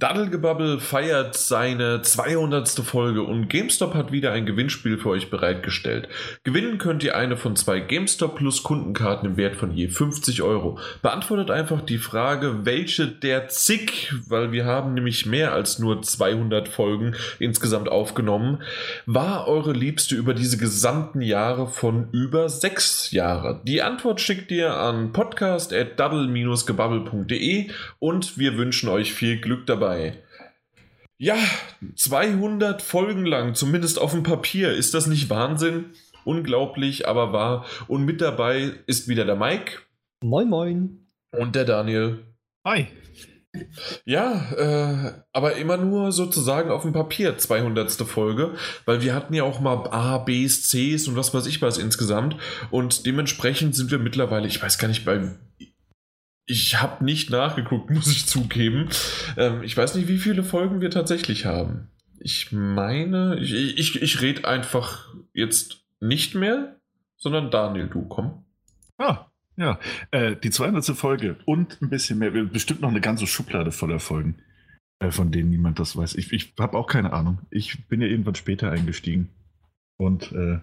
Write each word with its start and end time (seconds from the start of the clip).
Daddelgebabbel 0.00 0.78
feiert 0.78 1.36
seine 1.36 2.02
200. 2.02 2.68
Folge 2.68 3.24
und 3.24 3.48
GameStop 3.48 3.94
hat 3.94 4.12
wieder 4.12 4.30
ein 4.30 4.46
Gewinnspiel 4.46 4.96
für 4.96 5.08
euch 5.08 5.28
bereitgestellt. 5.28 6.08
Gewinnen 6.44 6.78
könnt 6.78 7.02
ihr 7.02 7.16
eine 7.16 7.36
von 7.36 7.56
zwei 7.56 7.80
GameStop 7.80 8.36
Plus 8.36 8.62
Kundenkarten 8.62 9.30
im 9.30 9.36
Wert 9.36 9.56
von 9.56 9.72
je 9.72 9.88
50 9.88 10.42
Euro. 10.42 10.78
Beantwortet 11.02 11.50
einfach 11.50 11.80
die 11.80 11.98
Frage, 11.98 12.64
welche 12.64 13.08
der 13.08 13.48
zig, 13.48 14.14
weil 14.28 14.52
wir 14.52 14.66
haben 14.66 14.94
nämlich 14.94 15.26
mehr 15.26 15.52
als 15.52 15.80
nur 15.80 16.00
200 16.00 16.68
Folgen 16.68 17.16
insgesamt 17.40 17.88
aufgenommen, 17.88 18.62
war 19.04 19.48
eure 19.48 19.72
liebste 19.72 20.14
über 20.14 20.32
diese 20.32 20.58
gesamten 20.58 21.22
Jahre 21.22 21.66
von 21.66 22.06
über 22.12 22.48
sechs 22.48 23.10
Jahre. 23.10 23.60
Die 23.64 23.82
Antwort 23.82 24.20
schickt 24.20 24.52
ihr 24.52 24.76
an 24.76 25.12
podcast.daddel-gebabbel.de 25.12 27.70
und 27.98 28.38
wir 28.38 28.56
wünschen 28.56 28.88
euch 28.88 29.12
viel 29.12 29.40
Glück 29.40 29.66
dabei 29.66 29.87
dabei. 29.88 30.22
Ja, 31.20 31.36
200 31.96 32.80
Folgen 32.80 33.26
lang, 33.26 33.54
zumindest 33.54 34.00
auf 34.00 34.12
dem 34.12 34.22
Papier. 34.22 34.72
Ist 34.72 34.94
das 34.94 35.06
nicht 35.06 35.30
Wahnsinn? 35.30 35.86
Unglaublich, 36.24 37.08
aber 37.08 37.32
wahr. 37.32 37.64
Und 37.88 38.04
mit 38.04 38.20
dabei 38.20 38.72
ist 38.86 39.08
wieder 39.08 39.24
der 39.24 39.36
Mike. 39.36 39.80
Moin, 40.22 40.48
moin. 40.48 41.06
Und 41.36 41.56
der 41.56 41.64
Daniel. 41.64 42.24
Hi. 42.64 42.86
Ja, 44.04 44.52
äh, 44.52 45.22
aber 45.32 45.56
immer 45.56 45.76
nur 45.78 46.12
sozusagen 46.12 46.70
auf 46.70 46.82
dem 46.82 46.92
Papier 46.92 47.36
200. 47.36 47.90
Folge, 48.02 48.54
weil 48.84 49.02
wir 49.02 49.14
hatten 49.14 49.34
ja 49.34 49.42
auch 49.42 49.58
mal 49.58 49.88
A, 49.90 50.18
B, 50.18 50.46
Cs 50.46 51.08
und 51.08 51.16
was 51.16 51.34
weiß 51.34 51.46
ich 51.46 51.60
was 51.62 51.78
insgesamt 51.78 52.36
und 52.70 53.06
dementsprechend 53.06 53.74
sind 53.74 53.90
wir 53.90 53.98
mittlerweile, 53.98 54.46
ich 54.46 54.62
weiß 54.62 54.78
gar 54.78 54.86
nicht, 54.86 55.04
bei 55.04 55.34
ich 56.48 56.80
habe 56.80 57.04
nicht 57.04 57.30
nachgeguckt, 57.30 57.90
muss 57.94 58.10
ich 58.10 58.26
zugeben. 58.26 58.88
Ähm, 59.36 59.62
ich 59.62 59.76
weiß 59.76 59.94
nicht, 59.94 60.08
wie 60.08 60.18
viele 60.18 60.42
Folgen 60.42 60.80
wir 60.80 60.90
tatsächlich 60.90 61.44
haben. 61.44 61.88
Ich 62.18 62.50
meine, 62.50 63.38
ich, 63.38 63.78
ich, 63.78 64.02
ich 64.02 64.20
rede 64.20 64.48
einfach 64.48 65.14
jetzt 65.32 65.84
nicht 66.00 66.34
mehr, 66.34 66.80
sondern 67.16 67.50
Daniel, 67.50 67.86
du 67.86 68.02
komm. 68.02 68.44
Ah, 68.96 69.26
ja. 69.56 69.78
Äh, 70.10 70.34
die 70.34 70.50
200. 70.50 70.84
Folge 70.96 71.36
und 71.44 71.80
ein 71.80 71.90
bisschen 71.90 72.18
mehr. 72.18 72.30
Bestimmt 72.30 72.80
noch 72.80 72.90
eine 72.90 73.00
ganze 73.00 73.26
Schublade 73.26 73.70
voller 73.70 74.00
Folgen, 74.00 74.42
äh, 74.98 75.10
von 75.12 75.30
denen 75.30 75.50
niemand 75.50 75.78
das 75.78 75.96
weiß. 75.96 76.16
Ich, 76.16 76.32
ich 76.32 76.54
habe 76.58 76.76
auch 76.76 76.88
keine 76.88 77.12
Ahnung. 77.12 77.38
Ich 77.50 77.86
bin 77.86 78.00
ja 78.00 78.08
irgendwann 78.08 78.34
später 78.34 78.70
eingestiegen. 78.70 79.30
Und 79.96 80.32
äh, 80.32 80.60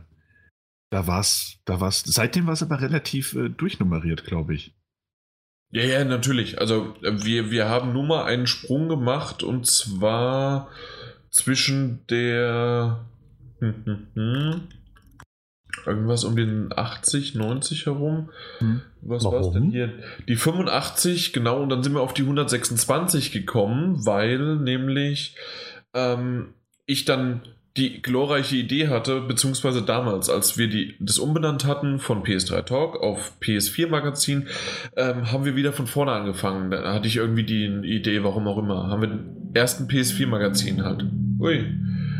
da 0.89 1.07
war's, 1.07 1.59
da 1.65 1.79
war's. 1.79 2.03
Seitdem 2.05 2.47
war 2.47 2.53
es 2.53 2.63
aber 2.63 2.81
relativ 2.81 3.33
äh, 3.33 3.49
durchnummeriert, 3.49 4.25
glaube 4.25 4.55
ich. 4.55 4.73
Ja, 5.75 5.83
ja, 5.83 6.05
natürlich. 6.05 6.61
Also 6.61 6.95
äh, 7.01 7.25
wir, 7.25 7.51
wir 7.51 7.67
haben 7.67 7.91
nur 7.91 8.03
mal 8.03 8.23
einen 8.23 8.47
Sprung 8.47 8.87
gemacht 8.87 9.43
und 9.43 9.67
zwar 9.67 10.69
zwischen 11.31 12.07
der 12.07 13.01
hm, 13.59 13.83
hm, 13.83 14.07
hm, 14.13 14.61
irgendwas 15.85 16.23
um 16.23 16.37
den 16.37 16.71
80, 16.73 17.35
90 17.35 17.87
herum. 17.87 18.29
Hm. 18.59 18.83
Was 19.01 19.25
war 19.25 19.41
es 19.41 19.51
denn 19.51 19.69
hier? 19.69 19.91
Die 20.29 20.37
85, 20.37 21.33
genau, 21.33 21.61
und 21.61 21.67
dann 21.67 21.83
sind 21.83 21.93
wir 21.93 22.01
auf 22.01 22.13
die 22.13 22.21
126 22.21 23.33
gekommen, 23.33 24.05
weil 24.05 24.55
nämlich 24.55 25.35
ähm, 25.93 26.53
ich 26.85 27.03
dann 27.03 27.41
die 27.77 28.01
glorreiche 28.01 28.55
Idee 28.55 28.87
hatte, 28.87 29.19
beziehungsweise 29.21 29.81
damals, 29.81 30.29
als 30.29 30.57
wir 30.57 30.69
die, 30.69 30.95
das 30.99 31.17
umbenannt 31.17 31.65
hatten 31.65 31.99
von 31.99 32.23
PS3 32.23 32.61
Talk 32.63 33.01
auf 33.01 33.33
PS4 33.41 33.89
Magazin, 33.89 34.47
ähm, 34.95 35.31
haben 35.31 35.43
wir 35.43 35.57
wieder 35.57 35.73
von 35.73 35.85
vorne 35.85 36.13
angefangen. 36.13 36.71
Da 36.71 36.93
hatte 36.93 37.07
ich 37.07 37.17
irgendwie 37.17 37.43
die 37.43 37.65
Idee, 37.65 38.23
warum 38.23 38.47
auch 38.47 38.57
immer. 38.57 38.87
Haben 38.87 39.01
wir 39.01 39.09
den 39.09 39.51
ersten 39.53 39.87
PS4 39.87 40.27
Magazin 40.27 40.83
halt. 40.85 41.05
Ui, 41.39 41.65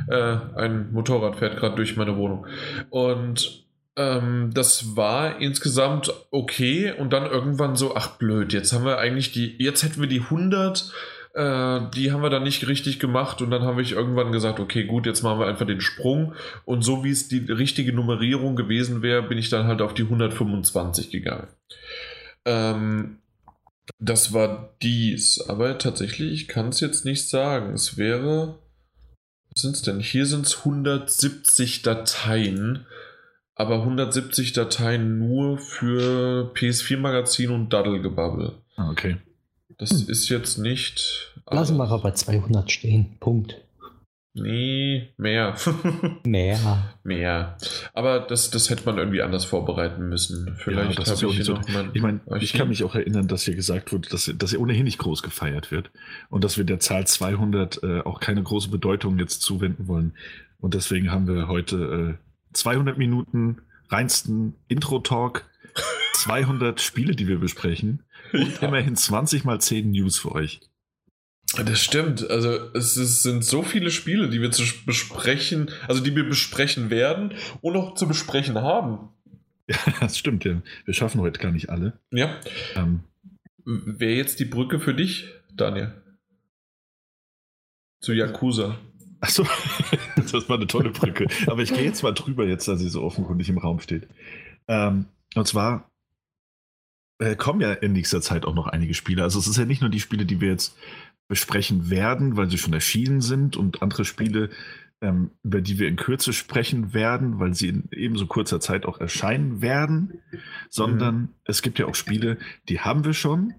äh, 0.09 0.38
ein 0.56 0.92
Motorrad 0.92 1.38
fährt 1.38 1.58
gerade 1.58 1.76
durch 1.76 1.95
meine 1.95 2.17
Wohnung. 2.17 2.48
Und 2.89 3.66
ähm, 3.95 4.52
das 4.53 4.98
war 4.98 5.39
insgesamt 5.39 6.14
okay 6.32 6.92
und 6.92 7.14
dann 7.14 7.26
irgendwann 7.26 7.77
so, 7.77 7.95
ach 7.95 8.17
blöd, 8.17 8.52
jetzt 8.52 8.73
haben 8.73 8.83
wir 8.83 8.98
eigentlich 8.98 9.32
die, 9.32 9.55
jetzt 9.58 9.83
hätten 9.83 10.02
wir 10.02 10.10
die 10.10 10.20
100 10.20 10.92
äh, 11.36 11.82
die 11.94 12.12
haben 12.12 12.23
wir 12.23 12.30
dann 12.30 12.44
nicht 12.44 12.66
richtig 12.68 12.98
gemacht 12.98 13.42
und 13.42 13.52
dann 13.52 13.64
habe 13.64 13.82
ich 13.82 13.92
irgendwann 13.92 14.32
gesagt, 14.32 14.60
okay, 14.62 14.86
gut, 14.86 15.06
jetzt 15.06 15.22
machen 15.22 15.40
wir 15.40 15.48
einfach 15.48 15.68
den 15.68 15.82
Sprung. 15.82 16.34
Und 16.64 16.82
so 16.82 17.04
wie 17.04 17.12
es 17.12 17.28
die 17.28 17.52
richtige 17.52 17.92
Nummerierung 17.92 18.56
gewesen 18.56 19.02
wäre, 19.02 19.22
bin 19.22 19.38
ich 19.38 19.50
dann 19.50 19.68
halt 19.68 19.82
auf 19.82 19.94
die 19.94 20.04
125 20.04 21.12
gegangen. 21.12 21.48
Ähm, 22.46 23.18
das 24.00 24.34
war 24.34 24.76
dies. 24.82 25.42
Aber 25.42 25.78
tatsächlich, 25.78 26.32
ich 26.32 26.48
kann 26.48 26.70
es 26.70 26.80
jetzt 26.80 27.04
nicht 27.04 27.28
sagen. 27.28 27.73
Es 27.73 27.98
wäre. 27.98 28.60
Was 29.54 29.62
sind 29.62 29.76
es 29.76 29.82
denn? 29.82 30.00
Hier 30.00 30.26
sind 30.26 30.46
es 30.46 30.60
170 30.60 31.82
Dateien. 31.82 32.86
Aber 33.56 33.76
170 33.76 34.54
Dateien 34.54 35.20
nur 35.20 35.58
für 35.58 36.52
PS4-Magazin 36.56 37.52
und 37.52 37.73
Daddlegebabbel. 37.73 38.54
Ah, 38.78 38.90
okay. 38.90 39.17
Das 39.77 39.91
hm. 39.91 40.09
ist 40.09 40.30
jetzt 40.30 40.58
nicht. 40.58 41.33
Lassen 41.49 41.77
wir 41.77 41.83
aber 41.83 42.02
bei 42.02 42.11
200 42.11 42.71
stehen. 42.71 43.17
Punkt. 43.19 43.61
Nee, 44.37 45.13
mehr. 45.17 45.55
mehr. 46.25 46.93
Mehr. 47.03 47.58
Aber 47.93 48.19
das, 48.19 48.52
das 48.52 48.69
hätte 48.69 48.86
man 48.86 48.97
irgendwie 48.97 49.21
anders 49.21 49.45
vorbereiten 49.45 50.09
müssen. 50.09 50.58
Vielleicht 50.58 50.99
ja, 50.99 51.05
habe 51.05 51.33
ich 51.33 51.45
so, 51.45 51.53
noch 51.53 51.67
mein 51.69 51.91
Ich 51.93 52.02
meine, 52.02 52.19
ich 52.41 52.52
kann 52.52 52.67
mich 52.67 52.83
auch 52.83 52.95
erinnern, 52.95 53.30
dass 53.30 53.43
hier 53.43 53.55
gesagt 53.55 53.93
wurde, 53.93 54.09
dass, 54.09 54.30
dass 54.37 54.52
er 54.52 54.59
ohnehin 54.59 54.83
nicht 54.83 54.97
groß 54.97 55.23
gefeiert 55.23 55.71
wird 55.71 55.89
und 56.30 56.43
dass 56.43 56.57
wir 56.57 56.65
der 56.65 56.81
Zahl 56.81 57.07
200 57.07 57.81
äh, 57.83 58.02
auch 58.02 58.19
keine 58.19 58.43
große 58.43 58.69
Bedeutung 58.69 59.19
jetzt 59.19 59.42
zuwenden 59.42 59.87
wollen. 59.87 60.13
Und 60.59 60.73
deswegen 60.73 61.11
haben 61.11 61.27
wir 61.27 61.47
heute 61.47 62.17
äh, 62.17 62.53
200 62.53 62.97
Minuten 62.97 63.61
reinsten 63.89 64.55
Intro-Talk, 64.67 65.45
200 66.15 66.81
Spiele, 66.81 67.15
die 67.15 67.30
wir 67.30 67.39
besprechen 67.39 68.05
und 68.36 68.62
ja. 68.62 68.68
immerhin 68.68 68.96
20 68.96 69.44
mal 69.44 69.60
10 69.60 69.92
News 69.92 70.20
für 70.20 70.34
euch. 70.34 70.62
Das 71.64 71.82
stimmt. 71.82 72.30
Also 72.30 72.72
es, 72.73 72.98
ist, 72.98 73.23
sind 73.23 73.46
so 73.46 73.64
viele 73.64 73.92
Spiele, 73.92 74.30
die 74.30 74.42
wir 74.42 74.52
zu 74.52 74.64
besprechen, 74.86 75.72
also 75.88 76.02
die 76.02 76.16
wir 76.16 76.28
besprechen 76.28 76.90
werden 76.90 77.34
und 77.62 77.76
auch 77.76 77.96
zu 77.96 78.08
besprechen 78.08 78.60
haben. 78.62 79.10
Ja, 79.68 79.78
das 80.00 80.20
stimmt. 80.20 80.46
Ja. 80.46 80.62
Wir 80.86 80.94
schaffen 80.94 81.22
heute 81.22 81.40
gar 81.40 81.52
nicht 81.52 81.72
alle. 81.72 82.00
Ja. 82.12 82.40
Ähm. 82.76 83.00
Wäre 83.66 84.14
jetzt 84.14 84.40
die 84.40 84.46
Brücke 84.46 84.80
für 84.80 84.94
dich, 84.94 85.28
Daniel? 85.56 85.92
Zu 88.00 88.14
Yakuza. 88.14 88.78
Achso, 89.22 89.44
das 90.17 90.48
war 90.50 90.58
eine 90.58 90.67
tolle 90.67 90.92
Brücke. 90.92 91.26
Aber 91.48 91.64
ich 91.64 91.73
gehe 91.73 91.84
jetzt 91.84 92.04
mal 92.04 92.14
drüber, 92.14 92.46
jetzt, 92.46 92.67
da 92.67 92.76
sie 92.76 92.90
so 92.90 93.02
offenkundig 93.02 93.50
im 93.50 93.58
Raum 93.58 93.80
steht. 93.80 94.08
Ähm, 94.67 95.06
und 95.34 95.48
zwar 95.48 95.90
äh, 97.20 97.36
kommen 97.36 97.61
ja 97.61 97.71
in 97.73 97.93
nächster 97.93 98.21
Zeit 98.21 98.45
auch 98.45 98.55
noch 98.55 98.67
einige 98.67 98.93
Spiele. 98.93 99.23
Also 99.23 99.39
es 99.39 99.48
ist 99.48 99.58
ja 99.58 99.65
nicht 99.65 99.81
nur 99.81 99.89
die 99.89 99.99
Spiele, 99.99 100.26
die 100.26 100.42
wir 100.42 100.49
jetzt 100.49 100.76
besprechen 101.27 101.89
werden, 101.89 102.37
weil 102.37 102.49
sie 102.49 102.58
schon 102.58 102.73
erschienen 102.73 103.21
sind 103.21 103.58
und 103.58 103.81
andere 103.81 104.05
Spiele, 104.05 104.49
ähm, 105.02 105.31
über 105.43 105.61
die 105.61 105.80
wir 105.80 105.87
in 105.87 105.95
Kürze 105.95 106.33
sprechen 106.33 106.93
werden, 106.93 107.39
weil 107.39 107.54
sie 107.54 107.70
in 107.70 107.89
ebenso 107.92 108.27
kurzer 108.27 108.59
Zeit 108.59 108.86
auch 108.86 108.99
erscheinen 108.99 109.61
werden, 109.61 110.21
sondern 110.70 111.15
mhm. 111.15 111.30
es 111.45 111.61
gibt 111.61 111.80
ja 111.80 111.86
auch 111.86 111.95
Spiele, 111.95 112.37
die 112.70 112.81
haben 112.81 113.05
wir 113.05 113.14
schon, 113.14 113.54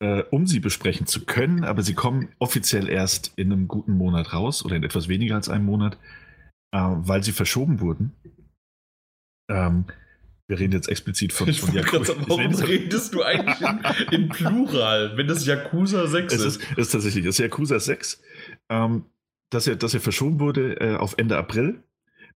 äh, 0.00 0.22
um 0.30 0.46
sie 0.46 0.60
besprechen 0.60 1.06
zu 1.06 1.24
können, 1.24 1.64
aber 1.64 1.82
sie 1.82 1.94
kommen 1.94 2.28
offiziell 2.38 2.88
erst 2.88 3.32
in 3.36 3.52
einem 3.52 3.68
guten 3.68 3.92
Monat 3.92 4.32
raus 4.32 4.64
oder 4.64 4.76
in 4.76 4.84
etwas 4.84 5.08
weniger 5.08 5.36
als 5.36 5.48
einem 5.48 5.64
Monat, 5.64 5.98
äh, 6.72 6.78
weil 6.78 7.22
sie 7.22 7.32
verschoben 7.32 7.80
wurden. 7.80 8.12
Ähm, 9.48 9.86
wir 10.48 10.58
reden 10.58 10.72
jetzt 10.72 10.88
explizit 10.88 11.32
von, 11.32 11.52
von 11.52 11.74
Yakuza. 11.74 12.04
Sagen, 12.04 12.24
warum 12.26 12.54
redest 12.54 13.14
du 13.14 13.22
eigentlich 13.22 13.60
in, 13.60 14.22
in, 14.22 14.28
Plural, 14.28 15.16
wenn 15.16 15.26
das 15.26 15.46
Yakuza 15.46 16.06
6 16.06 16.34
ist? 16.34 16.40
Es 16.40 16.56
ist, 16.56 16.78
ist 16.78 16.92
tatsächlich, 16.92 17.24
das 17.24 17.38
Yakuza 17.38 17.78
6, 17.78 18.20
ähm, 18.68 19.06
das, 19.50 19.66
ja, 19.66 19.74
das 19.74 19.92
ja 19.92 20.00
verschoben 20.00 20.40
wurde 20.40 20.80
äh, 20.80 20.96
auf 20.96 21.14
Ende 21.18 21.36
April. 21.36 21.82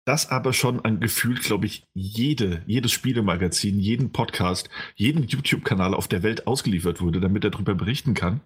Das 0.05 0.31
aber 0.31 0.53
schon 0.53 0.85
an 0.85 1.00
gefühlt, 1.00 1.41
glaube 1.41 1.67
ich, 1.67 1.88
jede, 1.93 2.62
jedes 2.69 2.93
Spielemagazin, 2.93 3.81
jeden 3.81 4.12
Podcast, 4.12 4.70
jeden 4.94 5.25
YouTube-Kanal 5.25 5.94
auf 5.94 6.06
der 6.06 6.23
Welt 6.23 6.47
ausgeliefert 6.47 7.00
wurde, 7.00 7.19
damit 7.19 7.43
er 7.43 7.50
darüber 7.50 7.75
berichten 7.75 8.14
kann. 8.14 8.41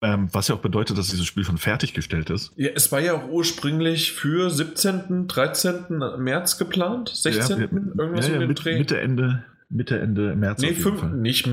Ähm, 0.00 0.28
was 0.32 0.46
ja 0.46 0.54
auch 0.54 0.60
bedeutet, 0.60 0.96
dass 0.96 1.08
dieses 1.08 1.26
Spiel 1.26 1.42
schon 1.42 1.58
fertiggestellt 1.58 2.30
ist. 2.30 2.52
Ja, 2.54 2.70
es 2.74 2.92
war 2.92 3.00
ja 3.00 3.14
auch 3.14 3.28
ursprünglich 3.28 4.12
für 4.12 4.48
17., 4.48 5.26
13. 5.26 6.02
März 6.18 6.56
geplant. 6.56 7.10
16. 7.12 7.58
Ja, 7.58 7.62
irgendwas 7.98 8.28
ja, 8.28 8.34
um 8.34 8.46
mit, 8.46 8.64
Mitte, 8.64 9.00
Ende, 9.00 9.44
Mitte, 9.68 9.98
Ende 9.98 10.36
März. 10.36 10.62
Nee, 10.62 10.74
fünf, 10.74 11.02
nicht 11.02 11.48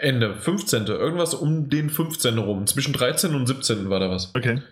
Ende, 0.00 0.34
15. 0.34 0.86
Irgendwas 0.86 1.34
um 1.34 1.68
den 1.68 1.90
15. 1.90 2.38
rum. 2.38 2.66
Zwischen 2.66 2.94
13. 2.94 3.34
und 3.34 3.46
17. 3.46 3.90
war 3.90 4.00
da 4.00 4.08
was. 4.08 4.34
Okay. 4.34 4.62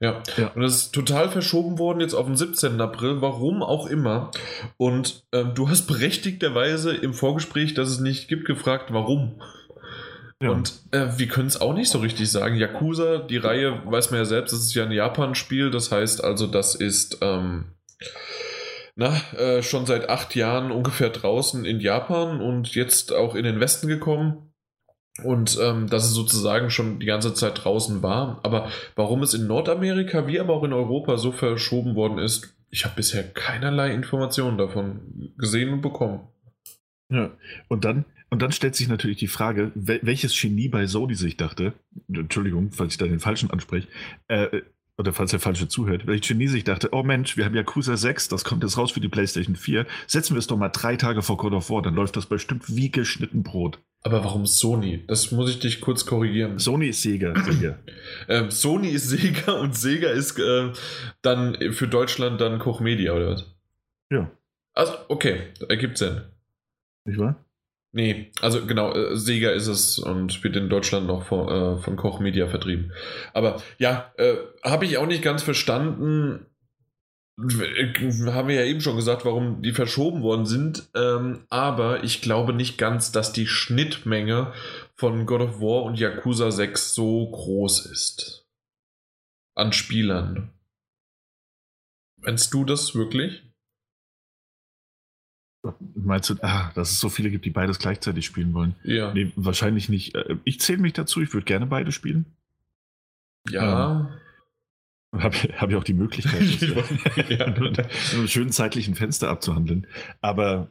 Ja. 0.00 0.22
ja. 0.36 0.48
Und 0.48 0.62
das 0.62 0.76
ist 0.76 0.94
total 0.94 1.30
verschoben 1.30 1.78
worden 1.78 2.00
jetzt 2.00 2.14
auf 2.14 2.26
den 2.26 2.36
17. 2.36 2.80
April, 2.80 3.20
warum 3.20 3.62
auch 3.62 3.86
immer. 3.86 4.30
Und 4.76 5.24
ähm, 5.32 5.52
du 5.54 5.68
hast 5.68 5.86
berechtigterweise 5.86 6.92
im 6.94 7.14
Vorgespräch, 7.14 7.74
dass 7.74 7.88
es 7.88 8.00
nicht 8.00 8.28
gibt, 8.28 8.46
gefragt, 8.46 8.92
warum. 8.92 9.40
Ja. 10.42 10.50
Und 10.50 10.80
äh, 10.90 11.08
wir 11.16 11.28
können 11.28 11.48
es 11.48 11.60
auch 11.60 11.74
nicht 11.74 11.90
so 11.90 11.98
richtig 11.98 12.30
sagen. 12.30 12.56
Yakuza, 12.56 13.18
die 13.18 13.36
Reihe, 13.36 13.82
weiß 13.86 14.10
man 14.10 14.20
ja 14.20 14.24
selbst, 14.24 14.52
das 14.52 14.60
ist 14.60 14.74
ja 14.74 14.84
ein 14.84 14.92
Japan-Spiel. 14.92 15.70
Das 15.70 15.90
heißt 15.92 16.22
also, 16.22 16.46
das 16.46 16.74
ist 16.74 17.18
ähm, 17.22 17.72
na, 18.96 19.16
äh, 19.36 19.62
schon 19.62 19.86
seit 19.86 20.08
acht 20.08 20.34
Jahren 20.34 20.70
ungefähr 20.70 21.10
draußen 21.10 21.64
in 21.64 21.80
Japan 21.80 22.40
und 22.40 22.74
jetzt 22.74 23.12
auch 23.12 23.34
in 23.34 23.44
den 23.44 23.60
Westen 23.60 23.88
gekommen. 23.88 24.50
Und 25.22 25.58
ähm, 25.62 25.88
dass 25.88 26.04
es 26.04 26.10
sozusagen 26.10 26.70
schon 26.70 26.98
die 26.98 27.06
ganze 27.06 27.34
Zeit 27.34 27.64
draußen 27.64 28.02
war. 28.02 28.40
Aber 28.42 28.68
warum 28.96 29.22
es 29.22 29.32
in 29.32 29.46
Nordamerika 29.46 30.26
wie 30.26 30.40
aber 30.40 30.54
auch 30.54 30.64
in 30.64 30.72
Europa 30.72 31.18
so 31.18 31.30
verschoben 31.30 31.94
worden 31.94 32.18
ist, 32.18 32.56
ich 32.70 32.84
habe 32.84 32.96
bisher 32.96 33.22
keinerlei 33.22 33.92
Informationen 33.94 34.58
davon 34.58 35.32
gesehen 35.38 35.72
und 35.72 35.82
bekommen. 35.82 36.26
Ja. 37.08 37.30
Und 37.68 37.84
dann, 37.84 38.04
und 38.34 38.42
dann 38.42 38.50
stellt 38.50 38.74
sich 38.74 38.88
natürlich 38.88 39.18
die 39.18 39.28
Frage, 39.28 39.70
wel 39.76 40.00
welches 40.02 40.36
Genie 40.36 40.66
bei 40.66 40.88
Sony 40.88 41.14
sich 41.14 41.36
dachte, 41.36 41.72
Entschuldigung, 42.12 42.72
falls 42.72 42.94
ich 42.94 42.98
da 42.98 43.06
den 43.06 43.20
Falschen 43.20 43.48
anspreche, 43.52 43.86
äh, 44.26 44.62
oder 44.98 45.12
falls 45.12 45.30
der 45.30 45.38
Falsche 45.38 45.68
zuhört, 45.68 46.08
welches 46.08 46.26
Genie 46.26 46.48
sich 46.48 46.64
dachte, 46.64 46.88
oh 46.90 47.04
Mensch, 47.04 47.36
wir 47.36 47.44
haben 47.44 47.54
Yakuza 47.54 47.96
6, 47.96 48.30
das 48.30 48.42
kommt 48.42 48.64
jetzt 48.64 48.76
raus 48.76 48.90
für 48.90 48.98
die 48.98 49.08
PlayStation 49.08 49.54
4, 49.54 49.86
setzen 50.08 50.34
wir 50.34 50.40
es 50.40 50.48
doch 50.48 50.56
mal 50.56 50.68
drei 50.68 50.96
Tage 50.96 51.22
vor 51.22 51.36
God 51.36 51.52
of 51.52 51.70
War, 51.70 51.82
dann 51.82 51.94
läuft 51.94 52.16
das 52.16 52.26
bestimmt 52.26 52.74
wie 52.74 52.90
geschnitten 52.90 53.44
Brot. 53.44 53.78
Aber 54.02 54.24
warum 54.24 54.46
Sony? 54.46 55.04
Das 55.06 55.30
muss 55.30 55.48
ich 55.48 55.60
dich 55.60 55.80
kurz 55.80 56.04
korrigieren. 56.04 56.58
Sony 56.58 56.88
ist 56.88 57.02
Sega. 57.02 57.40
Sega. 57.40 57.78
Ähm, 58.28 58.50
Sony 58.50 58.88
ist 58.88 59.10
Sega 59.10 59.52
und 59.52 59.76
Sega 59.76 60.10
ist 60.10 60.40
äh, 60.40 60.72
dann 61.22 61.56
für 61.70 61.86
Deutschland 61.86 62.40
dann 62.40 62.58
Koch 62.58 62.80
Media 62.80 63.12
oder 63.12 63.30
was? 63.30 63.54
Ja. 64.10 64.28
Also, 64.72 64.94
okay, 65.06 65.52
ergibt 65.68 65.98
Sinn. 65.98 66.22
Nicht 67.04 67.20
wahr? 67.20 67.43
Nee, 67.94 68.32
also 68.40 68.66
genau, 68.66 68.92
äh, 68.92 69.16
Sega 69.16 69.50
ist 69.50 69.68
es 69.68 70.00
und 70.00 70.42
wird 70.42 70.56
in 70.56 70.68
Deutschland 70.68 71.06
noch 71.06 71.26
von, 71.26 71.48
äh, 71.48 71.78
von 71.80 71.94
Koch 71.94 72.18
Media 72.18 72.48
vertrieben. 72.48 72.92
Aber 73.32 73.62
ja, 73.78 74.12
äh, 74.16 74.34
habe 74.64 74.84
ich 74.84 74.98
auch 74.98 75.06
nicht 75.06 75.22
ganz 75.22 75.44
verstanden. 75.44 76.44
Äh, 77.38 77.92
Haben 78.32 78.48
wir 78.48 78.56
ja 78.56 78.64
eben 78.64 78.80
schon 78.80 78.96
gesagt, 78.96 79.24
warum 79.24 79.62
die 79.62 79.70
verschoben 79.70 80.22
worden 80.22 80.44
sind. 80.44 80.90
Ähm, 80.96 81.46
aber 81.50 82.02
ich 82.02 82.20
glaube 82.20 82.52
nicht 82.52 82.78
ganz, 82.78 83.12
dass 83.12 83.32
die 83.32 83.46
Schnittmenge 83.46 84.52
von 84.96 85.24
God 85.24 85.42
of 85.42 85.60
War 85.60 85.84
und 85.84 85.96
Yakuza 85.96 86.50
6 86.50 86.94
so 86.96 87.30
groß 87.30 87.86
ist. 87.86 88.44
An 89.54 89.72
Spielern. 89.72 90.50
Meinst 92.16 92.52
du 92.52 92.64
das 92.64 92.96
wirklich? 92.96 93.53
Meinst 95.94 96.30
du, 96.30 96.34
ah, 96.42 96.70
dass 96.74 96.90
es 96.90 97.00
so 97.00 97.08
viele 97.08 97.30
gibt, 97.30 97.44
die 97.44 97.50
beides 97.50 97.78
gleichzeitig 97.78 98.26
spielen 98.26 98.52
wollen? 98.52 98.74
Ja. 98.82 99.12
Nee, 99.14 99.32
wahrscheinlich 99.36 99.88
nicht. 99.88 100.14
Äh, 100.14 100.36
Ich 100.44 100.60
zähle 100.60 100.78
mich 100.78 100.92
dazu, 100.92 101.22
ich 101.22 101.32
würde 101.32 101.46
gerne 101.46 101.66
beide 101.66 101.92
spielen. 101.92 102.26
Ja. 103.48 104.10
Habe 105.16 105.36
hab 105.36 105.70
ja 105.70 105.78
auch 105.78 105.84
die 105.84 105.94
Möglichkeit, 105.94 106.40
das 106.60 107.30
ja. 107.30 107.46
in 107.46 108.18
einem 108.18 108.28
schönen 108.28 108.52
zeitlichen 108.52 108.94
Fenster 108.94 109.30
abzuhandeln. 109.30 109.86
Aber 110.20 110.68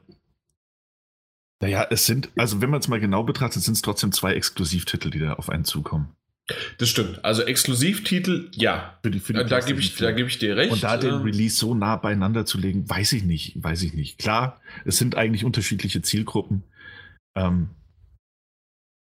naja, 1.61 1.87
es 1.89 2.05
sind, 2.05 2.29
also 2.35 2.61
wenn 2.61 2.69
man 2.69 2.81
es 2.81 2.89
mal 2.89 2.99
genau 2.99 3.23
betrachtet, 3.23 3.63
sind 3.63 3.75
es 3.75 3.81
trotzdem 3.81 4.11
zwei 4.11 4.33
Exklusivtitel, 4.33 5.09
die 5.09 5.19
da 5.19 5.33
auf 5.33 5.49
einen 5.49 5.63
zukommen. 5.63 6.09
Das 6.77 6.89
stimmt. 6.89 7.23
Also 7.23 7.43
Exklusivtitel, 7.43 8.49
ja. 8.53 8.99
Für 9.01 9.11
die, 9.11 9.19
für 9.19 9.33
die 9.33 9.39
Äh, 9.39 9.45
Da 9.45 9.61
gebe 9.61 9.79
ich, 9.79 9.95
da 9.95 10.11
gebe 10.11 10.27
ich 10.27 10.39
dir 10.39 10.57
recht. 10.57 10.73
Und 10.73 10.83
da 10.83 10.97
den 10.97 11.13
Ähm, 11.15 11.21
Release 11.21 11.55
so 11.55 11.73
nah 11.73 11.95
beieinander 11.95 12.45
zu 12.45 12.57
legen, 12.57 12.89
weiß 12.89 13.13
ich 13.13 13.23
nicht, 13.23 13.63
weiß 13.63 13.83
ich 13.83 13.93
nicht. 13.93 14.17
Klar, 14.19 14.59
es 14.83 14.97
sind 14.97 15.15
eigentlich 15.15 15.45
unterschiedliche 15.45 16.01
Zielgruppen. 16.01 16.63
Ähm, 17.35 17.69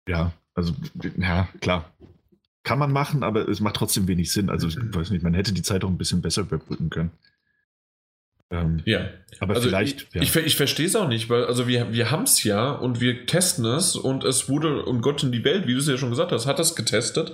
ja, 0.07 0.33
also, 0.53 0.75
ja, 1.17 1.47
klar. 1.61 1.93
Kann 2.63 2.77
man 2.79 2.91
machen, 2.91 3.23
aber 3.23 3.47
es 3.47 3.61
macht 3.61 3.77
trotzdem 3.77 4.07
wenig 4.07 4.31
Sinn. 4.33 4.49
Also, 4.49 4.67
ich 4.67 4.75
weiß 4.77 5.11
nicht, 5.11 5.23
man 5.23 5.33
hätte 5.33 5.53
die 5.53 5.61
Zeit 5.61 5.85
auch 5.85 5.89
ein 5.89 5.97
bisschen 5.97 6.21
besser 6.21 6.41
überbrücken 6.41 6.89
können. 6.89 7.11
Ähm, 8.51 8.81
Ja. 8.85 9.09
aber 9.39 9.53
Also 9.53 9.67
vielleicht, 9.69 10.07
ich, 10.09 10.15
ja. 10.15 10.21
ich, 10.23 10.35
ich 10.35 10.55
verstehe 10.55 10.87
es 10.87 10.95
auch 10.95 11.07
nicht, 11.07 11.29
weil 11.29 11.45
also 11.45 11.67
wir, 11.67 11.93
wir 11.93 12.09
haben 12.09 12.23
es 12.23 12.43
ja 12.43 12.71
und 12.71 12.99
wir 12.99 13.27
testen 13.27 13.63
es 13.65 13.95
und 13.95 14.23
es 14.23 14.49
wurde 14.49 14.83
und 14.85 15.01
Gott 15.01 15.23
in 15.23 15.31
die 15.31 15.43
Welt, 15.43 15.67
wie 15.67 15.73
du 15.73 15.79
es 15.79 15.87
ja 15.87 15.97
schon 15.97 16.09
gesagt 16.09 16.31
hast, 16.31 16.47
hat 16.47 16.59
es 16.59 16.75
getestet. 16.75 17.33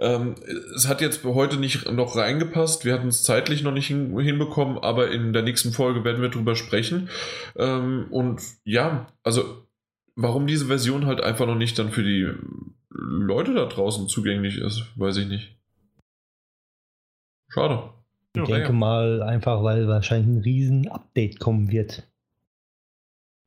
Ähm, 0.00 0.34
es 0.74 0.88
hat 0.88 1.00
jetzt 1.00 1.22
heute 1.22 1.58
nicht 1.58 1.88
noch 1.90 2.16
reingepasst, 2.16 2.84
wir 2.84 2.92
hatten 2.92 3.06
es 3.06 3.22
zeitlich 3.22 3.62
noch 3.62 3.70
nicht 3.72 3.86
hin, 3.86 4.18
hinbekommen, 4.18 4.78
aber 4.78 5.12
in 5.12 5.32
der 5.32 5.42
nächsten 5.42 5.70
Folge 5.72 6.02
werden 6.02 6.22
wir 6.22 6.28
drüber 6.28 6.56
sprechen. 6.56 7.08
Ähm, 7.56 8.06
und 8.10 8.42
ja, 8.64 9.12
also 9.22 9.64
warum 10.16 10.48
diese 10.48 10.66
Version 10.66 11.06
halt 11.06 11.20
einfach 11.20 11.46
noch 11.46 11.54
nicht 11.54 11.78
dann 11.78 11.92
für 11.92 12.02
die 12.02 12.28
Leute 12.90 13.54
da 13.54 13.66
draußen 13.66 14.08
zugänglich 14.08 14.58
ist, 14.58 14.82
weiß 14.96 15.18
ich 15.18 15.28
nicht. 15.28 15.56
Schade. 17.48 17.90
Ich 18.42 18.48
Ja, 18.48 18.56
denke 18.56 18.72
ja. 18.72 18.78
mal 18.78 19.22
einfach, 19.22 19.62
weil 19.62 19.88
wahrscheinlich 19.88 20.28
ein 20.28 20.42
riesen 20.42 20.88
Update 20.88 21.38
kommen 21.38 21.70
wird. 21.70 22.04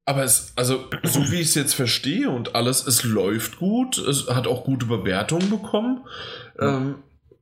Aber 0.06 0.24
es, 0.24 0.54
also, 0.56 0.86
so 1.04 1.32
wie 1.32 1.42
ich 1.42 1.48
es 1.48 1.56
jetzt 1.56 1.74
verstehe 1.74 2.30
und 2.30 2.56
alles, 2.56 2.86
es 2.86 3.04
läuft 3.04 3.60
gut, 3.60 3.98
es 3.98 4.28
hat 4.30 4.48
auch 4.48 4.64
gute 4.64 4.86
Bewertungen 4.86 5.50
bekommen. 5.50 6.06
Ähm, 6.60 6.96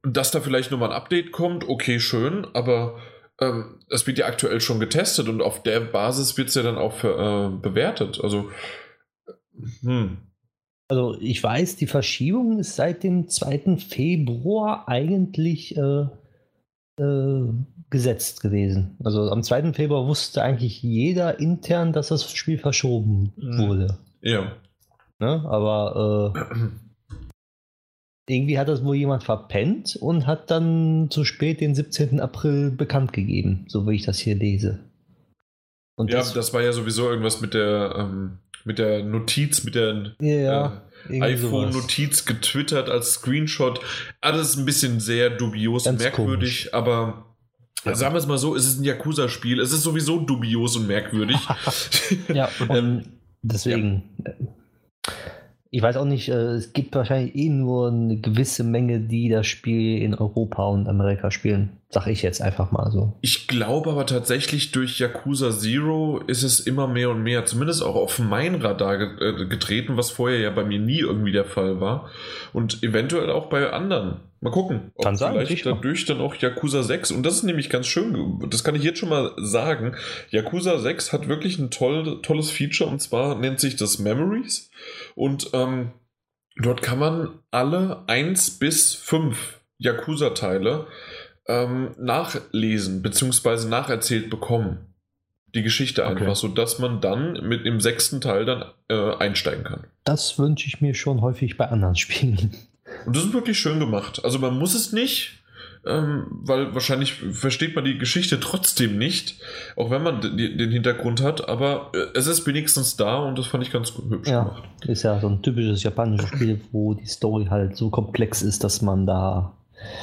dass 0.04 0.32
da 0.32 0.42
vielleicht 0.42 0.72
nochmal 0.72 0.90
ein 0.90 0.96
Update 0.96 1.32
kommt, 1.32 1.68
okay, 1.68 2.00
schön, 2.00 2.46
aber 2.54 2.98
ähm, 3.40 3.80
es 3.90 4.06
wird 4.08 4.18
ja 4.18 4.28
aktuell 4.28 4.62
schon 4.62 4.80
getestet 4.80 5.28
und 5.30 5.42
auf 5.42 5.64
der 5.64 5.80
Basis 5.80 6.38
wird 6.38 6.50
es 6.50 6.56
ja 6.56 6.64
dann 6.64 6.78
auch 6.78 6.94
für, 6.94 7.52
äh, 7.56 7.62
bewertet. 7.62 8.20
Also, 8.24 8.50
hm. 9.82 10.18
Also 10.88 11.18
ich 11.20 11.44
weiß, 11.44 11.76
die 11.76 11.88
Verschiebung 11.88 12.58
ist 12.60 12.76
seit 12.76 13.04
dem 13.04 13.28
2. 13.28 13.78
Februar 13.78 14.88
eigentlich 14.88 15.78
äh, 15.78 16.08
äh, 17.00 17.54
gesetzt 17.90 18.42
gewesen. 18.42 18.98
Also 19.04 19.32
am 19.32 19.42
2. 19.42 19.74
Februar 19.74 20.08
wusste 20.08 20.42
eigentlich 20.44 20.84
jeder 20.84 21.40
intern, 21.40 21.94
dass 21.94 22.10
das 22.10 22.32
Spiel 22.32 22.58
verschoben 22.60 23.34
Mhm. 23.38 23.58
wurde. 23.58 23.98
Ja. 24.22 24.52
Ne? 25.20 25.44
Aber 25.50 26.34
äh, 26.36 26.40
irgendwie 28.30 28.60
hat 28.60 28.68
das 28.68 28.84
wohl 28.84 28.96
jemand 28.96 29.24
verpennt 29.24 29.96
und 29.96 30.28
hat 30.28 30.52
dann 30.52 31.08
zu 31.10 31.26
spät 31.26 31.62
den 31.62 31.74
17. 31.74 32.20
April 32.20 32.70
bekannt 32.72 33.12
gegeben, 33.14 33.66
so 33.68 33.88
wie 33.88 33.96
ich 33.96 34.06
das 34.06 34.20
hier 34.20 34.36
lese. 34.36 34.80
Und 35.96 36.12
Ja, 36.12 36.20
das, 36.20 36.34
das 36.34 36.54
war 36.54 36.62
ja 36.62 36.72
sowieso 36.72 37.10
irgendwas 37.10 37.42
mit 37.42 37.54
der, 37.54 37.96
ähm, 37.98 38.38
mit 38.66 38.80
der 38.80 39.04
Notiz, 39.04 39.64
mit 39.64 39.76
der 39.76 40.16
ja, 40.20 40.82
äh, 41.10 41.22
iPhone-Notiz 41.22 42.26
getwittert 42.26 42.90
als 42.90 43.14
Screenshot. 43.14 43.80
Alles 44.22 44.58
ein 44.58 44.66
bisschen 44.66 45.00
sehr 45.00 45.30
dubios 45.30 45.86
und 45.88 45.94
Ganz 45.94 46.04
merkwürdig, 46.04 46.74
aber 46.74 47.26
Ja. 47.86 47.96
sagen 47.96 48.14
wir 48.14 48.20
es 48.20 48.28
mal 48.28 48.38
so, 48.38 48.56
es 48.56 48.66
ist 48.66 48.80
ein 48.80 48.84
Yakuza-Spiel. 48.84 49.60
Es 49.60 49.72
ist 49.72 49.84
sowieso 49.84 50.20
dubios 50.20 50.76
und 50.76 50.88
merkwürdig. 50.88 51.38
Ja, 52.34 52.50
und 52.60 52.70
Ähm, 52.76 53.04
deswegen. 53.42 54.04
äh, 54.26 54.32
Ich 55.72 55.84
weiß 55.84 55.98
auch 55.98 56.06
nicht, 56.06 56.30
äh, 56.30 56.54
es 56.54 56.74
gibt 56.74 56.96
wahrscheinlich 56.96 57.36
eh 57.36 57.50
nur 57.50 57.90
eine 57.90 58.18
gewisse 58.18 58.64
Menge, 58.64 59.02
die 59.02 59.30
das 59.30 59.46
Spiel 59.46 60.02
in 60.02 60.16
Europa 60.16 60.66
und 60.66 60.88
Amerika 60.88 61.30
spielen. 61.30 61.78
Sag 61.90 62.08
ich 62.08 62.24
jetzt 62.24 62.42
einfach 62.42 62.72
mal 62.72 62.90
so. 62.92 63.18
Ich 63.22 63.48
glaube 63.48 63.92
aber 63.92 64.06
tatsächlich 64.08 64.72
durch 64.72 65.00
Yakuza 65.00 65.52
Zero 65.52 66.20
ist 66.26 66.44
es 66.44 66.60
immer 66.60 66.88
mehr 66.88 67.12
und 67.12 67.22
mehr, 67.22 67.46
zumindest 67.46 67.84
auch 67.84 67.96
auf 67.96 68.18
mein 68.18 68.56
Radar 68.56 69.22
äh, 69.22 69.46
getreten, 69.46 69.96
was 69.96 70.10
vorher 70.10 70.40
ja 70.40 70.50
bei 70.50 70.64
mir 70.64 70.80
nie 70.80 71.00
irgendwie 71.00 71.32
der 71.32 71.46
Fall 71.46 71.80
war. 71.80 72.10
Und 72.52 72.82
eventuell 72.82 73.30
auch 73.30 73.50
bei 73.50 73.72
anderen. 73.72 74.22
Mal 74.42 74.52
gucken, 74.52 74.92
Kann 75.04 75.18
sein, 75.18 75.34
vielleicht 75.34 75.50
sicher. 75.52 75.74
dadurch 75.74 76.06
dann 76.06 76.22
auch 76.22 76.34
Yakuza 76.36 76.82
6, 76.84 77.12
und 77.12 77.24
das 77.24 77.36
ist 77.36 77.44
nämlich 77.44 77.70
ganz 77.70 77.88
schön, 77.88 78.40
das 78.50 78.64
kann 78.64 78.74
ich 78.76 78.84
jetzt 78.84 79.00
schon 79.00 79.10
mal 79.10 79.34
sagen, 79.38 79.96
Yakuza 80.30 80.78
6 80.80 81.12
hat 81.12 81.28
wirklich 81.28 81.60
ein 81.60 81.72
toll, 81.72 82.22
tolles 82.22 82.50
Feature, 82.50 82.90
und 82.90 83.02
zwar 83.02 83.36
nennt 83.36 83.60
sich 83.60 83.76
das 83.76 84.00
Memories. 84.00 84.72
Und 85.16 85.50
ähm, 85.54 85.92
dort 86.56 86.82
kann 86.82 87.00
man 87.00 87.40
alle 87.52 88.04
1 88.08 88.60
bis 88.60 88.94
5 88.96 89.60
Yakuza-Teile 89.78 90.88
ähm, 91.48 91.92
nachlesen 91.98 93.02
bzw. 93.02 93.68
nacherzählt 93.68 94.30
bekommen. 94.30 94.86
Die 95.56 95.64
Geschichte 95.64 96.06
Okay. 96.06 96.22
einfach, 96.22 96.36
sodass 96.36 96.78
man 96.80 97.02
dann 97.02 97.34
mit 97.48 97.66
dem 97.66 97.80
sechsten 97.82 98.22
Teil 98.22 98.46
dann 98.46 98.66
äh, 98.88 99.16
einsteigen 99.18 99.64
kann. 99.64 99.84
Das 100.04 100.38
wünsche 100.38 100.68
ich 100.68 100.80
mir 100.80 100.94
schon 100.94 101.22
häufig 101.22 101.58
bei 101.58 101.66
anderen 101.68 101.96
Spielen. 101.98 102.52
Und 103.06 103.16
das 103.16 103.24
ist 103.26 103.34
wirklich 103.34 103.58
schön 103.60 103.80
gemacht. 103.80 104.22
Also 104.24 104.40
man 104.40 104.58
muss 104.58 104.74
es 104.76 104.92
nicht, 104.94 105.40
ähm, 105.86 106.26
weil 106.30 106.74
wahrscheinlich 106.74 107.14
versteht 107.14 107.76
man 107.76 107.86
die 107.86 107.98
Geschichte 107.98 108.40
trotzdem 108.40 108.98
nicht, 108.98 109.40
auch 109.78 109.90
wenn 109.90 110.04
man 110.04 110.22
den 110.38 110.72
Hintergrund 110.72 111.22
hat, 111.24 111.48
aber 111.48 111.92
äh, 111.94 112.18
es 112.18 112.28
ist 112.28 112.46
wenigstens 112.46 112.98
da 112.98 113.20
und 113.20 113.38
das 113.40 113.48
fand 113.48 113.64
ich 113.64 113.72
ganz 113.72 113.94
hübsch 114.10 114.30
Ja. 114.30 114.44
gemacht. 114.44 114.64
Ist 114.86 115.04
ja 115.04 115.20
so 115.20 115.30
ein 115.30 115.42
typisches 115.42 115.84
japanisches 115.84 116.30
Spiel, 116.30 116.60
wo 116.72 116.94
die 116.96 117.06
Story 117.06 117.46
halt 117.50 117.78
so 117.78 117.90
komplex 117.90 118.42
ist, 118.42 118.64
dass 118.64 118.82
man 118.82 119.06
da 119.08 119.54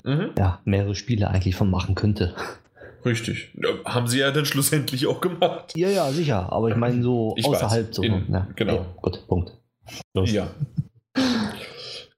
Mhm, 0.04 0.30
ja, 0.38 0.60
mehrere 0.64 0.94
Spiele 0.94 1.28
eigentlich 1.28 1.54
von 1.54 1.68
machen 1.68 1.94
könnte. 1.94 2.34
richtig. 3.04 3.52
Haben 3.84 4.06
sie 4.08 4.20
ja 4.20 4.30
dann 4.30 4.46
schlussendlich 4.46 5.06
auch 5.06 5.20
gemacht. 5.20 5.74
Ja, 5.76 5.90
ja, 5.90 6.10
sicher. 6.10 6.50
Aber 6.50 6.70
ich 6.70 6.76
meine 6.76 7.02
so 7.02 7.34
Ich 7.36 7.44
außerhalb 7.44 7.88
weiß. 7.88 7.96
so. 7.96 8.02
In- 8.02 8.24
ja. 8.32 8.46
genau. 8.56 8.74
Ja, 8.76 8.86
gut, 9.02 9.26
Punkt. 9.28 9.52
Los. 10.14 10.32
Ja. 10.32 10.48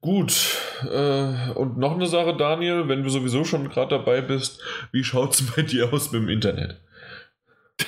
Gut, 0.00 0.56
äh, 0.92 1.50
und 1.52 1.76
noch 1.76 1.94
eine 1.94 2.06
Sache, 2.06 2.36
Daniel, 2.36 2.88
wenn 2.88 3.02
du 3.02 3.10
sowieso 3.10 3.44
schon 3.44 3.68
gerade 3.68 3.98
dabei 3.98 4.20
bist, 4.20 4.62
wie 4.92 5.02
schaut 5.02 5.34
es 5.34 5.42
bei 5.42 5.62
dir 5.62 5.92
aus 5.92 6.12
mit 6.12 6.22
dem 6.22 6.28
Internet? 6.28 6.80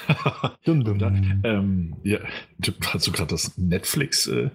dum, 0.64 0.82
dum. 0.84 1.40
Ähm, 1.44 1.96
ja, 2.02 2.18
hast 2.86 3.06
du 3.06 3.12
gerade 3.12 3.30
das 3.30 3.56
Netflix, 3.58 4.26
äh, 4.26 4.50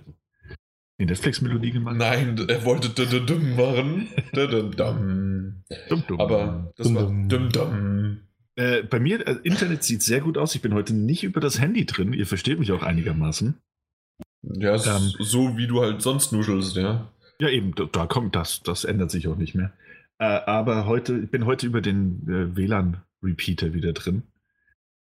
die 0.99 1.05
Netflix-Melodie 1.05 1.71
gemacht? 1.71 1.95
Nein, 1.97 2.45
er 2.47 2.65
wollte 2.65 2.89
dum 2.89 3.55
machen. 3.55 4.09
Aber 6.17 6.73
das 6.75 6.93
war 6.93 7.03
dum 7.03 7.49
dum. 7.49 8.19
Äh, 8.57 8.83
bei 8.83 8.99
mir, 8.99 9.25
äh, 9.27 9.37
Internet 9.43 9.83
sieht 9.83 10.01
sehr 10.01 10.21
gut 10.21 10.37
aus. 10.37 10.55
Ich 10.55 10.61
bin 10.61 10.73
heute 10.73 10.93
nicht 10.93 11.23
über 11.23 11.41
das 11.41 11.59
Handy 11.59 11.85
drin. 11.85 12.13
Ihr 12.13 12.25
versteht 12.25 12.59
mich 12.59 12.71
auch 12.71 12.83
einigermaßen. 12.83 13.57
Ja, 14.43 14.75
ähm, 14.75 15.13
so 15.19 15.57
wie 15.57 15.67
du 15.67 15.81
halt 15.81 16.01
sonst 16.01 16.31
nuschelst, 16.31 16.75
ja. 16.77 17.09
Ja, 17.39 17.49
eben, 17.49 17.73
da, 17.91 18.05
kommt 18.05 18.35
das, 18.35 18.61
das 18.63 18.85
ändert 18.85 19.11
sich 19.11 19.27
auch 19.27 19.35
nicht 19.35 19.55
mehr. 19.55 19.73
Äh, 20.19 20.25
aber 20.25 20.85
heute, 20.85 21.19
ich 21.19 21.29
bin 21.29 21.45
heute 21.45 21.67
über 21.67 21.81
den 21.81 22.27
äh, 22.27 22.55
WLAN-Repeater 22.55 23.73
wieder 23.73 23.93
drin 23.93 24.23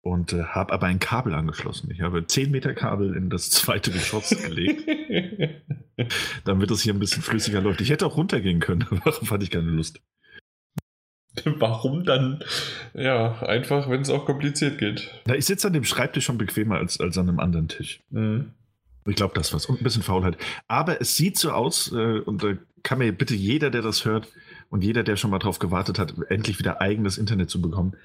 und 0.01 0.33
äh, 0.33 0.43
habe 0.43 0.73
aber 0.73 0.87
ein 0.87 0.99
Kabel 0.99 1.33
angeschlossen. 1.33 1.91
Ich 1.91 2.01
habe 2.01 2.25
10 2.25 2.51
Meter 2.51 2.73
Kabel 2.73 3.15
in 3.15 3.29
das 3.29 3.49
zweite 3.49 3.91
Geschoss 3.91 4.29
gelegt, 4.43 4.87
damit 6.45 6.71
es 6.71 6.81
hier 6.81 6.93
ein 6.93 6.99
bisschen 6.99 7.21
flüssiger 7.21 7.61
läuft. 7.61 7.81
Ich 7.81 7.89
hätte 7.89 8.05
auch 8.05 8.17
runtergehen 8.17 8.59
können, 8.59 8.85
aber 8.91 9.11
fand 9.11 9.43
ich 9.43 9.51
keine 9.51 9.71
Lust. 9.71 10.01
Warum 11.45 12.05
dann? 12.05 12.43
Ja, 12.93 13.41
einfach, 13.41 13.89
wenn 13.89 14.01
es 14.01 14.11
auch 14.11 14.25
kompliziert 14.25 14.77
geht. 14.77 15.09
Na, 15.25 15.35
ich 15.35 15.45
sitze 15.45 15.65
an 15.65 15.73
dem 15.73 15.83
Schreibtisch 15.83 16.25
schon 16.25 16.37
bequemer 16.37 16.77
als, 16.77 16.99
als 16.99 17.17
an 17.17 17.27
einem 17.27 17.39
anderen 17.39 17.67
Tisch. 17.67 18.01
Mhm. 18.11 18.53
Ich 19.05 19.15
glaube, 19.15 19.33
das 19.35 19.51
war's. 19.53 19.65
Und 19.65 19.81
ein 19.81 19.83
bisschen 19.83 20.03
Faulheit. 20.03 20.37
Aber 20.67 21.01
es 21.01 21.15
sieht 21.15 21.37
so 21.37 21.51
aus, 21.51 21.91
äh, 21.91 22.19
und 22.19 22.43
da 22.43 22.53
kann 22.83 22.99
mir 22.99 23.11
bitte 23.11 23.35
jeder, 23.35 23.69
der 23.69 23.81
das 23.81 24.05
hört 24.05 24.27
und 24.69 24.83
jeder, 24.83 25.03
der 25.03 25.15
schon 25.15 25.31
mal 25.31 25.39
drauf 25.39 25.59
gewartet 25.59 25.99
hat, 25.99 26.13
endlich 26.29 26.59
wieder 26.59 26.81
eigenes 26.81 27.17
Internet 27.17 27.49
zu 27.49 27.61
bekommen, 27.61 27.95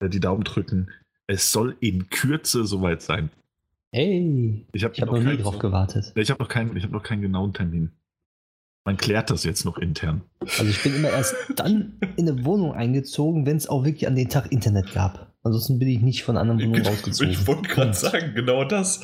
äh, 0.00 0.08
die 0.08 0.20
Daumen 0.20 0.44
drücken. 0.44 0.90
Es 1.26 1.52
soll 1.52 1.76
in 1.80 2.08
Kürze 2.10 2.64
soweit 2.64 3.02
sein. 3.02 3.30
Hey, 3.92 4.66
ich 4.72 4.84
habe 4.84 4.94
hab 4.94 5.06
noch, 5.06 5.18
noch 5.18 5.30
nie 5.30 5.38
drauf 5.38 5.58
gewartet. 5.58 6.12
Ich 6.14 6.30
habe 6.30 6.42
noch, 6.42 6.48
keinen, 6.48 6.80
hab 6.82 6.90
noch 6.90 7.02
keinen 7.02 7.22
genauen 7.22 7.52
Termin. 7.52 7.92
Man 8.84 8.96
klärt 8.96 9.30
das 9.30 9.42
jetzt 9.42 9.64
noch 9.64 9.78
intern. 9.78 10.22
Also 10.40 10.66
ich 10.66 10.80
bin 10.82 10.94
immer 10.94 11.10
erst 11.10 11.34
dann 11.56 11.98
in 12.16 12.28
eine 12.28 12.44
Wohnung 12.44 12.72
eingezogen, 12.72 13.44
wenn 13.44 13.56
es 13.56 13.68
auch 13.68 13.84
wirklich 13.84 14.06
an 14.06 14.14
den 14.14 14.28
Tag 14.28 14.52
Internet 14.52 14.92
gab. 14.92 15.34
Ansonsten 15.42 15.78
bin 15.78 15.88
ich 15.88 16.00
nicht 16.00 16.22
von 16.22 16.36
anderen 16.36 16.60
Wohnungen 16.60 16.86
rausgezogen. 16.86 17.30
Ich 17.32 17.46
wollte 17.46 17.68
gerade 17.68 17.94
sagen, 17.94 18.34
genau 18.34 18.64
das. 18.64 19.02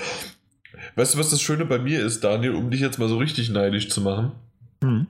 Weißt 0.97 1.15
du, 1.15 1.19
was 1.19 1.31
das 1.31 1.41
Schöne 1.41 1.65
bei 1.65 1.79
mir 1.79 2.05
ist, 2.05 2.25
Daniel, 2.25 2.55
um 2.55 2.71
dich 2.71 2.81
jetzt 2.81 2.99
mal 2.99 3.09
so 3.09 3.19
richtig 3.19 3.51
neidisch 3.51 3.89
zu 3.89 4.01
machen? 4.01 4.33
Mhm. 4.83 5.07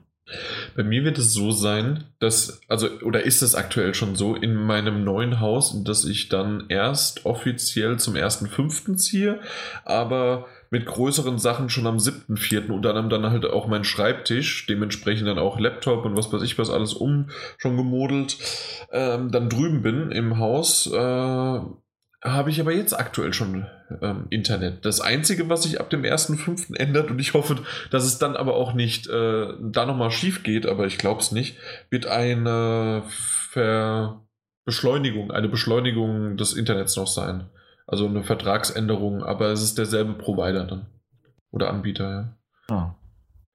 Bei 0.75 0.83
mir 0.83 1.03
wird 1.03 1.17
es 1.17 1.33
so 1.33 1.51
sein, 1.51 2.05
dass, 2.19 2.61
also, 2.69 2.89
oder 3.01 3.23
ist 3.23 3.41
es 3.41 3.55
aktuell 3.55 3.93
schon 3.93 4.15
so, 4.15 4.35
in 4.35 4.55
meinem 4.55 5.03
neuen 5.03 5.41
Haus, 5.41 5.83
dass 5.83 6.05
ich 6.05 6.29
dann 6.29 6.65
erst 6.69 7.25
offiziell 7.25 7.99
zum 7.99 8.15
1.5. 8.15 8.95
ziehe, 8.95 9.39
aber 9.83 10.47
mit 10.69 10.85
größeren 10.85 11.37
Sachen 11.37 11.69
schon 11.69 11.85
am 11.85 11.97
7.4. 11.97 12.71
unter 12.71 12.89
anderem 12.89 13.09
dann 13.09 13.29
halt 13.29 13.45
auch 13.45 13.67
mein 13.67 13.83
Schreibtisch, 13.83 14.65
dementsprechend 14.65 15.27
dann 15.27 15.37
auch 15.37 15.59
Laptop 15.59 16.05
und 16.05 16.17
was 16.17 16.33
weiß 16.33 16.41
ich 16.41 16.57
was 16.57 16.71
alles 16.71 16.93
um 16.93 17.29
schon 17.57 17.77
gemodelt, 17.77 18.37
ähm, 18.91 19.29
dann 19.29 19.49
drüben 19.49 19.83
bin 19.83 20.11
im 20.11 20.39
Haus. 20.39 20.87
Äh, 20.87 21.59
habe 22.23 22.49
ich 22.49 22.59
aber 22.61 22.71
jetzt 22.71 22.97
aktuell 22.97 23.33
schon 23.33 23.67
ähm, 24.01 24.27
Internet. 24.29 24.85
Das 24.85 25.01
Einzige, 25.01 25.49
was 25.49 25.63
sich 25.63 25.79
ab 25.79 25.89
dem 25.89 26.03
1.5. 26.03 26.75
ändert, 26.75 27.11
und 27.11 27.19
ich 27.19 27.33
hoffe, 27.33 27.57
dass 27.91 28.05
es 28.05 28.17
dann 28.17 28.35
aber 28.35 28.55
auch 28.55 28.73
nicht 28.73 29.07
äh, 29.07 29.47
da 29.61 29.85
nochmal 29.85 30.11
schief 30.11 30.43
geht, 30.43 30.65
aber 30.65 30.85
ich 30.85 30.97
glaube 30.97 31.19
es 31.19 31.31
nicht, 31.31 31.57
wird 31.89 32.07
eine 32.07 33.03
Ver 33.07 34.21
Beschleunigung, 34.65 35.31
eine 35.31 35.49
Beschleunigung 35.49 36.37
des 36.37 36.53
Internets 36.53 36.95
noch 36.95 37.07
sein. 37.07 37.49
Also 37.85 38.07
eine 38.07 38.23
Vertragsänderung, 38.23 39.21
aber 39.21 39.47
es 39.47 39.61
ist 39.61 39.77
derselbe 39.77 40.13
Provider 40.13 40.63
dann. 40.63 40.85
Oder 41.51 41.69
Anbieter, 41.69 42.37
ja. 42.69 42.75
Ah. 42.75 42.95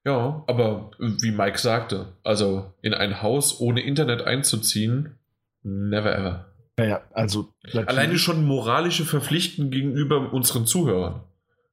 Ja, 0.05 0.45
aber 0.47 0.91
wie 0.99 1.33
Mike 1.33 1.59
sagte, 1.59 2.07
also 2.25 2.73
in 2.83 2.95
ein 2.95 3.23
Haus 3.23 3.61
ohne 3.61 3.81
Internet 3.81 4.23
einzuziehen, 4.23 5.19
never 5.63 6.17
ever. 6.17 6.47
Naja, 6.79 7.03
also. 7.13 7.53
Alleine 7.75 8.19
schon 8.19 8.47
moralische 8.47 9.05
Verpflichten 9.05 9.71
gegenüber 9.71 10.33
unseren 10.33 10.65
Zuhörern. 10.65 11.23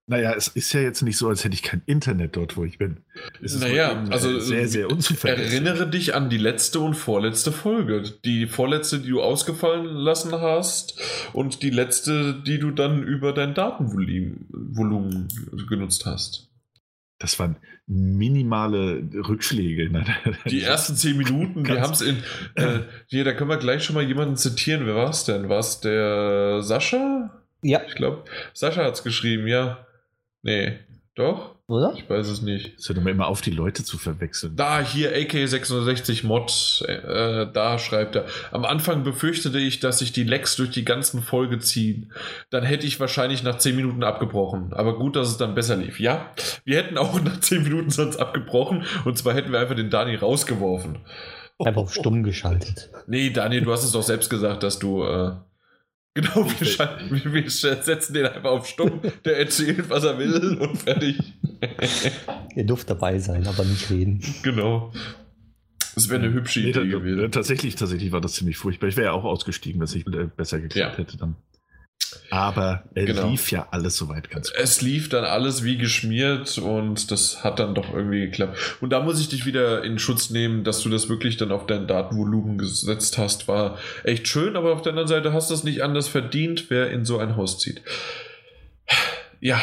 Naja, 0.08 0.34
es 0.34 0.48
ist 0.48 0.72
ja 0.74 0.82
jetzt 0.82 1.02
nicht 1.02 1.18
so, 1.18 1.30
als 1.30 1.44
hätte 1.44 1.56
ich 1.56 1.64
kein 1.64 1.82
Internet 1.88 2.36
dort, 2.36 2.58
wo 2.58 2.64
ich 2.64 2.78
bin. 2.78 2.98
Es 3.42 3.60
naja, 3.60 4.04
also 4.12 4.40
sehr, 4.40 4.68
sehr 4.68 4.90
unzuverlässig. 4.90 5.54
Erinnere 5.54 5.90
dich 5.90 6.14
an 6.14 6.30
die 6.30 6.38
letzte 6.38 6.80
und 6.80 6.94
vorletzte 6.94 7.52
Folge. 7.52 8.04
Die 8.24 8.46
vorletzte, 8.46 9.00
die 9.00 9.10
du 9.10 9.22
ausgefallen 9.22 9.86
lassen 9.86 10.32
hast 10.34 11.00
und 11.34 11.64
die 11.64 11.72
letzte, 11.72 12.40
die 12.46 12.60
du 12.60 12.70
dann 12.70 13.02
über 13.02 13.34
dein 13.34 13.56
Datenvolumen 13.56 15.28
genutzt 15.68 16.06
hast. 16.06 16.50
Das 17.18 17.40
waren 17.40 17.58
minimale 17.88 19.04
Rückschläge. 19.14 19.90
Die 20.50 20.62
ersten 20.62 20.96
zehn 20.96 21.18
Minuten, 21.18 21.68
wir 21.68 21.82
haben 21.82 21.94
es 21.94 22.02
in. 22.02 22.18
Äh, 22.56 22.80
hier, 23.08 23.24
da 23.24 23.34
können 23.34 23.50
wir 23.50 23.58
gleich 23.58 23.84
schon 23.84 23.96
mal 23.96 24.04
jemanden 24.04 24.36
zitieren. 24.36 24.86
Wer 24.86 24.96
war 24.96 25.10
es 25.10 25.24
denn? 25.24 25.50
War 25.50 25.60
es 25.60 25.80
der 25.80 26.62
Sascha? 26.62 27.42
Ja. 27.62 27.82
Ich 27.88 27.96
glaube, 27.96 28.26
Sascha 28.54 28.84
hat 28.84 28.96
es 28.96 29.04
geschrieben, 29.04 29.48
ja. 29.48 29.86
Nee, 30.42 30.80
doch? 31.16 31.55
Oder? 31.68 31.94
Ich 31.96 32.08
weiß 32.08 32.28
es 32.28 32.44
nicht. 32.44 32.78
Es 32.78 32.88
hört 32.88 33.00
immer, 33.00 33.10
immer 33.10 33.28
auf, 33.28 33.42
die 33.42 33.50
Leute 33.52 33.84
zu 33.84 33.98
verwechseln. 33.98 34.56
Da, 34.56 34.82
hier 34.82 35.16
AK660 35.16 36.24
Mod, 36.26 36.84
äh, 36.88 37.48
da 37.52 37.80
schreibt 37.80 38.16
er. 38.16 38.26
Am 38.52 38.66
Anfang 38.66 39.04
befürchtete 39.04 39.58
ich, 39.58 39.80
dass 39.80 39.98
sich 39.98 40.12
die 40.12 40.24
Lecks 40.24 40.56
durch 40.58 40.70
die 40.70 40.86
ganzen 40.86 41.24
Folge 41.24 41.58
ziehen. 41.58 42.14
Dann 42.52 42.64
hätte 42.64 42.86
ich 42.86 43.00
wahrscheinlich 43.00 43.42
nach 43.42 43.58
10 43.58 43.76
Minuten 43.76 44.04
abgebrochen. 44.04 44.74
Aber 44.74 44.96
gut, 45.00 45.16
dass 45.16 45.28
es 45.28 45.38
dann 45.38 45.56
besser 45.56 45.76
lief. 45.76 46.00
Ja, 46.00 46.30
wir 46.66 46.78
hätten 46.78 47.00
auch 47.00 47.20
nach 47.24 47.40
10 47.40 47.64
Minuten 47.64 47.90
sonst 47.90 48.18
abgebrochen. 48.18 48.86
Und 49.04 49.18
zwar 49.18 49.34
hätten 49.34 49.52
wir 49.52 49.60
einfach 49.60 49.76
den 49.76 49.90
Dani 49.90 50.16
rausgeworfen. 50.16 51.00
Einfach 51.58 51.84
auf 51.84 51.94
stumm 51.94 52.22
geschaltet. 52.22 52.92
Nee, 53.08 53.32
Daniel, 53.32 53.62
du 53.62 53.72
hast 53.72 53.84
es 53.84 53.92
doch 53.92 54.04
selbst 54.04 54.30
gesagt, 54.30 54.62
dass 54.62 54.78
du. 54.78 55.04
Äh, 55.04 55.32
Genau, 56.16 56.48
wir, 56.48 57.34
wir, 57.34 57.50
setzen 57.50 58.14
den 58.14 58.26
einfach 58.26 58.52
auf 58.52 58.68
Stumm, 58.68 59.02
der 59.26 59.38
erzählt, 59.38 59.90
was 59.90 60.06
er 60.06 60.18
will 60.18 60.58
und 60.62 60.78
fertig. 60.78 61.20
Ihr 62.56 62.66
dürft 62.66 62.90
dabei 62.90 63.20
sein, 63.20 63.46
aber 63.46 63.66
nicht 63.66 63.90
reden. 63.90 64.22
Genau. 64.42 64.94
Das 65.94 66.08
wäre 66.10 66.24
eine 66.24 66.32
hübsche 66.32 66.62
nee, 66.62 66.70
Idee 66.70 66.88
gewesen. 66.88 67.32
Tatsächlich, 67.32 67.76
tatsächlich 67.76 68.14
war 68.14 68.22
das 68.22 68.32
ziemlich 68.32 68.56
furchtbar. 68.56 68.88
Ich 68.88 68.96
wäre 68.96 69.08
ja 69.08 69.12
auch 69.12 69.26
ausgestiegen, 69.26 69.82
wenn 69.82 69.86
es 69.86 69.94
nicht 69.94 70.08
besser 70.38 70.62
geklappt 70.62 70.94
ja. 70.94 70.98
hätte 70.98 71.18
dann. 71.18 71.36
Aber 72.30 72.84
es 72.94 73.06
genau. 73.06 73.30
lief 73.30 73.52
ja 73.52 73.68
alles 73.72 73.98
soweit 73.98 74.30
ganz 74.30 74.52
gut. 74.52 74.60
Es 74.60 74.82
lief 74.82 75.10
dann 75.10 75.24
alles 75.24 75.64
wie 75.64 75.78
geschmiert 75.78 76.58
und 76.58 77.12
das 77.12 77.44
hat 77.44 77.60
dann 77.60 77.76
doch 77.76 77.94
irgendwie 77.94 78.22
geklappt. 78.22 78.78
Und 78.82 78.90
da 78.92 79.02
muss 79.02 79.20
ich 79.20 79.30
dich 79.30 79.46
wieder 79.46 79.84
in 79.84 80.00
Schutz 80.00 80.30
nehmen, 80.30 80.64
dass 80.64 80.82
du 80.82 80.90
das 80.90 81.10
wirklich 81.10 81.38
dann 81.38 81.52
auf 81.52 81.66
dein 81.66 81.88
Datenvolumen 81.88 82.58
gesetzt 82.58 83.18
hast. 83.18 83.48
War 83.48 83.78
echt 84.04 84.28
schön, 84.28 84.56
aber 84.56 84.74
auf 84.74 84.82
der 84.82 84.92
anderen 84.92 85.08
Seite 85.08 85.34
hast 85.34 85.50
du 85.50 85.54
es 85.54 85.64
nicht 85.64 85.84
anders 85.84 86.08
verdient, 86.08 86.70
wer 86.70 86.92
in 86.92 87.06
so 87.06 87.18
ein 87.20 87.36
Haus 87.36 87.60
zieht. 87.60 87.82
Ja, 89.40 89.62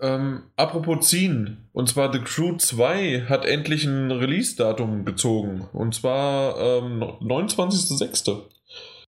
ähm, 0.00 0.44
apropos 0.56 1.08
ziehen, 1.08 1.68
und 1.72 1.88
zwar 1.88 2.12
The 2.12 2.20
Crew 2.20 2.56
2 2.56 3.26
hat 3.28 3.44
endlich 3.44 3.84
ein 3.84 4.10
Release-Datum 4.10 5.04
gezogen. 5.04 5.68
Und 5.72 5.94
zwar 5.94 6.58
ähm, 6.58 7.02
29.06. 7.02 8.42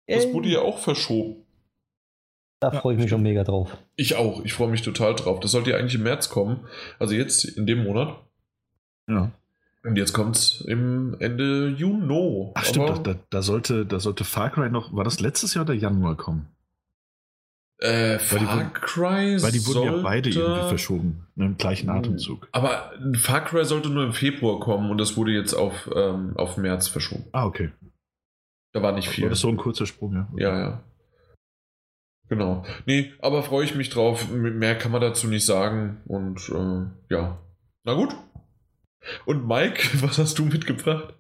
Das 0.07 0.33
wurde 0.33 0.49
ja 0.49 0.61
auch 0.61 0.79
verschoben. 0.79 1.45
Da 2.61 2.73
ja, 2.73 2.81
freue 2.81 2.95
ich 2.95 3.01
mich 3.01 3.11
schon 3.11 3.23
mega 3.23 3.45
drauf. 3.45 3.77
Ich 3.97 4.17
auch. 4.17 4.45
Ich 4.45 4.53
freue 4.53 4.69
mich 4.69 4.83
total 4.83 5.15
drauf. 5.15 5.41
Das 5.41 5.53
sollte 5.53 5.71
ja 5.71 5.77
eigentlich 5.77 5.95
im 5.95 6.03
März 6.03 6.29
kommen. 6.29 6.67
Also 6.99 7.15
jetzt 7.15 7.45
in 7.45 7.67
dem 7.67 7.85
Monat. 7.85 8.17
Ja. 9.09 9.31
Und 9.85 9.97
jetzt 9.97 10.13
kommt 10.13 10.37
es 10.37 10.61
im 10.63 11.17
Ende 11.21 11.69
Juni. 11.69 12.51
Ach 12.55 12.65
stimmt, 12.65 13.07
da, 13.07 13.15
da, 13.31 13.43
sollte, 13.43 13.87
da 13.87 14.01
sollte 14.01 14.25
Far 14.25 14.51
Cry 14.51 14.71
noch, 14.71 14.95
war 14.95 15.05
das 15.05 15.21
letztes 15.21 15.55
Jahr 15.55 15.65
oder 15.65 15.75
Januar 15.75 16.17
kommen? 16.17 16.49
Äh, 17.79 18.19
Far 18.19 18.41
weil 18.41 18.71
Cry 18.71 19.41
Weil 19.41 19.53
die 19.53 19.65
wurden 19.65 19.85
ja 19.85 20.03
beide 20.03 20.31
irgendwie 20.31 20.69
verschoben, 20.69 21.29
im 21.37 21.57
gleichen 21.57 21.89
Atemzug. 21.89 22.49
Aber 22.51 22.93
Far 23.15 23.45
Cry 23.45 23.65
sollte 23.65 23.89
nur 23.89 24.05
im 24.05 24.13
Februar 24.13 24.59
kommen 24.59 24.91
und 24.91 24.99
das 24.99 25.17
wurde 25.17 25.31
jetzt 25.31 25.55
auf, 25.55 25.89
ähm, 25.95 26.37
auf 26.37 26.57
März 26.57 26.89
verschoben. 26.89 27.27
Ah, 27.31 27.47
okay. 27.47 27.71
Da 28.73 28.83
war 28.83 28.93
nicht 28.93 29.09
viel. 29.09 29.25
War 29.25 29.31
das 29.31 29.41
so 29.41 29.49
ein 29.49 29.57
kurzer 29.57 29.87
Sprung, 29.87 30.13
ja? 30.15 30.29
Okay. 30.33 30.43
Ja, 30.43 30.59
ja. 30.59 30.85
Genau. 32.29 32.65
Nee, 32.87 33.13
aber 33.21 33.43
freue 33.43 33.65
ich 33.65 33.75
mich 33.75 33.91
drauf. 33.91 34.31
Mehr 34.31 34.77
kann 34.77 34.93
man 34.93 35.01
dazu 35.01 35.29
nicht 35.29 35.47
sagen. 35.47 36.03
Und 36.07 36.49
äh, 36.51 37.15
ja. 37.15 37.39
Na 37.85 37.95
gut. 37.95 38.15
Und 39.25 39.47
Mike, 39.47 39.83
was 40.03 40.19
hast 40.19 40.39
du 40.39 40.45
mitgebracht? 40.45 41.15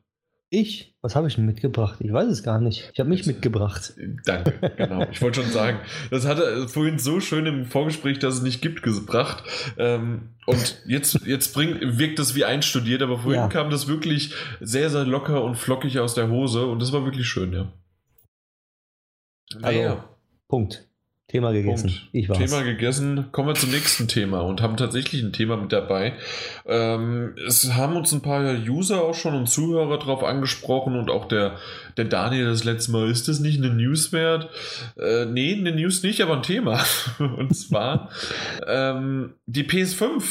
Ich? 0.50 0.94
Was 1.02 1.14
habe 1.14 1.28
ich 1.28 1.34
denn 1.34 1.44
mitgebracht? 1.44 1.98
Ich 2.00 2.10
weiß 2.10 2.26
es 2.28 2.42
gar 2.42 2.58
nicht. 2.58 2.90
Ich 2.94 3.00
habe 3.00 3.10
mich 3.10 3.26
mitgebracht. 3.26 3.92
Danke, 4.24 4.72
genau. 4.78 5.06
Ich 5.10 5.20
wollte 5.20 5.42
schon 5.42 5.50
sagen, 5.50 5.78
das 6.10 6.26
hatte 6.26 6.42
er 6.42 6.68
vorhin 6.68 6.98
so 6.98 7.20
schön 7.20 7.44
im 7.44 7.66
Vorgespräch, 7.66 8.18
dass 8.18 8.36
es 8.36 8.42
nicht 8.42 8.62
gibt, 8.62 8.82
gebracht. 8.82 9.44
Ähm, 9.76 10.30
und 10.46 10.82
jetzt, 10.86 11.26
jetzt 11.26 11.52
bringt, 11.52 11.98
wirkt 11.98 12.18
das 12.18 12.34
wie 12.34 12.46
einstudiert, 12.46 13.02
aber 13.02 13.18
vorhin 13.18 13.42
Ja. 13.42 13.48
kam 13.48 13.68
das 13.68 13.88
wirklich 13.88 14.32
sehr, 14.60 14.88
sehr 14.88 15.04
locker 15.04 15.44
und 15.44 15.56
flockig 15.56 15.98
aus 15.98 16.14
der 16.14 16.30
Hose 16.30 16.64
und 16.66 16.80
das 16.80 16.94
war 16.94 17.04
wirklich 17.04 17.28
schön, 17.28 17.52
ja. 17.52 17.70
Also, 19.60 20.02
Punkt. 20.48 20.87
Thema 21.28 21.52
gegessen. 21.52 21.90
Punkt. 21.90 22.08
Ich 22.12 22.28
war's. 22.30 22.38
Thema 22.38 22.62
gegessen. 22.62 23.26
Kommen 23.32 23.48
wir 23.48 23.54
zum 23.54 23.70
nächsten 23.70 24.08
Thema 24.08 24.40
und 24.40 24.62
haben 24.62 24.78
tatsächlich 24.78 25.22
ein 25.22 25.34
Thema 25.34 25.58
mit 25.58 25.72
dabei. 25.72 26.14
Ähm, 26.64 27.34
es 27.46 27.74
haben 27.74 27.96
uns 27.96 28.12
ein 28.12 28.22
paar 28.22 28.56
User 28.66 29.02
auch 29.02 29.14
schon 29.14 29.34
und 29.34 29.46
Zuhörer 29.46 29.98
drauf 29.98 30.24
angesprochen 30.24 30.96
und 30.96 31.10
auch 31.10 31.28
der, 31.28 31.58
der 31.98 32.06
Daniel 32.06 32.46
das 32.46 32.64
letzte 32.64 32.92
Mal, 32.92 33.10
ist 33.10 33.28
das 33.28 33.40
nicht 33.40 33.62
eine 33.62 33.74
News 33.74 34.10
wert? 34.10 34.48
Äh, 34.98 35.26
nee, 35.26 35.54
eine 35.54 35.72
News 35.72 36.02
nicht, 36.02 36.22
aber 36.22 36.34
ein 36.34 36.42
Thema. 36.42 36.82
und 37.18 37.54
zwar 37.54 38.08
ähm, 38.66 39.34
die 39.44 39.64
PS5. 39.64 40.22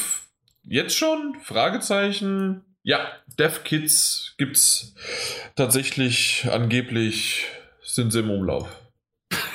Jetzt 0.64 0.96
schon? 0.96 1.36
Fragezeichen. 1.44 2.62
Ja, 2.82 2.98
DevKits 3.38 4.34
gibt's 4.36 4.96
tatsächlich 5.54 6.48
angeblich 6.50 7.46
sind 7.82 8.12
sie 8.12 8.20
im 8.20 8.30
Umlauf. 8.30 8.68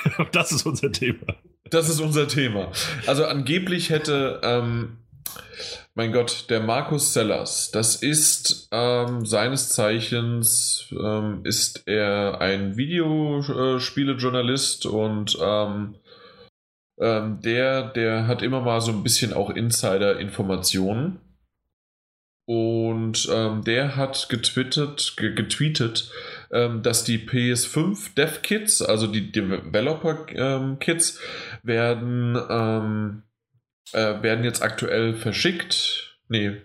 Das 0.31 0.51
ist 0.51 0.65
unser 0.65 0.91
Thema. 0.91 1.35
Das 1.69 1.89
ist 1.89 1.99
unser 1.99 2.27
Thema. 2.27 2.71
Also 3.07 3.25
angeblich 3.25 3.89
hätte, 3.89 4.39
ähm, 4.43 4.97
mein 5.95 6.11
Gott, 6.11 6.45
der 6.49 6.59
Markus 6.59 7.13
Sellers, 7.13 7.71
das 7.71 7.95
ist 7.95 8.67
ähm, 8.71 9.25
seines 9.25 9.69
Zeichens, 9.69 10.87
ähm, 10.91 11.41
ist 11.43 11.87
er 11.87 12.41
ein 12.41 12.77
Videospielejournalist 12.77 14.85
und 14.85 15.35
ähm, 15.41 15.95
ähm, 16.99 17.39
der, 17.41 17.89
der 17.89 18.27
hat 18.27 18.41
immer 18.41 18.61
mal 18.61 18.81
so 18.81 18.91
ein 18.91 19.03
bisschen 19.03 19.33
auch 19.33 19.49
Insider-Informationen. 19.49 21.19
Und 22.45 23.29
ähm, 23.31 23.63
der 23.63 23.95
hat 23.95 24.27
getwittert, 24.29 25.15
ge 25.17 25.33
getweetet, 25.33 26.11
dass 26.83 27.03
die 27.03 27.17
PS5 27.17 28.13
Dev 28.15 28.41
Kits, 28.41 28.81
also 28.81 29.07
die 29.07 29.31
Developer 29.31 30.25
ähm, 30.29 30.77
Kits, 30.79 31.19
werden, 31.63 32.37
ähm, 32.49 33.23
äh, 33.91 34.21
werden 34.21 34.43
jetzt 34.43 34.61
aktuell 34.61 35.15
verschickt. 35.15 36.19
Nee. 36.29 36.61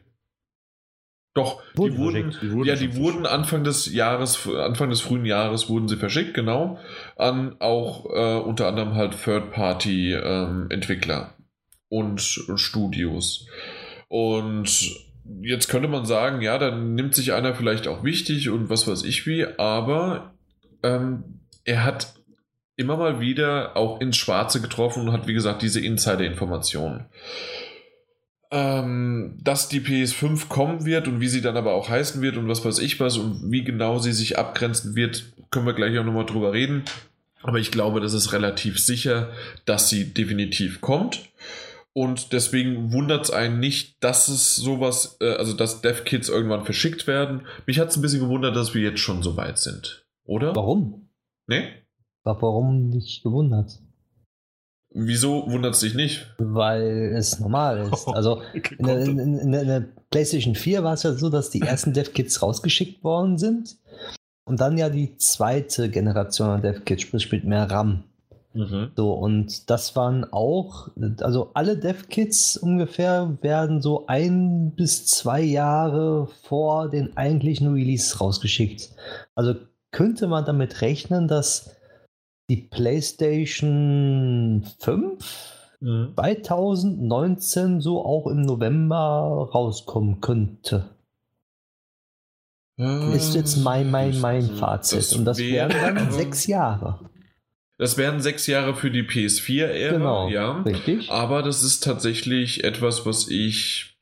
Doch, 1.35 1.63
Wurden 1.75 1.95
die 1.95 1.99
wurden. 1.99 2.37
Die 2.43 2.53
wurden 2.53 2.69
ja, 2.69 2.75
die 2.75 2.97
wurden 2.97 3.25
Anfang 3.25 3.65
des 3.65 3.91
Jahres, 3.93 4.49
Anfang 4.49 4.91
des 4.91 5.01
frühen 5.01 5.25
Jahres 5.25 5.69
wurden 5.69 5.89
sie 5.89 5.97
verschickt, 5.97 6.35
genau, 6.35 6.79
an 7.17 7.57
auch 7.61 8.07
äh, 8.07 8.41
unter 8.41 8.67
anderem 8.67 8.95
halt 8.95 9.17
Third-Party-Entwickler 9.23 11.35
und 11.89 12.21
Studios. 12.21 13.47
Und 14.09 15.08
jetzt 15.43 15.69
könnte 15.69 15.89
man 15.89 16.07
sagen, 16.07 16.41
ja, 16.41 16.59
dann 16.59 16.95
nimmt 16.95 17.15
sich 17.15 17.33
einer 17.33 17.55
vielleicht 17.55 17.87
auch 17.89 18.05
wichtig 18.05 18.51
und 18.51 18.71
was 18.71 18.87
weiß 18.87 19.05
ich 19.05 19.27
wie, 19.27 19.47
aber 19.59 20.35
ähm, 20.83 21.41
er 21.65 21.85
hat 21.85 22.15
immer 22.77 22.97
mal 22.97 23.21
wieder 23.21 23.77
auch 23.77 24.01
ins 24.01 24.17
Schwarze 24.17 24.61
getroffen 24.61 25.07
und 25.07 25.13
hat, 25.13 25.27
wie 25.27 25.35
gesagt, 25.35 25.63
diese 25.63 25.81
Insider-Informationen. 25.81 27.07
Ähm, 28.51 29.37
dass 29.43 29.69
die 29.69 29.81
PS5 29.81 30.49
kommen 30.49 30.87
wird 30.87 31.07
und 31.07 31.21
wie 31.21 31.29
sie 31.29 31.43
dann 31.43 31.57
aber 31.57 31.75
auch 31.75 31.91
heißen 31.91 32.23
wird 32.23 32.39
und 32.39 32.49
was 32.49 32.65
weiß 32.65 32.79
ich 32.79 32.99
was 32.99 33.19
und 33.19 33.51
wie 33.51 33.63
genau 33.63 33.99
sie 33.99 34.13
sich 34.13 34.39
abgrenzen 34.39 34.95
wird, 34.95 35.25
können 35.51 35.67
wir 35.67 35.75
gleich 35.75 35.99
auch 35.99 36.05
nochmal 36.05 36.25
drüber 36.25 36.53
reden. 36.53 36.85
Aber 37.43 37.59
ich 37.59 37.71
glaube, 37.71 38.01
das 38.01 38.15
ist 38.15 38.33
relativ 38.33 38.79
sicher, 38.79 39.31
dass 39.65 39.91
sie 39.91 40.15
definitiv 40.15 40.81
kommt. 40.81 41.29
Und 41.99 42.33
deswegen 42.33 42.93
wundert 42.93 43.25
es 43.25 43.33
einen 43.33 43.59
nicht, 43.59 44.05
dass 44.05 44.29
es 44.29 44.55
sowas, 44.55 45.17
äh, 45.21 45.35
also 45.35 45.53
dass 45.53 45.81
Dev-Kits 45.81 46.29
irgendwann 46.29 46.65
verschickt 46.65 47.09
werden. 47.09 47.45
Mich 47.67 47.81
hat 47.81 47.89
es 47.89 47.97
ein 47.97 48.03
bisschen 48.03 48.21
gewundert, 48.21 48.55
dass 48.55 48.73
wir 48.73 48.83
jetzt 48.83 49.01
schon 49.01 49.25
so 49.25 49.37
weit 49.37 49.59
sind. 49.59 50.07
Oder? 50.25 50.55
Warum? 50.55 51.09
Nee? 51.49 51.65
Warum 52.23 52.91
nicht 52.91 53.25
gewundert? 53.25 53.81
Wieso 54.95 55.51
wundert 55.51 55.75
es 55.75 55.81
dich 55.81 55.97
nicht? 55.97 56.33
Weil 56.39 57.15
es 57.17 57.41
normal 57.41 57.89
ist. 57.93 58.07
Also 58.07 58.43
in 58.55 58.87
der, 58.87 59.01
in, 59.01 59.19
in, 59.19 59.53
in 59.53 59.67
der 59.67 59.89
PlayStation 60.13 60.55
4 60.55 60.85
war 60.85 60.93
es 60.93 61.03
ja 61.03 61.15
so, 61.15 61.31
dass 61.31 61.51
die 61.51 61.63
ersten 61.63 61.95
Dev-Kits 61.95 62.41
rausgeschickt 62.43 63.03
worden 63.03 63.39
sind. 63.39 63.77
Und 64.45 64.61
dann 64.61 64.79
ja 64.79 64.89
die 64.89 65.17
zweite 65.17 65.91
Generation 65.91 66.49
an 66.49 66.63
Dev-Kits, 66.63 67.03
sprich 67.03 67.33
mit 67.33 67.43
mehr 67.43 67.69
RAM. 67.69 68.05
Mhm. 68.59 68.91
So, 68.97 69.13
und 69.13 69.71
das 69.71 69.95
waren 69.95 70.25
auch, 70.33 70.89
also 71.21 71.53
alle 71.55 71.79
Dev-Kits 71.79 72.57
ungefähr 72.57 73.39
werden 73.41 73.81
so 73.81 74.09
ein 74.09 74.73
bis 74.75 75.07
zwei 75.07 75.41
Jahre 75.43 76.27
vor 76.43 76.89
den 76.91 77.17
eigentlichen 77.17 77.73
Release 77.73 78.19
rausgeschickt. 78.19 78.91
Also 79.37 79.55
könnte 79.93 80.27
man 80.27 80.45
damit 80.45 80.81
rechnen, 80.81 81.29
dass 81.29 81.77
die 82.51 82.57
PlayStation 82.57 84.65
5 84.81 85.55
Mhm. 85.81 86.15
2019 86.17 87.81
so 87.81 88.05
auch 88.05 88.27
im 88.27 88.43
November 88.43 89.49
rauskommen 89.55 90.21
könnte. 90.21 90.87
Ist 93.15 93.35
jetzt 93.35 93.57
mein, 93.59 93.89
mein, 93.91 94.21
mein 94.21 94.43
Also, 94.43 94.55
Fazit. 94.55 94.99
das 94.99 95.13
Und 95.13 95.25
das 95.25 95.39
wär- 95.39 95.69
wären 95.69 95.95
dann 95.97 96.11
sechs 96.13 96.47
Jahre. 96.49 97.08
Das 97.79 97.97
wären 97.97 98.21
sechs 98.21 98.47
Jahre 98.49 98.75
für 98.75 98.91
die 98.91 99.05
PS4-Ära, 99.05 99.93
Genau. 99.93 100.29
ja. 100.29 100.63
Richtig? 100.63 101.11
Aber 101.11 101.43
das 101.43 101.63
ist 101.63 101.85
tatsächlich 101.85 102.65
etwas, 102.65 103.07
was 103.07 103.29
ich 103.29 103.97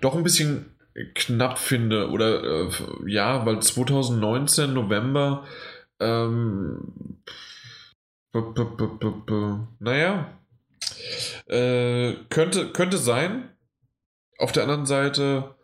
doch 0.00 0.14
ein 0.16 0.22
bisschen 0.22 0.74
knapp 1.14 1.58
finde. 1.58 2.10
Oder 2.10 2.42
äh, 2.42 2.70
ja, 3.06 3.44
weil 3.44 3.60
2019 3.60 4.72
November, 4.72 5.44
ähm, 6.00 7.20
b 8.32 8.38
-b 8.38 8.76
-b 8.76 8.98
-b 8.98 9.24
-b 9.26 9.66
naja, 9.80 10.32
äh, 11.46 12.14
könnte, 12.30 12.68
könnte 12.72 12.96
sein. 12.96 13.50
Auf 14.38 14.52
der 14.52 14.62
anderen 14.62 14.86
Seite 14.86 15.54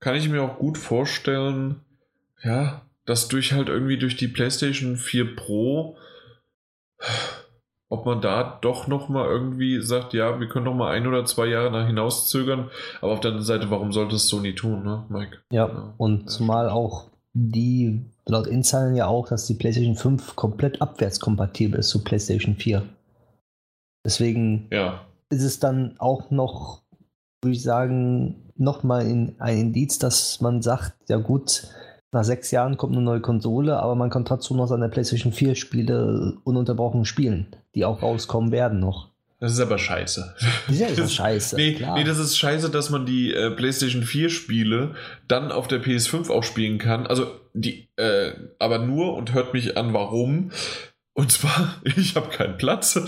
kann 0.00 0.16
ich 0.16 0.28
mir 0.28 0.42
auch 0.42 0.58
gut 0.58 0.76
vorstellen, 0.76 1.80
ja, 2.42 2.82
dass 3.06 3.28
durch 3.28 3.54
halt 3.54 3.68
irgendwie 3.70 3.96
durch 3.98 4.16
die 4.16 4.28
PlayStation 4.28 4.96
4 4.98 5.34
Pro 5.34 5.96
ob 7.90 8.06
man 8.06 8.20
da 8.20 8.58
doch 8.60 8.86
noch 8.86 9.08
mal 9.08 9.26
irgendwie 9.26 9.80
sagt, 9.80 10.14
ja, 10.14 10.40
wir 10.40 10.48
können 10.48 10.64
noch 10.64 10.74
mal 10.74 10.90
ein 10.90 11.06
oder 11.06 11.24
zwei 11.26 11.46
Jahre 11.46 11.70
nach 11.70 11.86
hinaus 11.86 12.28
zögern. 12.28 12.70
Aber 13.00 13.12
auf 13.12 13.20
der 13.20 13.30
anderen 13.32 13.46
Seite, 13.46 13.70
warum 13.70 13.92
sollte 13.92 14.16
es 14.16 14.26
Sony 14.28 14.54
tun, 14.54 14.82
ne, 14.82 15.04
Mike? 15.08 15.38
Ja, 15.52 15.68
Ja. 15.68 15.94
und 15.96 16.30
zumal 16.30 16.68
auch 16.70 17.10
die, 17.34 18.04
laut 18.26 18.46
Insider 18.46 18.92
ja 18.92 19.06
auch, 19.06 19.28
dass 19.28 19.46
die 19.46 19.54
PlayStation 19.54 19.96
5 19.96 20.34
komplett 20.36 20.80
abwärtskompatibel 20.82 21.80
ist 21.80 21.88
zu 21.90 22.02
PlayStation 22.02 22.56
4. 22.56 22.82
Deswegen 24.04 24.68
Ja, 24.72 25.06
ist 25.30 25.42
es 25.42 25.58
dann 25.60 25.96
auch 25.98 26.30
noch, 26.30 26.82
würde 27.42 27.56
ich 27.56 27.62
sagen, 27.62 28.52
nochmal 28.56 29.06
in, 29.06 29.34
ein 29.40 29.58
Indiz, 29.58 29.98
dass 29.98 30.40
man 30.40 30.62
sagt, 30.62 30.94
ja 31.08 31.16
gut, 31.16 31.66
nach 32.14 32.24
sechs 32.24 32.50
Jahren 32.50 32.76
kommt 32.76 32.94
eine 32.94 33.04
neue 33.04 33.20
Konsole, 33.20 33.78
aber 33.78 33.94
man 33.94 34.10
kann 34.10 34.24
trotzdem 34.24 34.56
noch 34.56 34.66
seine 34.66 34.88
PlayStation 34.88 35.32
4 35.32 35.54
Spiele 35.54 36.36
ununterbrochen 36.44 37.04
spielen, 37.04 37.48
die 37.74 37.84
auch 37.84 38.02
rauskommen 38.02 38.52
werden 38.52 38.80
noch. 38.80 39.10
das 39.40 39.52
ist 39.52 39.60
aber 39.60 39.76
scheiße. 39.76 40.34
Das 40.68 40.80
ist 40.80 40.98
ja 40.98 41.08
scheiße. 41.08 41.56
Nee, 41.56 41.74
klar. 41.74 41.96
nee, 41.96 42.04
das 42.04 42.18
ist 42.18 42.38
scheiße, 42.38 42.70
dass 42.70 42.88
man 42.90 43.04
die 43.04 43.34
äh, 43.34 43.50
PlayStation 43.50 44.02
4 44.02 44.30
Spiele 44.30 44.94
dann 45.28 45.52
auf 45.52 45.68
der 45.68 45.82
PS5 45.82 46.30
auch 46.30 46.44
spielen 46.44 46.78
kann. 46.78 47.06
Also 47.06 47.26
die, 47.52 47.88
äh, 47.96 48.32
aber 48.58 48.78
nur 48.78 49.14
und 49.14 49.34
hört 49.34 49.52
mich 49.52 49.76
an, 49.76 49.92
warum. 49.92 50.50
Und 51.12 51.32
zwar, 51.32 51.76
ich 51.84 52.16
habe 52.16 52.28
keinen 52.30 52.56
Platz. 52.56 52.98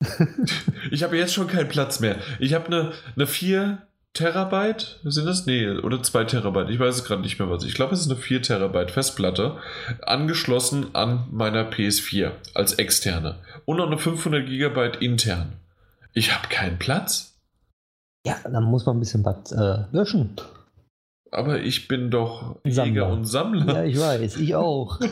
ich 0.90 1.02
habe 1.02 1.16
jetzt 1.16 1.34
schon 1.34 1.46
keinen 1.48 1.68
Platz 1.68 2.00
mehr. 2.00 2.16
Ich 2.38 2.54
habe 2.54 2.66
eine, 2.66 2.92
eine 3.16 3.26
4 3.26 3.86
Terabyte, 4.16 4.98
sind 5.04 5.26
das? 5.26 5.46
Nee, 5.46 5.68
oder 5.68 6.02
2 6.02 6.24
Terabyte. 6.24 6.70
Ich 6.70 6.80
weiß 6.80 6.96
es 6.96 7.04
gerade 7.04 7.22
nicht 7.22 7.38
mehr 7.38 7.48
was. 7.50 7.64
Ich 7.64 7.74
glaube, 7.74 7.94
es 7.94 8.00
ist 8.00 8.10
eine 8.10 8.18
4 8.20 8.42
Terabyte 8.42 8.90
Festplatte, 8.90 9.56
angeschlossen 10.02 10.94
an 10.94 11.26
meiner 11.30 11.70
PS4 11.70 12.32
als 12.54 12.74
externe. 12.74 13.36
Und 13.64 13.76
noch 13.76 13.86
eine 13.86 13.98
500 13.98 14.46
Gigabyte 14.46 14.96
intern. 14.96 15.52
Ich 16.12 16.34
habe 16.34 16.48
keinen 16.48 16.78
Platz. 16.78 17.38
ja, 18.26 18.36
dann 18.42 18.64
muss 18.64 18.86
man 18.86 18.96
ein 18.96 19.00
bisschen 19.00 19.24
was 19.24 19.52
äh, 19.52 19.84
löschen. 19.92 20.30
Aber 21.30 21.60
ich 21.60 21.86
bin 21.88 22.10
doch 22.10 22.56
Sammler. 22.64 22.86
Jäger 22.86 23.08
und 23.08 23.24
Sammler. 23.26 23.74
Ja, 23.74 23.84
ich 23.84 23.98
weiß, 23.98 24.36
ich 24.38 24.54
auch. 24.54 25.00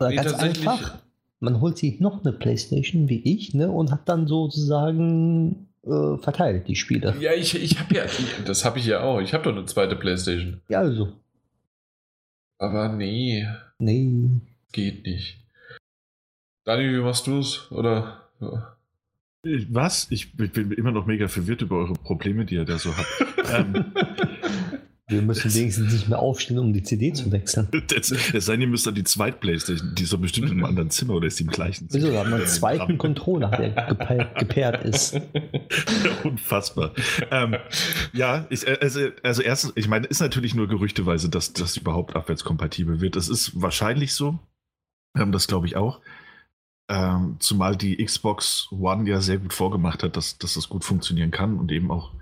Nee, 0.00 0.16
ganz 0.16 0.32
einfach. 0.34 0.94
Man 1.38 1.60
holt 1.60 1.78
sich 1.78 2.00
noch 2.00 2.24
eine 2.24 2.32
Playstation 2.32 3.08
wie 3.08 3.20
ich, 3.20 3.54
ne, 3.54 3.70
und 3.70 3.92
hat 3.92 4.08
dann 4.08 4.26
sozusagen 4.26 5.68
äh, 5.86 6.16
verteilt 6.18 6.68
die 6.68 6.76
Spiele. 6.76 7.14
Ja, 7.20 7.32
ich, 7.32 7.54
ich 7.54 7.78
habe 7.78 7.94
ja, 7.94 8.04
das 8.46 8.64
habe 8.64 8.78
ich 8.78 8.86
ja 8.86 9.00
auch. 9.00 9.20
Ich 9.20 9.34
habe 9.34 9.44
doch 9.44 9.52
eine 9.52 9.64
zweite 9.66 9.96
Playstation. 9.96 10.60
Ja, 10.68 10.80
also. 10.80 11.12
Aber 12.58 12.88
nee, 12.88 13.46
Nee. 13.78 14.40
geht 14.72 15.04
nicht. 15.04 15.38
Dani, 16.64 16.84
wie 16.90 17.00
machst 17.02 17.26
du 17.26 17.38
es? 17.40 17.70
Oder? 17.70 18.28
Was? 19.68 20.10
Ich 20.10 20.32
bin 20.34 20.50
bin 20.50 20.72
immer 20.72 20.90
noch 20.92 21.04
mega 21.04 21.28
verwirrt 21.28 21.60
über 21.60 21.76
eure 21.76 21.92
Probleme, 21.94 22.46
die 22.46 22.54
ihr 22.54 22.64
da 22.64 22.78
so 22.78 22.96
habt. 22.96 23.24
ähm, 23.52 23.92
Wir 25.06 25.20
müssen 25.20 25.52
wenigstens 25.52 25.92
nicht 25.92 26.08
mehr 26.08 26.18
aufstehen, 26.18 26.58
um 26.58 26.72
die 26.72 26.82
CD 26.82 27.12
zu 27.12 27.30
wechseln. 27.30 27.68
es, 27.94 28.06
sei 28.08 28.52
denn, 28.52 28.62
ihr 28.62 28.68
müsst 28.68 28.86
dann 28.86 28.94
die 28.94 29.04
Zweit-Playstation, 29.04 29.94
die 29.94 30.04
ist 30.04 30.12
doch 30.14 30.18
bestimmt 30.18 30.46
in 30.46 30.52
einem 30.52 30.64
anderen 30.64 30.88
Zimmer 30.90 31.14
oder 31.14 31.26
ist 31.26 31.38
die 31.38 31.44
im 31.44 31.50
gleichen 31.50 31.88
Wieso? 31.90 32.06
Zimmer? 32.06 32.12
Da 32.14 32.20
hat 32.20 32.30
man 32.30 32.40
einen 32.40 32.48
zweiten 32.48 32.96
Controller, 32.96 33.50
der 33.50 33.90
gepa- 33.90 34.38
gepaart 34.38 34.84
ist. 34.84 35.20
Unfassbar. 36.24 36.94
ähm, 37.30 37.56
ja, 38.14 38.46
ich, 38.48 38.66
äh, 38.66 38.78
also, 38.80 39.08
also 39.22 39.42
erstens, 39.42 39.72
ich 39.76 39.88
meine, 39.88 40.06
ist 40.06 40.20
natürlich 40.20 40.54
nur 40.54 40.68
gerüchteweise, 40.68 41.28
dass 41.28 41.52
das 41.52 41.76
überhaupt 41.76 42.16
abwärtskompatibel 42.16 43.02
wird. 43.02 43.16
Es 43.16 43.28
ist 43.28 43.60
wahrscheinlich 43.60 44.14
so. 44.14 44.38
Ähm, 45.18 45.32
das 45.32 45.46
glaube 45.48 45.66
ich 45.66 45.76
auch. 45.76 46.00
Ähm, 46.88 47.36
zumal 47.40 47.76
die 47.76 48.02
Xbox 48.02 48.68
One 48.70 49.08
ja 49.08 49.20
sehr 49.20 49.36
gut 49.38 49.52
vorgemacht 49.52 50.02
hat, 50.02 50.16
dass, 50.16 50.38
dass 50.38 50.54
das 50.54 50.68
gut 50.70 50.84
funktionieren 50.84 51.30
kann 51.30 51.58
und 51.58 51.72
eben 51.72 51.90
auch 51.90 52.12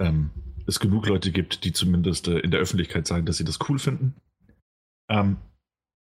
ähm, 0.00 0.30
es 0.66 0.80
genug 0.80 1.06
Leute 1.06 1.30
gibt, 1.30 1.64
die 1.64 1.72
zumindest 1.72 2.28
äh, 2.28 2.38
in 2.38 2.50
der 2.50 2.60
Öffentlichkeit 2.60 3.06
sagen, 3.06 3.26
dass 3.26 3.36
sie 3.36 3.44
das 3.44 3.58
cool 3.68 3.78
finden. 3.78 4.14
Ähm, 5.10 5.36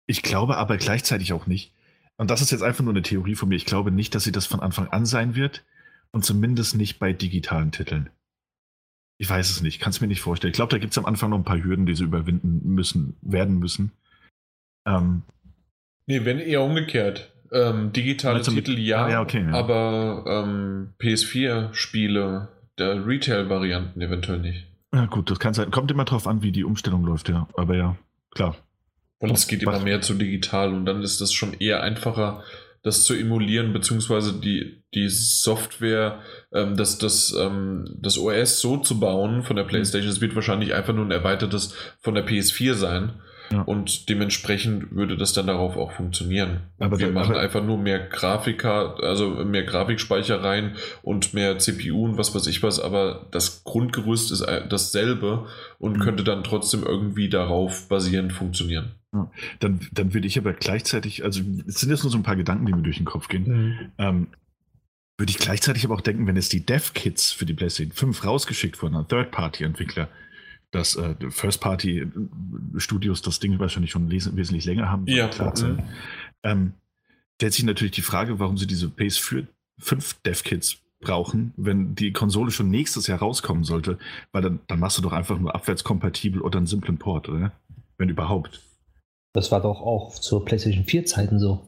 ich 0.08 0.22
glaube 0.24 0.58
aber 0.58 0.78
gleichzeitig 0.78 1.34
auch 1.34 1.48
nicht, 1.48 1.74
und 2.18 2.30
das 2.30 2.42
ist 2.42 2.52
jetzt 2.52 2.62
einfach 2.64 2.84
nur 2.84 2.94
eine 2.94 3.02
Theorie 3.02 3.36
von 3.36 3.50
mir, 3.50 3.56
ich 3.56 3.66
glaube 3.66 3.92
nicht, 3.92 4.14
dass 4.14 4.24
sie 4.24 4.32
das 4.32 4.46
von 4.46 4.60
Anfang 4.60 4.88
an 4.90 5.06
sein 5.06 5.36
wird 5.36 5.64
und 6.12 6.24
zumindest 6.26 6.76
nicht 6.76 7.00
bei 7.00 7.14
digitalen 7.14 7.72
Titeln. 7.72 8.10
Ich 9.18 9.30
weiß 9.30 9.50
es 9.52 9.62
nicht, 9.62 9.80
kann 9.80 9.92
es 9.92 10.02
mir 10.02 10.08
nicht 10.08 10.22
vorstellen. 10.22 10.52
Ich 10.52 10.56
glaube, 10.56 10.72
da 10.72 10.78
gibt 10.80 10.92
es 10.92 10.98
am 10.98 11.06
Anfang 11.06 11.30
noch 11.30 11.38
ein 11.38 11.44
paar 11.44 11.64
Hürden, 11.64 11.86
die 11.86 11.96
sie 11.96 12.04
überwinden 12.04 12.62
müssen, 12.74 13.16
werden 13.22 13.58
müssen. 13.60 13.92
Ähm, 14.88 15.24
Nee, 16.08 16.26
wenn 16.26 16.40
eher 16.40 16.64
umgekehrt. 16.64 17.32
Ähm, 17.52 17.94
digitale 17.94 18.38
mit- 18.40 18.46
Titel 18.48 18.80
ja, 18.80 19.06
Ah, 19.06 19.10
ja, 19.12 19.22
okay, 19.22 19.44
ja. 19.46 19.52
aber 19.54 20.24
ähm, 20.28 20.94
PS4-Spiele 21.00 22.50
der 22.82 23.06
Retail-Varianten 23.06 24.02
eventuell 24.02 24.40
nicht. 24.40 24.68
ja, 24.94 25.06
gut, 25.06 25.30
das 25.30 25.40
kann 25.40 25.54
sein. 25.54 25.72
Kommt 25.72 25.92
immer 25.92 26.06
drauf 26.06 26.28
an, 26.28 26.42
wie 26.42 26.52
die 26.52 26.64
Umstellung 26.64 27.06
läuft, 27.06 27.30
ja. 27.30 27.48
Aber 27.56 27.76
ja, 27.76 27.96
klar. 28.32 28.56
Und 29.20 29.32
es 29.32 29.48
geht 29.48 29.62
immer 29.62 29.80
mehr 29.80 30.02
zu 30.02 30.16
digital 30.16 30.74
und 30.74 30.86
dann 30.86 31.04
ist 31.04 31.22
das 31.22 31.32
schon 31.32 31.54
eher 31.54 31.84
einfacher, 31.84 32.44
das 32.82 33.04
zu 33.04 33.14
emulieren, 33.14 33.72
beziehungsweise 33.72 34.34
die, 34.34 34.82
die 34.96 35.08
Software, 35.10 36.20
ähm, 36.52 36.76
das, 36.76 36.98
das, 36.98 37.36
ähm, 37.40 37.86
das 38.00 38.18
OS 38.18 38.60
so 38.60 38.78
zu 38.78 39.00
bauen 39.00 39.44
von 39.44 39.56
der 39.56 39.64
PlayStation. 39.64 40.12
Es 40.12 40.22
wird 40.22 40.34
wahrscheinlich 40.34 40.74
einfach 40.74 40.94
nur 40.94 41.06
ein 41.06 41.12
erweitertes 41.12 41.76
von 42.00 42.16
der 42.16 42.26
PS4 42.28 42.74
sein. 42.74 43.22
Ja. 43.52 43.62
Und 43.64 44.08
dementsprechend 44.10 44.92
würde 44.96 45.18
das 45.18 45.34
dann 45.34 45.48
darauf 45.48 45.76
auch 45.78 45.92
funktionieren. 45.92 46.62
Aber 46.80 47.00
wir 47.00 47.12
machen 47.12 47.32
aber- 47.34 47.42
einfach 47.42 47.64
nur 47.64 47.78
mehr 47.78 48.00
Grafika, 48.00 48.94
also 48.96 49.30
mehr 49.44 49.64
Grafikspeicher 49.64 50.44
rein 50.44 50.76
und 51.02 51.34
mehr 51.34 51.58
CPU 51.60 52.06
und 52.06 52.18
was 52.18 52.34
weiß 52.34 52.48
ich 52.48 52.64
was, 52.64 52.80
aber 52.80 53.28
das 53.32 53.64
Grundgerüst 53.64 54.32
ist 54.32 54.42
dasselbe 54.70 55.48
und 55.80 55.98
Mhm. 55.98 56.02
könnte 56.02 56.24
dann 56.24 56.44
trotzdem 56.44 56.84
irgendwie 56.84 57.30
darauf 57.30 57.88
basierend 57.90 58.32
funktionieren. 58.34 58.92
Dann, 59.60 59.82
dann 59.92 60.14
würde 60.14 60.28
ich 60.28 60.38
aber 60.38 60.54
gleichzeitig, 60.54 61.26
also 61.26 61.42
es 61.68 61.76
sind 61.82 61.90
jetzt 61.90 62.04
nur 62.04 62.12
so 62.12 62.18
ein 62.18 62.24
paar 62.24 62.38
Gedanken, 62.38 62.66
die 62.66 62.72
mir 62.74 62.82
durch 62.82 62.98
den 62.98 63.06
Kopf 63.06 63.28
gehen. 63.28 63.92
Ähm, 63.98 64.28
würde 65.18 65.30
ich 65.32 65.38
gleichzeitig 65.38 65.84
aber 65.84 65.96
auch 65.96 66.02
denken, 66.02 66.26
wenn 66.28 66.38
jetzt 66.38 66.54
die 66.54 66.66
Dev-Kits 66.66 67.32
für 67.34 67.46
die 67.46 67.54
PlayStation 67.54 67.94
5 67.94 68.26
rausgeschickt 68.26 68.82
wurden 68.82 68.96
an 68.96 69.08
Third-Party-Entwickler, 69.10 70.08
dass 70.72 70.96
äh, 70.96 71.16
First-Party-Studios 71.30 73.22
das 73.22 73.40
Ding 73.40 73.60
wahrscheinlich 73.60 73.92
schon 73.92 74.10
les- 74.10 74.36
wesentlich 74.36 74.66
länger 74.66 74.90
haben. 74.90 75.06
Ja, 75.08 75.28
klar 75.28 75.54
mhm. 75.60 75.80
Ähm, 76.44 76.74
stellt 77.36 77.54
sich 77.54 77.64
natürlich 77.66 77.92
die 77.94 78.02
Frage, 78.02 78.40
warum 78.40 78.58
sie 78.58 78.68
diese 78.68 78.88
PS4 78.88 79.46
5 79.80 80.14
Dev-Kits 80.26 80.78
brauchen, 81.02 81.54
wenn 81.58 81.96
die 81.96 82.14
Konsole 82.14 82.52
schon 82.52 82.70
nächstes 82.70 83.08
Jahr 83.08 83.20
rauskommen 83.20 83.64
sollte, 83.64 83.98
weil 84.32 84.42
dann, 84.44 84.60
dann 84.68 84.80
machst 84.80 84.98
du 84.98 85.02
doch 85.02 85.14
einfach 85.14 85.40
nur 85.40 85.54
abwärtskompatibel 85.56 86.42
oder 86.42 86.58
einen 86.58 86.68
simplen 86.68 86.98
Port, 86.98 87.28
oder? 87.30 87.52
Wenn 87.98 88.10
überhaupt. 88.10 88.62
Das 89.34 89.52
war 89.52 89.62
doch 89.62 89.82
auch 89.82 90.14
zur 90.14 90.46
PlayStation 90.46 90.86
4 90.86 91.06
Zeiten 91.06 91.40
so. 91.40 91.68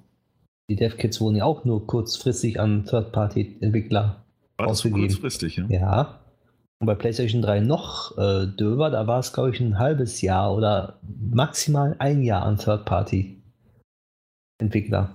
Die 0.70 0.76
Dev-Kits 0.76 1.20
wurden 1.20 1.36
ja 1.36 1.46
auch 1.46 1.66
nur 1.66 1.86
kurzfristig 1.88 2.60
an 2.60 2.86
Third-Party-Entwickler. 2.86 4.24
War 4.58 4.68
das 4.68 4.80
so 4.80 4.88
Ausgegeben. 4.90 5.08
kurzfristig, 5.08 5.56
ja? 5.58 5.66
Ja. 5.68 6.20
Und 6.84 6.88
bei 6.88 6.96
PlayStation 6.96 7.42
3 7.42 7.62
noch 7.62 8.18
äh, 8.18 8.46
döber, 8.46 8.90
da 8.90 9.08
war 9.08 9.20
es, 9.20 9.32
glaube 9.32 9.52
ich, 9.52 9.62
ein 9.62 9.80
halbes 9.80 10.20
Jahr 10.20 10.54
oder 10.54 11.00
maximal 11.32 11.96
ein 11.98 12.22
Jahr 12.24 12.44
an 12.44 12.58
Third-Party-Entwickler. 12.58 15.12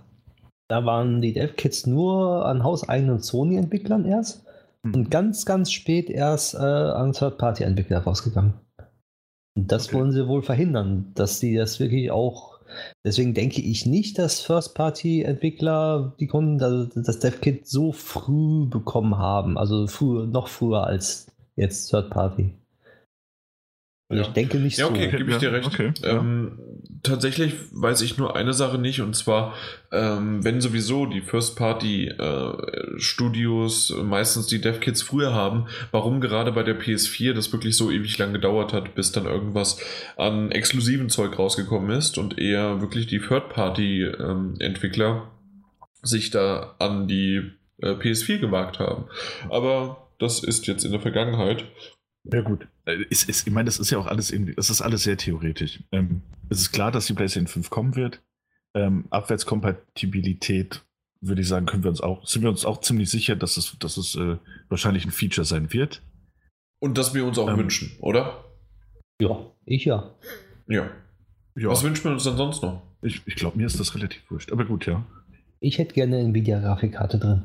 Da 0.68 0.86
waren 0.86 1.20
die 1.20 1.34
Dev-Kits 1.34 1.86
nur 1.86 2.46
an 2.46 2.64
hauseigenen 2.64 3.18
Sony-Entwicklern 3.18 4.06
erst 4.06 4.46
Hm. 4.82 4.94
und 4.94 5.10
ganz, 5.10 5.44
ganz 5.44 5.70
spät 5.70 6.08
erst 6.08 6.54
äh, 6.54 6.56
an 6.56 7.12
Third-Party-Entwickler 7.12 7.98
rausgegangen. 7.98 8.54
Und 9.54 9.70
das 9.70 9.88
Okay. 9.88 9.98
wollen 9.98 10.12
sie 10.12 10.26
wohl 10.26 10.40
verhindern, 10.42 11.12
dass 11.16 11.38
die 11.38 11.54
das 11.54 11.80
wirklich 11.80 12.10
auch. 12.10 12.60
Deswegen 13.04 13.34
denke 13.34 13.60
ich 13.60 13.84
nicht, 13.84 14.18
dass 14.18 14.40
First-Party-Entwickler 14.40 16.14
die 16.18 16.28
Kunden 16.28 16.62
also 16.62 16.86
das 16.98 17.18
Dev-Kit 17.18 17.68
so 17.68 17.92
früh 17.92 18.64
bekommen 18.64 19.18
haben. 19.18 19.58
Also 19.58 19.86
früher, 19.86 20.24
noch 20.26 20.48
früher 20.48 20.84
als 20.84 21.26
jetzt 21.58 21.88
Third-Party. 21.90 22.54
Also 24.10 24.22
Ja. 24.22 24.28
Ich 24.28 24.32
denke 24.34 24.58
nicht 24.58 24.78
Ja, 24.78 24.86
so. 24.86 24.92
okay, 24.92 25.10
gebe 25.10 25.24
ich 25.24 25.32
Ja, 25.34 25.38
dir 25.38 25.52
recht. 25.52 25.66
okay, 25.66 25.92
ja. 26.02 26.18
ähm, 26.18 26.58
tatsächlich 27.02 27.52
weiß 27.72 28.00
ich 28.00 28.16
nur 28.16 28.34
eine 28.36 28.54
Sache 28.54 28.78
nicht, 28.78 29.02
und 29.02 29.14
zwar, 29.14 29.52
ähm, 29.92 30.42
wenn 30.42 30.62
sowieso 30.62 31.04
die 31.04 31.20
First-Party-Studios 31.20 33.94
meistens 34.02 34.46
die 34.46 34.60
Dev-Kits 34.62 35.02
früher 35.02 35.34
haben, 35.34 35.66
warum 35.90 36.20
gerade 36.22 36.52
bei 36.52 36.62
der 36.62 36.80
PS4 36.80 37.34
das 37.34 37.52
wirklich 37.52 37.76
so 37.76 37.90
ewig 37.90 38.16
lang 38.18 38.32
gedauert 38.32 38.72
hat, 38.72 38.94
bis 38.94 39.12
dann 39.12 39.26
irgendwas 39.26 39.78
an 40.16 40.50
exklusiven 40.52 41.10
Zeug 41.10 41.38
rausgekommen 41.38 41.90
ist 41.96 42.16
und 42.18 42.38
eher 42.38 42.80
wirklich 42.80 43.06
die 43.08 43.20
Third-Party-Entwickler 43.20 45.30
sich 46.02 46.30
da 46.30 46.76
an 46.78 47.08
die 47.08 47.42
äh, 47.82 47.90
PS4 47.92 48.38
gewagt 48.38 48.78
haben. 48.78 49.04
Aber 49.50 50.07
das 50.18 50.42
ist 50.42 50.66
jetzt 50.66 50.84
in 50.84 50.92
der 50.92 51.00
Vergangenheit. 51.00 51.64
Ja, 52.24 52.40
gut. 52.42 52.66
Äh, 52.84 53.02
Ist, 53.10 53.28
ist, 53.28 53.46
ich 53.46 53.52
meine, 53.52 53.66
das 53.66 53.78
ist 53.78 53.90
ja 53.90 53.98
auch 53.98 54.06
alles 54.06 54.30
irgendwie, 54.30 54.54
das 54.54 54.70
ist 54.70 54.82
alles 54.82 55.02
sehr 55.04 55.16
theoretisch. 55.16 55.82
Ähm, 55.92 56.22
es 56.50 56.58
ist 56.60 56.72
klar, 56.72 56.90
dass 56.92 57.06
die 57.06 57.14
PlayStation 57.14 57.46
5 57.46 57.70
kommen 57.70 57.96
wird. 57.96 58.20
Ähm, 58.74 59.06
Abwärtskompatibilität, 59.10 60.84
würde 61.20 61.40
ich 61.40 61.48
sagen, 61.48 61.66
können 61.66 61.82
wir 61.84 61.90
uns 61.90 62.00
auch, 62.00 62.26
sind 62.26 62.42
wir 62.42 62.50
uns 62.50 62.64
auch 62.64 62.80
ziemlich 62.80 63.10
sicher, 63.10 63.34
dass 63.36 63.56
es, 63.56 63.76
dass 63.78 63.96
es 63.96 64.14
äh, 64.16 64.36
wahrscheinlich 64.68 65.04
ein 65.04 65.10
Feature 65.10 65.44
sein 65.44 65.72
wird. 65.72 66.02
Und 66.80 66.98
das 66.98 67.14
wir 67.14 67.24
uns 67.24 67.38
auch 67.38 67.48
Ähm, 67.48 67.58
wünschen, 67.58 67.92
oder? 68.00 68.44
Ja, 69.20 69.46
ich 69.64 69.84
ja. 69.84 70.14
Ja. 70.68 70.90
Ja, 71.56 71.68
Was 71.70 71.82
wünschen 71.82 72.04
wir 72.04 72.12
uns 72.12 72.24
denn 72.24 72.36
sonst 72.36 72.62
noch? 72.62 72.82
ich, 73.02 73.22
ich 73.26 73.34
glaube, 73.36 73.56
mir 73.56 73.66
ist 73.66 73.80
das 73.80 73.94
relativ 73.94 74.22
wurscht. 74.30 74.52
Aber 74.52 74.64
gut, 74.64 74.86
ja. 74.86 75.04
Ich 75.60 75.78
hätte 75.78 75.94
gerne 75.94 76.18
eine 76.18 76.28
Nvidia-Grafikkarte 76.28 77.18
drin. 77.18 77.44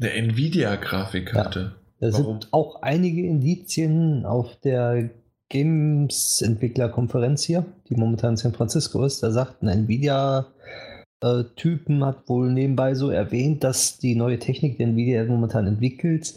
Eine 0.00 0.12
Nvidia-Grafikkarte. 0.14 1.76
Da 2.02 2.12
Warum? 2.12 2.40
sind 2.40 2.52
auch 2.52 2.82
einige 2.82 3.24
Indizien 3.24 4.26
auf 4.26 4.56
der 4.56 5.08
Games-Entwickler-Konferenz 5.50 7.44
hier, 7.44 7.64
die 7.88 7.94
momentan 7.94 8.30
in 8.30 8.38
San 8.38 8.54
Francisco 8.54 9.04
ist. 9.04 9.22
Da 9.22 9.30
sagt 9.30 9.62
ein 9.62 9.68
Nvidia-Typen, 9.68 12.04
hat 12.04 12.28
wohl 12.28 12.52
nebenbei 12.52 12.96
so 12.96 13.10
erwähnt, 13.10 13.62
dass 13.62 13.98
die 13.98 14.16
neue 14.16 14.40
Technik, 14.40 14.78
die 14.78 14.82
Nvidia 14.82 15.24
momentan 15.26 15.68
entwickelt, 15.68 16.34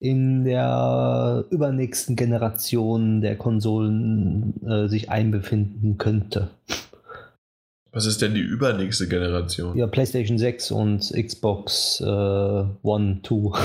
in 0.00 0.42
der 0.42 1.44
übernächsten 1.50 2.16
Generation 2.16 3.20
der 3.20 3.36
Konsolen 3.36 4.54
äh, 4.66 4.88
sich 4.88 5.08
einbefinden 5.08 5.98
könnte. 5.98 6.48
Was 7.92 8.06
ist 8.06 8.22
denn 8.22 8.34
die 8.34 8.40
übernächste 8.40 9.06
Generation? 9.06 9.78
Ja, 9.78 9.86
PlayStation 9.86 10.36
6 10.36 10.72
und 10.72 11.12
Xbox 11.12 12.00
äh, 12.00 12.64
One, 12.82 13.20
2. 13.22 13.56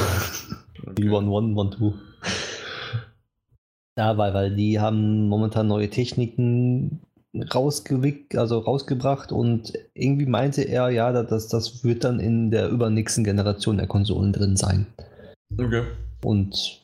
Die 0.97 1.09
One, 1.09 1.29
One, 1.29 1.55
One, 1.55 1.69
Two. 1.71 1.93
Ja, 3.97 4.17
weil, 4.17 4.33
weil 4.33 4.55
die 4.55 4.79
haben 4.79 5.27
momentan 5.27 5.67
neue 5.67 5.89
Techniken 5.89 7.01
rausgewickt, 7.53 8.35
also 8.35 8.59
rausgebracht 8.59 9.31
und 9.31 9.73
irgendwie 9.93 10.25
meinte 10.25 10.63
er, 10.63 10.89
ja, 10.89 11.11
das, 11.11 11.47
das 11.47 11.83
wird 11.83 12.03
dann 12.03 12.19
in 12.19 12.51
der 12.51 12.69
übernächsten 12.69 13.23
Generation 13.23 13.77
der 13.77 13.87
Konsolen 13.87 14.33
drin 14.33 14.57
sein. 14.57 14.87
Okay. 15.57 15.83
Und 16.23 16.81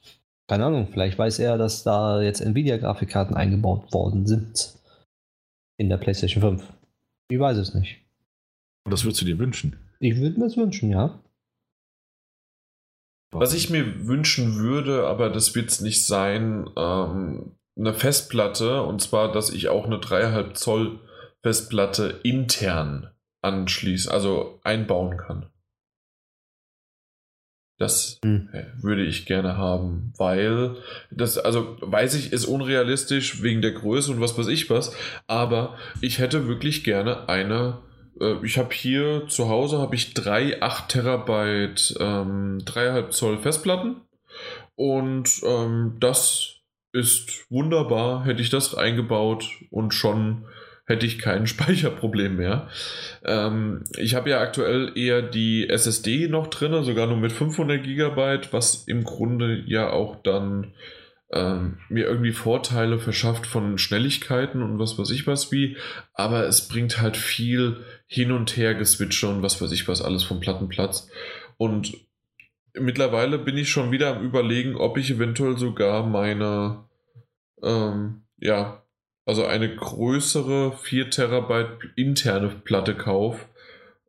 keine 0.50 0.66
Ahnung, 0.66 0.88
vielleicht 0.92 1.18
weiß 1.18 1.40
er, 1.40 1.58
dass 1.58 1.84
da 1.84 2.22
jetzt 2.22 2.42
Nvidia-Grafikkarten 2.42 3.36
eingebaut 3.36 3.94
worden 3.94 4.26
sind 4.26 4.76
in 5.78 5.90
der 5.90 5.98
PlayStation 5.98 6.42
5. 6.42 6.74
Ich 7.30 7.40
weiß 7.40 7.58
es 7.58 7.74
nicht. 7.74 7.98
Und 8.86 8.92
das 8.92 9.04
würdest 9.04 9.22
du 9.22 9.26
dir 9.26 9.38
wünschen. 9.38 9.76
Ich 10.00 10.18
würde 10.18 10.40
mir 10.40 10.46
das 10.46 10.56
wünschen, 10.56 10.90
ja. 10.90 11.20
Was 13.32 13.54
ich 13.54 13.70
mir 13.70 14.08
wünschen 14.08 14.56
würde, 14.56 15.06
aber 15.08 15.30
das 15.30 15.54
wird 15.54 15.70
es 15.70 15.82
nicht 15.82 16.06
sein, 16.06 16.70
ähm, 16.78 17.58
eine 17.78 17.94
Festplatte 17.94 18.82
und 18.84 19.02
zwar, 19.02 19.32
dass 19.32 19.50
ich 19.50 19.70
auch 19.70 19.86
eine 19.86 19.98
3,5 19.98 20.54
Zoll 20.54 21.00
Festplatte 21.44 22.20
intern 22.24 23.12
anschließen, 23.42 24.12
also 24.12 24.60
einbauen 24.63 25.18
kann. 25.18 25.50
Das 27.80 28.20
hm. 28.24 28.50
würde 28.82 29.06
ich 29.06 29.28
gerne 29.28 29.56
haben, 29.56 30.12
weil 30.18 30.78
das, 31.12 31.38
also 31.38 31.78
weiß 31.80 32.16
ich, 32.16 32.34
ist 32.34 32.46
unrealistisch 32.46 33.44
wegen 33.44 33.62
der 33.62 33.74
Größe 33.74 34.12
und 34.12 34.20
was 34.20 34.36
weiß 34.38 34.48
ich 34.48 34.70
was, 34.72 34.96
aber 35.28 35.78
ich 36.02 36.18
hätte 36.18 36.48
wirklich 36.48 36.84
gerne 36.84 37.30
eine. 37.30 37.80
Äh, 38.19 38.36
ich 38.43 38.58
habe 38.58 38.73
hier 38.73 39.27
zu 39.27 39.49
Hause 39.49 39.80
habe 39.80 39.95
ich 39.95 40.13
drei 40.13 40.62
8 40.62 40.89
Terabyte 40.89 41.95
ähm, 41.99 42.60
3,5 42.65 43.10
Zoll 43.10 43.38
Festplatten 43.39 44.01
und 44.75 45.41
ähm, 45.45 45.97
das 45.99 46.56
ist 46.93 47.49
wunderbar. 47.49 48.25
Hätte 48.25 48.41
ich 48.41 48.49
das 48.49 48.75
eingebaut 48.75 49.45
und 49.69 49.93
schon 49.93 50.45
hätte 50.86 51.06
ich 51.06 51.19
kein 51.19 51.47
Speicherproblem 51.47 52.38
mehr. 52.38 52.69
Ähm, 53.23 53.84
ich 53.97 54.15
habe 54.15 54.30
ja 54.30 54.39
aktuell 54.39 54.91
eher 54.95 55.21
die 55.21 55.69
SSD 55.69 56.27
noch 56.27 56.47
drin, 56.47 56.84
sogar 56.84 57.08
nur 57.08 57.17
mit 57.17 57.32
500 57.32 57.84
GB, 57.84 58.39
was 58.51 58.86
im 58.88 59.03
Grunde 59.03 59.63
ja 59.65 59.89
auch 59.89 60.21
dann 60.23 60.73
ähm, 61.32 61.80
mir 61.89 62.06
irgendwie 62.06 62.32
Vorteile 62.32 62.99
verschafft 62.99 63.45
von 63.45 63.77
Schnelligkeiten 63.77 64.63
und 64.63 64.80
was 64.80 64.97
weiß 64.97 65.10
ich 65.12 65.27
was 65.27 65.51
wie, 65.51 65.75
aber 66.13 66.47
es 66.47 66.69
bringt 66.69 67.01
halt 67.01 67.17
viel 67.17 67.84
hin 68.08 68.32
und 68.32 68.56
her 68.56 68.74
geswitcht 68.74 69.24
und 69.26 69.41
was 69.41 69.62
weiß 69.62 69.72
ich 69.72 69.88
was 69.88 70.02
alles 70.02 70.24
vom 70.24 70.39
Plattenplatz. 70.39 71.10
Und 71.58 71.98
mittlerweile 72.74 73.38
bin 73.38 73.58
ich 73.58 73.70
schon 73.70 73.91
wieder 73.91 74.15
am 74.15 74.24
überlegen, 74.24 74.76
ob 74.76 74.98
ich 74.98 75.12
eventuell 75.12 75.58
sogar 75.58 76.06
meine 76.06 76.88
ähm, 77.63 78.24
ja, 78.38 78.84
also 79.26 79.46
eine 79.46 79.76
größere 79.76 80.74
4 80.78 81.10
Terabyte 81.10 81.80
interne 81.96 82.50
Platte 82.50 82.96
kaufe, 82.96 83.46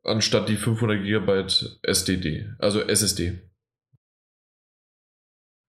anstatt 0.04 0.48
die 0.48 0.56
500 0.56 1.02
Gigabyte 1.02 1.78
SDD, 1.82 2.50
also 2.58 2.80
SSD. 2.80 3.38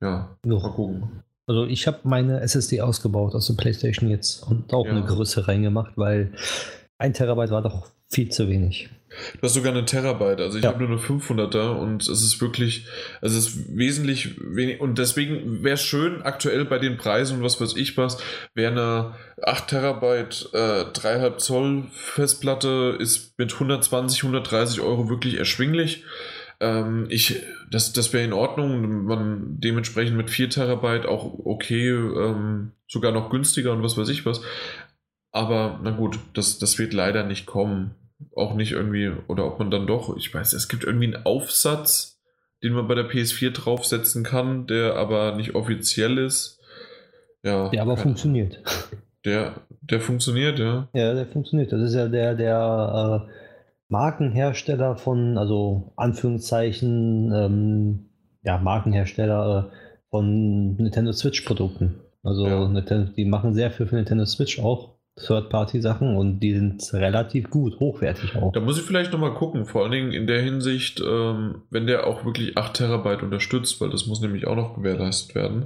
Ja, 0.02 0.38
so. 0.46 0.60
mal 0.60 0.72
gucken. 0.72 1.24
Also 1.48 1.66
ich 1.66 1.88
habe 1.88 2.02
meine 2.04 2.42
SSD 2.42 2.82
ausgebaut 2.82 3.34
aus 3.34 3.48
der 3.48 3.56
PlayStation 3.56 4.10
jetzt 4.10 4.44
und 4.44 4.72
auch 4.72 4.86
ja. 4.86 4.92
eine 4.92 5.04
Größe 5.04 5.48
reingemacht, 5.48 5.98
weil 5.98 6.32
ein 7.00 7.14
Terabyte 7.14 7.50
war 7.50 7.64
doch 7.64 7.88
viel 8.10 8.30
zu 8.30 8.50
wenig. 8.50 8.90
Du 9.10 9.42
hast 9.42 9.56
sogar 9.56 9.72
eine 9.72 9.86
Terabyte, 9.86 10.40
also 10.40 10.58
ich 10.58 10.64
ja. 10.64 10.70
habe 10.70 10.84
nur 10.84 10.90
eine 10.90 11.00
500er 11.00 11.72
und 11.72 12.04
es 12.04 12.22
ist 12.22 12.40
wirklich, 12.42 12.86
es 13.22 13.34
ist 13.34 13.76
wesentlich 13.76 14.36
wenig 14.40 14.82
und 14.82 15.00
deswegen 15.00 15.64
wäre 15.64 15.76
es 15.76 15.84
schön, 15.84 16.22
aktuell 16.22 16.66
bei 16.66 16.78
den 16.78 16.98
Preisen 16.98 17.38
und 17.38 17.44
was 17.44 17.60
weiß 17.60 17.76
ich 17.76 17.98
was, 17.98 18.20
wäre 18.54 18.72
eine 18.72 19.16
8 19.44 19.68
Terabyte 19.68 20.50
äh, 20.54 20.84
3,5 20.92 21.38
Zoll 21.38 21.84
Festplatte 21.92 22.98
ist 23.00 23.38
mit 23.40 23.52
120, 23.54 24.22
130 24.24 24.82
Euro 24.82 25.10
wirklich 25.10 25.38
erschwinglich. 25.38 26.04
Ähm, 26.60 27.08
ich, 27.10 27.42
das, 27.72 27.94
das 27.94 28.14
wäre 28.14 28.26
in 28.26 28.34
Ordnung, 28.34 29.06
man 29.06 29.60
dementsprechend 29.60 30.18
mit 30.18 30.30
4 30.30 30.52
Terabyte 30.52 31.08
auch 31.08 31.34
okay, 31.46 31.90
ähm, 31.90 32.74
sogar 32.88 33.12
noch 33.12 33.30
günstiger 33.30 33.72
und 33.72 33.82
was 33.82 33.98
weiß 33.98 34.10
ich 34.10 34.26
was. 34.26 34.42
Aber 35.32 35.80
na 35.84 35.92
gut, 35.92 36.20
das, 36.34 36.60
das 36.60 36.80
wird 36.80 36.94
leider 36.94 37.24
nicht 37.24 37.46
kommen 37.46 37.96
auch 38.36 38.54
nicht 38.54 38.72
irgendwie, 38.72 39.12
oder 39.28 39.46
ob 39.46 39.60
man 39.60 39.72
dann 39.72 39.88
doch, 39.88 40.16
ich 40.18 40.34
weiß, 40.34 40.54
es 40.54 40.68
gibt 40.68 40.84
irgendwie 40.84 41.14
einen 41.14 41.26
Aufsatz, 41.26 42.20
den 42.64 42.74
man 42.74 42.88
bei 42.88 42.96
der 42.96 43.10
PS4 43.10 43.52
draufsetzen 43.52 44.24
kann, 44.24 44.68
der 44.68 44.96
aber 44.96 45.36
nicht 45.36 45.56
offiziell 45.56 46.18
ist. 46.18 46.60
Ja, 47.44 47.70
der 47.70 47.82
aber 47.82 47.98
funktioniert. 47.98 48.62
Der, 49.26 49.56
der 49.82 50.00
funktioniert, 50.00 50.60
ja. 50.60 50.88
Ja, 50.94 51.14
der 51.14 51.26
funktioniert. 51.26 51.74
Das 51.74 51.82
ist 51.82 51.94
ja 51.94 52.08
der, 52.08 52.36
der 52.36 53.28
äh, 53.28 53.32
Markenhersteller 53.90 54.96
von, 54.96 55.38
also 55.38 55.92
Anführungszeichen, 55.98 57.32
ähm, 57.34 58.10
ja, 58.44 58.58
Markenhersteller 58.58 59.74
äh, 59.74 59.76
von 60.10 60.76
Nintendo 60.76 61.12
Switch-Produkten. 61.12 62.00
Also 62.24 62.48
ja. 62.48 62.68
Nintendo, 62.68 63.12
die 63.12 63.26
machen 63.26 63.54
sehr 63.54 63.72
viel 63.72 63.88
für 63.88 63.96
Nintendo 63.96 64.26
Switch 64.26 64.60
auch. 64.60 64.99
Third-Party-Sachen 65.26 66.16
und 66.16 66.40
die 66.40 66.54
sind 66.54 66.94
relativ 66.94 67.50
gut, 67.50 67.80
hochwertig 67.80 68.36
auch. 68.36 68.52
Da 68.54 68.60
muss 68.60 68.78
ich 68.80 68.86
vielleicht 68.86 69.12
nochmal 69.12 69.34
gucken, 69.34 69.66
vor 69.66 69.84
allen 69.84 69.92
Dingen 69.92 70.12
in 70.12 70.28
der 70.28 70.42
Hinsicht, 70.42 71.02
ähm, 71.02 71.62
wenn 71.70 71.88
der 71.88 72.08
auch 72.08 72.26
wirklich 72.26 72.58
8 72.58 72.74
Terabyte 72.76 73.24
unterstützt, 73.24 73.80
weil 73.82 73.90
das 73.90 74.06
muss 74.08 74.22
nämlich 74.22 74.48
auch 74.48 74.56
noch 74.56 74.76
gewährleistet 74.76 75.36
werden. 75.36 75.66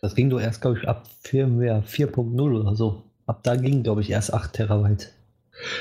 Das 0.00 0.14
ging 0.14 0.30
doch 0.30 0.40
erst, 0.40 0.60
glaube 0.62 0.78
ich, 0.78 0.88
ab 0.88 1.04
Firmware 1.20 1.82
4.0 1.86 2.60
oder 2.60 2.74
so. 2.74 3.02
Ab 3.26 3.40
da 3.42 3.56
ging, 3.56 3.82
glaube 3.82 4.00
ich, 4.00 4.10
erst 4.10 4.32
8 4.34 4.52
Terabyte. 4.52 5.12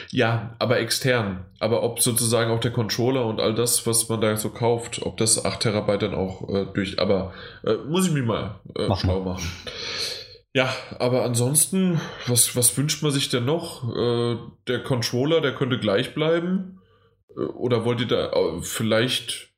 Ja, 0.10 0.52
aber 0.60 0.80
extern. 0.80 1.46
Aber 1.60 1.82
ob 1.84 2.02
sozusagen 2.02 2.52
auch 2.52 2.60
der 2.60 2.72
Controller 2.72 3.26
und 3.26 3.40
all 3.40 3.56
das, 3.56 3.88
was 3.88 4.10
man 4.10 4.22
da 4.22 4.36
so 4.38 4.50
kauft, 4.50 5.02
ob 5.04 5.18
das 5.18 5.44
8 5.44 5.62
Terabyte 5.62 6.04
dann 6.04 6.14
auch 6.14 6.48
äh, 6.50 6.66
durch. 6.74 7.00
Aber 7.00 7.34
äh, 7.66 7.76
muss 7.90 8.06
ich 8.08 8.14
mich 8.14 8.24
mal 8.24 8.56
äh, 8.78 8.88
Mach 8.88 9.00
schlau 9.00 9.22
mal. 9.22 9.34
machen. 9.34 9.44
Ja, 10.54 10.74
aber 11.00 11.24
ansonsten, 11.24 12.02
was, 12.28 12.56
was 12.56 12.78
wünscht 12.78 13.02
man 13.04 13.12
sich 13.12 13.30
denn 13.30 13.46
noch? 13.46 13.88
Äh, 13.96 14.38
der 14.68 14.84
Controller, 14.84 15.40
der 15.40 15.56
könnte 15.56 15.80
gleich 15.80 16.14
bleiben? 16.14 16.82
Äh, 17.30 17.42
oder 17.42 17.86
wollt 17.86 18.02
ihr 18.02 18.08
da 18.08 18.32
äh, 18.32 18.62
vielleicht. 18.62 19.54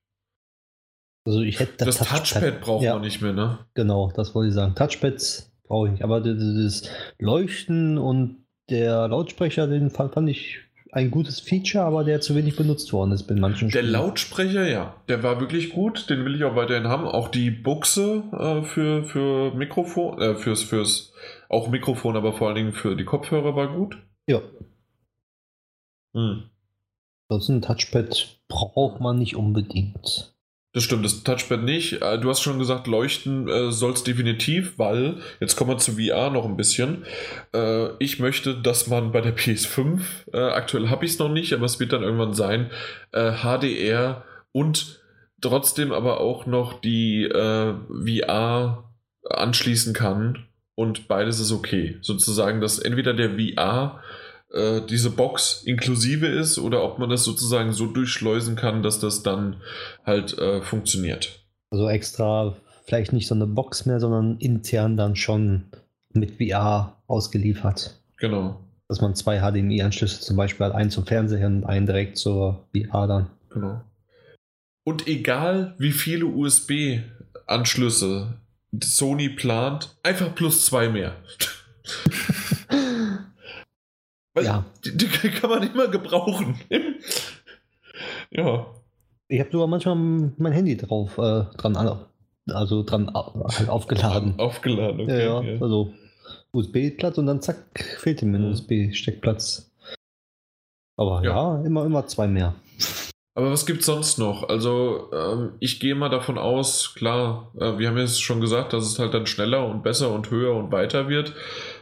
Also 1.25 1.41
ich 1.41 1.59
hätte 1.59 1.77
das, 1.77 1.97
das 1.97 2.07
Touchpad, 2.09 2.43
Touchpad 2.43 2.61
braucht 2.61 2.83
ja, 2.83 2.93
man 2.93 3.01
nicht 3.01 3.21
mehr, 3.21 3.33
ne? 3.33 3.65
Genau, 3.73 4.11
das 4.15 4.35
wollte 4.35 4.49
ich 4.49 4.53
sagen. 4.53 4.75
Touchpads 4.75 5.51
brauche 5.63 5.87
ich 5.87 5.93
nicht. 5.93 6.03
Aber 6.03 6.21
das 6.21 6.89
Leuchten 7.17 7.97
und 7.97 8.45
der 8.69 9.07
Lautsprecher, 9.07 9.67
den 9.67 9.89
fand, 9.89 10.13
fand 10.13 10.29
ich 10.29 10.59
ein 10.93 11.09
gutes 11.09 11.39
Feature, 11.39 11.83
aber 11.83 12.03
der 12.03 12.21
zu 12.21 12.35
wenig 12.35 12.55
benutzt 12.55 12.93
worden 12.93 13.11
ist 13.11 13.23
bei 13.23 13.33
manchen 13.33 13.69
Der 13.69 13.79
Spielen. 13.79 13.91
Lautsprecher, 13.91 14.67
ja, 14.67 14.95
der 15.07 15.23
war 15.23 15.39
wirklich 15.39 15.71
gut, 15.71 16.09
den 16.09 16.23
will 16.23 16.35
ich 16.35 16.43
auch 16.43 16.55
weiterhin 16.55 16.87
haben. 16.87 17.05
Auch 17.05 17.29
die 17.29 17.49
Buchse 17.49 18.23
äh, 18.31 18.61
für, 18.61 19.03
für 19.03 19.55
Mikrofon, 19.55 20.21
äh, 20.21 20.35
fürs, 20.35 20.61
fürs, 20.63 21.13
auch 21.49 21.69
Mikrofon, 21.69 22.15
aber 22.15 22.33
vor 22.33 22.47
allen 22.47 22.55
Dingen 22.57 22.73
für 22.73 22.95
die 22.95 23.05
Kopfhörer 23.05 23.55
war 23.55 23.75
gut. 23.75 23.97
Ja. 24.27 24.41
Hm. 26.13 26.43
Sonst 27.29 27.49
ein 27.49 27.61
Touchpad 27.63 28.39
braucht 28.47 29.01
man 29.01 29.17
nicht 29.17 29.35
unbedingt. 29.35 30.32
Das 30.73 30.83
stimmt, 30.83 31.05
das 31.05 31.21
Touchpad 31.23 31.61
nicht. 31.61 32.01
Äh, 32.01 32.19
du 32.19 32.29
hast 32.29 32.41
schon 32.41 32.57
gesagt, 32.57 32.87
leuchten 32.87 33.47
äh, 33.47 33.71
soll 33.71 33.93
es 33.93 34.03
definitiv, 34.03 34.73
weil, 34.77 35.17
jetzt 35.39 35.55
kommen 35.55 35.69
wir 35.69 35.77
zu 35.77 35.93
VR 35.93 36.31
noch 36.31 36.45
ein 36.45 36.57
bisschen. 36.57 37.05
Äh, 37.53 37.89
ich 37.99 38.19
möchte, 38.19 38.55
dass 38.55 38.87
man 38.87 39.11
bei 39.11 39.21
der 39.21 39.37
PS5, 39.37 40.01
äh, 40.33 40.37
aktuell 40.37 40.89
habe 40.89 41.05
ich 41.05 41.11
es 41.11 41.19
noch 41.19 41.29
nicht, 41.29 41.53
aber 41.53 41.65
es 41.65 41.79
wird 41.79 41.93
dann 41.93 42.03
irgendwann 42.03 42.33
sein, 42.33 42.71
HDR 43.11 44.23
und 44.51 45.01
trotzdem 45.39 45.91
aber 45.91 46.19
auch 46.19 46.47
noch 46.47 46.81
die 46.81 47.29
VR 47.29 48.91
anschließen 49.29 49.93
kann 49.93 50.47
und 50.73 51.07
beides 51.07 51.39
ist 51.39 51.51
okay. 51.51 51.97
Sozusagen, 52.01 52.59
dass 52.59 52.79
entweder 52.79 53.13
der 53.13 53.37
VR 53.37 54.01
äh, 54.53 54.81
diese 54.87 55.09
Box 55.09 55.63
inklusive 55.65 56.27
ist 56.27 56.59
oder 56.59 56.83
ob 56.83 56.99
man 56.99 57.09
das 57.09 57.23
sozusagen 57.23 57.73
so 57.73 57.87
durchschleusen 57.87 58.55
kann, 58.55 58.83
dass 58.83 58.99
das 58.99 59.23
dann 59.23 59.55
halt 60.05 60.37
äh, 60.37 60.61
funktioniert. 60.61 61.39
Also 61.71 61.89
extra 61.89 62.55
vielleicht 62.85 63.13
nicht 63.13 63.27
so 63.27 63.35
eine 63.35 63.47
Box 63.47 63.85
mehr, 63.85 63.99
sondern 63.99 64.37
intern 64.37 64.95
dann 64.97 65.15
schon 65.15 65.63
mit 66.13 66.37
VR 66.37 66.97
ausgeliefert. 67.07 67.99
Genau. 68.17 68.59
Dass 68.87 69.01
man 69.01 69.15
zwei 69.15 69.39
HDMI-Anschlüsse 69.39 70.21
zum 70.21 70.37
Beispiel 70.37 70.67
hat, 70.67 70.75
einen 70.75 70.91
zum 70.91 71.05
Fernseher 71.05 71.47
und 71.47 71.65
einen 71.65 71.87
direkt 71.87 72.17
zur 72.17 72.65
VR 72.75 73.07
dann. 73.07 73.27
Genau. 73.49 73.81
Und 74.83 75.07
egal 75.07 75.75
wie 75.77 75.91
viele 75.91 76.25
USB-Anschlüsse 76.25 78.33
Sony 78.81 79.29
plant, 79.29 79.95
einfach 80.03 80.35
plus 80.35 80.65
zwei 80.65 80.89
mehr. 80.89 81.15
Weil 84.33 84.45
ja. 84.45 84.65
Die, 84.85 84.97
die, 84.97 85.07
kann 85.29 85.49
man 85.49 85.63
immer 85.63 85.87
gebrauchen. 85.87 86.55
ja. 88.31 88.67
Ich 89.27 89.39
habe 89.39 89.51
sogar 89.51 89.67
manchmal 89.67 89.95
mein 90.37 90.51
Handy 90.51 90.77
drauf, 90.77 91.17
äh, 91.17 91.45
dran, 91.57 91.75
also 92.47 92.83
dran 92.83 93.11
halt 93.13 93.69
aufgeladen. 93.69 94.39
Aufgeladen, 94.39 95.01
okay. 95.01 95.25
Ja, 95.25 95.41
ja. 95.41 95.61
also 95.61 95.93
USB-Platz 96.51 97.17
und 97.17 97.25
dann 97.25 97.41
zack, 97.41 97.83
fehlt 97.99 98.21
ihm 98.21 98.35
ein 98.35 98.51
USB-Steckplatz. 98.51 99.71
Aber 100.97 101.23
ja. 101.23 101.57
ja, 101.57 101.65
immer, 101.65 101.85
immer 101.85 102.05
zwei 102.05 102.27
mehr. 102.27 102.55
Aber 103.35 103.49
was 103.51 103.65
gibt 103.65 103.79
es 103.79 103.87
sonst 103.87 104.19
noch? 104.19 104.47
Also, 104.47 105.09
ähm, 105.11 105.53
ich 105.59 105.79
gehe 105.79 105.95
mal 105.95 106.09
davon 106.09 106.37
aus, 106.37 106.93
klar, 106.93 107.51
äh, 107.59 107.79
wir 107.79 107.87
haben 107.87 107.97
jetzt 107.97 108.21
schon 108.21 108.41
gesagt, 108.41 108.73
dass 108.73 108.85
es 108.85 108.99
halt 108.99 109.15
dann 109.15 109.25
schneller 109.25 109.65
und 109.65 109.81
besser 109.81 110.11
und 110.11 110.29
höher 110.29 110.53
und 110.55 110.71
weiter 110.71 111.09
wird, 111.09 111.33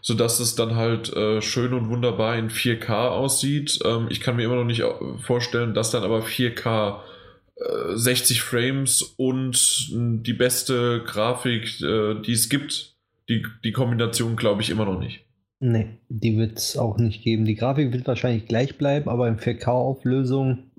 sodass 0.01 0.39
es 0.39 0.55
dann 0.55 0.75
halt 0.75 1.13
äh, 1.13 1.41
schön 1.41 1.73
und 1.73 1.89
wunderbar 1.89 2.37
in 2.37 2.49
4K 2.49 3.09
aussieht. 3.09 3.79
Ähm, 3.85 4.07
ich 4.09 4.19
kann 4.19 4.35
mir 4.35 4.43
immer 4.43 4.55
noch 4.55 4.65
nicht 4.65 4.83
vorstellen, 5.19 5.73
dass 5.73 5.91
dann 5.91 6.03
aber 6.03 6.21
4K 6.21 6.99
äh, 7.55 7.95
60 7.95 8.41
Frames 8.41 9.01
und 9.01 9.89
die 9.91 10.33
beste 10.33 11.03
Grafik, 11.05 11.81
äh, 11.81 12.21
die 12.21 12.33
es 12.33 12.49
gibt, 12.49 12.95
die, 13.29 13.45
die 13.63 13.71
Kombination 13.71 14.35
glaube 14.35 14.61
ich 14.61 14.69
immer 14.69 14.85
noch 14.85 14.99
nicht. 14.99 15.25
Nee, 15.63 15.99
die 16.09 16.37
wird 16.37 16.57
es 16.57 16.75
auch 16.75 16.97
nicht 16.97 17.23
geben. 17.23 17.45
Die 17.45 17.55
Grafik 17.55 17.93
wird 17.93 18.07
wahrscheinlich 18.07 18.47
gleich 18.47 18.79
bleiben, 18.79 19.07
aber 19.07 19.27
in 19.27 19.37
4K-Auflösung. 19.37 20.71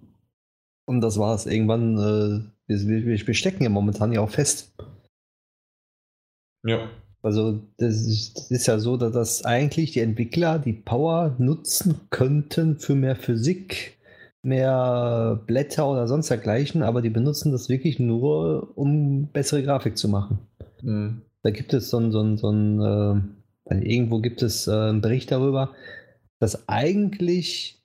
Und 0.87 1.01
das 1.01 1.19
war 1.19 1.37
es 1.37 1.47
irgendwann. 1.47 1.97
Äh, 1.97 2.51
wir, 2.67 3.07
wir, 3.07 3.27
wir 3.27 3.35
stecken 3.35 3.63
ja 3.63 3.69
momentan 3.69 4.13
ja 4.13 4.21
auch 4.21 4.31
fest. 4.31 4.75
Ja. 6.65 6.91
Also 7.23 7.61
das 7.77 8.07
ist, 8.07 8.37
das 8.37 8.51
ist, 8.51 8.67
ja 8.67 8.79
so, 8.79 8.97
dass 8.97 9.13
das 9.13 9.45
eigentlich 9.45 9.93
die 9.93 10.01
Entwickler 10.01 10.59
die 10.59 10.73
Power 10.73 11.37
nutzen 11.39 12.01
könnten 12.11 12.79
für 12.79 12.97
mehr 12.97 13.15
Physik, 13.15 13.97
mehr 14.43 15.41
Blätter 15.47 15.89
oder 15.89 16.09
sonst 16.09 16.31
dergleichen, 16.31 16.83
aber 16.83 17.01
die 17.01 17.11
benutzen 17.11 17.53
das 17.53 17.69
wirklich 17.69 18.01
nur, 18.01 18.73
um 18.77 19.29
bessere 19.29 19.63
Grafik 19.63 19.97
zu 19.97 20.09
machen. 20.09 20.41
Mhm. 20.83 21.23
Da 21.43 21.51
gibt 21.51 21.75
es 21.75 21.91
so 21.91 21.99
ein, 21.99 22.11
so 22.11 22.21
ein, 22.21 22.39
so 22.39 22.51
ein 22.51 23.35
äh, 23.67 23.79
irgendwo 23.79 24.21
gibt 24.21 24.43
es 24.43 24.67
äh, 24.67 24.73
einen 24.73 25.01
Bericht 25.01 25.31
darüber, 25.31 25.71
dass 26.41 26.69
eigentlich 26.69 27.82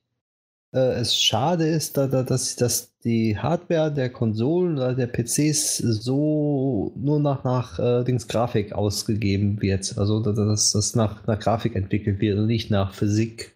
es 0.71 1.15
schade 1.15 1.67
ist, 1.67 1.97
da, 1.97 2.07
da, 2.07 2.23
dass, 2.23 2.55
dass 2.55 2.97
die 2.99 3.37
Hardware 3.37 3.91
der 3.91 4.09
Konsolen 4.09 4.77
oder 4.77 4.93
der 4.93 5.07
PCs 5.07 5.77
so 5.77 6.91
nur 6.95 7.19
nach, 7.19 7.43
nach 7.43 7.79
äh, 7.79 8.03
Dings 8.03 8.27
Grafik 8.27 8.73
ausgegeben 8.73 9.61
wird. 9.61 9.97
Also 9.97 10.19
dass 10.19 10.73
das 10.73 10.95
nach, 10.95 11.25
nach 11.25 11.39
Grafik 11.39 11.75
entwickelt 11.75 12.19
wird 12.19 12.37
und 12.37 12.47
nicht 12.47 12.69
nach 12.69 12.93
Physik, 12.93 13.55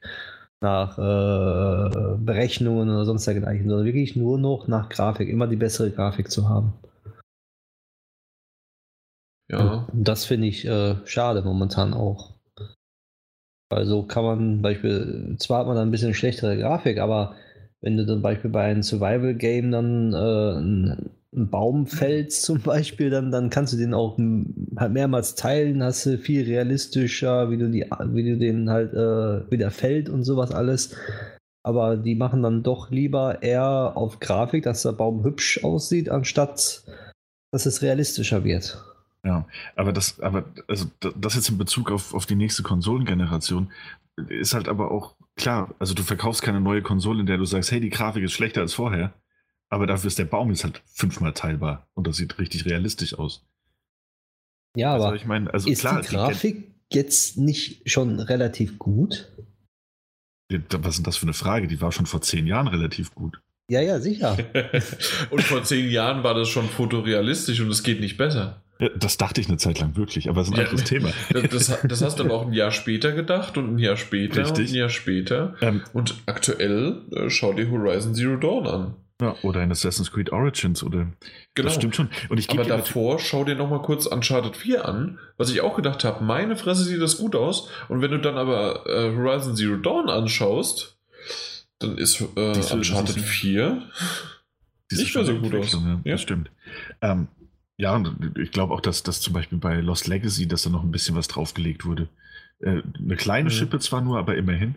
nach 0.62 0.97
äh, 0.97 2.17
Berechnungen 2.17 2.89
oder 2.89 3.06
sonst 3.06 3.26
dergleichen, 3.26 3.67
sondern 3.67 3.86
wirklich 3.86 4.15
nur 4.15 4.38
noch 4.38 4.67
nach 4.67 4.89
Grafik, 4.89 5.28
immer 5.28 5.47
die 5.47 5.56
bessere 5.58 5.91
Grafik 5.91 6.32
zu 6.32 6.47
haben. 6.47 6.74
Ja. 9.50 9.88
Und 9.91 10.08
das 10.08 10.24
finde 10.24 10.47
ich 10.47 10.65
äh, 10.65 10.95
schade 11.06 11.41
momentan 11.41 11.93
auch. 11.93 12.30
Also 13.71 14.03
kann 14.03 14.23
man 14.23 14.62
Beispiel, 14.62 15.36
zwar 15.39 15.60
hat 15.60 15.67
man 15.67 15.75
dann 15.75 15.88
ein 15.88 15.91
bisschen 15.91 16.13
schlechtere 16.13 16.57
Grafik, 16.57 16.99
aber 16.99 17.36
wenn 17.81 17.97
du 17.97 18.05
zum 18.05 18.21
Beispiel 18.21 18.51
bei 18.51 18.63
einem 18.63 18.84
Survival-Game 18.84 19.71
dann 19.71 20.13
äh, 20.13 20.57
einen, 20.57 21.10
Baum 21.34 21.88
fällst 21.88 22.43
zum 22.43 22.60
Beispiel, 22.63 23.10
dann, 23.10 23.31
dann 23.31 23.49
kannst 23.49 23.71
du 23.71 23.77
den 23.77 23.93
auch 23.93 24.17
halt 24.75 24.91
mehrmals 24.91 25.36
teilen, 25.36 25.81
hast 25.81 26.05
du 26.05 26.17
viel 26.17 26.43
realistischer, 26.43 27.49
wie 27.49 27.57
du, 27.57 27.69
die, 27.69 27.86
wie 28.07 28.29
du 28.29 28.38
den 28.38 28.69
halt 28.69 28.93
äh, 28.93 29.49
wieder 29.49 29.71
fällt 29.71 30.10
und 30.10 30.25
sowas 30.25 30.51
alles. 30.51 30.93
Aber 31.63 31.95
die 31.95 32.15
machen 32.15 32.43
dann 32.43 32.63
doch 32.63 32.91
lieber 32.91 33.41
eher 33.41 33.93
auf 33.95 34.19
Grafik, 34.19 34.63
dass 34.63 34.84
der 34.84 34.91
Baum 34.91 35.23
hübsch 35.23 35.63
aussieht, 35.63 36.10
anstatt 36.10 36.84
dass 37.53 37.65
es 37.65 37.81
realistischer 37.81 38.43
wird. 38.43 38.84
Ja, 39.23 39.47
aber 39.75 39.93
das, 39.93 40.19
aber 40.19 40.45
also 40.67 40.88
das 40.99 41.36
jetzt 41.36 41.49
in 41.49 41.57
Bezug 41.57 41.91
auf, 41.91 42.13
auf 42.13 42.25
die 42.25 42.36
nächste 42.36 42.63
Konsolengeneration 42.63 43.71
ist 44.27 44.53
halt 44.53 44.67
aber 44.67 44.91
auch 44.91 45.15
klar, 45.36 45.75
also 45.79 45.93
du 45.93 46.01
verkaufst 46.03 46.41
keine 46.41 46.60
neue 46.60 46.81
Konsole, 46.81 47.19
in 47.19 47.27
der 47.27 47.38
du 47.38 47.45
sagst, 47.45 47.71
hey, 47.71 47.79
die 47.79 47.89
Grafik 47.89 48.23
ist 48.23 48.34
schlechter 48.34 48.62
als 48.62 48.73
vorher, 48.73 49.13
aber 49.69 49.86
dafür 49.86 50.07
ist 50.07 50.17
der 50.17 50.25
Baum 50.25 50.49
jetzt 50.49 50.63
halt 50.63 50.81
fünfmal 50.86 51.34
teilbar 51.34 51.88
und 51.93 52.07
das 52.07 52.17
sieht 52.17 52.39
richtig 52.39 52.65
realistisch 52.65 53.17
aus. 53.17 53.45
Ja, 54.75 54.93
also, 54.93 55.07
aber 55.07 55.15
ich 55.15 55.25
meine, 55.25 55.53
also 55.53 55.69
ist 55.69 55.81
klar, 55.81 56.01
die 56.01 56.07
Grafik 56.07 56.71
die 56.91 56.95
jetzt 56.95 57.38
nicht 57.38 57.89
schon 57.89 58.19
relativ 58.19 58.79
gut? 58.79 59.31
Was 60.49 60.95
ist 60.95 60.97
denn 60.97 61.03
das 61.05 61.17
für 61.17 61.25
eine 61.25 61.34
Frage? 61.34 61.67
Die 61.67 61.79
war 61.79 61.91
schon 61.91 62.05
vor 62.05 62.21
zehn 62.21 62.45
Jahren 62.45 62.67
relativ 62.67 63.15
gut. 63.15 63.39
Ja, 63.69 63.79
ja, 63.79 64.01
sicher. 64.01 64.38
und 65.29 65.41
vor 65.43 65.63
zehn 65.63 65.89
Jahren 65.89 66.23
war 66.23 66.34
das 66.34 66.49
schon 66.49 66.67
fotorealistisch 66.67 67.62
und 67.62 67.69
es 67.69 67.84
geht 67.84 68.01
nicht 68.01 68.17
besser. 68.17 68.62
Das 68.95 69.17
dachte 69.17 69.39
ich 69.39 69.47
eine 69.47 69.57
Zeit 69.57 69.79
lang 69.79 69.95
wirklich, 69.95 70.27
aber 70.29 70.41
es 70.41 70.47
ist 70.47 70.53
ein 70.53 70.59
ja, 70.59 70.65
anderes 70.65 70.83
Thema. 70.85 71.11
Das, 71.51 71.79
das, 71.83 72.01
hast 72.01 72.19
du 72.19 72.23
dann 72.23 72.31
auch 72.31 72.47
ein 72.47 72.53
Jahr 72.53 72.71
später 72.71 73.11
gedacht 73.11 73.57
und 73.57 73.75
ein 73.75 73.77
Jahr 73.77 73.95
später 73.95 74.41
Richtig. 74.41 74.69
und 74.69 74.73
ein 74.73 74.75
Jahr 74.75 74.89
später. 74.89 75.55
Ähm, 75.61 75.81
und 75.93 76.15
aktuell 76.25 77.01
äh, 77.11 77.29
schau 77.29 77.53
dir 77.53 77.69
Horizon 77.69 78.15
Zero 78.15 78.37
Dawn 78.37 78.67
an. 78.67 78.93
Ja, 79.21 79.35
oder 79.43 79.61
in 79.61 79.71
Assassin's 79.71 80.11
Creed 80.11 80.31
Origins 80.31 80.81
oder. 80.81 81.07
Genau. 81.53 81.67
Das 81.67 81.75
stimmt 81.75 81.95
schon. 81.95 82.09
Und 82.29 82.39
ich 82.39 82.49
Aber 82.49 82.63
davor 82.63 83.19
schau 83.19 83.43
dir 83.43 83.55
nochmal 83.55 83.83
kurz 83.83 84.07
Uncharted 84.07 84.55
4 84.55 84.85
an, 84.85 85.19
was 85.37 85.51
ich 85.51 85.61
auch 85.61 85.75
gedacht 85.75 86.03
habe, 86.03 86.23
meine 86.23 86.55
Fresse 86.55 86.83
sieht 86.83 87.01
das 87.01 87.17
gut 87.17 87.35
aus. 87.35 87.69
Und 87.87 88.01
wenn 88.01 88.09
du 88.09 88.17
dann 88.17 88.37
aber 88.37 88.87
äh, 88.87 89.15
Horizon 89.15 89.55
Zero 89.55 89.75
Dawn 89.75 90.09
anschaust, 90.09 90.97
dann 91.77 91.97
ist 91.99 92.19
äh, 92.35 92.73
Uncharted 92.73 93.19
4 93.19 93.83
nicht 94.91 95.15
mehr 95.15 95.23
so 95.23 95.35
gut 95.39 95.53
aus. 95.55 95.73
Ja, 95.73 95.79
ja. 96.03 96.11
Das 96.13 96.21
stimmt. 96.21 96.49
Ähm, 97.01 97.27
ja, 97.81 97.95
und 97.95 98.37
ich 98.37 98.51
glaube 98.51 98.75
auch, 98.75 98.79
dass, 98.79 99.01
dass 99.01 99.21
zum 99.21 99.33
Beispiel 99.33 99.57
bei 99.57 99.81
Lost 99.81 100.07
Legacy, 100.07 100.47
dass 100.47 100.61
da 100.61 100.69
noch 100.69 100.83
ein 100.83 100.91
bisschen 100.91 101.15
was 101.15 101.27
draufgelegt 101.27 101.83
wurde. 101.83 102.07
Äh, 102.59 102.83
eine 102.99 103.15
kleine 103.15 103.49
mhm. 103.49 103.53
Schippe 103.53 103.79
zwar 103.79 104.01
nur, 104.01 104.19
aber 104.19 104.37
immerhin. 104.37 104.75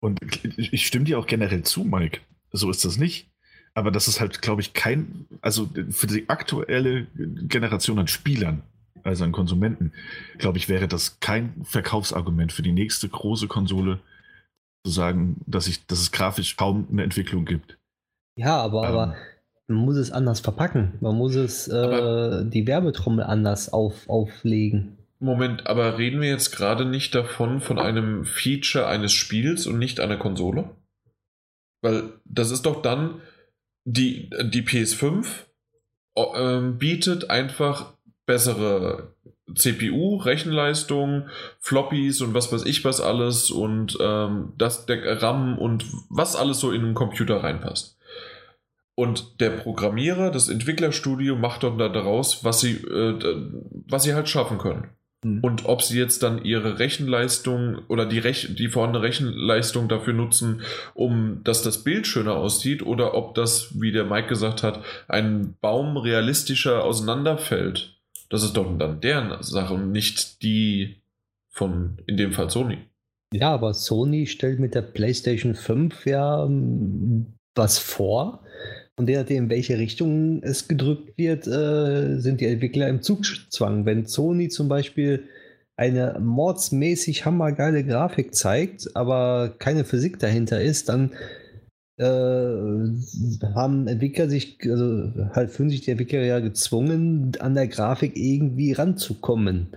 Und 0.00 0.18
ich 0.56 0.84
stimme 0.84 1.04
dir 1.04 1.20
auch 1.20 1.28
generell 1.28 1.62
zu, 1.62 1.84
Mike. 1.84 2.18
So 2.50 2.68
ist 2.68 2.84
das 2.84 2.96
nicht. 2.96 3.30
Aber 3.74 3.92
das 3.92 4.08
ist 4.08 4.20
halt, 4.20 4.42
glaube 4.42 4.60
ich, 4.60 4.72
kein, 4.72 5.26
also 5.40 5.70
für 5.90 6.08
die 6.08 6.28
aktuelle 6.28 7.06
Generation 7.14 8.00
an 8.00 8.08
Spielern, 8.08 8.62
also 9.04 9.22
an 9.22 9.30
Konsumenten, 9.30 9.92
glaube 10.38 10.58
ich, 10.58 10.68
wäre 10.68 10.88
das 10.88 11.20
kein 11.20 11.64
Verkaufsargument 11.64 12.52
für 12.52 12.62
die 12.62 12.72
nächste 12.72 13.08
große 13.08 13.46
Konsole, 13.46 14.00
zu 14.84 14.90
sagen, 14.90 15.36
dass, 15.46 15.68
ich, 15.68 15.86
dass 15.86 16.00
es 16.00 16.10
grafisch 16.10 16.56
kaum 16.56 16.88
eine 16.90 17.04
Entwicklung 17.04 17.44
gibt. 17.44 17.78
Ja, 18.36 18.60
aber, 18.60 18.82
ähm, 18.82 18.88
aber 18.88 19.16
man 19.72 19.84
muss 19.84 19.96
es 19.96 20.12
anders 20.12 20.40
verpacken. 20.40 20.94
Man 21.00 21.16
muss 21.16 21.34
es 21.34 21.68
äh, 21.68 22.44
die 22.44 22.66
Werbetrommel 22.66 23.24
anders 23.24 23.72
auf, 23.72 24.08
auflegen. 24.08 24.98
Moment, 25.18 25.66
aber 25.68 25.98
reden 25.98 26.20
wir 26.20 26.28
jetzt 26.28 26.50
gerade 26.50 26.84
nicht 26.84 27.14
davon 27.14 27.60
von 27.60 27.78
einem 27.78 28.24
Feature 28.24 28.86
eines 28.86 29.12
Spiels 29.12 29.66
und 29.66 29.78
nicht 29.78 30.00
einer 30.00 30.16
Konsole? 30.16 30.70
Weil 31.80 32.14
das 32.24 32.50
ist 32.50 32.66
doch 32.66 32.82
dann 32.82 33.20
die, 33.84 34.30
die 34.44 34.62
PS5 34.62 35.26
äh, 36.16 36.60
bietet 36.72 37.30
einfach 37.30 37.94
bessere 38.26 39.14
CPU, 39.54 40.16
Rechenleistung, 40.16 41.28
Floppies 41.58 42.20
und 42.20 42.34
was 42.34 42.52
weiß 42.52 42.64
ich 42.64 42.84
was 42.84 43.00
alles 43.00 43.50
und 43.50 43.98
ähm, 44.00 44.54
das 44.56 44.86
der 44.86 45.22
RAM 45.22 45.58
und 45.58 45.84
was 46.08 46.36
alles 46.36 46.60
so 46.60 46.70
in 46.70 46.82
einen 46.82 46.94
Computer 46.94 47.42
reinpasst. 47.42 47.98
Und 48.94 49.40
der 49.40 49.50
Programmierer, 49.50 50.30
das 50.30 50.48
Entwicklerstudio 50.48 51.36
macht 51.36 51.62
dann 51.62 51.78
daraus, 51.78 52.44
was 52.44 52.60
sie, 52.60 52.74
äh, 52.74 53.18
was 53.88 54.02
sie 54.02 54.14
halt 54.14 54.28
schaffen 54.28 54.58
können. 54.58 54.90
Mhm. 55.24 55.40
Und 55.40 55.64
ob 55.66 55.82
sie 55.82 55.98
jetzt 55.98 56.22
dann 56.22 56.44
ihre 56.44 56.78
Rechenleistung 56.78 57.78
oder 57.88 58.06
die, 58.06 58.18
Rech 58.18 58.54
die 58.54 58.68
vorhandene 58.68 59.04
Rechenleistung 59.04 59.88
dafür 59.88 60.12
nutzen, 60.12 60.62
um 60.94 61.40
dass 61.44 61.62
das 61.62 61.84
Bild 61.84 62.06
schöner 62.06 62.36
aussieht, 62.36 62.84
oder 62.84 63.14
ob 63.14 63.34
das, 63.34 63.80
wie 63.80 63.92
der 63.92 64.04
Mike 64.04 64.28
gesagt 64.28 64.62
hat, 64.62 64.84
ein 65.08 65.54
Baum 65.60 65.96
realistischer 65.96 66.84
auseinanderfällt. 66.84 67.98
Das 68.28 68.42
ist 68.42 68.56
doch 68.56 68.66
dann 68.78 69.00
deren 69.00 69.42
Sache 69.42 69.74
und 69.74 69.92
nicht 69.92 70.42
die 70.42 71.02
von, 71.50 71.98
in 72.06 72.16
dem 72.16 72.32
Fall 72.32 72.50
Sony. 72.50 72.78
Ja, 73.32 73.52
aber 73.52 73.72
Sony 73.74 74.26
stellt 74.26 74.58
mit 74.58 74.74
der 74.74 74.82
PlayStation 74.82 75.54
5 75.54 76.06
ja 76.06 76.44
ähm, 76.44 77.34
was 77.54 77.78
vor, 77.78 78.42
und 79.02 79.08
je 79.08 79.16
nachdem, 79.16 79.44
in 79.44 79.50
welche 79.50 79.78
Richtung 79.78 80.44
es 80.44 80.68
gedrückt 80.68 81.18
wird, 81.18 81.48
äh, 81.48 82.20
sind 82.20 82.40
die 82.40 82.46
Entwickler 82.46 82.88
im 82.88 83.02
Zugzwang. 83.02 83.84
Wenn 83.84 84.06
Sony 84.06 84.48
zum 84.48 84.68
Beispiel 84.68 85.24
eine 85.74 86.20
mordsmäßig 86.20 87.24
hammergeile 87.24 87.82
Grafik 87.82 88.32
zeigt, 88.32 88.94
aber 88.94 89.56
keine 89.58 89.84
Physik 89.84 90.20
dahinter 90.20 90.60
ist, 90.60 90.88
dann 90.88 91.10
äh, 91.98 92.04
haben 93.54 93.86
Entwickler 93.86 94.28
sich, 94.28 94.58
also 94.62 95.10
halt 95.34 95.50
fühlen 95.50 95.68
sich 95.68 95.82
die 95.82 95.90
Entwickler 95.90 96.22
ja 96.22 96.40
gezwungen, 96.40 97.32
an 97.38 97.54
der 97.54 97.68
Grafik 97.68 98.16
irgendwie 98.16 98.72
ranzukommen. 98.72 99.68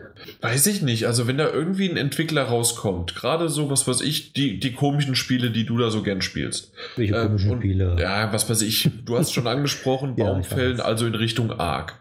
Weiß 0.42 0.66
ich 0.68 0.82
nicht. 0.82 1.08
Also 1.08 1.28
wenn 1.28 1.38
da 1.38 1.52
irgendwie 1.52 1.90
ein 1.90 1.98
Entwickler 1.98 2.44
rauskommt, 2.44 3.16
gerade 3.16 3.50
so, 3.50 3.70
was 3.70 3.88
weiß 3.88 4.02
ich, 4.02 4.32
die, 4.32 4.60
die 4.60 4.72
komischen 4.72 5.16
Spiele, 5.16 5.52
die 5.52 5.66
du 5.66 5.78
da 5.78 5.90
so 5.90 6.04
gern 6.04 6.22
spielst. 6.22 6.72
Welche 6.96 7.16
ähm, 7.16 7.28
komischen 7.28 7.58
Spiele? 7.58 7.98
Ja, 8.00 8.32
was 8.32 8.50
weiß 8.50 8.62
ich, 8.62 8.90
du 9.06 9.18
hast 9.18 9.34
schon 9.34 9.48
angesprochen, 9.48 10.16
Baumfällen, 10.16 10.78
ja, 10.78 10.86
also 10.86 11.06
in 11.06 11.16
Richtung 11.16 11.52
Ark. 11.52 12.00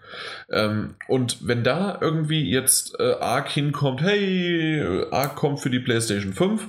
Ähm, 0.50 0.94
und 1.09 1.48
wenn 1.48 1.64
da 1.64 1.98
irgendwie 2.00 2.48
jetzt 2.48 2.94
äh, 3.00 3.14
Ark 3.14 3.50
hinkommt, 3.50 4.00
hey, 4.00 4.81
Ark 5.10 5.35
kommt 5.35 5.58
für 5.58 5.71
die 5.71 5.81
PlayStation 5.81 6.33
5 6.33 6.69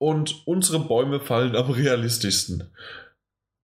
und 0.00 0.46
unsere 0.46 0.80
Bäume 0.80 1.20
fallen 1.20 1.54
am 1.54 1.70
realistischsten. 1.70 2.70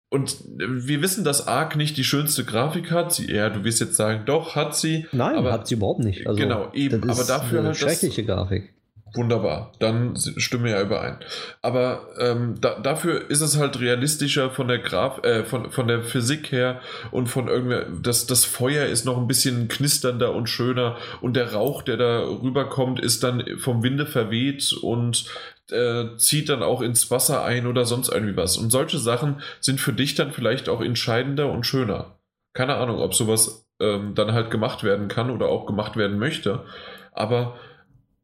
Und 0.09 0.37
wir 0.45 1.01
wissen, 1.01 1.23
dass 1.23 1.47
Ark 1.47 1.75
nicht 1.75 1.97
die 1.97 2.03
schönste 2.03 2.45
Grafik 2.45 2.91
hat. 2.91 3.13
Sie, 3.13 3.31
ja, 3.31 3.49
du 3.49 3.63
wirst 3.63 3.81
jetzt 3.81 3.95
sagen, 3.95 4.23
doch, 4.25 4.55
hat 4.55 4.75
sie. 4.75 5.07
Nein, 5.11 5.35
aber, 5.35 5.51
hat 5.51 5.67
sie 5.67 5.73
überhaupt 5.73 5.99
nicht. 5.99 6.27
Also, 6.27 6.39
genau, 6.39 6.71
eben. 6.73 7.09
aber 7.09 7.23
dafür 7.23 7.59
eine 7.59 7.69
halt 7.69 7.77
schreckliche 7.77 8.23
das, 8.23 8.35
Grafik. 8.35 8.73
wunderbar. 9.15 9.71
Dann 9.79 10.15
stimmen 10.15 10.65
wir 10.65 10.71
ja 10.73 10.81
überein. 10.83 11.17
Aber 11.63 12.09
ähm, 12.19 12.55
da, 12.61 12.79
dafür 12.79 13.29
ist 13.29 13.41
es 13.41 13.57
halt 13.57 13.79
realistischer 13.79 14.51
von 14.51 14.67
der 14.67 14.79
Graf, 14.79 15.23
äh, 15.23 15.43
von, 15.43 15.71
von 15.71 15.87
der 15.87 16.03
Physik 16.03 16.51
her 16.51 16.79
und 17.09 17.25
von 17.25 17.47
irgendwer. 17.47 17.87
Das, 18.01 18.27
das 18.27 18.45
Feuer 18.45 18.85
ist 18.85 19.05
noch 19.05 19.17
ein 19.17 19.27
bisschen 19.27 19.67
knisternder 19.67 20.35
und 20.35 20.47
schöner 20.47 20.95
und 21.21 21.35
der 21.35 21.53
Rauch, 21.53 21.81
der 21.81 21.97
da 21.97 22.19
rüberkommt, 22.19 22.99
ist 22.99 23.23
dann 23.23 23.43
vom 23.57 23.81
Winde 23.81 24.05
verweht 24.05 24.73
und 24.83 25.25
äh, 25.71 26.17
zieht 26.17 26.49
dann 26.49 26.63
auch 26.63 26.81
ins 26.81 27.09
Wasser 27.11 27.43
ein 27.43 27.67
oder 27.67 27.85
sonst 27.85 28.09
irgendwie 28.09 28.35
was. 28.35 28.57
Und 28.57 28.71
solche 28.71 28.99
Sachen 28.99 29.41
sind 29.59 29.79
für 29.79 29.93
dich 29.93 30.15
dann 30.15 30.31
vielleicht 30.31 30.69
auch 30.69 30.81
entscheidender 30.81 31.51
und 31.51 31.65
schöner. 31.65 32.17
Keine 32.53 32.75
Ahnung, 32.75 32.99
ob 32.99 33.15
sowas 33.15 33.67
ähm, 33.79 34.15
dann 34.15 34.33
halt 34.33 34.51
gemacht 34.51 34.83
werden 34.83 35.07
kann 35.07 35.29
oder 35.29 35.47
auch 35.47 35.65
gemacht 35.65 35.97
werden 35.97 36.19
möchte. 36.19 36.65
Aber 37.11 37.57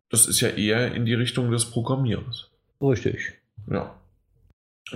das 0.09 0.27
ist 0.27 0.41
ja 0.41 0.49
eher 0.49 0.93
in 0.93 1.05
die 1.05 1.13
Richtung 1.13 1.51
des 1.51 1.65
Programmierens. 1.65 2.49
Richtig. 2.81 3.33
Ja. 3.69 3.95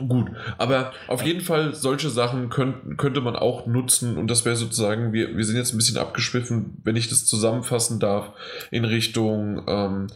Gut, 0.07 0.31
aber 0.57 0.91
auf 1.07 1.21
jeden 1.23 1.41
Fall 1.41 1.75
solche 1.75 2.09
Sachen 2.09 2.49
könnt, 2.49 2.97
könnte 2.97 3.21
man 3.21 3.35
auch 3.35 3.67
nutzen 3.67 4.17
und 4.17 4.27
das 4.27 4.43
wäre 4.43 4.55
sozusagen, 4.55 5.13
wir, 5.13 5.37
wir 5.37 5.45
sind 5.45 5.55
jetzt 5.55 5.71
ein 5.71 5.77
bisschen 5.77 5.99
abgeschwiffen, 5.99 6.81
wenn 6.83 6.95
ich 6.95 7.09
das 7.09 7.27
zusammenfassen 7.27 7.99
darf, 7.99 8.33
in 8.71 8.85
Richtung, 8.85 9.63
ähm, 9.67 10.07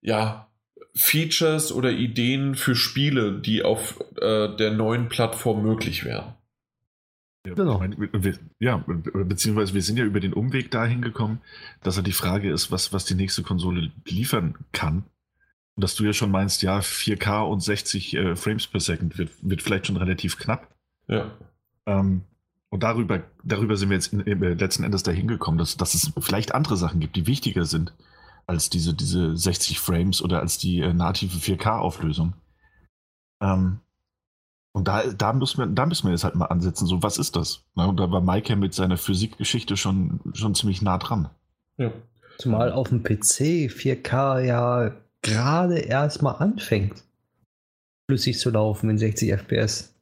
ja, 0.00 0.49
Features 0.94 1.72
oder 1.72 1.92
Ideen 1.92 2.54
für 2.54 2.74
Spiele, 2.74 3.40
die 3.40 3.62
auf 3.62 4.00
äh, 4.20 4.54
der 4.56 4.72
neuen 4.72 5.08
Plattform 5.08 5.62
möglich 5.62 6.04
wären. 6.04 6.34
Ja, 7.46 7.54
genau. 7.54 7.78
Meine, 7.78 7.96
wir, 7.98 8.38
ja, 8.58 8.84
beziehungsweise 8.86 9.72
wir 9.72 9.82
sind 9.82 9.98
ja 9.98 10.04
über 10.04 10.20
den 10.20 10.34
Umweg 10.34 10.70
dahin 10.70 11.00
gekommen, 11.00 11.40
dass 11.82 11.96
er 11.96 12.02
die 12.02 12.12
Frage 12.12 12.50
ist, 12.50 12.70
was, 12.70 12.92
was 12.92 13.06
die 13.06 13.14
nächste 13.14 13.42
Konsole 13.42 13.90
liefern 14.04 14.56
kann. 14.72 15.04
Und 15.76 15.84
dass 15.84 15.94
du 15.94 16.04
ja 16.04 16.12
schon 16.12 16.30
meinst, 16.30 16.62
ja, 16.62 16.80
4K 16.80 17.42
und 17.48 17.60
60 17.60 18.14
äh, 18.14 18.36
Frames 18.36 18.66
per 18.66 18.80
Second 18.80 19.16
wird, 19.16 19.30
wird 19.40 19.62
vielleicht 19.62 19.86
schon 19.86 19.96
relativ 19.96 20.36
knapp. 20.36 20.68
Ja. 21.08 21.30
Ähm, 21.86 22.22
und 22.68 22.82
darüber, 22.82 23.22
darüber 23.42 23.76
sind 23.76 23.88
wir 23.88 23.96
jetzt 23.96 24.12
in, 24.12 24.20
in, 24.20 24.40
letzten 24.58 24.84
Endes 24.84 25.02
dahin 25.02 25.26
gekommen, 25.26 25.56
dass, 25.56 25.76
dass 25.76 25.94
es 25.94 26.12
vielleicht 26.20 26.54
andere 26.54 26.76
Sachen 26.76 27.00
gibt, 27.00 27.16
die 27.16 27.26
wichtiger 27.26 27.64
sind 27.64 27.94
als 28.50 28.68
diese, 28.68 28.92
diese 28.92 29.36
60 29.36 29.78
Frames 29.78 30.20
oder 30.20 30.40
als 30.40 30.58
die 30.58 30.80
äh, 30.80 30.92
native 30.92 31.38
4K-Auflösung. 31.38 32.34
Ähm, 33.40 33.78
und 34.72 34.88
da, 34.88 35.04
da, 35.04 35.32
müssen 35.32 35.58
wir, 35.58 35.66
da 35.66 35.86
müssen 35.86 36.06
wir 36.06 36.12
jetzt 36.12 36.24
halt 36.24 36.34
mal 36.34 36.46
ansetzen. 36.46 36.86
So, 36.86 37.02
was 37.02 37.16
ist 37.16 37.36
das? 37.36 37.64
Na, 37.76 37.86
und 37.86 37.98
da 37.98 38.10
war 38.10 38.20
Maike 38.20 38.56
mit 38.56 38.74
seiner 38.74 38.96
Physikgeschichte 38.96 39.76
schon, 39.76 40.20
schon 40.34 40.54
ziemlich 40.54 40.82
nah 40.82 40.98
dran. 40.98 41.30
Ja. 41.76 41.92
Zumal 42.38 42.72
auf 42.72 42.88
dem 42.88 43.02
PC 43.02 43.70
4K 43.70 44.40
ja 44.40 44.94
gerade 45.22 45.78
erst 45.78 46.22
mal 46.22 46.32
anfängt, 46.32 47.04
flüssig 48.08 48.38
zu 48.38 48.50
laufen 48.50 48.90
in 48.90 48.98
60 48.98 49.30
FPS. 49.32 49.94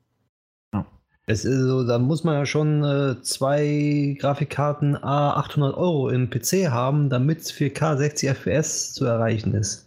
Es 1.31 1.45
ist 1.45 1.61
so, 1.61 1.85
da 1.85 1.99
muss 1.99 2.25
man 2.25 2.37
ja 2.37 2.47
schon 2.47 2.83
äh, 2.83 3.21
zwei 3.21 4.17
Grafikkarten 4.19 4.97
A 4.97 5.35
800 5.35 5.77
Euro 5.77 6.09
im 6.09 6.31
PC 6.31 6.71
haben, 6.71 7.11
damit 7.11 7.43
4K 7.43 7.99
60 7.99 8.31
FPS 8.31 8.95
zu 8.95 9.05
erreichen 9.05 9.53
ist. 9.53 9.87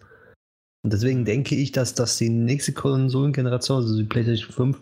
Und 0.84 0.94
deswegen 0.94 1.26
denke 1.26 1.56
ich, 1.56 1.72
dass 1.72 1.96
das 1.96 2.18
die 2.18 2.30
nächste 2.30 2.74
Konsolengeneration, 2.74 3.78
also 3.78 3.98
die 3.98 4.04
PlayStation 4.04 4.52
5, 4.54 4.82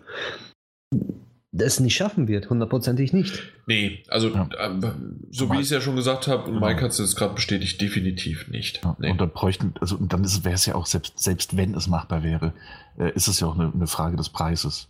das 1.54 1.80
nicht 1.80 1.96
schaffen 1.96 2.28
wird, 2.28 2.50
hundertprozentig 2.50 3.14
nicht. 3.14 3.42
Nee, 3.66 4.04
also 4.10 4.28
ja. 4.28 4.50
äh, 4.58 4.92
so 5.32 5.50
wie 5.50 5.56
ich 5.56 5.62
es 5.62 5.70
ja 5.70 5.80
schon 5.80 5.96
gesagt 5.96 6.28
habe, 6.28 6.52
und. 6.52 6.60
Mike 6.60 6.82
hat 6.82 6.92
es 6.92 6.98
jetzt 6.98 7.16
gerade 7.16 7.36
bestätigt, 7.36 7.80
definitiv 7.80 8.50
nicht. 8.50 8.82
Ja, 8.84 8.98
nee. 9.00 9.12
Und 9.12 9.22
dann 9.22 9.32
bräuchten, 9.32 9.76
also 9.80 9.96
und 9.96 10.12
dann 10.12 10.26
wäre 10.44 10.56
es 10.56 10.66
ja 10.66 10.76
auch, 10.76 10.88
selbst, 10.88 11.18
selbst 11.18 11.56
wenn 11.56 11.74
es 11.74 11.88
machbar 11.88 12.22
wäre, 12.22 12.52
äh, 12.98 13.14
ist 13.14 13.30
es 13.30 13.40
ja 13.40 13.48
auch 13.48 13.58
eine, 13.58 13.72
eine 13.74 13.88
Frage 13.88 14.18
des 14.18 14.28
Preises. 14.28 14.89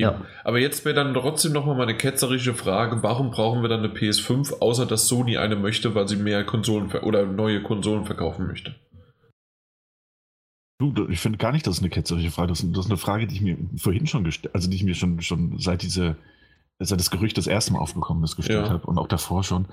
Ja. 0.00 0.22
Aber 0.44 0.58
jetzt 0.58 0.84
wäre 0.84 0.94
dann 0.94 1.14
trotzdem 1.14 1.52
nochmal 1.52 1.76
meine 1.76 1.96
ketzerische 1.96 2.54
Frage, 2.54 3.02
warum 3.02 3.30
brauchen 3.30 3.62
wir 3.62 3.68
dann 3.68 3.80
eine 3.80 3.92
PS5, 3.92 4.60
außer 4.60 4.86
dass 4.86 5.08
Sony 5.08 5.36
eine 5.36 5.56
möchte, 5.56 5.94
weil 5.94 6.08
sie 6.08 6.16
mehr 6.16 6.44
Konsolen 6.44 6.90
oder 7.02 7.26
neue 7.26 7.62
Konsolen 7.62 8.04
verkaufen 8.04 8.46
möchte? 8.46 8.74
Du, 10.80 11.08
ich 11.08 11.20
finde 11.20 11.36
gar 11.36 11.52
nicht, 11.52 11.66
dass 11.66 11.74
es 11.74 11.80
eine 11.80 11.90
ketzerische 11.90 12.30
Frage 12.30 12.52
ist. 12.52 12.64
Das 12.72 12.86
ist 12.86 12.90
eine 12.90 12.96
Frage, 12.96 13.26
die 13.26 13.34
ich 13.34 13.42
mir 13.42 13.58
vorhin 13.76 14.06
schon 14.06 14.24
gestellt, 14.24 14.54
also 14.54 14.70
die 14.70 14.76
ich 14.76 14.84
mir 14.84 14.94
schon, 14.94 15.20
schon 15.20 15.58
seit 15.58 15.82
diese, 15.82 16.16
seit 16.78 16.98
das 16.98 17.10
Gerücht 17.10 17.36
das 17.36 17.46
erste 17.46 17.74
Mal 17.74 17.80
aufgekommen 17.80 18.24
ist, 18.24 18.36
gestellt 18.36 18.66
ja. 18.66 18.72
habe 18.72 18.86
und 18.86 18.96
auch 18.96 19.08
davor 19.08 19.44
schon. 19.44 19.66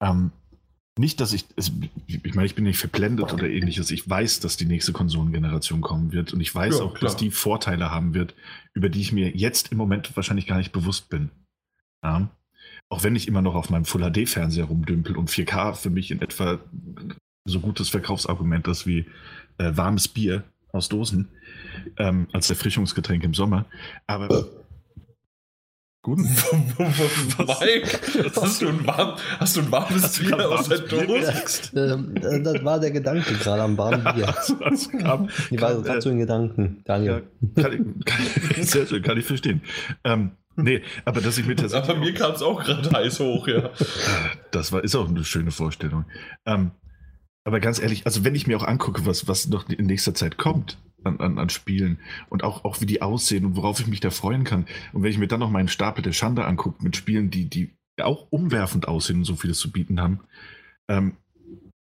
Ähm, 0.00 0.30
nicht, 0.96 1.20
dass 1.20 1.32
ich, 1.32 1.46
es, 1.56 1.72
ich 2.06 2.34
meine, 2.34 2.46
ich 2.46 2.54
bin 2.54 2.64
nicht 2.64 2.78
verblendet 2.78 3.32
oder 3.32 3.48
ähnliches. 3.48 3.90
Ich 3.90 4.08
weiß, 4.08 4.40
dass 4.40 4.56
die 4.56 4.64
nächste 4.64 4.92
Konsolengeneration 4.92 5.80
kommen 5.80 6.12
wird 6.12 6.32
und 6.32 6.40
ich 6.40 6.54
weiß 6.54 6.78
ja, 6.78 6.84
auch, 6.84 6.94
klar. 6.94 7.10
dass 7.10 7.16
die 7.16 7.30
Vorteile 7.30 7.90
haben 7.90 8.14
wird, 8.14 8.34
über 8.74 8.88
die 8.88 9.00
ich 9.00 9.12
mir 9.12 9.30
jetzt 9.30 9.72
im 9.72 9.78
Moment 9.78 10.14
wahrscheinlich 10.16 10.46
gar 10.46 10.58
nicht 10.58 10.72
bewusst 10.72 11.08
bin. 11.08 11.30
Ja? 12.04 12.28
Auch 12.88 13.02
wenn 13.02 13.16
ich 13.16 13.26
immer 13.26 13.42
noch 13.42 13.56
auf 13.56 13.70
meinem 13.70 13.86
Full 13.86 14.08
HD-Fernseher 14.08 14.66
rumdümpel 14.66 15.16
und 15.16 15.30
4K 15.30 15.74
für 15.74 15.90
mich 15.90 16.12
in 16.12 16.22
etwa 16.22 16.60
so 17.44 17.60
gutes 17.60 17.88
Verkaufsargument 17.88 18.68
ist 18.68 18.86
wie 18.86 19.06
äh, 19.58 19.72
warmes 19.74 20.06
Bier 20.06 20.44
aus 20.72 20.88
Dosen 20.88 21.28
ähm, 21.98 22.28
als 22.32 22.50
Erfrischungsgetränk 22.50 23.24
im 23.24 23.34
Sommer. 23.34 23.66
Aber 24.06 24.48
Gut. 26.04 26.18
Mike, 27.38 27.98
hast 28.36 28.60
du 28.60 28.68
ein, 28.68 28.86
warm, 28.86 29.16
hast 29.40 29.56
du 29.56 29.62
ein 29.62 29.72
warmes 29.72 30.18
Bier 30.18 30.50
aus 30.50 30.68
der 30.68 30.80
Dose? 30.80 31.32
Ähm, 31.74 32.14
das 32.44 32.62
war 32.62 32.78
der 32.78 32.90
Gedanke 32.90 33.32
gerade 33.34 33.62
am 33.62 33.78
warmen 33.78 34.04
Bier. 34.14 34.26
das 34.60 34.90
kam, 34.90 35.30
ich 35.50 35.60
war 35.62 35.74
gerade 35.80 36.02
so 36.02 36.10
in 36.10 36.18
Gedanken, 36.18 36.82
Daniel. 36.84 37.22
Ja, 37.56 37.62
kann 37.62 37.72
ich, 37.72 38.04
kann 38.04 38.20
ich, 38.50 38.70
sehr 38.70 38.86
schön, 38.86 39.02
kann 39.02 39.16
ich 39.16 39.24
verstehen. 39.24 39.62
Ähm, 40.04 40.32
nee, 40.56 40.82
aber 41.06 41.22
dass 41.22 41.38
ich 41.38 41.46
mir 41.46 41.56
tatsächlich. 41.56 41.88
Aber 41.88 41.98
mir 41.98 42.12
kam 42.12 42.34
es 42.34 42.42
auch 42.42 42.62
gerade 42.62 42.90
heiß 42.90 43.20
hoch, 43.20 43.48
ja. 43.48 43.70
Das 44.50 44.72
war, 44.72 44.84
ist 44.84 44.94
auch 44.94 45.08
eine 45.08 45.24
schöne 45.24 45.52
Vorstellung. 45.52 46.04
Ähm, 46.44 46.72
aber 47.44 47.60
ganz 47.60 47.80
ehrlich, 47.80 48.04
also 48.04 48.24
wenn 48.24 48.34
ich 48.34 48.46
mir 48.46 48.58
auch 48.58 48.64
angucke, 48.64 49.06
was, 49.06 49.26
was 49.26 49.48
noch 49.48 49.70
in 49.70 49.86
nächster 49.86 50.12
Zeit 50.12 50.36
kommt 50.36 50.76
an, 51.04 51.20
an, 51.20 51.38
an 51.38 51.48
Spielen 51.48 51.98
und 52.28 52.44
auch, 52.44 52.64
auch 52.64 52.80
wie 52.80 52.86
die 52.86 53.02
aussehen 53.02 53.44
und 53.44 53.56
worauf 53.56 53.80
ich 53.80 53.86
mich 53.86 54.00
da 54.00 54.10
freuen 54.10 54.44
kann, 54.44 54.66
und 54.92 55.02
wenn 55.02 55.10
ich 55.10 55.18
mir 55.18 55.28
dann 55.28 55.40
noch 55.40 55.50
meinen 55.50 55.68
Stapel 55.68 56.02
der 56.02 56.12
Schande 56.12 56.44
angucke 56.44 56.82
mit 56.82 56.96
Spielen, 56.96 57.30
die, 57.30 57.46
die 57.46 57.70
auch 58.00 58.26
umwerfend 58.30 58.88
aussehen 58.88 59.18
und 59.18 59.24
so 59.24 59.36
vieles 59.36 59.58
zu 59.58 59.70
bieten 59.70 60.00
haben, 60.00 60.20
ähm, 60.88 61.16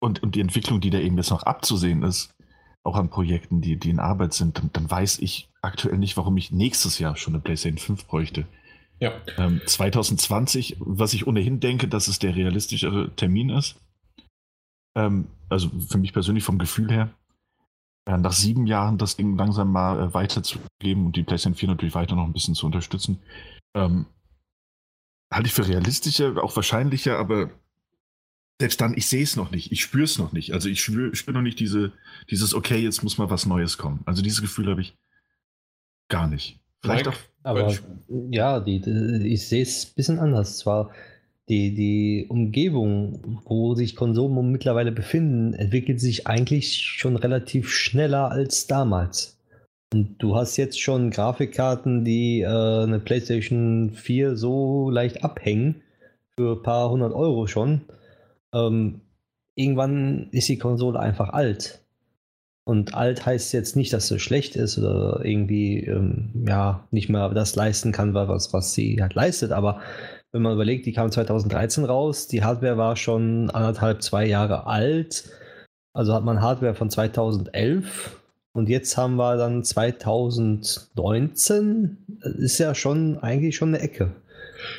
und, 0.01 0.23
und 0.23 0.35
die 0.35 0.41
Entwicklung, 0.41 0.81
die 0.81 0.91
da 0.91 0.99
eben 0.99 1.17
jetzt 1.17 1.31
noch 1.31 1.45
abzusehen 1.45 2.03
ist, 2.03 2.35
auch 2.83 2.97
an 2.97 3.09
Projekten, 3.09 3.63
die, 3.63 3.77
die 3.77 3.91
in 3.91 3.99
Arbeit 3.99 4.35
sind, 4.35 4.59
dann, 4.59 4.71
dann 4.73 4.91
weiß 4.91 5.19
ich 5.21 5.49
aktuell 5.63 5.97
nicht, 5.97 6.17
warum 6.19 6.37
ich 6.37 6.53
nächstes 6.53 6.99
Jahr 6.99 7.17
schon 7.17 7.35
eine 7.35 7.43
PlayStation 7.43 7.79
5 7.79 8.07
bräuchte. 8.07 8.47
Ja. 9.01 9.13
Ähm, 9.39 9.63
2020, 9.65 10.77
was 10.79 11.15
ich 11.15 11.27
ohnehin 11.27 11.61
denke, 11.61 11.89
dass 11.89 12.09
es 12.09 12.19
der 12.19 12.37
realistischere 12.37 13.15
Termin 13.17 13.49
ist. 13.49 13.77
Ähm, 14.95 15.27
also 15.49 15.71
für 15.89 15.99
mich 15.99 16.13
persönlich 16.13 16.45
vom 16.45 16.59
Gefühl 16.59 16.93
her, 16.93 17.11
äh, 18.07 18.19
nach 18.19 18.33
sieben 18.33 18.67
Jahren 18.67 18.99
das 18.99 19.17
Ding 19.17 19.37
langsam 19.37 19.73
mal 19.73 20.01
äh, 20.01 20.15
weiterzugeben 20.15 21.07
und 21.07 21.17
die 21.17 21.23
PlayStation 21.23 21.57
4 21.57 21.69
natürlich 21.71 21.95
weiter 21.95 22.17
noch 22.17 22.25
ein 22.25 22.33
bisschen 22.33 22.55
zu 22.55 22.67
unterstützen, 22.67 23.21
ähm, 23.75 24.07
halte 25.33 25.49
ich 25.49 25.55
für 25.55 25.67
realistischer, 25.67 26.43
auch 26.43 26.55
wahrscheinlicher, 26.55 27.19
aber 27.19 27.51
selbst 28.61 28.81
dann, 28.81 28.97
ich 28.97 29.09
sehe 29.09 29.23
es 29.23 29.37
noch 29.37 29.51
nicht, 29.51 29.73
ich 29.73 29.81
spüre 29.83 30.05
es 30.05 30.19
noch 30.19 30.33
nicht. 30.33 30.53
Also 30.53 30.69
ich 30.69 30.81
spüre 30.81 31.15
spür 31.15 31.35
noch 31.35 31.43
nicht 31.43 31.59
diese, 31.59 31.93
dieses, 32.31 32.55
okay, 32.55 32.79
jetzt 32.79 33.03
muss 33.03 33.19
mal 33.19 33.31
was 33.31 33.47
Neues 33.47 33.79
kommen. 33.79 34.01
Also 34.05 34.23
dieses 34.23 34.41
Gefühl 34.41 34.71
habe 34.71 34.81
ich 34.81 34.97
gar 36.09 36.29
nicht. 36.29 36.61
Vielleicht 36.81 37.07
Mike, 37.07 37.17
auch. 37.17 37.23
Aber 37.43 37.75
ja, 38.31 38.61
die, 38.61 38.81
die, 38.81 39.29
ich 39.33 39.49
sehe 39.49 39.63
es 39.63 39.87
ein 39.87 39.95
bisschen 39.97 40.19
anders. 40.19 40.59
Zwar 40.59 40.93
die, 41.49 41.75
die 41.75 42.27
Umgebung, 42.29 43.41
wo 43.45 43.75
sich 43.75 43.97
Konsolen 43.97 44.51
mittlerweile 44.51 44.93
befinden, 44.93 45.53
entwickelt 45.55 46.01
sich 46.01 46.27
eigentlich 46.27 46.79
schon 46.79 47.17
relativ 47.17 47.71
schneller 47.71 48.31
als 48.31 48.67
damals. 48.67 49.39
Und 49.93 50.17
du 50.19 50.35
hast 50.35 50.57
jetzt 50.57 50.81
schon 50.81 51.11
Grafikkarten, 51.11 52.05
die 52.05 52.41
äh, 52.41 52.47
eine 52.47 52.99
PlayStation 52.99 53.93
4 53.93 54.37
so 54.37 54.91
leicht 54.91 55.23
abhängen, 55.23 55.83
für 56.37 56.57
ein 56.57 56.63
paar 56.63 56.91
hundert 56.91 57.13
Euro 57.13 57.47
schon. 57.47 57.83
Ähm, 58.53 59.03
irgendwann 59.55 60.29
ist 60.33 60.49
die 60.49 60.59
Konsole 60.59 60.99
einfach 60.99 61.29
alt. 61.29 61.81
Und 62.67 62.95
alt 62.95 63.27
heißt 63.27 63.53
jetzt 63.53 63.77
nicht, 63.77 63.93
dass 63.93 64.09
sie 64.09 64.19
schlecht 64.19 64.57
ist 64.57 64.79
oder 64.79 65.21
irgendwie 65.23 65.85
ähm, 65.85 66.45
ja 66.49 66.89
nicht 66.91 67.11
mehr 67.11 67.29
das 67.29 67.55
leisten 67.55 67.93
kann, 67.93 68.15
was, 68.15 68.55
was 68.55 68.73
sie 68.73 69.01
halt 69.01 69.15
leistet, 69.15 69.53
aber 69.53 69.81
wenn 70.35 70.43
man 70.43 70.53
überlegt, 70.53 70.85
die 70.85 70.93
kam 70.93 71.11
2013 71.13 71.85
raus, 71.85 72.27
die 72.27 72.43
Hardware 72.43 72.77
war 72.77 72.97
schon 72.97 73.51
anderthalb, 73.51 74.03
zwei 74.03 74.27
Jahre 74.27 74.67
alt. 74.67 75.31
Also 75.93 76.13
hat 76.13 76.25
man 76.25 76.43
Hardware 76.43 76.75
von 76.75 76.91
2011 76.91 78.21
und 78.53 78.69
jetzt 78.69 78.97
haben 78.97 79.15
wir 79.15 79.37
dann 79.37 79.63
2019. 79.63 81.99
Das 82.21 82.35
ist 82.35 82.59
ja 82.59 82.75
schon 82.75 83.19
eigentlich 83.19 83.55
schon 83.55 83.69
eine 83.69 83.79
Ecke. 83.79 84.11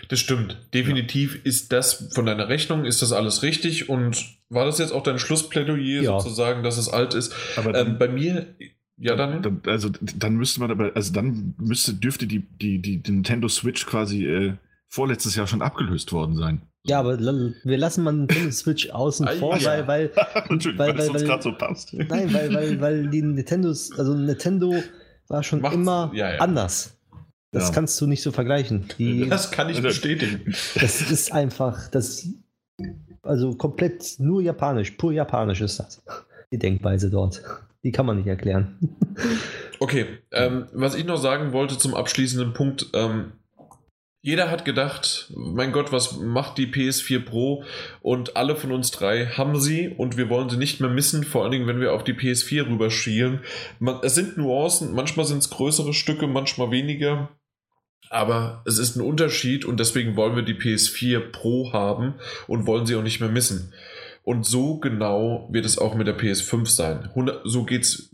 Das 0.10 0.20
stimmt. 0.20 0.58
Definitiv 0.74 1.36
ja. 1.36 1.42
ist 1.46 1.72
das 1.72 2.10
von 2.14 2.26
deiner 2.26 2.50
Rechnung, 2.50 2.84
ist 2.84 3.02
das 3.02 3.14
alles 3.14 3.42
richtig. 3.42 3.88
Und 3.88 4.26
war 4.50 4.66
das 4.66 4.78
jetzt 4.78 4.92
auch 4.92 5.04
dein 5.04 5.20
Schlussplädoyer, 5.20 6.02
ja. 6.02 6.20
sozusagen, 6.20 6.64
dass 6.64 6.78
es 6.78 6.90
alt 6.90 7.14
ist? 7.14 7.34
Aber 7.56 7.74
ähm, 7.76 7.98
bei 7.98 8.10
mir, 8.10 8.46
ja, 8.98 9.16
dann, 9.16 9.42
dann. 9.42 9.62
Also 9.68 9.88
dann 10.18 10.36
müsste 10.36 10.60
man 10.60 10.72
aber, 10.72 10.92
also 10.96 11.14
dann 11.14 11.56
müsste, 11.58 11.94
dürfte 11.94 12.28
die, 12.28 12.40
die, 12.40 12.80
die, 12.80 12.98
die 12.98 13.12
Nintendo 13.14 13.48
Switch 13.48 13.86
quasi 13.86 14.26
äh, 14.26 14.56
vorletztes 14.96 15.36
Jahr 15.36 15.46
schon 15.46 15.62
abgelöst 15.62 16.12
worden 16.14 16.36
sein. 16.38 16.62
Ja, 16.84 17.00
aber 17.00 17.20
wir 17.20 17.78
lassen 17.78 18.04
mal 18.04 18.14
Nintendo 18.14 18.52
Switch 18.52 18.90
außen 18.90 19.28
vor, 19.40 19.54
weil, 19.64 19.88
weil, 19.88 20.12
weil, 20.16 20.78
weil, 20.78 20.98
weil, 20.98 21.28
weil, 21.28 21.42
so 21.42 21.52
passt. 21.52 21.94
Nein, 21.94 22.34
weil, 22.34 22.54
weil, 22.54 22.82
weil 22.82 23.10
die 23.10 23.22
Nintendos, 23.22 23.92
also 23.98 24.14
Nintendo 24.14 24.74
war 25.28 25.44
schon 25.44 25.62
Macht's, 25.62 25.76
immer 25.76 26.12
ja, 26.14 26.34
ja. 26.34 26.40
anders. 26.40 26.98
Das 27.52 27.70
ja. 27.70 27.74
kannst 27.74 28.00
du 28.00 28.08
nicht 28.08 28.22
so 28.22 28.32
vergleichen. 28.32 28.86
Die, 28.98 29.28
das 29.30 29.52
kann 29.52 29.70
ich 29.70 29.82
bestätigen. 29.82 30.54
Das 30.80 31.02
ist 31.02 31.32
einfach, 31.32 31.90
das, 31.90 32.30
also 33.24 33.56
komplett 33.56 34.16
nur 34.20 34.42
japanisch, 34.42 34.92
pur 34.92 35.12
japanisch 35.12 35.62
ist 35.62 35.80
das. 35.80 36.04
Die 36.52 36.60
Denkweise 36.60 37.10
dort. 37.10 37.42
Die 37.84 37.92
kann 37.92 38.06
man 38.06 38.18
nicht 38.18 38.28
erklären. 38.28 38.78
Okay, 39.80 40.06
ähm, 40.32 40.68
was 40.74 40.96
ich 40.96 41.06
noch 41.06 41.18
sagen 41.18 41.52
wollte 41.52 41.78
zum 41.78 41.96
abschließenden 41.96 42.54
Punkt, 42.54 42.88
ähm, 42.94 43.34
jeder 44.26 44.50
hat 44.50 44.66
gedacht, 44.66 45.32
mein 45.36 45.72
Gott, 45.72 45.92
was 45.92 46.18
macht 46.18 46.58
die 46.58 46.66
PS4 46.66 47.24
Pro? 47.24 47.64
Und 48.02 48.36
alle 48.36 48.56
von 48.56 48.72
uns 48.72 48.90
drei 48.90 49.28
haben 49.28 49.62
sie 49.62 49.90
und 49.90 50.18
wir 50.18 50.30
wollen 50.30 50.50
sie 50.50 50.58
nicht 50.58 50.82
mehr 50.82 50.90
missen, 50.90 51.24
vor 51.24 51.44
allen 51.44 51.52
Dingen, 51.52 51.68
wenn 51.68 51.80
wir 51.80 51.94
auf 51.94 52.04
die 52.04 52.16
PS4 52.16 52.68
rüberschielen. 52.68 53.42
Man, 53.78 54.00
es 54.02 54.16
sind 54.16 54.36
Nuancen, 54.36 54.96
manchmal 54.96 55.28
sind 55.28 55.44
es 55.44 55.52
größere 55.52 55.94
Stücke, 55.94 56.26
manchmal 56.26 56.72
weniger. 56.72 57.38
Aber 58.10 58.64
es 58.66 58.80
ist 58.80 58.96
ein 58.96 59.04
Unterschied 59.04 59.64
und 59.64 59.80
deswegen 59.80 60.16
wollen 60.16 60.36
wir 60.36 60.42
die 60.42 60.56
PS4 60.56 61.20
Pro 61.32 61.72
haben 61.72 62.16
und 62.48 62.66
wollen 62.66 62.88
sie 62.88 62.96
auch 62.96 63.04
nicht 63.04 63.20
mehr 63.20 63.30
missen. 63.30 63.76
Und 64.24 64.44
so 64.44 64.80
genau 64.80 65.48
wird 65.52 65.66
es 65.66 65.78
auch 65.78 65.94
mit 65.94 66.08
der 66.08 66.18
PS5 66.18 66.66
sein. 66.66 67.12
So 67.44 67.64
geht 67.64 67.84
es 67.84 68.10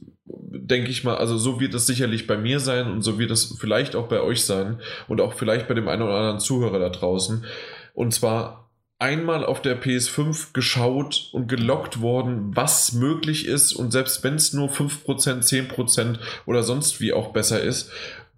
denke 0.51 0.91
ich 0.91 1.03
mal, 1.03 1.15
also 1.15 1.37
so 1.37 1.59
wird 1.59 1.73
es 1.73 1.87
sicherlich 1.87 2.27
bei 2.27 2.37
mir 2.37 2.59
sein 2.59 2.91
und 2.91 3.01
so 3.01 3.17
wird 3.17 3.31
es 3.31 3.55
vielleicht 3.59 3.95
auch 3.95 4.07
bei 4.07 4.21
euch 4.21 4.43
sein 4.43 4.79
und 5.07 5.21
auch 5.21 5.33
vielleicht 5.33 5.67
bei 5.67 5.73
dem 5.73 5.87
einen 5.87 6.01
oder 6.01 6.15
anderen 6.15 6.39
Zuhörer 6.39 6.79
da 6.79 6.89
draußen. 6.89 7.45
Und 7.93 8.13
zwar 8.13 8.69
einmal 8.99 9.43
auf 9.45 9.61
der 9.61 9.81
PS5 9.81 10.53
geschaut 10.53 11.29
und 11.31 11.47
gelockt 11.47 12.01
worden, 12.01 12.55
was 12.55 12.93
möglich 12.93 13.47
ist 13.47 13.73
und 13.73 13.91
selbst 13.91 14.23
wenn 14.23 14.35
es 14.35 14.53
nur 14.53 14.69
5%, 14.69 15.05
10% 15.05 16.19
oder 16.45 16.61
sonst 16.61 17.01
wie 17.01 17.13
auch 17.13 17.33
besser 17.33 17.61
ist 17.61 17.89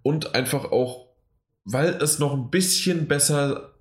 und 0.02 0.34
einfach 0.34 0.72
auch, 0.72 1.08
weil 1.64 1.98
es 2.00 2.18
noch 2.18 2.32
ein 2.32 2.50
bisschen 2.50 3.08
besser 3.08 3.73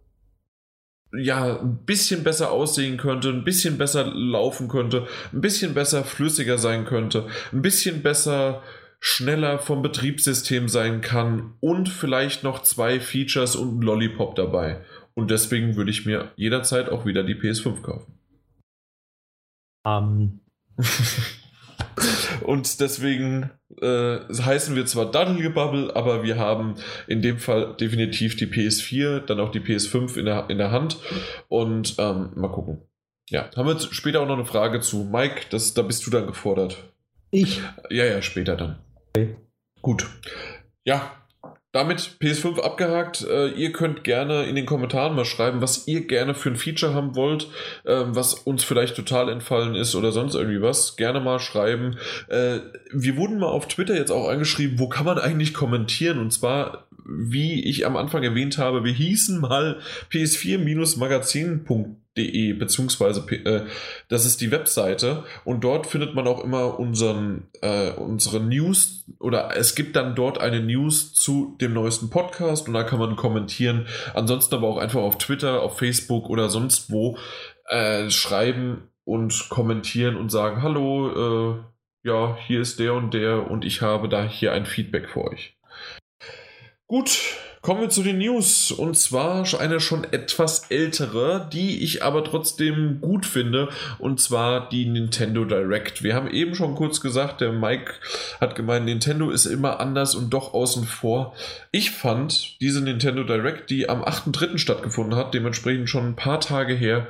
ja, 1.15 1.59
ein 1.59 1.77
bisschen 1.85 2.23
besser 2.23 2.51
aussehen 2.51 2.97
könnte, 2.97 3.29
ein 3.29 3.43
bisschen 3.43 3.77
besser 3.77 4.05
laufen 4.05 4.67
könnte, 4.67 5.07
ein 5.31 5.41
bisschen 5.41 5.73
besser 5.73 6.03
flüssiger 6.03 6.57
sein 6.57 6.85
könnte, 6.85 7.27
ein 7.51 7.61
bisschen 7.61 8.01
besser 8.01 8.63
schneller 8.99 9.59
vom 9.59 9.81
Betriebssystem 9.81 10.69
sein 10.69 11.01
kann 11.01 11.55
und 11.59 11.89
vielleicht 11.89 12.43
noch 12.43 12.63
zwei 12.63 12.99
Features 12.99 13.55
und 13.55 13.79
ein 13.79 13.81
Lollipop 13.81 14.35
dabei. 14.35 14.81
Und 15.13 15.29
deswegen 15.29 15.75
würde 15.75 15.91
ich 15.91 16.05
mir 16.05 16.31
jederzeit 16.35 16.89
auch 16.89 17.05
wieder 17.05 17.23
die 17.23 17.35
PS5 17.35 17.81
kaufen. 17.81 18.13
Um. 19.83 20.39
Und 22.41 22.79
deswegen 22.79 23.51
äh, 23.81 24.19
heißen 24.29 24.75
wir 24.75 24.85
zwar 24.85 25.11
Daddelgebubble, 25.11 25.95
aber 25.95 26.23
wir 26.23 26.37
haben 26.37 26.75
in 27.07 27.21
dem 27.21 27.37
Fall 27.37 27.75
definitiv 27.79 28.35
die 28.35 28.47
PS4, 28.47 29.19
dann 29.19 29.39
auch 29.39 29.51
die 29.51 29.59
PS5 29.59 30.17
in 30.17 30.25
der, 30.25 30.49
in 30.49 30.57
der 30.57 30.71
Hand. 30.71 30.97
Und 31.47 31.95
ähm, 31.97 32.31
mal 32.35 32.51
gucken. 32.51 32.81
Ja, 33.29 33.49
haben 33.55 33.67
wir 33.67 33.79
später 33.79 34.21
auch 34.21 34.27
noch 34.27 34.35
eine 34.35 34.45
Frage 34.45 34.81
zu. 34.81 35.05
Mike, 35.05 35.45
das, 35.49 35.73
da 35.73 35.81
bist 35.81 36.05
du 36.05 36.11
dann 36.11 36.27
gefordert. 36.27 36.77
Ich? 37.31 37.61
Ja, 37.89 38.05
ja, 38.05 38.21
später 38.21 38.55
dann. 38.55 38.77
Okay. 39.15 39.35
Gut. 39.81 40.07
Ja, 40.83 41.11
damit 41.73 42.17
PS5 42.21 42.61
abgehakt. 42.61 43.27
Äh, 43.27 43.49
ihr 43.49 43.73
könnt 43.73 44.03
gerne 44.03 44.43
in 44.43 44.55
den 44.55 44.65
Kommentaren 44.65 45.15
mal 45.15 45.25
schreiben, 45.25 45.61
was 45.61 45.87
ihr 45.87 46.07
gerne 46.07 46.35
für 46.35 46.49
ein 46.49 46.55
Feature 46.55 46.93
haben 46.93 47.15
wollt, 47.15 47.47
äh, 47.83 48.03
was 48.05 48.35
uns 48.35 48.63
vielleicht 48.63 48.95
total 48.95 49.27
entfallen 49.27 49.75
ist 49.75 49.95
oder 49.95 50.11
sonst 50.11 50.35
irgendwie 50.35 50.61
was. 50.61 50.95
Gerne 50.95 51.19
mal 51.19 51.39
schreiben. 51.39 51.97
Äh, 52.29 52.59
wir 52.91 53.17
wurden 53.17 53.39
mal 53.39 53.47
auf 53.47 53.67
Twitter 53.67 53.95
jetzt 53.95 54.11
auch 54.11 54.29
angeschrieben, 54.29 54.79
wo 54.79 54.87
kann 54.87 55.05
man 55.05 55.17
eigentlich 55.17 55.53
kommentieren? 55.53 56.19
Und 56.19 56.31
zwar 56.31 56.85
wie 57.05 57.63
ich 57.63 57.85
am 57.85 57.95
Anfang 57.97 58.23
erwähnt 58.23 58.57
habe, 58.57 58.83
wir 58.83 58.93
hießen 58.93 59.39
mal 59.39 59.79
ps4-magazin.de, 60.11 62.53
beziehungsweise 62.53 63.23
äh, 63.31 63.65
das 64.09 64.25
ist 64.25 64.41
die 64.41 64.49
Webseite 64.51 65.23
und 65.43 65.63
dort 65.63 65.85
findet 65.87 66.15
man 66.15 66.27
auch 66.27 66.43
immer 66.43 66.79
unseren, 66.79 67.47
äh, 67.61 67.91
unsere 67.91 68.39
News 68.39 69.05
oder 69.19 69.55
es 69.55 69.75
gibt 69.75 69.95
dann 69.95 70.15
dort 70.15 70.39
eine 70.39 70.61
News 70.61 71.13
zu 71.13 71.55
dem 71.59 71.73
neuesten 71.73 72.09
Podcast 72.09 72.67
und 72.67 72.73
da 72.73 72.83
kann 72.83 72.99
man 72.99 73.15
kommentieren. 73.15 73.87
Ansonsten 74.13 74.55
aber 74.55 74.67
auch 74.67 74.77
einfach 74.77 75.01
auf 75.01 75.17
Twitter, 75.17 75.61
auf 75.61 75.77
Facebook 75.77 76.29
oder 76.29 76.49
sonst 76.49 76.91
wo 76.91 77.17
äh, 77.67 78.09
schreiben 78.09 78.89
und 79.05 79.49
kommentieren 79.49 80.15
und 80.15 80.29
sagen, 80.29 80.61
hallo, 80.61 81.55
äh, 81.55 81.59
ja, 82.03 82.37
hier 82.45 82.61
ist 82.61 82.79
der 82.79 82.93
und 82.93 83.13
der 83.13 83.49
und 83.49 83.65
ich 83.65 83.81
habe 83.81 84.09
da 84.09 84.23
hier 84.23 84.53
ein 84.53 84.65
Feedback 84.65 85.09
für 85.09 85.23
euch. 85.23 85.57
Gut, 86.87 87.17
kommen 87.61 87.81
wir 87.81 87.89
zu 87.89 88.03
den 88.03 88.17
News. 88.19 88.69
Und 88.71 88.95
zwar 88.97 89.45
eine 89.59 89.79
schon 89.79 90.03
etwas 90.03 90.69
ältere, 90.69 91.49
die 91.51 91.81
ich 91.81 92.03
aber 92.03 92.23
trotzdem 92.23 92.99
gut 93.01 93.25
finde. 93.25 93.69
Und 93.99 94.19
zwar 94.19 94.69
die 94.69 94.85
Nintendo 94.85 95.45
Direct. 95.45 96.03
Wir 96.03 96.13
haben 96.13 96.29
eben 96.29 96.53
schon 96.55 96.75
kurz 96.75 97.01
gesagt, 97.01 97.41
der 97.41 97.51
Mike 97.51 97.93
hat 98.39 98.55
gemeint, 98.55 98.85
Nintendo 98.85 99.31
ist 99.31 99.45
immer 99.45 99.79
anders 99.79 100.13
und 100.13 100.31
doch 100.31 100.53
außen 100.53 100.83
vor. 100.83 101.33
Ich 101.71 101.91
fand 101.91 102.59
diese 102.61 102.81
Nintendo 102.81 103.23
Direct, 103.23 103.69
die 103.69 103.89
am 103.89 104.03
8.3. 104.03 104.57
stattgefunden 104.57 105.15
hat, 105.15 105.33
dementsprechend 105.33 105.89
schon 105.89 106.09
ein 106.09 106.15
paar 106.15 106.41
Tage 106.41 106.73
her, 106.73 107.07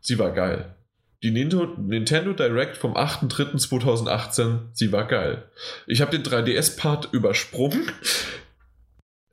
sie 0.00 0.18
war 0.18 0.32
geil. 0.32 0.74
Die 1.22 1.30
Nintendo 1.30 2.32
Direct 2.32 2.76
vom 2.76 2.96
8.3.2018, 2.96 4.58
sie 4.72 4.90
war 4.90 5.06
geil. 5.06 5.44
Ich 5.86 6.00
habe 6.00 6.10
den 6.10 6.24
3DS-Part 6.24 7.10
übersprungen. 7.12 7.92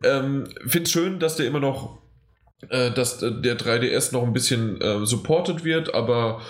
Ähm, 0.04 0.46
Finde 0.66 0.84
es 0.84 0.92
schön, 0.92 1.20
dass 1.20 1.36
der 1.36 1.48
immer 1.48 1.60
noch, 1.60 2.00
äh, 2.70 2.92
dass 2.92 3.22
äh, 3.22 3.32
der 3.42 3.58
3DS 3.58 4.14
noch 4.14 4.24
ein 4.24 4.34
bisschen 4.34 4.80
äh, 4.82 5.06
supported 5.06 5.64
wird, 5.64 5.94
aber 5.94 6.42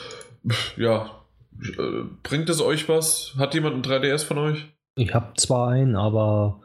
ja, 0.78 1.24
äh, 1.62 2.04
bringt 2.24 2.50
es 2.50 2.62
euch 2.62 2.88
was? 2.90 3.34
Hat 3.38 3.54
jemand 3.54 3.76
ein 3.76 3.84
3DS 3.84 4.26
von 4.26 4.38
euch? 4.38 4.66
Ich 4.96 5.14
habe 5.14 5.34
zwar 5.38 5.70
einen, 5.70 5.96
aber 5.96 6.62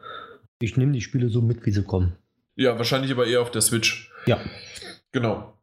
ich 0.59 0.77
nehme 0.77 0.91
die 0.91 1.01
Spiele 1.01 1.29
so 1.29 1.41
mit, 1.41 1.65
wie 1.65 1.71
sie 1.71 1.83
kommen. 1.83 2.15
Ja, 2.55 2.77
wahrscheinlich 2.77 3.11
aber 3.11 3.27
eher 3.27 3.41
auf 3.41 3.51
der 3.51 3.61
Switch. 3.61 4.11
Ja. 4.25 4.39
Genau. 5.11 5.54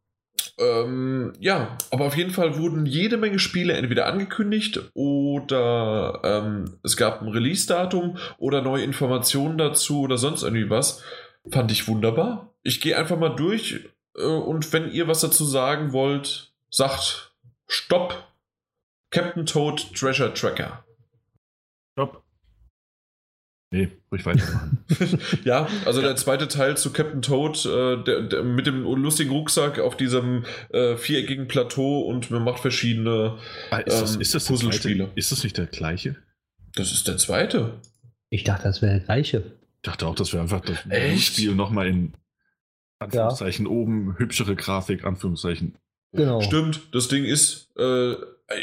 Ähm, 0.59 1.33
ja, 1.41 1.77
aber 1.91 2.07
auf 2.07 2.17
jeden 2.17 2.31
Fall 2.31 2.59
wurden 2.59 2.87
jede 2.87 3.17
Menge 3.17 3.39
Spiele 3.39 3.73
entweder 3.73 4.07
angekündigt 4.07 4.81
oder 4.95 6.21
ähm, 6.25 6.79
es 6.83 6.97
gab 6.97 7.23
ein 7.23 7.29
Release-Datum 7.29 8.19
oder 8.39 8.61
neue 8.61 8.85
Informationen 8.85 9.57
dazu 9.57 10.03
oder 10.03 10.19
sonst 10.19 10.43
irgendwie 10.43 10.71
was. 10.71 11.03
Fand 11.51 11.73
ich 11.73 11.89
wunderbar. 11.89 12.55
Ich 12.63 12.81
gehe 12.81 12.97
einfach 12.97 13.19
mal 13.19 13.35
durch 13.35 13.89
äh, 14.17 14.25
und 14.25 14.73
wenn 14.73 14.91
ihr 14.91 15.09
was 15.09 15.21
dazu 15.21 15.45
sagen 15.45 15.93
wollt, 15.93 16.53
sagt 16.71 17.35
Stopp. 17.67 18.29
Captain 19.11 19.45
Toad 19.45 19.95
Treasure 19.95 20.33
Tracker. 20.33 20.85
Stopp. 21.93 22.22
Nee, 23.73 23.89
ruhig 24.13 24.27
weitermachen. 24.27 24.85
ja, 25.45 25.67
also 25.87 26.03
ja. 26.03 26.09
der 26.09 26.17
zweite 26.17 26.47
Teil 26.47 26.77
zu 26.77 26.93
Captain 26.93 27.23
Toad, 27.23 27.65
äh, 27.65 28.05
der, 28.05 28.21
der, 28.21 28.43
mit 28.43 28.67
dem 28.67 28.83
lustigen 28.83 29.31
Rucksack 29.31 29.81
auf 29.81 29.97
diesem 29.97 30.45
äh, 30.69 30.99
viereckigen 30.99 31.49
Plateau 31.49 32.01
und 32.01 32.31
man 32.31 32.45
macht 32.45 32.61
verschiedene 32.61 33.39
ah, 33.71 33.79
ist 33.79 34.03
das, 34.03 34.15
ähm, 34.15 34.21
ist 34.21 34.35
das 34.35 34.45
Puzzlespiele. 34.45 35.09
Ist 35.15 35.33
das 35.33 35.43
nicht 35.43 35.57
der 35.57 35.67
gleiche? 35.67 36.17
Das 36.75 36.93
ist 36.93 37.09
der 37.09 37.17
zweite. 37.17 37.81
Ich 38.29 38.45
dachte, 38.45 38.65
das 38.65 38.83
wäre 38.83 38.93
der 38.93 39.01
gleiche. 39.01 39.39
Ich 39.39 39.83
dachte 39.83 40.07
auch, 40.07 40.15
das 40.15 40.35
wäre 40.35 40.43
einfach 40.43 40.61
das 40.61 40.79
Echt? 40.91 41.33
Spiel 41.33 41.55
nochmal 41.55 41.87
in 41.87 42.13
Anführungszeichen 42.99 43.65
ja. 43.65 43.73
oben, 43.73 44.19
hübschere 44.19 44.55
Grafik, 44.55 45.05
Anführungszeichen. 45.05 45.77
Genau. 46.13 46.43
Stimmt, 46.43 46.95
das 46.95 47.09
Ding 47.09 47.25
ist 47.25 47.71
äh, 47.79 48.17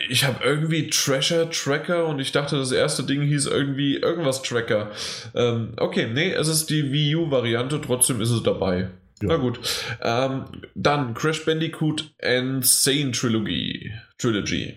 ich 0.09 0.23
habe 0.23 0.43
irgendwie 0.43 0.89
Treasure 0.89 1.49
Tracker 1.49 2.05
und 2.05 2.19
ich 2.19 2.31
dachte, 2.31 2.57
das 2.57 2.71
erste 2.71 3.03
Ding 3.03 3.21
hieß 3.21 3.47
irgendwie 3.47 3.95
irgendwas 3.95 4.41
Tracker. 4.41 4.91
Ähm, 5.35 5.73
okay, 5.77 6.07
nee, 6.11 6.31
es 6.31 6.47
ist 6.47 6.69
die 6.69 6.91
Wii 6.91 7.15
U-Variante, 7.15 7.81
trotzdem 7.81 8.21
ist 8.21 8.31
es 8.31 8.43
dabei. 8.43 8.89
Ja. 9.21 9.27
Na 9.27 9.37
gut. 9.37 9.59
Ähm, 10.01 10.45
dann 10.75 11.13
Crash 11.13 11.45
Bandicoot 11.45 12.13
Insane 12.19 13.11
Trilogy. 13.11 13.91
Trilogy. 14.17 14.75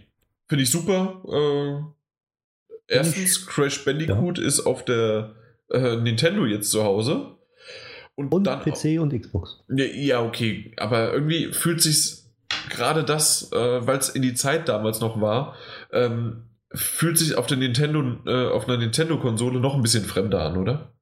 Finde 0.49 0.65
ich 0.65 0.71
super. 0.71 1.23
Äh, 2.89 2.95
erstens, 2.95 3.47
Crash 3.47 3.85
Bandicoot 3.85 4.39
ja. 4.39 4.45
ist 4.45 4.61
auf 4.61 4.85
der 4.85 5.35
äh, 5.71 5.97
Nintendo 5.97 6.45
jetzt 6.45 6.71
zu 6.71 6.83
Hause. 6.83 7.37
Und, 8.15 8.33
und 8.33 8.45
dann 8.45 8.61
PC 8.61 9.01
und 9.01 9.19
Xbox. 9.19 9.65
Ja, 9.69 9.85
ja, 9.85 10.23
okay, 10.23 10.73
aber 10.77 11.13
irgendwie 11.15 11.53
fühlt 11.53 11.81
sich's 11.81 12.22
gerade 12.71 13.05
das, 13.05 13.53
äh, 13.53 13.87
weil 13.87 13.99
es 13.99 14.09
in 14.09 14.23
die 14.23 14.35
Zeit 14.35 14.69
damals 14.69 15.01
noch 15.01 15.21
war, 15.21 15.55
ähm, 15.93 16.45
fühlt 16.73 17.19
sich 17.19 17.37
auf 17.37 17.47
der 17.47 17.59
Nintendo, 17.59 18.03
äh, 18.27 18.51
auf 18.51 18.69
einer 18.69 18.79
Nintendo-Konsole 18.79 19.61
noch 19.61 19.75
ein 19.75 19.83
bisschen 19.83 20.05
fremder 20.05 20.43
an, 20.43 20.57
oder? 20.57 20.93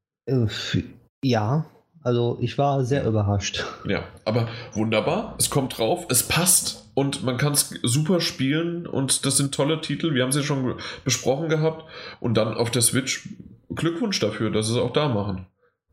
Ja, 1.22 1.66
also 2.02 2.38
ich 2.40 2.56
war 2.58 2.84
sehr 2.84 3.06
überrascht. 3.06 3.64
Ja, 3.86 4.04
aber 4.24 4.48
wunderbar. 4.72 5.34
Es 5.38 5.50
kommt 5.50 5.78
drauf, 5.78 6.06
es 6.08 6.22
passt 6.22 6.90
und 6.94 7.22
man 7.24 7.36
kann 7.36 7.52
es 7.52 7.70
super 7.82 8.20
spielen 8.20 8.86
und 8.86 9.26
das 9.26 9.36
sind 9.36 9.54
tolle 9.54 9.80
Titel. 9.80 10.14
Wir 10.14 10.22
haben 10.22 10.32
sie 10.32 10.40
ja 10.40 10.44
schon 10.44 10.76
besprochen 11.04 11.48
gehabt 11.48 11.84
und 12.20 12.34
dann 12.34 12.54
auf 12.54 12.70
der 12.70 12.82
Switch 12.82 13.28
Glückwunsch 13.74 14.18
dafür, 14.18 14.50
dass 14.50 14.66
sie 14.66 14.74
es 14.74 14.80
auch 14.80 14.92
da 14.92 15.08
machen. 15.08 15.46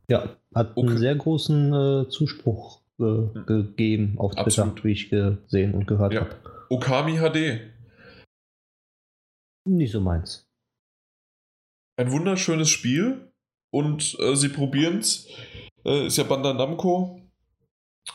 Ja, 0.10 0.30
hat 0.56 0.72
okay. 0.76 0.88
einen 0.88 0.98
sehr 0.98 1.16
großen 1.16 1.74
äh, 1.74 2.10
Zuspruch 2.10 2.82
äh, 3.00 3.44
gegeben 3.46 4.16
auf 4.18 4.34
Twitter, 4.34 4.48
Absolut. 4.48 4.84
wie 4.84 4.92
ich 4.92 5.10
gesehen 5.10 5.74
und 5.74 5.88
gehört 5.88 6.14
ja. 6.14 6.22
habe. 6.22 6.36
Okami 6.70 7.18
HD. 7.18 7.62
Nicht 9.68 9.92
so 9.92 10.02
meins. 10.02 10.48
Ein 12.00 12.12
wunderschönes 12.12 12.70
Spiel 12.70 13.32
und 13.74 14.18
äh, 14.20 14.36
sie 14.36 14.50
probieren 14.50 15.00
es. 15.00 15.28
Äh, 15.86 16.08
ist 16.08 16.18
ja 16.18 16.24
Bandai 16.24 16.54
Namco. 16.54 17.22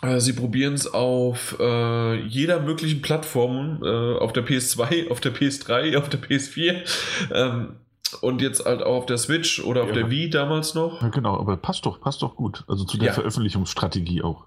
Äh, 0.01 0.21
sie 0.21 0.33
probieren 0.33 0.75
es 0.75 0.93
auf 0.93 1.57
äh, 1.61 2.21
jeder 2.27 2.61
möglichen 2.61 3.03
Plattform, 3.03 3.83
äh, 3.83 4.19
auf 4.19 4.33
der 4.33 4.45
PS2, 4.47 5.09
auf 5.11 5.21
der 5.21 5.35
PS3, 5.35 5.97
auf 5.99 6.09
der 6.09 6.21
PS4 6.21 7.31
ähm, 7.33 7.77
und 8.21 8.41
jetzt 8.41 8.65
halt 8.65 8.83
auch 8.83 8.97
auf 8.97 9.07
der 9.07 9.19
Switch 9.19 9.63
oder 9.63 9.83
auf 9.83 9.89
ja, 9.89 9.95
der 9.95 10.11
Wii 10.11 10.31
damals 10.31 10.75
noch. 10.75 11.03
Ja, 11.03 11.09
genau, 11.09 11.39
aber 11.39 11.57
passt 11.57 11.87
doch, 11.87 12.01
passt 12.01 12.23
doch 12.23 12.37
gut. 12.37 12.65
Also 12.69 12.85
zu 12.85 12.99
der 12.99 13.09
ja. 13.09 13.13
Veröffentlichungsstrategie 13.13 14.23
auch. 14.23 14.47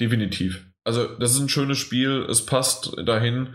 Definitiv. 0.00 0.66
Also 0.84 1.06
das 1.06 1.32
ist 1.32 1.40
ein 1.40 1.48
schönes 1.48 1.78
Spiel, 1.78 2.26
es 2.28 2.46
passt 2.46 2.96
dahin. 3.04 3.54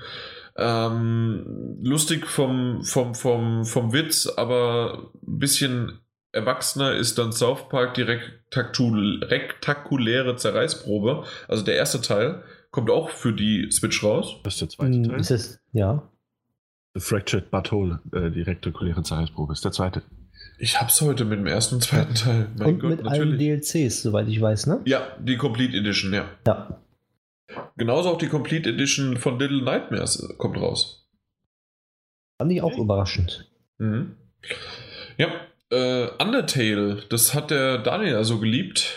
Ähm, 0.55 1.79
lustig 1.81 2.27
vom, 2.27 2.83
vom, 2.83 3.15
vom, 3.15 3.65
vom 3.65 3.91
Witz, 3.91 4.27
aber 4.27 5.11
ein 5.25 5.39
bisschen 5.39 5.99
erwachsener 6.31 6.93
ist 6.93 7.17
dann 7.17 7.31
South 7.31 7.69
Park 7.69 7.95
die 7.95 8.03
rektakuläre 8.03 10.35
Zerreißprobe. 10.35 11.23
Also 11.47 11.63
der 11.63 11.75
erste 11.75 12.01
Teil 12.01 12.43
kommt 12.71 12.89
auch 12.89 13.09
für 13.09 13.33
die 13.33 13.71
Switch 13.71 14.03
raus. 14.03 14.35
Das 14.43 14.55
ist 14.55 14.61
der 14.61 14.69
zweite 14.69 14.93
hm, 14.93 15.03
Teil. 15.03 15.19
Ist 15.19 15.31
es, 15.31 15.59
ja. 15.71 16.09
The 16.95 16.99
Fractured 16.99 17.49
Butthole, 17.49 18.01
äh, 18.11 18.29
die 18.29 18.41
rektakuläre 18.41 19.01
Zerreißprobe, 19.01 19.53
ist 19.53 19.65
der 19.65 19.71
zweite. 19.71 20.03
Ich 20.57 20.79
hab's 20.79 21.01
heute 21.01 21.25
mit 21.25 21.39
dem 21.39 21.47
ersten 21.47 21.75
und 21.75 21.81
zweiten 21.81 22.15
Teil. 22.15 22.47
Mein 22.57 22.75
und 22.75 22.79
Gott, 22.79 22.89
mit 22.89 23.03
natürlich. 23.03 23.21
allen 23.21 23.37
DLCs, 23.37 24.01
soweit 24.01 24.27
ich 24.27 24.39
weiß, 24.39 24.67
ne? 24.67 24.81
Ja, 24.85 25.07
die 25.19 25.37
Complete 25.37 25.77
Edition, 25.77 26.13
ja. 26.13 26.25
Ja. 26.47 26.79
Genauso 27.77 28.09
auch 28.09 28.17
die 28.17 28.27
Complete 28.27 28.69
Edition 28.69 29.17
von 29.17 29.39
Little 29.39 29.63
Nightmares 29.63 30.33
kommt 30.37 30.57
raus. 30.57 31.07
Fand 32.37 32.51
ich 32.51 32.61
auch 32.61 32.77
überraschend. 32.77 33.49
Mhm. 33.77 34.15
Ja, 35.17 35.29
äh, 35.71 36.07
Undertale, 36.21 37.03
das 37.09 37.33
hat 37.33 37.51
der 37.51 37.79
Daniel 37.79 38.15
also 38.15 38.39
geliebt. 38.39 38.93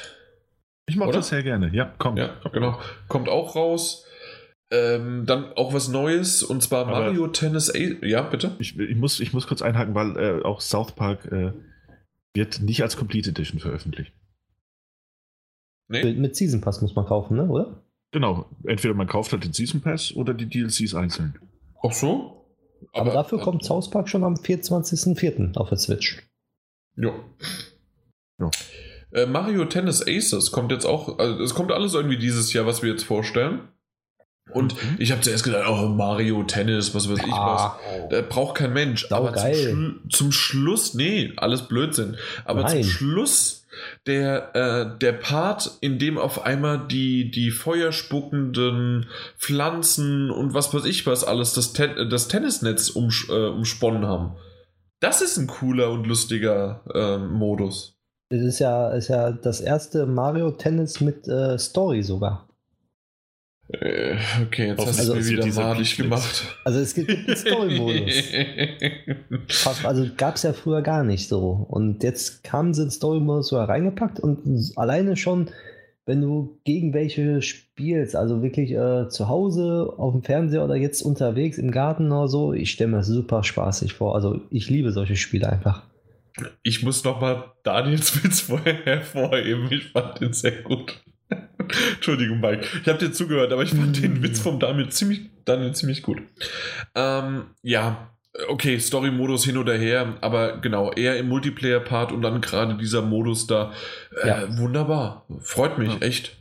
Ich 0.87 0.97
mag 0.97 1.09
Oder? 1.09 1.19
das 1.19 1.29
sehr 1.29 1.43
gerne, 1.43 1.71
ja, 1.75 1.87
kommt. 1.99 2.19
Ja, 2.19 2.37
genau. 2.53 2.79
Kommt 3.09 3.29
auch 3.29 3.57
raus. 3.57 4.06
Ähm, 4.71 5.27
dann 5.27 5.53
auch 5.53 5.73
was 5.73 5.89
Neues 5.89 6.43
und 6.43 6.61
zwar 6.61 6.87
Aber 6.87 7.03
Mario 7.03 7.29
Tennis 7.29 7.73
A. 7.73 7.79
Ja, 8.05 8.23
bitte? 8.23 8.57
Ich, 8.59 8.77
ich, 8.79 8.97
muss, 8.97 9.21
ich 9.21 9.33
muss 9.33 9.47
kurz 9.47 9.62
einhaken, 9.62 9.95
weil 9.95 10.17
äh, 10.17 10.43
auch 10.43 10.61
South 10.61 10.93
Park 10.93 11.31
äh, 11.31 11.53
wird 12.35 12.61
nicht 12.61 12.83
als 12.83 12.97
Complete 12.97 13.31
Edition 13.31 13.61
veröffentlicht. 13.61 14.12
Nee. 15.89 16.14
Mit 16.14 16.35
Season 16.35 16.61
Pass 16.61 16.83
muss 16.83 16.97
man 16.97 17.07
kaufen, 17.07 17.37
ne? 17.37 17.47
oder? 17.47 17.85
Genau, 18.11 18.47
entweder 18.64 18.95
man 18.95 19.07
kauft 19.07 19.33
halt 19.33 19.45
den 19.45 19.53
Season 19.53 19.81
Pass 19.81 20.14
oder 20.14 20.35
die 20.35 20.47
DLCs 20.47 20.95
einzeln. 20.95 21.39
Ach 21.83 21.93
so? 21.93 22.45
Aber, 22.93 23.03
Aber 23.03 23.12
dafür 23.12 23.39
kommt 23.39 23.64
South 23.64 23.91
Park 23.91 24.09
schon 24.09 24.25
am 24.25 24.35
24.04. 24.35 25.57
auf 25.57 25.69
der 25.69 25.79
Switch. 25.79 26.23
Ja. 26.97 27.12
ja. 28.41 28.51
Äh, 29.12 29.27
Mario 29.27 29.64
Tennis 29.67 30.03
Aces 30.07 30.51
kommt 30.51 30.73
jetzt 30.73 30.87
auch, 30.87 31.19
also 31.19 31.43
es 31.43 31.55
kommt 31.55 31.71
alles 31.71 31.95
irgendwie 31.95 32.19
dieses 32.19 32.53
Jahr, 32.53 32.67
was 32.67 32.83
wir 32.83 32.91
jetzt 32.91 33.05
vorstellen. 33.05 33.69
Und 34.53 34.74
mhm. 34.74 34.97
ich 34.99 35.11
habe 35.11 35.20
zuerst 35.20 35.44
gedacht, 35.44 35.68
oh, 35.68 35.88
Mario 35.88 36.42
Tennis, 36.44 36.94
was 36.94 37.11
weiß 37.11 37.18
ich 37.18 37.32
was. 37.32 37.72
Da 38.11 38.22
braucht 38.22 38.57
kein 38.57 38.72
Mensch. 38.72 39.11
Aber 39.11 39.34
zum, 39.34 39.53
Schlu 39.55 39.92
zum, 40.09 40.32
Schluss, 40.32 40.94
nee, 40.94 41.32
alles 41.36 41.62
Blödsinn. 41.62 42.16
Aber 42.44 42.62
Nein. 42.62 42.82
zum 42.82 42.90
Schluss 42.90 43.66
der, 44.07 44.55
äh, 44.55 44.99
der 44.99 45.12
Part, 45.12 45.72
in 45.80 45.99
dem 45.99 46.16
auf 46.16 46.44
einmal 46.44 46.86
die, 46.86 47.30
die 47.30 47.51
feuerspuckenden 47.51 49.07
Pflanzen 49.36 50.30
und 50.30 50.55
was 50.55 50.72
weiß 50.72 50.84
ich 50.86 51.07
was 51.07 51.24
alles 51.24 51.53
das, 51.53 51.72
Ten 51.72 52.09
das 52.09 52.28
Tennisnetz 52.28 52.90
um, 52.90 53.11
äh, 53.28 53.49
umsponnen 53.49 54.07
haben. 54.07 54.36
Das 55.01 55.20
ist 55.20 55.36
ein 55.36 55.47
cooler 55.47 55.90
und 55.90 56.07
lustiger 56.07 56.80
äh, 56.94 57.18
Modus. 57.18 57.97
Das 58.30 58.40
ist 58.40 58.59
ja, 58.59 58.90
ist 58.90 59.09
ja 59.09 59.30
das 59.30 59.61
erste 59.61 60.07
Mario 60.07 60.53
Tennis 60.53 61.01
mit 61.01 61.28
äh, 61.28 61.59
Story 61.59 62.03
sogar. 62.03 62.49
Äh, 63.69 64.17
okay, 64.43 64.69
jetzt 64.69 64.87
hast 64.87 65.01
also, 65.01 65.14
du 65.14 65.21
mir 65.21 65.27
wieder 65.27 65.47
malig 65.47 65.97
gemacht. 65.97 66.57
Also 66.64 66.79
es 66.79 66.95
gibt 66.95 67.11
einen 67.11 67.37
Story-Modus. 67.37 68.25
also 69.85 70.07
gab 70.17 70.37
es 70.37 70.45
ja 70.45 70.53
früher 70.53 70.83
gar 70.83 71.03
nicht 71.03 71.29
so. 71.29 71.67
Und 71.69 72.05
jetzt 72.05 72.53
haben 72.53 72.75
sie 72.75 72.85
den 72.85 72.91
Story-Modus 72.91 73.49
so 73.49 73.59
reingepackt 73.59 74.21
und 74.21 74.73
alleine 74.77 75.17
schon, 75.17 75.51
wenn 76.05 76.21
du 76.21 76.61
gegen 76.64 76.95
welche 76.95 77.43
spielst, 77.43 78.14
also 78.14 78.41
wirklich 78.41 78.71
äh, 78.71 79.09
zu 79.09 79.29
Hause, 79.29 79.93
auf 79.97 80.12
dem 80.12 80.23
Fernseher 80.23 80.64
oder 80.64 80.77
jetzt 80.77 81.03
unterwegs 81.03 81.59
im 81.59 81.73
Garten 81.73 82.12
oder 82.12 82.29
so, 82.29 82.53
ich 82.53 82.71
stelle 82.71 82.93
mir 82.93 82.99
das 82.99 83.09
super 83.09 83.43
spaßig 83.43 83.95
vor. 83.95 84.14
Also 84.14 84.43
ich 84.51 84.71
liebe 84.71 84.93
solche 84.93 85.17
Spiele 85.17 85.51
einfach. 85.51 85.83
Ich 86.62 86.85
muss 86.85 87.03
nochmal 87.03 87.53
Daniels 87.64 88.23
Witz 88.23 88.43
vorher 88.43 88.75
hervorheben. 88.85 89.67
Ich 89.73 89.89
fand 89.89 90.21
den 90.21 90.33
sehr 90.33 90.62
gut. 90.62 91.03
Entschuldigung, 91.95 92.41
Mike. 92.41 92.67
Ich 92.83 92.89
habe 92.89 92.99
dir 92.99 93.12
zugehört, 93.12 93.53
aber 93.53 93.62
ich 93.62 93.71
fand 93.71 94.03
den 94.03 94.23
Witz 94.23 94.41
vom 94.41 94.59
Daniel 94.59 94.89
ziemlich, 94.91 95.31
Daniel 95.45 95.75
ziemlich 95.75 96.03
gut. 96.03 96.23
Ähm, 96.95 97.45
ja, 97.62 98.11
okay, 98.49 98.79
Story-Modus 98.79 99.45
hin 99.45 99.57
oder 99.57 99.75
her, 99.75 100.17
aber 100.21 100.59
genau, 100.59 100.93
eher 100.93 101.19
im 101.19 101.29
Multiplayer-Part 101.29 102.12
und 102.12 102.23
dann 102.23 102.41
gerade 102.41 102.77
dieser 102.77 103.03
Modus 103.03 103.47
da. 103.47 103.73
Äh, 104.23 104.29
ja. 104.29 104.59
Wunderbar. 104.59 105.27
Freut 105.41 105.79
mich, 105.79 105.93
ja. 105.93 106.01
echt. 106.01 106.37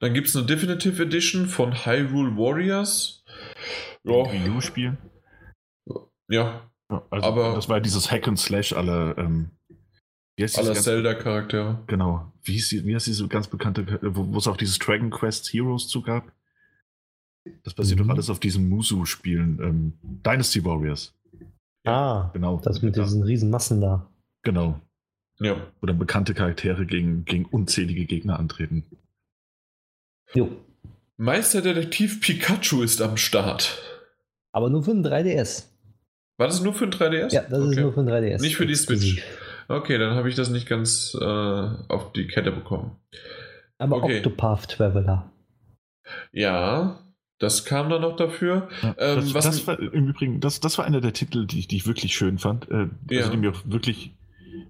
Dann 0.00 0.12
gibt 0.12 0.28
es 0.28 0.36
eine 0.36 0.46
Definitive 0.46 1.02
Edition 1.02 1.46
von 1.46 1.72
Hyrule 1.86 2.36
Warriors. 2.36 3.24
Ja. 4.04 4.30
Wii 4.30 4.50
U-Spiel. 4.50 4.96
Ja. 6.28 6.70
also 6.88 7.26
aber 7.26 7.54
das 7.54 7.68
war 7.68 7.80
dieses 7.80 8.10
Hack 8.10 8.28
and 8.28 8.38
Slash 8.38 8.72
aller 8.72 9.16
ähm, 9.16 9.50
aller 10.38 10.74
Zelda-Charaktere. 10.74 11.82
Genau. 11.86 12.32
Wie, 12.42 12.52
hieß 12.52 12.68
die, 12.68 12.86
wie 12.86 12.94
heißt 12.94 13.06
diese 13.06 13.26
ganz 13.28 13.48
bekannte, 13.48 13.98
wo, 14.02 14.36
es 14.36 14.46
auch 14.46 14.56
dieses 14.56 14.78
Dragon 14.78 15.10
Quest 15.10 15.52
Heroes 15.52 15.88
zu 15.88 16.02
gab? 16.02 16.32
Das 17.62 17.74
basiert 17.74 18.00
mhm. 18.00 18.04
doch 18.04 18.14
alles 18.14 18.30
auf 18.30 18.40
diesen 18.40 18.68
Musu-Spielen. 18.68 19.58
Ähm, 19.62 19.92
Dynasty 20.02 20.64
Warriors. 20.64 21.14
Ah, 21.84 22.30
genau. 22.32 22.60
Das 22.62 22.82
mit 22.82 22.96
diesen 22.96 23.22
riesen 23.22 23.50
Massen 23.50 23.80
da. 23.80 24.10
Genau. 24.42 24.80
Ja. 25.38 25.56
Oder 25.82 25.94
bekannte 25.94 26.34
Charaktere 26.34 26.86
gegen, 26.86 27.24
gegen 27.24 27.44
unzählige 27.44 28.04
Gegner 28.06 28.38
antreten. 28.38 28.84
Jo. 30.34 30.50
Meisterdetektiv 31.16 32.20
Pikachu 32.20 32.82
ist 32.82 33.00
am 33.00 33.16
Start. 33.16 33.80
Aber 34.52 34.70
nur 34.70 34.82
für 34.82 34.92
den 34.92 35.06
3DS. 35.06 35.64
War 36.38 36.48
das 36.48 36.62
nur 36.62 36.74
für 36.74 36.88
den 36.88 36.98
3DS? 36.98 37.32
Ja, 37.32 37.42
das 37.42 37.60
okay. 37.60 37.70
ist 37.70 37.78
nur 37.78 37.92
für 37.92 38.04
den 38.04 38.12
3DS. 38.12 38.40
Nicht 38.40 38.56
für 38.56 38.66
die 38.66 38.74
Switch. 38.74 39.22
Okay, 39.68 39.98
dann 39.98 40.14
habe 40.14 40.28
ich 40.28 40.34
das 40.34 40.50
nicht 40.50 40.68
ganz 40.68 41.16
äh, 41.20 41.24
auf 41.24 42.12
die 42.12 42.26
Kette 42.26 42.52
bekommen. 42.52 42.96
Aber 43.78 43.96
okay. 43.96 44.18
Octopath 44.18 44.68
Traveler. 44.68 45.30
Ja, 46.32 47.00
das 47.38 47.64
kam 47.64 47.90
dann 47.90 48.02
noch 48.02 48.16
dafür. 48.16 48.68
Ja, 48.82 48.94
ähm, 48.98 49.32
das, 49.32 49.44
das, 49.44 49.66
war 49.66 49.78
im 49.78 50.08
Übrigen, 50.08 50.40
das, 50.40 50.60
das 50.60 50.78
war 50.78 50.84
einer 50.84 51.00
der 51.00 51.12
Titel, 51.12 51.46
die, 51.46 51.66
die 51.66 51.76
ich 51.76 51.86
wirklich 51.86 52.14
schön 52.14 52.38
fand. 52.38 52.70
Äh, 52.70 52.74
also 52.74 52.90
ja. 53.10 53.18
also 53.20 53.30
die 53.32 53.36
mir 53.36 53.50
auch 53.50 53.62
wirklich, 53.64 54.14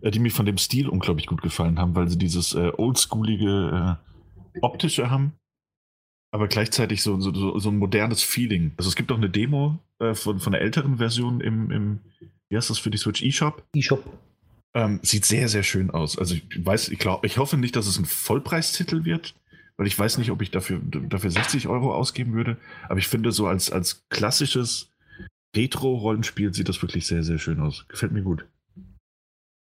äh, 0.00 0.10
die 0.10 0.18
mir 0.18 0.30
von 0.30 0.46
dem 0.46 0.58
Stil 0.58 0.88
unglaublich 0.88 1.26
gut 1.26 1.42
gefallen 1.42 1.78
haben, 1.78 1.94
weil 1.94 2.08
sie 2.08 2.18
dieses 2.18 2.54
äh, 2.54 2.72
oldschoolige 2.76 3.98
äh, 4.54 4.58
optische 4.60 5.10
haben, 5.10 5.34
aber 6.32 6.48
gleichzeitig 6.48 7.02
so, 7.02 7.20
so, 7.20 7.32
so, 7.32 7.58
so, 7.58 7.68
ein 7.70 7.78
modernes 7.78 8.22
Feeling. 8.22 8.72
Also 8.76 8.88
es 8.88 8.96
gibt 8.96 9.12
auch 9.12 9.16
eine 9.16 9.30
Demo 9.30 9.78
äh, 10.00 10.14
von, 10.14 10.40
von 10.40 10.52
der 10.52 10.62
älteren 10.62 10.98
Version 10.98 11.40
im, 11.40 11.70
im, 11.70 12.00
wie 12.48 12.56
heißt 12.56 12.70
das 12.70 12.78
für 12.78 12.90
die 12.90 12.98
Switch 12.98 13.22
eShop? 13.22 13.62
eShop. 13.74 14.04
Ähm, 14.76 15.00
sieht 15.02 15.24
sehr, 15.24 15.48
sehr 15.48 15.62
schön 15.62 15.90
aus. 15.90 16.18
Also 16.18 16.34
ich 16.34 16.42
weiß, 16.66 16.90
ich 16.90 16.98
glaube, 16.98 17.26
ich 17.26 17.38
hoffe 17.38 17.56
nicht, 17.56 17.74
dass 17.76 17.86
es 17.86 17.98
ein 17.98 18.04
Vollpreistitel 18.04 19.06
wird, 19.06 19.34
weil 19.78 19.86
ich 19.86 19.98
weiß 19.98 20.18
nicht, 20.18 20.30
ob 20.30 20.42
ich 20.42 20.50
dafür, 20.50 20.82
dafür 20.84 21.30
60 21.30 21.66
Euro 21.66 21.94
ausgeben 21.94 22.34
würde. 22.34 22.58
Aber 22.86 22.98
ich 22.98 23.08
finde, 23.08 23.32
so 23.32 23.46
als, 23.46 23.72
als 23.72 24.06
klassisches 24.10 24.92
Retro-Rollenspiel 25.56 26.52
sieht 26.52 26.68
das 26.68 26.82
wirklich 26.82 27.06
sehr, 27.06 27.22
sehr 27.22 27.38
schön 27.38 27.58
aus. 27.60 27.88
Gefällt 27.88 28.12
mir 28.12 28.20
gut. 28.20 28.44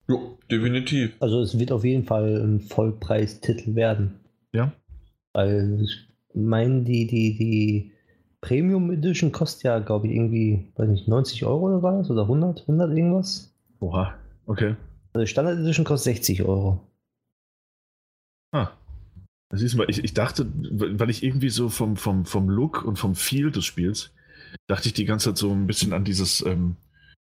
Jo, 0.10 0.38
definitiv. 0.52 1.16
Also 1.22 1.39
es 1.43 1.58
wird 1.58 1.72
auf 1.72 1.86
jeden 1.86 2.04
Fall 2.04 2.36
ein 2.36 2.60
Vollpreistitel 2.60 3.76
werden. 3.76 4.20
Ja. 4.52 4.74
Weil 5.32 5.80
ich 5.82 6.10
meine, 6.34 6.84
die, 6.84 7.08
die, 7.08 7.38
die 7.38 7.91
Premium 8.41 8.91
Edition 8.91 9.32
kostet 9.32 9.64
ja, 9.64 9.80
glaube 9.80 10.08
ich, 10.08 10.16
irgendwie, 10.16 10.68
weiß 10.76 10.89
nicht, 10.89 11.08
90 11.08 11.45
Euro 11.45 11.68
oder 11.68 11.84
was? 11.84 12.12
Oder 12.12 12.24
100, 12.24 12.64
100 12.64 12.97
irgendwas? 12.97 13.56
Oha, 13.80 14.14
okay. 14.45 14.76
Also 15.14 15.26
Standard 15.26 15.60
Edition 15.60 15.86
kostet 15.86 16.16
60 16.16 16.43
Euro. 16.43 16.82
Ah. 18.51 18.70
Das 19.49 19.62
ist 19.62 19.76
mal, 19.76 19.89
ich, 19.89 20.03
ich 20.03 20.14
dachte, 20.14 20.47
weil 20.53 21.10
ich 21.10 21.24
irgendwie 21.24 21.49
so 21.49 21.70
vom, 21.70 21.97
vom, 21.97 22.26
vom 22.26 22.49
Look 22.49 22.84
und 22.86 22.97
vom 22.97 23.16
Feel 23.16 23.51
des 23.51 23.66
Spiels, 23.66 24.12
dachte 24.68 24.88
ich 24.88 24.93
die 24.93 25.05
ganze 25.05 25.30
Zeit 25.30 25.38
so 25.38 25.51
ein 25.51 25.66
bisschen 25.66 25.93
an 25.93 26.03
dieses, 26.03 26.45
ähm, 26.45 26.76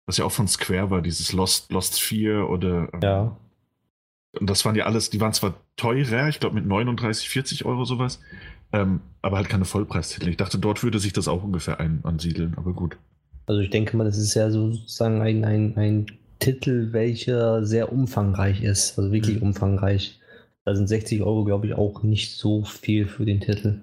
was 0.06 0.16
ja 0.16 0.24
auch 0.24 0.32
von 0.32 0.48
Square 0.48 0.90
war, 0.90 1.02
dieses 1.02 1.32
Lost, 1.32 1.70
Lost 1.70 2.00
4 2.00 2.48
oder. 2.48 2.88
Ähm, 2.94 3.00
Ja. 3.02 3.36
Und 4.40 4.50
das 4.50 4.64
waren 4.64 4.74
ja 4.74 4.86
alles, 4.86 5.10
die 5.10 5.20
waren 5.20 5.32
zwar 5.32 5.54
teurer, 5.76 6.28
ich 6.28 6.40
glaube 6.40 6.56
mit 6.56 6.66
39, 6.66 7.28
40 7.28 7.66
Euro 7.66 7.84
sowas, 7.84 8.20
ähm, 8.72 9.00
aber 9.22 9.36
halt 9.36 9.48
keine 9.48 9.64
Vollpreistitel. 9.64 10.28
Ich 10.28 10.36
dachte, 10.36 10.58
dort 10.58 10.82
würde 10.82 10.98
sich 10.98 11.12
das 11.12 11.28
auch 11.28 11.44
ungefähr 11.44 11.78
ein, 11.78 12.00
ansiedeln, 12.02 12.54
aber 12.56 12.72
gut. 12.72 12.96
Also 13.46 13.60
ich 13.60 13.70
denke 13.70 13.96
mal, 13.96 14.04
das 14.04 14.18
ist 14.18 14.34
ja 14.34 14.50
so 14.50 14.72
sozusagen 14.72 15.20
ein, 15.20 15.44
ein, 15.44 15.76
ein 15.76 16.06
Titel, 16.38 16.92
welcher 16.92 17.64
sehr 17.64 17.92
umfangreich 17.92 18.62
ist. 18.62 18.98
Also 18.98 19.12
wirklich 19.12 19.36
Mhm. 19.36 19.48
umfangreich. 19.48 20.20
Da 20.64 20.74
sind 20.74 20.88
60 20.88 21.22
Euro, 21.22 21.44
glaube 21.44 21.66
ich, 21.66 21.74
auch 21.74 22.02
nicht 22.02 22.32
so 22.36 22.64
viel 22.64 23.06
für 23.06 23.24
den 23.24 23.40
Titel. 23.40 23.80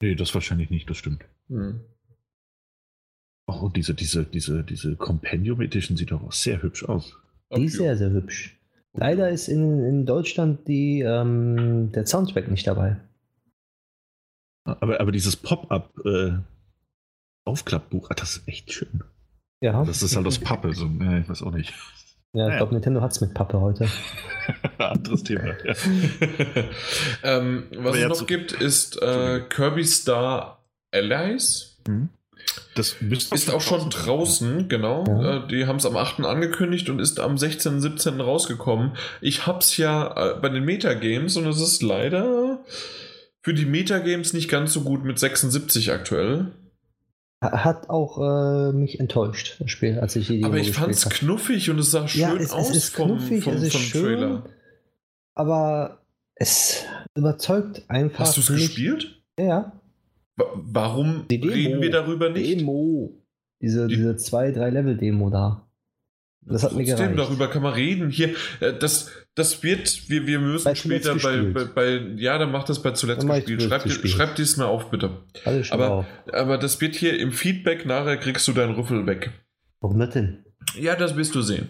Nee, 0.00 0.14
das 0.14 0.34
wahrscheinlich 0.34 0.70
nicht, 0.70 0.88
das 0.90 0.96
stimmt. 0.96 1.24
Hm. 1.48 1.80
Oh, 3.46 3.60
und 3.66 3.76
diese, 3.76 3.94
diese, 3.94 4.24
diese, 4.24 4.62
diese 4.62 4.96
Compendium 4.96 5.60
Edition 5.60 5.96
sieht 5.96 6.10
doch 6.10 6.22
auch 6.22 6.32
sehr 6.32 6.62
hübsch 6.62 6.84
aus. 6.84 7.16
Die 7.56 7.64
ist 7.64 7.76
sehr, 7.76 7.96
sehr 7.96 8.10
hübsch. 8.10 8.58
Leider 8.94 9.30
ist 9.30 9.48
in, 9.48 9.84
in 9.84 10.06
Deutschland 10.06 10.66
die, 10.68 11.00
ähm, 11.00 11.90
der 11.92 12.04
Soundtrack 12.06 12.48
nicht 12.50 12.66
dabei. 12.66 12.96
Aber, 14.64 15.00
aber 15.00 15.12
dieses 15.12 15.36
Pop-up 15.36 15.92
äh, 16.04 16.32
Aufklappbuch, 17.46 18.10
ah, 18.10 18.14
das 18.14 18.36
ist 18.36 18.48
echt 18.48 18.72
schön. 18.72 19.02
Ja, 19.60 19.82
Das 19.84 20.02
ist 20.02 20.14
halt 20.16 20.26
aus 20.26 20.38
Pappe, 20.38 20.72
so, 20.74 20.86
ja, 21.00 21.18
ich 21.18 21.28
weiß 21.28 21.42
auch 21.42 21.50
nicht. 21.52 21.72
ja 22.32 22.46
ich 22.46 22.50
Ja. 22.52 22.56
glaube, 22.58 22.74
Nintendo 22.74 23.00
hat 23.00 23.12
es 23.12 23.20
mit 23.20 23.34
Pappe 23.34 23.60
heute. 23.60 23.88
Anderes 24.78 25.24
Thema. 25.24 25.54
Ja. 25.64 25.74
ähm, 27.24 27.64
was 27.76 27.86
Aber 27.88 27.98
es 27.98 28.08
noch 28.08 28.16
zu- 28.16 28.26
gibt, 28.26 28.52
ist 28.52 29.00
äh, 29.02 29.40
Kirby 29.48 29.84
Star 29.84 30.64
Allies. 30.92 31.76
Das 32.74 33.00
müsste 33.00 33.34
Ist 33.34 33.50
auch 33.52 33.60
schon 33.60 33.90
draußen, 33.90 34.68
genau. 34.68 35.04
Ja. 35.06 35.44
Äh, 35.44 35.48
die 35.48 35.66
haben 35.66 35.76
es 35.76 35.86
am 35.86 35.96
8. 35.96 36.20
angekündigt 36.20 36.88
und 36.88 36.98
ist 37.00 37.18
am 37.20 37.36
16., 37.36 37.80
17. 37.80 38.20
rausgekommen. 38.20 38.92
Ich 39.20 39.46
hab's 39.46 39.76
ja 39.76 40.34
äh, 40.36 40.40
bei 40.40 40.48
den 40.48 40.64
Metagames 40.64 41.36
und 41.36 41.46
es 41.46 41.60
ist 41.60 41.82
leider 41.82 42.60
für 43.42 43.54
die 43.54 43.66
Metagames 43.66 44.32
nicht 44.32 44.48
ganz 44.48 44.72
so 44.72 44.82
gut 44.82 45.04
mit 45.04 45.18
76 45.18 45.90
aktuell. 45.92 46.52
Ha- 47.42 47.64
Hat 47.64 47.88
auch 47.88 48.18
äh, 48.18 48.72
mich 48.72 48.98
enttäuscht, 49.00 49.56
das 49.60 49.70
Spiel, 49.70 49.98
als 50.00 50.16
ich 50.16 50.26
die 50.26 50.42
Aber 50.44 50.58
ich 50.58 50.68
gespielt 50.68 51.04
hab. 51.04 51.12
knuffig 51.12 51.70
und 51.70 51.78
es 51.78 51.90
sah 51.92 52.08
schön 52.08 52.20
Ja, 52.20 52.34
es, 52.34 52.50
aus 52.50 52.70
es 52.70 52.76
ist 52.76 52.96
vom, 52.96 53.08
knuffig, 53.10 53.44
vom, 53.44 53.54
es 53.54 53.62
ist 53.62 53.72
vom 53.72 53.80
schön, 53.80 54.18
Trailer. 54.18 54.44
aber 55.34 56.02
es 56.34 56.84
überzeugt 57.14 57.84
einfach 57.88 58.20
Hast 58.20 58.36
du 58.36 58.40
es 58.40 58.46
gespielt? 58.48 59.22
Ja, 59.38 59.72
Wa- 60.36 60.52
Warum 60.54 61.26
reden 61.30 61.80
wir 61.80 61.90
darüber 61.90 62.30
nicht? 62.30 62.60
Demo. 62.60 63.12
Diese, 63.60 63.86
Die- 63.88 63.96
diese 63.96 64.16
zwei, 64.16 64.50
drei 64.52 64.70
Level-Demo 64.70 65.30
da. 65.30 65.67
Das 66.48 66.62
hat 66.62 66.72
mir 66.72 66.84
Trotzdem, 66.86 67.12
gereicht. 67.14 67.18
darüber 67.30 67.48
kann 67.48 67.62
man 67.62 67.74
reden. 67.74 68.10
Hier, 68.10 68.30
äh, 68.60 68.72
das, 68.72 69.10
das 69.34 69.62
wird, 69.62 70.08
wir, 70.08 70.26
wir 70.26 70.38
müssen 70.38 70.64
Bei 70.64 70.74
später 70.74 71.14
bei, 71.16 71.42
bei, 71.42 71.64
bei, 71.64 72.02
ja, 72.16 72.38
dann 72.38 72.50
macht 72.50 72.68
das 72.68 72.82
bei 72.82 72.92
zuletzt 72.92 73.22
Dann 73.22 73.28
gespielt. 73.36 73.60
zuletzt 73.60 73.68
Schreib, 73.70 73.82
dir- 73.82 73.88
gespielt. 73.88 74.12
schreib 74.14 74.34
dies 74.36 74.56
mal 74.56 74.64
auf, 74.66 74.90
bitte. 74.90 75.10
Alles 75.44 75.70
Aber- 75.72 75.90
auf. 75.90 76.06
Aber 76.32 76.58
das 76.58 76.80
wird 76.80 76.94
hier 76.94 77.18
im 77.18 77.32
Feedback, 77.32 77.84
nachher 77.86 78.16
kriegst 78.16 78.48
du 78.48 78.52
deinen 78.52 78.74
Rüffel 78.74 79.06
weg. 79.06 79.30
Warum 79.80 79.98
das 79.98 80.10
denn? 80.10 80.44
Ja, 80.78 80.96
das 80.96 81.16
wirst 81.16 81.34
du 81.34 81.40
sehen. 81.42 81.68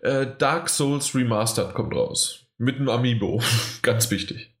Äh, 0.00 0.26
Dark 0.38 0.68
Souls 0.68 1.14
Remastered 1.14 1.74
kommt 1.74 1.94
raus. 1.94 2.46
Mit 2.58 2.76
einem 2.76 2.88
Amiibo. 2.88 3.42
Ganz 3.82 4.10
wichtig. 4.10 4.54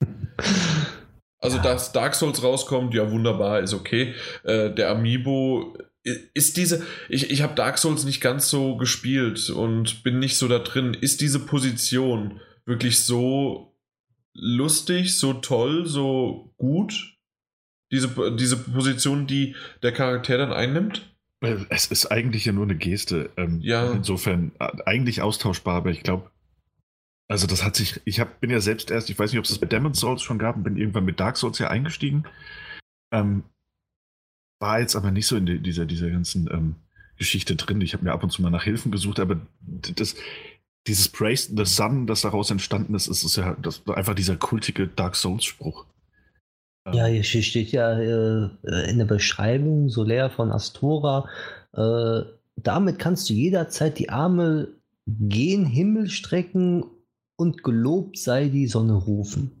Also, 1.38 1.56
Ja. 1.58 1.62
dass 1.62 1.92
Dark 1.92 2.14
Souls 2.14 2.42
rauskommt, 2.42 2.92
ja, 2.94 3.10
wunderbar, 3.10 3.60
ist 3.60 3.72
okay. 3.74 4.14
Äh, 4.44 4.70
der 4.70 4.90
Amiibo 4.90 5.76
ist 6.02 6.56
diese. 6.56 6.84
Ich, 7.08 7.30
ich 7.30 7.42
habe 7.42 7.54
Dark 7.54 7.78
Souls 7.78 8.04
nicht 8.04 8.20
ganz 8.20 8.48
so 8.48 8.76
gespielt 8.76 9.50
und 9.50 10.02
bin 10.02 10.18
nicht 10.18 10.36
so 10.36 10.48
da 10.48 10.58
drin. 10.58 10.94
Ist 10.94 11.20
diese 11.20 11.40
Position 11.40 12.40
wirklich 12.64 13.00
so 13.00 13.76
lustig, 14.34 15.18
so 15.18 15.34
toll, 15.34 15.86
so 15.86 16.54
gut? 16.56 17.18
Diese, 17.92 18.36
diese 18.36 18.56
Position, 18.56 19.26
die 19.26 19.56
der 19.82 19.92
Charakter 19.92 20.38
dann 20.38 20.52
einnimmt? 20.52 21.14
Weil 21.40 21.66
Es 21.70 21.86
ist 21.86 22.06
eigentlich 22.06 22.44
ja 22.44 22.52
nur 22.52 22.64
eine 22.64 22.76
Geste. 22.76 23.30
Ähm, 23.36 23.60
Ja. 23.62 23.90
Insofern 23.90 24.52
äh, 24.60 24.68
eigentlich 24.86 25.22
austauschbar, 25.22 25.76
aber 25.76 25.90
ich 25.90 26.02
glaube, 26.02 26.30
also 27.28 27.46
das 27.46 27.64
hat 27.64 27.76
sich, 27.76 28.00
ich 28.04 28.20
hab, 28.20 28.40
bin 28.40 28.50
ja 28.50 28.60
selbst 28.60 28.90
erst, 28.90 29.10
ich 29.10 29.18
weiß 29.18 29.32
nicht, 29.32 29.38
ob 29.38 29.44
es 29.44 29.50
das 29.50 29.58
bei 29.58 29.66
Demon's 29.66 30.00
Souls 30.00 30.22
schon 30.22 30.38
gab 30.38 30.56
und 30.56 30.62
bin 30.62 30.76
irgendwann 30.76 31.04
mit 31.04 31.18
Dark 31.20 31.36
Souls 31.36 31.58
ja 31.58 31.68
eingestiegen. 31.68 32.24
Ähm, 33.12 33.44
war 34.60 34.80
jetzt 34.80 34.94
aber 34.94 35.10
nicht 35.10 35.26
so 35.26 35.36
in 35.36 35.46
die, 35.46 35.58
dieser, 35.58 35.86
dieser 35.86 36.10
ganzen 36.10 36.48
ähm, 36.52 36.76
Geschichte 37.16 37.56
drin. 37.56 37.80
Ich 37.80 37.94
habe 37.94 38.04
mir 38.04 38.12
ab 38.12 38.22
und 38.22 38.30
zu 38.30 38.42
mal 38.42 38.50
nach 38.50 38.64
Hilfen 38.64 38.92
gesucht, 38.92 39.18
aber 39.18 39.40
das, 39.60 40.14
dieses 40.86 41.08
Praise 41.08 41.52
the 41.56 41.64
Sun, 41.64 42.06
das 42.06 42.20
daraus 42.20 42.50
entstanden 42.50 42.94
ist, 42.94 43.08
ist, 43.08 43.24
ist 43.24 43.36
ja 43.36 43.56
das, 43.60 43.82
einfach 43.88 44.14
dieser 44.14 44.36
kultige 44.36 44.86
Dark 44.86 45.16
Souls-Spruch. 45.16 45.86
Ähm, 46.86 46.94
Ja, 46.94 47.06
hier 47.06 47.24
steht 47.24 47.72
ja 47.72 47.98
äh, 47.98 48.50
in 48.90 48.98
der 48.98 49.06
Beschreibung 49.06 49.88
Soler 49.88 50.30
von 50.30 50.52
Astora. 50.52 51.28
Äh, 51.72 52.22
damit 52.56 52.98
kannst 52.98 53.28
du 53.30 53.34
jederzeit 53.34 53.98
die 53.98 54.10
Arme 54.10 54.68
gen 55.06 55.64
Himmel 55.66 56.08
strecken 56.08 56.84
und 57.36 57.62
gelobt 57.62 58.18
sei 58.18 58.48
die 58.48 58.66
Sonne 58.66 58.94
rufen. 58.94 59.59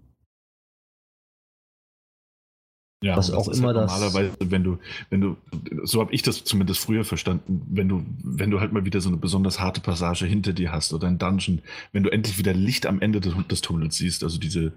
Ja, 3.02 3.16
Was 3.16 3.30
auch 3.30 3.48
immer 3.48 3.68
halt 3.68 3.76
das- 3.78 3.90
Normalerweise, 3.90 4.36
wenn 4.40 4.62
du, 4.62 4.78
wenn 5.08 5.20
du, 5.22 5.36
so 5.84 6.00
habe 6.00 6.12
ich 6.12 6.20
das 6.22 6.44
zumindest 6.44 6.80
früher 6.80 7.04
verstanden, 7.04 7.62
wenn 7.70 7.88
du, 7.88 8.04
wenn 8.22 8.50
du 8.50 8.60
halt 8.60 8.72
mal 8.74 8.84
wieder 8.84 9.00
so 9.00 9.08
eine 9.08 9.16
besonders 9.16 9.58
harte 9.58 9.80
Passage 9.80 10.26
hinter 10.26 10.52
dir 10.52 10.70
hast 10.70 10.92
oder 10.92 11.08
ein 11.08 11.18
Dungeon, 11.18 11.62
wenn 11.92 12.02
du 12.02 12.10
endlich 12.10 12.36
wieder 12.36 12.52
Licht 12.52 12.84
am 12.84 13.00
Ende 13.00 13.20
des, 13.20 13.32
des 13.48 13.62
Tunnels 13.62 13.96
siehst, 13.96 14.22
also 14.22 14.38
diese, 14.38 14.72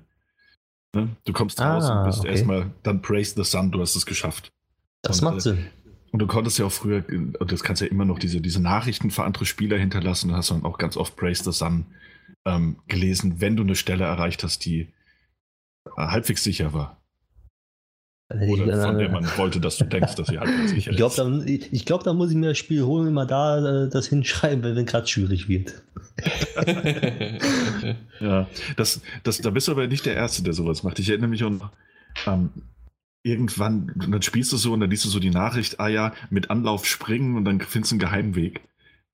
ne, 0.95 1.09
du 1.26 1.34
kommst 1.34 1.59
raus 1.59 1.84
Ah, 1.84 1.99
und 1.99 2.05
bist 2.07 2.19
okay. 2.19 2.30
erstmal, 2.30 2.71
dann 2.84 3.01
praise 3.01 3.34
the 3.36 3.43
sun, 3.43 3.71
du 3.71 3.82
hast 3.82 3.95
es 3.97 4.05
geschafft. 4.05 4.53
Das 5.01 5.19
Und, 5.19 5.26
macht 5.26 5.38
äh, 5.38 5.41
Sinn. 5.41 5.65
Und 6.13 6.19
du 6.19 6.28
konntest 6.28 6.57
ja 6.59 6.65
auch 6.65 6.71
früher, 6.71 7.03
und 7.09 7.51
das 7.51 7.61
kannst 7.61 7.82
ja 7.82 7.89
immer 7.89 8.05
noch, 8.05 8.19
diese, 8.19 8.39
diese 8.39 8.61
Nachrichten 8.61 9.11
für 9.11 9.26
andere 9.26 9.45
Spieler 9.45 9.78
hinterlassen, 9.78 10.30
da 10.30 10.38
hast 10.38 10.49
dann 10.49 10.63
auch 10.63 10.78
ganz 10.78 10.95
oft 10.95 11.17
Praise 11.17 11.43
the 11.43 11.51
Sun 11.51 11.88
ähm, 12.45 12.78
gelesen, 12.88 13.41
wenn 13.41 13.57
du 13.57 13.63
eine 13.63 13.76
Stelle 13.76 14.05
erreicht 14.05 14.43
hast, 14.45 14.63
die 14.63 14.88
äh, 15.86 15.89
halbwegs 15.97 16.41
sicher 16.43 16.71
war. 16.71 17.01
Dann 18.34 18.39
hätte 18.41 18.51
ich 18.53 18.61
Oder 18.61 18.71
von 18.73 18.81
dann- 18.81 18.97
der 18.97 19.09
man 19.09 19.25
wollte, 19.38 19.59
dass 19.59 19.77
du 19.77 19.86
denkst, 19.86 20.15
dass 20.15 20.27
sie 20.27 20.39
halbwegs 20.39 20.71
sicher 20.71 20.91
Ich 20.91 20.97
glaube, 20.97 21.11
ist. 21.13 21.19
da, 21.19 21.43
ich, 21.45 21.71
ich 21.71 21.86
glaub, 21.86 22.03
da 22.03 22.13
muss 22.13 22.31
ich 22.31 22.36
mir 22.36 22.47
das 22.49 22.57
Spiel 22.57 22.84
holen, 22.84 23.07
immer 23.07 23.25
da 23.25 23.84
äh, 23.86 23.89
das 23.89 24.07
hinschreiben, 24.07 24.63
wenn 24.75 24.86
gerade 24.86 25.07
schwierig 25.07 25.47
wird. 25.47 25.81
Ja, 28.19 28.47
das, 28.77 29.01
das, 29.23 29.38
da 29.39 29.49
bist 29.49 29.67
du 29.67 29.71
aber 29.73 29.88
nicht 29.88 30.05
der 30.05 30.15
Erste, 30.15 30.43
der 30.43 30.53
sowas 30.53 30.84
macht. 30.84 30.99
Ich 30.99 31.09
erinnere 31.09 31.29
mich 31.29 31.43
an 31.43 31.61
ähm, 32.25 32.49
irgendwann, 33.23 33.91
dann 33.95 34.21
spielst 34.21 34.51
du 34.53 34.57
so 34.57 34.73
und 34.73 34.79
dann 34.79 34.89
liest 34.89 35.05
du 35.05 35.09
so 35.09 35.19
die 35.19 35.29
Nachricht, 35.29 35.79
ah 35.79 35.88
ja, 35.88 36.13
mit 36.29 36.49
Anlauf 36.49 36.86
springen 36.86 37.36
und 37.36 37.45
dann 37.45 37.59
findest 37.61 37.91
du 37.91 37.95
einen 37.95 37.99
Geheimweg. 37.99 38.61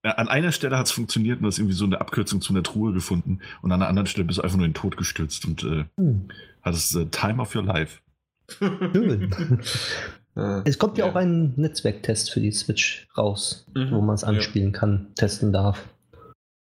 Äh, 0.03 0.09
An 0.09 0.27
einer 0.27 0.51
Stelle 0.51 0.77
hat 0.77 0.85
es 0.87 0.91
funktioniert 0.91 1.39
und 1.39 1.45
hast 1.47 1.57
irgendwie 1.59 1.75
so 1.75 1.85
eine 1.85 1.99
Abkürzung 2.01 2.41
zu 2.41 2.53
einer 2.53 2.63
Truhe 2.63 2.93
gefunden 2.93 3.39
und 3.61 3.71
an 3.71 3.81
einer 3.81 3.89
anderen 3.89 4.07
Stelle 4.07 4.25
bist 4.25 4.39
du 4.39 4.43
einfach 4.43 4.57
nur 4.57 4.65
in 4.65 4.71
den 4.73 4.79
Tod 4.81 4.97
gestürzt 4.97 5.45
und 5.45 5.63
äh, 5.63 5.85
Hm, 5.97 6.29
hattest 6.61 6.95
äh, 6.95 7.05
Time 7.07 7.41
of 7.41 7.55
Your 7.55 7.63
Life. 7.63 7.99
Schön. 8.49 9.61
Es 10.63 10.77
kommt 10.77 10.97
ja, 10.97 11.05
auch 11.05 11.15
ein 11.15 11.53
Netzwerktest 11.57 12.31
für 12.31 12.39
die 12.39 12.51
Switch 12.51 13.07
raus, 13.17 13.65
Mhm. 13.75 13.91
wo 13.91 13.99
man 13.99 14.15
es 14.15 14.21
Ja. 14.21 14.29
anspielen 14.29 14.71
kann, 14.71 15.13
testen 15.15 15.51
darf. 15.51 15.89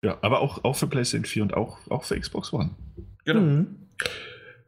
Ja, 0.04 0.18
aber 0.20 0.40
auch, 0.40 0.64
auch 0.64 0.74
für 0.74 0.88
PlayStation 0.88 1.26
4 1.26 1.42
und 1.44 1.54
auch, 1.54 1.78
auch 1.88 2.02
für 2.02 2.18
Xbox 2.18 2.52
One. 2.52 2.70
Genau. 3.24 3.40
Mhm. 3.40 3.76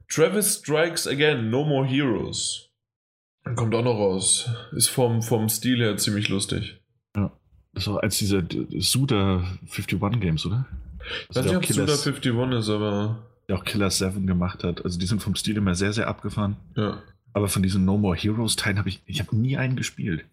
Travis 0.09 0.59
Strikes 0.59 1.09
Again, 1.09 1.51
No 1.51 1.65
More 1.65 1.85
Heroes. 1.87 2.71
Kommt 3.57 3.75
auch 3.75 3.83
noch 3.83 3.97
raus. 3.97 4.49
Ist 4.77 4.89
vom, 4.89 5.23
vom 5.23 5.49
Stil 5.49 5.79
her 5.81 5.97
ziemlich 5.97 6.29
lustig. 6.29 6.81
Das 7.73 7.89
war 7.89 8.01
als 8.05 8.19
diese 8.19 8.39
äh, 8.39 8.67
Suda 8.81 9.43
51 9.67 10.21
Games, 10.21 10.47
oder? 10.47 10.67
Ich 11.31 11.37
weiß 11.37 11.45
nicht, 11.47 11.57
ob 11.57 11.67
Suda 11.67 11.93
51 11.93 12.59
ist, 12.59 12.69
aber 12.71 13.27
der 13.49 13.57
auch 13.57 13.65
Killer 13.65 13.91
7 13.91 14.27
gemacht 14.27 14.65
hat. 14.65 14.85
Also 14.85 14.99
die 14.99 15.07
sind 15.07 15.23
vom 15.23 15.35
Stil 15.37 15.57
immer 15.57 15.75
sehr, 15.75 15.93
sehr 15.93 16.09
abgefahren. 16.09 16.57
ja. 16.77 17.03
Aber 17.37 17.49
von 17.49 17.65
diesen 17.65 17.85
No 17.85 17.99
More 17.99 18.17
Heroes 18.17 18.55
Teilen 18.55 18.79
habe 18.79 18.89
ich, 18.89 19.03
ich 19.07 19.19
habe 19.19 19.35
nie 19.35 19.57
einen 19.57 19.75
gespielt. 19.75 20.25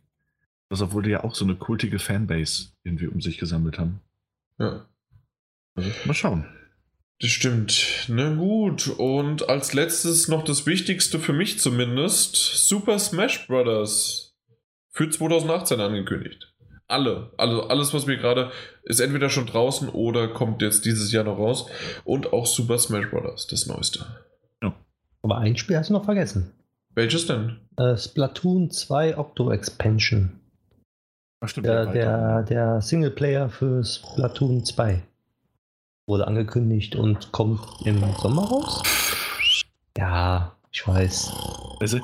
Das 0.69 0.81
obwohl 0.81 1.01
die 1.01 1.09
ja 1.09 1.23
auch 1.23 1.33
so 1.33 1.43
eine 1.43 1.55
kultige 1.55 1.97
Fanbase 1.97 2.67
irgendwie 2.83 3.07
um 3.07 3.21
sich 3.21 3.39
gesammelt 3.39 3.79
haben. 3.79 4.01
ja. 4.59 4.85
Also, 5.73 5.89
mal 6.05 6.13
schauen. 6.13 6.45
Das 7.21 7.29
stimmt. 7.31 8.05
Na 8.09 8.33
gut. 8.33 8.87
Und 8.97 9.47
als 9.47 9.73
letztes 9.73 10.27
noch 10.27 10.43
das 10.43 10.65
Wichtigste 10.65 11.17
für 11.19 11.33
mich 11.33 11.59
zumindest: 11.59 12.35
Super 12.35 12.99
Smash 12.99 13.47
Bros. 13.47 14.35
für 14.89 15.09
2018 15.09 15.79
angekündigt. 15.79 16.50
Alle. 16.91 17.31
Also 17.37 17.67
alles, 17.67 17.93
was 17.93 18.07
wir 18.07 18.17
gerade 18.17 18.51
ist 18.83 18.99
entweder 18.99 19.29
schon 19.29 19.45
draußen 19.45 19.89
oder 19.89 20.27
kommt 20.27 20.61
jetzt 20.61 20.85
dieses 20.85 21.11
Jahr 21.11 21.23
noch 21.23 21.37
raus. 21.37 21.67
Und 22.03 22.33
auch 22.33 22.45
Super 22.45 22.77
Smash 22.77 23.09
Bros. 23.09 23.47
das 23.47 23.67
Neueste. 23.67 24.05
Aber 25.23 25.37
ein 25.37 25.55
Spiel 25.55 25.77
hast 25.77 25.89
du 25.89 25.93
noch 25.93 26.05
vergessen. 26.05 26.51
Welches 26.95 27.27
denn? 27.27 27.57
Äh, 27.77 27.95
Splatoon 27.95 28.71
2 28.71 29.17
Octo 29.17 29.51
Expansion. 29.51 30.39
Ach, 31.39 31.47
stimmt, 31.47 31.67
Der, 31.67 31.85
der, 31.85 32.43
der 32.43 32.81
Singleplayer 32.81 33.49
für 33.49 33.83
Splatoon 33.83 34.65
2 34.65 35.01
wurde 36.07 36.27
angekündigt 36.27 36.95
und 36.95 37.31
kommt 37.31 37.61
im 37.85 38.03
Sommer 38.15 38.43
raus. 38.43 38.83
Ja, 39.97 40.55
ich 40.71 40.87
weiß. 40.87 41.31
Also, 41.79 41.99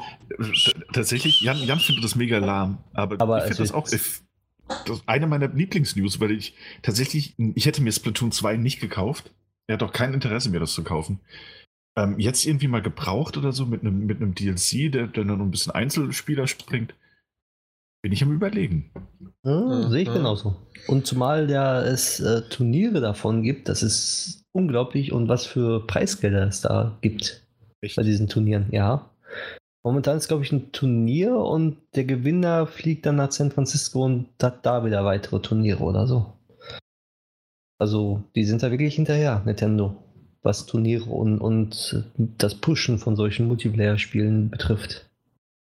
tatsächlich, 0.94 1.42
Jan, 1.42 1.58
Jan 1.58 1.80
findet 1.80 2.04
das 2.04 2.16
mega 2.16 2.38
lahm, 2.38 2.78
aber, 2.94 3.20
Aber 3.20 3.38
ich 3.40 3.44
finde 3.44 3.64
es 3.64 3.70
das 3.70 3.78
auch. 3.78 3.92
Ich, 3.92 4.22
das 4.86 4.98
ist 4.98 5.04
eine 5.08 5.28
meiner 5.28 5.48
Lieblingsnews, 5.48 6.20
weil 6.20 6.32
ich 6.32 6.56
tatsächlich, 6.82 7.36
ich 7.38 7.66
hätte 7.66 7.82
mir 7.82 7.92
Splatoon 7.92 8.32
2 8.32 8.58
nicht 8.58 8.80
gekauft. 8.80 9.32
Er 9.68 9.74
hat 9.76 9.84
auch 9.84 9.94
kein 9.94 10.14
Interesse 10.14 10.50
mehr, 10.50 10.60
das 10.60 10.74
zu 10.74 10.84
kaufen. 10.84 11.20
Ähm, 11.98 12.20
jetzt 12.20 12.46
irgendwie 12.46 12.68
mal 12.68 12.82
gebraucht 12.82 13.38
oder 13.38 13.52
so 13.52 13.66
mit 13.66 13.82
einem, 13.82 14.06
mit 14.06 14.18
einem 14.22 14.36
DLC, 14.36 14.92
der, 14.92 15.08
der 15.08 15.24
dann 15.24 15.40
noch 15.40 15.46
ein 15.46 15.52
bisschen 15.52 15.74
Einzelspieler 15.74 16.48
springt. 16.48 16.94
Bin 18.02 18.12
ich 18.12 18.24
am 18.24 18.32
Überlegen. 18.32 18.92
Ja, 19.44 19.62
Mhm. 19.62 19.90
Sehe 19.90 20.02
ich 20.04 20.14
genauso. 20.14 20.56
Und 20.88 21.08
zumal 21.08 21.48
da 21.48 21.84
es 21.84 22.20
äh, 22.20 22.42
Turniere 22.50 23.02
davon 23.02 23.44
gibt, 23.44 23.70
das 23.70 23.84
ist 23.84 24.44
unglaublich 24.52 25.12
und 25.12 25.28
was 25.28 25.46
für 25.46 25.86
Preisgelder 25.86 26.48
es 26.48 26.62
da 26.62 26.98
gibt 27.02 27.48
Echt? 27.82 27.96
bei 27.96 28.04
diesen 28.04 28.28
Turnieren, 28.28 28.68
ja. 28.72 29.10
Momentan 29.88 30.18
ist, 30.18 30.28
glaube 30.28 30.44
ich, 30.44 30.52
ein 30.52 30.74
Turnier 30.74 31.38
und 31.38 31.78
der 31.96 32.04
Gewinner 32.04 32.68
fliegt 32.68 33.06
dann 33.06 33.16
nach 33.16 33.32
San 33.32 33.52
Francisco 33.52 34.04
und 34.04 34.28
hat 34.44 34.66
da 34.66 34.84
wieder 34.84 35.06
weitere 35.06 35.40
Turniere 35.40 35.82
oder 35.82 36.06
so. 36.08 36.34
Also, 37.80 38.22
die 38.36 38.44
sind 38.44 38.62
da 38.64 38.70
wirklich 38.70 38.96
hinterher, 38.96 39.44
Nintendo, 39.46 39.96
was 40.44 40.66
Turniere 40.66 41.10
und, 41.10 41.40
und 41.40 42.04
das 42.18 42.56
Pushen 42.56 43.00
von 43.00 43.16
solchen 43.16 43.48
Multiplayer-Spielen 43.48 44.50
betrifft. 44.50 45.10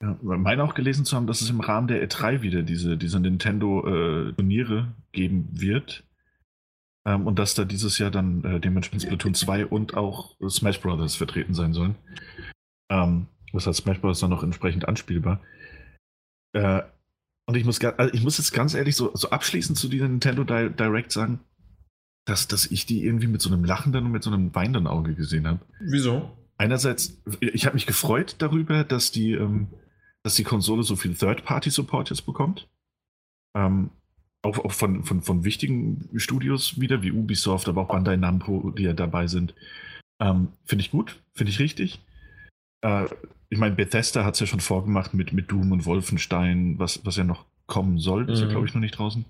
Ja, 0.02 0.18
meine 0.24 0.64
auch 0.64 0.74
gelesen 0.74 1.06
zu 1.06 1.16
haben, 1.16 1.28
dass 1.28 1.42
es 1.42 1.52
im 1.52 1.60
Rahmen 1.60 1.88
der 1.88 2.04
E3 2.04 2.42
wieder 2.42 2.64
diese, 2.64 2.98
diese 2.98 3.20
Nintendo-Turniere 3.20 4.88
geben 5.12 5.50
wird. 5.52 6.04
Ähm, 7.06 7.28
und 7.28 7.38
dass 7.38 7.54
da 7.54 7.64
dieses 7.64 8.00
Jahr 8.00 8.10
dann 8.10 8.44
äh, 8.44 8.60
dementsprechend 8.60 9.04
Splatoon 9.04 9.36
2 9.36 9.68
und 9.68 9.94
auch 9.94 10.36
Smash 10.50 10.82
Brothers 10.82 11.16
vertreten 11.16 11.54
sein 11.54 11.74
sollen. 11.74 11.94
Ähm, 12.90 13.28
das 13.54 13.68
heißt, 13.68 13.84
Smash 13.84 14.00
Brothers 14.00 14.20
dann 14.20 14.30
noch 14.30 14.44
entsprechend 14.44 14.88
anspielbar. 14.88 15.42
Äh, 16.54 16.82
und 17.46 17.56
ich 17.56 17.66
muss, 17.66 17.84
also 17.84 18.14
ich 18.14 18.22
muss 18.22 18.38
jetzt 18.38 18.52
ganz 18.52 18.74
ehrlich 18.76 18.96
so, 18.96 19.12
so 19.16 19.32
abschließend 19.32 19.78
zu 19.78 19.88
dieser 19.88 20.08
Nintendo 20.08 20.44
Di 20.44 20.70
Direct 20.70 21.12
sagen, 21.12 21.40
dass, 22.26 22.48
dass 22.48 22.68
ich 22.68 22.86
die 22.86 23.04
irgendwie 23.04 23.28
mit 23.28 23.42
so 23.42 23.52
einem 23.52 23.66
lachenden 23.66 24.06
und 24.06 24.12
mit 24.12 24.24
so 24.24 24.32
einem 24.32 24.54
weinenden 24.54 24.88
Auge 24.88 25.16
gesehen 25.16 25.48
habe. 25.48 25.60
Wieso? 25.80 26.38
Einerseits, 26.58 27.22
ich 27.40 27.66
habe 27.66 27.74
mich 27.76 27.88
gefreut 27.88 28.36
darüber, 28.38 28.84
dass 28.84 29.12
die, 29.12 29.32
ähm, 29.32 29.68
dass 30.22 30.36
die 30.36 30.44
Konsole 30.44 30.84
so 30.84 30.96
viel 30.96 31.16
Third-Party-Support 31.16 32.10
jetzt 32.12 32.26
bekommt. 32.26 32.70
Ähm, 33.56 33.90
auch 34.42 34.60
auch 34.60 34.72
von, 34.72 35.04
von, 35.04 35.22
von 35.22 35.44
wichtigen 35.44 36.10
Studios 36.16 36.80
wieder, 36.80 37.02
wie 37.02 37.12
Ubisoft, 37.12 37.68
aber 37.68 37.82
auch 37.82 37.88
Bandai 37.88 38.16
Namco, 38.16 38.72
die 38.72 38.84
ja 38.84 38.94
dabei 38.94 39.28
sind. 39.28 39.56
Ähm, 40.22 40.50
finde 40.66 40.84
ich 40.84 40.92
gut, 40.92 41.22
finde 41.34 41.52
ich 41.52 41.60
richtig. 41.60 42.02
Äh, 42.82 43.06
ich 43.50 43.58
meine, 43.58 43.76
Bethesda 43.76 44.24
hat 44.24 44.36
es 44.36 44.40
ja 44.40 44.46
schon 44.48 44.60
vorgemacht 44.60 45.14
mit, 45.14 45.34
mit 45.34 45.52
Doom 45.52 45.72
und 45.72 45.86
Wolfenstein, 45.86 46.78
was, 46.78 47.06
was 47.06 47.16
ja 47.18 47.24
noch 47.24 47.46
kommen 47.66 48.00
soll. 48.00 48.30
Ist 48.30 48.40
ja, 48.40 48.46
Mhm. 48.46 48.50
glaube 48.52 48.68
ich, 48.68 48.74
noch 48.74 48.82
nicht 48.82 48.98
draußen. 48.98 49.26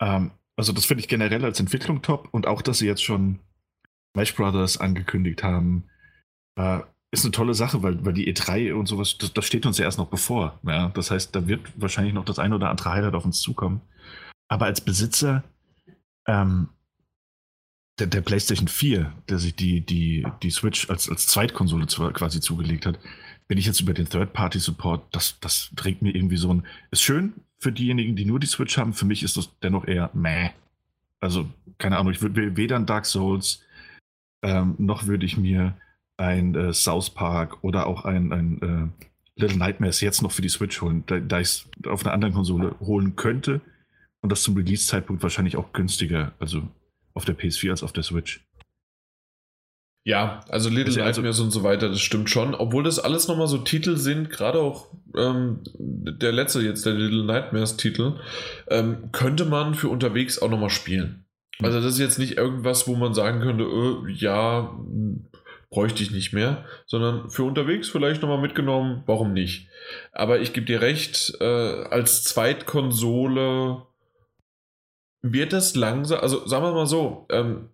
Ähm, 0.00 0.30
also, 0.56 0.72
das 0.72 0.84
finde 0.86 1.02
ich 1.02 1.08
generell 1.08 1.44
als 1.44 1.60
Entwicklung 1.60 2.02
top 2.02 2.28
und 2.32 2.46
auch, 2.46 2.62
dass 2.62 2.78
sie 2.78 2.86
jetzt 2.86 3.02
schon 3.04 3.38
Smash 4.14 4.34
Brothers 4.34 4.78
angekündigt 4.78 5.42
haben, 5.42 5.84
äh, 6.56 6.80
ist 7.10 7.24
eine 7.24 7.32
tolle 7.32 7.54
Sache, 7.54 7.82
weil, 7.82 8.04
weil 8.04 8.12
die 8.12 8.32
E3 8.32 8.74
und 8.74 8.86
sowas, 8.86 9.16
das, 9.18 9.32
das 9.32 9.46
steht 9.46 9.64
uns 9.64 9.78
ja 9.78 9.84
erst 9.84 9.98
noch 9.98 10.08
bevor. 10.08 10.58
Ja? 10.64 10.88
Das 10.90 11.10
heißt, 11.10 11.34
da 11.34 11.46
wird 11.46 11.60
wahrscheinlich 11.80 12.12
noch 12.12 12.24
das 12.24 12.38
ein 12.38 12.52
oder 12.52 12.68
andere 12.68 12.90
Highlight 12.92 13.14
auf 13.14 13.24
uns 13.24 13.40
zukommen. 13.40 13.80
Aber 14.48 14.66
als 14.66 14.80
Besitzer 14.80 15.42
ähm, 16.26 16.68
der, 17.98 18.06
der 18.06 18.20
PlayStation 18.20 18.68
4, 18.68 19.12
der 19.28 19.38
sich 19.38 19.54
die, 19.54 19.80
die, 19.80 20.26
die 20.42 20.50
Switch 20.50 20.88
als, 20.88 21.08
als 21.08 21.26
Zweitkonsole 21.26 21.86
zwar 21.86 22.12
quasi 22.12 22.40
zugelegt 22.40 22.86
hat, 22.86 22.98
bin 23.48 23.58
ich 23.58 23.66
jetzt 23.66 23.80
über 23.80 23.94
den 23.94 24.08
Third-Party-Support, 24.08 25.14
das, 25.14 25.40
das 25.40 25.70
trägt 25.74 26.02
mir 26.02 26.14
irgendwie 26.14 26.36
so 26.36 26.52
ein. 26.52 26.64
Ist 26.90 27.02
schön 27.02 27.32
für 27.58 27.72
diejenigen, 27.72 28.14
die 28.14 28.24
nur 28.24 28.38
die 28.38 28.46
Switch 28.46 28.76
haben. 28.76 28.92
Für 28.92 29.06
mich 29.06 29.22
ist 29.22 29.36
das 29.36 29.50
dennoch 29.62 29.86
eher 29.86 30.10
meh. 30.12 30.50
Also, 31.20 31.48
keine 31.78 31.96
Ahnung, 31.96 32.12
ich 32.12 32.22
würde 32.22 32.56
weder 32.56 32.76
ein 32.76 32.86
Dark 32.86 33.06
Souls, 33.06 33.62
ähm, 34.42 34.74
noch 34.78 35.06
würde 35.06 35.26
ich 35.26 35.36
mir 35.36 35.74
ein 36.18 36.54
äh, 36.54 36.72
South 36.72 37.10
Park 37.10 37.64
oder 37.64 37.86
auch 37.86 38.04
ein, 38.04 38.32
ein 38.32 38.62
äh, 38.62 39.40
Little 39.40 39.58
Nightmares 39.58 40.00
jetzt 40.00 40.22
noch 40.22 40.32
für 40.32 40.42
die 40.42 40.48
Switch 40.48 40.80
holen, 40.80 41.04
da, 41.06 41.18
da 41.18 41.40
ich 41.40 41.48
es 41.48 41.68
auf 41.86 42.04
einer 42.04 42.12
anderen 42.12 42.34
Konsole 42.34 42.74
holen 42.80 43.16
könnte 43.16 43.60
und 44.20 44.30
das 44.30 44.42
zum 44.42 44.56
Release-Zeitpunkt 44.56 45.22
wahrscheinlich 45.22 45.56
auch 45.56 45.72
günstiger, 45.72 46.32
also 46.38 46.68
auf 47.18 47.24
der 47.24 47.36
PS4 47.36 47.70
als 47.72 47.82
auf 47.82 47.92
der 47.92 48.04
Switch. 48.04 48.40
Ja, 50.04 50.40
also 50.48 50.70
Little 50.70 50.86
Also- 50.86 51.02
also- 51.02 51.20
Nightmares 51.20 51.40
und 51.40 51.50
so 51.50 51.62
weiter, 51.64 51.88
das 51.90 52.00
stimmt 52.00 52.30
schon. 52.30 52.54
Obwohl 52.54 52.82
das 52.84 52.98
alles 52.98 53.28
nochmal 53.28 53.48
so 53.48 53.58
Titel 53.58 53.96
sind, 53.96 54.30
gerade 54.30 54.60
auch 54.60 54.86
ähm, 55.16 55.60
der 55.78 56.32
letzte 56.32 56.60
jetzt, 56.60 56.86
der 56.86 56.94
Little 56.94 57.24
Nightmares-Titel, 57.24 58.14
ähm, 58.68 59.10
könnte 59.12 59.44
man 59.44 59.74
für 59.74 59.88
unterwegs 59.88 60.38
auch 60.40 60.48
nochmal 60.48 60.70
spielen. 60.70 61.24
Also 61.60 61.80
das 61.80 61.94
ist 61.94 61.98
jetzt 61.98 62.18
nicht 62.18 62.36
irgendwas, 62.38 62.86
wo 62.86 62.94
man 62.94 63.12
sagen 63.14 63.40
könnte, 63.40 63.64
äh, 63.64 64.12
ja, 64.12 64.70
mh, 64.78 65.16
bräuchte 65.70 66.02
ich 66.02 66.10
nicht 66.12 66.32
mehr, 66.32 66.64
sondern 66.86 67.28
für 67.30 67.42
unterwegs 67.42 67.88
vielleicht 67.90 68.22
nochmal 68.22 68.40
mitgenommen, 68.40 69.02
warum 69.06 69.32
nicht? 69.34 69.68
Aber 70.12 70.40
ich 70.40 70.52
gebe 70.54 70.64
dir 70.66 70.80
recht, 70.80 71.34
äh, 71.40 71.44
als 71.44 72.22
Zweitkonsole 72.24 73.82
wird 75.22 75.52
das 75.52 75.74
langsam, 75.74 76.20
also 76.20 76.46
sagen 76.46 76.64
wir 76.64 76.72
mal 76.72 76.86
so, 76.86 77.26
ähm, 77.30 77.70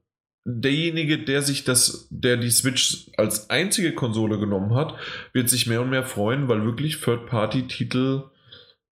derjenige, 0.46 1.24
der 1.24 1.42
sich 1.42 1.64
das, 1.64 2.06
der 2.10 2.36
die 2.36 2.50
Switch 2.50 3.10
als 3.16 3.50
einzige 3.50 3.94
Konsole 3.94 4.38
genommen 4.38 4.74
hat, 4.74 4.94
wird 5.32 5.48
sich 5.48 5.66
mehr 5.66 5.80
und 5.80 5.90
mehr 5.90 6.04
freuen, 6.04 6.48
weil 6.48 6.64
wirklich 6.64 7.00
Third-Party-Titel 7.00 8.24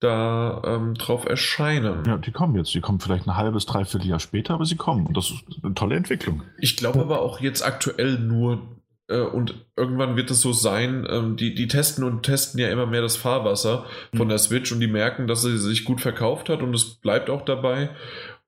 da 0.00 0.62
ähm, 0.64 0.94
drauf 0.94 1.26
erscheinen. 1.26 2.04
Ja, 2.06 2.16
die 2.16 2.32
kommen 2.32 2.56
jetzt. 2.56 2.74
Die 2.74 2.80
kommen 2.80 2.98
vielleicht 2.98 3.28
ein 3.28 3.36
halbes, 3.36 3.66
dreiviertel 3.66 4.08
Jahr 4.08 4.18
später, 4.18 4.54
aber 4.54 4.64
sie 4.64 4.76
kommen. 4.76 5.06
Und 5.06 5.16
das 5.16 5.30
ist 5.30 5.44
eine 5.62 5.74
tolle 5.74 5.94
Entwicklung. 5.94 6.42
Ich 6.58 6.76
glaube 6.76 7.00
aber 7.00 7.22
auch 7.22 7.40
jetzt 7.40 7.64
aktuell 7.64 8.18
nur 8.18 8.80
äh, 9.08 9.20
und 9.20 9.54
irgendwann 9.76 10.16
wird 10.16 10.30
es 10.30 10.40
so 10.40 10.52
sein, 10.52 11.06
ähm, 11.08 11.36
die, 11.36 11.54
die 11.54 11.68
testen 11.68 12.02
und 12.02 12.24
testen 12.24 12.58
ja 12.58 12.68
immer 12.68 12.86
mehr 12.86 13.02
das 13.02 13.16
Fahrwasser 13.16 13.84
von 14.14 14.26
Mhm. 14.26 14.30
der 14.30 14.38
Switch 14.38 14.72
und 14.72 14.80
die 14.80 14.88
merken, 14.88 15.28
dass 15.28 15.42
sie 15.42 15.56
sich 15.58 15.84
gut 15.84 16.00
verkauft 16.00 16.48
hat 16.48 16.62
und 16.62 16.74
es 16.74 16.96
bleibt 16.96 17.30
auch 17.30 17.44
dabei. 17.44 17.90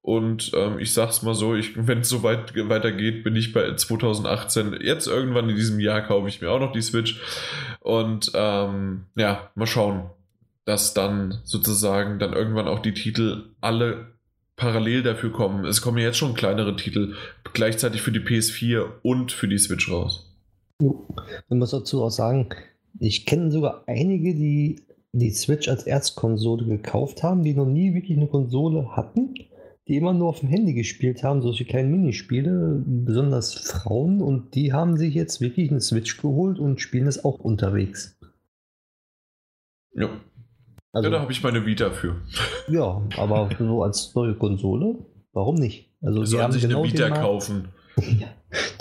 Und 0.04 0.52
ähm, 0.54 0.78
ich 0.80 0.92
sag's 0.92 1.22
mal 1.22 1.34
so, 1.34 1.54
wenn 1.76 2.00
es 2.00 2.10
so 2.10 2.22
weit 2.22 2.54
weitergeht, 2.68 3.24
bin 3.24 3.34
ich 3.36 3.54
bei 3.54 3.74
2018. 3.74 4.76
Jetzt 4.82 5.06
irgendwann 5.06 5.48
in 5.48 5.56
diesem 5.56 5.80
Jahr 5.80 6.02
kaufe 6.02 6.28
ich 6.28 6.42
mir 6.42 6.50
auch 6.50 6.60
noch 6.60 6.72
die 6.72 6.82
Switch. 6.82 7.22
Und 7.80 8.30
ähm, 8.34 9.06
ja, 9.16 9.48
mal 9.54 9.66
schauen, 9.66 10.10
dass 10.66 10.92
dann 10.92 11.40
sozusagen 11.44 12.18
dann 12.18 12.34
irgendwann 12.34 12.68
auch 12.68 12.80
die 12.80 12.92
Titel 12.92 13.44
alle 13.62 14.08
parallel 14.56 15.04
dafür 15.04 15.32
kommen. 15.32 15.64
Es 15.64 15.80
kommen 15.80 15.96
ja 15.96 16.04
jetzt 16.04 16.18
schon 16.18 16.34
kleinere 16.34 16.76
Titel 16.76 17.14
gleichzeitig 17.54 18.02
für 18.02 18.12
die 18.12 18.20
PS4 18.20 18.84
und 19.00 19.32
für 19.32 19.48
die 19.48 19.56
Switch 19.56 19.90
raus. 19.90 20.30
Man 20.80 21.58
muss 21.58 21.70
dazu 21.70 22.02
auch 22.02 22.10
sagen, 22.10 22.50
ich 23.00 23.24
kenne 23.24 23.50
sogar 23.50 23.84
einige, 23.86 24.34
die 24.34 24.82
die 25.12 25.30
Switch 25.30 25.66
als 25.66 25.84
Erstkonsole 25.84 26.66
gekauft 26.66 27.22
haben, 27.22 27.42
die 27.42 27.54
noch 27.54 27.64
nie 27.64 27.94
wirklich 27.94 28.18
eine 28.18 28.26
Konsole 28.26 28.94
hatten, 28.94 29.34
die 29.86 29.96
immer 29.96 30.14
nur 30.14 30.28
auf 30.28 30.40
dem 30.40 30.48
Handy 30.48 30.72
gespielt 30.72 31.22
haben, 31.22 31.42
solche 31.42 31.64
kleinen 31.64 31.90
Minispiele, 31.90 32.82
besonders 32.86 33.54
Frauen, 33.54 34.22
und 34.22 34.54
die 34.54 34.72
haben 34.72 34.96
sich 34.96 35.14
jetzt 35.14 35.40
wirklich 35.40 35.70
eine 35.70 35.80
Switch 35.80 36.16
geholt 36.20 36.58
und 36.58 36.80
spielen 36.80 37.06
es 37.06 37.24
auch 37.24 37.38
unterwegs. 37.38 38.18
Ja, 39.92 40.08
Also, 40.92 41.08
ja 41.08 41.16
da 41.16 41.20
habe 41.20 41.32
ich 41.32 41.42
meine 41.42 41.66
Vita 41.66 41.90
für. 41.90 42.22
ja, 42.68 43.02
aber 43.18 43.50
so 43.58 43.82
als 43.82 44.14
neue 44.14 44.34
Konsole, 44.34 45.04
warum 45.32 45.56
nicht? 45.56 45.90
Also, 46.00 46.24
sollen 46.24 46.44
haben 46.44 46.52
sich 46.52 46.62
genau 46.62 46.82
eine 46.82 46.92
Vita 46.92 47.10
kaufen. 47.10 47.68
Ja, 47.96 48.26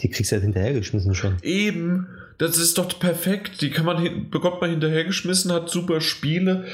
die 0.01 0.09
kriegst 0.09 0.31
du 0.31 0.37
ja 0.37 0.41
hinterhergeschmissen 0.41 1.13
schon. 1.13 1.37
Eben, 1.43 2.07
das 2.39 2.57
ist 2.57 2.79
doch 2.79 2.99
perfekt. 2.99 3.61
Die 3.61 3.69
kann 3.69 3.85
man 3.85 4.29
bekommt 4.31 4.59
man 4.59 4.71
hinterhergeschmissen, 4.71 5.51
hat 5.51 5.69
super 5.69 6.01
Spiele. 6.01 6.65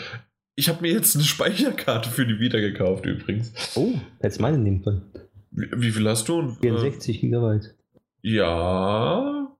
Ich 0.59 0.67
habe 0.67 0.81
mir 0.81 0.91
jetzt 0.91 1.15
eine 1.15 1.23
Speicherkarte 1.23 2.09
für 2.09 2.27
die 2.27 2.37
Vita 2.37 2.59
gekauft 2.59 3.05
übrigens. 3.05 3.53
Oh, 3.77 3.93
hättest 4.19 4.41
meine 4.41 4.57
nehmen 4.57 4.83
können. 4.83 5.09
Wie, 5.51 5.69
wie 5.73 5.89
viel 5.89 6.05
hast 6.05 6.27
du? 6.27 6.49
64 6.59 7.21
Gigabyte. 7.21 7.77
Ja. 8.21 9.55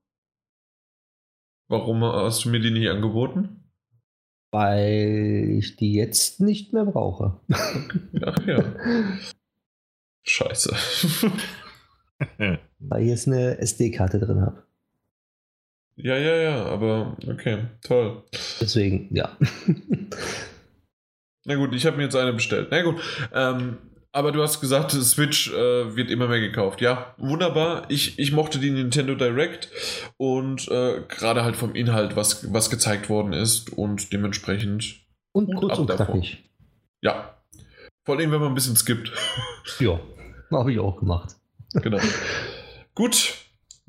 Warum 1.70 2.04
hast 2.04 2.44
du 2.44 2.50
mir 2.50 2.60
die 2.60 2.72
nicht 2.72 2.90
angeboten? 2.90 3.64
Weil 4.52 5.56
ich 5.60 5.78
die 5.78 5.94
jetzt 5.94 6.42
nicht 6.42 6.74
mehr 6.74 6.84
brauche. 6.84 7.40
Ach 8.22 8.46
ja. 8.46 8.62
Scheiße. 10.24 10.76
Weil 12.80 13.04
ich 13.04 13.08
jetzt 13.08 13.28
eine 13.28 13.58
SD-Karte 13.58 14.20
drin 14.20 14.42
habe. 14.42 14.64
Ja, 15.96 16.18
ja, 16.18 16.36
ja, 16.36 16.66
aber 16.66 17.16
okay, 17.26 17.68
toll. 17.84 18.24
Deswegen, 18.60 19.16
ja. 19.16 19.38
Na 21.46 21.56
gut, 21.56 21.74
ich 21.74 21.86
habe 21.86 21.98
mir 21.98 22.04
jetzt 22.04 22.16
eine 22.16 22.34
bestellt. 22.34 22.68
Na 22.72 22.82
gut, 22.82 23.02
ähm, 23.34 23.78
aber 24.12 24.32
du 24.32 24.42
hast 24.42 24.60
gesagt, 24.60 24.92
Switch 24.92 25.54
äh, 25.54 25.96
wird 25.96 26.10
immer 26.10 26.28
mehr 26.28 26.40
gekauft. 26.40 26.82
Ja, 26.82 27.14
wunderbar. 27.18 27.86
Ich, 27.90 28.18
ich 28.18 28.32
mochte 28.32 28.60
die 28.60 28.72
Nintendo 28.72 29.16
Direct 29.16 29.70
und 30.18 30.68
äh, 30.70 31.02
gerade 31.08 31.44
halt 31.44 31.56
vom 31.56 31.76
Inhalt, 31.76 32.16
was, 32.16 32.52
was 32.52 32.70
gezeigt 32.70 33.10
worden 33.10 33.34
ist 33.34 33.72
und 33.72 34.12
dementsprechend. 34.12 35.06
Und 35.32 35.54
kurz 35.56 35.78
und 35.78 35.90
knackig. 35.90 36.44
Ja. 37.02 37.36
Vor 38.04 38.18
allem, 38.18 38.32
wenn 38.32 38.40
man 38.40 38.50
ein 38.50 38.56
bisschen 38.56 38.76
skippt. 38.76 39.12
Ja, 39.80 40.00
habe 40.52 40.72
ich 40.72 40.80
auch 40.80 40.98
gemacht. 40.98 41.36
Genau. 41.74 42.00
Gut, 42.96 43.36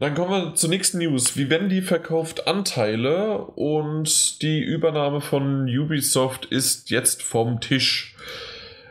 dann 0.00 0.14
kommen 0.14 0.30
wir 0.30 0.54
zur 0.54 0.70
nächsten 0.70 0.98
News. 0.98 1.36
Vivendi 1.36 1.82
verkauft 1.82 2.46
Anteile 2.46 3.38
und 3.38 4.40
die 4.40 4.60
Übernahme 4.60 5.20
von 5.20 5.68
Ubisoft 5.68 6.46
ist 6.46 6.88
jetzt 6.88 7.22
vom 7.22 7.60
Tisch. 7.60 8.16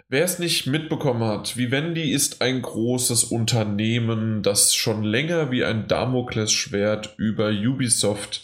Wer 0.07 0.23
es 0.23 0.37
nicht 0.37 0.67
mitbekommen 0.67 1.23
hat, 1.23 1.57
Vivendi 1.57 2.11
ist 2.11 2.41
ein 2.41 2.61
großes 2.61 3.25
Unternehmen, 3.25 4.43
das 4.43 4.75
schon 4.75 5.03
länger 5.03 5.51
wie 5.51 5.65
ein 5.65 5.87
Damoklesschwert 5.87 7.15
über 7.17 7.49
Ubisoft 7.49 8.43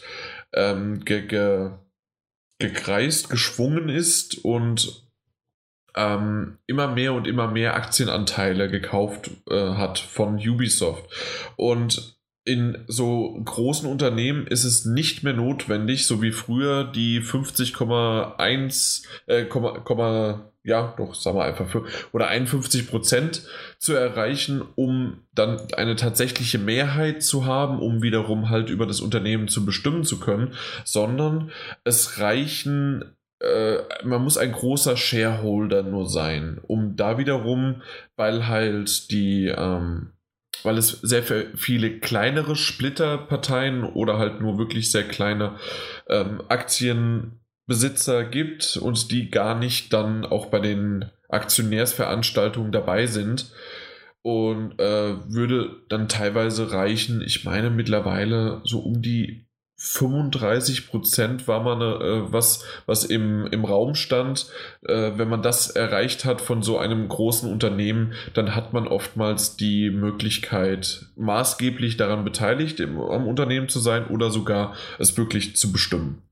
ähm, 0.52 1.04
ge 1.04 1.26
ge 1.26 1.70
gekreist, 2.58 3.28
geschwungen 3.28 3.88
ist 3.88 4.44
und 4.44 5.06
ähm, 5.94 6.58
immer 6.66 6.88
mehr 6.88 7.12
und 7.12 7.26
immer 7.26 7.50
mehr 7.50 7.74
Aktienanteile 7.74 8.68
gekauft 8.68 9.30
äh, 9.48 9.74
hat 9.74 9.98
von 9.98 10.36
Ubisoft. 10.36 11.04
Und 11.56 12.15
in 12.46 12.78
so 12.86 13.38
großen 13.44 13.90
Unternehmen 13.90 14.46
ist 14.46 14.62
es 14.62 14.84
nicht 14.84 15.24
mehr 15.24 15.32
notwendig, 15.32 16.06
so 16.06 16.22
wie 16.22 16.30
früher 16.30 16.84
die 16.84 17.20
50,1, 17.20 19.04
äh, 19.26 19.46
ja, 20.62 20.94
doch, 20.96 21.14
sagen 21.16 21.36
wir 21.38 21.44
einfach 21.44 21.68
für, 21.68 21.84
oder 22.12 22.28
51 22.28 22.88
Prozent 22.88 23.42
zu 23.78 23.94
erreichen, 23.94 24.62
um 24.76 25.24
dann 25.34 25.60
eine 25.76 25.96
tatsächliche 25.96 26.58
Mehrheit 26.58 27.24
zu 27.24 27.46
haben, 27.46 27.80
um 27.80 28.00
wiederum 28.00 28.48
halt 28.48 28.70
über 28.70 28.86
das 28.86 29.00
Unternehmen 29.00 29.48
zu 29.48 29.66
bestimmen 29.66 30.04
zu 30.04 30.20
können, 30.20 30.54
sondern 30.84 31.50
es 31.82 32.20
reichen 32.20 33.16
äh, 33.40 33.78
man 34.04 34.22
muss 34.22 34.38
ein 34.38 34.52
großer 34.52 34.96
Shareholder 34.96 35.82
nur 35.82 36.08
sein, 36.08 36.58
um 36.62 36.96
da 36.96 37.18
wiederum, 37.18 37.82
weil 38.16 38.46
halt 38.46 39.10
die, 39.10 39.46
ähm, 39.46 40.12
weil 40.66 40.76
es 40.76 40.90
sehr 40.90 41.22
viele 41.54 41.98
kleinere 42.00 42.56
Splitterparteien 42.56 43.84
oder 43.84 44.18
halt 44.18 44.40
nur 44.40 44.58
wirklich 44.58 44.90
sehr 44.90 45.04
kleine 45.04 45.56
ähm, 46.08 46.42
Aktienbesitzer 46.48 48.24
gibt 48.24 48.76
und 48.76 49.10
die 49.10 49.30
gar 49.30 49.58
nicht 49.58 49.92
dann 49.92 50.26
auch 50.26 50.46
bei 50.46 50.58
den 50.58 51.06
Aktionärsveranstaltungen 51.28 52.72
dabei 52.72 53.06
sind. 53.06 53.52
Und 54.22 54.80
äh, 54.80 55.32
würde 55.32 55.82
dann 55.88 56.08
teilweise 56.08 56.72
reichen, 56.72 57.22
ich 57.22 57.44
meine 57.44 57.70
mittlerweile 57.70 58.60
so 58.64 58.80
um 58.80 59.00
die 59.00 59.45
35 59.78 60.88
Prozent 60.88 61.48
war 61.48 61.62
man, 61.62 61.82
äh, 61.82 62.32
was, 62.32 62.64
was 62.86 63.04
im, 63.04 63.46
im 63.46 63.64
Raum 63.64 63.94
stand. 63.94 64.46
Äh, 64.82 65.12
wenn 65.16 65.28
man 65.28 65.42
das 65.42 65.68
erreicht 65.68 66.24
hat 66.24 66.40
von 66.40 66.62
so 66.62 66.78
einem 66.78 67.08
großen 67.08 67.50
Unternehmen, 67.50 68.14
dann 68.32 68.54
hat 68.54 68.72
man 68.72 68.88
oftmals 68.88 69.56
die 69.56 69.90
Möglichkeit, 69.90 71.06
maßgeblich 71.16 71.98
daran 71.98 72.24
beteiligt, 72.24 72.80
im, 72.80 72.98
am 72.98 73.26
Unternehmen 73.26 73.68
zu 73.68 73.78
sein 73.78 74.06
oder 74.06 74.30
sogar 74.30 74.74
es 74.98 75.16
wirklich 75.18 75.56
zu 75.56 75.72
bestimmen. 75.72 76.22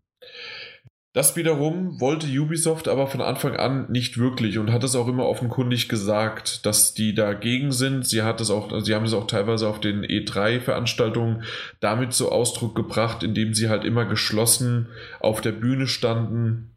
Das 1.14 1.36
wiederum 1.36 2.00
wollte 2.00 2.26
Ubisoft 2.26 2.88
aber 2.88 3.06
von 3.06 3.20
Anfang 3.20 3.54
an 3.54 3.86
nicht 3.88 4.18
wirklich 4.18 4.58
und 4.58 4.72
hat 4.72 4.82
es 4.82 4.96
auch 4.96 5.06
immer 5.06 5.26
offenkundig 5.26 5.88
gesagt, 5.88 6.66
dass 6.66 6.92
die 6.92 7.14
dagegen 7.14 7.70
sind. 7.70 8.04
Sie 8.04 8.22
hat 8.22 8.40
es 8.40 8.50
auch, 8.50 8.80
sie 8.80 8.96
haben 8.96 9.04
es 9.04 9.14
auch 9.14 9.28
teilweise 9.28 9.68
auf 9.68 9.78
den 9.78 10.04
E3-Veranstaltungen 10.04 11.44
damit 11.78 12.14
zu 12.14 12.32
Ausdruck 12.32 12.74
gebracht, 12.74 13.22
indem 13.22 13.54
sie 13.54 13.68
halt 13.68 13.84
immer 13.84 14.06
geschlossen 14.06 14.88
auf 15.20 15.40
der 15.40 15.52
Bühne 15.52 15.86
standen 15.86 16.73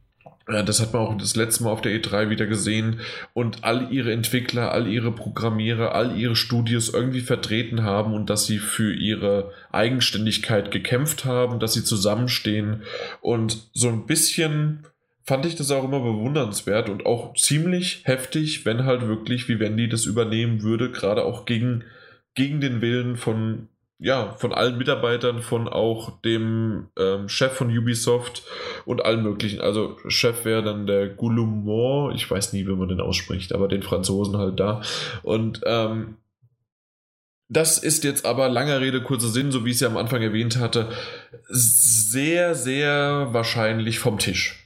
das 0.48 0.80
hat 0.80 0.94
man 0.94 1.02
auch 1.02 1.18
das 1.18 1.36
letzte 1.36 1.64
Mal 1.64 1.72
auf 1.72 1.82
der 1.82 1.92
E3 1.92 2.30
wieder 2.30 2.46
gesehen. 2.46 3.02
Und 3.34 3.64
all 3.64 3.92
ihre 3.92 4.14
Entwickler, 4.14 4.72
all 4.72 4.88
ihre 4.88 5.12
Programmierer, 5.12 5.94
all 5.94 6.18
ihre 6.18 6.38
Studios 6.38 6.90
irgendwie 6.90 7.22
vertreten 7.22 7.84
haben 7.84 8.14
und 8.14 8.30
dass 8.30 8.46
sie 8.46 8.60
für 8.60 8.94
ihre 8.94 9.52
Eigenständigkeit 9.72 10.72
gekämpft 10.72 11.26
haben, 11.26 11.60
dass 11.60 11.74
sie 11.74 11.84
zusammenstehen. 11.84 12.84
Und 13.20 13.70
so 13.74 13.90
ein 13.90 14.06
bisschen 14.06 14.86
fand 15.26 15.46
ich 15.46 15.56
das 15.56 15.72
auch 15.72 15.84
immer 15.84 16.00
bewundernswert 16.00 16.90
und 16.90 17.06
auch 17.06 17.36
ziemlich 17.36 18.04
heftig, 18.06 18.66
wenn 18.66 18.86
halt 18.86 19.06
wirklich 19.06 19.50
Vivendi 19.50 19.90
das 19.90 20.06
übernehmen 20.06 20.64
würde, 20.64 20.90
gerade 20.90 21.26
auch 21.26 21.46
gegen, 21.46 21.84
gegen 22.34 22.62
den 22.62 22.80
Willen 22.80 23.18
von 23.18 23.68
ja, 24.00 24.36
von 24.38 24.54
allen 24.54 24.78
Mitarbeitern, 24.78 25.42
von 25.42 25.68
auch 25.68 26.22
dem 26.22 26.88
ähm, 27.00 27.30
Chef 27.30 27.54
von 27.54 27.76
Ubisoft 27.76 28.44
und 28.86 29.04
allen 29.04 29.24
möglichen. 29.24 29.60
Also 29.60 29.98
Chef 30.08 30.46
wäre 30.46 30.62
dann 30.62 30.86
der 30.86 31.10
Goulumont, 31.10 32.16
ich 32.16 32.30
weiß 32.30 32.54
nie, 32.54 32.68
wie 32.68 32.76
man 32.76 32.90
den 32.90 33.02
ausspricht, 33.02 33.54
aber 33.54 33.68
den 33.68 33.82
Franzosen 33.82 34.38
halt 34.38 34.60
da. 34.60 34.82
Und 35.24 35.62
ähm, 35.66 36.18
das 37.50 37.78
ist 37.78 38.04
jetzt 38.04 38.26
aber 38.26 38.50
langer 38.50 38.82
Rede, 38.82 39.02
kurzer 39.02 39.30
Sinn, 39.30 39.52
so 39.52 39.66
wie 39.66 39.70
ich 39.70 39.76
es 39.76 39.82
ja 39.82 39.88
am 39.88 39.98
Anfang 39.98 40.22
erwähnt 40.22 40.58
hatte, 40.58 40.90
sehr, 41.48 42.54
sehr 42.54 43.30
wahrscheinlich 43.32 44.00
vom 44.00 44.20
Tisch. 44.20 44.64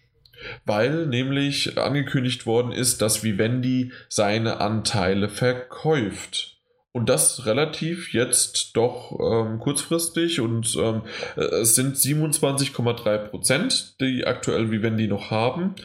Weil 0.65 1.05
nämlich 1.05 1.77
angekündigt 1.77 2.47
worden 2.47 2.71
ist, 2.71 3.01
dass 3.01 3.23
Vivendi 3.23 3.91
seine 4.09 4.59
Anteile 4.59 5.29
verkauft. 5.29 6.51
Und 6.94 7.08
das 7.08 7.46
relativ 7.46 8.14
jetzt 8.14 8.76
doch 8.76 9.18
ähm, 9.18 9.60
kurzfristig 9.60 10.42
und 10.42 10.76
ähm, 10.76 11.04
äh, 11.38 11.62
es 11.62 11.76
sind 11.76 11.96
27,3 11.96 13.18
Prozent, 13.30 13.96
die 14.02 14.26
aktuell 14.26 14.72
Vivendi 14.72 15.08
noch 15.08 15.32
haben. 15.32 15.76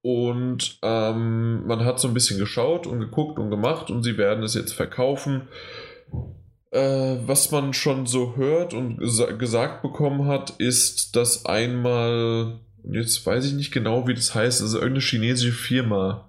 Und 0.00 0.78
ähm, 0.82 1.66
man 1.66 1.84
hat 1.84 2.00
so 2.00 2.08
ein 2.08 2.14
bisschen 2.14 2.38
geschaut 2.38 2.86
und 2.86 3.00
geguckt 3.00 3.38
und 3.38 3.50
gemacht 3.50 3.90
und 3.90 4.02
sie 4.02 4.16
werden 4.16 4.44
es 4.44 4.54
jetzt 4.54 4.72
verkaufen. 4.72 5.48
Äh, 6.70 7.16
was 7.26 7.50
man 7.50 7.74
schon 7.74 8.06
so 8.06 8.36
hört 8.36 8.72
und 8.72 8.98
gesa 8.98 9.32
gesagt 9.32 9.82
bekommen 9.82 10.26
hat, 10.26 10.50
ist, 10.58 11.16
dass 11.16 11.44
einmal, 11.44 12.60
jetzt 12.84 13.26
weiß 13.26 13.44
ich 13.46 13.52
nicht 13.52 13.72
genau, 13.72 14.06
wie 14.08 14.14
das 14.14 14.34
heißt, 14.34 14.62
also 14.62 14.78
irgendeine 14.78 15.04
chinesische 15.04 15.52
Firma. 15.52 16.28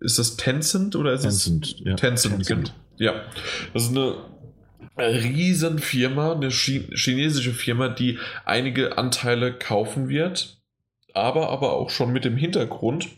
Ist 0.00 0.18
das 0.18 0.36
Tencent 0.36 0.96
oder 0.96 1.12
ist 1.12 1.22
Tencent, 1.22 1.66
es 1.66 1.74
ja. 1.84 1.94
Tencent? 1.94 2.46
Tencent. 2.46 2.74
Ja, 2.98 3.24
das 3.72 3.84
ist 3.84 3.96
eine 3.96 4.16
Riesenfirma, 4.98 6.32
eine 6.32 6.48
chinesische 6.48 7.52
Firma, 7.52 7.88
die 7.88 8.18
einige 8.44 8.96
Anteile 8.96 9.52
kaufen 9.52 10.08
wird, 10.08 10.58
aber, 11.12 11.50
aber 11.50 11.74
auch 11.74 11.90
schon 11.90 12.12
mit 12.12 12.24
dem 12.24 12.36
Hintergrund, 12.36 13.08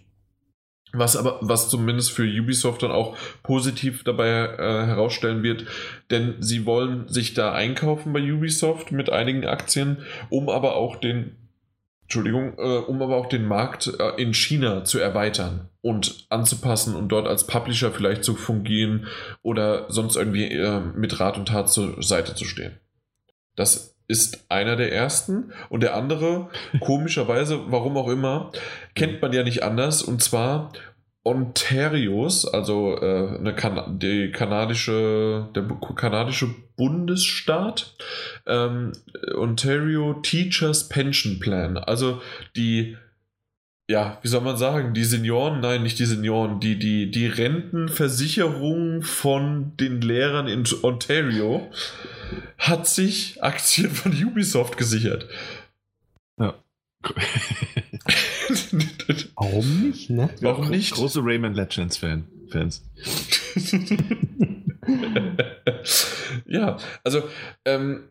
was 0.93 1.17
aber, 1.17 1.39
was 1.41 1.69
zumindest 1.69 2.11
für 2.11 2.25
Ubisoft 2.25 2.83
dann 2.83 2.91
auch 2.91 3.17
positiv 3.43 4.05
dabei 4.05 4.29
äh, 4.29 4.87
herausstellen 4.87 5.43
wird, 5.43 5.67
denn 6.11 6.37
sie 6.41 6.67
wollen 6.67 7.09
sich 7.09 7.35
da 7.35 7.53
einkaufen 7.53 8.13
bei 8.13 8.21
Ubisoft 8.21 8.91
mit 8.91 9.11
einigen 9.11 9.47
Aktien, 9.47 9.99
um 10.31 10.49
aber 10.49 10.77
auch 10.77 10.97
den 10.97 11.37
Entschuldigung, 12.09 12.55
äh, 12.57 12.79
um 12.79 13.03
aber 13.03 13.17
auch 13.17 13.27
den 13.27 13.45
Markt 13.45 13.93
äh, 13.99 14.23
in 14.23 14.33
China 14.33 14.83
zu 14.83 14.99
erweitern 14.99 15.69
und 15.83 16.25
anzupassen 16.31 16.95
und 16.97 17.11
dort 17.11 17.29
als 17.29 17.47
Publisher 17.47 17.93
vielleicht 17.93 18.25
zu 18.25 18.35
fungieren 18.35 19.09
oder 19.43 19.93
sonst 19.93 20.17
irgendwie 20.17 20.51
äh, 20.51 20.81
mit 20.81 21.21
Rat 21.21 21.37
und 21.37 21.49
Tat 21.49 21.69
zur 21.69 22.03
Seite 22.03 22.35
zu 22.35 22.47
stehen. 22.47 22.79
Das 23.57 23.95
ist 24.07 24.47
einer 24.49 24.77
der 24.77 24.91
ersten 24.91 25.53
und 25.69 25.83
der 25.83 25.95
andere, 25.95 26.49
komischerweise, 26.81 27.71
warum 27.71 27.99
auch 27.99 28.09
immer, 28.09 28.53
kennt 28.95 29.21
man 29.21 29.35
ja 29.35 29.43
nicht 29.43 29.63
anders 29.63 30.01
und 30.01 30.23
zwar 30.23 30.73
Ontarios, 31.29 32.47
also 32.47 32.97
äh, 32.97 33.37
eine 33.39 33.55
kan 33.55 33.99
die 33.99 34.33
kanadische, 34.33 35.49
der 35.55 35.65
kanadische 35.95 36.55
Bundesstaat, 36.77 37.95
ähm, 38.47 38.93
Ontario 39.35 40.15
Teachers 40.15 40.89
Pension 40.89 41.39
Plan, 41.39 41.77
also 41.77 42.23
die 42.57 42.97
ja, 43.91 44.19
wie 44.21 44.29
soll 44.29 44.43
man 44.43 44.59
sagen, 44.59 44.93
die 44.93 45.05
Senioren, 45.05 45.61
nein, 45.61 45.83
nicht 45.83 45.99
die 45.99 46.05
Senioren, 46.05 46.61
die, 46.61 46.79
die, 46.79 47.11
die 47.11 47.27
Rentenversicherung 47.27 49.03
von 49.03 49.77
den 49.79 50.03
Lehrern 50.03 50.47
in 50.47 50.65
Ontario 50.83 51.71
hat 52.59 52.87
sich 52.87 53.43
Aktien 53.43 53.91
von 53.91 54.13
Ubisoft 54.13 54.77
gesichert. 54.77 55.27
Ja. 56.39 56.55
Warum 59.37 59.89
nicht, 59.89 60.11
ne? 60.11 60.31
Warum 60.41 60.65
Ja, 60.65 60.71
nicht? 60.71 60.95
Große 60.95 61.21
Rayman 61.23 61.55
Legends 61.55 61.97
Fan, 61.97 62.27
Fans. 62.51 62.83
ja, 66.47 66.77
also 67.05 67.23
ähm, 67.65 68.05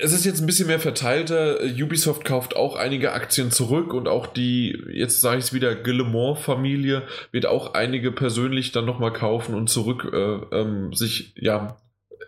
es 0.00 0.12
ist 0.12 0.24
jetzt 0.24 0.40
ein 0.40 0.46
bisschen 0.46 0.68
mehr 0.68 0.78
verteilter. 0.78 1.58
Ubisoft 1.62 2.24
kauft 2.24 2.56
auch 2.56 2.76
einige 2.76 3.12
Aktien 3.12 3.50
zurück 3.50 3.92
und 3.92 4.06
auch 4.06 4.26
die, 4.26 4.80
jetzt 4.92 5.20
sage 5.20 5.38
ich 5.38 5.46
es 5.46 5.52
wieder, 5.52 5.74
Guillemot-Familie 5.74 7.02
wird 7.32 7.46
auch 7.46 7.74
einige 7.74 8.12
persönlich 8.12 8.72
dann 8.72 8.84
nochmal 8.84 9.12
kaufen 9.12 9.54
und 9.54 9.68
zurück 9.68 10.08
äh, 10.12 10.56
ähm, 10.56 10.92
sich, 10.92 11.34
ja, 11.36 11.76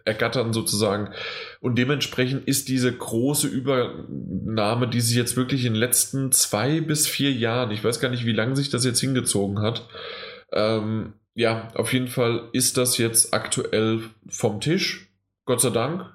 ergattern 0.04 0.52
sozusagen. 0.52 1.10
Und 1.60 1.76
dementsprechend 1.76 2.46
ist 2.46 2.68
diese 2.68 2.92
große 2.92 3.48
Übernahme, 3.48 4.88
die 4.88 5.00
sich 5.00 5.16
jetzt 5.16 5.36
wirklich 5.36 5.64
in 5.64 5.74
den 5.74 5.80
letzten 5.80 6.32
zwei 6.32 6.80
bis 6.80 7.06
vier 7.06 7.32
Jahren, 7.32 7.70
ich 7.70 7.82
weiß 7.82 8.00
gar 8.00 8.10
nicht, 8.10 8.26
wie 8.26 8.32
lange 8.32 8.56
sich 8.56 8.70
das 8.70 8.84
jetzt 8.84 9.00
hingezogen 9.00 9.60
hat, 9.60 9.88
ähm, 10.52 11.14
ja, 11.34 11.68
auf 11.74 11.92
jeden 11.92 12.08
Fall 12.08 12.48
ist 12.52 12.76
das 12.76 12.98
jetzt 12.98 13.34
aktuell 13.34 14.00
vom 14.28 14.60
Tisch. 14.60 15.12
Gott 15.44 15.60
sei 15.60 15.70
Dank. 15.70 16.14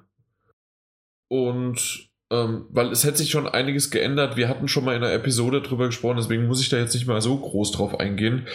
Und 1.28 2.10
ähm, 2.30 2.66
weil 2.70 2.90
es 2.90 3.04
hätte 3.04 3.18
sich 3.18 3.30
schon 3.30 3.46
einiges 3.46 3.90
geändert. 3.90 4.36
Wir 4.36 4.48
hatten 4.48 4.66
schon 4.66 4.84
mal 4.84 4.96
in 4.96 5.04
einer 5.04 5.12
Episode 5.12 5.60
drüber 5.60 5.86
gesprochen, 5.86 6.16
deswegen 6.16 6.46
muss 6.46 6.60
ich 6.60 6.70
da 6.70 6.78
jetzt 6.78 6.94
nicht 6.94 7.06
mal 7.06 7.20
so 7.20 7.36
groß 7.36 7.72
drauf 7.72 8.00
eingehen. 8.00 8.46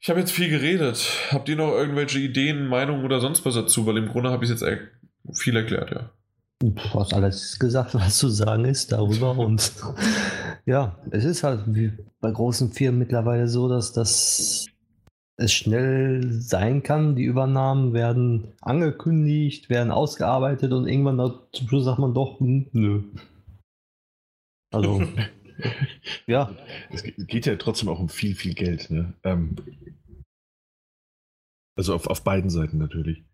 Ich 0.00 0.10
habe 0.10 0.20
jetzt 0.20 0.32
viel 0.32 0.50
geredet. 0.50 1.08
Habt 1.30 1.48
ihr 1.48 1.56
noch 1.56 1.72
irgendwelche 1.72 2.18
Ideen, 2.18 2.66
Meinungen 2.66 3.04
oder 3.04 3.20
sonst 3.20 3.44
was 3.44 3.54
dazu? 3.54 3.86
Weil 3.86 3.96
im 3.96 4.08
Grunde 4.08 4.30
habe 4.30 4.44
ich 4.44 4.50
jetzt 4.50 4.62
er 4.62 4.78
viel 5.32 5.56
erklärt, 5.56 5.90
ja. 5.90 6.10
Du 6.60 6.74
hast 6.94 7.12
alles 7.12 7.58
gesagt, 7.58 7.94
was 7.94 8.18
zu 8.18 8.28
sagen 8.28 8.64
ist 8.64 8.92
darüber. 8.92 9.36
Und 9.36 9.72
ja, 10.66 10.96
es 11.10 11.24
ist 11.24 11.42
halt 11.42 11.62
wie 11.66 11.92
bei 12.20 12.30
großen 12.30 12.70
Firmen 12.72 13.00
mittlerweile 13.00 13.48
so, 13.48 13.68
dass 13.68 13.92
das 13.92 14.66
es 15.36 15.52
schnell 15.52 16.32
sein 16.40 16.82
kann. 16.82 17.16
Die 17.16 17.24
Übernahmen 17.24 17.92
werden 17.94 18.52
angekündigt, 18.60 19.70
werden 19.70 19.90
ausgearbeitet 19.90 20.72
und 20.72 20.86
irgendwann 20.86 21.32
zum 21.52 21.68
Schluss 21.68 21.84
sagt 21.84 21.98
man 21.98 22.14
doch, 22.14 22.38
hm, 22.38 22.68
nö. 22.72 23.02
Also, 24.72 25.02
ja. 26.26 26.54
Es 26.90 27.02
geht 27.02 27.46
ja 27.46 27.56
trotzdem 27.56 27.88
auch 27.88 27.98
um 27.98 28.08
viel, 28.08 28.34
viel 28.34 28.54
Geld. 28.54 28.90
Ne? 28.90 29.14
Ähm, 29.24 29.56
also 31.76 31.94
auf, 31.94 32.06
auf 32.06 32.22
beiden 32.22 32.50
Seiten 32.50 32.78
natürlich. 32.78 33.24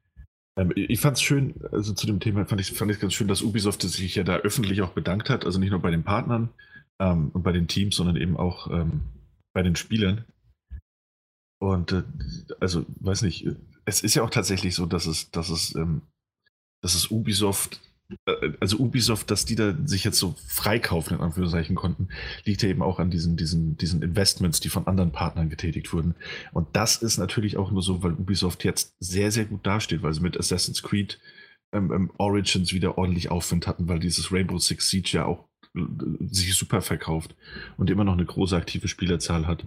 Ähm, 0.59 0.73
ich 0.75 1.01
fand 1.01 1.17
es 1.17 1.23
schön, 1.23 1.55
also 1.73 1.95
zu 1.95 2.07
dem 2.07 2.21
Thema 2.21 2.45
fand 2.45 2.61
ich 2.61 2.73
fand 2.73 2.99
ganz 3.01 3.15
schön, 3.15 3.29
dass 3.29 3.43
Ubisoft 3.43 3.83
sich 3.83 4.15
ja 4.17 4.25
da 4.25 4.37
öffentlich 4.37 4.83
auch 4.83 4.91
bedankt 4.91 5.31
hat. 5.31 5.47
Also 5.47 5.59
nicht 5.59 5.71
nur 5.71 5.81
bei 5.81 5.91
den 5.91 6.03
Partnern 6.03 6.51
ähm, 6.99 7.31
und 7.33 7.43
bei 7.43 7.53
den 7.53 7.69
Teams, 7.69 7.97
sondern 7.97 8.17
eben 8.17 8.37
auch 8.37 8.71
ähm, 8.71 9.03
bei 9.55 9.63
den 9.63 9.77
Spielern. 9.77 10.25
Und 11.61 11.93
äh, 11.93 12.03
also, 12.61 12.85
weiß 13.01 13.23
nicht, 13.23 13.47
es 13.85 14.03
ist 14.03 14.15
ja 14.15 14.23
auch 14.23 14.31
tatsächlich 14.31 14.75
so, 14.75 14.87
dass 14.87 15.07
es, 15.07 15.31
dass 15.31 15.49
es, 15.49 15.75
ähm, 15.75 16.03
dass 16.83 16.95
es 16.95 17.11
Ubisoft, 17.11 17.81
also 18.61 18.79
Ubisoft, 18.79 19.31
dass 19.31 19.45
die 19.45 19.55
da 19.55 19.75
sich 19.85 20.05
jetzt 20.05 20.19
so 20.19 20.35
freikaufen, 20.47 21.17
in 21.17 21.23
Anführungszeichen 21.23 21.77
konnten, 21.77 22.09
liegt 22.45 22.63
ja 22.63 22.69
eben 22.69 22.83
auch 22.83 22.99
an 22.99 23.11
diesen, 23.11 23.37
diesen, 23.37 23.77
diesen 23.77 24.03
Investments, 24.03 24.61
die 24.61 24.71
von 24.71 24.87
anderen 24.87 25.13
Partnern 25.13 25.51
getätigt 25.51 25.93
wurden. 25.93 26.15
Und 26.53 26.69
das 26.73 26.97
ist 26.97 27.19
natürlich 27.19 27.57
auch 27.57 27.71
nur 27.71 27.83
so, 27.83 28.03
weil 28.03 28.13
Ubisoft 28.13 28.65
jetzt 28.65 28.95
sehr, 28.99 29.31
sehr 29.31 29.45
gut 29.45 29.67
dasteht, 29.67 30.03
weil 30.03 30.15
sie 30.15 30.21
mit 30.21 30.39
Assassin's 30.39 30.83
Creed 30.83 31.19
ähm, 31.73 31.93
ähm, 31.93 32.11
Origins 32.17 32.73
wieder 32.73 32.97
ordentlich 32.97 33.31
Aufwind 33.31 33.67
hatten, 33.67 33.89
weil 33.89 33.99
dieses 33.99 34.33
Rainbow 34.33 34.59
Six 34.59 34.89
Siege 34.89 35.11
ja 35.13 35.27
auch 35.27 35.45
äh, 35.75 35.81
sich 36.31 36.55
super 36.55 36.81
verkauft 36.81 37.35
und 37.77 37.91
immer 37.91 38.05
noch 38.05 38.15
eine 38.15 38.25
große 38.25 38.57
aktive 38.57 38.89
Spielerzahl 38.89 39.47
hat. 39.47 39.65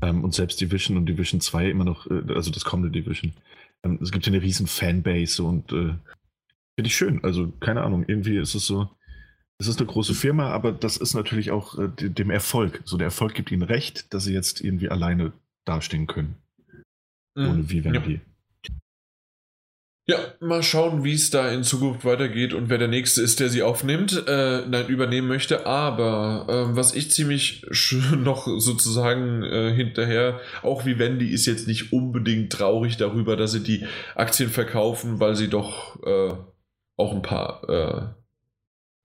Ähm, 0.00 0.22
und 0.22 0.32
selbst 0.32 0.60
Division 0.60 0.96
und 0.96 1.06
Division 1.06 1.40
2 1.40 1.70
immer 1.70 1.84
noch, 1.84 2.06
äh, 2.08 2.22
also 2.34 2.52
das 2.52 2.64
kommende 2.64 2.90
Division. 2.90 3.32
Ähm, 3.82 3.98
es 4.00 4.12
gibt 4.12 4.26
ja 4.26 4.32
eine 4.32 4.42
riesen 4.42 4.68
Fanbase 4.68 5.42
und 5.42 5.72
äh, 5.72 5.94
finde 6.74 6.88
ich 6.88 6.96
schön. 6.96 7.22
Also 7.24 7.52
keine 7.60 7.82
Ahnung, 7.82 8.04
irgendwie 8.06 8.38
ist 8.38 8.54
es 8.54 8.66
so, 8.66 8.88
es 9.58 9.68
ist 9.68 9.78
eine 9.78 9.86
große 9.86 10.14
Firma, 10.14 10.50
aber 10.50 10.72
das 10.72 10.96
ist 10.96 11.14
natürlich 11.14 11.50
auch 11.50 11.78
äh, 11.78 11.88
dem 11.88 12.30
Erfolg. 12.30 12.82
So 12.84 12.96
der 12.96 13.06
Erfolg 13.06 13.34
gibt 13.34 13.52
ihnen 13.52 13.62
recht, 13.62 14.12
dass 14.12 14.24
sie 14.24 14.34
jetzt 14.34 14.60
irgendwie 14.60 14.88
alleine 14.88 15.32
dastehen 15.64 16.06
können. 16.06 16.36
Ohne 17.36 17.68
Vivendi. 17.68 18.14
Ja. 18.14 18.20
Ja, 20.06 20.18
mal 20.38 20.62
schauen, 20.62 21.02
wie 21.02 21.14
es 21.14 21.30
da 21.30 21.48
in 21.50 21.64
Zukunft 21.64 22.04
weitergeht 22.04 22.52
und 22.52 22.68
wer 22.68 22.76
der 22.76 22.88
Nächste 22.88 23.22
ist, 23.22 23.40
der 23.40 23.48
sie 23.48 23.62
aufnimmt, 23.62 24.24
äh, 24.28 24.66
nein, 24.66 24.86
übernehmen 24.88 25.28
möchte. 25.28 25.64
Aber 25.64 26.44
äh, 26.46 26.76
was 26.76 26.94
ich 26.94 27.10
ziemlich 27.10 27.64
noch 28.14 28.46
sozusagen 28.46 29.42
äh, 29.42 29.72
hinterher, 29.72 30.40
auch 30.62 30.84
wie 30.84 30.98
Wendy 30.98 31.28
ist 31.28 31.46
jetzt 31.46 31.66
nicht 31.66 31.94
unbedingt 31.94 32.52
traurig 32.52 32.98
darüber, 32.98 33.34
dass 33.34 33.52
sie 33.52 33.62
die 33.62 33.86
Aktien 34.14 34.50
verkaufen, 34.50 35.20
weil 35.20 35.36
sie 35.36 35.48
doch 35.48 35.98
äh, 36.04 36.34
auch 36.96 37.12
ein 37.14 37.22
paar, 37.22 38.14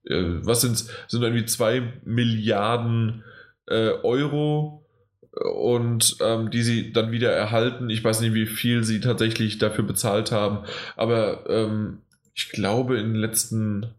äh, 0.06 0.14
äh, 0.14 0.46
was 0.46 0.62
sind's, 0.62 0.90
sind 1.08 1.22
irgendwie 1.22 1.46
zwei 1.46 1.94
Milliarden 2.04 3.24
äh, 3.68 3.92
Euro 4.04 4.86
und 5.32 6.18
ähm, 6.22 6.52
die 6.52 6.64
sie 6.64 6.92
dann 6.92 7.12
wieder 7.12 7.32
erhalten. 7.32 7.90
Ich 7.90 8.04
weiß 8.04 8.22
nicht, 8.22 8.34
wie 8.34 8.46
viel 8.46 8.84
sie 8.84 9.00
tatsächlich 9.00 9.58
dafür 9.58 9.84
bezahlt 9.84 10.32
haben, 10.32 10.66
aber 10.96 11.50
ähm, 11.50 12.02
ich 12.34 12.50
glaube, 12.50 12.98
in 12.98 13.14
den 13.14 13.22
letzten, 13.22 13.94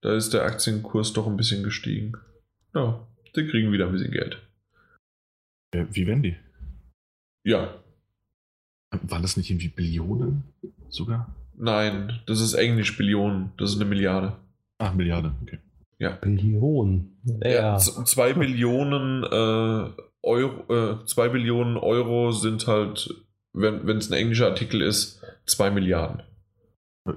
da 0.00 0.14
ist 0.14 0.34
der 0.34 0.44
Aktienkurs 0.44 1.12
doch 1.12 1.26
ein 1.26 1.36
bisschen 1.36 1.62
gestiegen. 1.62 2.12
Ja, 2.74 3.06
die 3.36 3.46
kriegen 3.46 3.72
wieder 3.72 3.86
ein 3.86 3.92
bisschen 3.92 4.12
Geld. 4.12 4.38
Äh, 5.72 5.86
Vivendi. 5.90 6.36
Ja, 7.44 7.74
Waren 8.90 9.22
das 9.22 9.36
nicht 9.36 9.50
irgendwie 9.50 9.68
Billionen 9.68 10.44
sogar? 10.88 11.34
Nein, 11.58 12.20
das 12.26 12.40
ist 12.40 12.54
Englisch 12.54 12.96
Billionen, 12.96 13.52
das 13.58 13.70
ist 13.74 13.80
eine 13.80 13.88
Milliarde. 13.88 14.36
Ach, 14.78 14.94
Milliarde, 14.94 15.32
okay. 15.42 15.58
Ja. 15.98 16.10
Billionen. 16.12 17.16
Ja, 17.44 17.76
z- 17.78 18.06
zwei 18.06 18.32
Billionen 18.32 19.24
äh, 19.24 19.90
Euro, 20.22 20.72
äh, 21.02 21.04
zwei 21.06 21.28
Billionen 21.28 21.76
Euro 21.76 22.30
sind 22.32 22.66
halt, 22.66 23.12
wenn 23.52 23.88
es 23.96 24.10
ein 24.10 24.18
englischer 24.18 24.46
Artikel 24.46 24.80
ist, 24.82 25.22
zwei 25.46 25.70
Milliarden. 25.70 26.22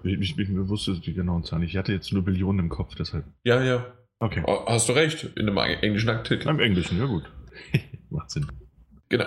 Ich, 0.04 0.20
ich, 0.20 0.38
ich 0.40 0.50
wusste 0.70 0.94
die 1.00 1.14
genauen 1.14 1.44
Zahlen. 1.44 1.62
nicht. 1.64 1.72
Ich 1.74 1.78
hatte 1.78 1.92
jetzt 1.92 2.12
nur 2.14 2.24
Billionen 2.24 2.60
im 2.60 2.70
Kopf, 2.70 2.96
deshalb. 2.96 3.26
Ja, 3.44 3.62
ja, 3.62 3.86
Okay. 4.20 4.44
hast 4.68 4.88
du 4.90 4.94
recht, 4.94 5.24
in 5.36 5.50
einem 5.50 5.58
englischen 5.58 6.10
Artikel. 6.10 6.48
Im 6.48 6.60
Englischen, 6.60 6.98
ja 6.98 7.06
gut. 7.06 7.24
Macht 8.10 8.32
Sinn. 8.32 8.48
Genau. 9.10 9.26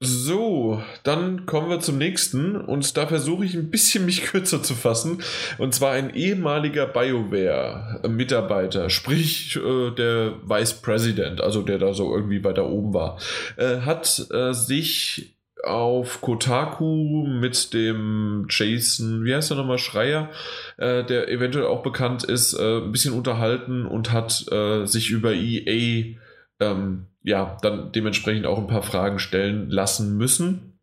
So, 0.00 0.82
dann 1.02 1.46
kommen 1.46 1.70
wir 1.70 1.80
zum 1.80 1.98
nächsten 1.98 2.56
und 2.56 2.96
da 2.96 3.06
versuche 3.06 3.44
ich 3.44 3.54
ein 3.54 3.70
bisschen 3.70 4.04
mich 4.04 4.22
kürzer 4.24 4.62
zu 4.62 4.74
fassen. 4.74 5.22
Und 5.58 5.74
zwar 5.74 5.92
ein 5.92 6.14
ehemaliger 6.14 6.86
BioWare-Mitarbeiter, 6.86 8.90
sprich 8.90 9.56
äh, 9.56 9.90
der 9.92 10.34
Vice 10.42 10.82
President, 10.82 11.40
also 11.40 11.62
der 11.62 11.78
da 11.78 11.94
so 11.94 12.14
irgendwie 12.14 12.44
weiter 12.44 12.68
oben 12.68 12.92
war, 12.92 13.18
äh, 13.56 13.80
hat 13.80 14.26
äh, 14.30 14.52
sich 14.52 15.36
auf 15.62 16.20
Kotaku 16.20 17.26
mit 17.26 17.72
dem 17.72 18.46
Jason, 18.50 19.24
wie 19.24 19.34
heißt 19.34 19.52
er 19.52 19.56
nochmal, 19.56 19.78
Schreier, 19.78 20.28
äh, 20.76 21.04
der 21.04 21.30
eventuell 21.30 21.66
auch 21.66 21.82
bekannt 21.82 22.24
ist, 22.24 22.52
äh, 22.54 22.78
ein 22.78 22.92
bisschen 22.92 23.14
unterhalten 23.14 23.86
und 23.86 24.12
hat 24.12 24.44
äh, 24.52 24.84
sich 24.84 25.10
über 25.10 25.32
EA 25.32 26.16
ähm, 26.60 27.06
ja, 27.22 27.56
dann 27.62 27.92
dementsprechend 27.92 28.46
auch 28.46 28.58
ein 28.58 28.66
paar 28.66 28.82
Fragen 28.82 29.18
stellen 29.18 29.70
lassen 29.70 30.16
müssen. 30.16 30.74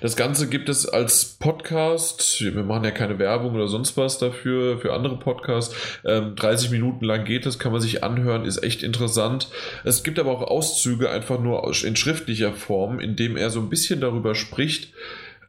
Das 0.00 0.16
Ganze 0.16 0.48
gibt 0.48 0.68
es 0.68 0.88
als 0.88 1.36
Podcast. 1.38 2.40
Wir 2.40 2.62
machen 2.62 2.84
ja 2.84 2.90
keine 2.90 3.18
Werbung 3.18 3.54
oder 3.54 3.68
sonst 3.68 3.96
was 3.96 4.18
dafür, 4.18 4.78
für 4.78 4.94
andere 4.94 5.18
Podcasts. 5.18 5.74
Ähm, 6.06 6.36
30 6.36 6.70
Minuten 6.70 7.04
lang 7.04 7.24
geht 7.24 7.44
das, 7.44 7.58
kann 7.58 7.72
man 7.72 7.80
sich 7.80 8.02
anhören, 8.02 8.46
ist 8.46 8.62
echt 8.62 8.82
interessant. 8.82 9.48
Es 9.84 10.02
gibt 10.02 10.18
aber 10.18 10.30
auch 10.30 10.42
Auszüge 10.42 11.10
einfach 11.10 11.38
nur 11.38 11.70
in 11.84 11.96
schriftlicher 11.96 12.52
Form, 12.52 12.98
in 12.98 13.14
dem 13.16 13.36
er 13.36 13.50
so 13.50 13.60
ein 13.60 13.68
bisschen 13.68 14.00
darüber 14.00 14.34
spricht, 14.34 14.94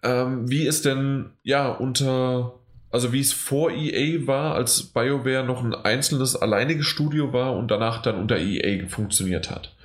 ähm, 0.03 0.49
wie 0.49 0.67
es 0.67 0.81
denn 0.81 1.31
ja 1.43 1.69
unter 1.69 2.58
also 2.91 3.13
wie 3.13 3.19
es 3.19 3.33
vor 3.33 3.71
EA 3.71 4.25
war, 4.27 4.55
als 4.55 4.83
BioWare 4.83 5.43
noch 5.43 5.63
ein 5.63 5.75
einzelnes 5.75 6.35
alleiniges 6.35 6.87
Studio 6.87 7.33
war 7.33 7.55
und 7.55 7.69
danach 7.69 8.01
dann 8.01 8.15
unter 8.15 8.37
EA 8.37 8.87
funktioniert 8.87 9.51
hat. 9.51 9.75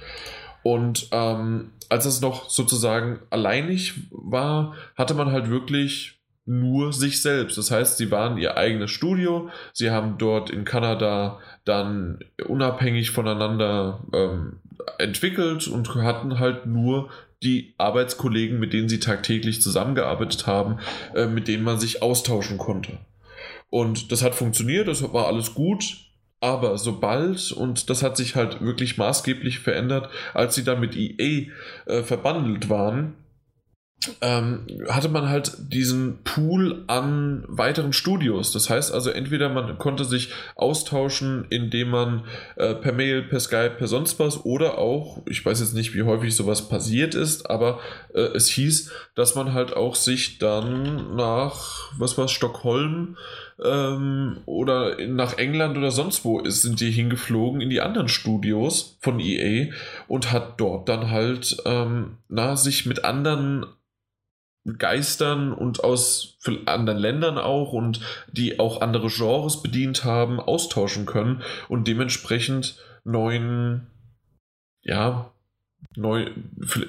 Und 0.62 1.08
ähm, 1.12 1.72
als 1.90 2.06
es 2.06 2.20
noch 2.20 2.48
sozusagen 2.48 3.20
alleinig 3.30 3.94
war, 4.10 4.74
hatte 4.96 5.14
man 5.14 5.30
halt 5.30 5.50
wirklich 5.50 6.18
nur 6.46 6.92
sich 6.92 7.22
selbst. 7.22 7.56
Das 7.56 7.70
heißt, 7.70 7.96
sie 7.96 8.10
waren 8.10 8.36
ihr 8.36 8.56
eigenes 8.56 8.90
Studio, 8.90 9.48
sie 9.72 9.90
haben 9.90 10.18
dort 10.18 10.50
in 10.50 10.64
Kanada 10.64 11.38
dann 11.64 12.18
unabhängig 12.46 13.10
voneinander 13.10 14.00
ähm, 14.12 14.58
entwickelt 14.98 15.68
und 15.68 15.94
hatten 15.94 16.38
halt 16.38 16.66
nur 16.66 17.08
die 17.44 17.74
Arbeitskollegen, 17.78 18.58
mit 18.58 18.72
denen 18.72 18.88
sie 18.88 19.00
tagtäglich 19.00 19.62
zusammengearbeitet 19.62 20.46
haben, 20.46 20.78
äh, 21.14 21.26
mit 21.26 21.46
denen 21.46 21.62
man 21.62 21.78
sich 21.78 22.02
austauschen 22.02 22.58
konnte. 22.58 22.98
Und 23.70 24.12
das 24.12 24.22
hat 24.22 24.34
funktioniert, 24.34 24.88
das 24.88 25.02
war 25.12 25.26
alles 25.26 25.54
gut. 25.54 25.98
Aber 26.40 26.76
sobald, 26.76 27.52
und 27.52 27.88
das 27.88 28.02
hat 28.02 28.16
sich 28.18 28.36
halt 28.36 28.60
wirklich 28.60 28.98
maßgeblich 28.98 29.60
verändert, 29.60 30.10
als 30.34 30.54
sie 30.54 30.62
dann 30.62 30.78
mit 30.78 30.94
EA 30.94 31.46
äh, 31.86 32.02
verbandelt 32.02 32.68
waren, 32.68 33.14
ähm, 34.20 34.66
hatte 34.88 35.08
man 35.08 35.28
halt 35.28 35.52
diesen 35.58 36.18
Pool 36.24 36.84
an 36.86 37.44
weiteren 37.48 37.92
Studios. 37.92 38.52
Das 38.52 38.70
heißt 38.70 38.92
also, 38.92 39.10
entweder 39.10 39.48
man 39.48 39.78
konnte 39.78 40.04
sich 40.04 40.32
austauschen, 40.56 41.46
indem 41.50 41.90
man 41.90 42.24
äh, 42.56 42.74
per 42.74 42.92
Mail, 42.92 43.22
per 43.22 43.40
Skype, 43.40 43.76
per 43.78 43.86
sonst 43.86 44.18
was, 44.18 44.44
oder 44.44 44.78
auch, 44.78 45.22
ich 45.26 45.44
weiß 45.44 45.60
jetzt 45.60 45.74
nicht, 45.74 45.94
wie 45.94 46.02
häufig 46.02 46.34
sowas 46.34 46.68
passiert 46.68 47.14
ist, 47.14 47.48
aber 47.48 47.80
äh, 48.14 48.20
es 48.20 48.48
hieß, 48.48 48.90
dass 49.14 49.34
man 49.34 49.52
halt 49.52 49.74
auch 49.74 49.94
sich 49.94 50.38
dann 50.38 51.16
nach, 51.16 51.92
was 51.98 52.18
war 52.18 52.28
Stockholm 52.28 53.16
ähm, 53.62 54.38
oder 54.46 54.96
nach 55.06 55.38
England 55.38 55.76
oder 55.76 55.90
sonst 55.90 56.24
wo 56.24 56.40
ist, 56.40 56.62
sind 56.62 56.80
die 56.80 56.90
hingeflogen 56.90 57.60
in 57.60 57.70
die 57.70 57.80
anderen 57.80 58.08
Studios 58.08 58.98
von 59.00 59.20
EA 59.20 59.72
und 60.08 60.32
hat 60.32 60.60
dort 60.60 60.88
dann 60.88 61.10
halt 61.10 61.56
ähm, 61.64 62.18
na, 62.28 62.56
sich 62.56 62.86
mit 62.86 63.04
anderen 63.04 63.66
Geistern 64.78 65.52
und 65.52 65.84
aus 65.84 66.38
anderen 66.66 66.98
Ländern 66.98 67.38
auch 67.38 67.72
und 67.72 68.00
die 68.32 68.58
auch 68.58 68.80
andere 68.80 69.08
Genres 69.08 69.62
bedient 69.62 70.04
haben, 70.04 70.40
austauschen 70.40 71.04
können 71.04 71.42
und 71.68 71.86
dementsprechend 71.86 72.78
neuen, 73.04 73.86
ja, 74.82 75.30
neu, 75.96 76.30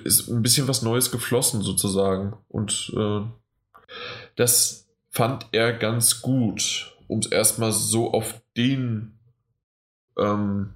ist 0.03 0.29
ein 0.29 0.41
bisschen 0.41 0.67
was 0.67 0.81
Neues 0.81 1.11
geflossen 1.11 1.61
sozusagen. 1.61 2.37
Und 2.47 2.93
äh, 2.95 3.21
das 4.35 4.87
fand 5.09 5.47
er 5.51 5.73
ganz 5.73 6.21
gut, 6.21 6.95
um 7.07 7.19
es 7.19 7.27
erstmal 7.27 7.71
so 7.71 8.13
auf 8.13 8.41
den 8.57 9.19
ähm, 10.17 10.73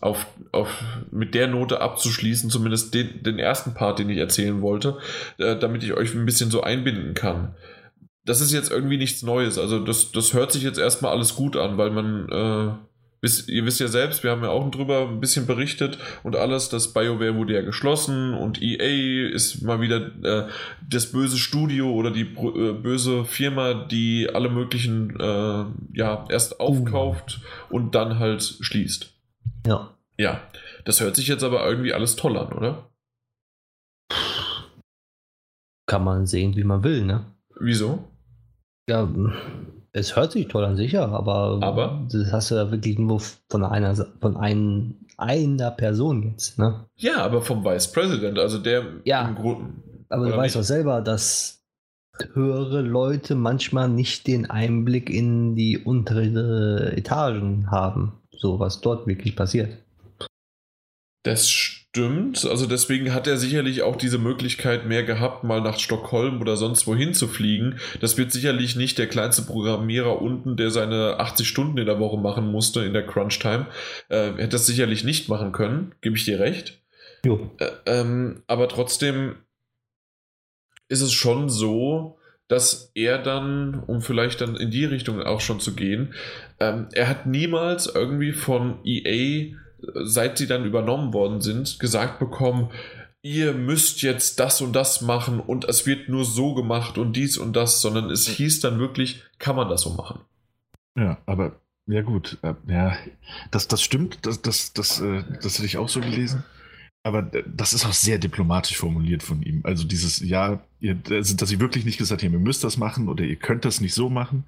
auf, 0.00 0.26
auf, 0.52 0.82
mit 1.10 1.34
der 1.34 1.48
Note 1.48 1.80
abzuschließen, 1.80 2.50
zumindest 2.50 2.94
den, 2.94 3.22
den 3.22 3.38
ersten 3.38 3.74
Part, 3.74 3.98
den 3.98 4.10
ich 4.10 4.18
erzählen 4.18 4.62
wollte, 4.62 4.98
äh, 5.38 5.56
damit 5.56 5.82
ich 5.82 5.92
euch 5.92 6.14
ein 6.14 6.26
bisschen 6.26 6.50
so 6.50 6.62
einbinden 6.62 7.14
kann. 7.14 7.54
Das 8.24 8.40
ist 8.40 8.52
jetzt 8.52 8.70
irgendwie 8.70 8.98
nichts 8.98 9.22
Neues. 9.22 9.58
Also 9.58 9.78
das, 9.80 10.12
das 10.12 10.34
hört 10.34 10.52
sich 10.52 10.62
jetzt 10.62 10.78
erstmal 10.78 11.12
alles 11.12 11.34
gut 11.34 11.56
an, 11.56 11.78
weil 11.78 11.90
man, 11.90 12.28
äh, 12.28 12.74
wisst, 13.20 13.48
ihr 13.48 13.64
wisst 13.64 13.80
ja 13.80 13.88
selbst, 13.88 14.22
wir 14.22 14.30
haben 14.30 14.44
ja 14.44 14.50
auch 14.50 14.70
drüber 14.70 15.08
ein 15.08 15.18
bisschen 15.18 15.46
berichtet 15.46 15.98
und 16.22 16.36
alles, 16.36 16.68
das 16.68 16.92
BioWare 16.92 17.34
wurde 17.34 17.54
ja 17.54 17.62
geschlossen 17.62 18.34
und 18.34 18.62
EA 18.62 19.30
ist 19.30 19.62
mal 19.62 19.80
wieder 19.80 20.10
äh, 20.22 20.48
das 20.88 21.10
böse 21.10 21.38
Studio 21.38 21.90
oder 21.90 22.12
die 22.12 22.22
äh, 22.22 22.72
böse 22.74 23.24
Firma, 23.24 23.74
die 23.74 24.28
alle 24.32 24.50
möglichen, 24.50 25.18
äh, 25.18 25.64
ja, 25.94 26.26
erst 26.28 26.60
aufkauft 26.60 27.40
uh. 27.70 27.74
und 27.74 27.94
dann 27.96 28.20
halt 28.20 28.42
schließt. 28.60 29.17
Ja. 29.66 29.94
Ja, 30.18 30.40
das 30.84 31.00
hört 31.00 31.14
sich 31.16 31.28
jetzt 31.28 31.44
aber 31.44 31.66
irgendwie 31.66 31.94
alles 31.94 32.16
toll 32.16 32.36
an, 32.36 32.52
oder? 32.52 32.90
Kann 35.86 36.04
man 36.04 36.26
sehen, 36.26 36.56
wie 36.56 36.64
man 36.64 36.82
will, 36.82 37.04
ne? 37.04 37.24
Wieso? 37.58 38.04
Ja, 38.88 39.08
es 39.92 40.16
hört 40.16 40.32
sich 40.32 40.48
toll 40.48 40.64
an, 40.64 40.76
sicher, 40.76 41.08
aber, 41.08 41.58
aber? 41.62 42.06
das 42.10 42.32
hast 42.32 42.50
du 42.50 42.56
ja 42.56 42.70
wirklich 42.70 42.98
nur 42.98 43.20
von 43.48 43.64
einer, 43.64 43.94
von 44.20 44.36
ein, 44.36 45.06
einer 45.16 45.70
Person 45.70 46.22
jetzt, 46.24 46.58
ne? 46.58 46.86
Ja, 46.96 47.18
aber 47.18 47.40
vom 47.40 47.64
Vice 47.64 47.92
President, 47.92 48.38
also 48.38 48.58
der 48.58 48.84
ja, 49.04 49.26
im 49.26 49.34
Grunde. 49.36 49.72
Aber 50.08 50.26
du 50.26 50.36
weißt 50.36 50.56
doch 50.56 50.62
selber, 50.62 51.00
dass 51.00 51.62
höhere 52.32 52.80
Leute 52.80 53.34
manchmal 53.34 53.88
nicht 53.88 54.26
den 54.26 54.50
Einblick 54.50 55.10
in 55.10 55.54
die 55.54 55.78
untere 55.78 56.92
Etagen 56.96 57.70
haben 57.70 58.17
so 58.38 58.58
was 58.58 58.80
dort 58.80 59.06
wirklich 59.06 59.36
passiert. 59.36 59.78
Das 61.24 61.50
stimmt. 61.50 62.44
Also 62.46 62.66
deswegen 62.66 63.12
hat 63.12 63.26
er 63.26 63.36
sicherlich 63.36 63.82
auch 63.82 63.96
diese 63.96 64.18
Möglichkeit 64.18 64.86
mehr 64.86 65.02
gehabt, 65.02 65.44
mal 65.44 65.60
nach 65.60 65.78
Stockholm 65.78 66.40
oder 66.40 66.56
sonst 66.56 66.86
wohin 66.86 67.12
zu 67.12 67.26
fliegen. 67.26 67.78
Das 68.00 68.16
wird 68.16 68.32
sicherlich 68.32 68.76
nicht 68.76 68.98
der 68.98 69.08
kleinste 69.08 69.42
Programmierer 69.42 70.22
unten, 70.22 70.56
der 70.56 70.70
seine 70.70 71.18
80 71.18 71.48
Stunden 71.48 71.78
in 71.78 71.86
der 71.86 71.98
Woche 71.98 72.18
machen 72.18 72.50
musste 72.50 72.84
in 72.84 72.92
der 72.92 73.06
Crunch-Time, 73.06 73.66
äh, 74.08 74.32
hätte 74.32 74.48
das 74.48 74.66
sicherlich 74.66 75.04
nicht 75.04 75.28
machen 75.28 75.52
können. 75.52 75.94
Gebe 76.00 76.16
ich 76.16 76.24
dir 76.24 76.38
recht. 76.40 76.80
Jo. 77.24 77.50
Äh, 77.58 77.70
ähm, 77.86 78.42
aber 78.46 78.68
trotzdem 78.68 79.36
ist 80.88 81.02
es 81.02 81.12
schon 81.12 81.48
so, 81.48 82.17
dass 82.48 82.90
er 82.94 83.18
dann, 83.18 83.82
um 83.86 84.00
vielleicht 84.00 84.40
dann 84.40 84.56
in 84.56 84.70
die 84.70 84.86
Richtung 84.86 85.22
auch 85.22 85.40
schon 85.40 85.60
zu 85.60 85.74
gehen, 85.74 86.14
ähm, 86.58 86.88
er 86.92 87.08
hat 87.08 87.26
niemals 87.26 87.86
irgendwie 87.86 88.32
von 88.32 88.78
EA, 88.84 89.54
seit 90.04 90.38
sie 90.38 90.46
dann 90.46 90.64
übernommen 90.64 91.12
worden 91.12 91.40
sind, 91.40 91.78
gesagt 91.78 92.18
bekommen, 92.18 92.70
ihr 93.22 93.52
müsst 93.52 94.02
jetzt 94.02 94.40
das 94.40 94.60
und 94.60 94.72
das 94.74 95.02
machen 95.02 95.40
und 95.40 95.66
es 95.66 95.86
wird 95.86 96.08
nur 96.08 96.24
so 96.24 96.54
gemacht 96.54 96.98
und 96.98 97.14
dies 97.14 97.36
und 97.36 97.54
das, 97.54 97.80
sondern 97.80 98.10
es 98.10 98.26
hieß 98.26 98.60
dann 98.60 98.78
wirklich, 98.78 99.22
kann 99.38 99.56
man 99.56 99.68
das 99.68 99.82
so 99.82 99.90
machen. 99.90 100.20
Ja, 100.96 101.18
aber 101.26 101.60
ja 101.86 102.02
gut, 102.02 102.38
äh, 102.42 102.54
ja, 102.66 102.96
das, 103.50 103.68
das 103.68 103.82
stimmt, 103.82 104.26
das, 104.26 104.42
das, 104.42 104.72
das, 104.72 105.00
äh, 105.00 105.22
das 105.42 105.56
hätte 105.56 105.66
ich 105.66 105.78
auch 105.78 105.88
so 105.88 106.00
gelesen. 106.00 106.44
Aber 107.08 107.22
das 107.22 107.72
ist 107.72 107.86
auch 107.86 107.94
sehr 107.94 108.18
diplomatisch 108.18 108.76
formuliert 108.76 109.22
von 109.22 109.40
ihm. 109.40 109.62
Also 109.64 109.84
dieses, 109.84 110.20
ja, 110.20 110.62
ihr, 110.78 110.98
also, 111.08 111.34
dass 111.36 111.48
sie 111.48 111.58
wirklich 111.58 111.86
nicht 111.86 111.96
gesagt 111.96 112.22
haben, 112.22 112.34
ihr 112.34 112.38
müsst 112.38 112.62
das 112.64 112.76
machen 112.76 113.08
oder 113.08 113.24
ihr 113.24 113.36
könnt 113.36 113.64
das 113.64 113.80
nicht 113.80 113.94
so 113.94 114.10
machen, 114.10 114.44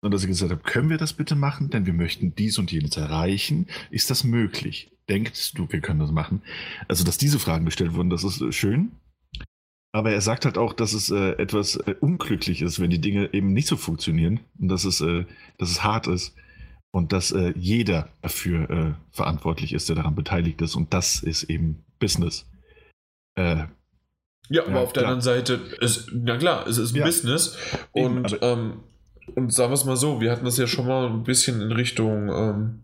sondern 0.00 0.12
dass 0.12 0.20
sie 0.20 0.28
gesagt 0.28 0.52
haben, 0.52 0.62
können 0.62 0.90
wir 0.90 0.96
das 0.96 1.12
bitte 1.12 1.34
machen, 1.34 1.70
denn 1.70 1.86
wir 1.86 1.92
möchten 1.92 2.32
dies 2.36 2.56
und 2.58 2.70
jenes 2.70 2.96
erreichen. 2.96 3.66
Ist 3.90 4.10
das 4.10 4.22
möglich? 4.22 4.92
Denkt 5.08 5.58
du, 5.58 5.66
wir 5.68 5.80
können 5.80 5.98
das 5.98 6.12
machen? 6.12 6.40
Also, 6.86 7.02
dass 7.02 7.18
diese 7.18 7.40
Fragen 7.40 7.64
gestellt 7.64 7.94
wurden, 7.94 8.10
das 8.10 8.22
ist 8.22 8.40
äh, 8.40 8.52
schön. 8.52 8.92
Aber 9.90 10.12
er 10.12 10.20
sagt 10.20 10.44
halt 10.44 10.56
auch, 10.56 10.72
dass 10.72 10.92
es 10.92 11.10
äh, 11.10 11.30
etwas 11.32 11.74
äh, 11.74 11.96
unglücklich 11.98 12.62
ist, 12.62 12.78
wenn 12.78 12.90
die 12.90 13.00
Dinge 13.00 13.34
eben 13.34 13.52
nicht 13.52 13.66
so 13.66 13.76
funktionieren 13.76 14.38
und 14.60 14.68
dass 14.68 14.84
es, 14.84 15.00
äh, 15.00 15.24
dass 15.58 15.68
es 15.68 15.82
hart 15.82 16.06
ist 16.06 16.36
und 16.94 17.12
dass 17.12 17.32
äh, 17.32 17.52
jeder 17.56 18.08
dafür 18.22 18.70
äh, 18.70 18.92
verantwortlich 19.10 19.72
ist, 19.72 19.88
der 19.88 19.96
daran 19.96 20.14
beteiligt 20.14 20.62
ist. 20.62 20.76
Und 20.76 20.94
das 20.94 21.24
ist 21.24 21.42
eben 21.42 21.84
Business. 21.98 22.48
Äh, 23.34 23.64
ja, 24.48 24.64
aber 24.64 24.80
auf 24.80 24.92
der 24.92 25.02
anderen 25.02 25.20
Seite, 25.20 25.54
ist, 25.80 26.12
na 26.12 26.36
klar, 26.36 26.68
es 26.68 26.78
ist 26.78 26.94
ja. 26.94 27.04
Business. 27.04 27.58
Und, 27.90 28.34
Eben, 28.34 28.38
ähm, 28.42 28.80
und 29.34 29.52
sagen 29.52 29.72
wir 29.72 29.74
es 29.74 29.84
mal 29.84 29.96
so, 29.96 30.20
wir 30.20 30.30
hatten 30.30 30.44
das 30.44 30.56
ja 30.56 30.68
schon 30.68 30.86
mal 30.86 31.08
ein 31.08 31.24
bisschen 31.24 31.60
in 31.60 31.72
Richtung, 31.72 32.28
ähm, 32.28 32.83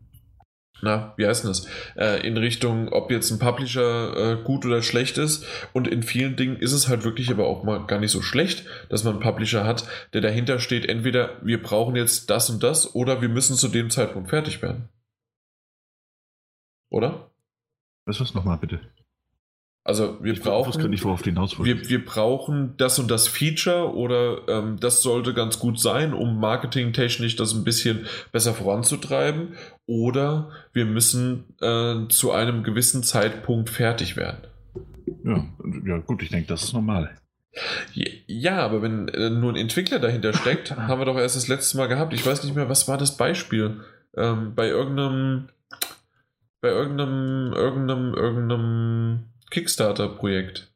na, 0.82 1.14
wie 1.16 1.26
heißt 1.26 1.44
das? 1.44 1.66
Äh, 1.96 2.26
in 2.26 2.36
Richtung, 2.36 2.88
ob 2.88 3.10
jetzt 3.10 3.30
ein 3.30 3.38
Publisher 3.38 4.16
äh, 4.16 4.42
gut 4.42 4.64
oder 4.64 4.82
schlecht 4.82 5.18
ist. 5.18 5.44
Und 5.72 5.88
in 5.88 6.02
vielen 6.02 6.36
Dingen 6.36 6.56
ist 6.56 6.72
es 6.72 6.88
halt 6.88 7.04
wirklich 7.04 7.30
aber 7.30 7.46
auch 7.46 7.64
mal 7.64 7.86
gar 7.86 8.00
nicht 8.00 8.12
so 8.12 8.22
schlecht, 8.22 8.64
dass 8.88 9.04
man 9.04 9.14
einen 9.14 9.22
Publisher 9.22 9.64
hat, 9.64 9.84
der 10.12 10.20
dahinter 10.20 10.58
steht, 10.58 10.86
entweder 10.88 11.36
wir 11.42 11.62
brauchen 11.62 11.96
jetzt 11.96 12.30
das 12.30 12.50
und 12.50 12.62
das 12.62 12.94
oder 12.94 13.20
wir 13.20 13.28
müssen 13.28 13.56
zu 13.56 13.68
dem 13.68 13.90
Zeitpunkt 13.90 14.30
fertig 14.30 14.62
werden. 14.62 14.88
Oder? 16.90 17.30
Was 18.06 18.20
ist 18.20 18.34
nochmal 18.34 18.58
bitte? 18.58 18.80
Also 19.82 20.22
wir 20.22 20.34
ich 20.34 20.42
brauchen, 20.42 20.90
nicht, 20.90 21.04
worauf 21.04 21.24
wir, 21.24 21.88
wir 21.88 22.04
brauchen 22.04 22.74
das 22.76 22.98
und 22.98 23.10
das 23.10 23.28
Feature 23.28 23.94
oder 23.94 24.46
ähm, 24.46 24.76
das 24.78 25.00
sollte 25.00 25.32
ganz 25.32 25.58
gut 25.58 25.80
sein, 25.80 26.12
um 26.12 26.38
marketingtechnisch 26.38 27.36
das 27.36 27.54
ein 27.54 27.64
bisschen 27.64 28.06
besser 28.30 28.52
voranzutreiben. 28.52 29.54
Oder 29.86 30.50
wir 30.74 30.84
müssen 30.84 31.44
äh, 31.62 32.08
zu 32.08 32.30
einem 32.30 32.62
gewissen 32.62 33.02
Zeitpunkt 33.02 33.70
fertig 33.70 34.16
werden. 34.16 34.40
Ja, 35.24 35.46
ja 35.86 35.98
gut, 35.98 36.22
ich 36.22 36.28
denke, 36.28 36.48
das 36.48 36.62
ist 36.62 36.74
normal. 36.74 37.16
Ja, 38.26 38.58
aber 38.58 38.82
wenn 38.82 39.08
äh, 39.08 39.30
nur 39.30 39.52
ein 39.52 39.56
Entwickler 39.56 39.98
dahinter 39.98 40.34
steckt, 40.34 40.70
haben 40.76 41.00
wir 41.00 41.06
doch 41.06 41.16
erst 41.16 41.36
das 41.36 41.48
letzte 41.48 41.78
Mal 41.78 41.86
gehabt. 41.86 42.12
Ich 42.12 42.24
weiß 42.24 42.44
nicht 42.44 42.54
mehr, 42.54 42.68
was 42.68 42.86
war 42.86 42.98
das 42.98 43.16
Beispiel? 43.16 43.80
Ähm, 44.14 44.54
bei 44.54 44.68
irgendeinem, 44.68 45.48
bei 46.60 46.68
irgendeinem, 46.68 47.52
irgendeinem, 47.54 48.14
irgendeinem 48.14 49.24
Kickstarter-Projekt. 49.50 50.72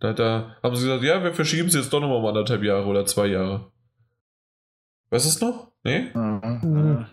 Da, 0.00 0.12
da 0.12 0.56
haben 0.62 0.76
sie 0.76 0.84
gesagt, 0.84 1.02
ja, 1.02 1.22
wir 1.22 1.34
verschieben 1.34 1.68
es 1.68 1.74
jetzt 1.74 1.92
doch 1.92 2.00
nochmal 2.00 2.18
um 2.18 2.26
anderthalb 2.26 2.62
Jahre 2.62 2.86
oder 2.86 3.06
zwei 3.06 3.26
Jahre. 3.26 3.72
Weißt 5.10 5.24
du 5.24 5.28
es 5.28 5.40
noch? 5.40 5.68
Nee? 5.84 6.10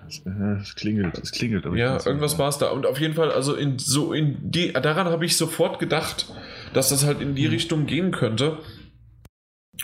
Es 0.07 0.75
klingelt, 0.75 1.17
es 1.17 1.31
klingelt. 1.31 1.65
ja, 1.75 2.03
irgendwas 2.05 2.37
war 2.37 2.49
es 2.49 2.57
da. 2.57 2.69
Und 2.69 2.85
auf 2.85 2.99
jeden 2.99 3.13
Fall, 3.13 3.31
also 3.31 3.55
in 3.55 3.79
so 3.79 4.11
in 4.11 4.51
die, 4.51 4.73
daran 4.73 5.07
habe 5.07 5.25
ich 5.25 5.37
sofort 5.37 5.79
gedacht, 5.79 6.27
dass 6.73 6.89
das 6.89 7.05
halt 7.05 7.21
in 7.21 7.35
die 7.35 7.47
mhm. 7.47 7.53
Richtung 7.53 7.85
gehen 7.85 8.11
könnte. 8.11 8.59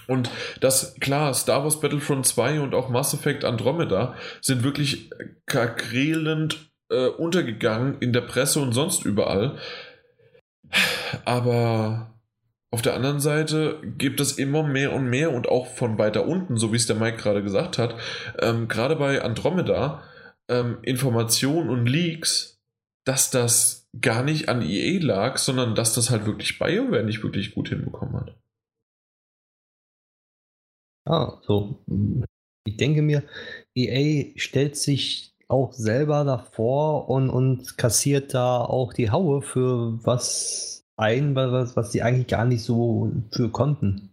Und 0.07 0.30
das, 0.60 0.95
klar, 0.99 1.34
Star 1.34 1.64
Wars 1.64 1.80
Battlefront 1.80 2.26
2 2.26 2.61
und 2.61 2.73
auch 2.73 2.90
Mass 2.90 3.14
Effect 3.14 3.45
Andromeda 3.45 4.15
sind 4.41 4.64
wirklich 4.64 5.10
kakrelend 5.45 6.72
äh, 6.90 7.07
untergegangen 7.07 7.98
in 7.99 8.14
der 8.14 8.22
Presse 8.22 8.60
und 8.61 8.73
sonst 8.73 9.06
überall. 9.06 9.57
Aber 11.26 12.11
auf 12.72 12.81
der 12.81 12.95
anderen 12.95 13.19
Seite 13.19 13.81
gibt 13.98 14.19
es 14.22 14.38
immer 14.38 14.64
mehr 14.64 14.93
und 14.93 15.10
mehr 15.10 15.34
und 15.34 15.49
auch 15.49 15.68
von 15.68 15.98
weiter 15.98 16.26
unten, 16.26 16.57
so 16.57 16.72
wie 16.72 16.77
es 16.77 16.88
der 16.88 16.95
Mike 16.95 17.18
gerade 17.18 17.43
gesagt 17.43 17.77
hat, 17.77 17.95
ähm, 18.39 18.68
gerade 18.68 18.95
bei 18.95 19.22
Andromeda, 19.22 20.03
ähm, 20.49 20.77
Informationen 20.84 21.69
und 21.69 21.85
Leaks, 21.85 22.61
dass 23.06 23.30
das 23.30 23.89
gar 23.99 24.23
nicht 24.23 24.48
an 24.48 24.61
EA 24.61 24.99
lag, 25.02 25.38
sondern 25.38 25.76
dass 25.76 25.95
das 25.95 26.10
halt 26.11 26.26
wirklich 26.26 26.60
BioWare 26.60 27.03
nicht 27.03 27.23
wirklich 27.23 27.53
gut 27.53 27.69
hinbekommen 27.69 28.15
hat. 28.15 28.38
Ah, 31.06 31.41
so. 31.45 31.84
Ich 32.65 32.77
denke 32.77 33.02
mir, 33.02 33.23
EA 33.76 34.31
stellt 34.38 34.77
sich 34.77 35.30
auch 35.52 35.73
selber 35.73 36.23
davor 36.23 37.10
und, 37.10 37.30
und 37.30 37.78
kassiert 37.78 38.34
da 38.34 38.61
auch 38.61 38.94
die 38.94 39.11
Haue 39.11 39.41
für 39.41 39.99
was 40.03 40.86
ein, 40.98 41.36
was, 41.36 41.76
was 41.76 41.90
die 41.91 42.03
eigentlich 42.03 42.28
gar 42.28 42.45
nicht 42.45 42.64
so 42.64 43.11
für 43.32 43.49
konnten. 43.49 44.10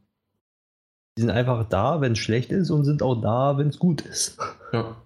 Die 1.17 1.23
sind 1.23 1.31
einfach 1.31 1.69
da, 1.69 2.01
wenn 2.01 2.13
es 2.13 2.19
schlecht 2.19 2.51
ist 2.51 2.71
und 2.71 2.85
sind 2.85 3.03
auch 3.03 3.21
da, 3.21 3.59
wenn 3.59 3.69
es 3.69 3.79
gut 3.79 4.03
ist. 4.03 4.39
Ja. 4.73 4.97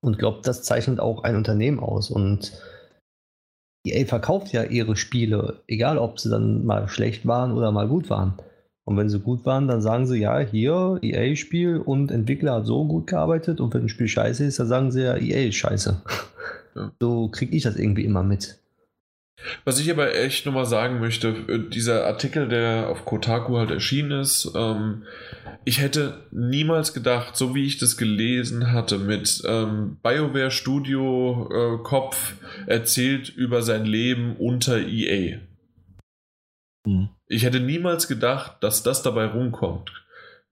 Und 0.00 0.18
glaube, 0.18 0.40
das 0.42 0.62
zeichnet 0.62 1.00
auch 1.00 1.22
ein 1.22 1.36
Unternehmen 1.36 1.80
aus. 1.80 2.10
Und 2.10 2.60
EA 3.86 4.06
verkauft 4.06 4.52
ja 4.52 4.64
ihre 4.64 4.96
Spiele, 4.96 5.62
egal 5.66 5.98
ob 5.98 6.18
sie 6.18 6.30
dann 6.30 6.64
mal 6.64 6.88
schlecht 6.88 7.26
waren 7.26 7.52
oder 7.52 7.72
mal 7.72 7.88
gut 7.88 8.10
waren. 8.10 8.34
Und 8.88 8.96
wenn 8.96 9.10
sie 9.10 9.20
gut 9.20 9.44
waren, 9.44 9.68
dann 9.68 9.82
sagen 9.82 10.06
sie, 10.06 10.18
ja, 10.18 10.38
hier, 10.38 10.98
EA-Spiel 11.02 11.76
und 11.76 12.10
Entwickler 12.10 12.54
hat 12.54 12.66
so 12.66 12.86
gut 12.86 13.06
gearbeitet. 13.06 13.60
Und 13.60 13.74
wenn 13.74 13.82
ein 13.82 13.88
Spiel 13.90 14.08
scheiße 14.08 14.46
ist, 14.46 14.58
dann 14.60 14.66
sagen 14.66 14.90
sie 14.92 15.02
ja, 15.02 15.14
EA 15.14 15.48
ist 15.48 15.56
scheiße. 15.56 16.02
Ja. 16.74 16.92
So 17.00 17.28
kriege 17.28 17.54
ich 17.54 17.64
das 17.64 17.76
irgendwie 17.76 18.04
immer 18.04 18.22
mit. 18.22 18.60
Was 19.64 19.78
ich 19.78 19.90
aber 19.90 20.14
echt 20.14 20.46
nochmal 20.46 20.64
sagen 20.64 21.00
möchte, 21.00 21.28
äh, 21.48 21.68
dieser 21.68 22.06
Artikel, 22.06 22.48
der 22.48 22.88
auf 22.88 23.04
Kotaku 23.04 23.58
halt 23.58 23.72
erschienen 23.72 24.12
ist, 24.12 24.52
ähm, 24.54 25.02
ich 25.64 25.80
hätte 25.80 26.26
niemals 26.30 26.94
gedacht, 26.94 27.36
so 27.36 27.54
wie 27.54 27.66
ich 27.66 27.76
das 27.76 27.98
gelesen 27.98 28.72
hatte, 28.72 28.96
mit 28.96 29.42
ähm, 29.46 29.98
BioWare 30.02 30.50
Studio 30.50 31.50
äh, 31.52 31.82
Kopf 31.82 32.36
erzählt 32.66 33.28
über 33.28 33.60
sein 33.60 33.84
Leben 33.84 34.36
unter 34.36 34.78
EA. 34.78 35.40
Hm. 36.86 37.10
Ich 37.28 37.44
hätte 37.44 37.60
niemals 37.60 38.08
gedacht, 38.08 38.56
dass 38.60 38.82
das 38.82 39.02
dabei 39.02 39.26
rumkommt. 39.26 39.92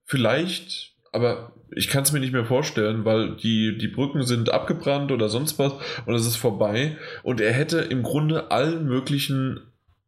Vielleicht, 0.05 0.93
aber 1.11 1.53
ich 1.75 1.89
kann 1.89 2.03
es 2.03 2.11
mir 2.11 2.19
nicht 2.19 2.33
mehr 2.33 2.45
vorstellen, 2.45 3.03
weil 3.03 3.35
die, 3.35 3.77
die 3.77 3.87
Brücken 3.87 4.23
sind 4.23 4.51
abgebrannt 4.51 5.11
oder 5.11 5.27
sonst 5.27 5.59
was 5.59 5.73
und 6.05 6.15
es 6.15 6.25
ist 6.25 6.37
vorbei. 6.37 6.97
Und 7.23 7.41
er 7.41 7.51
hätte 7.51 7.79
im 7.79 8.03
Grunde 8.03 8.51
allen 8.51 8.85
möglichen, 8.85 9.59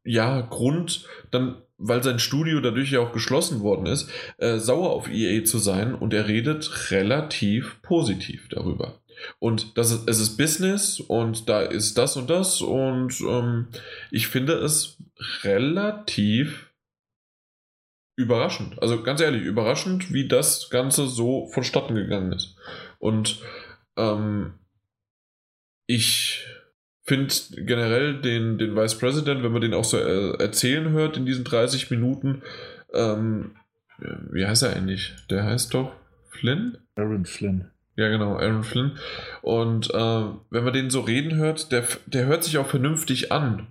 ja, 0.04 0.42
Grund, 0.42 1.06
dann, 1.32 1.58
weil 1.78 2.04
sein 2.04 2.20
Studio 2.20 2.62
dadurch 2.62 2.92
ja 2.92 3.00
auch 3.00 3.12
geschlossen 3.12 3.62
worden 3.62 3.88
ist, 3.88 4.10
äh, 4.38 4.60
sauer 4.60 4.92
auf 4.92 5.10
EA 5.10 5.44
zu 5.44 5.58
sein 5.58 5.96
und 5.96 6.14
er 6.14 6.28
redet 6.28 6.92
relativ 6.92 7.82
positiv 7.82 8.48
darüber. 8.50 8.99
Und 9.40 9.78
das 9.78 9.92
ist, 9.92 10.10
es 10.10 10.20
ist 10.20 10.38
Business 10.38 11.00
und 11.00 11.50
da 11.50 11.62
ist 11.62 11.98
das 11.98 12.18
und 12.18 12.30
das 12.30 12.62
und 12.62 13.20
ähm, 13.22 13.68
ich 14.12 14.28
finde 14.28 14.54
es 14.54 14.98
relativ 15.44 16.72
überraschend. 18.16 18.82
Also 18.82 19.02
ganz 19.02 19.22
ehrlich, 19.22 19.44
überraschend, 19.44 20.12
wie 20.14 20.28
das 20.28 20.70
Ganze 20.70 21.08
so 21.08 21.48
vonstatten 21.48 21.96
gegangen 21.96 22.34
ist. 22.34 22.56
Und 23.00 23.42
ähm, 23.96 24.56
ich 25.88 26.46
finde 27.04 27.34
generell 27.58 28.22
den, 28.22 28.58
den 28.58 28.76
Vice 28.76 28.98
President, 28.98 29.42
wenn 29.42 29.52
man 29.52 29.62
den 29.62 29.74
auch 29.74 29.86
so 29.86 29.98
äh, 29.98 30.38
erzählen 30.38 30.90
hört 30.92 31.18
in 31.18 31.26
diesen 31.26 31.44
30 31.44 31.90
Minuten, 31.90 32.44
ähm, 32.94 33.56
wie 34.32 34.46
heißt 34.46 34.64
er 34.64 34.76
eigentlich? 34.76 35.14
Der 35.30 35.44
heißt 35.44 35.74
doch 35.74 35.94
Flynn? 36.30 36.78
Aaron 36.96 37.26
Flynn. 37.26 37.72
Ja, 38.00 38.08
genau, 38.08 38.38
Aaron 38.38 38.64
Flynn. 38.64 38.98
Und 39.42 39.94
äh, 39.94 40.24
wenn 40.50 40.64
man 40.64 40.72
den 40.72 40.90
so 40.90 41.02
reden 41.02 41.36
hört, 41.36 41.74
der, 41.74 41.84
der 42.06 42.28
hört 42.28 42.46
sich 42.46 42.58
auch 42.58 42.68
vernünftig 42.68 43.34
an. 43.34 43.68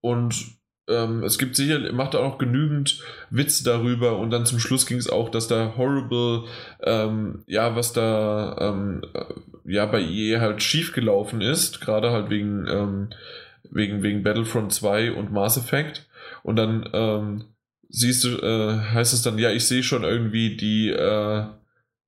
Und 0.00 0.46
ähm, 0.88 1.22
es 1.22 1.36
gibt 1.36 1.56
sicher, 1.56 1.92
macht 1.92 2.16
auch 2.16 2.22
noch 2.24 2.38
genügend 2.38 3.02
Witz 3.28 3.62
darüber 3.62 4.18
und 4.18 4.30
dann 4.30 4.46
zum 4.46 4.60
Schluss 4.60 4.86
ging 4.86 4.96
es 4.96 5.10
auch, 5.10 5.28
dass 5.28 5.46
da 5.46 5.74
Horrible, 5.76 6.44
ähm, 6.84 7.42
ja, 7.46 7.76
was 7.76 7.92
da 7.92 8.56
ähm, 8.58 9.02
äh, 9.12 9.34
ja 9.70 9.84
bei 9.84 10.00
EA 10.00 10.40
halt 10.40 10.62
schiefgelaufen 10.62 11.42
ist, 11.42 11.82
gerade 11.82 12.12
halt 12.12 12.30
wegen, 12.30 12.66
ähm, 12.68 13.10
wegen, 13.70 14.02
wegen 14.02 14.22
Battlefront 14.22 14.72
2 14.72 15.12
und 15.12 15.32
Mass 15.32 15.58
Effect. 15.58 16.08
Und 16.42 16.56
dann 16.56 16.88
ähm, 16.94 17.44
siehst 17.90 18.24
du, 18.24 18.38
äh, 18.38 18.78
heißt 18.94 19.12
es 19.12 19.20
dann, 19.20 19.36
ja, 19.36 19.50
ich 19.50 19.66
sehe 19.66 19.82
schon 19.82 20.02
irgendwie 20.02 20.56
die, 20.56 20.88
äh, 20.88 21.44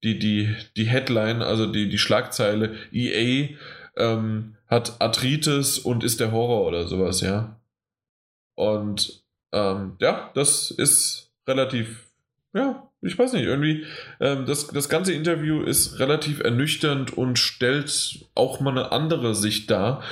die, 0.03 0.19
die, 0.19 0.57
die 0.77 0.85
Headline, 0.85 1.43
also 1.43 1.67
die, 1.67 1.89
die 1.89 1.99
Schlagzeile, 1.99 2.77
EA 2.93 3.49
ähm, 3.97 4.57
hat 4.67 5.01
Arthritis 5.01 5.79
und 5.79 6.05
ist 6.05 6.21
der 6.21 6.33
Horror 6.33 6.67
oder 6.67 6.87
sowas, 6.87 7.21
ja. 7.21 7.61
Und 8.55 9.25
ähm, 9.53 9.97
ja, 10.01 10.31
das 10.35 10.71
ist 10.71 11.31
relativ, 11.47 12.09
ja, 12.53 12.88
ich 13.01 13.17
weiß 13.17 13.33
nicht, 13.35 13.45
irgendwie, 13.45 13.85
ähm, 14.21 14.45
das, 14.45 14.67
das 14.69 14.89
ganze 14.89 15.13
Interview 15.13 15.63
ist 15.63 16.01
relativ 16.01 16.41
ernüchternd 16.41 17.17
und 17.17 17.39
stellt 17.39 18.27
auch 18.35 18.59
mal 18.59 18.71
eine 18.71 18.91
andere 18.91 19.37
Sicht 19.37 19.71
dar, 19.71 20.03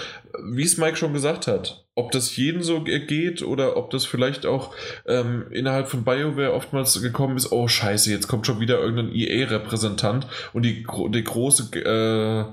wie 0.52 0.62
es 0.62 0.76
Mike 0.76 0.96
schon 0.96 1.12
gesagt 1.12 1.48
hat. 1.48 1.84
Ob 1.96 2.12
das 2.12 2.36
jeden 2.36 2.62
so 2.62 2.84
geht 2.84 3.42
oder 3.42 3.76
ob 3.76 3.90
das 3.90 4.04
vielleicht 4.04 4.46
auch 4.46 4.74
ähm, 5.06 5.46
innerhalb 5.50 5.88
von 5.88 6.04
BioWare 6.04 6.52
oftmals 6.52 7.00
gekommen 7.00 7.36
ist, 7.36 7.50
oh 7.50 7.66
scheiße, 7.66 8.10
jetzt 8.10 8.28
kommt 8.28 8.46
schon 8.46 8.60
wieder 8.60 8.78
irgendein 8.78 9.12
EA-Repräsentant 9.12 10.28
und 10.52 10.62
die, 10.62 10.86
die 11.10 11.24
große 11.24 11.76
äh, 11.80 12.44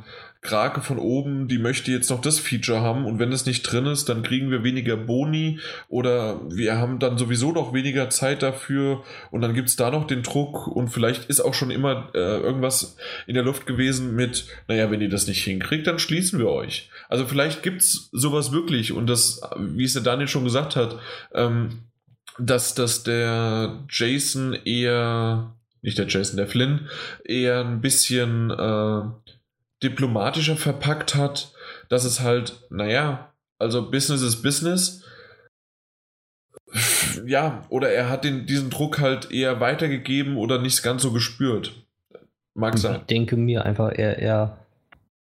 Krake 0.43 0.81
von 0.81 0.99
oben, 0.99 1.47
die 1.47 1.57
möchte 1.57 1.91
jetzt 1.91 2.09
noch 2.09 2.21
das 2.21 2.37
Feature 2.37 2.81
haben. 2.81 3.05
Und 3.05 3.17
wenn 3.17 3.31
es 3.31 3.45
nicht 3.45 3.63
drin 3.63 3.85
ist, 3.85 4.09
dann 4.09 4.23
kriegen 4.23 4.51
wir 4.51 4.63
weniger 4.63 4.97
Boni 4.97 5.59
oder 5.87 6.41
wir 6.49 6.77
haben 6.77 6.99
dann 6.99 7.17
sowieso 7.17 7.53
noch 7.53 7.73
weniger 7.73 8.09
Zeit 8.09 8.43
dafür. 8.43 9.03
Und 9.31 9.41
dann 9.41 9.53
gibt 9.53 9.69
es 9.69 9.77
da 9.77 9.89
noch 9.89 10.05
den 10.05 10.21
Druck. 10.21 10.67
Und 10.67 10.89
vielleicht 10.89 11.25
ist 11.25 11.39
auch 11.39 11.53
schon 11.53 11.71
immer 11.71 12.09
äh, 12.13 12.39
irgendwas 12.39 12.97
in 13.25 13.35
der 13.35 13.43
Luft 13.43 13.65
gewesen 13.65 14.15
mit, 14.15 14.45
naja, 14.67 14.91
wenn 14.91 15.01
ihr 15.01 15.09
das 15.09 15.27
nicht 15.27 15.43
hinkriegt, 15.43 15.87
dann 15.87 15.97
schließen 15.97 16.39
wir 16.39 16.49
euch. 16.49 16.89
Also 17.07 17.25
vielleicht 17.25 17.63
gibt 17.63 17.81
es 17.81 18.09
sowas 18.11 18.51
wirklich. 18.51 18.91
Und 18.91 19.07
das, 19.07 19.41
wie 19.57 19.85
es 19.85 19.93
der 19.93 20.03
Daniel 20.03 20.27
schon 20.27 20.43
gesagt 20.43 20.75
hat, 20.75 20.99
ähm, 21.33 21.83
dass, 22.37 22.75
dass 22.75 23.03
der 23.03 23.85
Jason 23.89 24.53
eher, 24.65 25.55
nicht 25.81 25.97
der 25.97 26.07
Jason, 26.07 26.35
der 26.35 26.47
Flynn, 26.47 26.89
eher 27.23 27.61
ein 27.61 27.79
bisschen 27.79 28.49
äh, 28.49 29.01
diplomatischer 29.84 30.55
verpackt 30.55 31.15
hat, 31.15 31.53
dass 31.89 32.05
es 32.05 32.22
halt, 32.22 32.65
naja, 32.69 33.34
also 33.60 33.89
Business 33.91 34.22
ist 34.22 34.41
Business. 34.41 35.03
Ja, 37.26 37.65
oder 37.69 37.89
er 37.91 38.10
hat 38.10 38.23
den, 38.23 38.45
diesen 38.47 38.69
Druck 38.69 38.99
halt 38.99 39.31
eher 39.31 39.60
weitergegeben 39.60 40.38
oder 40.38 40.60
nicht 40.60 40.81
ganz 40.81 41.03
so 41.03 41.11
gespürt. 41.11 41.85
Mag 42.55 42.77
sein. 42.77 42.95
Ich 43.01 43.05
denke 43.07 43.38
mir 43.38 43.65
einfach, 43.65 43.91
er, 43.91 44.19
er 44.19 44.57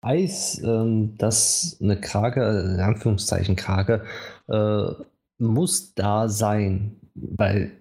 weiß, 0.01 0.61
ähm, 0.63 1.17
dass 1.17 1.77
eine 1.81 1.99
Krake, 1.99 2.41
in 2.41 2.79
Anführungszeichen 2.79 3.55
Krake, 3.55 4.05
äh, 4.47 4.85
muss 5.37 5.93
da 5.95 6.29
sein. 6.29 6.97
Weil 7.15 7.71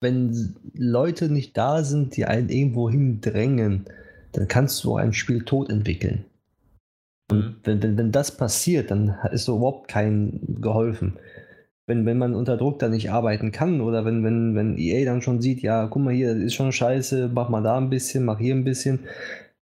wenn 0.00 0.56
Leute 0.74 1.28
nicht 1.28 1.56
da 1.56 1.82
sind, 1.82 2.16
die 2.16 2.24
einen 2.24 2.48
irgendwo 2.48 2.90
hindrängen, 2.90 3.86
dann 4.32 4.48
kannst 4.48 4.84
du 4.84 4.96
ein 4.96 5.12
Spiel 5.12 5.44
tot 5.44 5.70
entwickeln. 5.70 6.24
Und 7.30 7.38
mhm. 7.38 7.56
wenn, 7.64 7.82
wenn, 7.82 7.98
wenn 7.98 8.12
das 8.12 8.36
passiert, 8.36 8.90
dann 8.90 9.16
ist 9.32 9.44
so 9.44 9.56
überhaupt 9.56 9.88
kein 9.88 10.40
geholfen. 10.60 11.18
Wenn, 11.86 12.04
wenn 12.04 12.18
man 12.18 12.34
unter 12.34 12.56
Druck 12.56 12.78
dann 12.78 12.90
nicht 12.90 13.10
arbeiten 13.10 13.50
kann 13.50 13.80
oder 13.80 14.04
wenn, 14.04 14.22
wenn, 14.22 14.54
wenn 14.54 14.76
EA 14.76 15.06
dann 15.06 15.22
schon 15.22 15.40
sieht, 15.40 15.62
ja, 15.62 15.86
guck 15.86 16.02
mal 16.02 16.12
hier, 16.12 16.34
das 16.34 16.44
ist 16.44 16.54
schon 16.54 16.72
scheiße, 16.72 17.30
mach 17.32 17.48
mal 17.48 17.62
da 17.62 17.78
ein 17.78 17.88
bisschen, 17.88 18.24
mach 18.24 18.38
hier 18.38 18.54
ein 18.54 18.64
bisschen. 18.64 19.00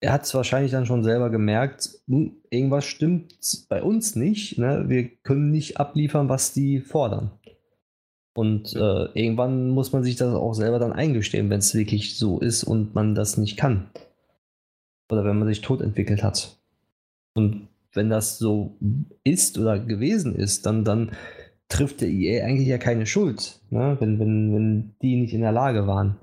Er 0.01 0.13
hat 0.13 0.25
es 0.25 0.35
wahrscheinlich 0.35 0.73
dann 0.73 0.87
schon 0.87 1.03
selber 1.03 1.31
gemerkt, 1.31 1.91
hm, 2.09 2.33
irgendwas 2.51 2.85
stimmt 2.85 3.35
bei 3.69 3.83
uns 3.83 4.17
nicht. 4.17 4.59
Ne? 4.59 4.85
Wir 4.89 5.09
können 5.23 5.51
nicht 5.51 5.79
abliefern, 5.79 6.29
was 6.29 6.53
die 6.53 6.81
fordern. 6.81 7.31
Und 8.35 8.75
äh, 8.75 9.07
irgendwann 9.15 9.71
muss 9.71 9.93
man 9.93 10.05
sich 10.05 10.17
das 10.17 10.35
auch 10.35 10.55
selber 10.55 10.79
dann 10.79 10.93
eingestehen, 10.93 11.51
wenn 11.51 11.59
es 11.59 11.75
wirklich 11.75 12.17
so 12.17 12.39
ist 12.39 12.65
und 12.65 12.95
man 12.95 13.15
das 13.15 13.37
nicht 13.37 13.57
kann 13.57 13.89
oder 15.13 15.25
wenn 15.25 15.39
man 15.39 15.49
sich 15.49 15.61
tot 15.61 15.81
entwickelt 15.81 16.23
hat. 16.23 16.59
Und 17.35 17.69
wenn 17.93 18.11
das 18.11 18.39
so 18.39 18.77
ist 19.25 19.59
oder 19.59 19.79
gewesen 19.79 20.35
ist, 20.35 20.67
dann, 20.67 20.85
dann 20.85 21.13
trifft 21.69 22.01
der 22.01 22.09
EA 22.09 22.45
eigentlich 22.45 22.69
ja 22.69 22.79
keine 22.79 23.07
Schuld, 23.07 23.61
ne? 23.71 23.97
wenn, 24.01 24.19
wenn, 24.19 24.55
wenn 24.55 24.95
die 25.03 25.17
nicht 25.17 25.35
in 25.35 25.41
der 25.41 25.53
Lage 25.53 25.87
waren. 25.87 26.17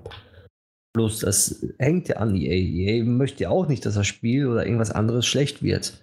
Bloß 0.94 1.20
das 1.20 1.66
hängt 1.78 2.08
ja 2.08 2.16
an 2.16 2.34
EA. 2.34 2.54
EA 2.54 3.04
möchte 3.04 3.44
ja 3.44 3.50
auch 3.50 3.68
nicht, 3.68 3.84
dass 3.86 3.94
das 3.94 4.06
Spiel 4.06 4.46
oder 4.46 4.64
irgendwas 4.64 4.90
anderes 4.90 5.26
schlecht 5.26 5.62
wird. 5.62 6.00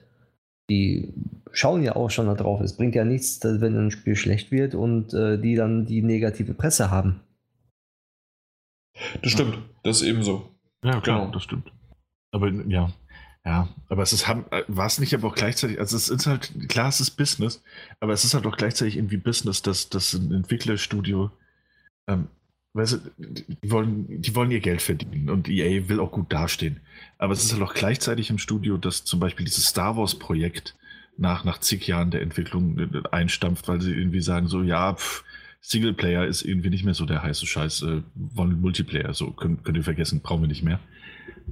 die 0.69 1.13
schauen 1.51 1.83
ja 1.83 1.95
auch 1.95 2.09
schon 2.09 2.27
darauf. 2.27 2.61
Es 2.61 2.75
bringt 2.75 2.95
ja 2.95 3.05
nichts, 3.05 3.39
wenn 3.43 3.77
ein 3.77 3.91
Spiel 3.91 4.15
schlecht 4.15 4.51
wird 4.51 4.75
und 4.75 5.13
äh, 5.13 5.39
die 5.39 5.55
dann 5.55 5.85
die 5.85 6.01
negative 6.01 6.53
Presse 6.53 6.91
haben. 6.91 7.21
Das 9.21 9.31
stimmt, 9.31 9.57
das 9.83 10.01
ist 10.01 10.07
ebenso. 10.07 10.49
Ja, 10.83 11.01
klar, 11.01 11.21
genau. 11.21 11.31
das 11.33 11.43
stimmt. 11.43 11.71
Aber 12.35 12.51
ja, 12.67 12.91
ja, 13.45 13.69
aber 13.87 14.03
es 14.03 14.11
ist, 14.11 14.27
war 14.27 14.85
es 14.85 14.99
nicht 14.99 15.13
aber 15.13 15.29
auch 15.29 15.35
gleichzeitig, 15.35 15.79
also 15.79 15.95
es 15.95 16.09
ist 16.09 16.27
halt, 16.27 16.51
klar, 16.67 16.89
es 16.89 16.99
ist 16.99 17.11
Business, 17.11 17.63
aber 18.01 18.11
es 18.11 18.25
ist 18.25 18.33
halt 18.33 18.45
auch 18.45 18.57
gleichzeitig 18.57 18.97
irgendwie 18.97 19.15
Business, 19.15 19.61
dass, 19.61 19.87
dass 19.87 20.13
ein 20.13 20.33
Entwicklerstudio, 20.33 21.31
ähm, 22.07 22.27
weißt 22.73 22.93
du, 22.93 22.97
die 23.17 23.71
wollen, 23.71 24.21
die 24.21 24.35
wollen 24.35 24.51
ihr 24.51 24.59
Geld 24.59 24.81
verdienen 24.81 25.29
und 25.29 25.47
EA 25.47 25.87
will 25.87 26.01
auch 26.01 26.11
gut 26.11 26.33
dastehen. 26.33 26.81
Aber 27.19 27.31
es 27.31 27.41
ist 27.45 27.53
halt 27.53 27.61
auch 27.61 27.73
gleichzeitig 27.73 28.29
im 28.29 28.37
Studio, 28.37 28.75
dass 28.75 29.05
zum 29.05 29.21
Beispiel 29.21 29.45
dieses 29.45 29.67
Star 29.67 29.95
Wars 29.95 30.15
Projekt 30.15 30.75
nach, 31.15 31.45
nach 31.45 31.59
zig 31.59 31.87
Jahren 31.87 32.11
der 32.11 32.21
Entwicklung 32.21 32.77
äh, 32.77 33.03
einstampft, 33.11 33.69
weil 33.69 33.79
sie 33.79 33.93
irgendwie 33.93 34.21
sagen 34.21 34.49
so, 34.49 34.61
ja, 34.61 34.93
pff, 34.93 35.23
Singleplayer 35.61 36.25
ist 36.25 36.41
irgendwie 36.41 36.69
nicht 36.69 36.83
mehr 36.83 36.95
so 36.95 37.05
der 37.05 37.23
heiße 37.23 37.45
Scheiß, 37.45 37.83
äh, 37.83 38.01
wollen 38.13 38.59
Multiplayer, 38.59 39.13
so 39.13 39.31
könnt, 39.31 39.63
könnt 39.63 39.77
ihr 39.77 39.83
vergessen, 39.83 40.19
brauchen 40.19 40.41
wir 40.41 40.49
nicht 40.49 40.63
mehr. 40.63 40.81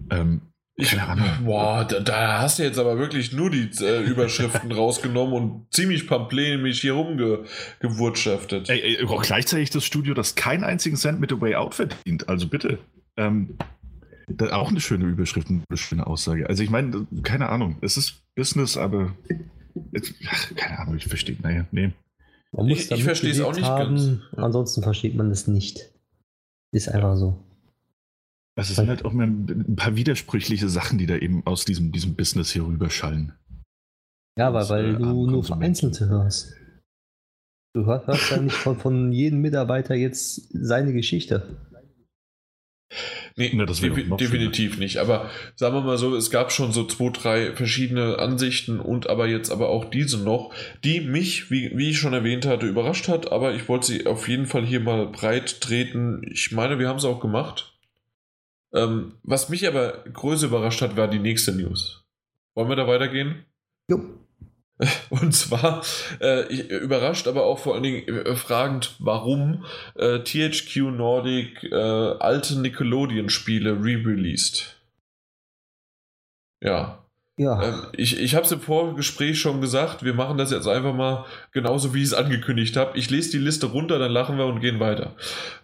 Ähm, 0.09 0.41
ich, 0.75 0.97
boah, 1.43 1.85
da, 1.87 1.99
da, 1.99 2.41
hast 2.41 2.57
du 2.57 2.63
jetzt 2.63 2.79
aber 2.79 2.97
wirklich 2.97 3.31
nur 3.31 3.51
die 3.51 3.69
äh, 3.81 4.01
Überschriften 4.05 4.71
rausgenommen 4.71 5.33
und 5.33 5.73
ziemlich 5.73 6.07
pamphlämisch 6.07 6.81
hier 6.81 6.93
rumgewirtschaftet. 6.93 8.69
Ey, 8.69 8.97
ey, 8.97 9.05
auch 9.05 9.21
gleichzeitig 9.21 9.69
das 9.69 9.85
Studio, 9.85 10.15
das 10.15 10.33
keinen 10.33 10.63
einzigen 10.63 10.95
Cent 10.95 11.19
mit 11.19 11.29
The 11.29 11.39
Way 11.39 11.55
Out 11.55 11.75
verdient. 11.75 12.27
Also 12.27 12.47
bitte. 12.47 12.79
Ähm, 13.17 13.57
auch 14.51 14.69
eine 14.69 14.79
schöne 14.79 15.05
Überschrift, 15.05 15.47
eine 15.49 15.61
schöne 15.77 16.07
Aussage. 16.07 16.47
Also 16.49 16.63
ich 16.63 16.71
meine, 16.71 17.05
keine 17.21 17.49
Ahnung, 17.49 17.77
es 17.81 17.97
ist 17.97 18.23
Business, 18.35 18.75
aber 18.75 19.15
ach, 20.27 20.55
keine 20.55 20.79
Ahnung, 20.79 20.97
ich 20.97 21.05
verstehe, 21.05 21.37
naja, 21.43 21.67
nee. 21.71 21.91
Man 22.51 22.67
muss 22.67 22.85
ich, 22.85 22.91
ich 22.91 23.03
verstehe 23.03 23.31
es 23.31 23.41
auch 23.41 23.55
nicht 23.55 23.65
haben, 23.65 23.95
ganz. 23.95 24.19
Ansonsten 24.37 24.81
versteht 24.81 25.15
man 25.15 25.29
es 25.29 25.47
nicht. 25.47 25.91
Ist 26.71 26.89
einfach 26.89 27.15
so. 27.15 27.37
Also 28.55 28.71
es 28.71 28.75
sind 28.75 28.89
halt 28.89 29.03
auch 29.03 29.13
mal 29.13 29.27
ein 29.27 29.75
paar 29.75 29.95
widersprüchliche 29.95 30.69
Sachen, 30.69 30.97
die 30.99 31.07
da 31.07 31.15
eben 31.15 31.45
aus 31.45 31.65
diesem, 31.65 31.91
diesem 31.91 32.15
Business 32.15 32.51
hier 32.51 32.65
rüberschallen. 32.65 33.33
Ja, 34.37 34.53
weil, 34.53 34.69
weil 34.69 34.95
äh, 34.95 34.97
du 34.97 35.27
nur 35.29 35.43
Vereinzelte 35.43 36.07
hörst. 36.07 36.53
Du 37.75 37.85
hörst, 37.85 38.07
hörst 38.07 38.31
ja 38.31 38.37
nicht 38.41 38.55
von, 38.55 38.77
von 38.77 39.11
jedem 39.11 39.41
Mitarbeiter 39.41 39.95
jetzt 39.95 40.49
seine 40.51 40.93
Geschichte. 40.93 41.57
Nee, 43.35 43.51
ja, 43.55 43.65
das 43.65 43.81
defi 43.81 44.03
definitiv 44.03 44.73
schöner. 44.73 44.83
nicht. 44.83 44.97
Aber 44.97 45.31
sagen 45.55 45.75
wir 45.75 45.81
mal 45.81 45.97
so, 45.97 46.15
es 46.15 46.29
gab 46.29 46.51
schon 46.51 46.71
so 46.71 46.85
zwei, 46.85 47.09
drei 47.09 47.55
verschiedene 47.55 48.19
Ansichten 48.19 48.79
und 48.79 49.09
aber 49.09 49.27
jetzt 49.27 49.51
aber 49.51 49.69
auch 49.69 49.85
diese 49.85 50.19
noch, 50.19 50.53
die 50.83 51.01
mich, 51.01 51.49
wie, 51.49 51.75
wie 51.75 51.89
ich 51.89 51.97
schon 51.97 52.13
erwähnt 52.13 52.45
hatte, 52.45 52.67
überrascht 52.67 53.07
hat. 53.07 53.31
Aber 53.31 53.55
ich 53.55 53.67
wollte 53.67 53.87
sie 53.87 54.05
auf 54.05 54.27
jeden 54.27 54.45
Fall 54.45 54.63
hier 54.63 54.79
mal 54.79 55.07
breit 55.07 55.61
treten. 55.61 56.21
Ich 56.31 56.51
meine, 56.51 56.77
wir 56.77 56.87
haben 56.87 56.97
es 56.97 57.05
auch 57.05 57.19
gemacht. 57.19 57.72
Ähm, 58.73 59.13
was 59.23 59.49
mich 59.49 59.67
aber 59.67 60.03
größer 60.11 60.47
überrascht 60.47 60.81
hat, 60.81 60.97
war 60.97 61.07
die 61.07 61.19
nächste 61.19 61.51
News. 61.51 62.03
Wollen 62.55 62.69
wir 62.69 62.75
da 62.75 62.87
weitergehen? 62.87 63.45
Jo. 63.89 64.01
Und 65.09 65.33
zwar 65.33 65.83
äh, 66.19 66.51
überrascht, 66.77 67.27
aber 67.27 67.43
auch 67.43 67.59
vor 67.59 67.75
allen 67.75 67.83
Dingen 67.83 68.07
äh, 68.07 68.35
fragend, 68.35 68.95
warum 68.99 69.65
äh, 69.95 70.19
THQ 70.19 70.91
Nordic 70.91 71.63
äh, 71.63 71.75
alte 71.75 72.59
Nickelodeon-Spiele 72.59 73.71
re-released. 73.73 74.75
Ja. 76.61 76.99
Ja. 77.37 77.63
Ähm, 77.63 77.87
ich 77.93 78.19
ich 78.19 78.35
habe 78.35 78.45
es 78.45 78.51
im 78.51 78.61
Vorgespräch 78.61 79.39
schon 79.39 79.59
gesagt, 79.59 80.03
wir 80.03 80.13
machen 80.13 80.37
das 80.37 80.51
jetzt 80.51 80.67
einfach 80.67 80.93
mal 80.93 81.25
genauso, 81.51 81.93
wie 81.93 81.99
ich 81.99 82.07
es 82.07 82.13
angekündigt 82.13 82.77
habe. 82.77 82.97
Ich 82.97 83.09
lese 83.09 83.31
die 83.31 83.39
Liste 83.39 83.67
runter, 83.67 83.97
dann 83.97 84.11
lachen 84.11 84.37
wir 84.37 84.45
und 84.45 84.59
gehen 84.59 84.79
weiter. 84.79 85.15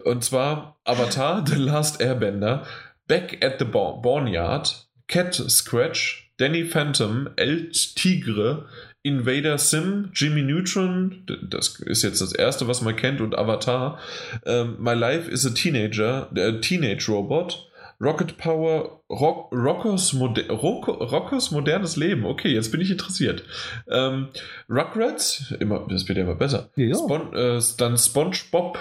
Und 0.04 0.24
zwar 0.24 0.78
Avatar, 0.84 1.44
The 1.46 1.54
Last 1.56 2.00
Airbender, 2.00 2.66
Back 3.10 3.44
at 3.44 3.58
the 3.58 3.64
Barnyard, 3.64 4.68
Cat 5.08 5.34
Scratch, 5.34 6.30
Danny 6.36 6.62
Phantom, 6.62 7.28
El 7.34 7.70
Tigre, 7.72 8.66
Invader 9.02 9.58
Sim, 9.58 10.12
Jimmy 10.14 10.42
Neutron, 10.42 11.26
das 11.42 11.80
ist 11.80 12.04
jetzt 12.04 12.20
das 12.20 12.32
erste, 12.32 12.68
was 12.68 12.82
man 12.82 12.94
kennt, 12.94 13.20
und 13.20 13.36
Avatar, 13.36 13.98
ähm, 14.46 14.76
My 14.78 14.94
Life 14.94 15.28
is 15.28 15.44
a 15.44 15.50
Teenager, 15.50 16.28
der 16.30 16.60
Teenage 16.60 17.10
Robot, 17.10 17.68
Rocket 18.00 18.38
Power, 18.38 19.02
Rock, 19.10 19.52
Rockers, 19.52 20.12
Moder 20.12 20.48
Rock, 20.48 20.86
Rockers 20.86 21.50
modernes 21.50 21.96
Leben. 21.96 22.24
Okay, 22.24 22.54
jetzt 22.54 22.70
bin 22.70 22.80
ich 22.80 22.90
interessiert. 22.90 23.42
Ähm, 23.90 24.28
Rugrats, 24.70 25.52
immer, 25.58 25.84
das 25.88 26.08
wird 26.08 26.16
ja 26.16 26.24
immer 26.24 26.36
besser. 26.36 26.70
Ja. 26.76 26.94
Spon 26.94 27.34
äh, 27.34 27.60
dann 27.76 27.98
SpongeBob, 27.98 28.78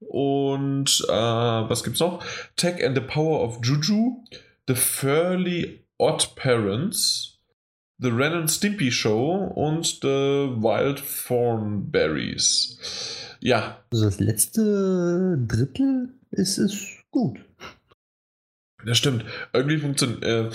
und 0.00 1.04
äh, 1.08 1.12
was 1.12 1.84
gibt's 1.84 2.00
noch? 2.00 2.24
Tech 2.56 2.84
and 2.84 2.96
the 2.96 3.02
Power 3.02 3.42
of 3.42 3.60
Juju, 3.62 4.24
The 4.66 4.74
Fairly 4.74 5.84
Odd 5.98 6.34
Parents, 6.36 7.38
The 7.98 8.08
Ren 8.08 8.32
and 8.32 8.50
Stimpy 8.50 8.90
Show 8.90 9.52
und 9.54 9.84
The 10.02 10.56
Wild 10.56 11.02
Thornberries. 11.26 12.78
Ja. 13.40 13.82
Also 13.92 14.06
das 14.06 14.20
letzte 14.20 15.38
Drittel 15.46 16.14
ist 16.30 16.58
es 16.58 16.86
gut. 17.10 17.38
Das 18.84 18.96
stimmt. 18.96 19.24
Irgendwie 19.52 19.78
funktioniert. 19.78 20.24
Äh, 20.24 20.50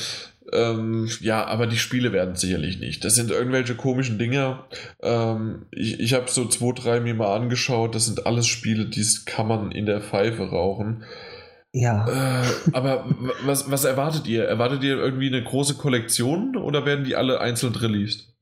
ähm, 0.53 1.09
ja, 1.21 1.45
aber 1.45 1.67
die 1.67 1.77
Spiele 1.77 2.11
werden 2.13 2.35
sicherlich 2.35 2.79
nicht. 2.79 3.03
Das 3.03 3.15
sind 3.15 3.31
irgendwelche 3.31 3.75
komischen 3.75 4.19
Dinge. 4.19 4.59
Ähm, 5.01 5.65
ich 5.71 5.99
ich 5.99 6.13
habe 6.13 6.29
so 6.29 6.45
zwei, 6.47 6.73
drei 6.73 6.99
mir 6.99 7.15
mal 7.15 7.35
angeschaut. 7.35 7.95
Das 7.95 8.05
sind 8.05 8.25
alles 8.25 8.47
Spiele, 8.47 8.85
die 8.85 9.05
kann 9.25 9.47
man 9.47 9.71
in 9.71 9.85
der 9.85 10.01
Pfeife 10.01 10.49
rauchen. 10.49 11.03
Ja. 11.73 12.07
Äh, 12.07 12.45
aber 12.73 13.05
was, 13.43 13.69
was 13.69 13.83
erwartet 13.83 14.27
ihr? 14.27 14.45
Erwartet 14.45 14.83
ihr 14.83 14.97
irgendwie 14.97 15.27
eine 15.27 15.43
große 15.43 15.75
Kollektion 15.75 16.55
oder 16.55 16.85
werden 16.85 17.03
die 17.03 17.15
alle 17.15 17.41
einzeln 17.41 17.75
released? 17.75 18.33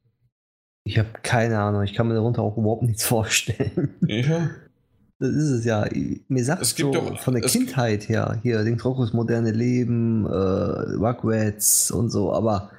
Ich 0.84 0.99
habe 0.99 1.09
keine 1.23 1.59
Ahnung. 1.59 1.84
Ich 1.84 1.93
kann 1.93 2.07
mir 2.07 2.15
darunter 2.15 2.41
auch 2.41 2.57
überhaupt 2.57 2.84
nichts 2.84 3.05
vorstellen. 3.05 3.95
Ja. 4.07 4.49
Das 5.24 5.32
ist 5.32 5.52
es 5.52 5.64
ja. 5.64 5.88
Mir 6.28 6.44
sagt 6.44 6.64
es 6.64 6.72
so 6.72 6.91
doch, 6.91 7.18
von 7.18 7.34
der 7.34 7.44
Kindheit 7.44 8.10
her, 8.10 8.41
hier, 8.44 8.66
den 8.66 8.76
Krokus 8.76 9.14
moderne 9.14 9.52
Leben, 9.52 10.26
äh, 10.26 10.30
Rugrats 10.30 11.91
und 11.91 12.10
so, 12.10 12.34
aber 12.34 12.72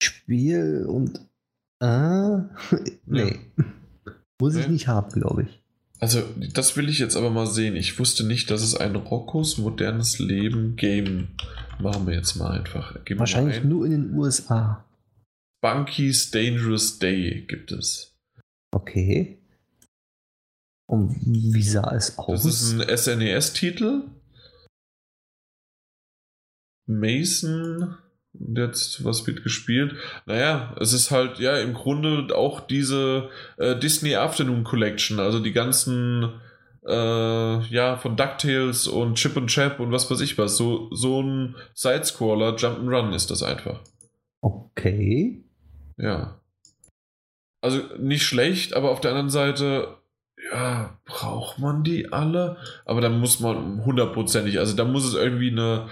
Spiel 0.00 0.86
und 0.88 1.18
äh, 1.82 2.36
nee. 3.06 3.40
Ja. 3.56 3.64
Muss 4.40 4.54
ich 4.54 4.68
nicht 4.68 4.86
haben, 4.86 5.10
glaube 5.10 5.42
ich. 5.42 5.60
Also, 5.98 6.22
das 6.52 6.76
will 6.76 6.88
ich 6.88 7.00
jetzt 7.00 7.16
aber 7.16 7.30
mal 7.30 7.48
sehen. 7.48 7.74
Ich 7.74 7.98
wusste 7.98 8.24
nicht, 8.24 8.52
dass 8.52 8.62
es 8.62 8.76
ein 8.76 8.94
Roccos 8.94 9.58
modernes 9.58 10.20
Leben 10.20 10.76
Game 10.76 11.30
machen 11.80 12.06
wir 12.06 12.14
jetzt 12.14 12.36
mal 12.36 12.52
einfach. 12.52 13.04
Geben 13.04 13.18
Wahrscheinlich 13.18 13.64
nur 13.64 13.84
in 13.84 13.90
den 13.90 14.14
USA. 14.14 14.84
Bunky's 15.60 16.30
Dangerous 16.30 17.00
Day 17.00 17.44
gibt 17.48 17.72
es. 17.72 18.14
Okay. 18.72 19.38
Und 20.86 21.16
wie 21.26 21.62
sah 21.62 21.92
es 21.94 22.16
aus? 22.18 22.44
Das 22.44 22.62
ist 22.62 22.72
ein 22.72 22.96
SNES-Titel. 22.96 24.04
Mason, 26.86 27.96
jetzt, 28.32 29.04
was 29.04 29.26
wird 29.26 29.42
gespielt? 29.42 29.96
Naja, 30.26 30.74
es 30.80 30.92
ist 30.92 31.10
halt, 31.10 31.38
ja, 31.40 31.58
im 31.58 31.74
Grunde 31.74 32.34
auch 32.36 32.60
diese 32.60 33.30
äh, 33.56 33.76
Disney 33.76 34.14
Afternoon 34.14 34.62
Collection, 34.62 35.18
also 35.18 35.40
die 35.40 35.52
ganzen, 35.52 36.40
äh, 36.86 37.60
ja, 37.66 37.96
von 37.96 38.16
DuckTales 38.16 38.86
und 38.86 39.16
Chip 39.16 39.36
und 39.36 39.48
Chap 39.48 39.80
und 39.80 39.90
was 39.90 40.08
weiß 40.08 40.20
ich 40.20 40.38
was. 40.38 40.56
So, 40.56 40.88
so 40.94 41.20
ein 41.20 41.56
Sidescroller, 41.74 42.54
Jump'n'Run 42.54 43.12
ist 43.12 43.32
das 43.32 43.42
einfach. 43.42 43.80
Okay. 44.40 45.42
Ja. 45.96 46.40
Also 47.60 47.80
nicht 47.98 48.22
schlecht, 48.22 48.74
aber 48.74 48.92
auf 48.92 49.00
der 49.00 49.10
anderen 49.10 49.30
Seite 49.30 49.96
ja, 50.52 50.98
braucht 51.04 51.58
man 51.58 51.84
die 51.84 52.12
alle? 52.12 52.56
Aber 52.84 53.00
da 53.00 53.08
muss 53.08 53.40
man 53.40 53.84
hundertprozentig, 53.84 54.58
also 54.58 54.76
da 54.76 54.84
muss 54.84 55.06
es 55.06 55.14
irgendwie 55.14 55.50
eine, 55.50 55.88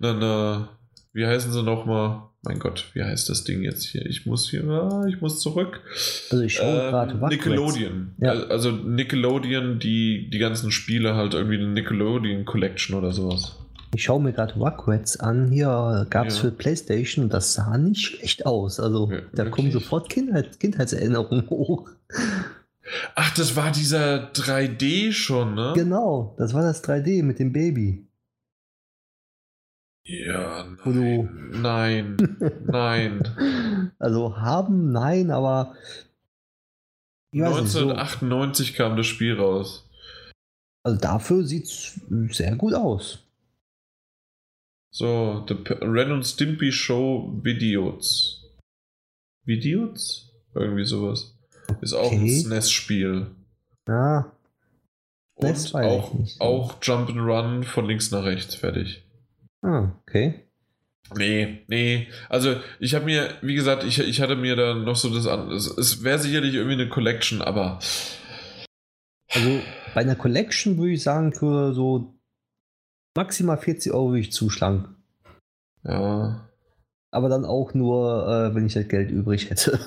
eine, 0.00 0.10
eine 0.10 0.68
wie 1.12 1.26
heißen 1.26 1.52
sie 1.52 1.62
nochmal? 1.62 2.22
Mein 2.42 2.60
Gott, 2.60 2.86
wie 2.94 3.02
heißt 3.02 3.28
das 3.28 3.42
Ding 3.42 3.62
jetzt 3.62 3.84
hier? 3.84 4.06
Ich 4.06 4.24
muss 4.24 4.48
hier, 4.48 4.64
ah, 4.68 5.04
ich 5.08 5.20
muss 5.20 5.40
zurück. 5.40 5.80
Also 6.30 6.44
ich 6.44 6.54
schaue 6.54 6.84
ähm, 6.84 6.90
gerade 6.90 7.28
Nickelodeon. 7.28 8.14
Ja. 8.18 8.30
Also 8.30 8.70
Nickelodeon, 8.70 9.80
die, 9.80 10.30
die 10.30 10.38
ganzen 10.38 10.70
Spiele 10.70 11.16
halt 11.16 11.34
irgendwie 11.34 11.56
eine 11.56 11.68
Nickelodeon 11.68 12.44
Collection 12.44 12.96
oder 12.96 13.10
sowas. 13.10 13.56
Ich 13.94 14.04
schaue 14.04 14.22
mir 14.22 14.32
gerade 14.32 14.54
Rugrats 14.54 15.18
an. 15.18 15.50
Hier 15.50 16.06
gab 16.10 16.28
es 16.28 16.36
ja. 16.36 16.42
für 16.42 16.50
PlayStation 16.52 17.24
und 17.24 17.34
das 17.34 17.54
sah 17.54 17.76
nicht 17.76 18.02
schlecht 18.02 18.46
aus. 18.46 18.78
Also 18.78 19.10
ja, 19.10 19.20
da 19.32 19.46
kommen 19.46 19.72
sofort 19.72 20.08
Kindheit, 20.08 20.60
Kindheitserinnerungen 20.60 21.50
hoch. 21.50 21.88
Ach, 23.14 23.34
das 23.34 23.56
war 23.56 23.70
dieser 23.70 24.32
3D 24.32 25.12
schon, 25.12 25.54
ne? 25.54 25.72
Genau, 25.74 26.34
das 26.38 26.54
war 26.54 26.62
das 26.62 26.82
3D 26.84 27.22
mit 27.22 27.38
dem 27.38 27.52
Baby. 27.52 28.06
Ja, 30.04 30.64
nein. 30.84 31.50
Nein, 31.52 32.16
nein. 32.66 33.92
Also 33.98 34.36
haben, 34.36 34.90
nein, 34.90 35.30
aber. 35.30 35.74
Ich 37.30 37.42
weiß 37.42 37.60
nicht, 37.60 37.70
so, 37.70 37.90
1998 37.90 38.74
kam 38.74 38.96
das 38.96 39.06
Spiel 39.06 39.34
raus. 39.38 39.86
also 40.82 40.98
dafür 40.98 41.44
sieht 41.44 41.64
es 41.64 42.00
sehr 42.30 42.56
gut 42.56 42.72
aus. 42.72 43.18
So, 44.90 45.44
The 45.46 45.54
Ren 45.82 46.12
und 46.12 46.24
Stimpy 46.24 46.72
Show 46.72 47.38
Videos. 47.42 48.46
Videos? 49.44 50.32
Irgendwie 50.54 50.84
sowas. 50.86 51.37
Ist 51.80 51.92
auch 51.94 52.10
ein 52.12 52.22
Okay. 52.22 52.40
SNES-Spiel. 52.40 53.30
Ja, 53.88 54.32
Das 55.36 55.66
Und 55.66 55.74
weiß 55.74 55.84
ich 55.86 55.90
auch, 56.02 56.14
nicht. 56.14 56.40
auch 56.40 56.80
Jump'n'Run 56.80 57.64
von 57.64 57.86
links 57.86 58.10
nach 58.10 58.24
rechts 58.24 58.54
fertig. 58.54 59.04
ah, 59.62 59.90
okay. 60.02 60.44
Nee, 61.16 61.60
nee. 61.68 62.08
Also 62.28 62.56
ich 62.80 62.94
habe 62.94 63.06
mir, 63.06 63.30
wie 63.40 63.54
gesagt, 63.54 63.82
ich, 63.84 63.98
ich 63.98 64.20
hatte 64.20 64.36
mir 64.36 64.56
da 64.56 64.74
noch 64.74 64.96
so 64.96 65.08
das 65.14 65.26
an. 65.26 65.50
Es, 65.52 65.66
es 65.66 66.02
wäre 66.04 66.18
sicherlich 66.18 66.52
irgendwie 66.54 66.74
eine 66.74 66.88
Collection, 66.90 67.40
aber 67.40 67.78
Also 69.32 69.60
bei 69.94 70.02
einer 70.02 70.16
Collection 70.16 70.76
würde 70.76 70.92
ich 70.92 71.02
sagen, 71.02 71.32
für 71.32 71.72
so 71.72 72.14
maximal 73.16 73.56
40 73.56 73.92
Euro 73.92 74.08
würde 74.10 74.20
ich 74.20 74.32
zuschlagen. 74.32 74.96
ja. 75.84 76.44
Aber 77.10 77.30
dann 77.30 77.46
auch 77.46 77.72
nur, 77.72 78.28
äh, 78.28 78.54
wenn 78.54 78.66
ich 78.66 78.74
das 78.74 78.86
Geld 78.88 79.10
übrig 79.10 79.48
hätte. 79.48 79.80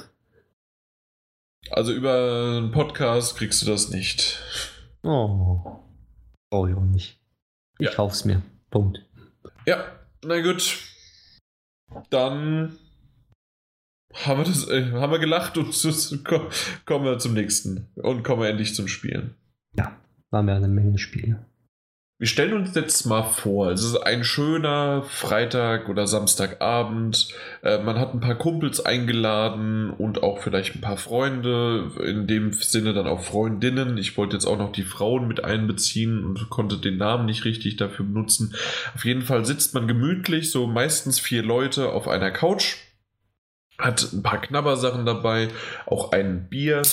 Also 1.71 1.93
über 1.93 2.57
einen 2.57 2.71
Podcast 2.71 3.37
kriegst 3.37 3.61
du 3.61 3.65
das 3.65 3.89
nicht. 3.89 4.39
Oh. 5.03 5.79
Brauche 6.49 6.69
ich 6.69 6.75
auch 6.75 6.81
nicht. 6.83 7.19
Ich 7.79 7.87
Ja. 7.87 7.93
kauf's 7.93 8.25
mir. 8.25 8.41
Punkt. 8.69 9.03
Ja, 9.65 9.85
na 10.23 10.41
gut. 10.41 10.77
Dann 12.09 12.77
haben 14.13 14.39
wir 14.39 14.45
das, 14.45 14.67
äh, 14.67 14.91
haben 14.91 15.11
wir 15.11 15.19
gelacht 15.19 15.57
und 15.57 15.71
kommen 16.85 17.05
wir 17.05 17.17
zum 17.19 17.33
nächsten 17.33 17.87
und 17.95 18.23
kommen 18.23 18.41
wir 18.41 18.49
endlich 18.49 18.75
zum 18.75 18.87
Spielen. 18.87 19.35
War 20.33 20.43
mir 20.43 20.55
eine 20.55 20.69
Menge 20.69 20.97
Spiele. 20.97 21.45
Wir 22.21 22.27
stellen 22.27 22.53
uns 22.53 22.75
jetzt 22.75 23.07
mal 23.07 23.23
vor, 23.23 23.71
es 23.71 23.83
ist 23.83 23.95
ein 23.95 24.23
schöner 24.23 25.01
Freitag 25.01 25.89
oder 25.89 26.05
Samstagabend. 26.05 27.29
Äh, 27.63 27.79
man 27.79 27.97
hat 27.97 28.13
ein 28.13 28.19
paar 28.19 28.35
Kumpels 28.35 28.79
eingeladen 28.79 29.89
und 29.89 30.21
auch 30.21 30.37
vielleicht 30.37 30.75
ein 30.75 30.81
paar 30.81 30.97
Freunde, 30.97 31.89
in 32.05 32.27
dem 32.27 32.53
Sinne 32.53 32.93
dann 32.93 33.07
auch 33.07 33.21
Freundinnen. 33.21 33.97
Ich 33.97 34.17
wollte 34.17 34.35
jetzt 34.35 34.45
auch 34.45 34.59
noch 34.59 34.71
die 34.71 34.83
Frauen 34.83 35.27
mit 35.27 35.43
einbeziehen 35.43 36.23
und 36.23 36.51
konnte 36.51 36.77
den 36.77 36.97
Namen 36.97 37.25
nicht 37.25 37.43
richtig 37.43 37.77
dafür 37.77 38.05
benutzen. 38.05 38.53
Auf 38.93 39.03
jeden 39.03 39.23
Fall 39.23 39.43
sitzt 39.43 39.73
man 39.73 39.87
gemütlich, 39.87 40.51
so 40.51 40.67
meistens 40.67 41.19
vier 41.19 41.41
Leute 41.41 41.91
auf 41.91 42.07
einer 42.07 42.29
Couch, 42.29 42.75
hat 43.79 44.13
ein 44.13 44.21
paar 44.21 44.41
Knabbersachen 44.41 45.07
dabei, 45.07 45.47
auch 45.87 46.11
ein 46.11 46.49
Bier 46.49 46.83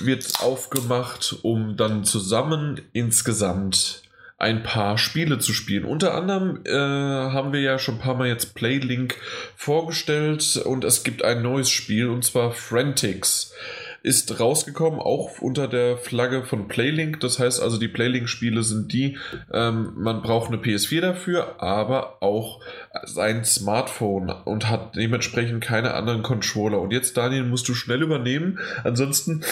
wird 0.00 0.40
aufgemacht, 0.40 1.36
um 1.42 1.76
dann 1.76 2.02
zusammen 2.02 2.80
insgesamt 2.92 4.02
ein 4.38 4.62
paar 4.62 4.98
Spiele 4.98 5.38
zu 5.38 5.52
spielen. 5.52 5.84
Unter 5.84 6.14
anderem 6.14 6.60
äh, 6.64 6.72
haben 6.72 7.52
wir 7.52 7.60
ja 7.60 7.78
schon 7.78 7.96
ein 7.96 8.00
paar 8.00 8.16
Mal 8.16 8.28
jetzt 8.28 8.54
Playlink 8.54 9.16
vorgestellt 9.56 10.56
und 10.58 10.84
es 10.84 11.04
gibt 11.04 11.24
ein 11.24 11.42
neues 11.42 11.70
Spiel 11.70 12.08
und 12.08 12.24
zwar 12.24 12.52
Frantics. 12.52 13.54
Ist 14.02 14.38
rausgekommen, 14.38 15.00
auch 15.00 15.40
unter 15.40 15.66
der 15.66 15.96
Flagge 15.96 16.44
von 16.44 16.68
Playlink. 16.68 17.18
Das 17.18 17.40
heißt 17.40 17.60
also, 17.60 17.76
die 17.76 17.88
Playlink-Spiele 17.88 18.62
sind 18.62 18.92
die, 18.92 19.18
ähm, 19.52 19.94
man 19.96 20.22
braucht 20.22 20.48
eine 20.48 20.58
PS4 20.58 21.00
dafür, 21.00 21.60
aber 21.60 22.22
auch 22.22 22.60
sein 23.04 23.44
Smartphone 23.44 24.30
und 24.30 24.70
hat 24.70 24.94
dementsprechend 24.94 25.64
keine 25.64 25.94
anderen 25.94 26.22
Controller. 26.22 26.80
Und 26.80 26.92
jetzt, 26.92 27.16
Daniel, 27.16 27.42
musst 27.44 27.68
du 27.68 27.74
schnell 27.74 28.02
übernehmen, 28.02 28.60
ansonsten 28.84 29.42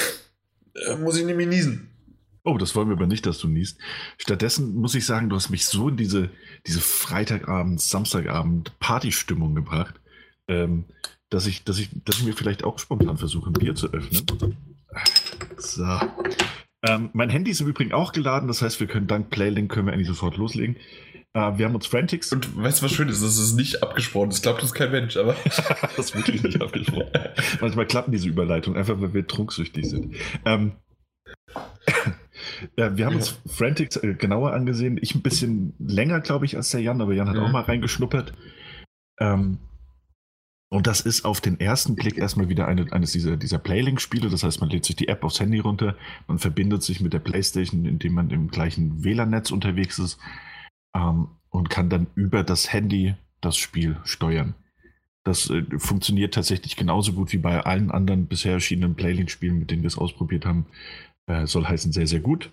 äh, 0.75 0.95
muss 0.97 1.19
ich 1.19 1.25
nämlich 1.25 1.49
niesen. 1.49 1.94
Oh, 2.47 2.59
das 2.59 2.77
wollen 2.77 2.89
wir 2.89 2.97
aber 2.97 3.07
nicht, 3.07 3.25
dass 3.25 3.39
du 3.39 3.49
niest. 3.49 3.79
Stattdessen 4.19 4.75
muss 4.75 4.95
ich 4.95 5.07
sagen, 5.07 5.31
du 5.31 5.37
hast 5.37 5.49
mich 5.49 5.65
so 5.65 5.89
in 5.89 5.97
diese, 5.97 6.29
diese 6.67 6.81
Freitagabend, 6.81 7.81
Samstagabend 7.81 8.79
Partystimmung 8.81 9.55
gebracht, 9.55 9.95
ähm, 10.47 10.85
dass, 11.31 11.47
ich, 11.47 11.65
dass, 11.65 11.79
ich, 11.79 11.89
dass 12.05 12.19
ich 12.19 12.25
mir 12.25 12.35
vielleicht 12.35 12.63
auch 12.63 12.79
spontan 12.79 13.17
versuche, 13.17 13.49
ein 13.49 13.55
Bier 13.55 13.75
zu 13.75 13.91
öffnen. 13.93 14.27
So. 15.57 16.01
Ähm, 16.87 17.09
mein 17.15 17.31
Handy 17.31 17.51
ist 17.51 17.63
im 17.63 17.67
Übrigen 17.67 17.95
auch 17.95 18.13
geladen, 18.13 18.47
das 18.47 18.61
heißt, 18.61 18.79
wir 18.79 18.89
können 18.89 19.07
dank 19.07 19.31
Playlink 19.31 19.73
können 19.73 19.87
wir 19.87 19.95
eigentlich 19.95 20.07
sofort 20.07 20.37
loslegen. 20.37 20.77
Äh, 21.33 21.57
wir 21.57 21.65
haben 21.65 21.75
uns 21.75 21.87
Frantics. 21.87 22.31
Und 22.31 22.63
weißt 22.63 22.81
du, 22.81 22.85
was 22.85 22.93
schön 22.93 23.09
ist? 23.09 23.23
Das 23.23 23.39
ist 23.39 23.55
nicht 23.55 23.83
abgesprochen. 23.83 24.29
Das 24.29 24.43
glaubt 24.43 24.61
uns 24.61 24.75
kein 24.75 24.91
Mensch, 24.91 25.17
aber. 25.17 25.35
das 25.45 25.99
ist 25.99 26.15
wirklich 26.15 26.43
nicht 26.43 26.61
abgesprochen. 26.61 27.09
Manchmal 27.63 27.87
klappen 27.87 28.13
diese 28.13 28.29
Überleitungen, 28.29 28.79
einfach 28.79 29.01
weil 29.01 29.15
wir 29.15 29.27
trunksüchtig 29.27 29.89
sind. 29.89 30.15
Ähm, 30.45 30.73
ja, 32.77 32.97
wir 32.97 33.07
haben 33.07 33.13
Ja. 33.15 33.19
uns 33.19 33.41
Frantics 33.47 33.97
äh, 33.97 34.15
genauer 34.15 34.53
angesehen. 34.53 34.99
Ich 35.01 35.15
ein 35.15 35.23
bisschen 35.23 35.75
länger, 35.79 36.21
glaube 36.21 36.45
ich, 36.47 36.57
als 36.57 36.71
der 36.71 36.81
Jan, 36.81 37.01
aber 37.01 37.15
Jan 37.15 37.29
hat 37.29 37.37
Mhm. 37.37 37.43
auch 37.43 37.53
mal 37.53 37.63
reingeschnuppert. 37.63 38.35
Ähm, 39.21 39.59
und 40.71 40.87
das 40.89 41.01
ist 41.01 41.25
auf 41.25 41.41
den 41.41 41.61
ersten 41.61 41.95
Blick 41.95 42.19
erstmal 42.19 42.49
wieder 42.49 42.67
eine, 42.67 42.91
eines 42.93 43.13
dieser, 43.13 43.37
dieser 43.37 43.59
Playlink-Spiele. 43.59 44.29
Das 44.29 44.43
heißt, 44.43 44.61
man 44.61 44.71
lädt 44.71 44.85
sich 44.85 44.97
die 44.97 45.07
App 45.09 45.23
aufs 45.23 45.39
Handy 45.39 45.61
runter, 45.61 45.97
man 46.27 46.39
verbindet 46.39 46.83
sich 46.83 47.01
mit 47.01 47.13
der 47.13 47.21
Playstation, 47.21 47.85
indem 47.85 48.15
man 48.15 48.31
im 48.31 48.49
gleichen 48.49 49.05
WLAN-Netz 49.05 49.53
unterwegs 49.53 49.99
ist 50.01 50.19
ähm, 50.97 51.29
und 51.51 51.71
kann 51.71 51.91
dann 51.91 52.09
über 52.17 52.43
das 52.43 52.73
Handy 52.73 53.15
das 53.41 53.57
Spiel 53.57 53.99
steuern. 54.05 54.55
Das 55.23 55.49
äh, 55.49 55.63
funktioniert 55.79 56.35
tatsächlich 56.35 56.77
genauso 56.77 57.13
gut 57.13 57.33
wie 57.33 57.39
bei 57.39 57.61
allen 57.65 57.91
anderen 57.93 58.27
bisher 58.27 58.53
erschienenen 58.55 58.95
Playlink-Spielen, 58.97 59.59
mit 59.59 59.71
denen 59.71 59.83
wir 59.83 59.89
es 59.89 59.97
ausprobiert 59.99 60.45
haben. 60.45 60.67
Äh, 61.27 61.47
soll 61.47 61.67
heißen, 61.67 61.93
sehr, 61.93 62.07
sehr 62.07 62.21
gut. 62.21 62.53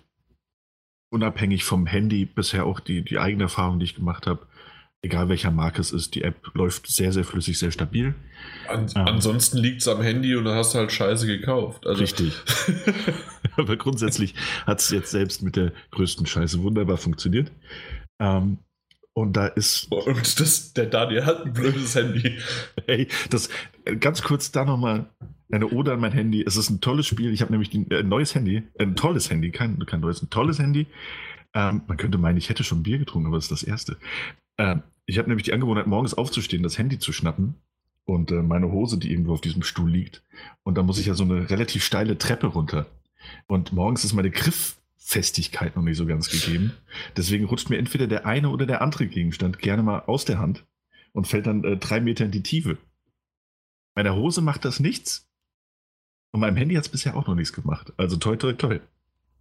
Unabhängig 1.12 1.64
vom 1.64 1.86
Handy, 1.86 2.24
bisher 2.24 2.64
auch 2.64 2.80
die, 2.80 3.02
die 3.02 3.18
eigene 3.18 3.44
Erfahrung, 3.44 3.78
die 3.78 3.84
ich 3.84 3.94
gemacht 3.94 4.26
habe. 4.26 4.46
Egal 5.04 5.28
welcher 5.28 5.50
Marke 5.50 5.80
es 5.80 5.90
ist, 5.90 6.14
die 6.14 6.22
App 6.22 6.54
läuft 6.54 6.86
sehr, 6.86 7.12
sehr 7.12 7.24
flüssig, 7.24 7.58
sehr 7.58 7.72
stabil. 7.72 8.14
An, 8.68 8.86
Ja. 8.94 9.04
Ansonsten 9.04 9.58
liegt 9.58 9.80
es 9.80 9.88
am 9.88 10.00
Handy 10.00 10.36
und 10.36 10.44
dann 10.44 10.56
hast 10.56 10.74
du 10.74 10.78
halt 10.78 10.92
Scheiße 10.92 11.26
gekauft. 11.26 11.86
Also, 11.86 12.00
Richtig. 12.00 12.32
Aber 13.56 13.76
grundsätzlich 13.76 14.34
hat 14.64 14.80
es 14.80 14.90
jetzt 14.90 15.10
selbst 15.10 15.42
mit 15.42 15.56
der 15.56 15.72
größten 15.90 16.24
Scheiße 16.24 16.62
wunderbar 16.62 16.98
funktioniert. 16.98 17.50
Ähm, 18.20 18.58
und 19.14 19.34
da 19.36 19.46
ist 19.48 19.90
Und 19.92 20.40
das, 20.40 20.72
der 20.72 20.86
Daniel 20.86 21.26
hat 21.26 21.44
ein 21.44 21.52
blödes 21.52 21.94
Handy. 21.94 22.38
Hey, 22.86 23.08
das 23.28 23.50
äh, 23.84 23.96
ganz 23.96 24.22
kurz 24.22 24.52
da 24.52 24.64
nochmal 24.64 25.10
eine 25.52 25.68
Ode 25.68 25.92
an 25.92 26.00
mein 26.00 26.12
Handy. 26.12 26.42
Es 26.44 26.56
ist 26.56 26.70
ein 26.70 26.80
tolles 26.80 27.06
Spiel. 27.06 27.32
Ich 27.32 27.42
habe 27.42 27.52
nämlich 27.52 27.72
ein 27.74 27.90
äh, 27.90 28.02
neues 28.02 28.34
Handy, 28.34 28.62
ein 28.78 28.96
tolles 28.96 29.30
Handy, 29.30 29.50
kein, 29.50 29.84
kein 29.86 30.00
neues, 30.00 30.22
ein 30.22 30.30
tolles 30.30 30.58
Handy. 30.58 30.86
Ähm, 31.54 31.82
man 31.86 31.96
könnte 31.98 32.18
meinen, 32.18 32.38
ich 32.38 32.48
hätte 32.48 32.64
schon 32.64 32.82
Bier 32.82 32.98
getrunken, 32.98 33.28
aber 33.28 33.36
das 33.36 33.44
ist 33.44 33.52
das 33.52 33.62
erste. 33.62 33.98
Ähm, 34.58 34.82
ich 35.04 35.18
habe 35.18 35.28
nämlich 35.28 35.44
die 35.44 35.52
Angewohnheit, 35.52 35.86
morgens 35.86 36.14
aufzustehen, 36.14 36.62
das 36.62 36.78
Handy 36.78 36.98
zu 36.98 37.12
schnappen 37.12 37.56
und 38.04 38.30
äh, 38.30 38.42
meine 38.42 38.72
Hose, 38.72 38.98
die 38.98 39.10
irgendwo 39.10 39.34
auf 39.34 39.40
diesem 39.42 39.62
Stuhl 39.62 39.90
liegt. 39.90 40.22
Und 40.62 40.78
da 40.78 40.82
muss 40.82 40.98
ich 40.98 41.06
ja 41.06 41.14
so 41.14 41.24
eine 41.24 41.50
relativ 41.50 41.84
steile 41.84 42.16
Treppe 42.16 42.46
runter. 42.46 42.86
Und 43.46 43.72
morgens 43.72 44.04
ist 44.04 44.14
meine 44.14 44.30
Grifffestigkeit 44.30 45.76
noch 45.76 45.82
nicht 45.82 45.98
so 45.98 46.06
ganz 46.06 46.30
gegeben. 46.30 46.72
Deswegen 47.16 47.44
rutscht 47.44 47.68
mir 47.68 47.78
entweder 47.78 48.06
der 48.06 48.26
eine 48.26 48.48
oder 48.48 48.64
der 48.64 48.80
andere 48.80 49.06
Gegenstand 49.06 49.58
gerne 49.58 49.82
mal 49.82 50.00
aus 50.06 50.24
der 50.24 50.38
Hand 50.38 50.64
und 51.12 51.26
fällt 51.26 51.46
dann 51.46 51.62
äh, 51.64 51.76
drei 51.76 52.00
Meter 52.00 52.24
in 52.24 52.30
die 52.30 52.42
Tiefe. 52.42 52.78
Meiner 53.94 54.16
Hose 54.16 54.40
macht 54.40 54.64
das 54.64 54.80
nichts. 54.80 55.28
Und 56.32 56.40
meinem 56.40 56.56
Handy 56.56 56.74
hat 56.74 56.84
es 56.84 56.88
bisher 56.88 57.16
auch 57.16 57.26
noch 57.26 57.34
nichts 57.34 57.52
gemacht. 57.52 57.92
Also 57.96 58.16
toi, 58.16 58.36
toi, 58.36 58.52
toi. 58.54 58.78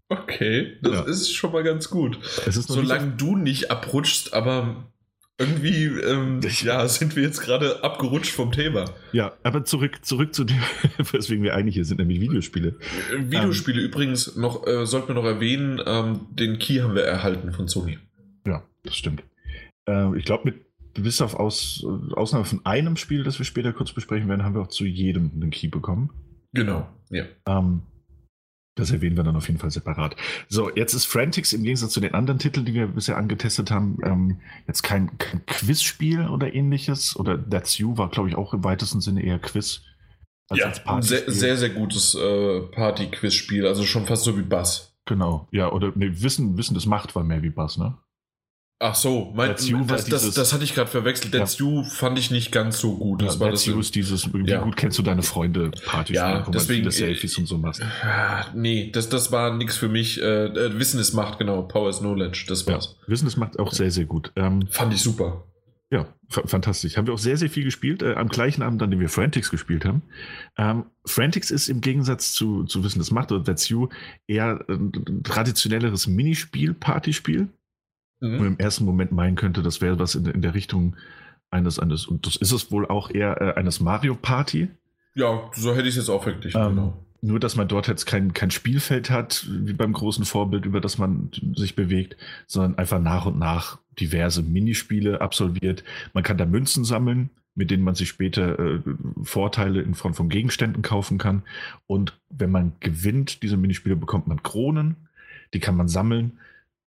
Okay, 0.09 0.77
das 0.81 0.93
Ja. 0.93 1.01
ist 1.03 1.33
schon 1.33 1.51
mal 1.53 1.63
ganz 1.63 1.89
gut. 1.89 2.19
Es 2.45 2.57
ist 2.57 2.69
noch 2.69 2.75
nicht 2.77 2.87
Solange 2.89 3.11
du 3.15 3.37
nicht 3.37 3.71
abrutschst, 3.71 4.33
aber 4.33 4.91
irgendwie, 5.37 5.85
ähm, 5.85 6.41
ja, 6.61 6.85
sind 6.89 7.15
wir 7.15 7.23
jetzt 7.23 7.39
gerade 7.41 7.81
abgerutscht 7.83 8.33
vom 8.33 8.51
Thema. 8.51 8.85
ja, 9.13 9.31
aber 9.43 9.63
zurück, 9.63 10.03
zurück 10.05 10.35
zu 10.35 10.43
dem, 10.43 10.59
weswegen 11.11 11.43
wir 11.43 11.55
eigentlich 11.55 11.75
hier 11.75 11.85
sind, 11.85 11.97
nämlich 11.99 12.19
Videospiele. 12.19 12.75
Äh, 13.13 13.31
Videospiele 13.31 13.81
übrigens 13.81 14.35
noch, 14.35 14.67
äh, 14.67 14.85
sollten 14.85 15.07
wir 15.07 15.15
noch 15.15 15.23
erwähnen, 15.25 15.81
ähm, 15.85 16.27
den 16.31 16.59
Key 16.59 16.79
haben 16.81 16.93
wir 16.93 17.03
erhalten 17.03 17.53
von 17.53 17.67
Sony. 17.69 17.97
Ja, 18.45 18.63
das 18.83 18.97
stimmt. 18.97 19.23
Äh, 19.87 20.15
ich 20.17 20.25
glaube, 20.25 20.43
mit 20.51 20.65
bis 20.93 21.21
auf 21.21 21.35
Aus, 21.35 21.85
Ausnahme 22.11 22.43
von 22.43 22.65
einem 22.65 22.97
Spiel, 22.97 23.23
das 23.23 23.39
wir 23.39 23.45
später 23.45 23.71
kurz 23.71 23.93
besprechen 23.93 24.27
werden, 24.27 24.43
haben 24.43 24.55
wir 24.55 24.61
auch 24.61 24.67
zu 24.67 24.83
jedem 24.85 25.31
einen 25.33 25.49
Key 25.51 25.69
bekommen. 25.69 26.09
Genau, 26.53 26.87
ja. 27.09 27.25
Ähm, 27.47 27.83
das 28.75 28.91
erwähnen 28.91 29.17
wir 29.17 29.23
dann 29.23 29.35
auf 29.35 29.47
jeden 29.47 29.59
Fall 29.59 29.71
separat. 29.71 30.15
So, 30.47 30.69
jetzt 30.73 30.93
ist 30.93 31.05
Frantics 31.05 31.51
im 31.53 31.63
Gegensatz 31.63 31.91
zu 31.91 31.99
den 31.99 32.13
anderen 32.13 32.39
Titeln, 32.39 32.65
die 32.65 32.73
wir 32.73 32.87
bisher 32.87 33.17
angetestet 33.17 33.69
haben, 33.69 33.97
ähm, 34.03 34.39
jetzt 34.65 34.81
kein, 34.81 35.17
kein 35.17 35.45
Quizspiel 35.45 36.27
oder 36.29 36.53
ähnliches. 36.53 37.17
Oder 37.17 37.37
That's 37.49 37.77
You 37.77 37.97
war, 37.97 38.09
glaube 38.09 38.29
ich, 38.29 38.35
auch 38.35 38.53
im 38.53 38.63
weitesten 38.63 39.01
Sinne 39.01 39.23
eher 39.23 39.39
Quiz. 39.39 39.81
als 40.49 40.59
ja, 40.59 41.01
sehr, 41.01 41.29
sehr, 41.29 41.57
sehr 41.57 41.69
gutes 41.69 42.15
äh, 42.15 42.61
Party-Quiz-Spiel, 42.61 43.67
also 43.67 43.83
schon 43.83 44.05
fast 44.05 44.23
so 44.23 44.37
wie 44.37 44.43
Bass. 44.43 44.95
Genau, 45.05 45.47
ja, 45.51 45.71
oder 45.71 45.91
nee, 45.95 46.11
Wissen, 46.13 46.57
Wissen 46.57 46.73
des 46.73 46.85
Macht 46.85 47.15
war 47.15 47.23
mehr 47.23 47.41
wie 47.41 47.49
Bass, 47.49 47.77
ne? 47.77 47.97
Ach 48.83 48.95
so, 48.95 49.31
mein, 49.35 49.49
That's 49.49 49.67
You, 49.69 49.81
das, 49.85 49.89
was 49.89 50.05
das, 50.23 50.33
das 50.33 50.53
hatte 50.53 50.63
ich 50.63 50.73
gerade 50.73 50.89
verwechselt. 50.89 51.31
That's 51.33 51.59
You 51.59 51.83
fand 51.83 52.17
ich 52.17 52.31
nicht 52.31 52.51
ganz 52.51 52.79
so 52.79 52.97
gut. 52.97 53.21
Das 53.21 53.35
Ja, 53.35 53.39
war 53.41 53.49
That's 53.49 53.61
das 53.65 53.73
You 53.73 53.79
ist 53.79 53.93
dieses, 53.93 54.33
wie 54.33 54.49
Ja. 54.49 54.61
gut 54.63 54.75
kennst 54.75 54.97
du 54.97 55.03
deine 55.03 55.21
Freunde 55.21 55.69
Party, 55.85 56.13
Ja, 56.13 56.47
wo 56.47 56.51
deswegen- 56.51 56.83
man 56.85 56.91
viele 56.91 57.07
Selfies 57.07 57.37
und 57.37 57.45
so 57.45 57.59
machst. 57.59 57.83
Nee, 58.55 58.89
das, 58.91 59.07
das 59.09 59.31
war 59.31 59.55
nichts 59.55 59.77
für 59.77 59.87
mich. 59.87 60.19
Äh, 60.21 60.45
äh, 60.45 60.79
Wissen 60.79 60.99
ist 60.99 61.13
Macht, 61.13 61.37
genau. 61.37 61.61
Power 61.61 61.89
is 61.89 61.99
Knowledge, 61.99 62.45
das 62.47 62.65
Ja, 62.65 62.73
war's. 62.73 62.95
Wissen, 63.05 63.25
das 63.25 63.37
macht 63.37 63.59
auch 63.59 63.71
sehr, 63.71 63.91
sehr 63.91 64.05
gut. 64.05 64.31
Ähm, 64.35 64.67
Fand 64.71 64.91
ich 64.93 65.01
super. 65.01 65.43
Ja, 65.91 66.07
fa- 66.29 66.47
fantastisch. 66.47 66.97
Haben 66.97 67.05
wir 67.05 67.13
auch 67.13 67.19
sehr, 67.19 67.35
sehr 67.37 67.49
viel 67.49 67.65
gespielt. 67.65 68.01
Äh, 68.01 68.13
am 68.15 68.29
gleichen 68.29 68.61
Abend, 68.63 68.81
an 68.81 68.89
dem 68.89 68.99
wir 69.01 69.09
Frantics 69.09 69.51
gespielt 69.51 69.85
haben. 69.85 70.01
Ähm, 70.57 70.85
Frantics 71.05 71.51
ist 71.51 71.67
im 71.67 71.81
Gegensatz 71.81 72.31
zu, 72.33 72.63
zu 72.63 72.83
Wissen, 72.83 72.99
das 72.99 73.11
macht 73.11 73.31
oder 73.31 73.43
That's 73.43 73.67
You 73.69 73.89
eher 74.25 74.63
ein 74.69 75.21
traditionelleres 75.23 76.07
Minispiel, 76.07 76.73
Partyspiel. 76.73 77.49
Wo 78.21 78.27
man 78.27 78.39
Mhm. 78.39 78.45
im 78.47 78.59
ersten 78.59 78.85
Moment 78.85 79.11
meinen 79.11 79.35
könnte, 79.35 79.63
das 79.63 79.81
wäre 79.81 79.99
was 79.99 80.15
in, 80.15 80.25
in 80.25 80.41
der 80.41 80.53
Richtung 80.53 80.95
eines, 81.49 81.79
eines, 81.79 82.05
und 82.05 82.25
das 82.25 82.35
ist 82.37 82.51
es 82.51 82.71
wohl 82.71 82.87
auch 82.87 83.09
eher 83.09 83.41
äh, 83.41 83.53
eines 83.59 83.79
Mario 83.81 84.15
Party. 84.15 84.69
Ja, 85.15 85.49
so 85.53 85.71
hätte 85.71 85.83
ich 85.83 85.89
es 85.89 85.95
jetzt 85.97 86.09
auch 86.09 86.25
wirklich. 86.25 86.55
Ähm, 86.55 86.69
genau. 86.69 87.05
Nur, 87.23 87.39
dass 87.39 87.55
man 87.55 87.67
dort 87.67 87.87
jetzt 87.87 88.05
kein, 88.05 88.33
kein 88.33 88.49
Spielfeld 88.49 89.09
hat, 89.11 89.45
wie 89.49 89.73
beim 89.73 89.93
großen 89.93 90.25
Vorbild, 90.25 90.65
über 90.65 90.81
das 90.81 90.97
man 90.97 91.29
sich 91.55 91.75
bewegt, 91.75 92.15
sondern 92.47 92.77
einfach 92.77 92.99
nach 92.99 93.25
und 93.25 93.37
nach 93.37 93.79
diverse 93.99 94.41
Minispiele 94.41 95.21
absolviert. 95.21 95.83
Man 96.13 96.23
kann 96.23 96.37
da 96.37 96.45
Münzen 96.45 96.83
sammeln, 96.83 97.29
mit 97.53 97.69
denen 97.69 97.83
man 97.83 97.95
sich 97.95 98.09
später 98.09 98.57
äh, 98.57 98.79
Vorteile 99.21 99.81
in 99.81 99.93
Form 99.93 100.13
von 100.13 100.29
Gegenständen 100.29 100.81
kaufen 100.81 101.17
kann. 101.17 101.43
Und 101.85 102.19
wenn 102.29 102.49
man 102.49 102.73
gewinnt, 102.79 103.43
diese 103.43 103.57
Minispiele, 103.57 103.95
bekommt 103.95 104.27
man 104.27 104.41
Kronen, 104.41 104.95
die 105.53 105.59
kann 105.59 105.75
man 105.75 105.89
sammeln. 105.89 106.39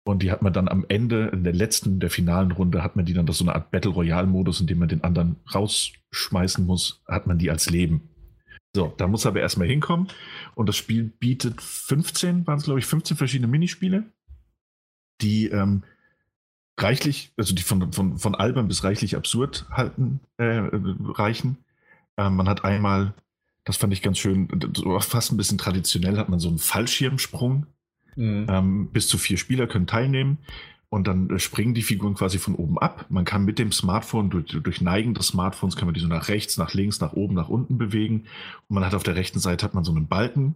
Und 0.03 0.23
die 0.23 0.31
hat 0.31 0.41
man 0.41 0.51
dann 0.51 0.67
am 0.67 0.85
Ende, 0.87 1.27
in 1.27 1.43
der 1.43 1.53
letzten, 1.53 1.99
der 1.99 2.09
finalen 2.09 2.51
Runde, 2.51 2.83
hat 2.83 2.95
man 2.95 3.05
die 3.05 3.13
dann 3.13 3.27
das 3.27 3.37
so 3.37 3.43
eine 3.43 3.53
Art 3.53 3.69
Battle 3.69 3.91
Royale-Modus, 3.91 4.61
in 4.61 4.67
dem 4.67 4.79
man 4.79 4.89
den 4.89 5.03
anderen 5.03 5.35
rausschmeißen 5.53 6.65
muss, 6.65 7.03
hat 7.07 7.27
man 7.27 7.37
die 7.37 7.51
als 7.51 7.69
Leben. 7.69 8.09
So, 8.75 8.93
da 8.97 9.07
muss 9.07 9.25
er 9.25 9.29
aber 9.29 9.41
erstmal 9.41 9.67
hinkommen. 9.67 10.07
Und 10.55 10.69
das 10.69 10.77
Spiel 10.77 11.03
bietet 11.03 11.61
15, 11.61 12.47
waren 12.47 12.57
es 12.57 12.63
glaube 12.63 12.79
ich, 12.79 12.85
15 12.85 13.17
verschiedene 13.17 13.47
Minispiele, 13.47 14.05
die 15.21 15.47
ähm, 15.47 15.83
reichlich, 16.79 17.33
also 17.37 17.53
die 17.53 17.63
von, 17.63 17.91
von, 17.91 18.17
von 18.17 18.35
albern 18.35 18.67
bis 18.67 18.83
reichlich 18.83 19.15
absurd 19.15 19.65
halten, 19.69 20.21
äh, 20.37 20.61
reichen. 21.13 21.57
Ähm, 22.17 22.35
man 22.35 22.47
hat 22.47 22.63
einmal, 22.63 23.13
das 23.65 23.77
fand 23.77 23.93
ich 23.93 24.01
ganz 24.01 24.17
schön, 24.17 24.47
fast 24.99 25.31
ein 25.31 25.37
bisschen 25.37 25.57
traditionell, 25.57 26.17
hat 26.17 26.29
man 26.29 26.39
so 26.39 26.47
einen 26.47 26.57
Fallschirmsprung. 26.57 27.67
Mhm. 28.15 28.47
Ähm, 28.49 28.89
bis 28.91 29.07
zu 29.07 29.17
vier 29.17 29.37
Spieler 29.37 29.67
können 29.67 29.87
teilnehmen. 29.87 30.37
Und 30.89 31.07
dann 31.07 31.29
äh, 31.29 31.39
springen 31.39 31.73
die 31.73 31.83
Figuren 31.83 32.15
quasi 32.15 32.37
von 32.37 32.55
oben 32.55 32.77
ab. 32.77 33.05
Man 33.09 33.23
kann 33.23 33.45
mit 33.45 33.59
dem 33.59 33.71
Smartphone, 33.71 34.29
durch, 34.29 34.47
durch 34.47 34.81
Neigen 34.81 35.13
des 35.13 35.27
Smartphones, 35.27 35.77
kann 35.77 35.85
man 35.85 35.93
die 35.93 36.01
so 36.01 36.07
nach 36.07 36.27
rechts, 36.27 36.57
nach 36.57 36.73
links, 36.73 36.99
nach 36.99 37.13
oben, 37.13 37.33
nach 37.33 37.49
unten 37.49 37.77
bewegen. 37.77 38.25
Und 38.67 38.75
man 38.75 38.85
hat 38.85 38.93
auf 38.93 39.03
der 39.03 39.15
rechten 39.15 39.39
Seite 39.39 39.63
hat 39.65 39.73
man 39.73 39.85
so 39.85 39.93
einen 39.93 40.07
Balken. 40.07 40.55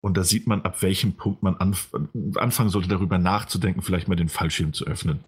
Und 0.00 0.16
da 0.16 0.24
sieht 0.24 0.46
man, 0.46 0.62
ab 0.62 0.82
welchem 0.82 1.12
Punkt 1.12 1.42
man 1.42 1.56
anf 1.56 1.90
anfangen 2.36 2.70
sollte, 2.70 2.88
darüber 2.88 3.18
nachzudenken, 3.18 3.82
vielleicht 3.82 4.08
mal 4.08 4.16
den 4.16 4.28
Fallschirm 4.28 4.72
zu 4.72 4.86
öffnen. 4.86 5.20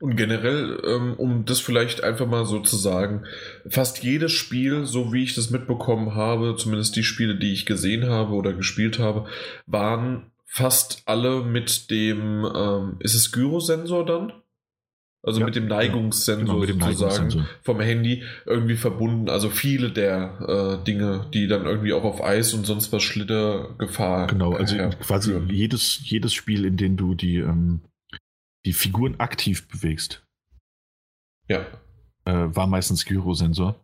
Und 0.00 0.16
generell, 0.16 0.82
ähm, 0.84 1.14
um 1.14 1.44
das 1.44 1.60
vielleicht 1.60 2.02
einfach 2.02 2.26
mal 2.26 2.44
so 2.46 2.60
zu 2.60 2.76
sagen, 2.76 3.24
fast 3.68 4.02
jedes 4.02 4.32
Spiel, 4.32 4.86
so 4.86 5.12
wie 5.12 5.22
ich 5.22 5.34
das 5.34 5.50
mitbekommen 5.50 6.14
habe, 6.14 6.56
zumindest 6.56 6.96
die 6.96 7.04
Spiele, 7.04 7.36
die 7.38 7.52
ich 7.52 7.64
gesehen 7.64 8.08
habe 8.08 8.32
oder 8.32 8.52
gespielt 8.54 8.98
habe, 8.98 9.26
waren 9.66 10.32
fast 10.54 11.02
alle 11.06 11.42
mit 11.42 11.90
dem, 11.90 12.44
ähm, 12.54 12.96
ist 13.00 13.14
es 13.14 13.32
Gyrosensor 13.32 14.06
dann? 14.06 14.32
Also 15.26 15.40
Ja, 15.40 15.46
mit 15.46 15.56
dem 15.56 15.66
Neigungssensor 15.66 16.44
Genau, 16.44 16.58
mit 16.60 16.68
dem 16.68 16.80
sozusagen 16.80 17.12
Neigungssensor. 17.28 17.46
vom 17.62 17.80
Handy 17.80 18.22
irgendwie 18.46 18.76
verbunden. 18.76 19.28
Also 19.30 19.48
viele 19.50 19.90
der 19.90 20.78
äh, 20.80 20.84
Dinge, 20.84 21.28
die 21.34 21.48
dann 21.48 21.64
irgendwie 21.66 21.92
auch 21.94 22.04
auf 22.04 22.22
Eis 22.22 22.52
und 22.54 22.66
sonst 22.66 22.92
was 22.92 23.02
Schlittergefahr. 23.02 24.26
Genau, 24.28 24.52
also 24.52 24.76
quasi 25.00 25.30
führen. 25.30 25.48
jedes, 25.48 25.98
jedes 26.08 26.34
Spiel, 26.34 26.64
in 26.66 26.76
dem 26.76 26.96
du 26.96 27.14
die, 27.14 27.36
ähm, 27.38 27.80
die 28.66 28.74
Figuren 28.74 29.18
aktiv 29.18 29.66
bewegst, 29.66 30.22
Ja. 31.48 31.66
äh, 32.26 32.54
war 32.54 32.66
meistens 32.66 33.04
Gyrosensor. 33.06 33.80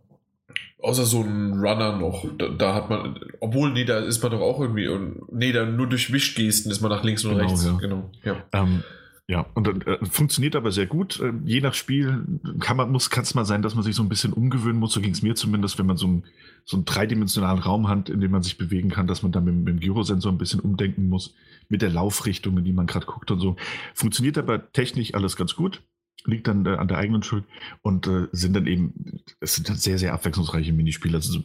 Außer 0.83 1.05
so 1.05 1.23
ein 1.23 1.53
Runner 1.61 1.97
noch. 1.99 2.25
Da, 2.39 2.49
da 2.49 2.75
hat 2.75 2.89
man, 2.91 3.19
obwohl, 3.41 3.73
nee, 3.73 3.85
da 3.85 3.99
ist 3.99 4.23
man 4.23 4.33
doch 4.33 4.41
auch 4.41 4.61
irgendwie, 4.61 4.89
und, 4.89 5.31
nee, 5.33 5.53
da 5.53 5.67
nur 5.67 5.89
durch 5.89 6.13
Wischgesten 6.13 6.71
ist 6.71 6.81
man 6.81 6.91
nach 6.91 7.05
links 7.05 7.25
und 7.25 7.33
Genau, 7.33 7.45
rechts. 7.45 7.65
ja. 7.65 7.77
Genau, 7.79 8.11
ja. 8.25 8.37
Ähm, 8.53 8.83
ja, 9.31 9.47
und 9.55 9.67
dann 9.69 9.83
äh, 9.83 10.05
funktioniert 10.07 10.57
aber 10.57 10.73
sehr 10.73 10.87
gut. 10.87 11.21
Äh, 11.21 11.33
je 11.45 11.61
nach 11.61 11.75
Spiel 11.75 12.25
kann 12.59 12.77
man, 12.77 12.91
muss, 12.91 13.11
kann 13.11 13.23
es 13.23 13.35
mal 13.35 13.45
sein, 13.45 13.63
dass 13.63 13.77
man 13.77 13.85
sich 13.85 13.95
so 13.95 14.03
ein 14.03 14.09
bisschen 14.09 14.33
umgewöhnen 14.33 14.81
muss. 14.81 14.93
So 14.93 15.01
ging 15.01 15.13
es 15.13 15.23
mir 15.23 15.37
zumindest, 15.37 15.79
wenn 15.79 15.87
man 15.87 15.97
so, 15.97 16.09
ein, 16.09 16.25
so 16.65 16.77
einen 16.77 16.85
dreidimensionalen 16.85 17.63
Raum 17.63 17.87
hat, 17.87 18.09
in 18.09 18.21
dem 18.21 18.33
man 18.33 18.43
sich 18.43 18.59
bewegen 18.59 18.91
kann, 18.91 19.07
dass 19.07 19.23
man 19.23 19.31
dann 19.31 19.45
mit, 19.45 19.55
mit 19.55 19.69
dem 19.69 19.79
Gyrosensor 19.79 20.33
ein 20.33 20.39
bisschen 20.39 20.59
umdenken 20.59 21.09
muss, 21.09 21.33
mit 21.69 21.81
der 21.81 21.91
Laufrichtung, 21.91 22.59
in 22.59 22.65
die 22.65 22.73
man 22.73 22.89
gerade 22.89 23.07
guckt 23.07 23.31
und 23.31 23.39
so. 23.39 23.55
Funktioniert 23.95 24.37
aber 24.37 24.73
technisch 24.73 25.15
alles 25.15 25.37
ganz 25.37 25.55
gut. 25.55 25.81
Liegt 26.25 26.49
dann 26.49 26.67
äh, 26.67 26.71
an 26.71 26.89
der 26.89 26.99
eigenen 26.99 27.23
Schuld 27.23 27.45
und 27.83 28.07
äh, 28.07 28.29
sind 28.33 28.55
dann 28.55 28.67
eben, 28.67 29.23
es 29.41 29.55
sind 29.55 29.69
dann 29.69 29.77
sehr, 29.77 29.99
sehr 29.99 30.13
abwechslungsreiche 30.13 30.73
Minispiele. 30.73 31.17
Also 31.17 31.33
so, 31.33 31.43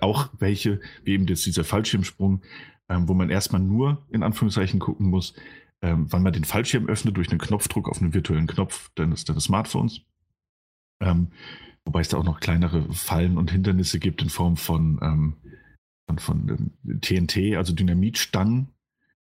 auch 0.00 0.30
welche, 0.38 0.80
wie 1.04 1.12
eben 1.12 1.26
jetzt 1.26 1.46
dieser 1.46 1.64
Fallschirmsprung, 1.64 2.42
ähm, 2.88 3.08
wo 3.08 3.14
man 3.14 3.30
erstmal 3.30 3.60
nur 3.60 4.04
in 4.10 4.22
Anführungszeichen 4.22 4.80
gucken 4.80 5.08
muss, 5.08 5.34
ähm, 5.82 6.06
wann 6.10 6.22
man 6.22 6.32
den 6.32 6.44
Fallschirm 6.44 6.86
öffnet 6.86 7.16
durch 7.16 7.30
einen 7.30 7.38
Knopfdruck 7.38 7.88
auf 7.88 8.00
einen 8.00 8.14
virtuellen 8.14 8.46
Knopf 8.46 8.90
deines, 8.94 9.24
deines 9.24 9.44
Smartphones. 9.44 10.00
Ähm, 11.00 11.28
wobei 11.84 12.00
es 12.00 12.08
da 12.08 12.16
auch 12.16 12.24
noch 12.24 12.40
kleinere 12.40 12.92
Fallen 12.92 13.38
und 13.38 13.50
Hindernisse 13.50 13.98
gibt 13.98 14.22
in 14.22 14.30
Form 14.30 14.56
von, 14.56 14.98
ähm, 15.02 15.34
von, 16.08 16.18
von 16.18 16.48
ähm, 16.84 17.00
TNT, 17.00 17.56
also 17.56 17.74
Dynamitstangen, 17.74 18.68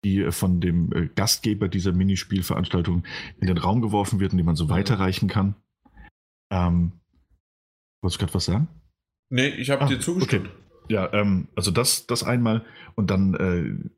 die 0.04 0.22
äh, 0.22 0.32
von 0.32 0.60
dem 0.60 0.92
äh, 0.92 1.08
Gastgeber 1.14 1.68
dieser 1.68 1.92
Minispielveranstaltung 1.92 3.04
in 3.40 3.46
den 3.46 3.58
Raum 3.58 3.80
geworfen 3.80 4.20
werden, 4.20 4.36
die 4.36 4.44
man 4.44 4.56
so 4.56 4.68
weiterreichen 4.68 5.28
kann. 5.28 5.54
Ähm, 6.50 6.92
wolltest 8.00 8.20
du 8.20 8.24
gerade 8.24 8.34
was 8.34 8.44
sagen? 8.44 8.68
Nee, 9.30 9.48
ich 9.48 9.70
habe 9.70 9.82
Ah, 9.82 9.88
dir 9.88 10.00
zugestimmt. 10.00 10.50
Ja, 10.88 11.12
ähm, 11.12 11.48
also 11.54 11.70
das, 11.70 12.06
das 12.06 12.22
einmal 12.24 12.64
und 12.94 13.10
dann, 13.10 13.90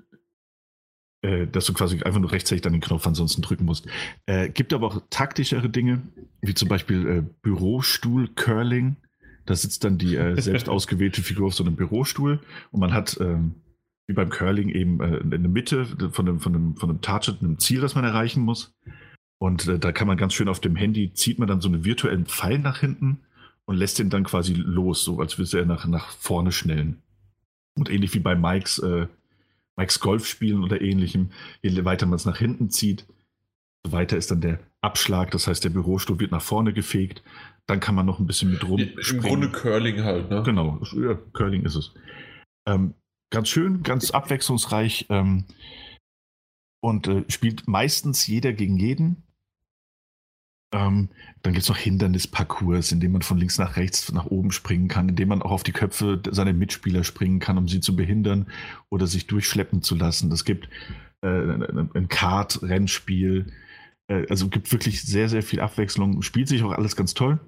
äh, 1.22 1.28
äh, 1.28 1.46
dass 1.46 1.66
du 1.66 1.72
quasi 1.72 2.02
einfach 2.02 2.18
nur 2.20 2.32
rechtzeitig 2.32 2.62
dann 2.62 2.72
den 2.72 2.80
Knopf 2.80 3.06
ansonsten 3.06 3.42
drücken 3.42 3.64
musst. 3.64 3.86
Äh, 4.26 4.48
gibt 4.48 4.72
aber 4.72 4.88
auch 4.88 5.02
taktischere 5.10 5.68
Dinge, 5.70 6.02
wie 6.42 6.54
zum 6.54 6.68
Beispiel 6.68 7.06
äh, 7.06 7.22
Bürostuhl-Curling. 7.42 8.96
Da 9.46 9.54
sitzt 9.54 9.84
dann 9.84 9.98
die 9.98 10.16
äh, 10.16 10.40
selbst 10.40 10.68
ausgewählte 10.70 11.22
Figur 11.22 11.48
auf 11.48 11.54
so 11.54 11.62
einem 11.64 11.76
Bürostuhl 11.76 12.40
und 12.72 12.80
man 12.80 12.92
hat, 12.92 13.16
ähm, 13.20 13.54
wie 14.10 14.14
beim 14.14 14.28
Curling, 14.28 14.68
eben 14.68 15.00
äh, 15.00 15.18
in 15.18 15.30
der 15.30 15.38
Mitte 15.38 15.86
von 16.10 16.28
einem, 16.28 16.40
von 16.40 16.54
einem, 16.54 16.76
von 16.76 16.90
einem 16.90 17.00
Target, 17.00 17.40
einem 17.40 17.58
Ziel, 17.58 17.80
das 17.80 17.94
man 17.94 18.04
erreichen 18.04 18.42
muss. 18.42 18.74
Und 19.38 19.68
äh, 19.68 19.78
da 19.78 19.92
kann 19.92 20.08
man 20.08 20.16
ganz 20.16 20.34
schön 20.34 20.48
auf 20.48 20.60
dem 20.60 20.76
Handy, 20.76 21.14
zieht 21.14 21.38
man 21.38 21.48
dann 21.48 21.60
so 21.60 21.68
einen 21.68 21.84
virtuellen 21.84 22.26
Pfeil 22.26 22.58
nach 22.58 22.80
hinten 22.80 23.20
und 23.64 23.76
lässt 23.76 23.98
den 24.00 24.10
dann 24.10 24.24
quasi 24.24 24.52
los, 24.54 25.04
so 25.04 25.20
als 25.20 25.38
würde 25.38 25.60
er 25.60 25.64
nach, 25.64 25.86
nach 25.86 26.10
vorne 26.10 26.50
schnellen. 26.50 27.00
Und 27.78 27.88
ähnlich 27.88 28.12
wie 28.14 28.18
bei 28.18 28.34
Mikes, 28.34 28.80
äh, 28.80 29.06
Mikes 29.76 30.00
Golfspielen 30.00 30.64
oder 30.64 30.80
ähnlichem, 30.82 31.30
je 31.62 31.84
weiter 31.84 32.06
man 32.06 32.16
es 32.16 32.26
nach 32.26 32.38
hinten 32.38 32.68
zieht, 32.68 33.06
so 33.86 33.92
weiter 33.92 34.16
ist 34.16 34.30
dann 34.30 34.40
der 34.40 34.58
Abschlag, 34.82 35.30
das 35.30 35.46
heißt, 35.46 35.62
der 35.62 35.70
Bürostuhl 35.70 36.18
wird 36.18 36.32
nach 36.32 36.42
vorne 36.42 36.72
gefegt, 36.72 37.22
dann 37.66 37.80
kann 37.80 37.94
man 37.94 38.06
noch 38.06 38.18
ein 38.18 38.26
bisschen 38.26 38.50
mit 38.50 38.66
rum. 38.66 38.80
Im 38.80 39.20
Grunde 39.20 39.50
Curling 39.50 40.02
halt, 40.02 40.28
ne? 40.30 40.42
Genau, 40.42 40.80
ja, 40.96 41.14
Curling 41.32 41.64
ist 41.64 41.76
es. 41.76 41.94
Ähm, 42.66 42.94
ganz 43.30 43.48
schön, 43.48 43.82
ganz 43.82 44.10
abwechslungsreich 44.10 45.06
ähm, 45.08 45.44
und 46.80 47.08
äh, 47.08 47.24
spielt 47.28 47.68
meistens 47.68 48.26
jeder 48.26 48.52
gegen 48.52 48.76
jeden. 48.76 49.22
Ähm, 50.72 51.08
dann 51.42 51.52
gibt 51.52 51.64
es 51.64 51.68
noch 51.68 51.76
Hindernisparcours, 51.76 52.92
in 52.92 53.00
dem 53.00 53.12
man 53.12 53.22
von 53.22 53.38
links 53.38 53.58
nach 53.58 53.76
rechts 53.76 54.12
nach 54.12 54.26
oben 54.26 54.52
springen 54.52 54.86
kann, 54.88 55.08
in 55.08 55.16
dem 55.16 55.28
man 55.28 55.42
auch 55.42 55.50
auf 55.50 55.62
die 55.64 55.72
Köpfe 55.72 56.22
seiner 56.30 56.52
Mitspieler 56.52 57.02
springen 57.02 57.40
kann, 57.40 57.58
um 57.58 57.66
sie 57.66 57.80
zu 57.80 57.96
behindern 57.96 58.46
oder 58.88 59.06
sich 59.06 59.26
durchschleppen 59.26 59.82
zu 59.82 59.96
lassen. 59.96 60.30
Es 60.30 60.44
gibt 60.44 60.68
äh, 61.22 61.28
ein 61.28 62.08
Kart-Rennspiel. 62.08 63.52
Äh, 64.06 64.26
also 64.28 64.48
gibt 64.48 64.70
wirklich 64.70 65.02
sehr, 65.02 65.28
sehr 65.28 65.42
viel 65.42 65.60
Abwechslung. 65.60 66.22
Spielt 66.22 66.48
sich 66.48 66.62
auch 66.62 66.72
alles 66.72 66.94
ganz 66.94 67.14
toll. 67.14 67.40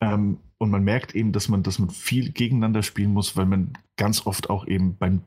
Ähm, 0.00 0.38
und 0.58 0.70
man 0.70 0.84
merkt 0.84 1.14
eben, 1.14 1.32
dass 1.32 1.48
man, 1.48 1.62
dass 1.62 1.78
man 1.78 1.90
viel 1.90 2.32
gegeneinander 2.32 2.82
spielen 2.82 3.12
muss, 3.12 3.36
weil 3.36 3.46
man 3.46 3.72
ganz 3.96 4.26
oft 4.26 4.50
auch 4.50 4.66
eben 4.66 4.96
beim, 4.96 5.22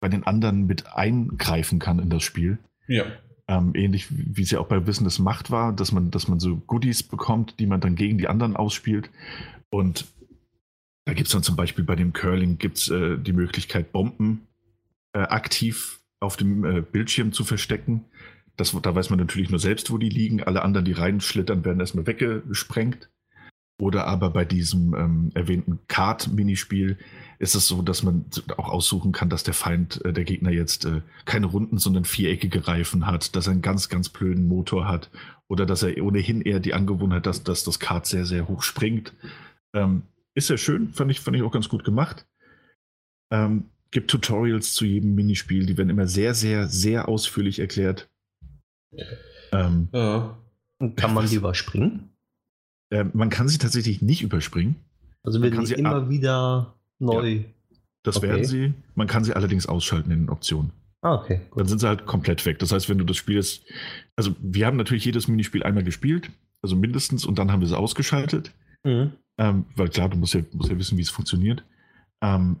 bei 0.00 0.08
den 0.08 0.24
anderen 0.24 0.66
mit 0.66 0.94
eingreifen 0.94 1.78
kann 1.78 1.98
in 1.98 2.10
das 2.10 2.22
Spiel. 2.22 2.58
Ja. 2.86 3.04
Ähm, 3.48 3.72
ähnlich 3.74 4.06
wie 4.10 4.42
es 4.42 4.50
ja 4.50 4.60
auch 4.60 4.68
bei 4.68 4.86
Wissen 4.86 5.04
des 5.04 5.18
Macht 5.18 5.50
war, 5.50 5.72
dass 5.72 5.92
man, 5.92 6.10
dass 6.10 6.28
man 6.28 6.38
so 6.38 6.56
Goodies 6.56 7.02
bekommt, 7.02 7.58
die 7.58 7.66
man 7.66 7.80
dann 7.80 7.96
gegen 7.96 8.18
die 8.18 8.28
anderen 8.28 8.56
ausspielt. 8.56 9.10
Und 9.70 10.06
da 11.04 11.14
gibt 11.14 11.26
es 11.26 11.32
dann 11.32 11.42
zum 11.42 11.56
Beispiel 11.56 11.84
bei 11.84 11.96
dem 11.96 12.12
Curling 12.12 12.58
gibt's, 12.58 12.88
äh, 12.88 13.18
die 13.18 13.32
Möglichkeit, 13.32 13.92
Bomben 13.92 14.46
äh, 15.12 15.20
aktiv 15.20 16.00
auf 16.20 16.36
dem 16.36 16.64
äh, 16.64 16.80
Bildschirm 16.80 17.32
zu 17.32 17.44
verstecken. 17.44 18.04
Das, 18.56 18.76
da 18.80 18.94
weiß 18.94 19.10
man 19.10 19.18
natürlich 19.18 19.50
nur 19.50 19.58
selbst, 19.58 19.90
wo 19.90 19.98
die 19.98 20.08
liegen. 20.08 20.42
Alle 20.42 20.62
anderen, 20.62 20.84
die 20.84 20.92
reinschlittern, 20.92 21.64
werden 21.64 21.80
erstmal 21.80 22.06
weggesprengt. 22.06 23.10
Oder 23.82 24.06
aber 24.06 24.30
bei 24.30 24.44
diesem 24.44 24.94
ähm, 24.94 25.32
erwähnten 25.34 25.80
Kart-Minispiel 25.88 26.98
ist 27.40 27.56
es 27.56 27.66
so, 27.66 27.82
dass 27.82 28.04
man 28.04 28.26
auch 28.56 28.68
aussuchen 28.68 29.10
kann, 29.10 29.28
dass 29.28 29.42
der 29.42 29.54
Feind, 29.54 30.04
äh, 30.04 30.12
der 30.12 30.22
Gegner 30.22 30.52
jetzt 30.52 30.84
äh, 30.84 31.00
keine 31.24 31.46
runden, 31.46 31.78
sondern 31.78 32.04
viereckige 32.04 32.68
Reifen 32.68 33.06
hat, 33.06 33.34
dass 33.34 33.48
er 33.48 33.54
einen 33.54 33.60
ganz, 33.60 33.88
ganz 33.88 34.08
blöden 34.08 34.46
Motor 34.46 34.86
hat 34.86 35.10
oder 35.48 35.66
dass 35.66 35.82
er 35.82 36.00
ohnehin 36.00 36.42
eher 36.42 36.60
die 36.60 36.74
Angewohnheit 36.74 37.16
hat, 37.16 37.26
dass, 37.26 37.42
dass 37.42 37.64
das 37.64 37.80
Kart 37.80 38.06
sehr, 38.06 38.24
sehr 38.24 38.46
hoch 38.46 38.62
springt. 38.62 39.14
Ähm, 39.74 40.02
ist 40.36 40.46
sehr 40.46 40.58
schön, 40.58 40.92
fand 40.92 41.10
ich, 41.10 41.18
fand 41.18 41.36
ich 41.36 41.42
auch 41.42 41.50
ganz 41.50 41.68
gut 41.68 41.82
gemacht. 41.82 42.24
Ähm, 43.32 43.64
gibt 43.90 44.12
Tutorials 44.12 44.74
zu 44.74 44.84
jedem 44.84 45.16
Minispiel, 45.16 45.66
die 45.66 45.76
werden 45.76 45.90
immer 45.90 46.06
sehr, 46.06 46.34
sehr, 46.34 46.68
sehr 46.68 47.08
ausführlich 47.08 47.58
erklärt. 47.58 48.08
Ähm, 49.50 49.88
ja. 49.92 50.38
Kann 50.94 51.14
man 51.14 51.28
die 51.28 51.34
überspringen? 51.34 52.11
Äh, 52.92 53.06
man 53.14 53.30
kann 53.30 53.48
sie 53.48 53.58
tatsächlich 53.58 54.02
nicht 54.02 54.22
überspringen. 54.22 54.76
Also 55.22 55.40
werden 55.40 55.64
sie 55.64 55.74
immer 55.74 56.10
wieder 56.10 56.74
neu. 56.98 57.30
Ja, 57.30 57.44
das 58.02 58.18
okay. 58.18 58.28
werden 58.28 58.44
sie. 58.44 58.74
Man 58.94 59.06
kann 59.06 59.24
sie 59.24 59.34
allerdings 59.34 59.66
ausschalten 59.66 60.10
in 60.10 60.20
den 60.20 60.28
Optionen. 60.28 60.72
Ah, 61.00 61.14
okay. 61.14 61.40
Gut. 61.50 61.60
Dann 61.60 61.68
sind 61.68 61.80
sie 61.80 61.88
halt 61.88 62.04
komplett 62.04 62.44
weg. 62.44 62.58
Das 62.58 62.70
heißt, 62.70 62.88
wenn 62.88 62.98
du 62.98 63.04
das 63.04 63.16
spielst, 63.16 63.64
also 64.14 64.36
wir 64.40 64.66
haben 64.66 64.76
natürlich 64.76 65.04
jedes 65.04 65.26
Minispiel 65.26 65.62
einmal 65.62 65.84
gespielt, 65.84 66.30
also 66.60 66.76
mindestens, 66.76 67.24
und 67.24 67.38
dann 67.38 67.50
haben 67.50 67.60
wir 67.60 67.66
sie 67.66 67.78
ausgeschaltet. 67.78 68.52
Mhm. 68.84 69.12
Ähm, 69.38 69.64
weil 69.74 69.88
klar, 69.88 70.10
du 70.10 70.18
musst 70.18 70.34
ja, 70.34 70.42
musst 70.52 70.70
ja 70.70 70.78
wissen, 70.78 70.98
wie 70.98 71.02
es 71.02 71.10
funktioniert. 71.10 71.64
Ähm, 72.22 72.56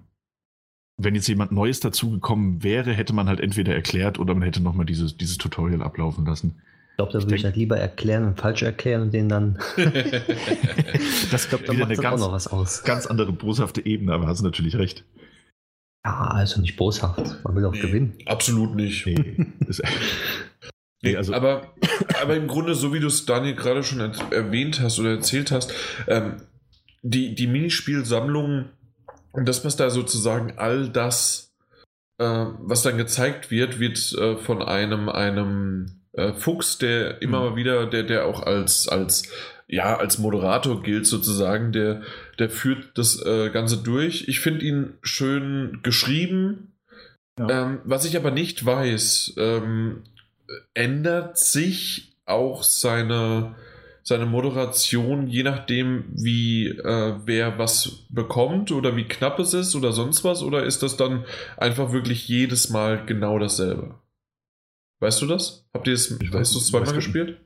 wenn 0.96 1.14
jetzt 1.14 1.28
jemand 1.28 1.52
Neues 1.52 1.80
dazugekommen 1.80 2.62
wäre, 2.62 2.92
hätte 2.92 3.12
man 3.12 3.28
halt 3.28 3.40
entweder 3.40 3.74
erklärt 3.74 4.18
oder 4.18 4.34
man 4.34 4.44
hätte 4.44 4.62
nochmal 4.62 4.86
dieses, 4.86 5.16
dieses 5.16 5.36
Tutorial 5.36 5.82
ablaufen 5.82 6.24
lassen. 6.24 6.62
Ich 6.92 6.96
glaube, 6.98 7.12
da 7.12 7.22
würde 7.22 7.34
ich 7.36 7.44
halt 7.44 7.56
lieber 7.56 7.78
erklären 7.78 8.26
und 8.26 8.38
falsch 8.38 8.62
erklären 8.62 9.00
und 9.00 9.14
den 9.14 9.30
dann. 9.30 9.58
das 11.30 11.48
kommt 11.48 11.68
eine 11.70 11.96
ganz, 11.96 12.20
auch 12.20 12.26
noch 12.26 12.32
was 12.32 12.48
aus. 12.48 12.84
ganz 12.84 13.06
andere 13.06 13.32
boshafte 13.32 13.84
Ebene, 13.86 14.12
aber 14.12 14.26
hast 14.26 14.40
du 14.40 14.44
natürlich 14.44 14.76
recht. 14.76 15.02
Ja, 16.04 16.26
also 16.32 16.60
nicht 16.60 16.76
boshaft. 16.76 17.42
Man 17.44 17.56
will 17.56 17.64
auch 17.64 17.72
nee, 17.72 17.80
gewinnen. 17.80 18.18
Absolut 18.26 18.74
nicht. 18.74 19.06
Nee. 19.06 19.46
nee 21.02 21.16
also 21.16 21.32
aber, 21.32 21.72
aber 22.20 22.36
im 22.36 22.46
Grunde, 22.46 22.74
so 22.74 22.92
wie 22.92 23.00
du 23.00 23.06
es 23.06 23.24
Daniel 23.24 23.54
gerade 23.54 23.82
schon 23.82 24.00
erwähnt 24.30 24.80
hast 24.80 24.98
oder 24.98 25.12
erzählt 25.12 25.50
hast, 25.50 25.72
ähm, 26.08 26.42
die, 27.02 27.34
die 27.34 27.46
Minispielsammlung 27.46 28.68
und 29.32 29.48
das, 29.48 29.64
was 29.64 29.76
da 29.76 29.88
sozusagen 29.88 30.58
all 30.58 30.90
das, 30.90 31.54
äh, 32.18 32.24
was 32.58 32.82
dann 32.82 32.98
gezeigt 32.98 33.50
wird, 33.50 33.78
wird 33.78 34.12
äh, 34.12 34.36
von 34.36 34.60
einem, 34.60 35.08
einem 35.08 36.01
äh, 36.12 36.32
Fuchs, 36.34 36.78
der 36.78 37.22
immer 37.22 37.40
mhm. 37.40 37.50
mal 37.50 37.56
wieder, 37.56 37.86
der, 37.86 38.02
der 38.02 38.26
auch 38.26 38.42
als, 38.42 38.88
als, 38.88 39.28
ja, 39.66 39.96
als 39.96 40.18
Moderator 40.18 40.82
gilt 40.82 41.06
sozusagen, 41.06 41.72
der, 41.72 42.02
der 42.38 42.50
führt 42.50 42.98
das 42.98 43.24
äh, 43.24 43.50
Ganze 43.50 43.78
durch. 43.78 44.28
Ich 44.28 44.40
finde 44.40 44.64
ihn 44.64 44.94
schön 45.02 45.80
geschrieben. 45.82 46.72
Ja. 47.38 47.48
Ähm, 47.64 47.80
was 47.84 48.04
ich 48.04 48.16
aber 48.16 48.30
nicht 48.30 48.64
weiß, 48.64 49.34
ähm, 49.38 50.02
ändert 50.74 51.38
sich 51.38 52.12
auch 52.26 52.62
seine, 52.62 53.54
seine 54.02 54.26
Moderation, 54.26 55.28
je 55.28 55.42
nachdem, 55.42 56.04
wie 56.12 56.68
äh, 56.68 57.14
wer 57.24 57.58
was 57.58 58.04
bekommt 58.10 58.70
oder 58.70 58.96
wie 58.96 59.04
knapp 59.04 59.38
es 59.38 59.54
ist 59.54 59.74
oder 59.74 59.92
sonst 59.92 60.24
was, 60.24 60.42
oder 60.42 60.64
ist 60.64 60.82
das 60.82 60.98
dann 60.98 61.24
einfach 61.56 61.92
wirklich 61.92 62.28
jedes 62.28 62.68
Mal 62.68 63.06
genau 63.06 63.38
dasselbe? 63.38 63.94
Weißt 65.02 65.20
du 65.20 65.26
das? 65.26 65.66
Habt 65.74 65.88
ihr 65.88 65.94
es, 65.94 66.12
ich 66.20 66.32
hast 66.32 66.54
du 66.54 66.58
es 66.58 66.68
zweimal 66.68 66.94
gespielt? 66.94 67.40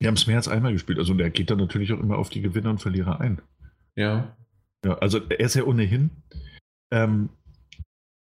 Wir 0.00 0.08
haben 0.08 0.16
es 0.16 0.26
mehr 0.26 0.36
als 0.36 0.48
einmal 0.48 0.72
gespielt. 0.72 0.98
Also 0.98 1.14
der 1.14 1.30
geht 1.30 1.48
dann 1.48 1.58
natürlich 1.58 1.92
auch 1.92 2.00
immer 2.00 2.18
auf 2.18 2.28
die 2.28 2.40
Gewinner 2.40 2.70
und 2.70 2.82
Verlierer 2.82 3.20
ein. 3.20 3.40
Ja. 3.94 4.36
Ja, 4.84 4.98
also 4.98 5.20
er 5.28 5.38
ist 5.38 5.54
ja 5.54 5.62
ohnehin, 5.62 6.10
ähm, 6.90 7.28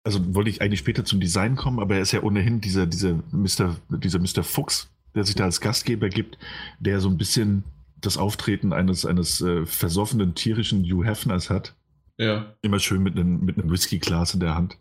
also 0.03 0.33
wollte 0.33 0.49
ich 0.49 0.63
eigentlich 0.63 0.79
später 0.79 1.05
zum 1.05 1.19
Design 1.19 1.55
kommen, 1.55 1.79
aber 1.79 1.95
er 1.95 2.01
ist 2.01 2.11
ja 2.11 2.23
ohnehin 2.23 2.59
dieser, 2.59 2.87
dieser 2.87 3.19
Mr., 3.31 3.75
dieser 3.89 4.17
Mr. 4.17 4.43
Fuchs, 4.43 4.89
der 5.13 5.25
sich 5.25 5.35
da 5.35 5.43
als 5.43 5.61
Gastgeber 5.61 6.09
gibt, 6.09 6.39
der 6.79 7.01
so 7.01 7.09
ein 7.09 7.19
bisschen 7.19 7.65
das 8.01 8.17
Auftreten 8.17 8.73
eines, 8.73 9.05
eines 9.05 9.41
äh, 9.41 9.67
versoffenen 9.67 10.33
tierischen 10.33 10.83
Hugh 10.83 11.05
Hefners 11.05 11.51
hat. 11.51 11.75
Ja. 12.17 12.55
Immer 12.63 12.79
schön 12.79 13.03
mit 13.03 13.15
einem, 13.15 13.45
mit 13.45 13.59
einem 13.59 13.69
Whiskyglas 13.69 14.33
in 14.33 14.39
der 14.39 14.55
Hand. 14.55 14.79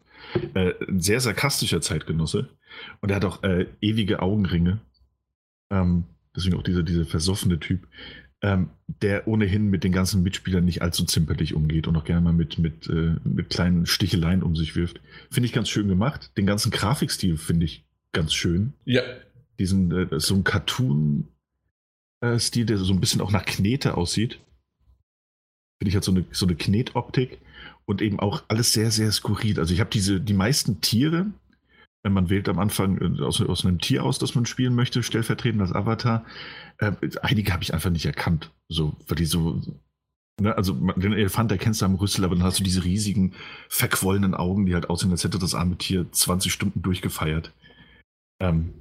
Äh, 0.55 0.73
ein 0.89 1.01
sehr 1.01 1.21
sarkastischer 1.21 1.83
Zeitgenosse. 1.83 2.49
Und 3.01 3.11
er 3.11 3.17
hat 3.17 3.25
auch 3.25 3.43
äh, 3.43 3.67
ewige 3.81 4.23
Augenringe. 4.23 4.81
Ähm, 5.71 6.05
deswegen 6.37 6.57
auch 6.57 6.63
dieser, 6.63 6.83
dieser 6.83 7.05
versoffene 7.05 7.59
Typ, 7.61 7.87
ähm, 8.43 8.71
der 8.87 9.27
ohnehin 9.27 9.69
mit 9.71 9.85
den 9.85 9.93
ganzen 9.93 10.23
Mitspielern 10.23 10.65
nicht 10.65 10.83
allzu 10.83 11.05
zimperlich 11.05 11.55
umgeht 11.55 11.87
und 11.87 11.97
auch 11.97 12.05
gerne 12.05 12.21
mal 12.21 12.35
mit, 12.35 12.59
mit, 12.59 12.89
äh, 12.89 13.17
mit 13.25 13.49
kleinen 13.49 13.87
Sticheleien 13.87 14.43
um 14.43 14.55
sich 14.55 14.77
wirft. 14.77 15.01
Finde 15.31 15.47
ich 15.47 15.55
ganz 15.55 15.71
schön 15.71 15.89
gemacht. 15.89 16.31
Den 16.37 16.45
ganzen 16.45 16.71
Grafikstil 16.71 17.39
finde 17.39 17.65
ich 17.65 17.87
ganz 18.13 18.35
schön. 18.35 18.75
Ja. 18.85 19.03
Diesen, 19.59 19.91
äh, 19.93 20.21
so 20.21 20.35
ein 20.35 20.45
Cartoon-Stil, 20.45 21.33
äh, 22.63 22.67
der 22.67 22.77
so 22.79 22.93
ein 22.93 23.01
bisschen 23.01 23.23
auch 23.23 23.33
nach 23.33 23.47
Knete 23.47 23.97
aussieht. 23.97 24.41
Finde 25.79 25.89
ich 25.89 25.95
halt 25.95 26.05
so 26.05 26.13
eine, 26.13 26.27
so 26.31 26.45
eine 26.45 26.55
Knetoptik 26.55 27.39
und 27.87 28.03
eben 28.03 28.21
auch 28.21 28.45
alles 28.49 28.73
sehr, 28.73 28.91
sehr 28.91 29.11
skurril. 29.13 29.59
Also 29.59 29.73
ich 29.73 29.81
habe 29.81 29.91
diese, 29.91 30.21
die 30.21 30.35
meisten 30.35 30.81
Tiere, 30.81 31.27
man 32.13 32.31
wählt 32.31 32.49
am 32.49 32.59
Anfang 32.59 32.99
äh, 32.99 33.23
aus, 33.23 33.41
aus 33.41 33.65
einem 33.65 33.81
Tier 33.81 34.05
aus, 34.05 34.19
das 34.19 34.35
man 34.35 34.47
spielen 34.47 34.75
möchte, 34.75 35.03
stellvertretend 35.03 35.63
als 35.63 35.73
Avatar. 35.73 36.25
Äh, 36.79 36.93
einige 37.23 37.53
habe 37.53 37.63
ich 37.63 37.73
einfach 37.73 37.91
nicht 37.91 38.07
erkannt. 38.07 38.51
So, 38.69 38.97
weil 39.09 39.17
die 39.17 39.25
so. 39.25 39.61
Ne, 40.41 40.57
also 40.57 40.73
den 40.73 41.13
Elefant 41.13 41.53
erkennst 41.53 41.81
du 41.81 41.87
am 41.87 41.95
Rüssel, 41.95 42.25
aber 42.25 42.35
dann 42.35 42.45
hast 42.45 42.59
du 42.59 42.65
diese 42.65 42.83
riesigen, 42.83 43.35
verquollenen 43.69 44.35
Augen, 44.35 44.67
die 44.67 44.75
halt 44.75 44.91
aussehen, 44.91 45.13
als 45.13 45.23
hätte 45.23 45.39
das 45.39 45.55
arme 45.55 45.79
Tier 45.79 46.11
20 46.11 46.53
Stunden 46.53 46.83
durchgefeiert. 46.83 47.53
Ähm, 48.41 48.75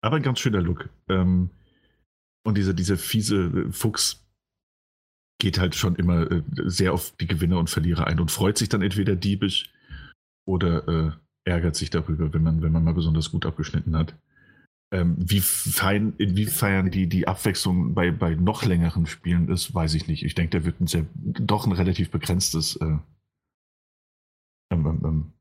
aber 0.00 0.16
ein 0.16 0.22
ganz 0.22 0.40
schöner 0.40 0.62
Look. 0.62 0.88
Ähm, 1.08 1.50
und 2.42 2.56
dieser, 2.56 2.72
dieser 2.72 2.96
fiese 2.96 3.70
Fuchs 3.70 4.24
geht 5.38 5.58
halt 5.58 5.74
schon 5.74 5.96
immer 5.96 6.30
äh, 6.30 6.42
sehr 6.64 6.92
auf 6.92 7.14
die 7.20 7.26
Gewinner 7.26 7.58
und 7.58 7.70
Verlierer 7.70 8.06
ein 8.06 8.20
und 8.20 8.30
freut 8.30 8.56
sich 8.56 8.68
dann 8.68 8.82
entweder 8.82 9.14
diebisch 9.14 9.70
oder 10.46 10.88
äh, 10.88 11.12
ärgert 11.44 11.76
sich 11.76 11.90
darüber, 11.90 12.32
wenn 12.32 12.42
man, 12.42 12.62
wenn 12.62 12.72
man 12.72 12.84
mal 12.84 12.94
besonders 12.94 13.30
gut 13.30 13.46
abgeschnitten 13.46 13.96
hat. 13.96 14.14
Ähm, 14.92 15.16
wie 15.18 15.40
fein, 15.40 16.14
inwiefern 16.18 16.90
die, 16.90 17.08
die 17.08 17.26
Abwechslung 17.26 17.94
bei, 17.94 18.10
bei 18.10 18.34
noch 18.34 18.64
längeren 18.64 19.06
Spielen 19.06 19.48
ist, 19.48 19.74
weiß 19.74 19.94
ich 19.94 20.06
nicht. 20.06 20.24
Ich 20.24 20.34
denke, 20.34 20.50
der 20.50 20.64
wird 20.64 20.80
ein 20.80 20.86
sehr, 20.86 21.06
doch 21.14 21.66
ein 21.66 21.72
relativ 21.72 22.10
begrenztes 22.10 22.76
äh, 22.76 22.96
ähm, 24.70 24.86
ähm, 24.86 25.00
ähm 25.04 25.32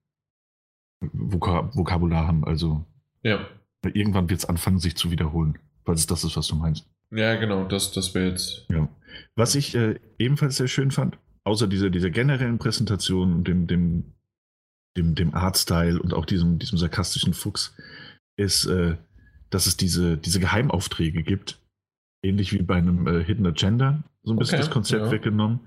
Vokab 1.11 1.75
Vokabular 1.75 2.27
haben. 2.27 2.45
Also 2.45 2.85
ja. 3.23 3.45
irgendwann 3.83 4.29
wird 4.29 4.39
es 4.39 4.45
anfangen, 4.45 4.79
sich 4.79 4.95
zu 4.95 5.11
wiederholen, 5.11 5.59
falls 5.85 6.01
es 6.01 6.07
das 6.07 6.23
ist, 6.23 6.37
was 6.37 6.47
du 6.47 6.55
meinst. 6.55 6.89
Ja, 7.11 7.35
genau, 7.35 7.65
das, 7.65 7.91
das 7.91 8.15
wäre 8.15 8.29
jetzt. 8.29 8.65
Ja. 8.69 8.87
Was 9.35 9.55
ich 9.55 9.75
äh, 9.75 9.99
ebenfalls 10.17 10.55
sehr 10.55 10.67
schön 10.67 10.91
fand, 10.91 11.17
außer 11.43 11.67
dieser, 11.67 11.89
dieser 11.89 12.09
generellen 12.09 12.57
Präsentation 12.57 13.33
und 13.33 13.47
dem, 13.47 13.67
dem 13.67 14.13
dem, 14.97 15.15
dem 15.15 15.33
Artstyle 15.33 16.01
und 16.01 16.13
auch 16.13 16.25
diesem, 16.25 16.59
diesem 16.59 16.77
sarkastischen 16.77 17.33
Fuchs, 17.33 17.75
ist, 18.37 18.65
äh, 18.65 18.97
dass 19.49 19.67
es 19.67 19.77
diese, 19.77 20.17
diese 20.17 20.39
Geheimaufträge 20.39 21.23
gibt. 21.23 21.59
Ähnlich 22.23 22.53
wie 22.53 22.61
bei 22.61 22.75
einem 22.75 23.07
äh, 23.07 23.23
Hidden 23.23 23.45
Agenda, 23.45 24.03
so 24.23 24.33
ein 24.33 24.39
bisschen 24.39 24.55
okay, 24.55 24.65
das 24.65 24.73
Konzept 24.73 25.05
ja. 25.05 25.11
weggenommen. 25.11 25.61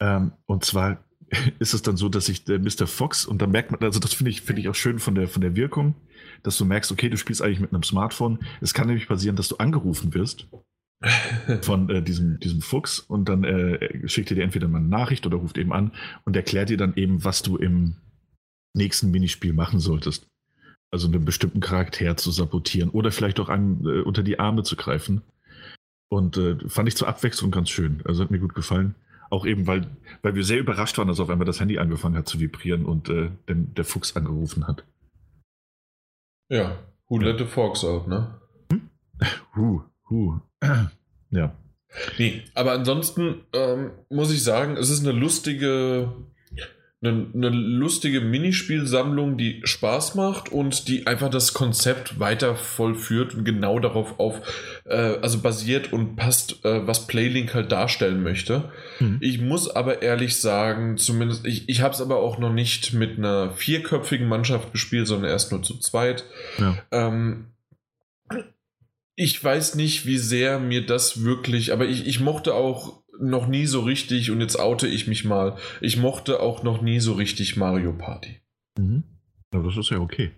Ähm, 0.00 0.32
und 0.46 0.64
zwar 0.64 1.04
ist 1.58 1.74
es 1.74 1.82
dann 1.82 1.96
so, 1.96 2.08
dass 2.08 2.26
sich 2.26 2.44
der 2.44 2.58
Mr. 2.58 2.86
Fox, 2.86 3.24
und 3.24 3.40
da 3.42 3.46
merkt 3.46 3.70
man, 3.70 3.80
also 3.82 4.00
das 4.00 4.14
finde 4.14 4.30
ich, 4.30 4.42
finde 4.42 4.60
ich 4.62 4.68
auch 4.68 4.74
schön 4.74 4.98
von 4.98 5.14
der, 5.14 5.28
von 5.28 5.42
der 5.42 5.56
Wirkung, 5.56 5.94
dass 6.42 6.58
du 6.58 6.64
merkst, 6.64 6.92
okay, 6.92 7.08
du 7.08 7.16
spielst 7.16 7.42
eigentlich 7.42 7.60
mit 7.60 7.72
einem 7.72 7.82
Smartphone. 7.82 8.40
Es 8.60 8.74
kann 8.74 8.86
nämlich 8.86 9.08
passieren, 9.08 9.36
dass 9.36 9.48
du 9.48 9.56
angerufen 9.56 10.14
wirst 10.14 10.48
von 11.62 11.88
äh, 11.90 12.02
diesem, 12.02 12.40
diesem 12.40 12.60
Fuchs 12.60 13.00
und 13.00 13.28
dann 13.28 13.44
äh, 13.44 14.08
schickt 14.08 14.30
er 14.30 14.36
dir 14.36 14.44
entweder 14.44 14.68
mal 14.68 14.78
eine 14.78 14.88
Nachricht 14.88 15.26
oder 15.26 15.38
ruft 15.38 15.58
eben 15.58 15.72
an 15.72 15.92
und 16.24 16.36
erklärt 16.36 16.68
dir 16.68 16.76
dann 16.76 16.94
eben, 16.94 17.24
was 17.24 17.42
du 17.42 17.56
im, 17.56 17.96
nächsten 18.76 19.10
Minispiel 19.10 19.52
machen 19.52 19.80
solltest. 19.80 20.28
Also 20.90 21.08
einen 21.08 21.24
bestimmten 21.24 21.60
Charakter 21.60 22.16
zu 22.16 22.30
sabotieren 22.30 22.90
oder 22.90 23.10
vielleicht 23.10 23.40
auch 23.40 23.48
einem 23.48 23.86
äh, 23.86 24.02
unter 24.02 24.22
die 24.22 24.38
Arme 24.38 24.62
zu 24.62 24.76
greifen. 24.76 25.22
Und 26.08 26.36
äh, 26.36 26.56
fand 26.68 26.88
ich 26.88 26.96
zur 26.96 27.08
Abwechslung 27.08 27.50
ganz 27.50 27.70
schön. 27.70 28.02
Also 28.04 28.22
hat 28.22 28.30
mir 28.30 28.38
gut 28.38 28.54
gefallen. 28.54 28.94
Auch 29.28 29.44
eben, 29.44 29.66
weil, 29.66 29.90
weil 30.22 30.36
wir 30.36 30.44
sehr 30.44 30.60
überrascht 30.60 30.96
waren, 30.98 31.08
dass 31.08 31.18
auf 31.18 31.30
einmal 31.30 31.46
das 31.46 31.58
Handy 31.58 31.78
angefangen 31.78 32.16
hat 32.16 32.28
zu 32.28 32.38
vibrieren 32.38 32.84
und 32.84 33.08
äh, 33.08 33.30
den, 33.48 33.74
der 33.74 33.84
Fuchs 33.84 34.14
angerufen 34.14 34.68
hat. 34.68 34.84
Ja, 36.48 36.78
who 37.08 37.18
let 37.18 37.38
the 37.38 37.44
fox 37.44 37.84
out, 37.84 38.06
ne? 38.06 38.40
Hm? 38.70 38.88
Hu, 39.56 39.82
hu. 40.08 40.40
ja. 41.30 41.56
Nee, 42.18 42.44
aber 42.54 42.72
ansonsten 42.72 43.42
ähm, 43.52 43.90
muss 44.10 44.32
ich 44.32 44.44
sagen, 44.44 44.76
es 44.76 44.90
ist 44.90 45.04
eine 45.04 45.18
lustige 45.18 46.12
eine, 47.08 47.26
eine 47.34 47.48
lustige 47.50 48.20
Minispielsammlung, 48.20 49.36
die 49.36 49.60
Spaß 49.64 50.14
macht 50.14 50.50
und 50.50 50.88
die 50.88 51.06
einfach 51.06 51.30
das 51.30 51.54
Konzept 51.54 52.18
weiter 52.18 52.56
vollführt 52.56 53.34
und 53.34 53.44
genau 53.44 53.78
darauf 53.78 54.18
auf, 54.18 54.40
äh, 54.84 54.94
also 54.94 55.40
basiert 55.40 55.92
und 55.92 56.16
passt, 56.16 56.64
äh, 56.64 56.86
was 56.86 57.06
Playlink 57.06 57.54
halt 57.54 57.72
darstellen 57.72 58.22
möchte. 58.22 58.70
Mhm. 59.00 59.18
Ich 59.20 59.40
muss 59.40 59.68
aber 59.68 60.02
ehrlich 60.02 60.36
sagen, 60.40 60.96
zumindest, 60.96 61.46
ich, 61.46 61.68
ich 61.68 61.80
habe 61.80 61.94
es 61.94 62.00
aber 62.00 62.18
auch 62.18 62.38
noch 62.38 62.52
nicht 62.52 62.92
mit 62.92 63.18
einer 63.18 63.52
vierköpfigen 63.52 64.28
Mannschaft 64.28 64.72
gespielt, 64.72 65.06
sondern 65.06 65.30
erst 65.30 65.52
nur 65.52 65.62
zu 65.62 65.78
zweit. 65.78 66.24
Ja. 66.58 66.76
Ähm, 66.90 67.46
ich 69.16 69.42
weiß 69.42 69.76
nicht, 69.76 70.04
wie 70.04 70.18
sehr 70.18 70.58
mir 70.58 70.84
das 70.84 71.24
wirklich, 71.24 71.72
aber 71.72 71.86
ich, 71.86 72.06
ich 72.06 72.20
mochte 72.20 72.52
auch 72.52 73.02
noch 73.20 73.46
nie 73.46 73.66
so 73.66 73.80
richtig, 73.80 74.30
und 74.30 74.40
jetzt 74.40 74.58
oute 74.58 74.86
ich 74.86 75.06
mich 75.06 75.24
mal, 75.24 75.56
ich 75.80 75.96
mochte 75.96 76.40
auch 76.40 76.62
noch 76.62 76.82
nie 76.82 77.00
so 77.00 77.14
richtig 77.14 77.56
Mario 77.56 77.92
Party. 77.92 78.40
Mhm. 78.78 79.04
Ja, 79.52 79.60
das 79.62 79.76
ist 79.76 79.90
ja 79.90 79.98
okay. 79.98 80.32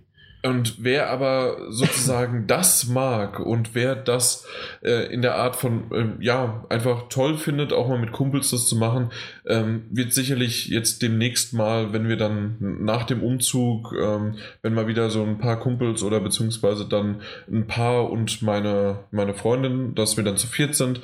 Und 0.44 0.76
wer 0.78 1.10
aber 1.10 1.56
sozusagen 1.68 2.46
das 2.46 2.86
mag 2.86 3.40
und 3.40 3.74
wer 3.74 3.96
das 3.96 4.46
äh, 4.82 5.12
in 5.12 5.20
der 5.20 5.34
Art 5.34 5.56
von, 5.56 5.90
ähm, 5.92 6.12
ja, 6.20 6.64
einfach 6.68 7.08
toll 7.08 7.36
findet, 7.36 7.72
auch 7.72 7.88
mal 7.88 7.98
mit 7.98 8.12
Kumpels 8.12 8.50
das 8.50 8.68
zu 8.68 8.76
machen, 8.76 9.10
ähm, 9.46 9.86
wird 9.90 10.12
sicherlich 10.12 10.68
jetzt 10.68 11.02
demnächst 11.02 11.54
mal, 11.54 11.92
wenn 11.92 12.08
wir 12.08 12.16
dann 12.16 12.56
nach 12.60 13.02
dem 13.02 13.22
Umzug, 13.22 13.92
ähm, 14.00 14.36
wenn 14.62 14.74
mal 14.74 14.86
wieder 14.86 15.10
so 15.10 15.24
ein 15.24 15.38
paar 15.38 15.58
Kumpels 15.58 16.04
oder 16.04 16.20
beziehungsweise 16.20 16.86
dann 16.86 17.20
ein 17.50 17.66
Paar 17.66 18.08
und 18.08 18.40
meine, 18.40 19.00
meine 19.10 19.34
Freundin, 19.34 19.96
dass 19.96 20.16
wir 20.16 20.24
dann 20.24 20.36
zu 20.36 20.46
viert 20.46 20.76
sind, 20.76 21.00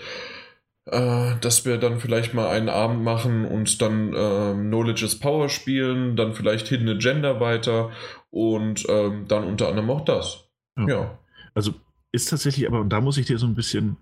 äh, 0.87 1.37
dass 1.41 1.65
wir 1.65 1.79
dann 1.79 1.99
vielleicht 1.99 2.35
mal 2.35 2.49
einen 2.49 2.69
Abend 2.69 3.03
machen 3.03 3.47
und 3.47 3.81
dann 3.81 4.13
äh, 4.13 4.53
Knowledge 4.53 5.05
is 5.05 5.19
Power 5.19 5.49
spielen, 5.49 6.17
dann 6.17 6.35
vielleicht 6.35 6.69
Hidden 6.69 6.89
Agenda 6.89 7.41
weiter 7.41 7.91
und 8.31 8.85
ähm, 8.89 9.27
dann 9.27 9.45
unter 9.45 9.69
anderem 9.69 9.91
auch 9.91 10.05
das. 10.05 10.49
Ja. 10.79 10.89
ja. 10.89 11.19
Also 11.55 11.75
ist 12.13 12.29
tatsächlich, 12.29 12.67
aber 12.67 12.81
und 12.81 12.91
da 12.91 13.01
muss 13.01 13.17
ich 13.17 13.27
dir 13.27 13.39
so 13.39 13.47
ein 13.47 13.55
bisschen 13.55 13.97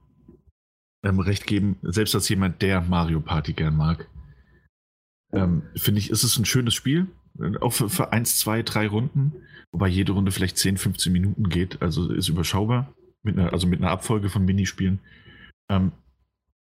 ähm, 1.05 1.21
recht 1.21 1.47
geben, 1.47 1.77
selbst 1.83 2.15
als 2.15 2.29
jemand, 2.29 2.63
der 2.63 2.81
Mario 2.81 3.21
Party 3.21 3.53
gern 3.53 3.77
mag, 3.77 4.09
ähm, 5.33 5.63
finde 5.77 6.01
ich, 6.01 6.11
ist 6.11 6.25
es 6.25 6.37
ein 6.37 6.45
schönes 6.45 6.75
Spiel. 6.75 7.07
Auch 7.61 7.73
für, 7.73 7.89
für 7.89 8.13
1, 8.13 8.39
2, 8.41 8.63
3 8.63 8.89
Runden, 8.89 9.33
wobei 9.71 9.89
jede 9.89 10.13
Runde 10.13 10.33
vielleicht 10.33 10.59
10, 10.59 10.77
15 10.77 11.13
Minuten 11.13 11.49
geht, 11.49 11.81
also 11.81 12.13
ist 12.13 12.29
überschaubar, 12.29 12.93
mit 13.23 13.39
einer, 13.39 13.53
also 13.53 13.67
mit 13.67 13.81
einer 13.81 13.91
Abfolge 13.91 14.29
von 14.29 14.45
Minispielen. 14.45 15.01
Ähm, 15.71 15.93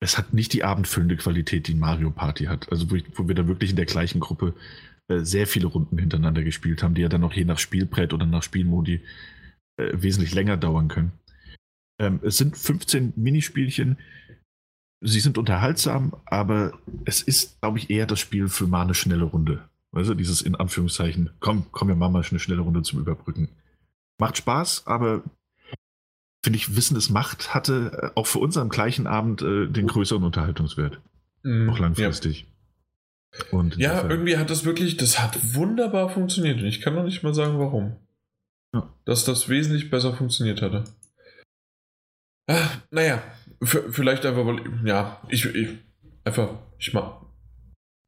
es 0.01 0.17
hat 0.17 0.33
nicht 0.33 0.53
die 0.53 0.65
abendfüllende 0.65 1.17
Qualität, 1.17 1.67
die 1.69 1.75
Mario 1.75 2.11
Party 2.11 2.45
hat. 2.45 2.71
Also 2.71 2.91
wo, 2.91 2.95
ich, 2.95 3.05
wo 3.15 3.27
wir 3.29 3.35
da 3.35 3.47
wirklich 3.49 3.71
in 3.71 3.77
der 3.77 3.87
gleichen 3.87 4.21
Gruppe 4.21 4.55
äh, 5.09 5.21
sehr 5.21 5.47
viele 5.47 5.67
Runden 5.67 5.99
hintereinander 5.99 6.43
gespielt 6.43 6.83
haben, 6.83 6.95
die 6.95 7.03
ja 7.03 7.09
dann 7.09 7.25
auch 7.25 7.33
je 7.33 7.45
nach 7.45 7.59
Spielbrett 7.59 8.13
oder 8.13 8.27
nach 8.27 8.43
Spielmodi 8.43 9.03
äh, 9.77 9.93
wesentlich 9.95 10.35
länger 10.35 10.57
dauern 10.57 10.89
können. 10.89 11.13
Ähm, 12.01 12.21
es 12.23 12.37
sind 12.37 12.57
15 12.57 13.15
Minispielchen. 13.17 13.99
Sie 15.01 15.21
sind 15.21 15.39
unterhaltsam, 15.39 16.15
aber 16.27 16.79
es 17.05 17.23
ist, 17.23 17.61
glaube 17.61 17.79
ich, 17.79 17.91
eher 17.91 18.07
das 18.07 18.21
Spiel 18.21 18.49
für 18.49 18.67
mal 18.67 18.83
eine 18.83 18.95
schnelle 18.95 19.25
Runde. 19.25 19.69
Also 19.93 20.15
dieses 20.15 20.43
in 20.43 20.55
Anführungszeichen, 20.55 21.31
komm, 21.41 21.67
komm, 21.71 21.89
wir 21.89 21.95
machen 21.95 22.13
mal 22.13 22.25
eine 22.29 22.39
schnelle 22.39 22.61
Runde 22.61 22.83
zum 22.83 23.01
Überbrücken. 23.01 23.49
Macht 24.21 24.37
Spaß, 24.37 24.87
aber 24.87 25.23
finde 26.49 26.57
ich, 26.57 26.77
Wissen 26.77 26.97
es 26.97 27.11
Macht 27.11 27.53
hatte 27.53 28.13
äh, 28.15 28.19
auch 28.19 28.27
für 28.27 28.39
uns 28.39 28.57
am 28.57 28.71
gleichen 28.71 29.07
Abend 29.07 29.43
äh, 29.43 29.67
den 29.67 29.87
größeren 29.87 30.25
Unterhaltungswert. 30.25 30.99
Mhm, 31.43 31.69
auch 31.69 31.79
langfristig. 31.79 32.47
Ja. 33.35 33.59
Und 33.59 33.77
ja, 33.77 34.09
irgendwie 34.09 34.39
hat 34.39 34.49
das 34.49 34.65
wirklich, 34.65 34.97
das 34.97 35.21
hat 35.21 35.55
wunderbar 35.55 36.09
funktioniert. 36.09 36.59
Und 36.59 36.65
ich 36.65 36.81
kann 36.81 36.95
noch 36.95 37.05
nicht 37.05 37.23
mal 37.23 37.35
sagen, 37.35 37.59
warum. 37.59 37.97
Ja. 38.75 38.89
Dass 39.05 39.27
das 39.27 39.51
wesentlich 39.51 39.91
besser 39.91 40.15
funktioniert 40.15 40.63
hatte. 40.63 40.85
Ah, 42.47 42.71
naja, 42.91 43.23
vielleicht 43.61 44.25
einfach, 44.25 44.47
weil, 44.47 44.63
ja, 44.87 45.21
ich, 45.29 45.45
ich 45.45 45.69
einfach, 46.25 46.55
ich 46.79 46.95
mag, 46.95 47.27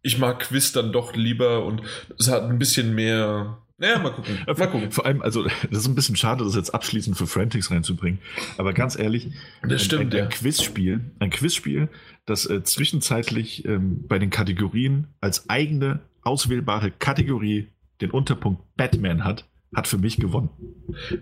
ich 0.01 0.17
mag 0.17 0.41
Quiz 0.41 0.73
dann 0.73 0.93
doch 0.93 1.15
lieber 1.15 1.67
und 1.67 1.83
es 2.19 2.31
hat 2.31 2.45
ein 2.45 2.59
bisschen 2.59 2.95
mehr 2.95 3.61
ja, 3.81 3.98
mal 3.98 4.12
gucken. 4.12 4.39
mal 4.47 4.66
gucken. 4.66 4.90
Vor 4.93 5.07
allem, 5.07 5.23
also, 5.23 5.44
das 5.70 5.81
ist 5.81 5.89
ein 5.89 5.94
bisschen 5.94 6.16
schade, 6.16 6.44
das 6.44 6.55
jetzt 6.55 6.74
abschließend 6.74 7.16
für 7.16 7.27
Frantics 7.27 7.70
reinzubringen. 7.70 8.20
Aber 8.59 8.73
ganz 8.73 8.98
ehrlich, 8.98 9.28
das 9.62 9.82
stimmt, 9.85 10.15
ein, 10.15 10.20
ein, 10.20 10.24
ein 10.24 10.31
Quizspiel, 10.31 11.01
ein 11.19 11.31
Quizspiel, 11.31 11.89
das 12.27 12.47
äh, 12.47 12.62
zwischenzeitlich 12.62 13.65
ähm, 13.65 14.07
bei 14.07 14.19
den 14.19 14.31
Kategorien 14.31 15.09
als 15.20 15.48
eigene 15.48 16.01
auswählbare 16.23 16.90
Kategorie 16.90 17.69
den 18.01 18.11
Unterpunkt 18.11 18.62
Batman 18.77 19.24
hat, 19.24 19.47
hat 19.74 19.86
für 19.86 19.98
mich 19.98 20.16
gewonnen. 20.16 20.51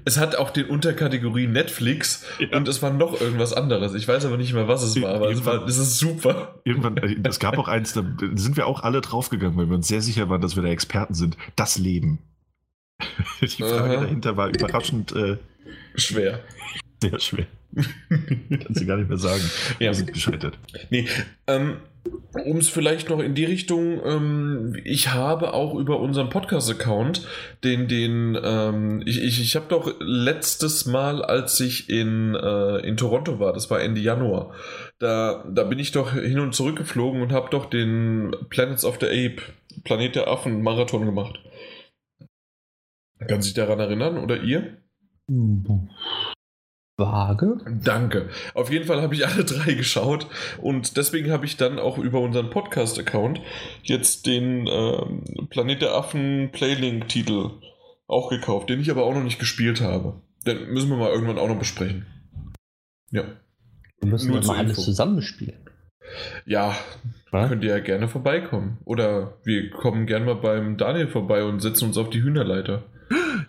Es 0.05 0.18
hat 0.18 0.36
auch 0.36 0.51
den 0.51 0.66
Unterkategorie 0.66 1.47
Netflix 1.47 2.24
ja. 2.39 2.56
und 2.56 2.66
es 2.66 2.82
war 2.82 2.93
noch 2.93 3.20
irgendwas 3.20 3.52
anderes. 3.52 3.94
Ich 3.94 4.09
weiß 4.09 4.24
aber 4.24 4.36
nicht 4.36 4.55
mehr, 4.55 4.68
was 4.68 4.82
es 4.82 5.01
war, 5.02 5.14
aber 5.14 5.30
es, 5.30 5.44
war, 5.44 5.66
es 5.66 5.76
ist 5.76 5.98
super. 5.98 6.60
Irgendwann, 6.64 6.97
äh, 6.97 7.16
es 7.24 7.39
gab 7.39 7.59
auch 7.59 7.68
eins, 7.68 7.93
da 7.93 8.05
sind 8.35 8.56
wir 8.56 8.66
auch 8.66 8.82
alle 8.82 9.01
draufgegangen, 9.01 9.56
weil 9.56 9.68
wir 9.68 9.76
uns 9.76 9.89
sehr 9.89 10.01
sicher 10.01 10.28
waren, 10.28 10.40
dass 10.40 10.56
wir 10.56 10.62
da 10.62 10.68
Experten 10.70 11.14
sind. 11.14 11.36
Das 11.56 11.76
Leben. 11.78 12.18
Die 13.40 13.48
Frage 13.48 13.96
Aha. 13.96 14.02
dahinter 14.02 14.36
war 14.36 14.48
überraschend 14.48 15.12
äh, 15.12 15.36
schwer. 15.94 16.40
Sehr 17.02 17.20
schwer. 17.20 17.46
Kannst 18.48 18.80
du 18.80 18.86
gar 18.86 18.96
nicht 18.96 19.08
mehr 19.08 19.18
sagen. 19.18 19.42
Ja. 19.78 19.88
Wir 19.90 19.94
sind 19.94 20.12
gescheitert. 20.12 20.58
Nee, 20.90 21.06
ähm, 21.46 21.76
um 22.32 22.56
es 22.56 22.68
vielleicht 22.68 23.10
noch 23.10 23.20
in 23.20 23.34
die 23.34 23.44
Richtung, 23.44 24.00
ähm, 24.04 24.76
ich 24.84 25.12
habe 25.12 25.52
auch 25.52 25.74
über 25.74 26.00
unseren 26.00 26.30
Podcast-Account 26.30 27.26
den, 27.64 27.86
den, 27.86 28.38
ähm, 28.42 29.02
ich, 29.04 29.22
ich, 29.22 29.40
ich 29.40 29.56
habe 29.56 29.66
doch 29.68 29.94
letztes 30.00 30.86
Mal, 30.86 31.22
als 31.22 31.60
ich 31.60 31.90
in, 31.90 32.34
äh, 32.34 32.78
in 32.78 32.96
Toronto 32.96 33.38
war, 33.38 33.52
das 33.52 33.70
war 33.70 33.80
Ende 33.80 34.00
Januar, 34.00 34.54
da, 34.98 35.44
da 35.48 35.64
bin 35.64 35.78
ich 35.78 35.92
doch 35.92 36.14
hin 36.14 36.40
und 36.40 36.54
zurück 36.54 36.76
geflogen 36.76 37.20
und 37.20 37.32
habe 37.32 37.50
doch 37.50 37.66
den 37.66 38.34
Planets 38.48 38.84
of 38.84 38.98
the 39.00 39.06
Ape, 39.06 39.42
Planet 39.84 40.16
der 40.16 40.28
Affen 40.28 40.62
Marathon 40.62 41.04
gemacht. 41.04 41.38
Kann 43.27 43.43
sich 43.43 43.55
daran 43.55 43.81
erinnern 43.81 44.19
oder 44.19 44.43
ihr? 44.43 44.78
Vage. 46.97 47.59
Danke. 47.85 48.28
Auf 48.55 48.70
jeden 48.70 48.85
Fall 48.85 49.01
habe 49.01 49.15
ich 49.15 49.27
alle 49.27 49.45
drei 49.45 49.74
geschaut 49.74 50.27
und 50.61 50.97
deswegen 50.97 51.31
habe 51.31 51.47
ich 51.47 51.57
dann 51.57 51.78
auch 51.78 51.99
über 51.99 52.20
unseren 52.20 52.51
Podcast-Account 52.51 53.40
jetzt 53.82 54.27
den 54.27 54.66
ähm, 54.66 55.24
Planet 55.49 55.82
der 55.82 55.95
Affen 55.95 56.51
Playlink-Titel 56.53 57.51
auch 58.09 58.31
gekauft, 58.31 58.70
den 58.70 58.81
ich 58.81 58.90
aber 58.90 59.05
auch 59.05 59.15
noch 59.15 59.23
nicht 59.23 59.39
gespielt 59.39 59.81
habe. 59.81 60.20
Den 60.47 60.70
müssen 60.73 60.90
wir 60.90 60.97
mal 60.97 61.11
irgendwann 61.11 61.39
auch 61.39 61.49
noch 61.49 61.59
besprechen. 61.59 62.07
Ja. 63.11 63.24
Wir 64.01 64.11
müssen 64.11 64.31
Nur 64.31 64.45
mal 64.45 64.59
alles 64.59 64.82
zusammenspielen. 64.82 65.69
Ja, 66.47 66.74
Was? 67.31 67.49
könnt 67.49 67.65
ihr 67.65 67.70
ja 67.70 67.81
gerne 67.81 68.09
vorbeikommen. 68.09 68.78
Oder 68.85 69.39
wir 69.45 69.70
kommen 69.70 70.07
gerne 70.07 70.24
mal 70.24 70.36
beim 70.36 70.77
Daniel 70.77 71.09
vorbei 71.09 71.45
und 71.45 71.61
setzen 71.61 71.86
uns 71.86 71.99
auf 71.99 72.11
die 72.11 72.23
Hühnerleiter. 72.23 72.85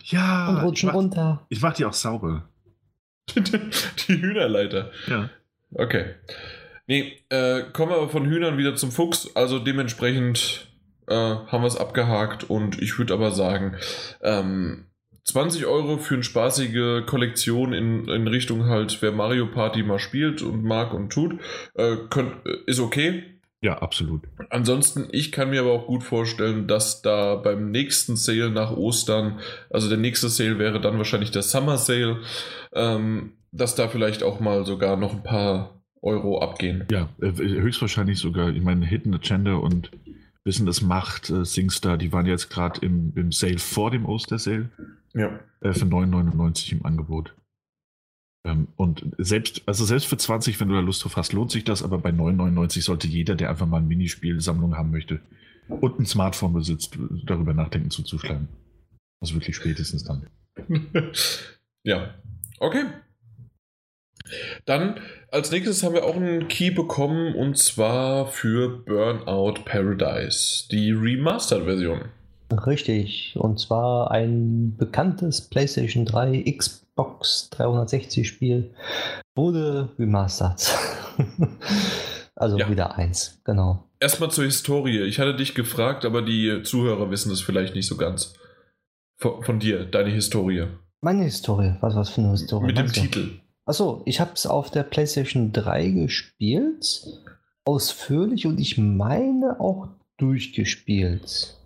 Ja. 0.04 0.48
Und 0.48 0.56
rutschen 0.62 0.88
ich 0.88 0.92
mach, 0.92 0.94
runter. 0.94 1.46
Ich 1.48 1.62
mach 1.62 1.72
die 1.72 1.84
auch 1.84 1.92
sauber. 1.92 2.48
die 3.36 4.20
Hühnerleiter. 4.20 4.90
Ja. 5.06 5.30
Okay. 5.72 6.14
Nee, 6.86 7.22
äh, 7.28 7.62
kommen 7.72 7.92
wir 7.92 7.96
aber 7.96 8.08
von 8.08 8.26
Hühnern 8.26 8.58
wieder 8.58 8.74
zum 8.74 8.90
Fuchs. 8.90 9.34
Also 9.36 9.58
dementsprechend 9.58 10.66
äh, 11.06 11.14
haben 11.14 11.62
wir 11.62 11.68
es 11.68 11.76
abgehakt 11.76 12.44
und 12.44 12.80
ich 12.82 12.98
würde 12.98 13.14
aber 13.14 13.30
sagen, 13.30 13.76
ähm, 14.22 14.86
20 15.24 15.66
Euro 15.66 15.98
für 15.98 16.14
eine 16.14 16.24
spaßige 16.24 17.06
Kollektion 17.06 17.72
in, 17.72 18.08
in 18.08 18.26
Richtung 18.26 18.66
halt, 18.66 19.00
wer 19.02 19.12
Mario 19.12 19.46
Party 19.46 19.82
mal 19.82 19.98
spielt 19.98 20.42
und 20.42 20.64
mag 20.64 20.92
und 20.92 21.12
tut, 21.12 21.38
äh, 21.74 21.96
könnt, 22.08 22.44
ist 22.66 22.80
okay. 22.80 23.39
Ja, 23.62 23.78
absolut. 23.78 24.22
Ansonsten, 24.48 25.08
ich 25.12 25.32
kann 25.32 25.50
mir 25.50 25.60
aber 25.60 25.72
auch 25.72 25.86
gut 25.86 26.02
vorstellen, 26.02 26.66
dass 26.66 27.02
da 27.02 27.34
beim 27.34 27.70
nächsten 27.70 28.16
Sale 28.16 28.50
nach 28.50 28.74
Ostern, 28.74 29.38
also 29.68 29.88
der 29.88 29.98
nächste 29.98 30.30
Sale 30.30 30.58
wäre 30.58 30.80
dann 30.80 30.96
wahrscheinlich 30.96 31.30
der 31.30 31.42
Summer 31.42 31.76
Sale, 31.76 32.20
ähm, 32.72 33.32
dass 33.52 33.74
da 33.74 33.88
vielleicht 33.88 34.22
auch 34.22 34.40
mal 34.40 34.64
sogar 34.64 34.96
noch 34.96 35.12
ein 35.12 35.22
paar 35.22 35.82
Euro 36.00 36.40
abgehen. 36.40 36.86
Ja, 36.90 37.10
äh, 37.20 37.32
höchstwahrscheinlich 37.32 38.18
sogar. 38.18 38.48
Ich 38.50 38.62
meine, 38.62 38.86
Hidden 38.86 39.14
Agenda 39.14 39.54
und 39.54 39.90
Wissen 40.44 40.64
das 40.64 40.80
Macht, 40.80 41.28
äh, 41.28 41.44
Singstar, 41.44 41.98
die 41.98 42.12
waren 42.12 42.24
jetzt 42.24 42.48
gerade 42.48 42.80
im, 42.80 43.12
im 43.14 43.30
Sale 43.30 43.58
vor 43.58 43.90
dem 43.90 44.06
Oster-Sale. 44.06 44.70
Ja. 45.12 45.38
Äh, 45.60 45.74
für 45.74 45.84
9,99 45.84 46.72
im 46.72 46.86
Angebot. 46.86 47.34
Ähm, 48.46 48.68
und 48.76 49.04
selbst, 49.18 49.62
also 49.66 49.84
selbst 49.84 50.06
für 50.06 50.16
20, 50.16 50.58
wenn 50.60 50.68
du 50.68 50.74
da 50.74 50.80
Lust 50.80 51.04
drauf 51.04 51.16
hast, 51.16 51.32
lohnt 51.32 51.50
sich 51.50 51.64
das, 51.64 51.82
aber 51.82 51.98
bei 51.98 52.10
9,99 52.10 52.82
sollte 52.82 53.06
jeder, 53.06 53.34
der 53.34 53.50
einfach 53.50 53.66
mal 53.66 53.78
eine 53.78 53.86
Minispielsammlung 53.86 54.76
haben 54.76 54.90
möchte 54.90 55.20
und 55.68 55.98
ein 55.98 56.06
Smartphone 56.06 56.52
besitzt, 56.52 56.98
darüber 57.24 57.54
nachdenken 57.54 57.90
zuzuschlagen. 57.90 58.48
Also 59.20 59.34
wirklich 59.34 59.56
spätestens 59.56 60.04
dann. 60.04 60.26
ja. 61.84 62.14
Okay. 62.58 62.84
Dann 64.64 65.00
als 65.30 65.50
nächstes 65.50 65.82
haben 65.82 65.94
wir 65.94 66.04
auch 66.04 66.16
einen 66.16 66.48
Key 66.48 66.70
bekommen 66.70 67.34
und 67.34 67.58
zwar 67.58 68.26
für 68.26 68.84
Burnout 68.84 69.62
Paradise, 69.64 70.68
die 70.70 70.92
Remastered-Version. 70.92 72.06
Richtig, 72.66 73.34
und 73.36 73.60
zwar 73.60 74.10
ein 74.10 74.76
bekanntes 74.76 75.40
PlayStation 75.40 76.04
3 76.04 76.34
Xbox 77.00 77.48
360 77.50 78.28
Spiel 78.28 78.74
wurde 79.34 79.88
remastered. 79.98 80.76
also 82.36 82.58
ja. 82.58 82.68
wieder 82.68 82.96
eins, 82.96 83.40
genau. 83.44 83.88
Erstmal 84.00 84.30
zur 84.30 84.44
Historie. 84.44 85.00
Ich 85.02 85.18
hatte 85.18 85.34
dich 85.34 85.54
gefragt, 85.54 86.04
aber 86.04 86.22
die 86.22 86.62
Zuhörer 86.62 87.10
wissen 87.10 87.32
es 87.32 87.40
vielleicht 87.40 87.74
nicht 87.74 87.86
so 87.86 87.96
ganz. 87.96 88.34
Von, 89.16 89.42
von 89.42 89.60
dir, 89.60 89.84
deine 89.84 90.10
Historie. 90.10 90.66
Meine 91.02 91.24
Historie? 91.24 91.76
Was, 91.80 91.94
was 91.94 92.10
für 92.10 92.20
eine 92.20 92.30
Historie? 92.32 92.66
Mit 92.66 92.78
dem 92.78 92.92
Titel. 92.92 93.40
Achso, 93.66 94.02
ich 94.06 94.20
habe 94.20 94.32
es 94.34 94.46
auf 94.46 94.70
der 94.70 94.82
PlayStation 94.82 95.52
3 95.52 95.88
gespielt. 95.88 97.02
Ausführlich 97.64 98.46
und 98.46 98.58
ich 98.58 98.78
meine 98.78 99.60
auch 99.60 99.88
durchgespielt. 100.16 101.59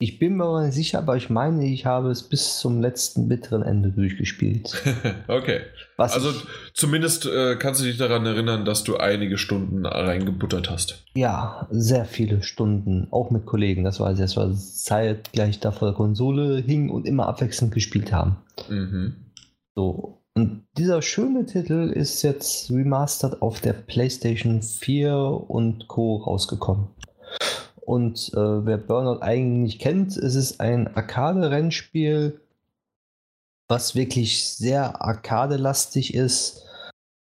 Ich 0.00 0.20
bin 0.20 0.36
mir 0.36 0.44
aber 0.44 0.62
nicht 0.64 0.74
sicher, 0.74 0.98
aber 0.98 1.16
ich 1.16 1.28
meine, 1.28 1.66
ich 1.66 1.84
habe 1.84 2.10
es 2.10 2.22
bis 2.22 2.58
zum 2.58 2.80
letzten 2.80 3.26
bitteren 3.26 3.62
Ende 3.62 3.90
durchgespielt. 3.90 4.80
okay. 5.26 5.62
Was 5.96 6.12
also 6.12 6.32
zumindest 6.72 7.26
äh, 7.26 7.56
kannst 7.56 7.80
du 7.80 7.84
dich 7.84 7.96
daran 7.96 8.24
erinnern, 8.24 8.64
dass 8.64 8.84
du 8.84 8.96
einige 8.98 9.38
Stunden 9.38 9.84
reingebuttert 9.84 10.70
hast. 10.70 11.04
Ja, 11.14 11.66
sehr 11.72 12.04
viele 12.04 12.44
Stunden, 12.44 13.08
auch 13.10 13.32
mit 13.32 13.44
Kollegen. 13.44 13.82
Das 13.82 13.98
war 13.98 14.14
das 14.14 14.36
war 14.36 14.54
zeitgleich 14.54 15.58
da 15.58 15.72
vor 15.72 15.88
der 15.88 15.96
Konsole 15.96 16.58
hing 16.58 16.90
und 16.90 17.04
immer 17.04 17.26
abwechselnd 17.26 17.74
gespielt 17.74 18.12
haben. 18.12 18.36
Mhm. 18.68 19.16
So. 19.74 20.22
Und 20.34 20.62
dieser 20.76 21.02
schöne 21.02 21.46
Titel 21.46 21.90
ist 21.92 22.22
jetzt 22.22 22.70
remastered 22.70 23.42
auf 23.42 23.60
der 23.60 23.72
PlayStation 23.72 24.62
4 24.62 25.12
und 25.16 25.88
Co. 25.88 26.18
rausgekommen. 26.18 26.86
Und 27.88 28.34
äh, 28.34 28.66
wer 28.66 28.76
Burnout 28.76 29.22
eigentlich 29.22 29.78
kennt, 29.78 30.18
es 30.18 30.34
ist 30.34 30.60
ein 30.60 30.94
Arcade-Rennspiel, 30.94 32.38
was 33.66 33.94
wirklich 33.94 34.44
sehr 34.44 35.00
arcade-lastig 35.00 36.12
ist, 36.12 36.66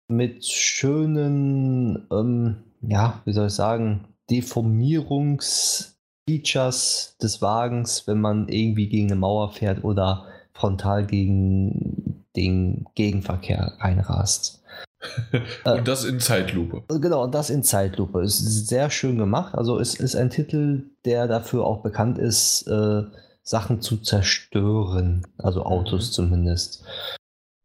mit 0.08 0.46
schönen, 0.46 2.06
ähm, 2.12 2.58
ja, 2.82 3.20
wie 3.26 3.34
soll 3.34 3.48
ich 3.48 3.54
sagen, 3.54 4.02
Deformierungsfeatures 4.30 7.18
des 7.20 7.42
Wagens, 7.42 8.06
wenn 8.06 8.22
man 8.22 8.48
irgendwie 8.48 8.90
gegen 8.90 9.08
eine 9.08 9.20
Mauer 9.20 9.54
fährt 9.54 9.84
oder 9.84 10.28
frontal 10.54 11.08
gegen 11.08 12.26
den 12.36 12.86
Gegenverkehr 12.94 13.74
reinrast. 13.80 14.63
und 15.66 15.80
äh, 15.80 15.84
das 15.84 16.06
in 16.06 16.20
Zeitlupe. 16.20 16.84
Genau, 17.00 17.24
und 17.24 17.34
das 17.34 17.50
in 17.50 17.64
Zeitlupe. 17.64 18.22
Ist 18.22 18.68
sehr 18.68 18.90
schön 18.90 19.18
gemacht. 19.18 19.56
Also 19.56 19.80
es 19.80 19.96
ist 19.96 20.16
ein 20.16 20.30
Titel, 20.30 20.86
der 21.06 21.28
dafür 21.28 21.66
auch 21.66 21.82
bekannt 21.82 22.18
ist, 22.18 22.68
äh, 22.68 23.04
Sachen 23.44 23.82
zu 23.82 23.98
zerstören. 23.98 25.28
Also 25.38 25.64
Autos 25.64 26.10
mhm. 26.10 26.14
zumindest. 26.14 26.86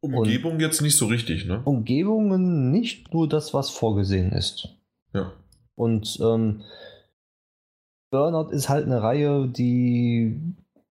Umgebung 0.00 0.54
und 0.54 0.60
jetzt 0.60 0.80
nicht 0.80 0.96
so 0.96 1.06
richtig, 1.06 1.46
ne? 1.46 1.60
Umgebungen 1.64 2.70
nicht 2.70 3.12
nur 3.12 3.28
das, 3.28 3.52
was 3.52 3.70
vorgesehen 3.70 4.32
ist. 4.32 4.68
Ja. 5.12 5.32
Und 5.74 6.18
ähm, 6.20 6.62
Burnout 8.10 8.50
ist 8.50 8.68
halt 8.68 8.86
eine 8.86 9.02
Reihe, 9.02 9.48
die, 9.48 10.40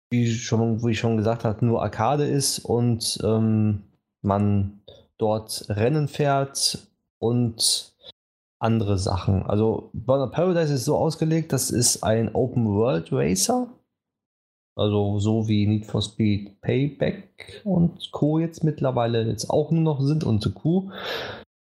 wie, 0.10 0.34
schon, 0.34 0.84
wie 0.84 0.92
ich 0.92 1.00
schon 1.00 1.18
gesagt 1.18 1.44
habe, 1.44 1.66
nur 1.66 1.84
Arcade 1.84 2.26
ist 2.26 2.60
und 2.60 3.20
ähm, 3.24 3.84
man 4.22 4.82
dort 5.24 5.66
Rennen 5.70 6.10
fährt 6.10 6.86
und 7.18 7.94
andere 8.60 8.98
Sachen. 8.98 9.44
Also 9.44 9.90
Burnout 9.94 10.32
Paradise 10.32 10.74
ist 10.74 10.84
so 10.84 10.98
ausgelegt, 10.98 11.54
das 11.54 11.72
ist 11.72 12.04
ein 12.04 12.36
Open 12.36 12.68
World 12.68 13.08
Racer. 13.14 13.70
Also 14.76 15.20
so 15.20 15.48
wie 15.48 15.66
Need 15.66 15.86
for 15.86 16.02
Speed 16.02 16.60
Payback 16.60 17.62
und 17.64 18.12
Co. 18.12 18.40
jetzt 18.40 18.66
mittlerweile 18.66 19.24
jetzt 19.24 19.50
auch 19.50 19.72
nur 19.72 19.84
noch 19.84 20.02
sind 20.02 20.26
und 20.26 20.54
Q. 20.56 20.92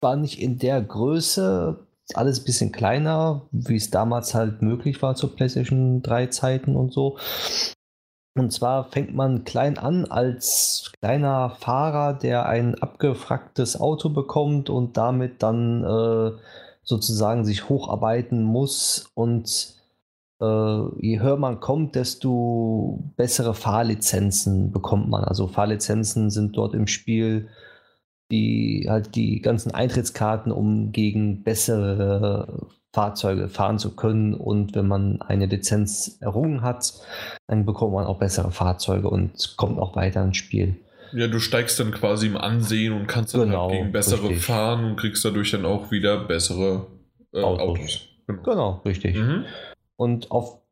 War 0.01 0.17
nicht 0.17 0.41
in 0.41 0.57
der 0.57 0.81
Größe, 0.81 1.87
alles 2.15 2.41
ein 2.41 2.45
bisschen 2.45 2.71
kleiner, 2.73 3.43
wie 3.51 3.77
es 3.77 3.91
damals 3.91 4.33
halt 4.35 4.61
möglich 4.61 5.01
war 5.01 5.15
zur 5.15 5.33
PlayStation 5.35 6.01
3 6.01 6.27
Zeiten 6.27 6.75
und 6.75 6.91
so. 6.91 7.17
Und 8.35 8.51
zwar 8.51 8.85
fängt 8.85 9.13
man 9.13 9.43
klein 9.43 9.77
an 9.77 10.05
als 10.05 10.91
kleiner 10.99 11.51
Fahrer, 11.51 12.13
der 12.13 12.47
ein 12.47 12.75
abgefragtes 12.75 13.79
Auto 13.79 14.09
bekommt 14.09 14.69
und 14.69 14.97
damit 14.97 15.43
dann 15.43 15.83
äh, 15.83 16.31
sozusagen 16.81 17.45
sich 17.45 17.69
hocharbeiten 17.69 18.43
muss. 18.43 19.11
Und 19.13 19.75
äh, 20.41 20.45
je 20.99 21.19
höher 21.19 21.37
man 21.37 21.59
kommt, 21.59 21.95
desto 21.95 23.03
bessere 23.15 23.53
Fahrlizenzen 23.53 24.71
bekommt 24.71 25.09
man. 25.09 25.23
Also 25.23 25.47
Fahrlizenzen 25.47 26.31
sind 26.31 26.57
dort 26.57 26.73
im 26.73 26.87
Spiel 26.87 27.49
die 28.33 28.87
halt 28.89 29.15
die 29.15 29.41
ganzen 29.41 29.71
Eintrittskarten, 29.71 30.51
um 30.51 30.91
gegen 30.91 31.43
bessere 31.43 32.67
Fahrzeuge 32.93 33.49
fahren 33.49 33.79
zu 33.79 33.95
können. 33.95 34.33
Und 34.33 34.75
wenn 34.75 34.87
man 34.87 35.21
eine 35.21 35.47
Lizenz 35.47 36.17
errungen 36.21 36.61
hat, 36.61 36.93
dann 37.47 37.65
bekommt 37.65 37.93
man 37.93 38.05
auch 38.05 38.19
bessere 38.19 38.51
Fahrzeuge 38.51 39.09
und 39.09 39.55
kommt 39.57 39.79
auch 39.79 39.95
weiter 39.95 40.23
ins 40.23 40.37
Spiel. 40.37 40.77
Ja, 41.11 41.27
du 41.27 41.39
steigst 41.39 41.79
dann 41.79 41.91
quasi 41.91 42.27
im 42.27 42.37
Ansehen 42.37 42.93
und 42.93 43.07
kannst 43.07 43.33
dann 43.33 43.41
halt 43.41 43.49
genau, 43.49 43.69
halt 43.69 43.79
gegen 43.79 43.91
bessere 43.91 44.29
richtig. 44.29 44.45
fahren 44.45 44.85
und 44.85 44.95
kriegst 44.95 45.23
dadurch 45.25 45.51
dann 45.51 45.65
auch 45.65 45.91
wieder 45.91 46.23
bessere 46.23 46.87
äh, 47.33 47.41
Autos. 47.41 47.61
Autos. 47.61 48.07
Genau. 48.27 48.43
genau, 48.43 48.81
richtig. 48.85 49.15
Mhm. 49.15 49.45
Und 49.95 50.31
auf 50.31 50.62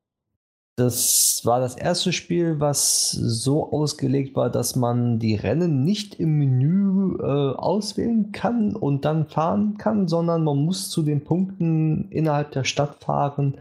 das 0.82 1.42
war 1.44 1.60
das 1.60 1.76
erste 1.76 2.12
Spiel, 2.12 2.60
was 2.60 3.12
so 3.12 3.72
ausgelegt 3.72 4.36
war, 4.36 4.50
dass 4.50 4.76
man 4.76 5.20
die 5.20 5.36
Rennen 5.36 5.84
nicht 5.84 6.16
im 6.16 6.40
Menü 6.40 7.18
äh, 7.20 7.56
auswählen 7.56 8.32
kann 8.32 8.76
und 8.76 9.06
dann 9.06 9.28
fahren 9.28 9.78
kann, 9.78 10.08
sondern 10.08 10.44
man 10.44 10.58
muss 10.58 10.90
zu 10.90 11.04
den 11.04 11.24
Punkten 11.24 12.10
innerhalb 12.10 12.52
der 12.52 12.64
Stadt 12.64 13.04
fahren 13.04 13.60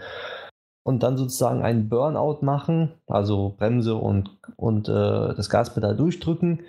und 0.82 1.02
dann 1.02 1.18
sozusagen 1.18 1.62
einen 1.62 1.90
Burnout 1.90 2.38
machen, 2.40 2.92
also 3.06 3.54
Bremse 3.58 3.96
und, 3.96 4.30
und 4.56 4.88
äh, 4.88 5.34
das 5.34 5.50
Gaspedal 5.50 5.94
durchdrücken 5.96 6.60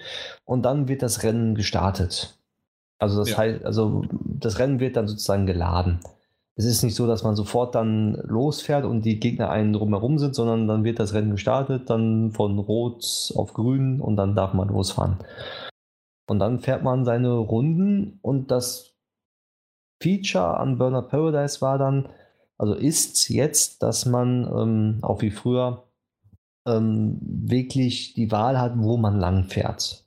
und 0.44 0.64
dann 0.64 0.90
wird 0.90 1.02
das 1.02 1.24
Rennen 1.24 1.56
gestartet. 1.56 2.38
Also 3.00 3.20
das 3.20 3.32
ja. 3.32 3.38
heißt, 3.38 3.64
also 3.64 4.04
das 4.12 4.60
Rennen 4.60 4.82
wird 4.82 4.98
dann 4.98 5.08
sozusagen 5.08 5.46
geladen 5.46 6.00
es 6.56 6.66
ist 6.66 6.84
nicht 6.84 6.96
so, 6.96 7.08
dass 7.08 7.24
man 7.24 7.36
sofort 7.36 7.76
dann 7.76 8.16
losfährt 8.26 8.86
und 8.86 9.04
die 9.04 9.20
Gegner 9.20 9.50
einen 9.50 9.74
drumherum 9.74 10.20
sind, 10.20 10.36
sondern 10.36 10.68
dann 10.68 10.84
wird 10.84 11.00
das 11.00 11.14
Rennen 11.14 11.32
gestartet, 11.32 11.90
dann 11.90 12.32
von 12.32 12.60
Rot 12.60 13.32
auf 13.36 13.54
Grün 13.54 14.02
und 14.02 14.18
dann 14.18 14.36
darf 14.36 14.54
man 14.54 14.68
losfahren. 14.68 15.18
Und 16.28 16.40
dann 16.40 16.60
fährt 16.60 16.84
man 16.84 17.06
seine 17.06 17.34
Runden 17.34 18.20
und 18.22 18.52
das 18.52 18.96
Feature 20.02 20.58
an 20.58 20.78
Burner 20.78 21.04
Paradise 21.04 21.62
war 21.62 21.78
dann, 21.78 22.10
also 22.58 22.74
ist 22.74 23.30
jetzt, 23.30 23.82
dass 23.84 24.06
man 24.06 24.46
ähm, 24.46 24.98
auch 25.02 25.22
wie 25.22 25.32
früher 25.32 25.84
ähm, 26.68 27.18
wirklich 27.22 28.14
die 28.14 28.32
Wahl 28.32 28.60
hat, 28.60 28.74
wo 28.78 28.98
man 28.98 29.20
lang 29.20 29.46
fährt. 29.46 30.06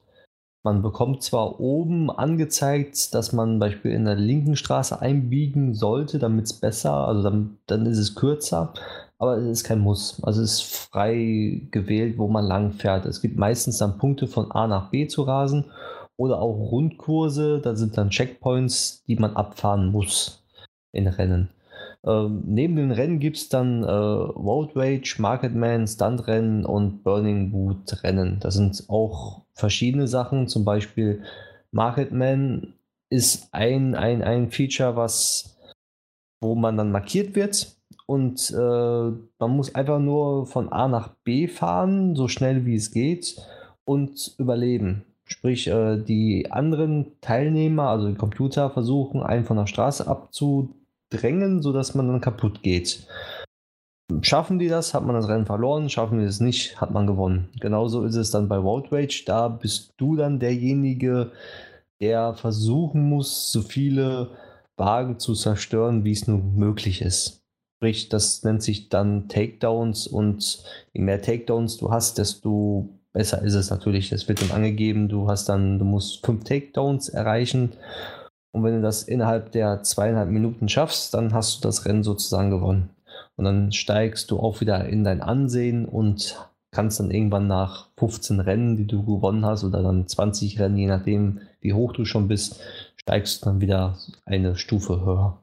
Man 0.65 0.81
bekommt 0.81 1.23
zwar 1.23 1.61
oben 1.61 2.11
angezeigt, 2.11 3.15
dass 3.15 3.35
man 3.35 3.59
Beispiel 3.59 3.93
in 3.93 4.07
der 4.07 4.15
linken 4.15 4.57
Straße 4.57 4.99
einbiegen 4.99 5.75
sollte, 5.75 6.19
damit 6.19 6.47
es 6.47 6.55
besser, 6.55 7.07
also 7.07 7.23
dann, 7.23 7.59
dann 7.67 7.85
ist 7.85 7.99
es 7.99 8.15
kürzer, 8.15 8.73
aber 9.19 9.37
es 9.37 9.45
ist 9.45 9.65
kein 9.65 9.81
Muss. 9.81 10.25
Also 10.25 10.41
es 10.41 10.55
ist 10.55 10.63
frei 10.63 11.61
gewählt, 11.71 12.17
wo 12.17 12.29
man 12.29 12.47
lang 12.47 12.73
fährt. 12.73 13.05
Es 13.05 13.21
gibt 13.21 13.37
meistens 13.37 13.77
dann 13.77 13.99
Punkte 13.99 14.27
von 14.27 14.51
A 14.53 14.67
nach 14.67 14.89
B 14.89 15.07
zu 15.07 15.25
rasen 15.25 15.67
oder 16.17 16.41
auch 16.41 16.73
Rundkurse, 16.73 17.61
da 17.61 17.77
sind 17.77 17.99
dann 17.99 18.09
Checkpoints, 18.09 19.05
die 19.07 19.17
man 19.17 19.37
abfahren 19.37 19.93
muss 19.93 20.43
in 20.93 21.09
Rennen. 21.09 21.51
Ähm, 22.07 22.43
neben 22.47 22.77
den 22.77 22.91
Rennen 22.91 23.19
gibt 23.19 23.37
es 23.37 23.51
dann 23.51 23.83
äh, 23.83 23.91
Road 23.91 24.71
Rage, 24.75 25.17
Marketman, 25.19 25.87
Stuntrennen 25.87 26.65
und 26.65 27.03
Burning 27.03 27.51
Boot 27.51 28.03
Rennen. 28.03 28.39
Das 28.41 28.55
sind 28.55 28.85
auch 28.89 29.44
verschiedene 29.55 30.07
Sachen. 30.07 30.49
Zum 30.49 30.65
Beispiel 30.65 31.23
Marketman 31.71 32.75
ist 33.11 33.49
ein, 33.53 33.95
ein, 33.95 34.23
ein 34.23 34.51
Feature, 34.51 34.97
was, 34.97 35.57
wo 36.41 36.55
man 36.55 36.77
dann 36.77 36.93
markiert 36.93 37.35
wird 37.35 37.75
und 38.07 38.51
äh, 38.51 38.55
man 39.39 39.51
muss 39.51 39.75
einfach 39.75 39.99
nur 39.99 40.47
von 40.47 40.71
A 40.71 40.89
nach 40.89 41.09
B 41.25 41.49
fahren, 41.49 42.15
so 42.15 42.29
schnell 42.29 42.67
wie 42.67 42.75
es 42.75 42.91
geht 42.91 43.37
und 43.85 44.35
überleben. 44.39 45.05
Sprich, 45.25 45.69
äh, 45.69 45.97
die 45.97 46.51
anderen 46.51 47.13
Teilnehmer, 47.23 47.89
also 47.89 48.09
die 48.09 48.17
Computer, 48.17 48.71
versuchen 48.71 49.23
einen 49.23 49.45
von 49.45 49.57
der 49.57 49.67
Straße 49.67 50.07
abzu 50.07 50.75
drängen, 51.09 51.63
sodass 51.63 51.95
man 51.95 52.09
dann 52.09 52.21
kaputt 52.21 52.63
geht. 52.63 53.07
Schaffen 54.21 54.59
die 54.59 54.69
das, 54.69 54.93
hat 54.93 55.05
man 55.05 55.15
das 55.15 55.29
Rennen 55.29 55.47
verloren. 55.47 55.89
Schaffen 55.89 56.19
die 56.19 56.25
es 56.25 56.41
nicht, 56.41 56.81
hat 56.81 56.91
man 56.91 57.07
gewonnen. 57.07 57.49
Genauso 57.61 58.05
ist 58.05 58.17
es 58.17 58.31
dann 58.31 58.49
bei 58.49 58.57
Road 58.57 58.93
Rage. 58.93 59.25
Da 59.27 59.49
bist 59.49 59.95
du 59.97 60.17
dann 60.17 60.39
derjenige, 60.39 61.33
der 62.01 62.35
versuchen 62.35 63.09
muss, 63.09 63.51
so 63.51 63.63
viele 63.63 64.31
Wagen 64.77 65.19
zu 65.19 65.35
zerstören, 65.35 66.05
wie 66.05 66.13
es 66.13 66.27
nur 66.27 66.39
möglich 66.39 67.01
ist. 67.01 67.43
Sprich, 67.79 68.09
das 68.09 68.43
nennt 68.43 68.63
sich 68.63 68.89
dann 68.89 69.29
Takedowns 69.29 70.07
und 70.07 70.65
je 70.93 71.01
mehr 71.01 71.23
Takedowns 71.23 71.77
du 71.77 71.91
hast, 71.91 72.19
desto 72.19 72.89
besser 73.13 73.43
ist 73.43 73.55
es 73.55 73.71
natürlich. 73.71 74.11
Das 74.11 74.29
wird 74.29 74.43
dann 74.43 74.51
angegeben, 74.51 75.09
du 75.09 75.29
hast 75.29 75.49
dann, 75.49 75.79
du 75.79 75.85
musst 75.85 76.25
fünf 76.25 76.45
Takedowns 76.45 77.09
erreichen 77.09 77.73
und 78.55 78.63
wenn 78.63 78.77
du 78.77 78.83
das 78.83 79.03
innerhalb 79.03 79.51
der 79.51 79.83
zweieinhalb 79.83 80.31
Minuten 80.31 80.69
schaffst, 80.69 81.13
dann 81.13 81.35
hast 81.35 81.57
du 81.57 81.69
das 81.69 81.87
Rennen 81.87 82.05
sozusagen 82.05 82.51
gewonnen. 82.51 82.91
Und 83.37 83.45
dann 83.45 83.73
steigst 83.73 84.31
du 84.31 84.39
auch 84.39 84.61
wieder 84.61 84.87
in 84.87 85.05
dein 85.05 85.21
Ansehen 85.21 85.87
und 85.87 86.49
kannst 86.71 87.01
dann 87.01 87.11
irgendwann 87.11 87.47
nach 87.47 87.91
15 87.99 88.41
Rennen, 88.41 88.77
die 88.77 88.87
du 88.87 89.05
gewonnen 89.05 89.45
hast, 89.45 89.65
oder 89.65 89.83
dann 89.83 90.07
20 90.07 90.59
Rennen, 90.61 90.77
je 90.77 90.87
nachdem, 90.87 91.41
wie 91.61 91.73
hoch 91.73 91.93
du 91.93 92.05
schon 92.05 92.29
bist, 92.29 92.61
steigst 92.97 93.43
du 93.43 93.47
dann 93.47 93.61
wieder 93.61 93.99
eine 94.25 94.57
Stufe 94.57 95.05
höher. 95.05 95.43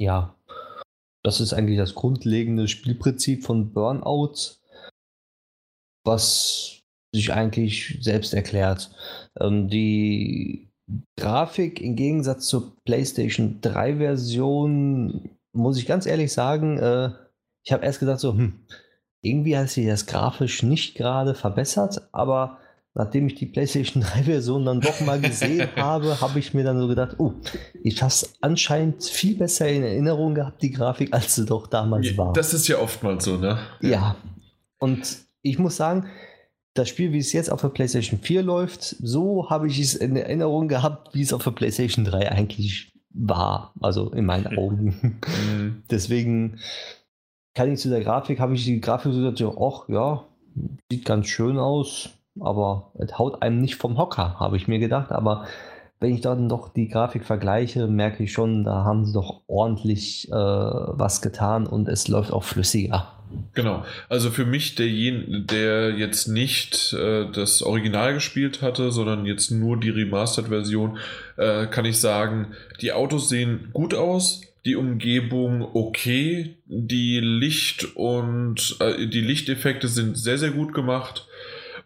Ja, 0.00 0.34
das 1.22 1.40
ist 1.40 1.54
eigentlich 1.54 1.78
das 1.78 1.94
grundlegende 1.94 2.68
Spielprinzip 2.68 3.44
von 3.44 3.72
Burnout, 3.72 4.58
was 6.04 6.82
sich 7.14 7.32
eigentlich 7.32 7.98
selbst 8.02 8.34
erklärt. 8.34 8.90
Ähm, 9.40 9.68
die 9.68 10.68
Grafik 11.18 11.80
im 11.80 11.96
Gegensatz 11.96 12.46
zur 12.46 12.76
PlayStation 12.84 13.60
3 13.62 13.96
Version, 13.96 15.30
muss 15.54 15.78
ich 15.78 15.86
ganz 15.86 16.06
ehrlich 16.06 16.32
sagen, 16.32 16.78
äh, 16.78 17.10
ich 17.62 17.72
habe 17.72 17.84
erst 17.84 18.00
gesagt, 18.00 18.20
so, 18.20 18.32
hm, 18.32 18.60
irgendwie 19.22 19.56
hat 19.56 19.70
sich 19.70 19.86
das 19.86 20.06
grafisch 20.06 20.62
nicht 20.62 20.96
gerade 20.96 21.34
verbessert, 21.34 22.08
aber 22.12 22.58
nachdem 22.94 23.26
ich 23.26 23.34
die 23.36 23.46
PlayStation 23.46 24.02
3 24.14 24.24
Version 24.24 24.64
dann 24.64 24.80
doch 24.80 25.00
mal 25.00 25.20
gesehen 25.20 25.68
habe, 25.76 26.20
habe 26.20 26.38
ich 26.38 26.54
mir 26.54 26.64
dann 26.64 26.78
so 26.78 26.88
gedacht, 26.88 27.16
oh, 27.18 27.32
ich 27.82 28.02
habe 28.02 28.10
es 28.10 28.34
anscheinend 28.40 29.04
viel 29.04 29.36
besser 29.36 29.68
in 29.68 29.82
Erinnerung 29.82 30.34
gehabt, 30.34 30.62
die 30.62 30.70
Grafik, 30.70 31.12
als 31.14 31.34
sie 31.34 31.46
doch 31.46 31.66
damals 31.66 32.16
war. 32.16 32.32
Das 32.32 32.52
ist 32.52 32.68
ja 32.68 32.78
oftmals 32.78 33.24
so, 33.24 33.36
ne? 33.36 33.58
Ja. 33.80 33.90
ja. 33.90 34.16
Und 34.78 35.18
ich 35.42 35.58
muss 35.58 35.76
sagen, 35.76 36.06
das 36.74 36.88
Spiel, 36.88 37.12
wie 37.12 37.18
es 37.18 37.32
jetzt 37.32 37.50
auf 37.50 37.60
der 37.60 37.68
PlayStation 37.68 38.18
4 38.20 38.42
läuft, 38.42 38.82
so 38.82 39.48
habe 39.48 39.68
ich 39.68 39.78
es 39.78 39.94
in 39.94 40.16
Erinnerung 40.16 40.66
gehabt, 40.66 41.14
wie 41.14 41.22
es 41.22 41.32
auf 41.32 41.44
der 41.44 41.52
PlayStation 41.52 42.04
3 42.04 42.32
eigentlich 42.32 42.93
war. 43.14 43.72
Also 43.80 44.10
in 44.10 44.26
meinen 44.26 44.46
Augen. 44.58 45.20
Mhm. 45.56 45.82
Deswegen 45.90 46.58
kann 47.54 47.72
ich 47.72 47.80
zu 47.80 47.88
der 47.88 48.02
Grafik, 48.02 48.40
habe 48.40 48.54
ich 48.54 48.64
die 48.64 48.80
Grafik 48.80 49.12
so 49.12 49.30
gesagt, 49.30 49.58
ach 49.60 49.88
ja, 49.88 50.24
sieht 50.90 51.04
ganz 51.04 51.26
schön 51.26 51.58
aus, 51.58 52.10
aber 52.40 52.92
es 52.98 53.16
haut 53.18 53.42
einem 53.42 53.60
nicht 53.60 53.76
vom 53.76 53.96
Hocker, 53.96 54.38
habe 54.40 54.56
ich 54.56 54.68
mir 54.68 54.78
gedacht. 54.78 55.12
Aber 55.12 55.46
wenn 56.00 56.14
ich 56.14 56.20
dann 56.20 56.48
doch 56.48 56.68
die 56.68 56.88
Grafik 56.88 57.24
vergleiche, 57.24 57.86
merke 57.86 58.24
ich 58.24 58.32
schon, 58.32 58.64
da 58.64 58.84
haben 58.84 59.04
sie 59.06 59.12
doch 59.12 59.42
ordentlich 59.46 60.28
äh, 60.30 60.34
was 60.34 61.22
getan 61.22 61.66
und 61.66 61.88
es 61.88 62.08
läuft 62.08 62.32
auch 62.32 62.42
flüssiger. 62.42 63.12
Genau. 63.54 63.84
Also 64.08 64.30
für 64.30 64.44
mich, 64.44 64.74
der, 64.74 64.88
der 64.88 65.90
jetzt 65.96 66.28
nicht 66.28 66.92
äh, 66.92 67.30
das 67.30 67.62
Original 67.62 68.14
gespielt 68.14 68.62
hatte, 68.62 68.90
sondern 68.90 69.26
jetzt 69.26 69.50
nur 69.50 69.78
die 69.78 69.90
Remastered-Version, 69.90 70.98
äh, 71.36 71.66
kann 71.66 71.84
ich 71.84 71.98
sagen, 71.98 72.54
die 72.80 72.92
Autos 72.92 73.28
sehen 73.28 73.70
gut 73.72 73.94
aus, 73.94 74.42
die 74.64 74.76
Umgebung 74.76 75.62
okay, 75.74 76.56
die 76.66 77.20
Licht 77.20 77.96
und 77.96 78.76
äh, 78.80 79.06
die 79.06 79.20
Lichteffekte 79.20 79.88
sind 79.88 80.16
sehr, 80.16 80.38
sehr 80.38 80.50
gut 80.50 80.72
gemacht. 80.72 81.26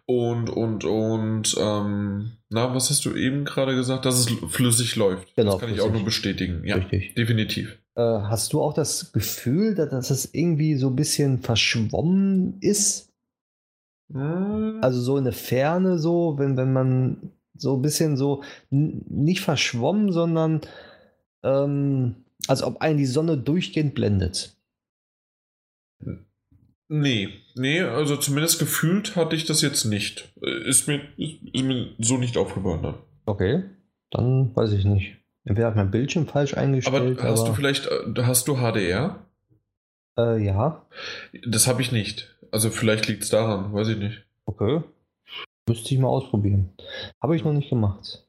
Und, 0.05 0.49
und, 0.49 0.85
und, 0.85 1.55
ähm, 1.59 2.31
na, 2.49 2.73
was 2.73 2.89
hast 2.89 3.05
du 3.05 3.13
eben 3.15 3.45
gerade 3.45 3.75
gesagt, 3.75 4.05
dass 4.05 4.19
es 4.19 4.31
flüssig 4.49 4.95
läuft? 4.95 5.35
Genau. 5.35 5.51
Das 5.51 5.59
kann 5.59 5.69
flüssig. 5.69 5.85
ich 5.85 5.89
auch 5.89 5.93
nur 5.93 6.03
bestätigen. 6.03 6.63
Ja, 6.65 6.77
Richtig. 6.77 7.13
definitiv. 7.13 7.77
Äh, 7.99 8.21
hast 8.29 8.53
du 8.53 8.61
auch 8.61 8.73
das 8.73 9.11
Gefühl, 9.11 9.75
dass, 9.75 10.09
es 10.09 10.33
irgendwie 10.33 10.75
so 10.75 10.87
ein 10.87 10.95
bisschen 10.95 11.41
verschwommen 11.41 12.57
ist? 12.61 13.11
Hm. 14.13 14.79
Also 14.81 15.01
so 15.01 15.17
in 15.17 15.25
der 15.25 15.33
Ferne, 15.33 15.99
so, 15.99 16.35
wenn, 16.37 16.55
wenn 16.55 16.71
man 16.71 17.33
so 17.57 17.75
ein 17.75 17.81
bisschen 17.81 18.15
so, 18.15 18.41
nicht 18.69 19.41
verschwommen, 19.41 20.13
sondern 20.13 20.61
ähm, 21.43 22.15
als 22.47 22.63
ob 22.63 22.81
einen 22.81 22.99
die 22.99 23.05
Sonne 23.05 23.37
durchgehend 23.37 23.95
blendet. 23.95 24.55
Nee, 26.87 27.29
nee, 27.55 27.81
also 27.81 28.15
zumindest 28.15 28.59
gefühlt 28.59 29.17
hatte 29.17 29.35
ich 29.35 29.43
das 29.43 29.61
jetzt 29.61 29.83
nicht. 29.83 30.33
Ist 30.65 30.87
mir, 30.87 31.01
ist, 31.17 31.35
ist 31.53 31.63
mir 31.63 31.89
so 31.99 32.17
nicht 32.17 32.37
aufgefallen. 32.37 32.81
Ne? 32.81 32.93
Okay, 33.25 33.63
dann 34.09 34.55
weiß 34.55 34.71
ich 34.71 34.85
nicht. 34.85 35.18
Entweder 35.45 35.69
ich 35.69 35.75
mein 35.75 35.91
Bildschirm 35.91 36.27
falsch 36.27 36.55
eingestellt. 36.55 37.19
Aber 37.19 37.29
hast 37.29 37.41
aber... 37.41 37.49
du 37.49 37.55
vielleicht, 37.55 37.87
äh, 37.87 38.23
hast 38.23 38.47
du 38.47 38.57
HDR? 38.57 39.25
Äh, 40.17 40.43
ja. 40.43 40.85
Das 41.47 41.67
habe 41.67 41.81
ich 41.81 41.91
nicht. 41.91 42.35
Also 42.51 42.69
vielleicht 42.69 43.07
liegt 43.07 43.23
es 43.23 43.29
daran, 43.29 43.73
weiß 43.73 43.89
ich 43.89 43.97
nicht. 43.97 44.25
Okay. 44.45 44.81
Müsste 45.67 45.93
ich 45.93 45.99
mal 45.99 46.07
ausprobieren. 46.07 46.73
Habe 47.21 47.35
ich 47.35 47.43
noch 47.43 47.53
nicht 47.53 47.69
gemacht. 47.69 48.25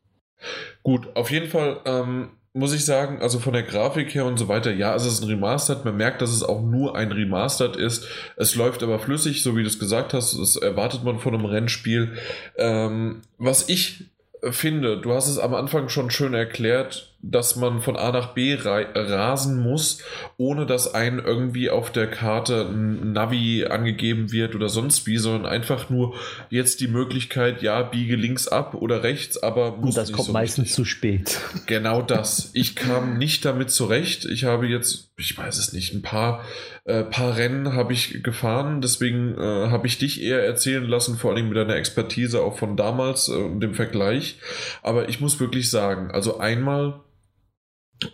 Gut, 0.82 1.14
auf 1.16 1.30
jeden 1.30 1.48
Fall 1.48 1.80
ähm, 1.84 2.30
muss 2.52 2.74
ich 2.74 2.84
sagen, 2.84 3.20
also 3.20 3.38
von 3.38 3.52
der 3.52 3.62
Grafik 3.62 4.14
her 4.14 4.24
und 4.26 4.38
so 4.38 4.48
weiter, 4.48 4.72
ja, 4.72 4.94
es 4.94 5.06
ist 5.06 5.22
ein 5.22 5.28
Remastered. 5.28 5.84
Man 5.84 5.96
merkt, 5.96 6.20
dass 6.20 6.30
es 6.30 6.42
auch 6.42 6.60
nur 6.60 6.96
ein 6.96 7.12
Remastered 7.12 7.76
ist. 7.76 8.06
Es 8.36 8.56
läuft 8.56 8.82
aber 8.82 8.98
flüssig, 8.98 9.42
so 9.42 9.56
wie 9.56 9.62
du 9.62 9.68
es 9.68 9.78
gesagt 9.78 10.14
hast. 10.14 10.38
Das 10.38 10.56
erwartet 10.56 11.04
man 11.04 11.18
von 11.18 11.34
einem 11.34 11.44
Rennspiel. 11.44 12.16
Ähm, 12.56 13.22
was 13.38 13.68
ich 13.68 14.10
finde, 14.50 14.98
du 14.98 15.12
hast 15.12 15.28
es 15.28 15.38
am 15.38 15.54
Anfang 15.54 15.88
schon 15.88 16.10
schön 16.10 16.34
erklärt, 16.34 17.09
dass 17.22 17.56
man 17.56 17.82
von 17.82 17.96
A 17.96 18.12
nach 18.12 18.32
B 18.32 18.56
rasen 18.58 19.60
muss, 19.60 19.98
ohne 20.38 20.64
dass 20.64 20.94
einem 20.94 21.18
irgendwie 21.18 21.68
auf 21.68 21.92
der 21.92 22.06
Karte 22.06 22.66
ein 22.66 23.12
Navi 23.12 23.66
angegeben 23.66 24.32
wird 24.32 24.54
oder 24.54 24.70
sonst 24.70 25.06
wie, 25.06 25.18
sondern 25.18 25.44
einfach 25.44 25.90
nur 25.90 26.14
jetzt 26.48 26.80
die 26.80 26.88
Möglichkeit, 26.88 27.60
ja, 27.60 27.82
biege 27.82 28.16
links 28.16 28.48
ab 28.48 28.74
oder 28.74 29.02
rechts, 29.02 29.42
aber 29.42 29.76
muss 29.76 29.90
Und 29.90 29.96
das 29.98 30.12
kommt 30.12 30.26
so 30.28 30.32
meistens 30.32 30.64
richtig. 30.64 30.76
zu 30.76 30.84
spät. 30.84 31.40
Genau 31.66 32.02
das. 32.02 32.50
Ich 32.54 32.74
kam 32.74 33.18
nicht 33.18 33.44
damit 33.44 33.70
zurecht. 33.70 34.24
Ich 34.24 34.44
habe 34.44 34.66
jetzt, 34.66 35.10
ich 35.16 35.36
weiß 35.36 35.58
es 35.58 35.72
nicht, 35.72 35.94
ein 35.94 36.02
paar, 36.02 36.44
äh, 36.84 37.04
paar 37.04 37.36
Rennen 37.36 37.74
habe 37.74 37.92
ich 37.92 38.22
gefahren, 38.22 38.80
deswegen 38.80 39.34
äh, 39.34 39.68
habe 39.68 39.86
ich 39.86 39.98
dich 39.98 40.22
eher 40.22 40.44
erzählen 40.44 40.84
lassen, 40.84 41.16
vor 41.16 41.32
allem 41.32 41.48
mit 41.48 41.56
deiner 41.56 41.76
Expertise 41.76 42.42
auch 42.42 42.58
von 42.58 42.76
damals 42.76 43.28
äh, 43.28 43.32
und 43.32 43.60
dem 43.60 43.74
Vergleich. 43.74 44.38
Aber 44.82 45.08
ich 45.08 45.20
muss 45.20 45.38
wirklich 45.38 45.70
sagen, 45.70 46.10
also 46.10 46.38
einmal 46.38 47.00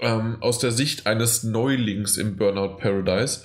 ähm, 0.00 0.38
aus 0.40 0.58
der 0.58 0.70
Sicht 0.70 1.06
eines 1.06 1.42
Neulings 1.42 2.16
im 2.16 2.36
Burnout 2.36 2.78
Paradise 2.78 3.42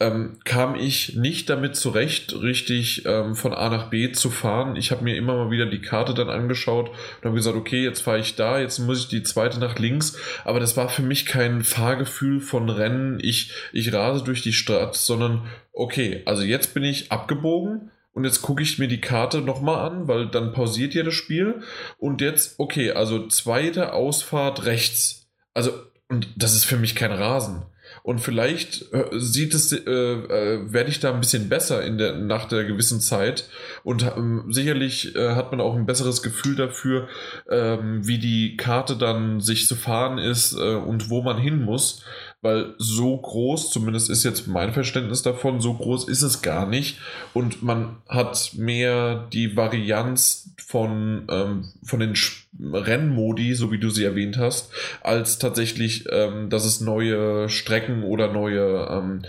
ähm, 0.00 0.38
kam 0.44 0.74
ich 0.74 1.16
nicht 1.16 1.48
damit 1.48 1.76
zurecht, 1.76 2.34
richtig 2.40 3.04
ähm, 3.06 3.34
von 3.34 3.52
A 3.52 3.68
nach 3.68 3.90
B 3.90 4.12
zu 4.12 4.30
fahren. 4.30 4.76
Ich 4.76 4.90
habe 4.90 5.04
mir 5.04 5.16
immer 5.16 5.34
mal 5.34 5.50
wieder 5.50 5.66
die 5.66 5.80
Karte 5.80 6.14
dann 6.14 6.30
angeschaut 6.30 6.90
und 6.90 7.24
habe 7.24 7.34
gesagt, 7.34 7.56
okay, 7.56 7.82
jetzt 7.82 8.02
fahre 8.02 8.18
ich 8.18 8.36
da, 8.36 8.58
jetzt 8.58 8.78
muss 8.78 9.00
ich 9.00 9.08
die 9.08 9.22
zweite 9.22 9.60
nach 9.60 9.78
links. 9.78 10.16
Aber 10.44 10.60
das 10.60 10.76
war 10.76 10.88
für 10.88 11.02
mich 11.02 11.26
kein 11.26 11.62
Fahrgefühl 11.62 12.40
von 12.40 12.68
Rennen. 12.68 13.18
Ich, 13.20 13.52
ich 13.72 13.92
rase 13.92 14.24
durch 14.24 14.42
die 14.42 14.52
Stadt, 14.52 14.96
sondern 14.96 15.46
okay, 15.72 16.22
also 16.26 16.42
jetzt 16.42 16.74
bin 16.74 16.84
ich 16.84 17.12
abgebogen. 17.12 17.90
Und 18.12 18.22
jetzt 18.22 18.42
gucke 18.42 18.62
ich 18.62 18.78
mir 18.78 18.86
die 18.86 19.00
Karte 19.00 19.40
nochmal 19.40 19.90
an, 19.90 20.06
weil 20.06 20.28
dann 20.28 20.52
pausiert 20.52 20.94
ja 20.94 21.02
das 21.02 21.14
Spiel. 21.14 21.62
Und 21.98 22.20
jetzt, 22.20 22.60
okay, 22.60 22.92
also 22.92 23.26
zweite 23.26 23.92
Ausfahrt 23.92 24.66
rechts 24.66 25.23
also, 25.54 25.72
und 26.08 26.28
das 26.36 26.54
ist 26.54 26.64
für 26.64 26.76
mich 26.76 26.94
kein 26.94 27.12
Rasen. 27.12 27.62
Und 28.02 28.18
vielleicht 28.20 28.92
äh, 28.92 29.04
sieht 29.12 29.54
es, 29.54 29.72
äh, 29.72 29.78
äh, 29.78 30.72
werde 30.72 30.90
ich 30.90 31.00
da 31.00 31.12
ein 31.12 31.20
bisschen 31.20 31.48
besser 31.48 31.82
in 31.82 31.96
der, 31.96 32.16
nach 32.16 32.46
der 32.46 32.64
gewissen 32.64 33.00
Zeit. 33.00 33.48
Und 33.82 34.02
ähm, 34.02 34.44
sicherlich 34.50 35.14
äh, 35.16 35.34
hat 35.34 35.50
man 35.52 35.60
auch 35.60 35.74
ein 35.74 35.86
besseres 35.86 36.22
Gefühl 36.22 36.56
dafür, 36.56 37.08
ähm, 37.48 38.06
wie 38.06 38.18
die 38.18 38.56
Karte 38.56 38.96
dann 38.96 39.40
sich 39.40 39.66
zu 39.66 39.74
fahren 39.74 40.18
ist 40.18 40.52
äh, 40.52 40.74
und 40.74 41.08
wo 41.08 41.22
man 41.22 41.38
hin 41.38 41.62
muss 41.62 42.04
weil 42.44 42.74
so 42.76 43.16
groß, 43.16 43.70
zumindest 43.70 44.10
ist 44.10 44.22
jetzt 44.22 44.46
mein 44.46 44.74
Verständnis 44.74 45.22
davon, 45.22 45.60
so 45.60 45.72
groß 45.72 46.06
ist 46.08 46.20
es 46.20 46.42
gar 46.42 46.66
nicht. 46.66 46.98
Und 47.32 47.62
man 47.62 47.96
hat 48.06 48.52
mehr 48.54 49.26
die 49.32 49.56
Varianz 49.56 50.54
von, 50.58 51.26
ähm, 51.30 51.72
von 51.82 52.00
den 52.00 52.14
Rennmodi, 52.60 53.54
so 53.54 53.72
wie 53.72 53.78
du 53.78 53.88
sie 53.88 54.04
erwähnt 54.04 54.36
hast, 54.36 54.70
als 55.00 55.38
tatsächlich, 55.38 56.04
ähm, 56.12 56.50
dass 56.50 56.66
es 56.66 56.82
neue 56.82 57.48
Strecken 57.48 58.02
oder 58.02 58.30
neue, 58.30 58.88
ähm, 58.90 59.22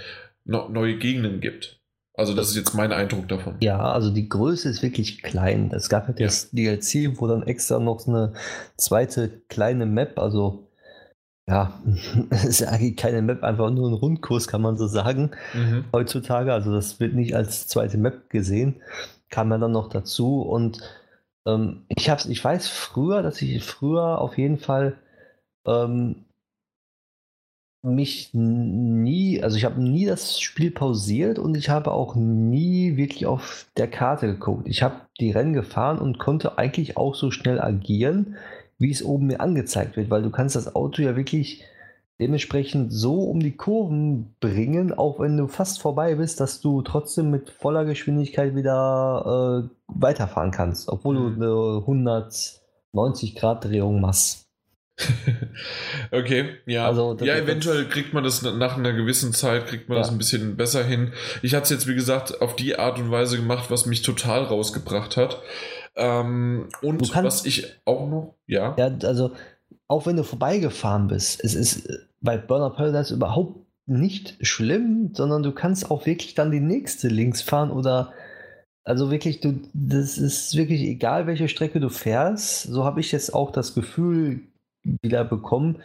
no, 0.44 0.68
neue 0.68 0.98
Gegenden 0.98 1.40
gibt. 1.40 1.80
Also 2.16 2.34
das 2.34 2.50
ist 2.50 2.58
jetzt 2.58 2.74
mein 2.74 2.92
Eindruck 2.92 3.30
davon. 3.30 3.56
Ja, 3.62 3.80
also 3.94 4.10
die 4.10 4.28
Größe 4.28 4.70
ist 4.70 4.84
wirklich 4.84 5.22
klein. 5.22 5.72
Es 5.74 5.88
gab 5.88 6.08
ja. 6.08 6.26
das 6.26 6.52
DLC, 6.52 7.18
wo 7.20 7.28
dann 7.28 7.44
extra 7.44 7.80
noch 7.80 8.08
eine 8.08 8.34
zweite 8.76 9.42
kleine 9.48 9.86
Map, 9.86 10.20
also 10.20 10.65
ja, 11.48 11.80
es 12.32 12.46
ist 12.46 12.64
eigentlich 12.64 12.96
keine 12.98 13.22
Map, 13.22 13.44
einfach 13.44 13.70
nur 13.72 13.90
ein 13.90 13.94
Rundkurs, 13.94 14.48
kann 14.48 14.62
man 14.62 14.78
so 14.78 14.88
sagen, 14.88 15.32
mhm. 15.54 15.86
heutzutage. 15.94 16.54
Also 16.54 16.74
das 16.74 17.00
wird 17.00 17.14
nicht 17.14 17.36
als 17.36 17.68
zweite 17.68 17.98
Map 17.98 18.30
gesehen, 18.30 18.82
kam 19.30 19.52
ja 19.52 19.58
dann 19.58 19.72
noch 19.72 19.90
dazu 19.90 20.42
und 20.42 20.82
Ähm, 21.48 21.86
ich, 21.90 22.10
hab's, 22.10 22.26
ich 22.28 22.44
weiß 22.44 22.68
früher, 22.70 23.22
dass 23.24 23.42
ich 23.42 23.64
früher 23.64 24.20
auf 24.22 24.38
jeden 24.38 24.58
Fall 24.60 24.98
ähm, 25.68 26.26
mich 27.84 28.32
nie, 28.34 29.42
also 29.44 29.58
ich 29.58 29.66
habe 29.66 29.82
nie 29.82 30.06
das 30.06 30.40
Spiel 30.42 30.72
pausiert 30.72 31.38
und 31.40 31.56
ich 31.56 31.70
habe 31.70 31.92
auch 31.92 32.16
nie 32.16 32.98
wirklich 32.98 33.28
auf 33.28 33.68
der 33.78 33.88
Karte 33.90 34.28
geguckt. 34.28 34.68
Ich 34.68 34.82
habe 34.82 35.02
die 35.20 35.32
Rennen 35.32 35.54
gefahren 35.54 36.00
und 36.00 36.18
konnte 36.18 36.58
eigentlich 36.58 36.98
auch 36.98 37.14
so 37.16 37.30
schnell 37.32 37.62
agieren, 37.62 38.38
wie 38.78 38.92
es 38.92 39.04
oben 39.04 39.28
mir 39.28 39.40
angezeigt 39.40 39.98
wird, 39.98 40.10
weil 40.10 40.24
du 40.24 40.30
kannst 40.30 40.56
das 40.56 40.76
Auto 40.76 41.02
ja 41.02 41.16
wirklich 41.16 41.64
dementsprechend 42.20 42.94
so 42.94 43.24
um 43.24 43.40
die 43.40 43.56
Kurven 43.56 44.36
bringen, 44.40 44.94
auch 44.94 45.20
wenn 45.20 45.38
du 45.38 45.48
fast 45.48 45.82
vorbei 45.82 46.16
bist, 46.16 46.40
dass 46.40 46.62
du 46.62 46.82
trotzdem 46.82 47.30
mit 47.30 47.50
voller 47.50 47.86
Geschwindigkeit 47.86 48.56
wieder 48.56 49.66
äh, 49.66 49.70
weiterfahren 49.88 50.52
kannst, 50.52 50.88
obwohl 50.90 51.20
mhm. 51.20 51.40
du 51.40 51.46
eine 51.46 51.80
190 51.82 53.36
Grad 53.36 53.66
Drehung 53.66 54.00
machst. 54.00 54.46
okay, 56.12 56.56
ja. 56.66 56.88
Also, 56.88 57.18
ja, 57.20 57.36
eventuell 57.36 57.90
kriegt 57.90 58.14
man 58.14 58.24
das 58.24 58.44
nach 58.44 58.78
einer 58.78 58.94
gewissen 58.94 59.34
Zeit, 59.34 59.68
kriegt 59.68 59.90
man 59.90 59.98
ja. 59.98 60.04
das 60.04 60.12
ein 60.12 60.18
bisschen 60.18 60.56
besser 60.56 60.86
hin. 60.86 61.12
Ich 61.42 61.54
hatte 61.54 61.66
es 61.66 61.70
jetzt, 61.70 61.88
wie 61.88 61.96
gesagt, 61.96 62.42
auf 62.42 62.56
die 62.56 62.80
Art 62.80 62.98
und 62.98 63.12
Weise 63.12 63.36
gemacht, 63.36 63.70
was 63.70 63.86
mich 63.86 64.04
total 64.04 64.44
rausgebracht 64.44 65.18
hat. 65.18 65.42
Ähm, 65.96 66.70
und 66.82 67.12
kannst, 67.12 67.40
was 67.40 67.46
ich 67.46 67.74
auch 67.86 68.10
noch, 68.10 68.36
ja. 68.48 68.76
Ja, 68.78 68.92
also 69.04 69.32
auch 69.88 70.06
wenn 70.06 70.18
du 70.18 70.24
vorbeigefahren 70.24 71.08
bist, 71.08 71.44
es 71.44 71.56
ist 71.56 71.88
bei 72.22 72.38
Burner 72.38 72.72
Paradise 72.72 73.14
überhaupt 73.14 73.60
nicht 73.88 74.36
schlimm, 74.42 75.12
sondern 75.14 75.44
du 75.44 75.52
kannst 75.52 75.92
auch 75.92 76.06
wirklich 76.06 76.34
dann 76.34 76.52
die 76.52 76.60
nächste 76.60 77.08
links 77.08 77.42
fahren 77.42 77.72
oder 77.72 78.14
also 78.84 79.10
wirklich, 79.10 79.40
du, 79.40 79.60
das 79.74 80.18
ist 80.18 80.56
wirklich 80.56 80.82
egal, 80.82 81.26
welche 81.26 81.48
Strecke 81.48 81.80
du 81.80 81.90
fährst. 81.90 82.64
So 82.64 82.86
habe 82.86 83.00
ich 83.00 83.12
jetzt 83.12 83.34
auch 83.34 83.52
das 83.52 83.74
Gefühl 83.74 84.42
wieder 85.02 85.26
bekommen, 85.26 85.82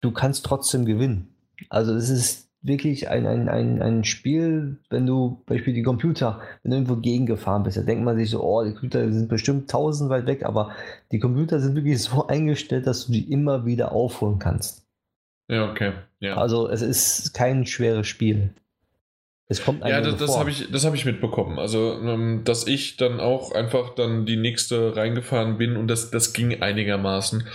du 0.00 0.12
kannst 0.12 0.44
trotzdem 0.44 0.84
gewinnen. 0.84 1.34
Also 1.68 1.94
es 1.94 2.08
ist 2.08 2.45
wirklich 2.66 3.08
ein, 3.08 3.26
ein, 3.26 3.48
ein, 3.48 3.82
ein 3.82 4.04
Spiel, 4.04 4.78
wenn 4.90 5.06
du 5.06 5.42
Beispiel 5.46 5.74
die 5.74 5.82
Computer, 5.82 6.40
wenn 6.62 6.70
du 6.70 6.76
irgendwo 6.76 6.96
gegengefahren 6.96 7.62
bist, 7.62 7.76
da 7.76 7.82
denkt 7.82 8.04
man 8.04 8.16
sich 8.16 8.30
so, 8.30 8.42
oh, 8.42 8.64
die 8.64 8.72
Computer 8.72 9.12
sind 9.12 9.28
bestimmt 9.28 9.70
tausend 9.70 10.10
weit 10.10 10.26
weg, 10.26 10.44
aber 10.44 10.72
die 11.12 11.18
Computer 11.18 11.60
sind 11.60 11.76
wirklich 11.76 12.02
so 12.02 12.26
eingestellt, 12.28 12.86
dass 12.86 13.06
du 13.06 13.12
die 13.12 13.32
immer 13.32 13.66
wieder 13.66 13.92
aufholen 13.92 14.38
kannst. 14.38 14.86
Ja, 15.48 15.70
okay. 15.70 15.92
Ja. 16.20 16.36
Also 16.36 16.68
es 16.68 16.82
ist 16.82 17.34
kein 17.34 17.66
schweres 17.66 18.06
Spiel. 18.06 18.50
Es 19.48 19.62
kommt 19.62 19.84
ja, 19.84 20.00
das, 20.00 20.16
das 20.16 20.36
habe 20.36 20.50
ich, 20.50 20.66
hab 20.72 20.94
ich 20.94 21.04
mitbekommen. 21.04 21.60
Also, 21.60 22.00
ähm, 22.02 22.42
dass 22.44 22.66
ich 22.66 22.96
dann 22.96 23.20
auch 23.20 23.52
einfach 23.52 23.94
dann 23.94 24.26
die 24.26 24.36
nächste 24.36 24.96
reingefahren 24.96 25.56
bin 25.56 25.76
und 25.76 25.86
das, 25.86 26.10
das 26.10 26.32
ging 26.32 26.62
einigermaßen. 26.62 27.46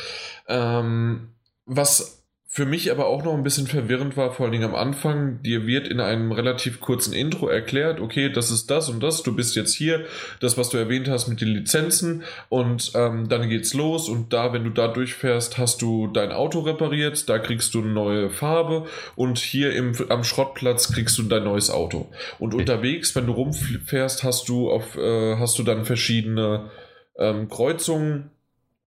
Ähm, 0.48 1.32
was 1.66 2.20
für 2.53 2.65
mich 2.65 2.91
aber 2.91 3.07
auch 3.07 3.23
noch 3.23 3.34
ein 3.34 3.44
bisschen 3.44 3.65
verwirrend 3.65 4.18
war, 4.18 4.34
vor 4.34 4.44
allen 4.44 4.52
Dingen 4.52 4.65
am 4.65 4.76
Anfang, 4.76 5.41
dir 5.41 5.65
wird 5.68 5.88
in 5.88 6.02
einem 6.02 6.34
relativ 6.34 6.82
kurzen 6.82 7.14
Intro 7.14 7.48
erklärt, 7.48 8.02
okay, 8.02 8.30
das 8.30 8.52
ist 8.52 8.69
das 8.69 8.90
und 8.90 9.02
das, 9.02 9.23
du 9.23 9.34
bist 9.34 9.56
jetzt 9.56 9.73
hier, 9.73 10.03
das, 10.41 10.57
was 10.57 10.69
du 10.69 10.78
erwähnt 10.78 11.07
hast 11.07 11.30
mit 11.30 11.40
den 11.40 11.48
Lizenzen 11.48 12.23
und 12.49 12.91
ähm, 12.94 13.30
dann 13.30 13.48
geht's 13.48 13.73
los 13.73 14.10
und 14.10 14.34
da, 14.34 14.52
wenn 14.52 14.65
du 14.65 14.69
da 14.69 14.90
durchfährst, 14.90 15.57
hast 15.57 15.82
du 15.82 16.07
dein 16.07 16.34
Auto 16.34 16.60
repariert, 16.60 17.30
da 17.30 17.40
kriegst 17.40 17.73
du 17.73 17.84
eine 17.84 17.94
neue 17.94 18.30
Farbe 18.30 18.86
und 19.15 19.38
hier 19.38 19.73
im, 19.73 19.95
am 20.10 20.26
Schrottplatz 20.26 20.91
kriegst 20.91 21.18
du 21.18 21.23
dein 21.23 21.45
neues 21.45 21.69
Auto. 21.69 22.11
Und 22.38 22.53
unterwegs, 22.53 23.15
wenn 23.15 23.28
du 23.28 23.32
rumfährst, 23.32 24.26
hast 24.26 24.49
du 24.49 24.69
auf, 24.69 24.98
äh, 24.98 25.38
hast 25.38 25.57
du 25.57 25.64
dann 25.64 25.86
verschiedene 25.86 26.69
ähm, 27.18 27.48
Kreuzungen 27.48 28.32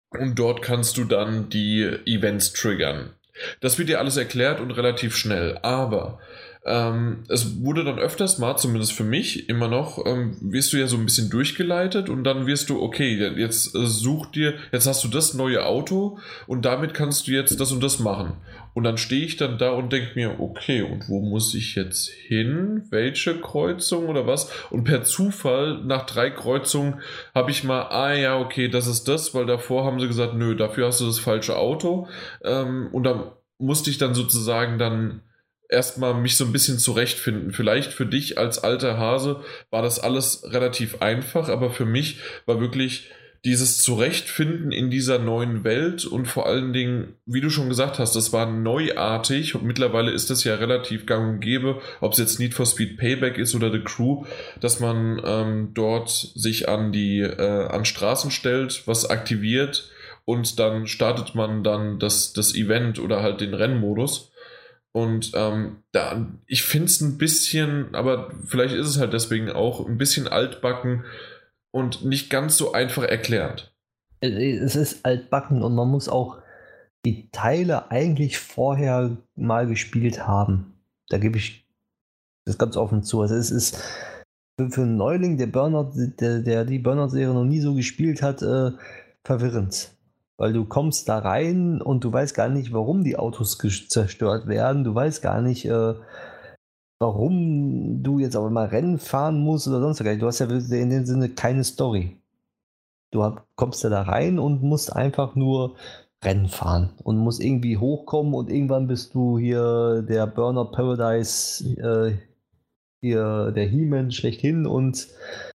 und 0.09 0.37
dort 0.37 0.61
kannst 0.61 0.97
du 0.97 1.05
dann 1.05 1.47
die 1.47 1.83
Events 2.05 2.51
triggern. 2.51 3.11
Das 3.59 3.77
wird 3.77 3.89
dir 3.89 3.99
alles 3.99 4.17
erklärt 4.17 4.59
und 4.59 4.71
relativ 4.71 5.15
schnell, 5.15 5.57
aber 5.61 6.19
ähm, 6.65 7.23
es 7.29 7.61
wurde 7.61 7.83
dann 7.83 7.99
öfters 7.99 8.39
mal, 8.39 8.57
zumindest 8.57 8.93
für 8.93 9.03
mich, 9.03 9.49
immer 9.49 9.67
noch, 9.67 10.03
ähm, 10.05 10.35
wirst 10.41 10.73
du 10.73 10.77
ja 10.77 10.87
so 10.87 10.97
ein 10.97 11.05
bisschen 11.05 11.29
durchgeleitet 11.29 12.09
und 12.09 12.23
dann 12.23 12.47
wirst 12.47 12.71
du, 12.71 12.81
okay, 12.81 13.13
jetzt 13.37 13.75
äh, 13.75 13.85
such 13.85 14.31
dir, 14.31 14.55
jetzt 14.71 14.87
hast 14.87 15.03
du 15.03 15.07
das 15.07 15.35
neue 15.35 15.63
Auto 15.63 16.17
und 16.47 16.65
damit 16.65 16.95
kannst 16.95 17.27
du 17.27 17.31
jetzt 17.31 17.59
das 17.59 17.71
und 17.71 17.83
das 17.83 17.99
machen. 17.99 18.33
Und 18.75 18.83
dann 18.83 18.97
stehe 18.97 19.25
ich 19.25 19.37
dann 19.37 19.57
da 19.57 19.71
und 19.71 19.93
denke 19.93 20.11
mir, 20.15 20.41
okay, 20.41 20.81
und 20.81 21.07
wo 21.07 21.21
muss 21.21 21.55
ich 21.55 21.75
jetzt 21.75 22.09
hin? 22.09 22.83
Welche 22.89 23.39
Kreuzung 23.39 24.09
oder 24.09 24.27
was? 24.27 24.51
Und 24.69 24.83
per 24.83 25.03
Zufall, 25.03 25.81
nach 25.85 26.05
drei 26.05 26.29
Kreuzungen, 26.29 26.99
habe 27.33 27.51
ich 27.51 27.63
mal, 27.63 27.83
ah 27.83 28.13
ja, 28.13 28.37
okay, 28.37 28.67
das 28.67 28.87
ist 28.87 29.07
das, 29.07 29.33
weil 29.33 29.45
davor 29.45 29.85
haben 29.85 30.01
sie 30.01 30.09
gesagt, 30.09 30.33
nö, 30.33 30.57
dafür 30.57 30.87
hast 30.87 30.99
du 30.99 31.05
das 31.05 31.19
falsche 31.19 31.55
Auto. 31.55 32.09
Ähm, 32.43 32.89
und 32.91 33.03
dann 33.05 33.31
musste 33.57 33.89
ich 33.89 33.97
dann 33.97 34.13
sozusagen 34.13 34.77
dann 34.77 35.21
erstmal 35.69 36.13
mich 36.13 36.35
so 36.35 36.43
ein 36.43 36.51
bisschen 36.51 36.77
zurechtfinden. 36.77 37.53
Vielleicht 37.53 37.93
für 37.93 38.05
dich 38.05 38.37
als 38.37 38.61
alter 38.61 38.97
Hase 38.97 39.39
war 39.69 39.83
das 39.83 39.99
alles 39.99 40.43
relativ 40.51 41.01
einfach, 41.01 41.47
aber 41.47 41.71
für 41.71 41.85
mich 41.85 42.19
war 42.45 42.59
wirklich 42.59 43.09
dieses 43.45 43.77
Zurechtfinden 43.77 44.71
in 44.71 44.89
dieser 44.89 45.19
neuen 45.19 45.63
Welt 45.63 46.03
und 46.05 46.27
vor 46.27 46.47
allen 46.47 46.73
Dingen, 46.73 47.13
wie 47.27 47.41
du 47.41 47.51
schon 47.51 47.69
gesagt 47.69 47.99
hast, 47.99 48.15
das 48.15 48.33
war 48.33 48.51
neuartig 48.51 49.53
und 49.53 49.63
mittlerweile 49.63 50.11
ist 50.11 50.31
das 50.31 50.43
ja 50.43 50.55
relativ 50.55 51.05
gang 51.05 51.35
und 51.35 51.39
gäbe, 51.41 51.79
ob 52.01 52.13
es 52.13 52.17
jetzt 52.17 52.39
Need 52.39 52.55
for 52.55 52.65
Speed 52.65 52.97
Payback 52.97 53.37
ist 53.37 53.53
oder 53.53 53.71
The 53.71 53.83
Crew, 53.83 54.25
dass 54.59 54.79
man 54.79 55.21
ähm, 55.23 55.71
dort 55.75 56.09
sich 56.09 56.67
an 56.67 56.91
die 56.91 57.19
äh, 57.19 57.67
an 57.67 57.85
Straßen 57.85 58.31
stellt, 58.31 58.87
was 58.87 59.09
aktiviert 59.09 59.91
und 60.25 60.57
dann 60.57 60.87
startet 60.87 61.35
man 61.35 61.63
dann 61.63 61.99
das, 61.99 62.33
das 62.33 62.55
Event 62.55 62.97
oder 62.99 63.21
halt 63.21 63.41
den 63.41 63.53
Rennmodus. 63.53 64.31
Und 64.91 65.31
ähm, 65.35 65.83
da, 65.91 66.25
ich 66.47 66.63
finde 66.63 66.85
es 66.85 67.01
ein 67.01 67.17
bisschen, 67.17 67.93
aber 67.93 68.31
vielleicht 68.47 68.73
ist 68.73 68.87
es 68.87 68.97
halt 68.97 69.11
deswegen 69.11 69.51
auch 69.51 69.85
ein 69.85 69.97
bisschen 69.97 70.27
altbacken 70.27 71.03
und 71.75 72.05
nicht 72.05 72.29
ganz 72.29 72.55
so 72.55 72.71
einfach 72.71 73.03
erklärt. 73.03 73.75
Es 74.21 74.77
ist 74.77 75.05
altbacken 75.05 75.61
und 75.61 75.75
man 75.75 75.89
muss 75.89 76.07
auch 76.07 76.37
die 77.03 77.29
Teile 77.31 77.91
eigentlich 77.91 78.39
vorher 78.39 79.17
mal 79.35 79.67
gespielt 79.67 80.25
haben. 80.25 80.79
Da 81.09 81.17
gebe 81.17 81.37
ich 81.37 81.67
das 82.45 82.57
ganz 82.57 82.77
offen 82.77 83.03
zu. 83.03 83.19
Also 83.19 83.35
es 83.35 83.51
ist 83.51 83.75
für, 84.57 84.71
für 84.71 84.83
einen 84.83 84.95
Neuling, 84.95 85.37
der 85.37 85.47
Burnout, 85.47 85.91
der, 85.95 86.39
der 86.39 86.63
die 86.63 86.79
Burnout-Serie 86.79 87.33
noch 87.33 87.43
nie 87.43 87.59
so 87.59 87.73
gespielt 87.73 88.21
hat, 88.21 88.41
äh, 88.41 88.71
verwirrend. 89.25 89.91
Weil 90.37 90.53
du 90.53 90.63
kommst 90.63 91.09
da 91.09 91.19
rein 91.19 91.81
und 91.81 92.05
du 92.05 92.13
weißt 92.13 92.33
gar 92.33 92.47
nicht, 92.47 92.71
warum 92.71 93.03
die 93.03 93.17
Autos 93.17 93.57
zerstört 93.57 94.47
werden. 94.47 94.85
Du 94.85 94.95
weißt 94.95 95.21
gar 95.21 95.41
nicht, 95.41 95.65
äh, 95.65 95.93
warum 96.99 98.03
du 98.03 98.19
jetzt 98.19 98.35
aber 98.35 98.49
mal 98.49 98.67
Rennen 98.67 98.99
fahren 98.99 99.39
musst 99.39 99.67
oder 99.67 99.81
sonst 99.81 100.03
was. 100.03 100.17
Du 100.17 100.27
hast 100.27 100.39
ja 100.39 100.47
in 100.47 100.89
dem 100.89 101.05
Sinne 101.05 101.29
keine 101.29 101.63
Story. 101.63 102.17
Du 103.11 103.35
kommst 103.55 103.83
ja 103.83 103.89
da 103.89 104.03
rein 104.03 104.39
und 104.39 104.61
musst 104.61 104.93
einfach 104.95 105.35
nur 105.35 105.75
Rennen 106.23 106.47
fahren 106.47 106.93
und 107.03 107.17
musst 107.17 107.41
irgendwie 107.41 107.77
hochkommen 107.77 108.33
und 108.33 108.49
irgendwann 108.49 108.87
bist 108.87 109.13
du 109.13 109.37
hier 109.37 110.01
der 110.01 110.27
Burnout 110.27 110.71
Paradise, 110.71 111.63
äh, 111.79 112.17
hier 113.01 113.51
der 113.51 113.67
He-Man 113.67 114.11
schlechthin 114.11 114.65
und 114.65 115.07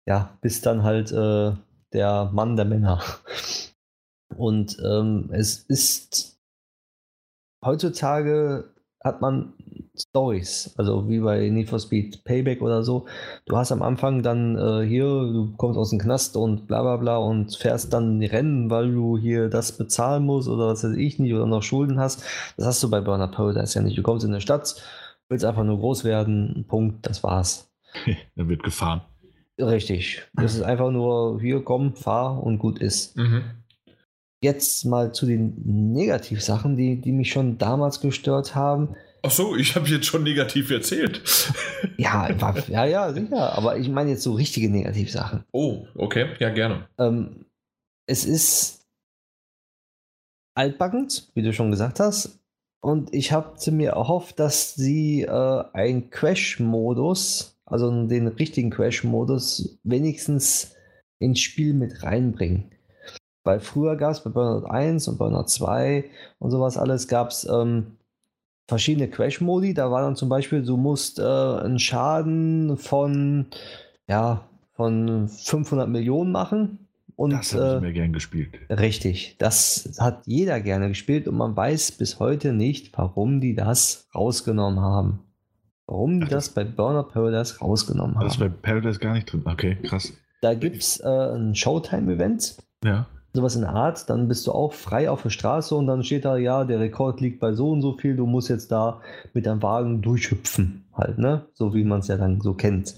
ja, 0.05 0.37
bist 0.41 0.65
dann 0.65 0.83
halt 0.83 1.11
äh, 1.11 1.51
der 1.93 2.31
Mann 2.33 2.55
der 2.55 2.65
Männer. 2.65 3.01
Und 4.35 4.77
ähm, 4.83 5.29
es 5.31 5.59
ist 5.59 6.39
heutzutage 7.63 8.73
hat 9.03 9.21
man 9.21 9.53
Stories, 9.97 10.73
also 10.77 11.07
wie 11.09 11.19
bei 11.19 11.49
Need 11.49 11.69
for 11.69 11.79
Speed 11.79 12.23
Payback 12.23 12.61
oder 12.61 12.83
so. 12.83 13.05
Du 13.45 13.57
hast 13.57 13.71
am 13.71 13.81
Anfang 13.81 14.23
dann 14.23 14.57
äh, 14.57 14.85
hier, 14.85 15.05
du 15.05 15.53
kommst 15.57 15.77
aus 15.77 15.89
dem 15.89 15.99
Knast 15.99 16.37
und 16.37 16.67
bla 16.67 16.81
bla 16.81 16.97
bla 16.97 17.17
und 17.17 17.55
fährst 17.55 17.93
dann 17.93 18.21
Rennen, 18.21 18.69
weil 18.69 18.91
du 18.91 19.17
hier 19.17 19.49
das 19.49 19.77
bezahlen 19.77 20.25
musst 20.25 20.47
oder 20.47 20.67
was 20.67 20.83
weiß 20.83 20.95
ich 20.95 21.19
nicht 21.19 21.33
oder 21.33 21.45
noch 21.45 21.63
Schulden 21.63 21.99
hast. 21.99 22.23
Das 22.57 22.65
hast 22.65 22.83
du 22.83 22.89
bei 22.89 23.01
Burner 23.01 23.27
Paradise 23.27 23.77
ja 23.77 23.83
nicht. 23.83 23.97
Du 23.97 24.03
kommst 24.03 24.25
in 24.25 24.31
eine 24.31 24.41
Stadt, 24.41 24.75
willst 25.29 25.45
einfach 25.45 25.63
nur 25.63 25.79
groß 25.79 26.03
werden, 26.03 26.65
Punkt, 26.67 27.05
das 27.07 27.23
war's. 27.23 27.71
Dann 28.35 28.49
wird 28.49 28.63
gefahren. 28.63 29.01
Richtig. 29.59 30.23
Das 30.33 30.53
ist 30.53 30.61
einfach 30.61 30.91
nur 30.91 31.39
hier, 31.39 31.63
komm, 31.63 31.95
fahr 31.95 32.43
und 32.43 32.59
gut 32.59 32.79
ist. 32.79 33.15
Mhm. 33.17 33.43
Jetzt 34.41 34.85
mal 34.85 35.13
zu 35.13 35.25
den 35.25 35.93
Negativsachen, 35.93 36.75
die, 36.75 36.99
die 36.99 37.13
mich 37.13 37.31
schon 37.31 37.57
damals 37.57 38.01
gestört 38.01 38.53
haben. 38.53 38.95
Ach 39.25 39.31
so, 39.31 39.55
ich 39.55 39.75
habe 39.75 39.87
jetzt 39.87 40.05
schon 40.05 40.21
negativ 40.21 40.69
erzählt. 40.69 41.23
ja, 41.97 42.29
war, 42.39 42.69
ja, 42.69 42.85
ja, 42.85 43.11
sicher. 43.11 43.57
Aber 43.57 43.75
ich 43.75 43.89
meine 43.89 44.11
jetzt 44.11 44.21
so 44.21 44.33
richtige 44.33 44.69
Negativsachen. 44.69 45.43
Oh, 45.51 45.87
okay, 45.95 46.27
ja, 46.37 46.51
gerne. 46.51 46.87
Ähm, 46.99 47.45
es 48.05 48.23
ist 48.23 48.85
altbackend, 50.53 51.31
wie 51.33 51.41
du 51.41 51.53
schon 51.53 51.71
gesagt 51.71 51.99
hast. 51.99 52.39
Und 52.83 53.15
ich 53.15 53.31
habe 53.31 53.55
mir 53.71 53.93
erhofft, 53.93 54.39
dass 54.39 54.75
sie 54.75 55.23
äh, 55.23 55.63
einen 55.73 56.11
Crash-Modus, 56.11 57.57
also 57.65 58.05
den 58.05 58.27
richtigen 58.27 58.69
Crash-Modus, 58.69 59.79
wenigstens 59.81 60.75
ins 61.17 61.39
Spiel 61.39 61.73
mit 61.73 62.03
reinbringen. 62.03 62.69
Weil 63.43 63.59
früher 63.59 63.95
gab 63.95 64.11
es 64.11 64.23
bei 64.23 64.29
Burnout 64.29 64.67
1 64.67 65.07
und 65.07 65.17
Burnout 65.17 65.47
2 65.47 66.05
und 66.37 66.51
sowas 66.51 66.77
alles, 66.77 67.07
gab 67.07 67.29
es 67.29 67.43
ähm, 67.45 67.97
verschiedene 68.67 69.09
Crash-Modi. 69.09 69.73
Da 69.73 69.91
war 69.91 70.01
dann 70.01 70.15
zum 70.15 70.29
Beispiel, 70.29 70.63
du 70.63 70.77
musst 70.77 71.19
äh, 71.19 71.23
einen 71.23 71.79
Schaden 71.79 72.77
von, 72.77 73.47
ja, 74.07 74.47
von 74.73 75.27
500 75.27 75.87
Millionen 75.89 76.31
machen. 76.31 76.79
Und, 77.17 77.31
das 77.31 77.53
habe 77.53 77.63
ich 77.65 77.77
äh, 77.77 77.79
mir 77.81 77.93
gern 77.93 78.11
gespielt. 78.11 78.49
Richtig, 78.69 79.37
das 79.37 79.97
hat 79.99 80.23
jeder 80.27 80.59
gerne 80.59 80.89
gespielt 80.89 81.29
und 81.29 81.37
man 81.37 81.55
weiß 81.55 81.93
bis 81.93 82.19
heute 82.19 82.51
nicht, 82.51 82.97
warum 82.97 83.39
die 83.39 83.55
das 83.55 84.09
rausgenommen 84.13 84.81
haben. 84.81 85.19
Warum 85.87 86.19
die 86.19 86.25
Ach, 86.25 86.31
das 86.31 86.49
bei 86.49 86.65
Burnout 86.65 87.09
Paradise 87.13 87.59
rausgenommen 87.59 88.15
War 88.15 88.23
das 88.25 88.37
bei 88.37 88.45
haben. 88.45 88.61
Paradise 88.61 88.99
gar 88.99 89.13
nicht 89.13 89.31
drin? 89.31 89.43
Okay, 89.45 89.77
krass. 89.83 90.11
Da 90.41 90.55
gibt 90.55 90.77
es 90.77 90.99
äh, 90.99 91.07
ein 91.07 91.55
Showtime-Event, 91.55 92.57
Ja. 92.83 93.07
Sowas 93.35 93.55
in 93.55 93.61
der 93.61 93.73
Art, 93.73 94.09
dann 94.09 94.27
bist 94.27 94.47
du 94.47 94.51
auch 94.51 94.73
frei 94.73 95.09
auf 95.09 95.23
der 95.23 95.29
Straße 95.29 95.75
und 95.75 95.87
dann 95.87 96.03
steht 96.03 96.25
da, 96.25 96.37
ja, 96.37 96.63
der 96.63 96.79
Rekord 96.79 97.21
liegt 97.21 97.39
bei 97.39 97.53
so 97.53 97.71
und 97.71 97.81
so 97.81 97.93
viel, 97.93 98.15
du 98.15 98.25
musst 98.25 98.49
jetzt 98.49 98.71
da 98.71 99.01
mit 99.33 99.45
deinem 99.45 99.61
Wagen 99.61 100.01
durchhüpfen, 100.01 100.85
halt, 100.93 101.17
ne? 101.17 101.45
So 101.53 101.73
wie 101.73 101.83
man 101.83 101.99
es 101.99 102.07
ja 102.07 102.17
dann 102.17 102.41
so 102.41 102.53
kennt. 102.53 102.95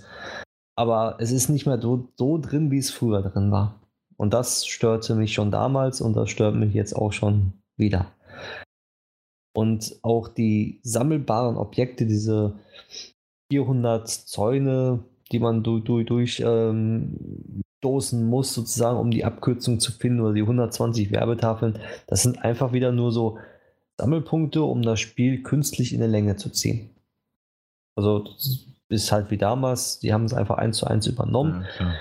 Aber 0.76 1.18
es 1.20 1.32
ist 1.32 1.50
nicht 1.50 1.66
mehr 1.66 1.82
so, 1.82 2.10
so 2.16 2.38
drin, 2.38 2.72
wie 2.72 2.78
es 2.78 2.92
früher 2.92 3.22
drin 3.22 3.52
war. 3.52 3.82
Und 4.16 4.34
das 4.34 4.66
störte 4.66 5.16
mich 5.16 5.34
schon 5.34 5.52
damals 5.52 6.02
und 6.02 6.16
das 6.16 6.30
stört 6.30 6.56
mich 6.56 6.74
jetzt 6.74 6.96
auch 6.96 7.14
schon 7.14 7.54
wieder. 7.78 8.12
Und 9.56 10.00
auch 10.04 10.28
die 10.28 10.80
sammelbaren 10.84 11.58
Objekte, 11.58 12.06
diese 12.06 12.60
400 13.52 14.08
Zäune, 14.08 15.04
die 15.32 15.40
man 15.40 15.64
durch, 15.64 15.84
durch, 15.84 16.06
durch 16.06 16.44
ähm, 16.46 17.64
stoßen 17.80 18.26
muss, 18.26 18.54
sozusagen, 18.54 18.98
um 18.98 19.12
die 19.12 19.26
Abkürzung 19.26 19.80
zu 19.80 19.92
finden, 19.92 20.22
oder 20.22 20.34
die 20.34 20.42
120 20.42 21.12
Werbetafeln, 21.12 21.80
das 22.08 22.24
sind 22.24 22.44
einfach 22.44 22.74
wieder 22.74 22.92
nur 22.92 23.12
so 23.12 23.38
Sammelpunkte, 24.00 24.64
um 24.64 24.82
das 24.82 25.00
Spiel 25.00 25.44
künstlich 25.44 25.94
in 25.94 26.00
der 26.00 26.10
Länge 26.10 26.36
zu 26.36 26.50
ziehen. 26.50 26.90
Also, 27.96 28.26
ist 28.90 29.12
halt 29.12 29.32
wie 29.32 29.38
damals, 29.38 30.00
die 30.00 30.14
haben 30.14 30.26
es 30.26 30.34
einfach 30.34 30.58
eins 30.58 30.78
zu 30.78 30.88
eins 30.88 31.08
übernommen. 31.08 31.66
ja. 31.80 31.94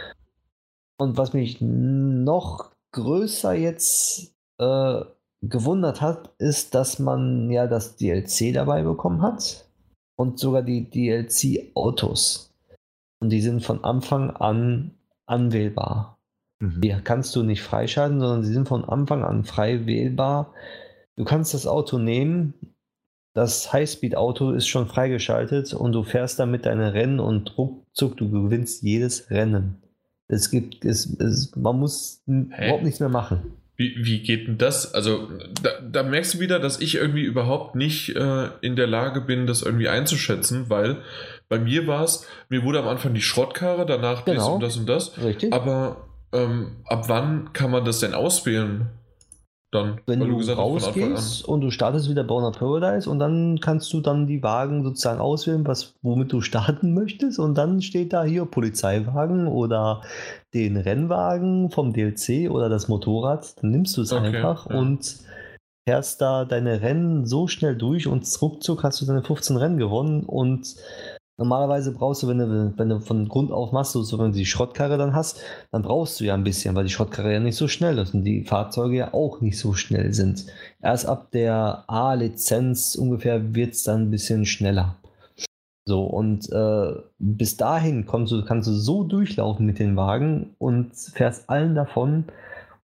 Und 0.98 1.18
was 1.18 1.34
mich 1.34 1.60
noch 1.60 2.70
größer 2.92 3.54
jetzt 3.54 4.34
äh, 4.58 5.00
gewundert 5.42 6.00
hat, 6.00 6.30
ist, 6.38 6.74
dass 6.74 6.98
man 6.98 7.50
ja 7.50 7.66
das 7.66 7.96
DLC 7.96 8.54
dabei 8.54 8.82
bekommen 8.82 9.20
hat 9.20 9.66
und 10.16 10.38
sogar 10.38 10.62
die 10.62 10.88
DLC-Autos. 10.88 12.54
Und 13.20 13.30
die 13.30 13.40
sind 13.40 13.62
von 13.62 13.84
Anfang 13.84 14.30
an 14.30 14.95
anwählbar. 15.26 16.18
Mhm. 16.60 16.80
Die 16.80 16.94
kannst 17.04 17.36
du 17.36 17.42
nicht 17.42 17.62
freischalten, 17.62 18.20
sondern 18.20 18.44
sie 18.44 18.52
sind 18.52 18.68
von 18.68 18.84
Anfang 18.84 19.22
an 19.22 19.44
frei 19.44 19.86
wählbar. 19.86 20.54
Du 21.16 21.24
kannst 21.24 21.54
das 21.54 21.66
Auto 21.66 21.98
nehmen, 21.98 22.54
das 23.36 23.70
Highspeed-Auto 23.70 24.52
ist 24.52 24.66
schon 24.66 24.88
freigeschaltet 24.88 25.74
und 25.74 25.92
du 25.92 26.04
fährst 26.04 26.38
damit 26.38 26.64
deine 26.64 26.94
Rennen 26.94 27.20
und 27.20 27.58
ruckzuck, 27.58 28.16
du 28.16 28.30
gewinnst 28.30 28.82
jedes 28.82 29.30
Rennen. 29.30 29.82
Es 30.26 30.50
gibt, 30.50 30.86
es, 30.86 31.06
es, 31.20 31.54
man 31.54 31.78
muss 31.78 32.22
Hä? 32.26 32.64
überhaupt 32.64 32.82
nichts 32.82 32.98
mehr 32.98 33.10
machen. 33.10 33.52
Wie, 33.76 33.94
wie 33.98 34.22
geht 34.22 34.48
denn 34.48 34.56
das? 34.56 34.94
Also, 34.94 35.28
da, 35.62 35.80
da 35.82 36.02
merkst 36.02 36.34
du 36.34 36.40
wieder, 36.40 36.58
dass 36.58 36.80
ich 36.80 36.94
irgendwie 36.94 37.24
überhaupt 37.24 37.74
nicht 37.74 38.16
äh, 38.16 38.48
in 38.62 38.74
der 38.74 38.86
Lage 38.86 39.20
bin, 39.20 39.46
das 39.46 39.60
irgendwie 39.60 39.90
einzuschätzen, 39.90 40.70
weil 40.70 41.02
bei 41.48 41.58
mir 41.58 41.86
war 41.86 42.02
es, 42.04 42.26
mir 42.48 42.64
wurde 42.64 42.80
am 42.80 42.88
Anfang 42.88 43.14
die 43.14 43.22
Schrottkarre, 43.22 43.86
danach 43.86 44.22
das 44.22 44.34
Genau. 44.34 44.54
und 44.54 44.62
das 44.62 44.76
und 44.76 44.88
das. 44.88 45.16
Richtig? 45.22 45.52
Aber 45.52 45.96
ähm, 46.32 46.76
ab 46.86 47.08
wann 47.08 47.52
kann 47.52 47.70
man 47.70 47.84
das 47.84 48.00
denn 48.00 48.14
auswählen? 48.14 48.88
Dann, 49.72 50.00
Wenn 50.06 50.20
du, 50.20 50.38
an. 50.38 50.48
rausgehst 50.48 51.44
und 51.44 51.60
du 51.60 51.70
startest 51.72 52.08
wieder 52.08 52.22
Burnout 52.22 52.56
Paradise 52.58 53.10
und 53.10 53.18
dann 53.18 53.58
kannst 53.60 53.92
du 53.92 54.00
dann 54.00 54.26
die 54.26 54.42
Wagen 54.42 54.84
sozusagen 54.84 55.20
auswählen, 55.20 55.66
was, 55.66 55.94
womit 56.02 56.32
du 56.32 56.40
starten 56.40 56.94
möchtest 56.94 57.38
und 57.38 57.56
dann 57.58 57.82
steht 57.82 58.12
da 58.12 58.22
hier 58.24 58.44
Polizeiwagen 58.46 59.48
oder 59.48 60.02
den 60.54 60.76
Rennwagen 60.76 61.70
vom 61.70 61.92
DLC 61.92 62.48
oder 62.50 62.68
das 62.68 62.88
Motorrad, 62.88 63.60
dann 63.60 63.70
nimmst 63.72 63.96
du 63.96 64.02
es 64.02 64.12
Okay, 64.12 64.36
einfach 64.36 64.70
ja. 64.70 64.78
und 64.78 65.16
fährst 65.86 66.20
da 66.20 66.44
deine 66.44 66.80
Rennen 66.80 67.26
so 67.26 67.46
schnell 67.48 67.76
durch 67.76 68.06
und 68.06 68.24
ruckzuck 68.40 68.82
hast 68.84 69.00
du 69.00 69.06
deine 69.06 69.22
15 69.22 69.56
Rennen 69.56 69.78
gewonnen 69.78 70.22
und 70.24 70.76
Normalerweise 71.38 71.92
brauchst 71.92 72.22
du, 72.22 72.28
wenn 72.28 72.38
du, 72.38 72.72
wenn 72.78 72.88
du 72.88 73.00
von 73.00 73.28
Grund 73.28 73.52
auf 73.52 73.70
machst, 73.70 73.92
so 73.92 74.18
wenn 74.18 74.32
du 74.32 74.38
die 74.38 74.46
Schrottkarre 74.46 74.96
dann 74.96 75.14
hast, 75.14 75.40
dann 75.70 75.82
brauchst 75.82 76.18
du 76.18 76.24
ja 76.24 76.32
ein 76.32 76.44
bisschen, 76.44 76.74
weil 76.74 76.84
die 76.84 76.90
Schrottkarre 76.90 77.34
ja 77.34 77.40
nicht 77.40 77.56
so 77.56 77.68
schnell 77.68 77.98
ist 77.98 78.14
und 78.14 78.24
die 78.24 78.44
Fahrzeuge 78.44 78.96
ja 78.96 79.14
auch 79.14 79.42
nicht 79.42 79.58
so 79.58 79.74
schnell 79.74 80.14
sind. 80.14 80.46
Erst 80.80 81.06
ab 81.06 81.30
der 81.32 81.84
A-Lizenz 81.88 82.94
ungefähr 82.94 83.54
wird 83.54 83.74
es 83.74 83.82
dann 83.82 84.04
ein 84.04 84.10
bisschen 84.10 84.46
schneller. 84.46 84.96
So, 85.84 86.04
und 86.04 86.50
äh, 86.50 86.94
bis 87.18 87.56
dahin 87.58 88.06
kommst 88.06 88.32
du, 88.32 88.44
kannst 88.44 88.66
du 88.68 88.72
so 88.72 89.04
durchlaufen 89.04 89.66
mit 89.66 89.78
den 89.78 89.94
Wagen 89.94 90.54
und 90.58 90.96
fährst 90.96 91.50
allen 91.50 91.74
davon. 91.74 92.24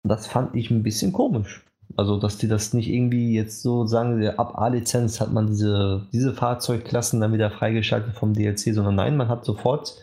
Und 0.03 0.09
das 0.09 0.27
fand 0.27 0.55
ich 0.55 0.71
ein 0.71 0.83
bisschen 0.83 1.13
komisch. 1.13 1.65
Also, 1.97 2.19
dass 2.19 2.39
die 2.39 2.49
das 2.49 2.73
nicht 2.75 2.89
irgendwie 2.89 3.35
jetzt 3.35 3.63
so 3.63 3.87
sagen, 3.87 4.27
ab 4.37 4.59
A-Lizenz 4.59 5.21
hat 5.21 5.33
man 5.33 5.49
diese, 5.49 6.07
diese 6.13 6.33
Fahrzeugklassen 6.35 7.21
dann 7.21 7.33
wieder 7.33 7.51
freigeschaltet 7.51 8.15
vom 8.15 8.35
DLC, 8.35 8.75
sondern 8.75 8.95
nein, 8.95 9.17
man 9.17 9.29
hat 9.29 9.45
sofort 9.45 9.97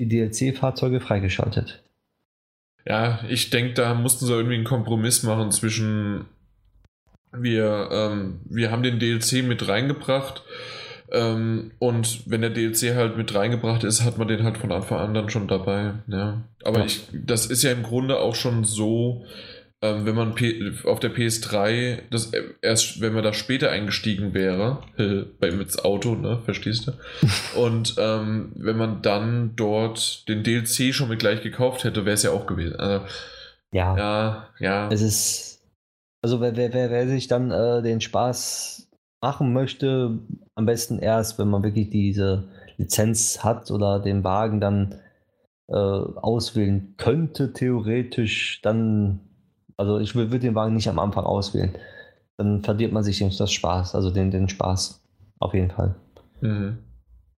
die 0.00 0.08
DLC-Fahrzeuge 0.08 1.00
freigeschaltet. 1.00 1.82
Ja, 2.86 3.20
ich 3.28 3.50
denke, 3.50 3.74
da 3.74 3.94
mussten 3.94 4.26
sie 4.26 4.32
irgendwie 4.32 4.56
einen 4.56 4.64
Kompromiss 4.64 5.22
machen 5.22 5.52
zwischen 5.52 6.24
wir, 7.32 7.88
ähm, 7.92 8.40
wir 8.44 8.70
haben 8.70 8.82
den 8.82 8.98
DLC 8.98 9.44
mit 9.44 9.66
reingebracht 9.68 10.42
ähm, 11.12 11.72
und 11.78 12.22
wenn 12.30 12.40
der 12.40 12.50
DLC 12.50 12.94
halt 12.94 13.16
mit 13.16 13.34
reingebracht 13.34 13.84
ist, 13.84 14.02
hat 14.02 14.18
man 14.18 14.28
den 14.28 14.44
halt 14.44 14.58
von 14.58 14.72
Anfang 14.72 14.98
an 14.98 15.14
dann 15.14 15.30
schon 15.30 15.46
dabei. 15.46 15.94
Ja. 16.08 16.42
Aber 16.64 16.80
Ja. 16.80 16.84
ich, 16.86 17.06
das 17.12 17.46
ist 17.46 17.62
ja 17.62 17.70
im 17.72 17.82
Grunde 17.82 18.18
auch 18.18 18.34
schon 18.34 18.64
so, 18.64 19.24
ähm, 19.82 20.06
wenn 20.06 20.14
man 20.14 20.34
P 20.34 20.72
auf 20.84 21.00
der 21.00 21.12
PS3, 21.12 21.98
das 22.10 22.32
äh, 22.32 22.42
erst 22.62 23.00
wenn 23.00 23.12
man 23.12 23.24
da 23.24 23.32
später 23.32 23.70
eingestiegen 23.70 24.32
wäre, 24.32 24.78
bei 25.40 25.50
mit 25.50 25.84
Auto, 25.84 26.14
ne, 26.14 26.40
verstehst 26.44 26.86
du? 26.86 26.92
Und 27.60 27.96
ähm, 27.98 28.52
wenn 28.54 28.76
man 28.76 29.02
dann 29.02 29.54
dort 29.56 30.28
den 30.28 30.44
DLC 30.44 30.94
schon 30.94 31.08
mit 31.08 31.18
gleich 31.18 31.42
gekauft 31.42 31.84
hätte, 31.84 32.04
wäre 32.04 32.14
es 32.14 32.22
ja 32.22 32.30
auch 32.30 32.46
gewesen. 32.46 32.76
Also, 32.76 33.04
Ja, 33.72 33.96
ja, 33.96 34.48
ja. 34.60 34.88
es 34.90 35.02
ist. 35.02 35.48
Also, 36.24 36.40
wer, 36.40 36.56
wer, 36.56 36.72
wer, 36.72 36.90
wer 36.90 37.08
sich 37.08 37.26
dann 37.26 37.50
äh, 37.50 37.82
den 37.82 38.00
Spaß 38.00 38.88
machen 39.20 39.52
möchte, 39.52 40.20
am 40.54 40.66
besten 40.66 41.00
erst, 41.00 41.40
wenn 41.40 41.48
man 41.48 41.64
wirklich 41.64 41.90
diese 41.90 42.44
Lizenz 42.76 43.42
hat 43.42 43.72
oder 43.72 43.98
den 43.98 44.22
Wagen 44.22 44.60
dann 44.60 45.00
äh, 45.68 45.74
auswählen 45.74 46.94
könnte, 46.98 47.52
theoretisch, 47.52 48.60
dann. 48.62 49.20
Also, 49.76 49.98
ich 49.98 50.14
würde 50.14 50.38
den 50.38 50.54
Wagen 50.54 50.74
nicht 50.74 50.88
am 50.88 50.98
Anfang 50.98 51.24
auswählen. 51.24 51.74
Dann 52.36 52.62
verliert 52.62 52.92
man 52.92 53.04
sich 53.04 53.18
den- 53.18 53.36
das 53.36 53.52
Spaß, 53.52 53.94
also 53.94 54.10
den, 54.10 54.30
den 54.30 54.48
Spaß. 54.48 55.00
Auf 55.38 55.54
jeden 55.54 55.70
Fall. 55.70 55.94
Mhm. 56.40 56.78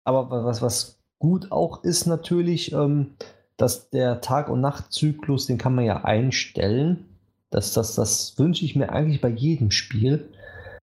Aber 0.03 0.43
was, 0.43 0.61
was 0.61 0.99
gut 1.19 1.51
auch 1.51 1.83
ist 1.83 2.05
natürlich, 2.05 2.73
ähm, 2.73 3.15
dass 3.57 3.89
der 3.89 4.19
Tag- 4.21 4.49
und 4.49 4.61
Nachtzyklus, 4.61 5.45
den 5.45 5.57
kann 5.57 5.75
man 5.75 5.85
ja 5.85 6.03
einstellen. 6.03 7.05
Das, 7.49 7.73
das, 7.73 7.95
das 7.95 8.37
wünsche 8.37 8.65
ich 8.65 8.75
mir 8.75 8.91
eigentlich 8.91 9.21
bei 9.21 9.29
jedem 9.29 9.71
Spiel, 9.71 10.27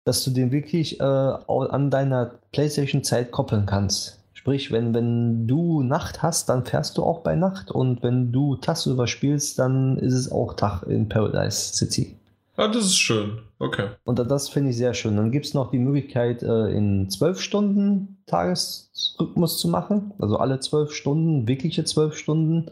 dass 0.04 0.24
du 0.24 0.30
den 0.30 0.50
wirklich 0.50 0.98
äh, 0.98 1.04
an 1.04 1.90
deiner 1.90 2.32
PlayStation-Zeit 2.52 3.30
koppeln 3.30 3.66
kannst. 3.66 4.23
Sprich, 4.44 4.70
wenn, 4.70 4.92
wenn 4.92 5.46
du 5.46 5.82
Nacht 5.82 6.22
hast, 6.22 6.50
dann 6.50 6.66
fährst 6.66 6.98
du 6.98 7.02
auch 7.02 7.20
bei 7.20 7.34
Nacht 7.34 7.70
und 7.70 8.02
wenn 8.02 8.30
du 8.30 8.56
tagsüber 8.56 9.06
spielst, 9.06 9.58
dann 9.58 9.96
ist 9.96 10.12
es 10.12 10.30
auch 10.30 10.52
Tag 10.52 10.82
in 10.82 11.08
Paradise 11.08 11.72
City. 11.72 12.18
Ah, 12.58 12.68
das 12.68 12.84
ist 12.84 12.98
schön. 12.98 13.38
Okay. 13.58 13.88
Und 14.04 14.18
das 14.18 14.50
finde 14.50 14.68
ich 14.68 14.76
sehr 14.76 14.92
schön. 14.92 15.16
Dann 15.16 15.32
gibt 15.32 15.46
es 15.46 15.54
noch 15.54 15.70
die 15.70 15.78
Möglichkeit, 15.78 16.42
äh, 16.42 16.68
in 16.76 17.08
zwölf 17.08 17.40
Stunden 17.40 18.18
Tagesrhythmus 18.26 19.56
zu 19.56 19.68
machen. 19.68 20.12
Also 20.18 20.36
alle 20.36 20.60
zwölf 20.60 20.92
Stunden, 20.92 21.48
wirkliche 21.48 21.84
zwölf 21.84 22.14
Stunden 22.14 22.70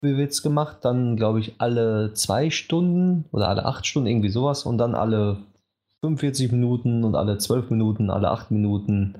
wie 0.00 0.16
wird's 0.16 0.42
gemacht. 0.42 0.78
Dann, 0.82 1.14
glaube 1.14 1.38
ich, 1.38 1.54
alle 1.58 2.14
zwei 2.14 2.50
Stunden 2.50 3.26
oder 3.30 3.48
alle 3.48 3.64
acht 3.64 3.86
Stunden, 3.86 4.08
irgendwie 4.08 4.30
sowas. 4.30 4.66
Und 4.66 4.78
dann 4.78 4.96
alle 4.96 5.36
45 6.00 6.50
Minuten 6.50 7.04
und 7.04 7.14
alle 7.14 7.38
zwölf 7.38 7.70
Minuten, 7.70 8.10
alle 8.10 8.28
acht 8.28 8.50
Minuten. 8.50 9.14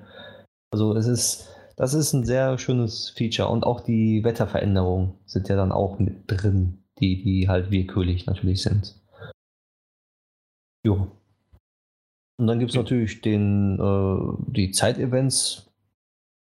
Also 0.72 0.96
es 0.96 1.06
ist, 1.06 1.48
das 1.76 1.94
ist 1.94 2.12
ein 2.14 2.24
sehr 2.24 2.58
schönes 2.58 3.10
Feature. 3.10 3.48
Und 3.48 3.64
auch 3.64 3.80
die 3.80 4.24
Wetterveränderungen 4.24 5.14
sind 5.26 5.48
ja 5.48 5.56
dann 5.56 5.72
auch 5.72 5.98
mit 5.98 6.24
drin, 6.26 6.78
die, 6.98 7.22
die 7.22 7.48
halt 7.48 7.70
willkürlich 7.70 8.26
natürlich 8.26 8.62
sind. 8.62 8.96
Jo. 10.84 11.08
Und 12.38 12.46
dann 12.46 12.58
gibt 12.58 12.70
es 12.70 12.76
natürlich 12.76 13.20
den, 13.20 13.78
äh, 13.78 14.52
die 14.52 14.70
Zeitevents. 14.70 15.70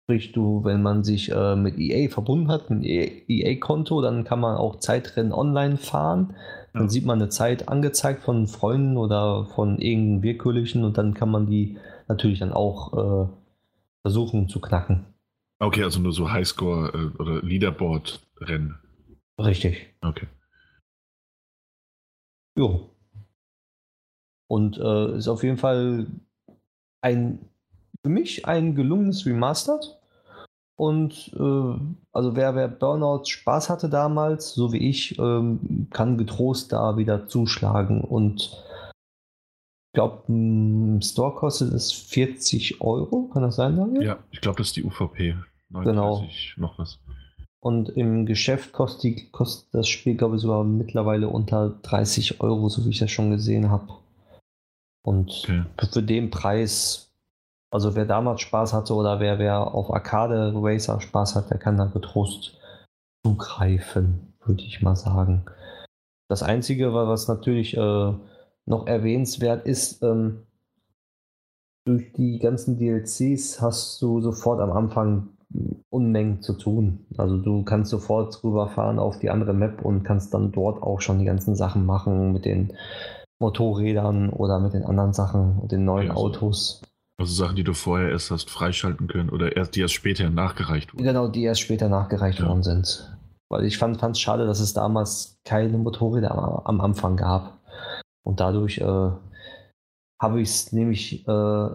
Sprich, 0.05 0.33
du, 0.33 0.65
wenn 0.65 0.83
man 0.83 1.05
sich 1.05 1.31
äh, 1.31 1.55
mit 1.55 1.79
EA 1.79 2.09
verbunden 2.11 2.49
hat, 2.49 2.69
mit 2.71 2.85
EA-Konto, 2.85 4.01
dann 4.01 4.25
kann 4.25 4.41
man 4.41 4.57
auch 4.57 4.77
Zeitrennen 4.81 5.33
online 5.33 5.77
fahren. 5.77 6.35
Dann 6.73 6.85
Ja. 6.85 6.89
sieht 6.89 7.05
man 7.05 7.21
eine 7.21 7.29
Zeit 7.29 7.69
angezeigt 7.69 8.23
von 8.23 8.49
Freunden 8.49 8.97
oder 8.97 9.47
von 9.47 9.79
irgendeinem 9.79 10.23
Willkürlichen 10.23 10.83
und 10.85 10.99
dann 10.99 11.15
kann 11.15 11.31
man 11.31 11.47
die 11.47 11.79
natürlich 12.09 12.41
dann 12.41 12.53
auch 12.53 13.27
äh, 13.27 13.29
versuchen 14.03 14.49
zu 14.49 14.61
knacken. 14.61 15.05
Okay, 15.61 15.83
also 15.85 16.01
nur 16.01 16.13
so 16.13 16.31
Highscore 16.31 16.93
äh, 16.93 17.23
oder 17.23 17.43
Leaderboard-Rennen. 17.43 18.79
Richtig. 19.39 19.95
Okay. 20.01 20.27
Jo. 22.59 22.91
Und 24.49 24.79
äh, 24.79 25.17
ist 25.17 25.29
auf 25.29 25.43
jeden 25.43 25.59
Fall 25.59 26.07
ein 27.03 27.51
für 28.03 28.11
mich 28.11 28.47
ein 28.47 28.75
gelungenes 28.75 29.27
Remastered. 29.27 29.97
Und 30.77 31.31
äh, 31.35 31.79
also 32.13 32.37
wer, 32.37 32.55
wer 32.55 32.69
Burnout 32.69 33.27
Spaß 33.27 33.69
hatte 33.69 33.91
damals, 33.91 34.55
so 34.55 34.73
wie 34.73 34.89
ich, 34.89 35.19
ähm, 35.19 35.89
kann 35.91 36.17
getrost 36.17 36.73
da 36.73 36.97
wieder 36.97 37.27
zuschlagen. 37.27 38.01
Und 38.01 38.65
ich 39.93 39.95
glaube, 39.95 41.03
Store 41.03 41.35
kostet 41.35 41.75
es 41.75 41.93
40 41.93 42.81
Euro, 42.81 43.29
kann 43.33 43.43
das 43.43 43.57
sein, 43.57 43.77
Daniel? 43.77 44.03
Ja, 44.03 44.19
ich 44.31 44.41
glaube, 44.41 44.57
das 44.57 44.69
ist 44.69 44.77
die 44.77 44.85
UVP. 44.85 45.37
Genau. 45.73 46.25
noch 46.57 46.79
was. 46.79 46.99
Und 47.63 47.91
im 47.91 48.25
Geschäft 48.27 48.73
kostet, 48.73 49.03
die- 49.05 49.31
kostet 49.31 49.73
das 49.75 49.89
Spiel, 49.89 50.17
glaube 50.17 50.37
ich, 50.37 50.43
sogar 50.43 50.65
mittlerweile 50.65 51.29
unter 51.29 51.71
30 51.83 52.41
Euro, 52.41 52.69
so 52.69 52.85
wie 52.85 52.91
ich 52.91 52.99
das 52.99 53.11
schon 53.11 53.31
gesehen 53.31 53.71
habe. 53.71 53.93
Und 55.07 55.31
Okay. 55.45 55.65
für, 55.93 56.03
den 56.03 56.31
Preis, 56.31 57.13
also 57.71 57.95
wer 57.95 58.07
damals 58.07 58.41
Spaß 58.41 58.73
hatte 58.73 58.95
oder 58.95 59.21
wer, 59.21 59.39
wer 59.39 59.75
auf 59.75 59.93
Arcade 59.93 60.53
Racer 60.57 61.01
Spaß 61.01 61.37
hat, 61.37 61.51
der 61.51 61.59
kann 61.59 61.77
da 61.77 61.85
getrost 61.85 62.59
zugreifen, 63.25 64.33
würde 64.45 64.63
ich 64.65 64.81
mal 64.83 64.97
sagen. 64.97 65.45
Das 66.29 66.43
Einzige, 66.43 66.95
wa- 66.95 67.09
was 67.09 67.29
natürlich 67.29 67.77
äh, 67.77 68.13
noch 68.67 68.87
erwähnenswert 68.87 69.67
ist, 69.67 70.03
ähm, 70.03 70.47
durch 71.87 72.13
die 72.13 72.39
ganzen 72.39 72.79
DLCs 72.79 73.61
hast 73.61 74.01
du 74.01 74.21
sofort 74.21 74.61
am 74.61 74.73
Anfang 74.73 75.29
Unmengen 75.91 76.43
zu 76.43 76.53
tun. 76.55 77.07
Also 77.17 77.37
du 77.39 77.65
kannst 77.65 77.91
sofort 77.91 78.43
rüberfahren 78.45 78.99
auf 78.99 79.19
die 79.19 79.31
andere 79.31 79.53
Map 79.53 79.85
und 79.85 80.05
kannst 80.05 80.33
dann 80.33 80.53
dort 80.53 80.83
auch 80.83 81.01
schon 81.01 81.19
die 81.19 81.25
ganzen 81.25 81.57
Sachen 81.57 81.85
machen 81.87 82.33
mit 82.33 82.45
den 82.45 82.73
Motorrädern 83.41 84.31
oder 84.31 84.61
mit 84.61 84.75
den 84.75 84.85
anderen 84.85 85.13
Sachen 85.13 85.59
und 85.59 85.73
den 85.73 85.85
neuen 85.85 86.09
Ja, 86.09 86.15
so. 86.15 86.21
Autos. 86.21 86.83
Also 87.19 87.33
Sachen, 87.35 87.57
die 87.57 87.65
du 87.65 87.75
vorher 87.75 88.11
erst 88.11 88.31
hast 88.31 88.49
freischalten 88.49 89.09
können 89.09 89.29
oder 89.31 89.57
erst, 89.57 89.75
die 89.77 89.81
erst 89.81 89.95
später 89.95 90.31
nachgereicht 90.31 90.95
wurden. 90.95 91.05
Genau, 91.05 91.29
die 91.29 91.43
erst 91.43 91.61
später 91.61 91.89
nachgereicht 91.89 92.39
Ja. 92.41 92.49
worden 92.49 92.63
sind. 92.63 93.17
Weil 93.51 93.65
ich 93.65 93.77
fand 93.79 94.01
es 94.03 94.21
schade, 94.21 94.47
dass 94.47 94.61
es 94.61 94.73
damals 94.73 95.39
keine 95.45 95.77
Motorräder 95.77 96.31
am, 96.31 96.61
am 96.65 96.81
Anfang 96.81 97.17
gab. 97.17 97.59
Und 98.23 98.39
dadurch 98.41 98.79
äh, 98.79 99.11
habe 100.23 100.41
ich 100.41 100.49
es 100.49 100.73
nämlich 100.73 101.27
äh, 101.27 101.69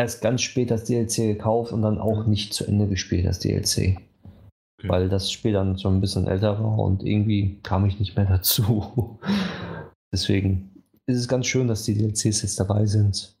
erst 0.00 0.22
ganz 0.22 0.40
spät 0.40 0.70
das 0.70 0.84
DLC 0.84 1.16
gekauft 1.16 1.72
und 1.72 1.82
dann 1.82 1.98
auch 1.98 2.26
nicht 2.26 2.54
zu 2.54 2.64
Ende 2.64 2.88
gespielt, 2.88 3.26
das 3.26 3.38
DLC. 3.38 3.98
Okay. 4.78 4.88
Weil 4.88 5.08
das 5.10 5.30
Spiel 5.30 5.52
dann 5.52 5.78
schon 5.78 5.96
ein 5.96 6.00
bisschen 6.00 6.26
älter 6.26 6.58
war 6.58 6.78
und 6.78 7.02
irgendwie 7.02 7.58
kam 7.62 7.84
ich 7.84 7.98
nicht 7.98 8.16
mehr 8.16 8.24
dazu. 8.24 9.18
Deswegen 10.12 10.84
ist 11.06 11.18
es 11.18 11.28
ganz 11.28 11.46
schön, 11.46 11.68
dass 11.68 11.84
die 11.84 11.94
DLCs 11.94 12.42
jetzt 12.42 12.58
dabei 12.58 12.86
sind 12.86 13.36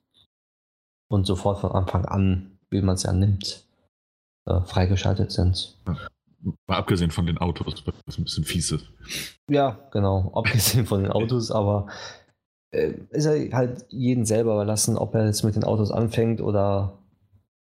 und 1.10 1.26
sofort 1.26 1.60
von 1.60 1.72
Anfang 1.72 2.04
an, 2.04 2.58
wie 2.70 2.82
man 2.82 2.94
es 2.94 3.04
ja 3.04 3.12
nimmt, 3.12 3.64
äh, 4.46 4.60
freigeschaltet 4.60 5.32
sind. 5.32 5.78
Mal 6.66 6.76
abgesehen 6.76 7.10
von 7.10 7.26
den 7.26 7.38
Autos, 7.38 7.82
was 8.06 8.18
ein 8.18 8.24
bisschen 8.24 8.44
fies 8.44 8.70
ist. 8.70 8.86
Ja, 9.50 9.88
genau. 9.92 10.30
Abgesehen 10.34 10.86
von 10.86 11.02
den 11.02 11.12
Autos, 11.12 11.50
aber 11.50 11.88
ist 12.72 13.24
ja 13.24 13.32
halt 13.56 13.84
jeden 13.88 14.24
selber 14.24 14.52
überlassen, 14.54 14.96
ob 14.96 15.14
er 15.14 15.26
jetzt 15.26 15.42
mit 15.42 15.56
den 15.56 15.64
Autos 15.64 15.90
anfängt 15.90 16.40
oder 16.40 16.98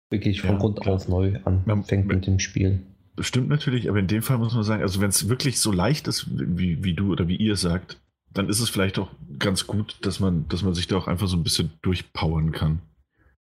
wirklich 0.09 0.41
von 0.41 0.51
Ja, 0.51 0.57
Grund 0.57 0.81
klar. 0.81 0.95
auf 0.95 1.07
neu 1.07 1.39
anfängt 1.45 2.07
Man- 2.07 2.17
mit 2.17 2.27
dem 2.27 2.39
Spiel. 2.39 2.81
Stimmt 3.19 3.49
natürlich, 3.49 3.89
aber 3.89 3.99
in 3.99 4.07
dem 4.07 4.21
Fall 4.21 4.37
muss 4.37 4.53
man 4.53 4.63
sagen, 4.63 4.81
also 4.81 4.99
wenn 5.01 5.09
es 5.09 5.29
wirklich 5.29 5.59
so 5.59 5.71
leicht 5.71 6.07
ist, 6.07 6.27
wie, 6.31 6.83
wie 6.83 6.93
du 6.93 7.11
oder 7.11 7.27
wie 7.27 7.35
ihr 7.35 7.55
sagt, 7.55 7.99
dann 8.33 8.49
ist 8.49 8.61
es 8.61 8.69
vielleicht 8.69 8.97
auch 8.99 9.09
ganz 9.37 9.67
gut, 9.67 9.97
dass 10.01 10.19
man, 10.19 10.45
dass 10.47 10.63
man 10.63 10.73
sich 10.73 10.87
da 10.87 10.97
auch 10.97 11.07
einfach 11.07 11.27
so 11.27 11.35
ein 11.37 11.43
bisschen 11.43 11.71
durchpowern 11.81 12.51
kann. 12.51 12.79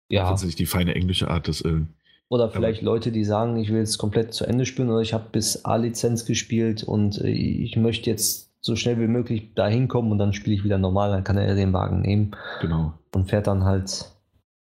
Ja, 0.10 0.30
Tatsächlich 0.30 0.56
die 0.56 0.68
feine 0.68 0.96
englische 0.96 1.30
Art 1.30 1.48
des 1.48 1.62
äh, 1.62 1.82
oder 2.30 2.50
vielleicht 2.50 2.82
Leute, 2.82 3.12
die 3.12 3.24
sagen, 3.26 3.58
ich 3.58 3.70
will 3.70 3.80
jetzt 3.80 3.98
komplett 3.98 4.34
zu 4.34 4.46
Ende 4.46 4.66
spielen 4.66 4.90
oder 4.90 5.02
ich 5.02 5.14
habe 5.14 5.26
bis 5.32 5.66
A-Lizenz 5.66 6.26
gespielt 6.26 6.84
und 6.84 7.20
äh, 7.22 7.30
ich 7.30 7.76
möchte 7.78 8.10
jetzt 8.10 8.47
so 8.62 8.76
schnell 8.76 9.00
wie 9.00 9.08
möglich 9.08 9.54
da 9.56 9.68
hinkommen 9.68 10.12
und 10.12 10.18
dann 10.18 10.34
spiele 10.34 10.56
ich 10.56 10.64
wieder 10.64 10.78
normal, 10.78 11.12
dann 11.12 11.24
kann 11.24 11.38
er 11.38 11.56
den 11.56 11.74
Wagen 11.74 12.02
nehmen 12.02 12.36
genau. 12.62 12.94
und 13.14 13.30
fährt 13.30 13.48
dann 13.48 13.64
halt 13.64 14.12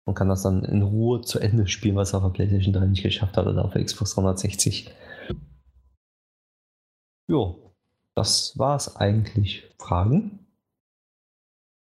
und 0.05 0.13
kann 0.13 0.29
das 0.29 0.43
dann 0.43 0.63
in 0.63 0.81
Ruhe 0.81 1.21
zu 1.21 1.39
Ende 1.39 1.67
spielen, 1.67 1.95
was 1.95 2.13
er 2.13 2.17
auf 2.17 2.23
der 2.23 2.29
PlayStation 2.29 2.73
3 2.73 2.85
nicht 2.87 3.03
geschafft 3.03 3.35
hat 3.35 3.45
oder 3.45 3.65
auf 3.65 3.73
der 3.73 3.83
Xbox 3.83 4.15
360. 4.15 4.91
Jo, 7.29 7.73
das 8.15 8.57
war's 8.57 8.95
eigentlich. 8.95 9.69
Fragen? 9.77 10.47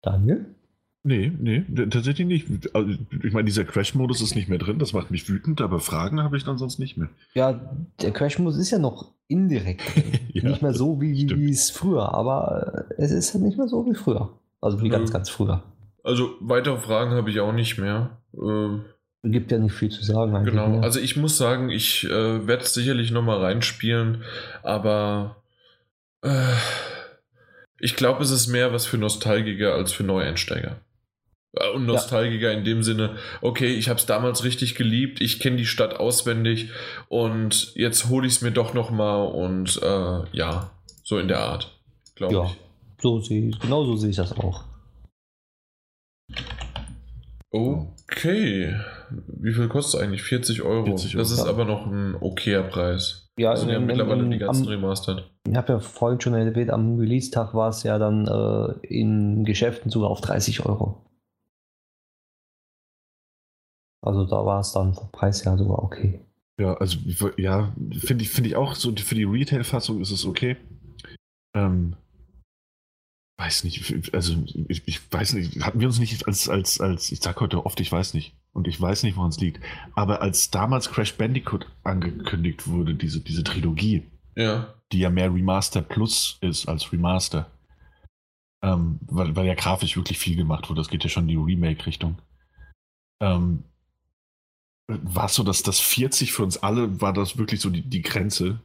Daniel? 0.02 0.55
Nee, 1.06 1.30
nee, 1.38 1.64
tatsächlich 1.88 2.26
nicht. 2.26 2.74
Also, 2.74 2.90
Ich 3.22 3.32
meine, 3.32 3.44
dieser 3.44 3.64
Crash-Modus 3.64 4.20
ist 4.22 4.34
nicht 4.34 4.48
mehr 4.48 4.58
drin, 4.58 4.80
das 4.80 4.92
macht 4.92 5.12
mich 5.12 5.28
wütend, 5.28 5.60
aber 5.60 5.78
Fragen 5.78 6.20
habe 6.20 6.36
ich 6.36 6.42
dann 6.42 6.58
sonst 6.58 6.80
nicht 6.80 6.96
mehr. 6.96 7.08
Ja, 7.34 7.60
der 8.02 8.10
Crash-Modus 8.10 8.56
ist 8.56 8.72
ja 8.72 8.80
noch 8.80 9.12
indirekt. 9.28 9.82
Ja, 10.36 10.50
nicht 10.50 10.60
mehr 10.60 10.74
so, 10.74 11.00
wie, 11.00 11.48
es 11.48 11.70
früher, 11.70 12.12
aber 12.12 12.84
äh, 12.90 13.02
es 13.02 13.10
ist 13.10 13.32
halt 13.32 13.42
nicht 13.42 13.56
mehr 13.56 13.68
so 13.68 13.86
wie 13.86 13.94
früher. 13.94 14.28
Also 14.60 14.82
wie 14.82 14.90
ganz, 14.90 15.08
Nö. 15.08 15.12
ganz 15.14 15.30
früher. 15.30 15.62
Also 16.04 16.34
weitere 16.40 16.76
Fragen 16.76 17.12
habe 17.12 17.30
ich 17.30 17.40
auch 17.40 17.52
nicht 17.52 17.78
mehr. 17.78 18.18
Äh, 18.34 19.28
Gibt 19.30 19.50
ja 19.50 19.58
nicht 19.58 19.72
viel 19.72 19.88
zu 19.88 20.04
sagen 20.04 20.36
eigentlich. 20.36 20.52
genau. 20.52 20.68
ne? 20.68 20.82
Also 20.82 21.00
ich 21.00 21.16
muss 21.16 21.38
sagen, 21.38 21.70
ich 21.70 22.04
äh, 22.04 22.46
werde 22.46 22.66
sicherlich 22.66 23.12
nochmal 23.12 23.38
reinspielen, 23.38 24.24
aber 24.62 25.36
äh, 26.20 26.52
ich 27.80 27.96
glaube, 27.96 28.22
es 28.22 28.30
ist 28.30 28.48
mehr 28.48 28.74
was 28.74 28.84
für 28.84 28.98
Nostalgiker 28.98 29.72
als 29.72 29.92
für 29.92 30.04
Neueinsteiger. 30.04 30.76
Äh, 31.56 31.70
Und 31.74 31.86
Nostalgiker 31.86 32.52
in 32.52 32.64
dem 32.64 32.82
Sinne, 32.82 33.16
okay, 33.40 33.66
ich 33.74 33.88
habe 33.88 33.98
es 33.98 34.06
damals 34.06 34.44
richtig 34.44 34.74
geliebt, 34.74 35.20
ich 35.20 35.40
kenne 35.40 35.56
die 35.56 35.66
Stadt 35.66 35.98
auswendig 35.98 36.70
und 37.08 37.72
jetzt 37.74 38.08
hole 38.08 38.26
ich 38.26 38.34
es 38.34 38.42
mir 38.42 38.50
doch 38.52 38.74
nochmal 38.74 39.26
und 39.28 39.80
äh, 39.82 40.20
ja, 40.36 40.70
so 41.02 41.18
in 41.18 41.28
der 41.28 41.40
Art, 41.40 41.78
glaube 42.14 42.34
ja, 42.34 42.44
ich. 42.44 42.56
so 43.02 43.20
sehe 43.20 43.48
ich, 43.48 43.58
genau 43.58 43.84
so 43.84 43.96
sehe 43.96 44.10
ich 44.10 44.16
das 44.16 44.32
auch. 44.38 44.64
Okay. 47.50 48.74
Wie 49.28 49.52
viel 49.52 49.68
kostet 49.68 50.00
es 50.00 50.06
eigentlich? 50.06 50.22
40 50.22 50.62
Euro. 50.62 50.84
40 50.84 51.14
Euro, 51.14 51.22
das 51.22 51.30
ist 51.30 51.44
ja. 51.44 51.50
aber 51.50 51.64
noch 51.64 51.86
ein 51.86 52.16
okayer 52.20 52.62
Preis. 52.64 53.28
Ja, 53.38 53.54
ja 53.54 53.62
in- 53.62 53.68
in- 53.70 53.86
mittlerweile 53.86 54.22
in- 54.24 54.30
die 54.30 54.38
ganzen 54.38 54.64
am- 54.64 54.68
remastered. 54.68 55.24
Ich 55.48 55.54
habe 55.56 55.74
ja 55.74 55.78
vorhin 55.78 56.20
schon 56.20 56.34
erwähnt, 56.34 56.70
am 56.70 56.98
Release-Tag 56.98 57.54
war 57.54 57.68
es 57.68 57.82
ja 57.82 57.98
dann 57.98 58.26
äh, 58.26 58.86
in 58.86 59.44
Geschäften 59.44 59.90
sogar 59.90 60.10
auf 60.10 60.20
30 60.20 60.66
Euro. 60.66 61.05
Also 64.06 64.24
da 64.24 64.44
war 64.44 64.60
es 64.60 64.72
dann 64.72 64.94
vom 64.94 65.10
Preis 65.10 65.44
her 65.44 65.58
sogar 65.58 65.82
okay. 65.82 66.20
Ja, 66.58 66.74
also 66.74 66.98
ja, 67.36 67.74
finde 67.92 68.24
ich, 68.24 68.30
finde 68.30 68.48
ich 68.50 68.56
auch 68.56 68.74
so, 68.74 68.94
für 68.96 69.14
die 69.14 69.24
Retail-Fassung 69.24 70.00
ist 70.00 70.10
es 70.10 70.24
okay. 70.24 70.56
Ähm, 71.54 71.96
weiß 73.38 73.64
nicht, 73.64 74.14
also 74.14 74.34
ich, 74.68 74.86
ich 74.88 75.12
weiß 75.12 75.34
nicht, 75.34 75.62
hatten 75.62 75.80
wir 75.80 75.88
uns 75.88 75.98
nicht 75.98 76.26
als, 76.26 76.48
als, 76.48 76.80
als, 76.80 77.12
ich 77.12 77.20
sag 77.20 77.40
heute 77.40 77.66
oft, 77.66 77.78
ich 77.80 77.92
weiß 77.92 78.14
nicht. 78.14 78.34
Und 78.52 78.68
ich 78.68 78.80
weiß 78.80 79.02
nicht, 79.02 79.16
woran 79.16 79.28
es 79.28 79.38
liegt. 79.38 79.62
Aber 79.94 80.22
als 80.22 80.50
damals 80.50 80.90
Crash 80.90 81.14
Bandicoot 81.16 81.66
angekündigt 81.84 82.66
wurde, 82.66 82.94
diese, 82.94 83.20
diese 83.20 83.44
Trilogie, 83.44 84.04
Ja. 84.34 84.72
die 84.92 85.00
ja 85.00 85.10
mehr 85.10 85.32
Remaster 85.34 85.82
Plus 85.82 86.38
ist 86.40 86.66
als 86.66 86.90
Remaster, 86.90 87.50
ähm, 88.62 88.98
weil, 89.02 89.36
weil 89.36 89.46
ja 89.46 89.54
grafisch 89.54 89.94
wirklich 89.96 90.18
viel 90.18 90.36
gemacht 90.36 90.70
wurde, 90.70 90.80
das 90.80 90.88
geht 90.88 91.04
ja 91.04 91.10
schon 91.10 91.24
in 91.24 91.28
die 91.28 91.36
Remake-Richtung. 91.52 92.16
Ähm, 93.20 93.64
war 94.88 95.26
es 95.26 95.34
so, 95.34 95.42
dass 95.42 95.62
das 95.62 95.80
40 95.80 96.32
für 96.32 96.42
uns 96.42 96.58
alle 96.58 97.00
war 97.00 97.12
das 97.12 97.38
wirklich 97.38 97.60
so 97.60 97.70
die, 97.70 97.82
die 97.82 98.02
Grenze, 98.02 98.60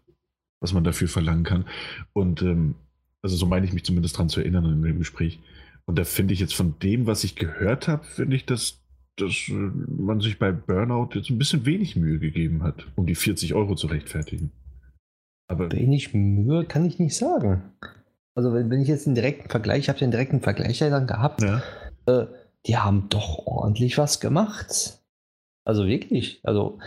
was 0.60 0.73
man 0.73 0.84
dafür 0.84 1.07
verlangen 1.07 1.43
kann. 1.43 1.65
Und 2.14 2.41
ähm, 2.41 2.76
also 3.22 3.35
so 3.35 3.45
meine 3.45 3.65
ich 3.65 3.73
mich 3.73 3.84
zumindest 3.84 4.18
dran 4.18 4.30
zu 4.30 4.39
erinnern 4.39 4.65
in 4.65 4.81
dem 4.81 4.99
Gespräch. 4.99 5.39
Und 5.85 5.98
da 5.98 6.03
finde 6.03 6.34
ich 6.34 6.39
jetzt 6.39 6.53
von 6.53 6.76
dem, 6.80 7.07
was 7.07 7.23
ich 7.23 7.35
gehört 7.35 7.88
habe, 7.88 8.03
finde 8.03 8.35
ich, 8.35 8.45
dass, 8.45 8.80
dass 9.18 9.49
äh, 9.49 9.53
man 9.53 10.22
sich 10.22 10.38
bei 10.38 10.52
Burnout 10.52 11.10
jetzt 11.15 11.30
ein 11.30 11.38
bisschen 11.38 11.65
wenig 11.65 11.95
Mühe 11.95 12.19
gegeben 12.19 12.64
hat, 12.64 12.88
um 12.95 13.06
die 13.07 13.15
40 13.15 13.53
Euro 13.53 13.76
zu 13.76 13.88
rechtfertigen. 13.88 14.52
Aber 15.48 15.72
Wenig 15.72 16.14
Mühe 16.14 16.65
kann 16.65 16.85
ich 16.85 16.99
nicht 16.99 17.15
sagen. 17.15 17.64
Also 18.35 18.53
wenn, 18.53 18.69
wenn 18.69 18.81
ich 18.81 18.88
jetzt 18.88 19.06
einen 19.06 19.15
direkten 19.15 19.49
Vergleich, 19.49 19.80
ich 19.80 19.89
habe 19.89 19.99
den 19.99 20.11
direkten 20.11 20.39
Vergleich 20.39 20.80
ja 20.80 20.89
dann 20.89 21.07
gehabt, 21.07 21.41
ja, 21.41 21.61
äh, 22.06 22.27
die 22.68 22.77
haben 22.77 23.10
doch 23.10 23.45
ordentlich 23.48 23.98
was 23.98 24.19
gemacht. 24.19 25.01
Also 25.65 25.88
wirklich. 25.88 26.39
Also 26.43 26.79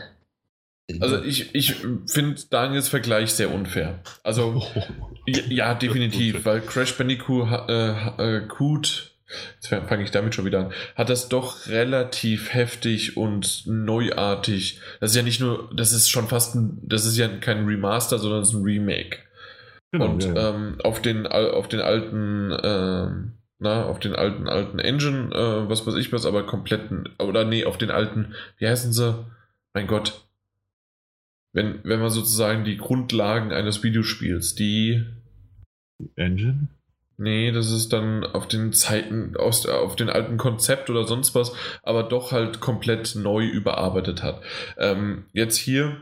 Also 1.01 1.22
ich, 1.22 1.55
ich 1.55 1.76
finde 2.06 2.40
Daniels 2.51 2.88
Vergleich 2.88 3.32
sehr 3.32 3.52
unfair. 3.52 4.01
Also 4.22 4.62
ja, 5.26 5.74
definitiv, 5.74 6.44
weil 6.44 6.60
Crash 6.60 6.96
Bandicoot 6.96 7.48
äh, 7.68 8.38
äh, 8.38 8.46
jetzt 9.56 9.68
fange 9.88 10.05
ich 10.05 10.10
damit 10.10 10.34
schon 10.34 10.44
wieder 10.44 10.60
an, 10.60 10.72
hat 10.94 11.09
das 11.09 11.28
doch 11.28 11.66
relativ 11.66 12.52
heftig 12.52 13.16
und 13.16 13.64
neuartig. 13.66 14.80
Das 15.01 15.10
ist 15.10 15.16
ja 15.16 15.22
nicht 15.22 15.40
nur, 15.40 15.70
das 15.74 15.92
ist 15.92 16.10
schon 16.10 16.28
fast 16.28 16.55
ein, 16.55 16.78
das 16.82 17.06
ist 17.06 17.16
ja 17.16 17.28
kein 17.28 17.66
Remaster, 17.66 18.18
sondern 18.18 18.42
es 18.42 18.51
ist 18.51 18.55
ein 18.55 18.64
Remake. 18.64 19.18
Genau, 19.92 20.06
und 20.06 20.24
ja, 20.24 20.34
ja. 20.34 20.51
Ähm, 20.51 20.78
auf, 20.82 21.01
den, 21.01 21.26
auf 21.26 21.68
den 21.68 21.80
alten, 21.80 22.51
äh, 22.51 23.09
na, 23.59 23.85
auf 23.86 23.98
den 23.98 24.14
alten, 24.14 24.48
alten 24.48 24.78
Engine, 24.78 25.35
äh, 25.35 25.68
was 25.68 25.86
weiß 25.86 25.94
ich 25.94 26.12
was, 26.12 26.26
aber 26.26 26.44
kompletten, 26.44 27.09
oder 27.18 27.44
nee, 27.44 27.64
auf 27.64 27.78
den 27.78 27.90
alten, 27.90 28.35
wie 28.59 28.68
heißen 28.68 28.93
sie? 28.93 29.24
Mein 29.72 29.86
Gott. 29.86 30.24
Wenn, 31.52 31.81
wenn 31.85 32.01
man 32.01 32.10
sozusagen 32.10 32.64
die 32.64 32.76
Grundlagen 32.76 33.52
eines 33.52 33.82
Videospiels, 33.82 34.55
die 34.55 35.05
Engine? 36.16 36.68
Nee, 37.16 37.52
das 37.52 37.70
ist 37.70 37.93
dann 37.93 38.24
auf 38.24 38.48
den 38.48 38.72
Zeiten, 38.72 39.36
aus, 39.36 39.66
auf 39.66 39.94
den 39.94 40.10
alten 40.10 40.36
Konzept 40.36 40.90
oder 40.90 41.05
sonst 41.05 41.35
was, 41.36 41.52
aber 41.85 42.02
doch 42.02 42.32
halt 42.32 42.60
komplett 42.60 43.14
neu 43.14 43.47
überarbeitet 43.47 44.24
hat. 44.24 44.43
Ähm, 44.78 45.26
jetzt 45.32 45.56
hier 45.56 45.97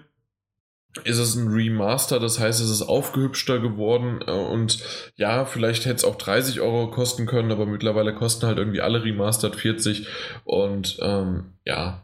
ist 1.04 1.18
es 1.18 1.34
ein 1.34 1.48
Remaster, 1.48 2.20
das 2.20 2.38
heißt, 2.38 2.60
es 2.60 2.70
ist 2.70 2.82
aufgehübschter 2.82 3.58
geworden 3.58 4.20
äh, 4.26 4.30
und 4.30 4.78
ja, 5.16 5.44
vielleicht 5.44 5.86
hätte 5.86 5.96
es 5.96 6.04
auch 6.04 6.16
30 6.16 6.60
Euro 6.60 6.90
kosten 6.90 7.26
können, 7.26 7.50
aber 7.50 7.66
mittlerweile 7.66 8.14
kosten 8.14 8.46
halt 8.46 8.58
irgendwie 8.58 8.80
alle 8.82 9.02
Remastered 9.02 9.56
40 9.56 10.06
und 10.44 10.98
ähm, 11.00 11.54
ja, 11.64 12.02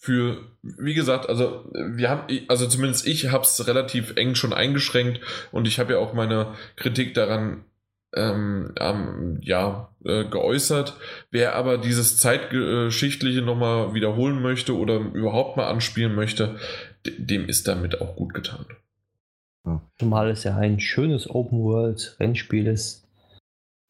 für, 0.00 0.38
wie 0.62 0.94
gesagt, 0.94 1.28
also 1.28 1.70
wir 1.72 2.08
haben, 2.08 2.22
also 2.48 2.66
zumindest 2.66 3.06
ich 3.06 3.30
habe 3.30 3.42
es 3.42 3.66
relativ 3.66 4.16
eng 4.16 4.36
schon 4.36 4.52
eingeschränkt 4.52 5.20
und 5.50 5.66
ich 5.66 5.78
habe 5.78 5.94
ja 5.94 5.98
auch 5.98 6.14
meine 6.14 6.54
Kritik 6.76 7.14
daran 7.14 7.64
ähm, 8.14 8.72
ähm, 8.78 9.38
ja, 9.42 9.90
äh, 10.04 10.24
geäußert. 10.24 10.96
Wer 11.30 11.54
aber 11.56 11.76
dieses 11.78 12.16
Zeitgeschichtliche 12.16 13.42
nochmal 13.42 13.92
wiederholen 13.92 14.40
möchte 14.40 14.76
oder 14.76 14.96
überhaupt 14.96 15.56
mal 15.56 15.68
anspielen 15.68 16.14
möchte, 16.14 16.56
dem 17.16 17.48
ist 17.48 17.68
damit 17.68 18.00
auch 18.00 18.16
gut 18.16 18.34
getan. 18.34 18.66
Zumal 19.98 20.30
es 20.30 20.44
ja 20.44 20.56
ein 20.56 20.80
schönes 20.80 21.28
Open-World-Rennspiel 21.28 22.66
ist, 22.66 23.06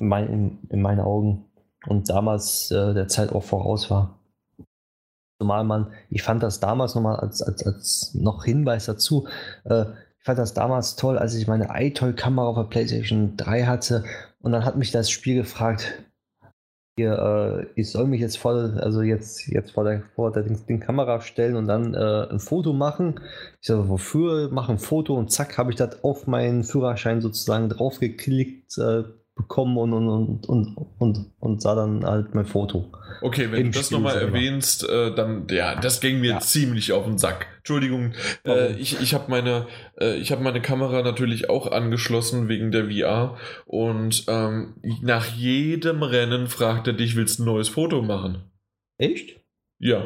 in, 0.00 0.08
mein, 0.08 0.58
in, 0.68 0.80
meinen 0.80 1.00
Augen, 1.00 1.44
und 1.86 2.08
damals 2.08 2.70
äh, 2.70 2.94
der 2.94 3.08
Zeit 3.08 3.32
auch 3.32 3.44
voraus 3.44 3.90
war. 3.90 4.18
Zumal 5.40 5.62
man, 5.64 5.92
ich 6.10 6.22
fand 6.22 6.42
das 6.42 6.58
damals 6.58 6.94
nochmal 6.94 7.16
als, 7.16 7.42
als, 7.42 7.64
als 7.64 8.14
noch 8.14 8.44
Hinweis 8.44 8.86
dazu, 8.86 9.28
äh, 9.64 9.84
ich 10.18 10.24
fand 10.24 10.38
das 10.38 10.52
damals 10.52 10.96
toll, 10.96 11.16
als 11.16 11.34
ich 11.34 11.46
meine 11.46 11.68
iToy-Kamera 11.72 12.48
auf 12.48 12.56
der 12.56 12.64
PlayStation 12.64 13.36
3 13.36 13.66
hatte 13.66 14.04
und 14.40 14.52
dann 14.52 14.64
hat 14.64 14.76
mich 14.76 14.90
das 14.90 15.10
Spiel 15.10 15.36
gefragt, 15.36 16.02
hier, 16.98 17.66
äh, 17.74 17.80
ich 17.80 17.90
soll 17.90 18.06
mich 18.06 18.20
jetzt 18.20 18.38
voll, 18.38 18.78
also 18.80 19.02
jetzt, 19.02 19.46
jetzt 19.48 19.72
vor 19.72 19.84
der, 19.84 20.02
vor 20.14 20.32
der 20.32 20.42
den, 20.42 20.58
den 20.66 20.80
Kamera 20.80 21.20
stellen 21.20 21.56
und 21.56 21.66
dann 21.66 21.94
äh, 21.94 22.28
ein 22.30 22.40
Foto 22.40 22.72
machen. 22.72 23.20
Ich 23.60 23.68
sage, 23.68 23.88
wofür? 23.88 24.50
Mach 24.52 24.68
ein 24.68 24.78
Foto 24.78 25.14
und 25.14 25.32
zack, 25.32 25.56
habe 25.56 25.70
ich 25.70 25.76
das 25.76 26.04
auf 26.04 26.26
meinen 26.26 26.64
Führerschein 26.64 27.20
sozusagen 27.20 27.68
draufgeklickt, 27.68 28.76
äh, 28.78 29.04
bekommen 29.38 29.78
und, 29.78 29.94
und, 29.94 30.46
und, 30.46 30.76
und, 30.98 31.30
und, 31.40 31.62
sah 31.62 31.74
dann 31.74 32.04
halt 32.04 32.34
mein 32.34 32.44
Foto. 32.44 32.92
Okay, 33.22 33.50
wenn 33.50 33.72
du 33.72 33.78
das 33.78 33.90
nochmal 33.90 34.18
erwähnst, 34.18 34.86
äh, 34.86 35.14
dann, 35.14 35.46
ja, 35.48 35.74
das 35.76 36.00
ging 36.00 36.20
mir 36.20 36.32
ja. 36.32 36.40
ziemlich 36.40 36.92
auf 36.92 37.06
den 37.06 37.16
Sack. 37.16 37.46
Entschuldigung, 37.58 38.12
äh, 38.44 38.74
ich, 38.74 39.00
ich 39.00 39.14
habe 39.14 39.30
meine, 39.30 39.66
äh, 39.96 40.22
hab 40.22 40.42
meine 40.42 40.60
Kamera 40.60 41.02
natürlich 41.02 41.48
auch 41.48 41.70
angeschlossen 41.72 42.48
wegen 42.48 42.70
der 42.70 42.90
VR 42.90 43.38
und 43.64 44.24
ähm, 44.28 44.74
nach 45.00 45.26
jedem 45.26 46.02
Rennen 46.02 46.48
fragt 46.48 46.86
er 46.86 46.92
dich, 46.92 47.16
willst 47.16 47.38
du 47.38 47.44
ein 47.44 47.46
neues 47.46 47.70
Foto 47.70 48.02
machen? 48.02 48.42
Echt? 48.98 49.40
Ja. 49.78 50.04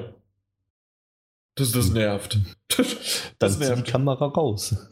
Das, 1.54 1.72
das 1.72 1.88
hm. 1.88 1.94
nervt. 1.94 2.38
Das, 3.38 3.58
dann 3.58 3.68
nervt. 3.68 3.86
die 3.86 3.90
Kamera 3.90 4.26
raus. 4.26 4.88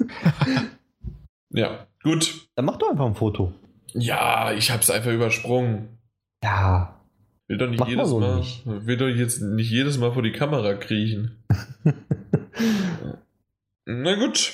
ja, 1.50 1.86
gut. 2.02 2.48
Dann 2.56 2.64
mach 2.64 2.76
doch 2.76 2.90
einfach 2.90 3.06
ein 3.06 3.14
Foto. 3.14 3.54
Ja, 3.94 4.52
ich 4.52 4.70
hab's 4.70 4.90
einfach 4.90 5.10
übersprungen. 5.10 5.98
Ja. 6.42 7.00
Will 7.48 7.58
doch 7.58 7.68
nicht 7.68 7.86
jedes 7.86 8.08
so 8.08 8.20
Mal. 8.20 8.36
Nicht. 8.36 8.62
Will 8.64 8.96
doch 8.96 9.08
jetzt 9.08 9.40
nicht 9.40 9.70
jedes 9.70 9.98
Mal 9.98 10.12
vor 10.12 10.22
die 10.22 10.32
Kamera 10.32 10.74
kriechen. 10.74 11.42
Na 13.86 14.14
gut. 14.14 14.52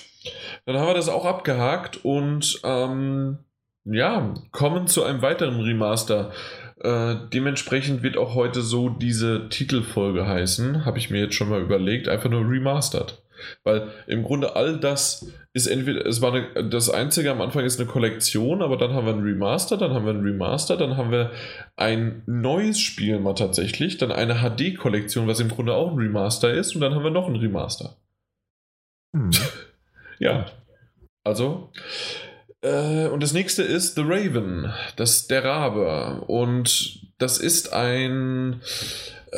Dann 0.65 0.79
haben 0.79 0.89
wir 0.89 0.95
das 0.95 1.09
auch 1.09 1.25
abgehakt 1.25 2.05
und 2.05 2.61
ähm, 2.65 3.39
ja, 3.85 4.35
kommen 4.51 4.87
zu 4.87 5.05
einem 5.05 5.23
weiteren 5.23 5.61
Remaster. 5.61 6.33
Äh, 6.81 7.17
dementsprechend 7.33 8.03
wird 8.03 8.17
auch 8.17 8.35
heute 8.35 8.63
so 8.63 8.89
diese 8.89 9.49
Titelfolge 9.49 10.27
heißen. 10.27 10.85
Habe 10.85 10.99
ich 10.99 11.11
mir 11.11 11.21
jetzt 11.21 11.35
schon 11.35 11.49
mal 11.49 11.61
überlegt. 11.61 12.09
Einfach 12.09 12.31
nur 12.31 12.49
remastered. 12.49 13.23
Weil 13.65 13.89
im 14.07 14.23
Grunde 14.23 14.57
all 14.57 14.79
das 14.79 15.31
ist 15.53 15.67
entweder, 15.67 16.05
es 16.05 16.21
war 16.21 16.35
eine, 16.35 16.69
das 16.69 16.91
einzige 16.91 17.31
am 17.31 17.41
Anfang 17.41 17.65
ist 17.65 17.81
eine 17.81 17.89
Kollektion, 17.89 18.63
aber 18.63 18.77
dann 18.77 18.93
haben 18.93 19.07
wir 19.07 19.15
ein 19.15 19.23
Remaster, 19.23 19.77
dann 19.77 19.93
haben 19.93 20.05
wir 20.05 20.13
ein 20.13 20.23
Remaster, 20.23 20.77
dann 20.77 20.97
haben 20.97 21.11
wir 21.11 21.33
ein 21.77 22.23
neues 22.27 22.79
Spiel 22.79 23.19
mal 23.19 23.35
tatsächlich, 23.35 23.99
dann 23.99 24.13
eine 24.13 24.37
HD-Kollektion, 24.37 25.27
was 25.27 25.41
im 25.41 25.49
Grunde 25.49 25.75
auch 25.75 25.93
ein 25.93 25.99
Remaster 25.99 26.53
ist, 26.53 26.75
und 26.75 26.81
dann 26.83 26.95
haben 26.95 27.05
wir 27.05 27.11
noch 27.11 27.29
ein 27.29 27.37
Remaster. 27.37 27.97
Hm. 29.15 29.31
ja. 30.19 30.47
Also. 31.25 31.73
Äh, 32.63 33.09
und 33.09 33.23
das 33.23 33.33
nächste 33.33 33.63
ist 33.63 33.97
The 33.97 34.03
Raven, 34.05 34.73
das 34.97 35.27
der 35.27 35.45
Rabe. 35.45 36.25
Und 36.27 37.01
das 37.19 37.39
ist 37.39 37.73
ein 37.73 38.61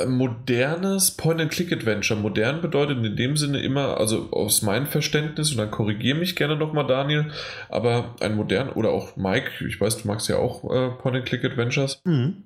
modernes 0.06 1.12
Point-and-Click-Adventure. 1.12 2.20
Modern 2.20 2.60
bedeutet 2.60 3.04
in 3.04 3.16
dem 3.16 3.36
Sinne 3.36 3.60
immer, 3.60 3.98
also 3.98 4.30
aus 4.30 4.62
meinem 4.62 4.86
Verständnis, 4.86 5.50
und 5.50 5.58
dann 5.58 5.70
korrigiere 5.70 6.18
mich 6.18 6.36
gerne 6.36 6.56
nochmal, 6.56 6.86
Daniel, 6.86 7.30
aber 7.68 8.14
ein 8.20 8.36
modern, 8.36 8.70
oder 8.70 8.90
auch 8.90 9.16
Mike, 9.16 9.64
ich 9.66 9.80
weiß, 9.80 10.02
du 10.02 10.08
magst 10.08 10.28
ja 10.28 10.36
auch 10.36 10.64
äh, 10.64 10.90
Point-and-Click-Adventures. 10.90 12.02
Mhm. 12.04 12.44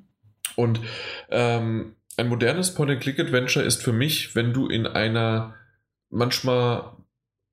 Und 0.56 0.80
ähm, 1.30 1.96
ein 2.16 2.28
modernes 2.28 2.74
Point-and-Click-Adventure 2.74 3.64
ist 3.64 3.82
für 3.82 3.92
mich, 3.92 4.34
wenn 4.36 4.52
du 4.52 4.68
in 4.68 4.86
einer 4.86 5.54
manchmal 6.10 6.92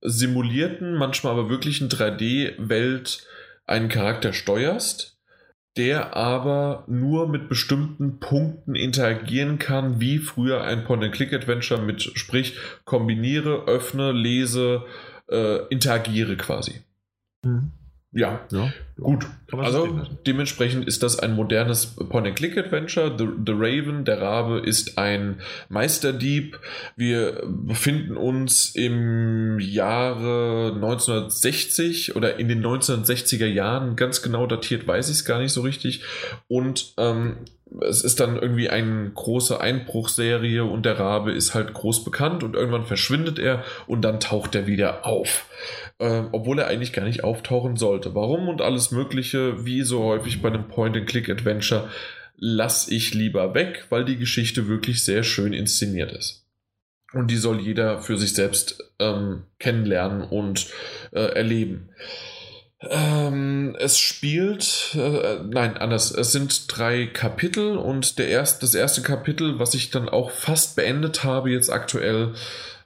simulierten, 0.02 0.96
manchmal 0.96 1.34
aber 1.34 1.50
wirklichen 1.50 1.90
3D-Welt 1.90 3.28
einen 3.66 3.90
Charakter 3.90 4.34
steuerst 4.34 5.19
der 5.80 6.14
aber 6.18 6.84
nur 6.88 7.30
mit 7.30 7.48
bestimmten 7.48 8.20
Punkten 8.20 8.76
interagieren 8.76 9.60
kann, 9.60 10.02
wie 10.02 10.18
früher 10.18 10.62
ein 10.62 10.84
Point-and-Click-Adventure 10.84 11.82
mit, 11.82 12.02
sprich, 12.02 12.58
kombiniere, 12.84 13.66
öffne, 13.66 14.12
lese, 14.12 14.84
äh, 15.30 15.66
interagiere 15.70 16.36
quasi. 16.36 16.82
Mhm. 17.46 17.72
Ja, 18.12 18.42
ja, 18.52 18.74
gut. 19.00 19.28
Also 19.52 20.02
dementsprechend 20.26 20.88
ist 20.88 21.04
das 21.04 21.20
ein 21.20 21.36
modernes 21.36 21.86
Point-and-Click-Adventure. 21.86 23.16
The, 23.16 23.28
The, 23.46 23.52
Raven, 23.56 24.04
der 24.04 24.20
Rabe, 24.20 24.60
ist 24.66 24.98
ein 24.98 25.42
Meisterdieb. 25.70 26.60
Wir 26.96 27.44
befinden 27.46 28.18
uns 28.18 28.74
im 28.74 29.60
Jahre 29.60 30.72
1960 30.74 32.16
oder 32.16 32.40
in 32.40 32.48
den 32.48 32.66
1960er 32.66 33.46
Jahren. 33.46 33.96
Ganz 33.96 34.24
genau 34.24 34.48
datiert 34.48 34.88
weiß 34.88 35.10
ich 35.10 35.18
es 35.18 35.26
gar 35.26 35.38
nicht 35.38 35.54
so 35.54 35.62
richtig. 35.62 36.04
Und 36.48 36.96
ähm, 36.98 37.38
es 37.82 38.04
ist 38.04 38.20
dann 38.20 38.38
irgendwie 38.38 38.70
eine 38.70 39.12
große 39.12 39.62
Einbruchserie 39.62 40.64
und 40.64 40.86
der 40.88 40.98
Rabe 40.98 41.32
ist 41.32 41.54
halt 41.54 41.74
groß 41.74 42.04
bekannt 42.04 42.44
und 42.44 42.56
irgendwann 42.56 42.86
verschwindet 42.86 43.38
er 43.38 43.64
und 43.86 44.02
dann 44.02 44.20
taucht 44.20 44.56
er 44.56 44.66
wieder 44.66 45.06
auf 45.06 45.46
äh, 46.00 46.24
obwohl 46.32 46.60
er 46.60 46.68
eigentlich 46.68 46.94
gar 46.94 47.06
nicht 47.06 47.24
auftauchen 47.24 47.76
sollte. 47.76 48.16
Warum 48.16 48.48
und 48.48 48.62
alles 48.62 48.92
Mögliche, 48.92 49.66
wie 49.66 49.84
so 49.84 50.04
häufig 50.04 50.42
bei 50.42 50.50
einem 50.50 50.68
Point-and-Click-Adventure, 50.68 51.90
lasse 52.38 52.94
ich 52.94 53.14
lieber 53.14 53.54
weg, 53.54 53.86
weil 53.90 54.06
die 54.06 54.18
Geschichte 54.18 54.68
wirklich 54.68 55.04
sehr 55.04 55.24
schön 55.24 55.54
inszeniert 55.54 56.12
ist. 56.12 56.48
Und 57.12 57.30
die 57.32 57.38
soll 57.38 57.60
jeder 57.60 58.02
für 58.02 58.18
sich 58.18 58.34
selbst 58.34 58.84
ähm, 59.00 59.44
kennenlernen 59.58 60.22
und 60.22 60.68
äh, 61.12 61.34
erleben. 61.34 61.90
Ähm, 62.82 63.76
es 63.78 63.98
spielt, 64.00 64.96
äh, 64.96 65.40
nein, 65.44 65.76
anders. 65.76 66.12
Es 66.12 66.32
sind 66.32 66.66
drei 66.70 67.08
Kapitel 67.08 67.78
und 67.78 68.20
der 68.20 68.30
erst, 68.30 68.64
das 68.64 68.74
erste 68.74 69.02
Kapitel, 69.02 69.60
was 69.60 69.74
ich 69.74 69.90
dann 69.90 70.08
auch 70.08 70.32
fast 70.32 70.78
beendet 70.78 71.24
habe, 71.26 71.50
jetzt 71.50 71.70
aktuell, 71.70 72.36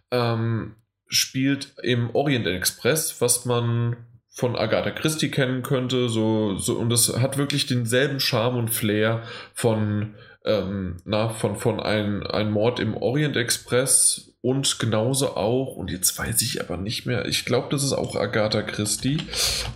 ähm, 0.10 0.76
spielt 1.14 1.74
im 1.84 2.10
Orient 2.16 2.48
Express, 2.48 3.22
was 3.22 3.46
man 3.46 3.98
von 4.30 4.56
Agatha 4.56 4.92
Christie 4.92 5.30
kennen 5.30 5.62
könnte. 5.62 6.10
So, 6.10 6.58
so, 6.58 6.76
und 6.76 6.92
es 6.92 7.18
hat 7.20 7.38
wirklich 7.38 7.68
denselben 7.68 8.20
Charme 8.20 8.58
und 8.58 8.70
Flair 8.70 9.24
von, 9.54 10.16
ähm, 10.44 10.98
na, 11.06 11.30
von, 11.30 11.56
von 11.56 11.80
ein, 11.80 12.26
ein 12.26 12.52
Mord 12.52 12.80
im 12.80 12.98
Orient 12.98 13.38
Express 13.38 14.34
und 14.44 14.78
genauso 14.78 15.38
auch, 15.38 15.78
und 15.78 15.90
jetzt 15.90 16.20
weiß 16.20 16.42
ich 16.42 16.60
aber 16.60 16.76
nicht 16.76 17.06
mehr, 17.06 17.26
ich 17.28 17.46
glaube, 17.46 17.70
das 17.72 17.82
ist 17.82 17.94
auch 17.94 18.18
Agatha 18.18 18.62
Christie. 18.62 19.20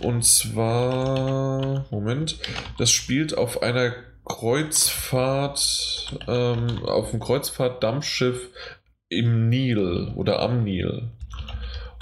Und 0.00 0.26
zwar, 0.26 1.86
Moment, 1.90 2.38
das 2.76 2.90
spielt 2.90 3.38
auf 3.38 3.62
einer 3.62 3.94
Kreuzfahrt, 4.26 6.18
ähm, 6.28 6.84
auf 6.84 7.10
einem 7.10 7.20
Kreuzfahrt-Dampfschiff 7.20 8.50
im 9.08 9.48
Nil 9.48 10.12
oder 10.16 10.40
am 10.40 10.64
Nil. 10.64 11.08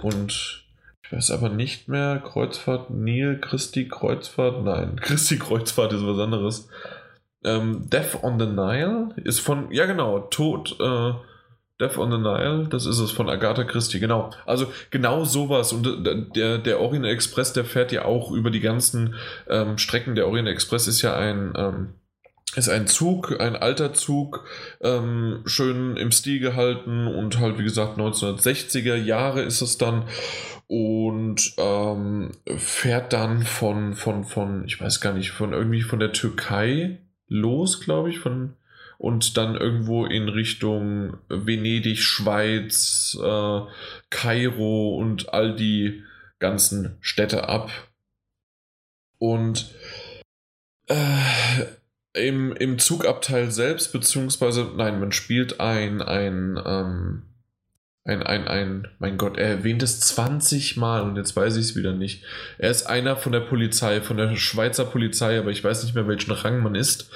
Und 0.02 0.64
ich 1.02 1.12
weiß 1.12 1.30
aber 1.30 1.48
nicht 1.48 1.88
mehr, 1.88 2.18
Kreuzfahrt, 2.18 2.90
Nil, 2.90 3.38
Christi, 3.40 3.88
Kreuzfahrt, 3.88 4.64
nein, 4.64 4.96
Christi 5.00 5.38
Kreuzfahrt 5.38 5.92
ist 5.92 6.06
was 6.06 6.18
anderes. 6.18 6.68
Ähm, 7.44 7.88
Death 7.88 8.22
on 8.22 8.40
the 8.40 8.46
Nile 8.46 9.10
ist 9.24 9.40
von, 9.40 9.70
ja 9.70 9.86
genau, 9.86 10.18
Tod, 10.18 10.76
äh, 10.80 11.12
Death 11.80 11.98
on 11.98 12.10
the 12.10 12.18
Nile, 12.18 12.66
das 12.70 12.86
ist 12.86 12.98
es 12.98 13.10
von 13.10 13.28
Agatha 13.28 13.64
Christie, 13.64 14.00
genau. 14.00 14.30
Also 14.46 14.72
genau 14.90 15.24
sowas. 15.24 15.72
Und 15.72 16.06
der, 16.34 16.58
der 16.58 16.80
Orient 16.80 17.04
Express, 17.04 17.52
der 17.52 17.66
fährt 17.66 17.92
ja 17.92 18.06
auch 18.06 18.32
über 18.32 18.50
die 18.50 18.60
ganzen 18.60 19.14
ähm, 19.48 19.76
Strecken. 19.76 20.14
Der 20.14 20.26
Orient 20.26 20.48
Express 20.48 20.88
ist 20.88 21.02
ja 21.02 21.14
ein, 21.14 21.52
ähm, 21.54 21.88
ist 22.54 22.68
ein 22.68 22.86
Zug, 22.86 23.40
ein 23.40 23.56
alter 23.56 23.92
Zug, 23.92 24.44
ähm, 24.80 25.42
schön 25.46 25.96
im 25.96 26.12
Stil 26.12 26.40
gehalten 26.40 27.06
und 27.06 27.38
halt, 27.38 27.58
wie 27.58 27.64
gesagt, 27.64 27.98
1960er 27.98 28.94
Jahre 28.94 29.42
ist 29.42 29.60
es 29.60 29.78
dann 29.78 30.04
und 30.68 31.54
ähm, 31.58 32.32
fährt 32.56 33.12
dann 33.12 33.42
von, 33.42 33.94
von, 33.94 34.24
von, 34.24 34.64
ich 34.64 34.80
weiß 34.80 35.00
gar 35.00 35.12
nicht, 35.12 35.32
von 35.32 35.52
irgendwie 35.52 35.82
von 35.82 35.98
der 35.98 36.12
Türkei 36.12 36.98
los, 37.28 37.80
glaube 37.80 38.10
ich, 38.10 38.18
von 38.20 38.54
und 38.98 39.36
dann 39.36 39.56
irgendwo 39.56 40.06
in 40.06 40.28
Richtung 40.28 41.18
Venedig, 41.28 41.98
Schweiz, 41.98 43.16
äh, 43.22 43.60
Kairo 44.10 44.96
und 44.96 45.34
all 45.34 45.54
die 45.54 46.02
ganzen 46.38 46.96
Städte 47.00 47.48
ab. 47.48 47.70
Und 49.18 49.74
äh, 50.88 50.94
im, 52.16 52.52
im 52.52 52.78
Zugabteil 52.78 53.50
selbst, 53.50 53.92
beziehungsweise, 53.92 54.70
nein, 54.76 55.00
man 55.00 55.12
spielt 55.12 55.60
ein, 55.60 56.02
ein, 56.02 56.58
ähm, 56.64 57.22
ein, 58.04 58.22
ein, 58.22 58.48
ein, 58.48 58.88
mein 58.98 59.18
Gott, 59.18 59.36
er 59.36 59.48
erwähnt 59.48 59.82
es 59.82 60.00
20 60.00 60.76
Mal 60.76 61.02
und 61.02 61.16
jetzt 61.16 61.36
weiß 61.36 61.56
ich 61.56 61.64
es 61.64 61.76
wieder 61.76 61.92
nicht. 61.92 62.24
Er 62.58 62.70
ist 62.70 62.84
einer 62.84 63.16
von 63.16 63.32
der 63.32 63.40
Polizei, 63.40 64.00
von 64.00 64.16
der 64.16 64.36
Schweizer 64.36 64.84
Polizei, 64.84 65.38
aber 65.38 65.50
ich 65.50 65.62
weiß 65.62 65.82
nicht 65.82 65.94
mehr, 65.94 66.08
welchen 66.08 66.32
Rang 66.32 66.62
man 66.62 66.74
ist. 66.74 67.10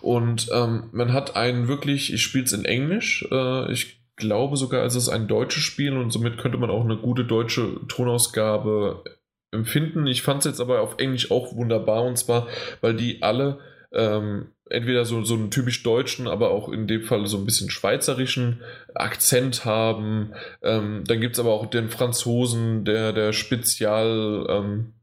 Und 0.00 0.48
ähm, 0.52 0.90
man 0.92 1.12
hat 1.12 1.36
einen 1.36 1.68
wirklich, 1.68 2.12
ich 2.12 2.22
spiele 2.22 2.44
es 2.44 2.52
in 2.52 2.64
Englisch, 2.64 3.26
äh, 3.30 3.72
ich 3.72 4.00
glaube 4.16 4.56
sogar, 4.56 4.84
es 4.84 4.94
ist 4.94 5.08
ein 5.08 5.26
deutsches 5.26 5.62
Spiel 5.62 5.96
und 5.96 6.10
somit 6.10 6.38
könnte 6.38 6.58
man 6.58 6.70
auch 6.70 6.84
eine 6.84 6.96
gute 6.96 7.24
deutsche 7.24 7.80
Tonausgabe 7.88 9.04
empfinden. 9.50 10.06
Ich 10.06 10.22
fand 10.22 10.40
es 10.40 10.44
jetzt 10.44 10.60
aber 10.60 10.80
auf 10.80 10.98
Englisch 10.98 11.30
auch 11.30 11.54
wunderbar 11.56 12.04
und 12.04 12.16
zwar, 12.16 12.46
weil 12.80 12.94
die 12.94 13.22
alle 13.22 13.58
ähm, 13.92 14.48
entweder 14.68 15.04
so, 15.04 15.22
so 15.22 15.34
einen 15.34 15.50
typisch 15.50 15.82
deutschen, 15.82 16.26
aber 16.26 16.50
auch 16.50 16.68
in 16.68 16.86
dem 16.86 17.02
Fall 17.02 17.26
so 17.26 17.38
ein 17.38 17.44
bisschen 17.44 17.70
schweizerischen 17.70 18.62
Akzent 18.94 19.64
haben. 19.64 20.32
Ähm, 20.62 21.04
dann 21.06 21.20
gibt 21.20 21.34
es 21.34 21.40
aber 21.40 21.52
auch 21.52 21.66
den 21.66 21.88
Franzosen, 21.88 22.84
der, 22.84 23.12
der 23.12 23.32
Spezial, 23.32 24.46
ähm, 24.48 24.94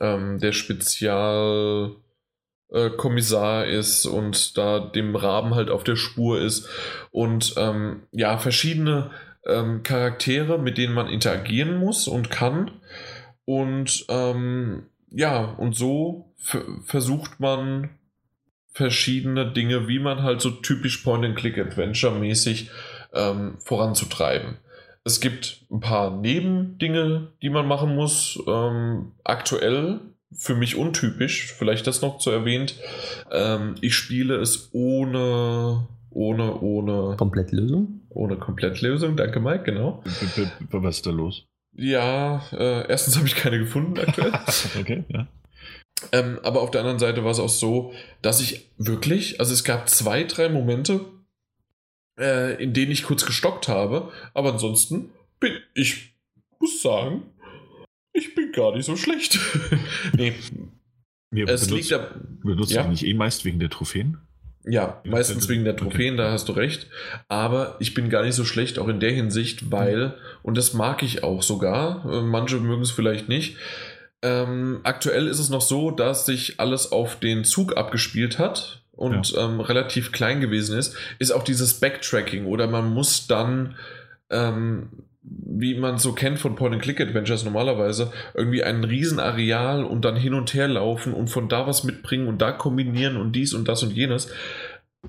ähm, 0.00 0.38
der 0.38 0.52
Spezial 0.52 1.92
äh, 2.70 2.90
Kommissar 2.90 3.66
ist 3.66 4.06
und 4.06 4.56
da 4.56 4.80
dem 4.80 5.16
Raben 5.16 5.54
halt 5.54 5.70
auf 5.70 5.84
der 5.84 5.96
Spur 5.96 6.40
ist 6.40 6.68
und 7.10 7.54
ähm, 7.56 8.02
ja, 8.12 8.38
verschiedene 8.38 9.10
ähm, 9.46 9.82
Charaktere, 9.82 10.58
mit 10.58 10.78
denen 10.78 10.94
man 10.94 11.08
interagieren 11.08 11.76
muss 11.76 12.08
und 12.08 12.30
kann 12.30 12.70
und 13.44 14.06
ja, 15.16 15.44
und 15.44 15.76
so 15.76 16.32
versucht 16.84 17.38
man 17.38 17.90
verschiedene 18.74 19.52
Dinge, 19.52 19.86
wie 19.88 20.00
man 20.00 20.22
halt 20.22 20.40
so 20.40 20.50
typisch 20.50 20.98
Point-and-Click-Adventure-mäßig 20.98 22.70
ähm, 23.14 23.54
voranzutreiben. 23.60 24.58
Es 25.04 25.20
gibt 25.20 25.64
ein 25.70 25.80
paar 25.80 26.10
Nebendinge, 26.10 27.28
die 27.40 27.50
man 27.50 27.68
machen 27.68 27.94
muss. 27.94 28.42
Ähm, 28.48 29.12
aktuell 29.22 30.00
für 30.32 30.56
mich 30.56 30.76
untypisch, 30.76 31.52
vielleicht 31.52 31.86
das 31.86 32.02
noch 32.02 32.18
zu 32.18 32.30
erwähnt. 32.30 32.74
Ähm, 33.30 33.76
ich 33.80 33.94
spiele 33.94 34.36
es 34.36 34.70
ohne, 34.72 35.86
ohne, 36.10 36.60
ohne. 36.60 37.16
Komplettlösung? 37.16 38.00
Ohne 38.08 38.36
Komplettlösung, 38.36 39.16
danke 39.16 39.38
Mike, 39.38 39.62
genau. 39.64 40.02
Was 40.70 40.96
ist 40.96 41.06
da 41.06 41.10
los? 41.10 41.46
Ja, 41.76 42.42
äh, 42.52 42.88
erstens 42.88 43.16
habe 43.16 43.26
ich 43.28 43.36
keine 43.36 43.58
gefunden 43.58 44.00
aktuell. 44.00 44.32
okay, 44.80 45.04
ja. 45.08 45.28
Ähm, 46.12 46.38
aber 46.42 46.60
auf 46.60 46.70
der 46.70 46.80
anderen 46.80 46.98
Seite 46.98 47.24
war 47.24 47.30
es 47.30 47.38
auch 47.38 47.48
so, 47.48 47.92
dass 48.22 48.40
ich 48.40 48.68
wirklich, 48.78 49.40
also 49.40 49.52
es 49.52 49.64
gab 49.64 49.88
zwei, 49.88 50.24
drei 50.24 50.48
Momente, 50.48 51.00
äh, 52.18 52.62
in 52.62 52.72
denen 52.72 52.92
ich 52.92 53.04
kurz 53.04 53.24
gestockt 53.24 53.68
habe, 53.68 54.12
aber 54.34 54.52
ansonsten 54.52 55.10
bin 55.40 55.52
ich, 55.74 56.14
muss 56.58 56.82
sagen, 56.82 57.22
ich 58.12 58.34
bin 58.34 58.52
gar 58.52 58.74
nicht 58.74 58.86
so 58.86 58.96
schlecht. 58.96 59.38
nee. 60.16 60.34
Ja, 61.32 61.46
es 61.46 61.66
benutzt, 61.66 61.70
liegt 61.70 61.90
da. 61.90 62.14
Benutzt 62.42 62.72
ja. 62.72 62.86
nicht 62.86 63.04
eh 63.04 63.14
meist 63.14 63.44
wegen 63.44 63.58
der 63.58 63.70
Trophäen? 63.70 64.18
Ja, 64.66 65.02
meistens 65.04 65.48
wegen 65.48 65.64
der 65.64 65.76
Trophäen, 65.76 66.14
okay. 66.14 66.22
da 66.22 66.32
hast 66.32 66.48
du 66.48 66.52
recht. 66.52 66.86
Aber 67.28 67.76
ich 67.80 67.92
bin 67.92 68.08
gar 68.08 68.22
nicht 68.22 68.34
so 68.34 68.44
schlecht, 68.44 68.78
auch 68.78 68.88
in 68.88 68.98
der 68.98 69.10
Hinsicht, 69.10 69.70
weil, 69.70 70.16
und 70.42 70.56
das 70.56 70.72
mag 70.72 71.02
ich 71.02 71.22
auch 71.22 71.42
sogar, 71.42 72.04
äh, 72.10 72.22
manche 72.22 72.56
mögen 72.60 72.82
es 72.82 72.90
vielleicht 72.90 73.28
nicht. 73.28 73.58
Ähm, 74.24 74.80
aktuell 74.82 75.28
ist 75.28 75.38
es 75.38 75.50
noch 75.50 75.60
so, 75.60 75.90
dass 75.90 76.26
sich 76.26 76.58
alles 76.58 76.90
auf 76.90 77.20
den 77.20 77.44
Zug 77.44 77.76
abgespielt 77.76 78.38
hat 78.38 78.82
und 78.92 79.32
ja. 79.32 79.44
ähm, 79.44 79.60
relativ 79.60 80.12
klein 80.12 80.40
gewesen 80.40 80.78
ist, 80.78 80.96
ist 81.18 81.30
auch 81.30 81.44
dieses 81.44 81.74
Backtracking 81.74 82.46
oder 82.46 82.66
man 82.66 82.92
muss 82.92 83.26
dann 83.26 83.76
ähm, 84.30 84.88
wie 85.24 85.74
man 85.74 85.98
so 85.98 86.12
kennt 86.12 86.38
von 86.38 86.54
Point-and-Click-Adventures 86.54 87.44
normalerweise, 87.44 88.12
irgendwie 88.34 88.62
ein 88.62 88.84
Riesenareal 88.84 89.84
und 89.84 90.04
dann 90.04 90.16
hin 90.16 90.34
und 90.34 90.52
her 90.52 90.68
laufen 90.68 91.14
und 91.14 91.28
von 91.28 91.48
da 91.48 91.66
was 91.66 91.84
mitbringen 91.84 92.28
und 92.28 92.42
da 92.42 92.52
kombinieren 92.52 93.16
und 93.16 93.32
dies 93.32 93.54
und 93.54 93.66
das 93.66 93.82
und 93.82 93.92
jenes. 93.92 94.28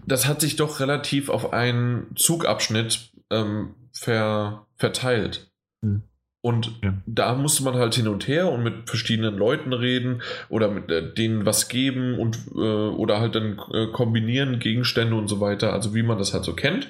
Das 0.05 0.25
hat 0.25 0.41
sich 0.41 0.55
doch 0.55 0.79
relativ 0.79 1.29
auf 1.29 1.51
einen 1.53 2.15
Zugabschnitt 2.15 3.11
ähm, 3.29 3.75
ver 3.91 4.65
verteilt. 4.77 5.51
Mhm. 5.81 6.03
Und 6.45 6.79
ja. 6.83 6.93
da 7.07 7.33
musste 7.33 7.63
man 7.63 7.73
halt 7.73 7.95
hin 7.95 8.07
und 8.07 8.27
her 8.27 8.51
und 8.51 8.61
mit 8.61 8.87
verschiedenen 8.87 9.35
Leuten 9.35 9.73
reden 9.73 10.21
oder 10.47 10.69
mit 10.69 10.91
äh, 10.91 11.11
denen 11.11 11.43
was 11.43 11.69
geben 11.69 12.19
und 12.19 12.37
äh, 12.53 12.59
oder 12.59 13.19
halt 13.19 13.33
dann 13.33 13.59
äh, 13.73 13.87
kombinieren 13.87 14.59
Gegenstände 14.59 15.15
und 15.15 15.27
so 15.27 15.41
weiter, 15.41 15.73
also 15.73 15.95
wie 15.95 16.03
man 16.03 16.19
das 16.19 16.35
halt 16.35 16.43
so 16.43 16.53
kennt. 16.53 16.89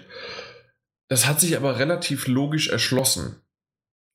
Das 1.07 1.25
hat 1.25 1.39
sich 1.39 1.55
aber 1.55 1.79
relativ 1.79 2.27
logisch 2.27 2.67
erschlossen. 2.67 3.37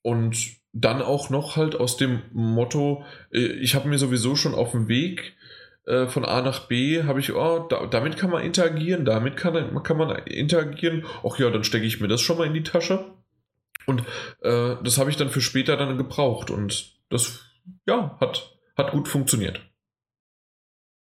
Und 0.03 0.37
dann 0.75 1.01
auch 1.01 1.31
noch 1.31 1.57
halt 1.57 1.75
aus 1.75 1.97
dem 1.97 2.21
Motto, 2.35 3.07
äh, 3.33 3.39
ich 3.39 3.75
habe 3.75 3.89
mir 3.89 3.97
sowieso 3.97 4.37
schon 4.37 4.55
auf 4.55 4.73
dem 4.73 4.89
Weg 4.89 5.39
äh, 5.87 6.07
von 6.07 6.27
A 6.27 6.43
nach 6.43 6.69
B, 6.69 7.05
habe 7.05 7.21
ich, 7.21 7.33
oh, 7.33 7.61
da, 7.61 7.87
damit 7.87 8.19
kann 8.19 8.29
man 8.29 8.43
interagieren, 8.43 9.07
damit 9.07 9.39
kann, 9.39 9.83
kann 9.85 9.97
man 9.97 10.19
interagieren. 10.27 11.07
Ach 11.27 11.39
ja, 11.39 11.49
dann 11.49 11.65
stecke 11.65 11.87
ich 11.87 11.99
mir 11.99 12.09
das 12.09 12.21
schon 12.21 12.37
mal 12.37 12.47
in 12.47 12.53
die 12.53 12.63
Tasche. 12.63 13.07
Und 13.87 14.01
äh, 14.43 14.77
das 14.83 14.99
habe 14.99 15.11
ich 15.11 15.17
dann 15.17 15.31
für 15.31 15.41
später 15.41 15.77
dann 15.77 15.97
gebraucht. 15.97 16.51
Und 16.51 16.93
das, 17.09 17.41
ja, 17.87 18.17
hat, 18.21 18.57
hat 18.77 18.93
gut 18.93 19.09
funktioniert. 19.09 19.61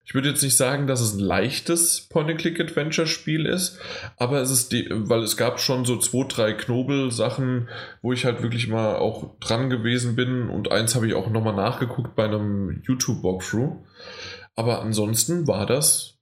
Ich 0.10 0.16
würde 0.16 0.30
jetzt 0.30 0.42
nicht 0.42 0.58
sagen, 0.58 0.88
dass 0.88 1.02
es 1.02 1.14
ein 1.14 1.20
leichtes 1.20 2.08
Point-and-Click-Adventure-Spiel 2.10 3.46
ist, 3.46 3.80
aber 4.18 4.42
es 4.42 4.50
ist, 4.50 4.72
die, 4.72 4.88
weil 4.90 5.22
es 5.22 5.38
gab 5.38 5.60
schon 5.60 5.86
so 5.86 5.98
zwei, 5.98 6.26
drei 6.28 6.54
Knobel-Sachen, 6.54 7.70
wo 8.02 8.12
ich 8.12 8.26
halt 8.26 8.42
wirklich 8.42 8.68
mal 8.68 8.96
auch 8.96 9.38
dran 9.40 9.70
gewesen 9.70 10.16
bin 10.16 10.50
und 10.50 10.72
eins 10.72 10.96
habe 10.96 11.06
ich 11.06 11.14
auch 11.14 11.30
nochmal 11.30 11.56
nachgeguckt 11.56 12.16
bei 12.16 12.24
einem 12.24 12.82
YouTube-Walkthrough. 12.88 13.86
Aber 14.56 14.82
ansonsten 14.82 15.48
war 15.48 15.68
das 15.68 16.18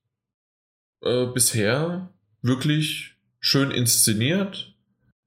äh, 1.02 1.28
bisher 1.28 2.10
wirklich 2.42 3.16
schön 3.40 3.72
inszeniert, 3.72 4.76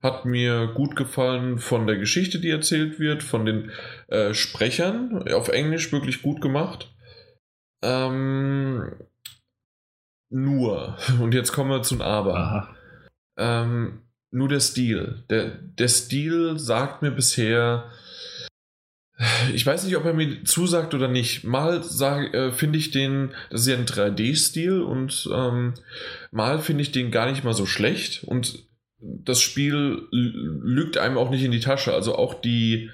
hat 0.03 0.25
mir 0.25 0.69
gut 0.69 0.97
gefallen 0.97 1.59
von 1.59 1.87
der 1.87 1.97
Geschichte, 1.97 2.39
die 2.39 2.51
erzählt 2.51 2.99
wird, 2.99 3.23
von 3.23 3.45
den 3.45 3.71
äh, 4.09 4.33
Sprechern, 4.35 5.29
auf 5.33 5.49
Englisch 5.49 5.93
wirklich 5.93 6.23
gut 6.23 6.41
gemacht. 6.41 6.95
Ähm, 7.83 8.93
nur, 10.31 10.97
und 11.21 11.35
jetzt 11.35 11.53
kommen 11.53 11.71
wir 11.71 11.83
zum 11.83 12.01
Aber. 12.01 12.75
Ähm, 13.37 14.03
nur 14.33 14.49
der 14.49 14.61
Stil. 14.61 15.25
Der, 15.29 15.51
der 15.51 15.89
Stil 15.89 16.59
sagt 16.59 17.03
mir 17.03 17.11
bisher, 17.11 17.91
ich 19.53 19.67
weiß 19.67 19.85
nicht, 19.85 19.97
ob 19.97 20.07
er 20.07 20.15
mir 20.15 20.45
zusagt 20.45 20.95
oder 20.95 21.09
nicht. 21.09 21.45
Mal 21.45 21.83
äh, 22.33 22.53
finde 22.53 22.79
ich 22.79 22.91
den, 22.91 23.35
das 23.51 23.63
ist 23.63 23.67
ja 23.67 23.77
ein 23.77 23.85
3D-Stil 23.85 24.81
und 24.81 25.29
ähm, 25.35 25.75
mal 26.31 26.59
finde 26.61 26.83
ich 26.83 26.93
den 26.93 27.11
gar 27.11 27.31
nicht 27.31 27.45
mal 27.45 27.53
so 27.53 27.67
schlecht 27.67 28.25
und 28.25 28.70
das 29.01 29.41
Spiel 29.41 30.07
lügt 30.11 30.99
einem 30.99 31.19
auch 31.19 31.31
nicht 31.31 31.45
in 31.45 31.53
die 31.53 31.61
Tasche. 31.61 31.95
Also 31.95 32.17
auch 32.17 32.35
die, 32.41 32.91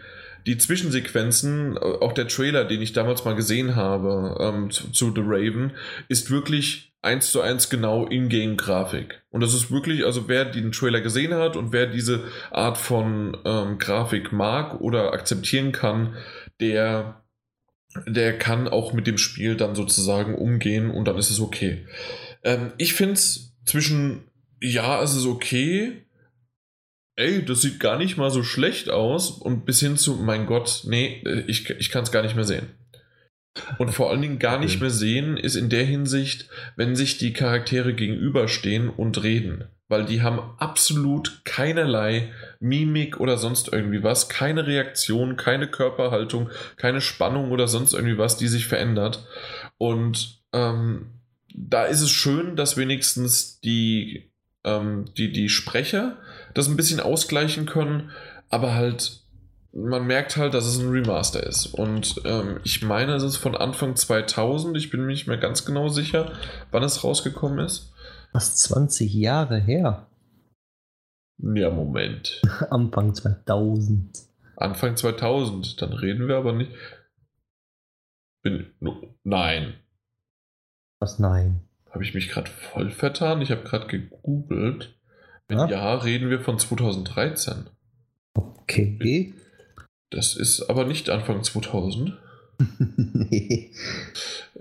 die 0.46 0.58
Zwischensequenzen, 0.58 1.76
auch 1.78 2.12
der 2.12 2.28
Trailer, 2.28 2.64
den 2.64 2.80
ich 2.80 2.92
damals 2.92 3.24
mal 3.24 3.34
gesehen 3.34 3.74
habe 3.74 4.36
ähm, 4.40 4.70
zu, 4.70 4.90
zu, 4.92 5.12
The 5.14 5.22
Raven, 5.24 5.72
ist 6.08 6.30
wirklich 6.30 6.92
eins 7.02 7.32
zu 7.32 7.40
eins 7.40 7.68
genau 7.68 8.06
Ingame-Grafik. 8.06 9.22
Und 9.30 9.40
das 9.40 9.54
ist 9.54 9.70
wirklich, 9.70 10.04
also 10.04 10.28
wer 10.28 10.44
den 10.44 10.72
Trailer 10.72 11.00
gesehen 11.00 11.34
hat 11.34 11.56
und 11.56 11.72
wer 11.72 11.86
diese 11.86 12.24
Art 12.50 12.78
von 12.78 13.36
ähm, 13.44 13.78
Grafik 13.78 14.32
mag 14.32 14.80
oder 14.80 15.12
akzeptieren 15.12 15.72
kann, 15.72 16.14
der, 16.60 17.22
der 18.06 18.38
kann 18.38 18.68
auch 18.68 18.92
mit 18.92 19.06
dem 19.06 19.18
Spiel 19.18 19.56
dann 19.56 19.74
sozusagen 19.74 20.34
umgehen 20.34 20.90
und 20.90 21.06
dann 21.06 21.18
ist 21.18 21.30
es 21.30 21.40
okay. 21.40 21.86
Ähm, 22.44 22.72
ich 22.78 22.94
finde 22.94 23.14
es 23.14 23.56
zwischen, 23.64 24.24
ja, 24.60 25.02
es 25.02 25.14
ist 25.14 25.26
okay, 25.26 26.06
ey, 27.16 27.44
das 27.44 27.62
sieht 27.62 27.80
gar 27.80 27.98
nicht 27.98 28.16
mal 28.16 28.30
so 28.30 28.42
schlecht 28.42 28.90
aus 28.90 29.30
und 29.30 29.64
bis 29.64 29.80
hin 29.80 29.96
zu, 29.96 30.16
mein 30.16 30.46
Gott, 30.46 30.82
nee, 30.84 31.22
ich, 31.46 31.68
ich 31.70 31.90
kann 31.90 32.04
es 32.04 32.12
gar 32.12 32.22
nicht 32.22 32.36
mehr 32.36 32.44
sehen. 32.44 32.68
Und 33.78 33.90
vor 33.92 34.10
allen 34.10 34.20
Dingen 34.20 34.38
gar 34.38 34.58
nicht 34.58 34.80
mehr 34.80 34.90
sehen 34.90 35.38
ist 35.38 35.56
in 35.56 35.70
der 35.70 35.84
Hinsicht, 35.84 36.48
wenn 36.76 36.94
sich 36.94 37.16
die 37.16 37.32
Charaktere 37.32 37.94
gegenüberstehen 37.94 38.90
und 38.90 39.22
reden. 39.22 39.64
Weil 39.88 40.04
die 40.04 40.20
haben 40.20 40.40
absolut 40.58 41.42
keinerlei 41.44 42.32
Mimik 42.58 43.20
oder 43.20 43.38
sonst 43.38 43.72
irgendwie 43.72 44.02
was, 44.02 44.28
keine 44.28 44.66
Reaktion, 44.66 45.36
keine 45.36 45.68
Körperhaltung, 45.68 46.50
keine 46.76 47.00
Spannung 47.00 47.50
oder 47.52 47.68
sonst 47.68 47.94
irgendwie 47.94 48.18
was, 48.18 48.36
die 48.36 48.48
sich 48.48 48.66
verändert. 48.66 49.26
Und 49.78 50.42
ähm, 50.52 51.12
da 51.54 51.84
ist 51.84 52.02
es 52.02 52.10
schön, 52.10 52.56
dass 52.56 52.76
wenigstens 52.76 53.60
die, 53.60 54.32
ähm, 54.66 55.06
die, 55.16 55.32
die 55.32 55.48
Sprecher 55.48 56.18
das 56.52 56.68
ein 56.68 56.76
bisschen 56.76 57.00
ausgleichen 57.00 57.64
können, 57.64 58.10
aber 58.50 58.74
halt 58.74 59.22
man 59.76 60.06
merkt 60.06 60.38
halt, 60.38 60.54
dass 60.54 60.64
es 60.64 60.78
ein 60.78 60.88
Remaster 60.88 61.42
ist. 61.42 61.66
Und 61.66 62.22
ähm, 62.24 62.60
ich 62.64 62.82
meine, 62.82 63.14
es 63.14 63.22
ist 63.22 63.36
von 63.36 63.54
Anfang 63.54 63.94
2000. 63.94 64.76
Ich 64.76 64.90
bin 64.90 65.02
mir 65.02 65.08
nicht 65.08 65.26
mehr 65.26 65.36
ganz 65.36 65.66
genau 65.66 65.88
sicher, 65.88 66.32
wann 66.70 66.82
es 66.82 67.04
rausgekommen 67.04 67.58
ist. 67.58 67.92
Fast 68.32 68.58
20 68.60 69.12
Jahre 69.12 69.58
her. 69.58 70.06
Ja, 71.38 71.70
Moment. 71.70 72.40
Anfang 72.70 73.14
2000. 73.14 74.18
Anfang 74.56 74.96
2000. 74.96 75.82
Dann 75.82 75.92
reden 75.92 76.26
wir 76.28 76.38
aber 76.38 76.54
nicht. 76.54 76.72
Bin. 78.42 78.72
Nein. 79.24 79.74
Was 81.00 81.18
nein? 81.18 81.65
Habe 81.96 82.04
ich 82.04 82.12
mich 82.12 82.28
gerade 82.28 82.50
voll 82.50 82.90
vertan? 82.90 83.40
Ich 83.40 83.50
habe 83.50 83.62
gerade 83.62 83.86
gegoogelt. 83.86 84.98
Wenn 85.48 85.60
ja? 85.60 85.66
ja, 85.66 85.94
reden 85.94 86.28
wir 86.28 86.40
von 86.40 86.58
2013. 86.58 87.70
Okay. 88.34 89.32
Das 90.10 90.36
ist 90.36 90.68
aber 90.68 90.84
nicht 90.84 91.08
Anfang 91.08 91.42
2000. 91.42 92.12
nee. 92.98 93.72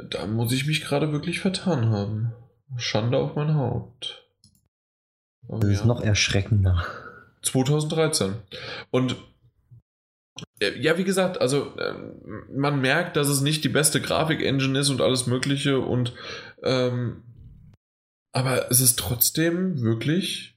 Da 0.09 0.27
muss 0.27 0.53
ich 0.53 0.65
mich 0.65 0.79
gerade 0.79 1.11
wirklich 1.11 1.41
vertan 1.41 1.89
haben. 1.89 2.31
Schande 2.77 3.17
auf 3.17 3.35
mein 3.35 3.53
Haupt. 3.55 4.25
Aber 5.49 5.59
das 5.59 5.71
ist 5.71 5.79
ja. 5.81 5.87
noch 5.87 6.01
erschreckender. 6.01 6.85
2013. 7.41 8.35
Und 8.91 9.17
äh, 10.61 10.79
ja, 10.79 10.97
wie 10.97 11.03
gesagt, 11.03 11.41
also 11.41 11.73
ähm, 11.79 12.45
man 12.55 12.79
merkt, 12.79 13.17
dass 13.17 13.27
es 13.27 13.41
nicht 13.41 13.65
die 13.65 13.69
beste 13.69 13.99
Grafik-Engine 13.99 14.79
ist 14.79 14.89
und 14.89 15.01
alles 15.01 15.27
Mögliche 15.27 15.81
und 15.81 16.13
ähm, 16.63 17.23
aber 18.35 18.69
es 18.69 18.81
ist 18.81 18.99
trotzdem 18.99 19.81
wirklich 19.81 20.55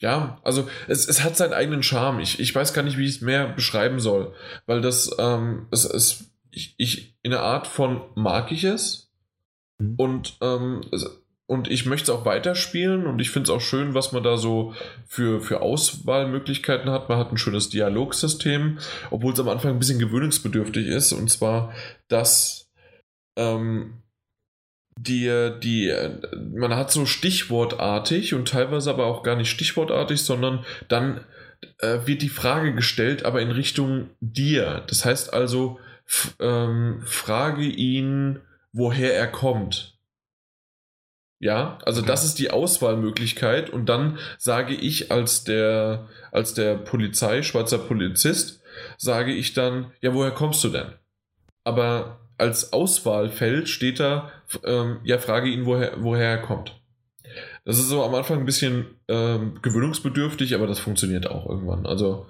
ja, 0.00 0.38
also 0.42 0.68
es, 0.88 1.06
es 1.08 1.22
hat 1.22 1.36
seinen 1.36 1.52
eigenen 1.54 1.82
Charme. 1.82 2.20
Ich, 2.20 2.38
ich 2.38 2.54
weiß 2.54 2.74
gar 2.74 2.82
nicht, 2.82 2.98
wie 2.98 3.04
ich 3.04 3.16
es 3.16 3.20
mehr 3.22 3.48
beschreiben 3.48 4.00
soll, 4.00 4.34
weil 4.66 4.80
das, 4.80 5.14
ähm, 5.18 5.66
es, 5.70 5.84
es, 5.84 6.30
ich, 6.50 6.74
ich, 6.76 7.16
in 7.22 7.30
der 7.30 7.42
Art 7.42 7.66
von 7.66 8.02
mag 8.14 8.52
ich 8.52 8.64
es 8.64 9.10
mhm. 9.78 9.94
und, 9.96 10.36
ähm, 10.42 10.82
und 11.46 11.70
ich 11.70 11.86
möchte 11.86 12.10
es 12.10 12.18
auch 12.18 12.26
weiterspielen 12.26 13.06
und 13.06 13.20
ich 13.20 13.30
finde 13.30 13.50
es 13.50 13.56
auch 13.56 13.62
schön, 13.62 13.94
was 13.94 14.12
man 14.12 14.22
da 14.22 14.36
so 14.36 14.74
für, 15.06 15.40
für 15.40 15.62
Auswahlmöglichkeiten 15.62 16.90
hat. 16.90 17.08
Man 17.08 17.18
hat 17.18 17.30
ein 17.30 17.38
schönes 17.38 17.70
Dialogsystem, 17.70 18.78
obwohl 19.10 19.32
es 19.32 19.40
am 19.40 19.48
Anfang 19.48 19.70
ein 19.70 19.78
bisschen 19.78 20.00
gewöhnungsbedürftig 20.00 20.86
ist 20.86 21.12
und 21.12 21.30
zwar, 21.30 21.72
dass 22.08 22.70
ähm, 23.38 24.02
die, 24.96 25.50
die, 25.62 25.94
man 26.52 26.74
hat 26.76 26.92
so 26.92 27.06
stichwortartig 27.06 28.34
und 28.34 28.48
teilweise 28.48 28.90
aber 28.90 29.06
auch 29.06 29.22
gar 29.22 29.36
nicht 29.36 29.50
stichwortartig, 29.50 30.22
sondern 30.22 30.64
dann 30.88 31.20
äh, 31.78 32.00
wird 32.04 32.22
die 32.22 32.28
Frage 32.28 32.74
gestellt, 32.74 33.24
aber 33.24 33.40
in 33.40 33.50
Richtung 33.50 34.10
dir. 34.20 34.82
Das 34.86 35.04
heißt 35.04 35.32
also, 35.32 35.78
ähm, 36.38 37.02
frage 37.04 37.64
ihn, 37.64 38.40
woher 38.72 39.14
er 39.14 39.26
kommt. 39.26 39.98
Ja, 41.40 41.78
also 41.84 42.00
okay. 42.00 42.08
das 42.08 42.24
ist 42.24 42.38
die 42.38 42.50
Auswahlmöglichkeit 42.50 43.68
und 43.68 43.86
dann 43.86 44.18
sage 44.38 44.74
ich 44.74 45.10
als 45.12 45.44
der, 45.44 46.08
als 46.30 46.54
der 46.54 46.76
Polizei, 46.76 47.42
Schweizer 47.42 47.78
Polizist, 47.78 48.62
sage 48.96 49.32
ich 49.32 49.52
dann, 49.52 49.92
ja, 50.00 50.14
woher 50.14 50.30
kommst 50.30 50.64
du 50.64 50.68
denn? 50.70 50.92
Aber 51.64 52.20
als 52.38 52.72
Auswahlfeld 52.72 53.68
steht 53.68 54.00
da, 54.00 54.30
ähm, 54.64 54.98
ja, 55.04 55.18
frage 55.18 55.48
ihn, 55.48 55.66
woher, 55.66 56.02
woher 56.02 56.30
er 56.30 56.42
kommt. 56.42 56.80
Das 57.64 57.78
ist 57.78 57.88
so 57.88 58.02
am 58.02 58.14
Anfang 58.14 58.40
ein 58.40 58.44
bisschen 58.44 58.86
ähm, 59.08 59.58
gewöhnungsbedürftig, 59.62 60.54
aber 60.54 60.66
das 60.66 60.78
funktioniert 60.78 61.26
auch 61.26 61.48
irgendwann. 61.48 61.86
Also, 61.86 62.26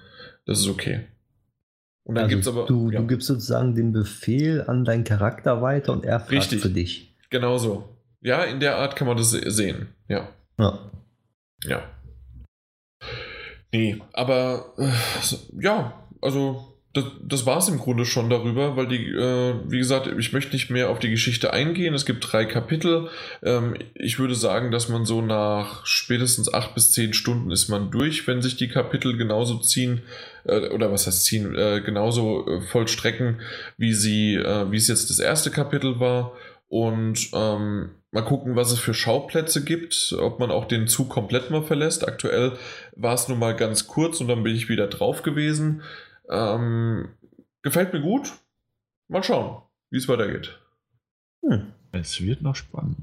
das 0.47 0.61
ist 0.61 0.69
okay. 0.69 1.07
Und 2.05 2.17
dann 2.17 2.25
also 2.25 2.37
gibt's 2.37 2.49
aber. 2.49 2.67
Du, 2.67 2.91
ja. 2.91 3.01
du 3.01 3.07
gibst 3.07 3.27
sozusagen 3.27 3.75
den 3.75 3.93
Befehl 3.93 4.63
an 4.67 4.85
deinen 4.85 5.05
Charakter 5.05 5.63
weiter 5.63 5.93
und 5.93 6.05
er 6.05 6.21
fragt 6.21 6.33
Richtig. 6.33 6.61
für 6.61 6.69
dich. 6.69 7.15
Genau 7.31 7.59
so. 7.59 7.97
Ja, 8.21 8.45
in 8.45 8.61
der 8.61 8.77
Art 8.77 8.95
kann 8.97 9.07
man 9.07 9.17
das 9.17 9.31
sehen. 9.31 9.89
Ja. 10.09 10.29
Ja. 10.59 10.79
Ja. 11.65 11.83
Nee, 13.73 14.01
aber 14.13 14.75
äh, 14.79 14.93
ja, 15.61 16.07
also 16.23 16.74
das, 16.95 17.05
das 17.21 17.45
war 17.45 17.59
es 17.59 17.69
im 17.69 17.79
Grunde 17.79 18.05
schon 18.05 18.31
darüber, 18.31 18.77
weil 18.77 18.87
die, 18.87 19.11
äh, 19.11 19.55
wie 19.67 19.79
gesagt, 19.79 20.07
ich 20.07 20.33
möchte 20.33 20.53
nicht 20.53 20.71
mehr 20.71 20.91
auf 20.91 21.01
die 21.01 21.11
Geschichte 21.11 21.53
eingehen. 21.53 21.93
Es 21.93 22.07
gibt 22.07 22.33
drei 22.33 22.45
Kapitel. 22.45 23.09
Ähm, 23.43 23.75
ich 23.95 24.21
würde 24.21 24.37
sagen, 24.37 24.71
dass 24.71 24.89
man 24.89 25.05
so 25.05 25.21
nach 25.21 25.85
spätestens 25.85 26.53
acht 26.55 26.75
bis 26.75 26.93
zehn 26.93 27.13
Stunden 27.13 27.51
ist 27.51 27.69
man 27.69 27.91
durch, 27.91 28.29
wenn 28.29 28.43
sich 28.43 28.57
die 28.57 28.69
Kapitel 28.69 29.17
genauso 29.17 29.59
ziehen, 29.59 30.03
äh, 30.45 30.69
oder 30.69 30.93
was 30.93 31.09
heißt 31.09 31.25
ziehen, 31.25 31.57
äh, 31.57 31.83
genauso 31.85 32.47
äh, 32.47 32.61
vollstrecken, 32.61 33.41
wie 33.77 33.93
sie, 33.93 34.37
äh, 34.37 34.71
wie 34.71 34.77
es 34.77 34.87
jetzt 34.87 35.11
das 35.11 35.19
erste 35.19 35.51
Kapitel 35.51 35.99
war. 35.99 36.33
Und 36.69 37.31
ähm, 37.35 37.91
mal 38.13 38.25
gucken, 38.25 38.55
was 38.55 38.71
es 38.71 38.79
für 38.79 38.95
Schauplätze 38.95 39.65
gibt, 39.65 40.15
ob 40.21 40.39
man 40.39 40.53
auch 40.53 40.67
den 40.67 40.87
Zug 40.87 41.09
komplett 41.09 41.51
mal 41.51 41.65
verlässt. 41.65 42.07
Aktuell 42.07 42.53
war 42.95 43.15
es 43.15 43.29
nur 43.29 43.37
mal 43.37 43.57
ganz 43.57 43.89
kurz 43.89 44.21
und 44.21 44.29
dann 44.29 44.45
bin 44.45 44.55
ich 44.55 44.69
wieder 44.69 44.87
drauf 44.87 45.23
gewesen. 45.23 45.83
Ähm, 46.31 47.11
gefällt 47.63 47.93
mir 47.93 48.01
gut. 48.01 48.33
Mal 49.09 49.23
schauen, 49.23 49.63
wie 49.91 49.99
es 49.99 50.09
weitergeht. 50.09 50.59
Hm. 51.47 51.73
Es 51.93 52.21
wird 52.21 52.43
noch 52.43 52.57
spannend. 52.57 52.97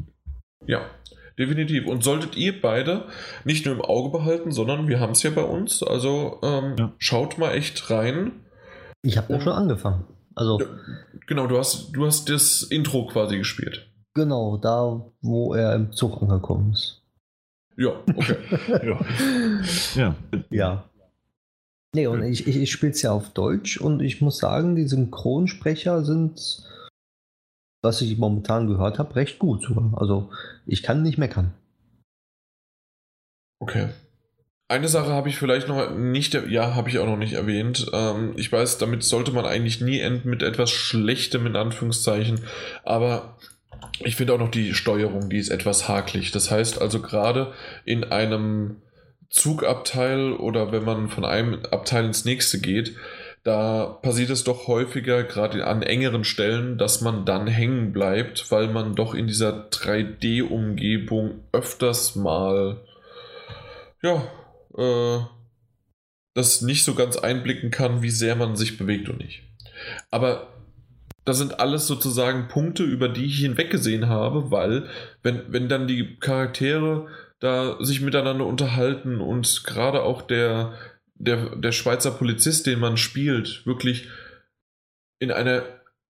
Ja, 0.66 0.90
definitiv. 1.38 1.88
Und 1.88 2.04
solltet 2.04 2.36
ihr 2.36 2.60
beide 2.62 3.06
nicht 3.46 3.66
nur 3.66 3.76
im 3.76 3.82
Auge 3.82 4.10
behalten, 4.10 4.52
sondern 4.52 4.88
wir 4.88 5.00
haben 5.00 5.12
es 5.12 5.24
ja 5.24 5.30
bei 5.30 5.44
uns. 5.44 5.84
Also 5.84 6.40
ähm, 6.44 6.76
ja. 6.78 6.92
schaut 6.98 7.38
mal 7.38 7.54
echt 7.54 7.90
rein. 7.90 8.32
Ich 9.04 9.18
habe 9.18 9.34
ja 9.34 9.42
schon 9.42 9.54
angefangen. 9.54 10.06
Also 10.36 10.62
genau, 11.28 11.48
du 11.48 11.58
hast 11.58 11.92
du 11.92 12.06
hast 12.06 12.30
das 12.30 12.64
Intro 12.64 13.08
quasi 13.08 13.38
gespielt. 13.38 13.90
Genau, 14.14 14.58
da 14.58 15.06
wo 15.22 15.54
er 15.54 15.76
im 15.76 15.92
Zug 15.92 16.22
angekommen 16.22 16.74
ist. 16.74 17.02
Ja, 17.78 17.92
okay. 18.16 18.38
ja. 18.86 19.00
ja. 19.96 20.16
Ja. 20.50 20.91
Nee, 21.94 22.08
und 22.08 22.24
ich, 22.24 22.48
ich, 22.48 22.56
ich 22.56 22.72
spiele 22.72 22.94
es 22.94 23.02
ja 23.02 23.12
auf 23.12 23.32
Deutsch 23.32 23.78
und 23.78 24.02
ich 24.02 24.22
muss 24.22 24.38
sagen, 24.38 24.76
die 24.76 24.88
Synchronsprecher 24.88 26.06
sind, 26.06 26.64
was 27.84 28.02
ich 28.02 28.18
momentan 28.18 28.68
gehört 28.68 28.98
habe, 28.98 29.16
recht 29.16 29.40
gut 29.40 29.64
sogar. 29.64 29.94
Also 30.00 30.30
ich 30.66 30.84
kann 30.84 31.04
nicht 31.04 31.18
meckern. 31.18 31.54
Okay. 33.60 33.90
Eine 34.70 34.88
Sache 34.88 35.10
habe 35.10 35.28
ich 35.28 35.38
vielleicht 35.38 35.68
noch 35.68 35.94
nicht, 35.94 36.34
ja, 36.34 36.76
habe 36.76 36.90
ich 36.90 36.98
auch 37.00 37.06
noch 37.06 37.18
nicht 37.18 37.34
erwähnt. 37.34 37.92
Ähm, 37.92 38.34
ich 38.38 38.50
weiß, 38.50 38.78
damit 38.78 39.04
sollte 39.04 39.34
man 39.34 39.46
eigentlich 39.46 39.82
nie 39.82 40.00
enden 40.00 40.30
mit 40.30 40.44
etwas 40.44 40.72
Schlechtem 40.72 41.46
in 41.46 41.58
Anführungszeichen, 41.58 42.40
aber 42.86 43.38
ich 44.00 44.16
finde 44.16 44.34
auch 44.34 44.40
noch 44.40 44.50
die 44.50 44.74
Steuerung, 44.74 45.30
die 45.30 45.40
ist 45.40 45.50
etwas 45.50 45.90
hakelig. 45.90 46.32
Das 46.32 46.52
heißt 46.52 46.82
also 46.82 47.02
gerade 47.02 47.54
in 47.84 48.06
einem 48.06 48.78
Zugabteil 49.32 50.34
oder 50.34 50.72
wenn 50.72 50.84
man 50.84 51.10
von 51.10 51.26
einem 51.26 51.66
Abteil 51.72 52.06
ins 52.06 52.26
nächste 52.26 52.60
geht, 52.60 52.96
da 53.44 53.86
passiert 53.86 54.30
es 54.30 54.44
doch 54.44 54.68
häufiger, 54.68 55.24
gerade 55.24 55.66
an 55.66 55.82
engeren 55.82 56.24
Stellen, 56.24 56.78
dass 56.78 57.02
man 57.02 57.26
dann 57.26 57.48
hängen 57.48 57.92
bleibt, 57.92 58.52
weil 58.52 58.68
man 58.68 58.94
doch 58.94 59.16
in 59.16 59.26
dieser 59.26 59.70
3D-Umgebung 59.70 61.40
öfters 61.52 62.16
mal 62.16 62.82
ja, 64.04 64.24
äh, 64.78 65.24
das 66.34 66.62
nicht 66.62 66.84
so 66.84 66.94
ganz 66.94 67.18
einblicken 67.18 67.72
kann, 67.72 68.02
wie 68.02 68.10
sehr 68.10 68.36
man 68.36 68.56
sich 68.56 68.78
bewegt 68.78 69.10
und 69.10 69.20
nicht. 69.20 69.44
Aber 70.10 70.48
das 71.26 71.38
sind 71.38 71.60
alles 71.60 71.88
sozusagen 71.88 72.48
Punkte, 72.48 72.84
über 72.84 73.08
die 73.08 73.26
ich 73.26 73.40
hinweggesehen 73.40 74.10
habe, 74.10 74.50
weil 74.50 74.88
wenn, 75.24 75.44
wenn 75.48 75.70
dann 75.70 75.88
die 75.88 76.18
Charaktere 76.20 77.08
da 77.42 77.84
sich 77.84 78.02
miteinander 78.02 78.46
unterhalten 78.46 79.20
und 79.20 79.64
gerade 79.66 80.04
auch 80.04 80.22
der, 80.22 80.74
der, 81.16 81.56
der 81.56 81.72
Schweizer 81.72 82.12
Polizist, 82.12 82.68
den 82.68 82.80
man 82.80 82.98
spielt, 82.98 83.66
wirklich 83.66 84.08
in 85.20 85.32
einer 85.32 85.64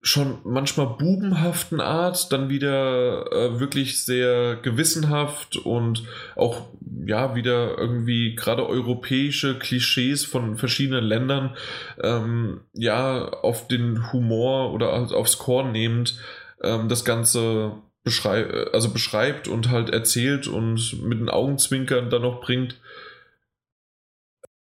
schon 0.03 0.39
manchmal 0.43 0.97
bubenhaften 0.97 1.79
Art, 1.79 2.31
dann 2.31 2.49
wieder 2.49 3.31
äh, 3.31 3.59
wirklich 3.59 4.03
sehr 4.03 4.55
gewissenhaft 4.55 5.57
und 5.57 6.03
auch 6.35 6.69
ja 7.05 7.35
wieder 7.35 7.77
irgendwie 7.77 8.35
gerade 8.35 8.67
europäische 8.67 9.57
Klischees 9.59 10.25
von 10.25 10.57
verschiedenen 10.57 11.03
Ländern 11.03 11.55
ähm, 12.01 12.61
ja 12.73 13.29
auf 13.29 13.67
den 13.67 14.11
Humor 14.11 14.73
oder 14.73 14.91
aufs 14.91 15.37
Korn 15.37 15.71
nehmend 15.71 16.19
ähm, 16.63 16.89
das 16.89 17.05
Ganze 17.05 17.73
beschrei 18.03 18.45
also 18.71 18.91
beschreibt 18.91 19.47
und 19.47 19.69
halt 19.69 19.89
erzählt 19.89 20.47
und 20.47 21.01
mit 21.03 21.19
den 21.19 21.29
Augenzwinkern 21.29 22.09
dann 22.09 22.23
noch 22.23 22.41
bringt. 22.41 22.79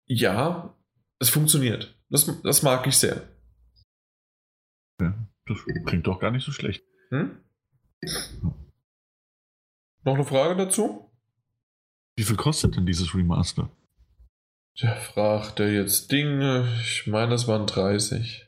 Ja, 0.06 0.76
es 1.20 1.30
funktioniert. 1.30 1.96
Das, 2.10 2.30
das 2.44 2.64
mag 2.64 2.88
ich 2.88 2.98
sehr. 2.98 3.28
Ja, 5.02 5.14
das 5.46 5.58
klingt 5.86 6.08
doch 6.08 6.20
gar 6.20 6.32
nicht 6.32 6.46
so 6.46 6.52
schlecht. 6.52 6.84
Hm? 7.10 7.38
Noch 10.04 10.16
eine 10.16 10.26
Frage 10.26 10.56
dazu? 10.56 11.12
Wie 12.16 12.24
viel 12.24 12.38
kostet 12.38 12.76
denn 12.76 12.86
dieses 12.86 13.14
Remaster? 13.14 13.70
Der 14.82 14.96
fragt 14.96 15.60
er 15.60 15.72
jetzt 15.72 16.12
Dinge. 16.12 16.68
Ich 16.82 17.08
meine, 17.08 17.34
es 17.34 17.48
waren 17.48 17.68
30. 17.68 18.48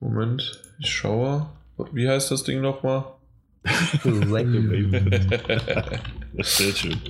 Moment, 0.00 0.62
ich 0.78 0.90
schaue. 0.90 1.50
Wie 1.92 2.08
heißt 2.08 2.30
das 2.30 2.44
Ding 2.44 2.60
nochmal? 2.60 3.04
Sehr 6.42 6.74
schön. 6.74 7.00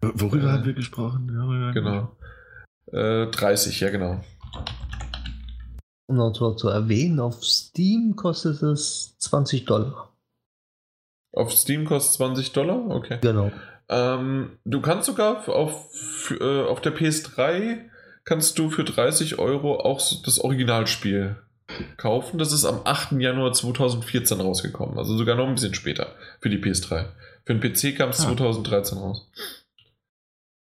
Worüber 0.00 0.48
äh, 0.48 0.52
haben 0.52 0.64
wir 0.64 0.74
gesprochen? 0.74 1.30
Ja, 1.32 1.72
genau. 1.72 2.16
Äh, 2.92 3.26
30, 3.30 3.80
ja 3.80 3.90
genau. 3.90 4.20
Um 6.06 6.16
noch 6.16 6.32
zu 6.56 6.68
erwähnen, 6.68 7.20
auf 7.20 7.42
Steam 7.44 8.16
kostet 8.16 8.62
es 8.62 9.16
20 9.18 9.64
Dollar. 9.64 10.12
Auf 11.32 11.52
Steam 11.52 11.84
kostet 11.84 12.14
20 12.14 12.52
Dollar? 12.52 12.90
Okay. 12.90 13.18
Genau. 13.22 13.50
Ähm, 13.88 14.58
du 14.64 14.80
kannst 14.80 15.06
sogar 15.06 15.48
auf, 15.48 16.30
äh, 16.38 16.62
auf 16.64 16.80
der 16.80 16.94
PS3 16.94 17.88
kannst 18.24 18.58
du 18.58 18.70
für 18.70 18.84
30 18.84 19.38
Euro 19.38 19.80
auch 19.80 20.00
das 20.24 20.38
Originalspiel 20.38 21.36
kaufen. 21.96 22.38
Das 22.38 22.52
ist 22.52 22.64
am 22.64 22.80
8. 22.84 23.12
Januar 23.12 23.52
2014 23.52 24.40
rausgekommen. 24.40 24.98
Also 24.98 25.16
sogar 25.16 25.36
noch 25.36 25.46
ein 25.46 25.54
bisschen 25.54 25.74
später 25.74 26.14
für 26.40 26.50
die 26.50 26.58
PS3. 26.58 27.06
Für 27.44 27.54
den 27.54 27.60
PC 27.60 27.96
kam 27.96 28.10
es 28.10 28.20
ah. 28.20 28.28
2013 28.28 28.98
raus. 28.98 29.30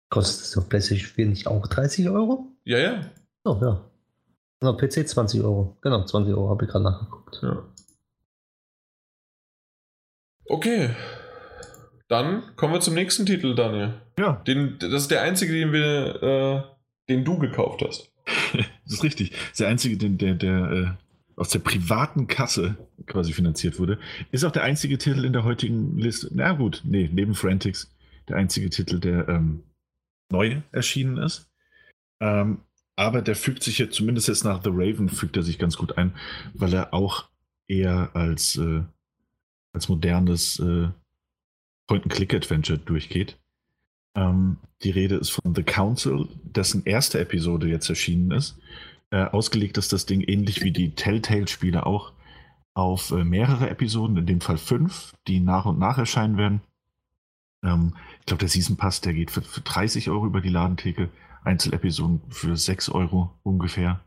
Kostet 0.09 0.45
es 0.45 0.57
auf 0.57 0.69
PlayStation 0.69 1.09
4 1.09 1.25
nicht 1.25 1.47
auch 1.47 1.67
30 1.67 2.09
Euro? 2.09 2.47
Ja, 2.65 2.77
ja. 2.77 3.01
Oh, 3.45 3.57
ja. 3.61 3.81
Genau, 4.59 4.77
PC 4.77 5.07
20 5.07 5.41
Euro. 5.41 5.77
Genau, 5.81 6.05
20 6.05 6.33
Euro 6.33 6.49
habe 6.49 6.63
ich 6.63 6.71
gerade 6.71 6.85
nachgeguckt. 6.85 7.39
Ja. 7.41 7.63
Okay. 10.45 10.95
Dann 12.07 12.55
kommen 12.55 12.73
wir 12.73 12.79
zum 12.79 12.93
nächsten 12.93 13.25
Titel, 13.25 13.55
Daniel. 13.55 13.95
Ja. 14.17 14.41
Den, 14.47 14.77
das 14.79 14.93
ist 14.93 15.11
der 15.11 15.21
einzige, 15.23 15.51
den 15.53 15.73
wir, 15.73 16.23
äh, 16.23 16.63
den 17.09 17.25
du 17.25 17.39
gekauft 17.39 17.83
hast. 17.85 18.12
Das 18.53 18.93
ist 18.93 19.03
richtig. 19.03 19.31
Das 19.31 19.51
ist 19.51 19.59
der 19.59 19.67
einzige, 19.69 19.97
den, 19.97 20.17
der, 20.17 20.35
der 20.35 20.71
äh, 20.71 20.87
aus 21.35 21.49
der 21.49 21.59
privaten 21.59 22.27
Kasse 22.27 22.77
quasi 23.05 23.33
finanziert 23.33 23.79
wurde. 23.79 23.99
Ist 24.31 24.43
auch 24.43 24.51
der 24.51 24.63
einzige 24.63 24.97
Titel 24.97 25.25
in 25.25 25.33
der 25.33 25.43
heutigen 25.43 25.97
Liste. 25.97 26.29
Na 26.31 26.53
gut, 26.53 26.81
nee, 26.85 27.09
neben 27.11 27.35
Frantics 27.35 27.91
der 28.27 28.37
einzige 28.37 28.69
Titel, 28.69 28.99
der 28.99 29.27
ähm, 29.27 29.63
neu 30.29 30.61
erschienen 30.71 31.17
ist. 31.17 31.49
Ähm, 32.19 32.59
aber 32.95 33.21
der 33.21 33.35
fügt 33.35 33.63
sich 33.63 33.79
jetzt, 33.79 33.95
zumindest 33.95 34.27
jetzt 34.27 34.43
nach 34.43 34.63
The 34.63 34.69
Raven, 34.71 35.09
fügt 35.09 35.35
er 35.35 35.43
sich 35.43 35.57
ganz 35.57 35.77
gut 35.77 35.97
ein, 35.97 36.13
weil 36.53 36.73
er 36.73 36.93
auch 36.93 37.27
eher 37.67 38.15
als, 38.15 38.55
äh, 38.57 38.83
als 39.73 39.89
modernes 39.89 40.59
äh, 40.59 40.89
Point-and-Click-Adventure 41.87 42.77
durchgeht. 42.79 43.37
Ähm, 44.15 44.57
die 44.83 44.91
Rede 44.91 45.15
ist 45.15 45.31
von 45.31 45.55
The 45.55 45.63
Council, 45.63 46.27
dessen 46.43 46.85
erste 46.85 47.19
Episode 47.19 47.67
jetzt 47.67 47.89
erschienen 47.89 48.31
ist. 48.31 48.57
Äh, 49.11 49.23
ausgelegt 49.25 49.77
ist 49.77 49.93
das 49.93 50.05
Ding 50.05 50.21
ähnlich 50.21 50.63
wie 50.63 50.71
die 50.71 50.95
Telltale-Spiele 50.95 51.85
auch 51.85 52.13
auf 52.73 53.11
äh, 53.11 53.23
mehrere 53.23 53.69
Episoden, 53.69 54.17
in 54.17 54.25
dem 54.25 54.41
Fall 54.41 54.57
fünf, 54.57 55.13
die 55.27 55.39
nach 55.39 55.65
und 55.65 55.79
nach 55.79 55.97
erscheinen 55.97 56.37
werden. 56.37 56.61
Ähm, 57.63 57.95
ich 58.19 58.25
glaube, 58.25 58.39
der 58.39 58.49
Season 58.49 58.77
Pass, 58.77 59.01
der 59.01 59.13
geht 59.13 59.31
für, 59.31 59.41
für 59.41 59.61
30 59.61 60.09
Euro 60.09 60.25
über 60.25 60.41
die 60.41 60.49
Ladentheke. 60.49 61.09
Einzelepisoden 61.43 62.21
für 62.29 62.55
6 62.55 62.89
Euro 62.89 63.31
ungefähr. 63.43 64.01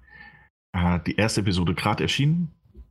Äh, 0.73 1.01
die 1.07 1.17
erste 1.17 1.41
Episode 1.41 1.75
gerade 1.75 2.03
erschienen. 2.03 2.51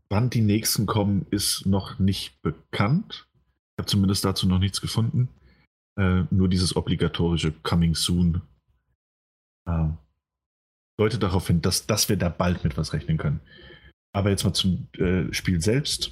Wann 0.09 0.29
die 0.29 0.41
nächsten 0.41 0.85
kommen, 0.85 1.25
ist 1.31 1.65
noch 1.65 1.99
nicht 1.99 2.41
bekannt. 2.41 3.27
Ich 3.73 3.81
habe 3.81 3.87
zumindest 3.87 4.23
dazu 4.23 4.47
noch 4.47 4.59
nichts 4.59 4.81
gefunden. 4.81 5.29
Äh, 5.97 6.23
nur 6.29 6.49
dieses 6.49 6.75
obligatorische 6.75 7.51
Coming 7.63 7.95
Soon 7.95 8.41
äh, 9.65 9.87
deutet 10.97 11.23
darauf 11.23 11.47
hin, 11.47 11.61
dass, 11.61 11.87
dass 11.87 12.09
wir 12.09 12.17
da 12.17 12.29
bald 12.29 12.63
mit 12.63 12.77
was 12.77 12.93
rechnen 12.93 13.17
können. 13.17 13.39
Aber 14.13 14.29
jetzt 14.29 14.43
mal 14.43 14.53
zum 14.53 14.87
äh, 14.97 15.31
Spiel 15.33 15.61
selbst. 15.61 16.11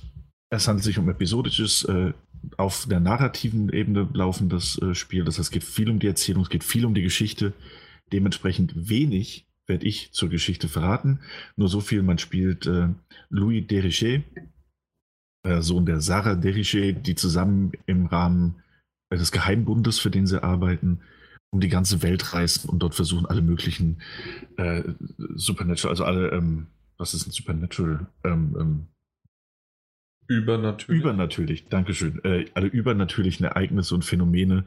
Es 0.49 0.67
handelt 0.67 0.83
sich 0.83 0.99
um 0.99 1.09
episodisches, 1.09 1.83
äh, 1.85 2.13
auf 2.57 2.85
der 2.87 2.99
narrativen 2.99 3.69
Ebene 3.69 4.09
laufendes 4.13 4.77
äh, 4.81 4.93
Spiel. 4.93 5.23
Das 5.23 5.35
heißt, 5.35 5.47
es 5.47 5.51
geht 5.51 5.63
viel 5.63 5.89
um 5.89 5.99
die 5.99 6.07
Erzählung, 6.07 6.43
es 6.43 6.49
geht 6.49 6.63
viel 6.63 6.85
um 6.85 6.93
die 6.93 7.01
Geschichte. 7.01 7.53
Dementsprechend 8.11 8.89
wenig 8.89 9.47
werde 9.65 9.85
ich 9.85 10.11
zur 10.11 10.29
Geschichte 10.29 10.67
verraten. 10.67 11.19
Nur 11.55 11.69
so 11.69 11.79
viel, 11.79 12.03
man 12.03 12.17
spielt 12.17 12.65
äh, 12.67 12.89
Louis 13.29 13.65
Derichet, 13.65 14.23
äh, 15.43 15.61
Sohn 15.61 15.85
der 15.85 16.01
Sarah 16.01 16.35
Derichet, 16.35 17.07
die 17.07 17.15
zusammen 17.15 17.71
im 17.85 18.05
Rahmen 18.05 18.62
des 19.17 19.31
Geheimbundes, 19.31 19.99
für 19.99 20.11
den 20.11 20.27
sie 20.27 20.43
arbeiten, 20.43 21.01
um 21.51 21.59
die 21.59 21.69
ganze 21.69 22.01
Welt 22.01 22.33
reisen 22.33 22.69
und 22.69 22.79
dort 22.79 22.95
versuchen, 22.95 23.25
alle 23.25 23.41
möglichen 23.41 24.01
äh, 24.57 24.83
Supernatural, 25.35 25.91
also 25.91 26.03
alle, 26.03 26.31
ähm, 26.31 26.67
was 26.97 27.13
ist 27.13 27.27
ein 27.27 27.31
Supernatural? 27.31 28.07
Ähm, 28.23 28.55
ähm, 28.59 28.87
Übernatürlich. 30.27 31.01
Übernatürlich, 31.01 31.65
Dankeschön. 31.67 32.23
Äh, 32.23 32.45
alle 32.53 32.67
übernatürlichen 32.67 33.45
Ereignisse 33.45 33.93
und 33.93 34.05
Phänomene 34.05 34.65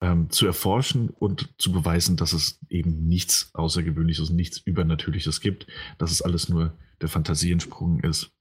ähm, 0.00 0.30
zu 0.30 0.46
erforschen 0.46 1.10
und 1.10 1.48
zu 1.58 1.72
beweisen, 1.72 2.16
dass 2.16 2.32
es 2.32 2.58
eben 2.68 3.06
nichts 3.06 3.50
Außergewöhnliches, 3.54 4.30
nichts 4.30 4.58
Übernatürliches 4.58 5.40
gibt, 5.40 5.66
dass 5.98 6.10
es 6.10 6.22
alles 6.22 6.48
nur 6.48 6.72
der 7.00 7.08
Fantasie 7.08 7.52
entsprungen 7.52 8.00
ist. 8.00 8.32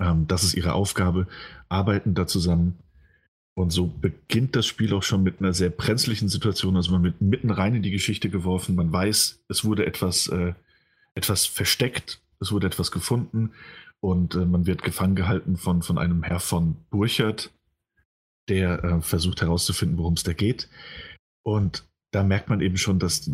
Ähm, 0.00 0.26
das 0.26 0.44
ist 0.44 0.54
ihre 0.54 0.72
Aufgabe, 0.72 1.26
arbeiten 1.68 2.14
da 2.14 2.26
zusammen. 2.26 2.78
Und 3.58 3.70
so 3.70 3.88
beginnt 3.88 4.54
das 4.54 4.66
Spiel 4.66 4.94
auch 4.94 5.02
schon 5.02 5.24
mit 5.24 5.40
einer 5.40 5.52
sehr 5.52 5.70
brenzlichen 5.70 6.28
Situation. 6.28 6.76
Also 6.76 6.92
man 6.92 7.02
wird 7.02 7.20
mitten 7.20 7.50
rein 7.50 7.74
in 7.74 7.82
die 7.82 7.90
Geschichte 7.90 8.30
geworfen. 8.30 8.76
Man 8.76 8.92
weiß, 8.92 9.42
es 9.48 9.64
wurde 9.64 9.84
etwas, 9.84 10.28
äh, 10.28 10.54
etwas 11.16 11.44
versteckt, 11.44 12.20
es 12.38 12.52
wurde 12.52 12.68
etwas 12.68 12.92
gefunden 12.92 13.50
und 13.98 14.36
äh, 14.36 14.44
man 14.46 14.66
wird 14.66 14.84
gefangen 14.84 15.16
gehalten 15.16 15.56
von, 15.56 15.82
von 15.82 15.98
einem 15.98 16.22
Herr 16.22 16.38
von 16.38 16.76
Burchert, 16.90 17.50
der 18.48 18.84
äh, 18.84 19.00
versucht 19.00 19.40
herauszufinden, 19.40 19.98
worum 19.98 20.14
es 20.14 20.22
da 20.22 20.34
geht. 20.34 20.68
Und 21.42 21.82
da 22.12 22.22
merkt 22.22 22.50
man 22.50 22.60
eben 22.60 22.76
schon, 22.76 23.00
dass, 23.00 23.28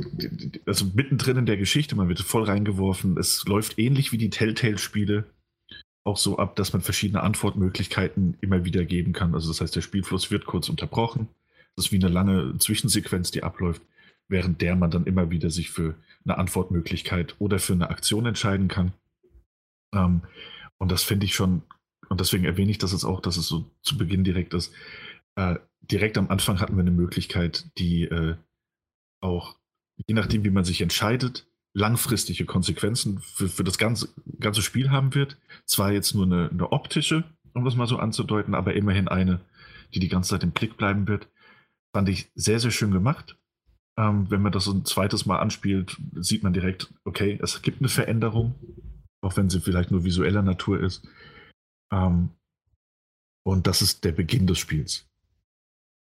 also 0.65 0.87
mittendrin 0.95 1.37
in 1.37 1.47
der 1.47 1.59
Geschichte, 1.59 1.97
man 1.97 2.09
wird 2.09 2.21
voll 2.21 2.45
reingeworfen. 2.45 3.19
Es 3.19 3.45
läuft 3.45 3.79
ähnlich 3.79 4.11
wie 4.11 4.19
die 4.19 4.31
Telltale-Spiele 4.31 5.25
auch 6.05 6.19
so 6.19 6.39
ab, 6.39 6.55
dass 6.57 6.73
man 6.73 6.83
verschiedene 6.83 7.23
Antwortmöglichkeiten 7.23 8.37
immer 8.41 8.65
wieder 8.65 8.85
geben 8.85 9.13
kann. 9.13 9.35
Also 9.35 9.49
das 9.49 9.61
heißt, 9.61 9.75
der 9.75 9.81
Spielfluss 9.81 10.31
wird 10.31 10.45
kurz 10.45 10.69
unterbrochen. 10.69 11.29
Das 11.75 11.87
ist 11.87 11.93
wie 11.93 11.97
eine 11.97 12.09
lange 12.09 12.57
Zwischensequenz, 12.59 13.31
die 13.31 13.43
abläuft, 13.43 13.83
während 14.29 14.61
der 14.61 14.77
man 14.77 14.91
dann 14.91 15.07
immer 15.07 15.31
wieder 15.31 15.51
sich 15.51 15.71
für 15.71 15.95
eine 16.25 16.39
Antwortmöglichkeit 16.39 17.35
oder 17.39 17.59
für 17.59 17.73
eine 17.73 17.89
Aktion 17.89 18.27
entscheiden 18.27 18.69
kann. 18.69 18.93
Ähm, 19.95 20.21
und 20.79 20.93
das 20.93 21.03
finde 21.03 21.25
ich 21.25 21.35
schon, 21.35 21.63
und 22.09 22.21
deswegen 22.21 22.45
erwähne 22.45 22.71
ich 22.71 22.79
das 22.79 22.93
jetzt 22.93 23.05
auch, 23.05 23.21
dass 23.21 23.39
es 23.39 23.49
so 23.49 23.65
zu 23.81 23.97
Beginn 23.97 24.25
direkt 24.25 24.53
ist. 24.53 24.73
Äh, 25.37 25.57
direkt 25.81 26.19
am 26.19 26.29
Anfang 26.29 26.61
hatten 26.61 26.77
wir 26.77 26.83
eine 26.83 26.91
Möglichkeit, 26.91 27.67
die 27.79 28.05
äh, 28.05 28.37
auch, 29.21 29.57
je 30.07 30.15
nachdem, 30.15 30.45
wie 30.45 30.51
man 30.51 30.65
sich 30.65 30.83
entscheidet, 30.83 31.47
langfristige 31.75 32.47
Konsequenzen 32.47 33.19
für, 33.21 33.49
für 33.49 33.65
das 33.65 33.79
ganze, 33.79 34.09
ganze 34.41 34.63
Spiel 34.63 34.91
haben 34.91 35.15
wird. 35.15 35.37
Zwar 35.67 35.93
jetzt 35.93 36.15
nur 36.15 36.25
eine, 36.25 36.49
eine 36.51 36.73
optische, 36.73 37.25
um 37.53 37.65
das 37.65 37.75
mal 37.75 37.87
so 37.87 37.99
anzudeuten, 37.99 38.55
aber 38.55 38.75
immerhin 38.75 39.09
eine, 39.09 39.41
die 39.93 40.01
die 40.01 40.09
ganze 40.09 40.31
Zeit 40.31 40.45
im 40.45 40.53
Blick 40.53 40.77
bleiben 40.77 41.07
wird. 41.09 41.29
Fand 41.95 42.09
ich 42.09 42.31
sehr, 42.35 42.61
sehr 42.61 42.71
schön 42.71 42.93
gemacht. 42.93 43.37
Ähm, 43.99 44.31
wenn 44.31 44.43
man 44.43 44.53
das 44.53 44.67
ein 44.67 44.85
zweites 44.85 45.27
Mal 45.27 45.39
anspielt, 45.39 45.97
sieht 46.17 46.43
man 46.43 46.53
direkt, 46.53 46.93
okay, 47.05 47.39
es 47.43 47.63
gibt 47.63 47.81
eine 47.81 47.89
Veränderung, 47.89 48.55
auch 49.21 49.37
wenn 49.37 49.51
sie 49.51 49.61
vielleicht 49.61 49.91
nur 49.91 50.05
visueller 50.05 50.43
Natur 50.43 50.81
ist. 50.81 51.07
Ähm, 51.93 52.31
und 53.45 53.67
das 53.67 53.83
ist 53.83 54.05
der 54.05 54.13
Beginn 54.13 54.47
des 54.47 54.59
Spiels. 54.59 55.07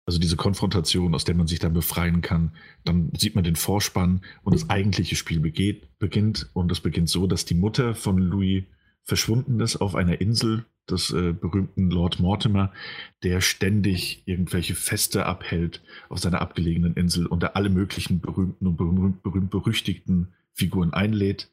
Also 0.10 0.18
diese 0.18 0.38
Konfrontation, 0.38 1.14
aus 1.14 1.24
der 1.24 1.36
man 1.36 1.46
sich 1.46 1.60
dann 1.60 1.74
befreien 1.74 2.22
kann. 2.22 2.54
Dann 2.84 3.12
sieht 3.16 3.36
man 3.36 3.44
den 3.44 3.56
Vorspann 3.56 4.22
und 4.42 4.56
das 4.56 4.68
eigentliche 4.68 5.16
Spiel 5.16 5.40
begeht, 5.40 6.00
beginnt. 6.00 6.50
Und 6.54 6.72
es 6.72 6.80
beginnt 6.80 7.10
so, 7.10 7.28
dass 7.28 7.46
die 7.46 7.54
Mutter 7.54 7.94
von 7.94 8.18
Louis 8.18 8.64
verschwunden 9.04 9.60
ist 9.60 9.76
auf 9.76 9.94
einer 9.94 10.20
Insel 10.20 10.66
des 10.90 11.12
äh, 11.12 11.32
berühmten 11.32 11.92
Lord 11.92 12.20
Mortimer, 12.20 12.74
der 13.22 13.40
ständig 13.40 14.24
irgendwelche 14.26 14.74
Feste 14.74 15.28
abhält 15.28 15.84
auf 16.10 16.18
seiner 16.18 16.42
abgelegenen 16.42 16.96
Insel 16.96 17.28
und 17.28 17.44
er 17.44 17.56
alle 17.56 17.70
möglichen 17.70 18.20
berühmten 18.20 18.66
und 18.66 18.78
berühmt, 18.78 19.22
berühmt 19.22 19.52
berüchtigten 19.52 20.30
Figuren 20.56 20.92
einlädt. 20.92 21.52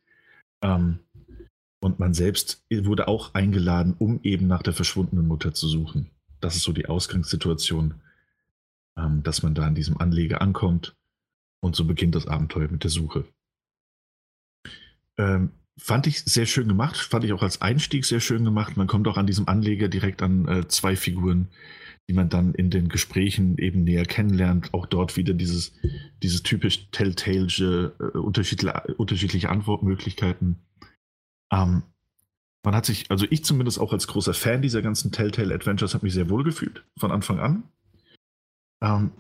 Ähm, 0.63 1.01
und 1.81 1.99
man 1.99 2.15
selbst 2.15 2.65
wurde 2.71 3.07
auch 3.07 3.35
eingeladen, 3.35 3.95
um 3.99 4.21
eben 4.23 4.47
nach 4.47 4.63
der 4.63 4.73
verschwundenen 4.73 5.29
Mutter 5.29 5.53
zu 5.53 5.69
suchen. 5.69 6.09
Das 6.41 6.57
ist 6.57 6.63
so 6.63 6.73
die 6.73 6.87
Ausgangssituation, 6.87 7.97
ähm, 8.97 9.23
dass 9.23 9.43
man 9.43 9.55
da 9.55 9.67
an 9.67 9.75
diesem 9.75 9.99
Anleger 9.99 10.41
ankommt. 10.41 10.97
Und 11.61 11.75
so 11.75 11.85
beginnt 11.85 12.15
das 12.15 12.27
Abenteuer 12.27 12.69
mit 12.69 12.85
der 12.85 12.91
Suche. 12.91 13.25
Ähm, 15.19 15.51
fand 15.79 16.07
ich 16.07 16.23
sehr 16.25 16.47
schön 16.47 16.69
gemacht, 16.69 16.97
fand 16.97 17.25
ich 17.25 17.33
auch 17.33 17.43
als 17.43 17.61
Einstieg 17.61 18.05
sehr 18.05 18.21
schön 18.21 18.45
gemacht. 18.45 18.77
Man 18.77 18.87
kommt 18.87 19.09
auch 19.09 19.17
an 19.17 19.27
diesem 19.27 19.49
Anleger 19.49 19.89
direkt 19.89 20.23
an 20.23 20.49
äh, 20.49 20.69
zwei 20.69 20.97
Figuren, 20.97 21.49
die 22.09 22.15
man 22.15 22.29
dann 22.29 22.55
in 22.55 22.71
den 22.71 22.89
Gesprächen 22.89 23.59
eben 23.59 23.85
näher 23.85 24.07
kennenlernt. 24.07 24.73
Auch 24.73 24.87
dort 24.87 25.17
wieder 25.17 25.35
dieses, 25.35 25.73
dieses 26.23 26.43
typisch 26.43 26.89
Telltale, 26.91 27.93
äh, 27.99 28.19
unterschiedliche, 28.19 28.95
unterschiedliche 28.97 29.51
Antwortmöglichkeiten. 29.51 30.57
Ähm, 31.53 31.83
man 32.63 32.75
hat 32.75 32.87
sich, 32.87 33.11
also 33.11 33.27
ich 33.31 33.45
zumindest 33.45 33.79
auch 33.79 33.93
als 33.93 34.07
großer 34.09 34.35
Fan 34.35 34.63
dieser 34.63 34.83
ganzen 34.83 35.13
Telltale 35.13 35.55
Adventures, 35.55 35.95
habe 35.95 36.05
mich 36.05 36.15
sehr 36.15 36.31
wohl 36.31 36.43
gefühlt 36.43 36.85
von 36.99 37.13
Anfang 37.13 37.39
an. 37.39 37.63
Ähm, 38.83 39.13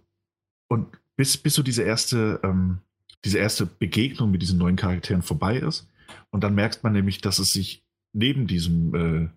und 0.68 0.89
bis, 1.17 1.36
bis 1.36 1.55
so 1.55 1.62
diese 1.62 1.83
erste, 1.83 2.41
ähm, 2.43 2.78
diese 3.25 3.39
erste 3.39 3.67
Begegnung 3.67 4.31
mit 4.31 4.43
diesen 4.43 4.59
neuen 4.59 4.76
Charakteren 4.76 5.23
vorbei 5.23 5.59
ist. 5.59 5.89
Und 6.31 6.44
dann 6.44 6.55
merkt 6.55 6.85
man 6.85 6.93
nämlich, 6.93 7.20
dass 7.20 7.39
es 7.39 7.52
sich 7.52 7.85
neben 8.12 8.47
diesem, 8.47 8.94
äh, 8.94 9.28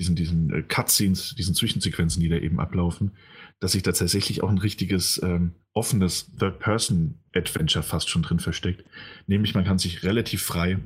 diesen, 0.00 0.16
diesen 0.16 0.52
äh, 0.52 0.62
Cutscenes, 0.62 1.34
diesen 1.34 1.54
Zwischensequenzen, 1.54 2.22
die 2.22 2.28
da 2.28 2.36
eben 2.36 2.60
ablaufen, 2.60 3.12
dass 3.60 3.72
sich 3.72 3.82
da 3.82 3.92
tatsächlich 3.92 4.42
auch 4.42 4.48
ein 4.48 4.58
richtiges 4.58 5.20
ähm, 5.22 5.54
offenes 5.72 6.30
Third-Person-Adventure 6.36 7.82
fast 7.82 8.08
schon 8.08 8.22
drin 8.22 8.38
versteckt. 8.38 8.84
Nämlich 9.26 9.54
man 9.54 9.64
kann 9.64 9.78
sich 9.78 10.04
relativ 10.04 10.42
frei 10.42 10.78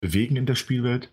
bewegen 0.00 0.36
in 0.36 0.46
der 0.46 0.56
Spielwelt. 0.56 1.12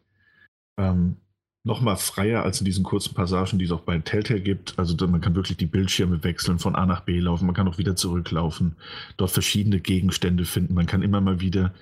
Ähm, 0.77 1.17
Nochmal 1.65 1.97
freier 1.97 2.43
als 2.43 2.61
in 2.61 2.65
diesen 2.65 2.83
kurzen 2.83 3.15
Passagen, 3.15 3.57
die 3.57 3.65
es 3.65 3.71
auch 3.71 3.81
bei 3.81 3.97
Telltale 3.97 4.39
gibt. 4.39 4.77
Also 4.77 4.95
man 5.07 5.19
kann 5.19 5.33
wirklich 5.33 5.57
die 5.57 5.65
Bildschirme 5.65 6.23
wechseln, 6.23 6.59
von 6.59 6.75
A 6.75 6.85
nach 6.85 7.01
B 7.01 7.19
laufen, 7.19 7.47
man 7.47 7.55
kann 7.55 7.67
auch 7.67 7.79
wieder 7.79 7.95
zurücklaufen, 7.95 8.75
dort 9.17 9.31
verschiedene 9.31 9.79
Gegenstände 9.79 10.45
finden. 10.45 10.75
Man 10.75 10.85
kann 10.85 11.01
immer 11.01 11.21
mal 11.21 11.39
wieder, 11.39 11.73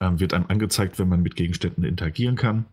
ähm, 0.00 0.20
wird 0.20 0.34
einem 0.34 0.44
angezeigt, 0.48 0.98
wenn 0.98 1.08
man 1.08 1.22
mit 1.22 1.36
Gegenständen 1.36 1.84
interagieren 1.84 2.36
kann. 2.36 2.66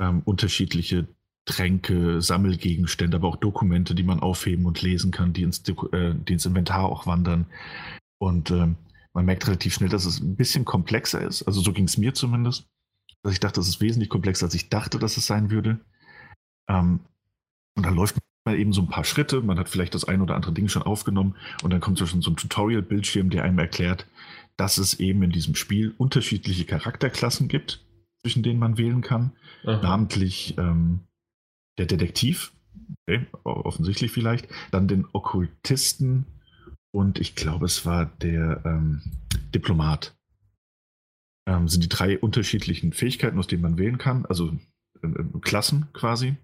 Ähm, 0.00 0.22
unterschiedliche 0.24 1.06
Tränke, 1.44 2.22
Sammelgegenstände, 2.22 3.18
aber 3.18 3.28
auch 3.28 3.36
Dokumente, 3.36 3.94
die 3.94 4.04
man 4.04 4.20
aufheben 4.20 4.64
und 4.64 4.80
lesen 4.80 5.10
kann, 5.10 5.34
die 5.34 5.42
ins, 5.42 5.62
äh, 5.68 6.14
die 6.14 6.32
ins 6.32 6.46
Inventar 6.46 6.86
auch 6.86 7.06
wandern. 7.06 7.44
Und 8.16 8.50
ähm, 8.50 8.76
man 9.12 9.26
merkt 9.26 9.46
relativ 9.46 9.74
schnell, 9.74 9.90
dass 9.90 10.06
es 10.06 10.20
ein 10.20 10.34
bisschen 10.34 10.64
komplexer 10.64 11.20
ist. 11.20 11.42
Also 11.42 11.60
so 11.60 11.74
ging 11.74 11.84
es 11.84 11.98
mir 11.98 12.14
zumindest. 12.14 12.66
Dass 13.22 13.32
ich 13.32 13.40
dachte, 13.40 13.60
es 13.60 13.68
ist 13.68 13.80
wesentlich 13.80 14.08
komplexer, 14.08 14.46
als 14.46 14.54
ich 14.54 14.68
dachte, 14.68 14.98
dass 14.98 15.16
es 15.16 15.26
sein 15.26 15.50
würde. 15.50 15.80
Ähm, 16.68 17.00
und 17.76 17.86
dann 17.86 17.94
läuft 17.94 18.16
man 18.44 18.56
eben 18.56 18.72
so 18.72 18.82
ein 18.82 18.88
paar 18.88 19.04
Schritte, 19.04 19.40
man 19.40 19.58
hat 19.58 19.68
vielleicht 19.68 19.94
das 19.94 20.04
ein 20.04 20.20
oder 20.20 20.34
andere 20.34 20.52
Ding 20.52 20.68
schon 20.68 20.82
aufgenommen 20.82 21.36
und 21.62 21.70
dann 21.70 21.80
kommt 21.80 21.98
so 21.98 22.06
schon 22.06 22.22
so 22.22 22.30
ein 22.30 22.36
Tutorial-Bildschirm, 22.36 23.30
der 23.30 23.44
einem 23.44 23.58
erklärt, 23.58 24.06
dass 24.56 24.78
es 24.78 24.98
eben 25.00 25.22
in 25.22 25.30
diesem 25.30 25.54
Spiel 25.54 25.94
unterschiedliche 25.96 26.64
Charakterklassen 26.64 27.48
gibt, 27.48 27.84
zwischen 28.22 28.42
denen 28.42 28.58
man 28.58 28.78
wählen 28.78 29.00
kann. 29.00 29.32
Aha. 29.64 29.80
Namentlich 29.82 30.56
ähm, 30.58 31.00
der 31.78 31.86
Detektiv, 31.86 32.52
okay, 33.06 33.26
offensichtlich 33.44 34.10
vielleicht, 34.10 34.48
dann 34.70 34.88
den 34.88 35.06
Okkultisten 35.12 36.26
und 36.90 37.20
ich 37.20 37.34
glaube, 37.34 37.66
es 37.66 37.86
war 37.86 38.06
der 38.06 38.62
ähm, 38.64 39.02
Diplomat 39.54 40.16
ähm, 41.48 41.66
sind 41.66 41.82
die 41.82 41.88
drei 41.88 42.18
unterschiedlichen 42.18 42.92
Fähigkeiten, 42.92 43.38
aus 43.38 43.46
denen 43.46 43.62
man 43.62 43.78
wählen 43.78 43.96
kann, 43.96 44.26
also 44.26 44.52
äh, 45.02 45.06
äh, 45.06 45.24
Klassen 45.40 45.88
quasi. 45.94 46.36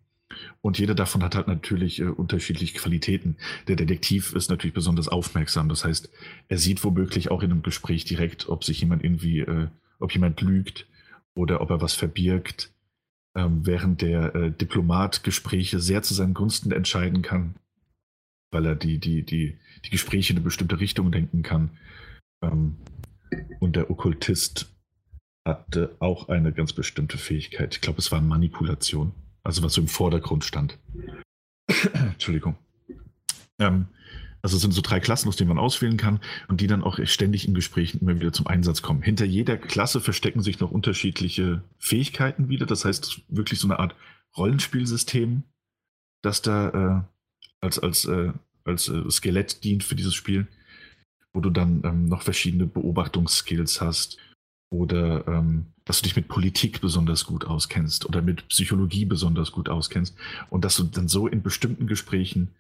Und 0.62 0.78
jeder 0.78 0.94
davon 0.94 1.22
hat 1.22 1.34
halt 1.36 1.46
natürlich 1.46 2.00
äh, 2.00 2.04
unterschiedliche 2.04 2.78
Qualitäten. 2.78 3.36
Der 3.68 3.76
Detektiv 3.76 4.32
ist 4.32 4.48
natürlich 4.48 4.74
besonders 4.74 5.08
aufmerksam. 5.08 5.68
Das 5.68 5.84
heißt, 5.84 6.10
er 6.48 6.58
sieht 6.58 6.82
womöglich 6.82 7.30
auch 7.30 7.42
in 7.42 7.52
einem 7.52 7.62
Gespräch 7.62 8.04
direkt, 8.06 8.48
ob 8.48 8.64
sich 8.64 8.80
jemand 8.80 9.04
irgendwie, 9.04 9.40
äh, 9.40 9.68
ob 10.00 10.12
jemand 10.12 10.40
lügt 10.40 10.88
oder 11.34 11.60
ob 11.60 11.70
er 11.70 11.82
was 11.82 11.92
verbirgt. 11.92 12.72
Ähm, 13.36 13.66
während 13.66 14.00
der 14.00 14.34
äh, 14.34 14.52
Diplomat 14.52 15.22
Gespräche 15.22 15.80
sehr 15.80 16.02
zu 16.02 16.14
seinen 16.14 16.34
Gunsten 16.34 16.72
entscheiden 16.72 17.20
kann, 17.20 17.56
weil 18.52 18.64
er 18.64 18.76
die, 18.76 18.98
die, 18.98 19.22
die, 19.22 19.58
die 19.84 19.90
Gespräche 19.90 20.32
in 20.32 20.38
eine 20.38 20.44
bestimmte 20.44 20.80
Richtung 20.80 21.12
denken 21.12 21.42
kann. 21.42 21.70
Ähm, 22.42 22.76
und 23.58 23.76
der 23.76 23.90
Okkultist 23.90 24.73
hatte 25.44 25.94
auch 25.98 26.28
eine 26.28 26.52
ganz 26.52 26.72
bestimmte 26.72 27.18
Fähigkeit. 27.18 27.74
Ich 27.74 27.80
glaube, 27.80 27.98
es 27.98 28.10
war 28.10 28.20
Manipulation. 28.20 29.12
Also 29.42 29.62
was 29.62 29.74
so 29.74 29.82
im 29.82 29.88
Vordergrund 29.88 30.44
stand. 30.44 30.78
Entschuldigung. 31.92 32.56
Ähm, 33.58 33.88
also 34.40 34.56
es 34.56 34.62
sind 34.62 34.72
so 34.72 34.82
drei 34.82 35.00
Klassen, 35.00 35.28
aus 35.28 35.36
denen 35.36 35.48
man 35.48 35.58
auswählen 35.58 35.96
kann 35.96 36.20
und 36.48 36.60
die 36.60 36.66
dann 36.66 36.82
auch 36.82 36.98
ständig 37.04 37.46
in 37.46 37.54
Gesprächen 37.54 38.00
immer 38.00 38.14
wieder 38.14 38.32
zum 38.32 38.46
Einsatz 38.46 38.82
kommen. 38.82 39.02
Hinter 39.02 39.24
jeder 39.24 39.56
Klasse 39.56 40.00
verstecken 40.00 40.42
sich 40.42 40.60
noch 40.60 40.70
unterschiedliche 40.70 41.62
Fähigkeiten 41.78 42.48
wieder. 42.48 42.66
Das 42.66 42.84
heißt 42.84 43.22
wirklich 43.28 43.58
so 43.58 43.66
eine 43.66 43.78
Art 43.78 43.94
Rollenspielsystem, 44.36 45.44
das 46.22 46.42
da 46.42 46.68
äh, 46.68 47.64
als, 47.64 47.78
als, 47.78 48.04
äh, 48.06 48.32
als 48.64 48.88
äh, 48.88 49.10
Skelett 49.10 49.64
dient 49.64 49.84
für 49.84 49.94
dieses 49.94 50.14
Spiel, 50.14 50.46
wo 51.32 51.40
du 51.40 51.50
dann 51.50 51.82
ähm, 51.84 52.04
noch 52.06 52.22
verschiedene 52.22 52.66
Beobachtungsskills 52.66 53.80
hast 53.80 54.18
oder 54.70 55.26
ähm, 55.28 55.66
dass 55.84 55.98
du 55.98 56.04
dich 56.04 56.16
mit 56.16 56.28
Politik 56.28 56.80
besonders 56.80 57.26
gut 57.26 57.44
auskennst 57.44 58.06
oder 58.06 58.22
mit 58.22 58.48
Psychologie 58.48 59.04
besonders 59.04 59.52
gut 59.52 59.68
auskennst 59.68 60.16
und 60.50 60.64
dass 60.64 60.76
du 60.76 60.84
dann 60.84 61.08
so 61.08 61.28
in 61.28 61.42
bestimmten 61.42 61.86
Gesprächen 61.86 62.54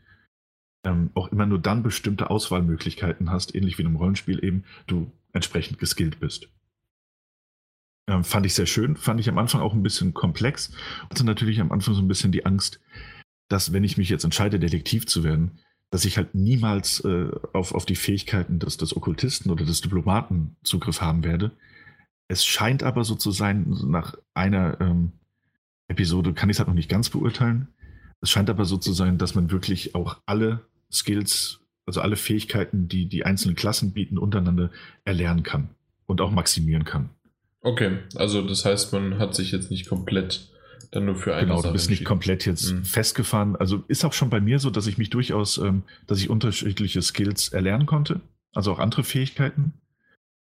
ähm, 0.84 1.10
auch 1.14 1.32
immer 1.32 1.46
nur 1.46 1.58
dann 1.58 1.82
bestimmte 1.82 2.30
Auswahlmöglichkeiten 2.30 3.30
hast, 3.30 3.54
ähnlich 3.54 3.78
wie 3.78 3.82
in 3.82 3.88
einem 3.88 3.96
Rollenspiel 3.96 4.44
eben, 4.44 4.64
du 4.86 5.10
entsprechend 5.32 5.78
geskillt 5.78 6.20
bist. 6.20 6.48
Ähm, 8.06 8.22
fand 8.22 8.44
ich 8.44 8.54
sehr 8.54 8.66
schön, 8.66 8.96
fand 8.96 9.18
ich 9.18 9.28
am 9.28 9.38
Anfang 9.38 9.62
auch 9.62 9.72
ein 9.72 9.82
bisschen 9.82 10.12
komplex. 10.12 10.72
Hatte 11.10 11.24
natürlich 11.24 11.60
am 11.60 11.72
Anfang 11.72 11.94
so 11.94 12.02
ein 12.02 12.08
bisschen 12.08 12.32
die 12.32 12.44
Angst, 12.44 12.80
dass 13.48 13.72
wenn 13.72 13.84
ich 13.84 13.96
mich 13.96 14.10
jetzt 14.10 14.24
entscheide, 14.24 14.58
Detektiv 14.58 15.06
zu 15.06 15.24
werden, 15.24 15.58
dass 15.90 16.04
ich 16.04 16.16
halt 16.16 16.34
niemals 16.34 17.00
äh, 17.04 17.30
auf, 17.52 17.72
auf 17.72 17.86
die 17.86 17.96
Fähigkeiten 17.96 18.58
des, 18.58 18.76
des 18.76 18.96
Okkultisten 18.96 19.50
oder 19.50 19.64
des 19.64 19.80
Diplomaten 19.80 20.56
Zugriff 20.64 21.00
haben 21.00 21.24
werde, 21.24 21.52
es 22.28 22.44
scheint 22.44 22.82
aber 22.82 23.04
so 23.04 23.14
zu 23.14 23.30
sein, 23.30 23.66
nach 23.86 24.14
einer 24.34 24.80
ähm, 24.80 25.12
Episode 25.88 26.32
kann 26.32 26.48
ich 26.48 26.54
es 26.54 26.58
halt 26.58 26.68
noch 26.68 26.74
nicht 26.74 26.88
ganz 26.88 27.10
beurteilen. 27.10 27.68
Es 28.20 28.30
scheint 28.30 28.48
aber 28.48 28.64
so 28.64 28.76
zu 28.78 28.92
sein, 28.92 29.18
dass 29.18 29.34
man 29.34 29.50
wirklich 29.50 29.94
auch 29.94 30.18
alle 30.24 30.60
Skills, 30.90 31.60
also 31.86 32.00
alle 32.00 32.16
Fähigkeiten, 32.16 32.88
die 32.88 33.06
die 33.06 33.24
einzelnen 33.24 33.56
Klassen 33.56 33.92
bieten, 33.92 34.16
untereinander 34.16 34.70
erlernen 35.04 35.42
kann 35.42 35.68
und 36.06 36.20
auch 36.20 36.30
maximieren 36.30 36.84
kann. 36.84 37.10
Okay, 37.60 37.98
also 38.14 38.42
das 38.42 38.64
heißt, 38.64 38.92
man 38.92 39.18
hat 39.18 39.34
sich 39.34 39.52
jetzt 39.52 39.70
nicht 39.70 39.88
komplett 39.88 40.50
dann 40.90 41.06
nur 41.06 41.16
für 41.16 41.34
eine 41.34 41.46
Genau, 41.46 41.56
Sache 41.56 41.68
du 41.68 41.72
bist 41.72 41.90
nicht 41.90 42.04
komplett 42.04 42.46
jetzt 42.46 42.72
mhm. 42.72 42.84
festgefahren. 42.84 43.56
Also 43.56 43.84
ist 43.88 44.04
auch 44.04 44.12
schon 44.12 44.30
bei 44.30 44.40
mir 44.40 44.58
so, 44.58 44.70
dass 44.70 44.86
ich 44.86 44.98
mich 44.98 45.10
durchaus, 45.10 45.58
ähm, 45.58 45.82
dass 46.06 46.18
ich 46.18 46.30
unterschiedliche 46.30 47.02
Skills 47.02 47.48
erlernen 47.48 47.86
konnte, 47.86 48.20
also 48.52 48.72
auch 48.72 48.78
andere 48.78 49.02
Fähigkeiten. 49.02 49.74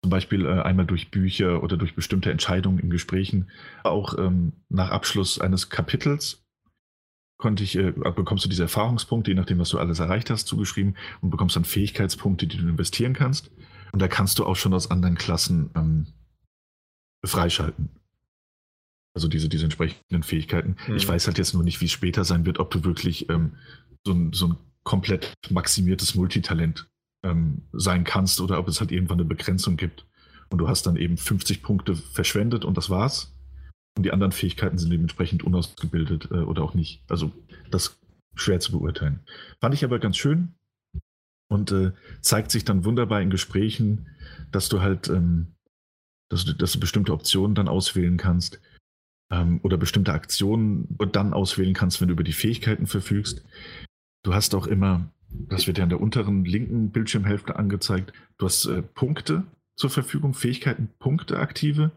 Zum 0.06 0.11
Beispiel 0.11 0.45
äh, 0.45 0.61
einmal 0.61 0.85
durch 0.85 1.09
Bücher 1.09 1.64
oder 1.64 1.77
durch 1.77 1.95
bestimmte 1.95 2.30
Entscheidungen 2.30 2.77
in 2.77 2.92
Gesprächen. 2.92 3.50
Auch 3.84 4.16
ähm, 4.19 4.53
nach 4.69 4.92
Abschluss 4.92 5.42
eines 5.42 5.72
Kapitels 5.72 6.45
konnte 7.40 7.64
ich, 7.64 7.75
äh, 7.75 7.92
bekommst 7.92 8.45
du 8.45 8.50
diese 8.50 8.61
Erfahrungspunkte, 8.61 9.32
je 9.32 9.35
nachdem, 9.35 9.58
was 9.58 9.69
du 9.69 9.80
alles 9.80 9.98
erreicht 9.98 10.30
hast, 10.30 10.45
zugeschrieben 10.45 10.95
und 11.22 11.32
bekommst 11.32 11.56
dann 11.56 11.66
Fähigkeitspunkte, 11.66 12.45
die 12.45 12.58
du 12.58 12.67
investieren 12.67 13.14
kannst. 13.14 13.50
Und 13.93 14.00
da 14.00 14.08
kannst 14.08 14.38
du 14.38 14.45
auch 14.45 14.56
schon 14.56 14.75
aus 14.75 14.92
anderen 14.92 15.16
Klassen 15.16 15.72
ähm, 15.75 16.06
freischalten. 17.25 17.90
Also 19.16 19.27
diese, 19.27 19.50
diese 19.50 19.64
entsprechenden 19.64 20.22
Fähigkeiten. 20.22 20.75
Mhm. 20.88 20.98
Ich 20.98 21.08
weiß 21.08 21.25
halt 21.25 21.40
jetzt 21.40 21.56
nur 21.56 21.64
nicht, 21.64 21.82
wie 21.82 21.85
es 21.85 21.92
später 21.92 22.25
sein 22.25 22.45
wird, 22.45 22.59
ob 22.59 22.69
du 22.69 22.84
wirklich 22.84 23.27
ähm, 23.32 23.56
so, 24.06 24.14
ein, 24.14 24.34
so 24.34 24.50
ein 24.50 24.58
komplett 24.84 25.34
maximiertes 25.50 26.14
Multitalent 26.14 26.88
ähm, 27.25 27.63
sein 27.73 28.03
kannst 28.03 28.39
oder 28.39 28.59
ob 28.59 28.67
es 28.67 28.79
halt 28.79 28.91
irgendwann 28.91 29.19
eine 29.19 29.27
Begrenzung 29.27 29.77
gibt. 29.77 30.05
Und 30.49 30.59
du 30.59 30.67
hast 30.67 30.85
dann 30.85 30.95
eben 30.95 31.17
50 31.17 31.63
Punkte 31.63 31.95
verschwendet 31.95 32.65
und 32.65 32.77
das 32.77 32.89
war's. 32.89 33.33
Und 33.97 34.03
die 34.05 34.11
anderen 34.11 34.31
Fähigkeiten 34.31 34.77
sind 34.77 34.91
dementsprechend 34.91 35.43
unausgebildet 35.43 36.29
äh, 36.31 36.35
oder 36.35 36.63
auch 36.63 36.73
nicht. 36.73 37.01
Also 37.09 37.31
das 37.71 37.99
schwer 38.35 38.59
zu 38.59 38.71
beurteilen. 38.73 39.21
Fand 39.59 39.73
ich 39.73 39.83
aber 39.83 39.99
ganz 39.99 40.17
schön 40.17 40.53
und 41.49 41.71
äh, 41.71 41.93
zeigt 42.21 42.51
sich 42.51 42.65
dann 42.65 42.85
wunderbar 42.85 43.21
in 43.21 43.29
Gesprächen, 43.29 44.07
dass 44.51 44.69
du 44.69 44.81
halt, 44.81 45.07
ähm, 45.09 45.55
dass, 46.29 46.45
du, 46.45 46.53
dass 46.53 46.73
du 46.73 46.79
bestimmte 46.79 47.13
Optionen 47.13 47.55
dann 47.55 47.67
auswählen 47.67 48.17
kannst 48.17 48.59
ähm, 49.31 49.59
oder 49.63 49.77
bestimmte 49.77 50.13
Aktionen 50.13 50.97
dann 51.11 51.33
auswählen 51.33 51.73
kannst, 51.73 52.01
wenn 52.01 52.09
du 52.09 52.13
über 52.13 52.23
die 52.23 52.33
Fähigkeiten 52.33 52.87
verfügst. 52.87 53.43
Du 54.23 54.33
hast 54.33 54.53
auch 54.55 54.67
immer, 54.67 55.09
das 55.49 55.67
wird 55.67 55.77
ja 55.77 55.83
in 55.83 55.89
der 55.89 56.01
unteren 56.01 56.45
linken 56.45 56.91
Bildschirmhälfte 56.91 57.55
angezeigt, 57.55 58.14
du 58.38 58.45
hast 58.45 58.65
äh, 58.65 58.81
Punkte 58.81 59.43
zur 59.75 59.89
Verfügung, 59.89 60.33
Fähigkeiten, 60.33 60.89
Punkte 60.99 61.39
aktive. 61.39 61.91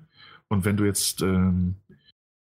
Und 0.48 0.64
wenn 0.64 0.76
du 0.76 0.84
jetzt 0.84 1.22
ähm, 1.22 1.76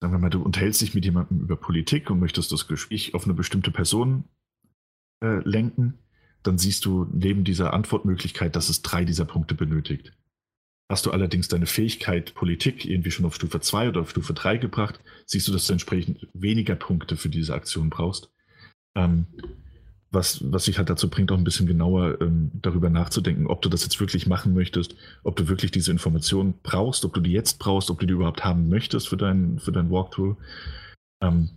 sagen 0.03 0.15
wir 0.15 0.19
mal, 0.19 0.31
du 0.31 0.43
unterhältst 0.43 0.81
dich 0.81 0.95
mit 0.95 1.05
jemandem 1.05 1.41
über 1.41 1.57
Politik 1.57 2.11
und 2.11 2.19
möchtest 2.19 2.51
das 2.51 2.67
Gespräch 2.67 3.15
auf 3.15 3.25
eine 3.25 3.35
bestimmte 3.35 3.71
Person 3.71 4.25
äh, 5.23 5.39
lenken, 5.49 5.95
dann 6.43 6.59
siehst 6.59 6.85
du 6.85 7.07
neben 7.13 7.45
dieser 7.45 7.73
Antwortmöglichkeit, 7.73 8.57
dass 8.57 8.69
es 8.69 8.83
drei 8.83 9.05
dieser 9.05 9.25
Punkte 9.25 9.55
benötigt. 9.55 10.13
Hast 10.91 11.07
du 11.07 11.13
allerdings 11.13 11.47
deine 11.47 11.67
Fähigkeit 11.67 12.35
Politik 12.35 12.85
irgendwie 12.85 13.13
schon 13.13 13.25
auf 13.25 13.37
Stufe 13.37 13.61
2 13.61 13.91
oder 13.91 14.01
auf 14.01 14.11
Stufe 14.11 14.35
3 14.35 14.57
gebracht, 14.57 14.99
siehst 15.25 15.47
du, 15.47 15.53
dass 15.53 15.69
du 15.69 15.73
entsprechend 15.73 16.27
weniger 16.35 16.75
Punkte 16.75 17.17
für 17.17 17.29
diese 17.29 17.55
Aktion 17.55 17.89
brauchst. 17.89 18.33
Ähm, 18.97 19.27
was, 20.13 20.41
was 20.53 20.65
sich 20.65 20.79
halt 20.79 20.91
dazu 20.91 21.09
bringt, 21.09 21.33
auch 21.33 21.39
ein 21.39 21.45
bisschen 21.45 21.67
genauer 21.67 22.21
ähm, 22.21 22.51
darüber 22.55 22.91
nachzudenken, 22.91 23.47
ob 23.47 23.63
du 23.63 23.69
das 23.69 23.83
jetzt 23.83 23.99
wirklich 23.99 24.27
machen 24.27 24.55
möchtest, 24.55 24.95
ob 25.25 25.37
du 25.37 25.49
wirklich 25.49 25.71
diese 25.71 25.91
Information 25.91 26.55
brauchst, 26.63 27.05
ob 27.05 27.15
du 27.15 27.21
die 27.21 27.33
jetzt 27.33 27.59
brauchst, 27.59 27.91
ob 27.91 27.99
du 27.99 28.07
die 28.07 28.13
überhaupt 28.13 28.45
haben 28.45 28.69
möchtest 28.69 29.09
für 29.09 29.17
dein, 29.17 29.59
für 29.59 29.73
dein 29.73 29.91
Walkthrough. 29.91 30.37
Ähm, 31.23 31.51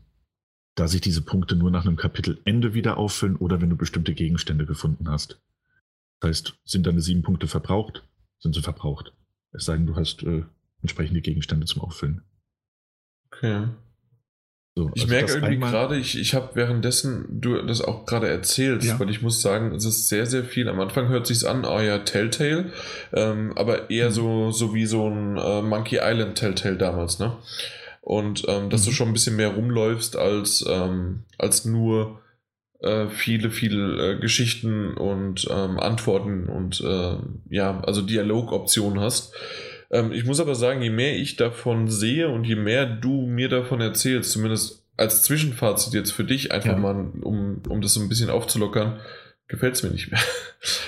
da 0.75 0.87
sich 0.87 1.01
diese 1.01 1.21
Punkte 1.21 1.55
nur 1.55 1.71
nach 1.71 1.85
einem 1.85 1.95
Kapitelende 1.95 2.73
wieder 2.73 2.97
auffüllen 2.97 3.37
oder 3.37 3.61
wenn 3.61 3.69
du 3.69 3.77
bestimmte 3.77 4.13
Gegenstände 4.13 4.65
gefunden 4.65 5.09
hast. 5.09 5.39
Das 6.19 6.29
heißt, 6.29 6.59
sind 6.65 6.85
deine 6.85 7.01
sieben 7.01 7.21
Punkte 7.21 7.47
verbraucht, 7.47 8.03
sind 8.39 8.55
sie 8.55 8.61
verbraucht. 8.61 9.13
Es 9.51 9.65
sei 9.65 9.77
denn, 9.77 9.85
du 9.85 9.95
hast 9.95 10.23
äh, 10.23 10.43
entsprechende 10.81 11.21
Gegenstände 11.21 11.65
zum 11.65 11.81
Auffüllen. 11.81 12.23
Okay. 13.31 13.67
So, 14.77 14.91
ich 14.93 15.03
also 15.03 15.13
merke 15.13 15.33
irgendwie 15.33 15.57
gerade, 15.57 15.97
ich, 15.97 16.19
ich 16.19 16.33
habe 16.33 16.49
währenddessen 16.55 17.25
du 17.29 17.61
das 17.61 17.81
auch 17.81 18.05
gerade 18.05 18.27
erzählst, 18.27 18.85
ja. 18.85 18.99
weil 18.99 19.09
ich 19.09 19.21
muss 19.21 19.41
sagen, 19.41 19.73
es 19.73 19.85
ist 19.85 20.09
sehr, 20.09 20.25
sehr 20.25 20.43
viel. 20.43 20.67
Am 20.67 20.81
Anfang 20.81 21.07
hört 21.07 21.27
sich 21.27 21.47
an, 21.47 21.63
oh 21.63 21.79
ja, 21.79 21.99
Telltale, 21.99 22.73
ähm, 23.13 23.53
aber 23.55 23.89
eher 23.89 24.09
mhm. 24.09 24.13
so, 24.13 24.51
so 24.51 24.73
wie 24.73 24.85
so 24.85 25.09
ein 25.09 25.37
äh, 25.37 25.61
Monkey 25.61 25.99
Island 26.01 26.37
Telltale 26.37 26.75
damals, 26.75 27.19
ne? 27.19 27.37
Und 28.01 28.43
ähm, 28.49 28.69
dass 28.69 28.81
mhm. 28.81 28.85
du 28.85 28.91
schon 28.91 29.07
ein 29.07 29.13
bisschen 29.13 29.37
mehr 29.37 29.55
rumläufst 29.55 30.17
als, 30.17 30.65
ähm, 30.67 31.23
als 31.37 31.63
nur 31.63 32.19
äh, 32.81 33.07
viele, 33.07 33.51
viele 33.51 34.11
äh, 34.11 34.19
Geschichten 34.19 34.93
und 34.93 35.47
ähm, 35.49 35.79
Antworten 35.79 36.47
und 36.49 36.81
äh, 36.81 37.15
ja, 37.49 37.79
also 37.79 38.01
Dialogoptionen 38.01 38.99
hast. 38.99 39.33
Ähm, 39.91 40.11
ich 40.11 40.25
muss 40.25 40.39
aber 40.39 40.55
sagen, 40.55 40.81
je 40.81 40.89
mehr 40.89 41.15
ich 41.17 41.35
davon 41.35 41.87
sehe 41.87 42.29
und 42.29 42.45
je 42.45 42.55
mehr 42.55 42.85
du 42.85 43.25
mir 43.27 43.49
davon 43.49 43.81
erzählst, 43.81 44.31
zumindest 44.31 44.83
als 44.97 45.23
Zwischenfazit 45.23 45.93
jetzt 45.93 46.11
für 46.11 46.23
dich, 46.23 46.51
einfach 46.51 46.71
ja. 46.71 46.77
mal, 46.77 47.11
um, 47.21 47.61
um 47.67 47.81
das 47.81 47.93
so 47.93 47.99
ein 47.99 48.09
bisschen 48.09 48.29
aufzulockern, 48.29 48.99
gefällt 49.47 49.75
es 49.75 49.83
mir 49.83 49.91
nicht 49.91 50.11
mehr. 50.11 50.21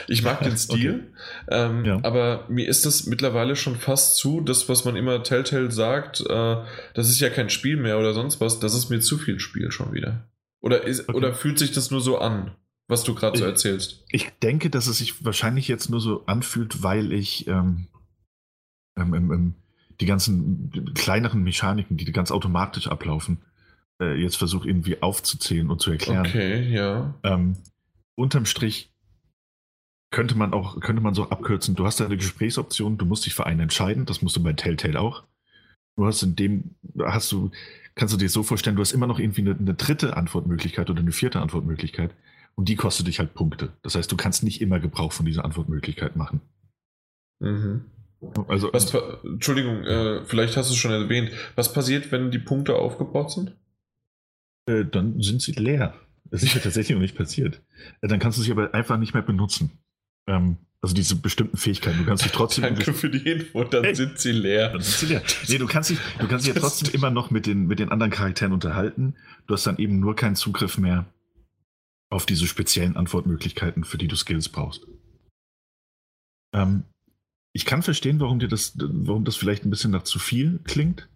Ich 0.07 0.23
mag 0.23 0.41
den 0.41 0.57
Stil, 0.57 1.03
okay. 1.45 1.65
ähm, 1.65 1.85
ja. 1.85 1.99
aber 2.01 2.45
mir 2.47 2.67
ist 2.67 2.85
das 2.87 3.05
mittlerweile 3.05 3.55
schon 3.55 3.75
fast 3.75 4.17
zu, 4.17 4.41
das, 4.41 4.69
was 4.69 4.85
man 4.85 4.95
immer 4.95 5.21
Telltale 5.21 5.69
sagt, 5.69 6.21
äh, 6.21 6.55
das 6.95 7.09
ist 7.09 7.19
ja 7.19 7.29
kein 7.29 7.51
Spiel 7.51 7.77
mehr 7.77 7.99
oder 7.99 8.15
sonst 8.15 8.41
was, 8.41 8.59
das 8.59 8.73
ist 8.73 8.89
mir 8.89 9.01
zu 9.01 9.19
viel 9.19 9.39
Spiel 9.39 9.69
schon 9.69 9.93
wieder. 9.93 10.27
Oder, 10.61 10.83
ist, 10.83 11.07
okay. 11.07 11.15
oder 11.15 11.35
fühlt 11.35 11.59
sich 11.59 11.73
das 11.73 11.91
nur 11.91 12.01
so 12.01 12.17
an, 12.17 12.55
was 12.87 13.03
du 13.03 13.13
gerade 13.13 13.37
so 13.37 13.45
erzählst? 13.45 14.03
Ich 14.09 14.29
denke, 14.41 14.71
dass 14.71 14.87
es 14.87 14.97
sich 14.97 15.23
wahrscheinlich 15.23 15.67
jetzt 15.67 15.91
nur 15.91 15.99
so 15.99 16.23
anfühlt, 16.25 16.81
weil 16.81 17.11
ich 17.11 17.47
ähm, 17.47 17.87
ähm, 18.97 19.31
ähm, 19.31 19.53
die 19.99 20.05
ganzen 20.05 20.93
kleineren 20.93 21.43
Mechaniken, 21.43 21.97
die 21.97 22.05
ganz 22.11 22.31
automatisch 22.31 22.87
ablaufen, 22.87 23.39
äh, 23.99 24.15
jetzt 24.21 24.37
versuche 24.37 24.67
irgendwie 24.67 25.01
aufzuzählen 25.01 25.69
und 25.69 25.81
zu 25.81 25.91
erklären. 25.91 26.25
Okay, 26.27 26.71
ja. 26.71 27.15
Ähm, 27.23 27.57
unterm 28.15 28.45
Strich 28.45 28.91
könnte 30.11 30.35
man 30.35 30.53
auch, 30.53 30.79
könnte 30.79 31.01
man 31.01 31.13
so 31.13 31.29
abkürzen, 31.29 31.75
du 31.75 31.85
hast 31.85 32.01
eine 32.01 32.17
Gesprächsoption, 32.17 32.97
du 32.97 33.05
musst 33.05 33.25
dich 33.25 33.33
für 33.33 33.45
einen 33.45 33.61
entscheiden, 33.61 34.05
das 34.05 34.21
musst 34.21 34.35
du 34.35 34.43
bei 34.43 34.53
Telltale 34.53 34.99
auch. 34.99 35.23
Du 35.95 36.05
hast 36.05 36.21
in 36.21 36.35
dem, 36.35 36.75
hast 37.03 37.31
du, 37.31 37.51
kannst 37.95 38.13
du 38.13 38.17
dir 38.17 38.29
so 38.29 38.43
vorstellen, 38.43 38.75
du 38.75 38.81
hast 38.81 38.91
immer 38.91 39.07
noch 39.07 39.19
irgendwie 39.19 39.41
eine, 39.41 39.55
eine 39.55 39.73
dritte 39.73 40.15
Antwortmöglichkeit 40.15 40.89
oder 40.89 41.01
eine 41.01 41.11
vierte 41.11 41.41
Antwortmöglichkeit 41.41 42.11
und 42.55 42.69
die 42.69 42.75
kostet 42.75 43.07
dich 43.07 43.19
halt 43.19 43.33
Punkte. 43.33 43.73
Das 43.81 43.95
heißt, 43.95 44.11
du 44.11 44.15
kannst 44.15 44.43
nicht 44.43 44.61
immer 44.61 44.79
Gebrauch 44.79 45.11
von 45.11 45.25
dieser 45.25 45.43
Antwortmöglichkeit 45.43 46.15
machen. 46.15 46.41
Mhm. 47.39 47.85
Also, 48.47 48.71
was, 48.73 48.93
Entschuldigung, 49.23 49.83
äh, 49.83 50.23
vielleicht 50.25 50.57
hast 50.57 50.69
du 50.69 50.73
es 50.73 50.79
schon 50.79 50.91
erwähnt. 50.91 51.31
Was 51.55 51.71
passiert, 51.71 52.11
wenn 52.11 52.31
die 52.31 52.39
Punkte 52.39 52.75
aufgebaut 52.75 53.31
sind? 53.31 53.55
Äh, 54.67 54.85
dann 54.85 55.21
sind 55.21 55.41
sie 55.41 55.51
leer. 55.51 55.93
Das 56.25 56.43
ist 56.43 56.53
ja 56.53 56.59
tatsächlich 56.59 56.95
noch 56.95 57.01
nicht 57.01 57.15
passiert. 57.15 57.61
Äh, 58.01 58.07
dann 58.07 58.19
kannst 58.19 58.37
du 58.37 58.41
sie 58.41 58.51
aber 58.51 58.73
einfach 58.73 58.97
nicht 58.97 59.13
mehr 59.13 59.23
benutzen. 59.23 59.71
Ähm, 60.27 60.57
also 60.81 60.93
diese 60.93 61.15
bestimmten 61.15 61.57
Fähigkeiten. 61.57 61.99
Du 61.99 62.05
kannst 62.05 62.23
dich 62.23 62.31
trotzdem. 62.31 62.63
Danke 62.63 62.93
für 62.93 63.09
die 63.09 63.29
Info, 63.29 63.63
dann 63.63 63.83
hey, 63.83 63.95
sind 63.95 64.19
sie 64.19 64.31
leer. 64.31 64.69
Dann 64.69 64.81
sind 64.81 64.97
sie 64.97 65.05
leer. 65.07 65.23
Nee, 65.47 65.57
du 65.57 65.67
kannst 65.67 65.89
dich, 65.89 65.99
du 66.19 66.27
kannst 66.27 66.45
dich 66.45 66.53
ja 66.53 66.59
trotzdem 66.59 66.93
immer 66.93 67.09
noch 67.09 67.31
mit 67.31 67.45
den, 67.45 67.65
mit 67.65 67.79
den 67.79 67.89
anderen 67.89 68.11
Charakteren 68.11 68.53
unterhalten. 68.53 69.15
Du 69.47 69.53
hast 69.53 69.65
dann 69.65 69.77
eben 69.77 69.99
nur 69.99 70.15
keinen 70.15 70.35
Zugriff 70.35 70.77
mehr 70.77 71.05
auf 72.09 72.25
diese 72.25 72.47
speziellen 72.47 72.95
Antwortmöglichkeiten, 72.95 73.83
für 73.83 73.97
die 73.97 74.07
du 74.07 74.15
Skills 74.15 74.49
brauchst. 74.49 74.85
Ähm, 76.53 76.83
ich 77.53 77.65
kann 77.65 77.81
verstehen, 77.81 78.19
warum 78.19 78.39
dir 78.39 78.47
das, 78.47 78.73
warum 78.77 79.25
das 79.25 79.35
vielleicht 79.35 79.65
ein 79.65 79.69
bisschen 79.69 79.91
nach 79.91 80.03
zu 80.03 80.19
viel 80.19 80.59
klingt. 80.63 81.09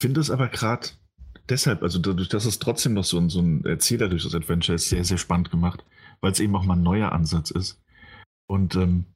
Finde 0.00 0.20
es 0.20 0.30
aber 0.30 0.48
gerade 0.48 0.88
deshalb, 1.48 1.82
also 1.82 1.98
dadurch, 1.98 2.28
dass 2.28 2.44
es 2.44 2.58
trotzdem 2.58 2.94
noch 2.94 3.04
so 3.04 3.18
ein, 3.18 3.28
so 3.28 3.40
ein 3.40 3.64
Erzähler 3.64 4.08
durch 4.08 4.24
das 4.24 4.34
Adventure 4.34 4.74
ist, 4.74 4.88
sehr, 4.88 5.04
sehr 5.04 5.18
spannend 5.18 5.50
gemacht, 5.50 5.84
weil 6.20 6.32
es 6.32 6.40
eben 6.40 6.56
auch 6.56 6.64
mal 6.64 6.74
ein 6.74 6.82
neuer 6.82 7.12
Ansatz 7.12 7.50
ist. 7.50 7.80
Und 8.46 8.74
ähm, 8.76 9.06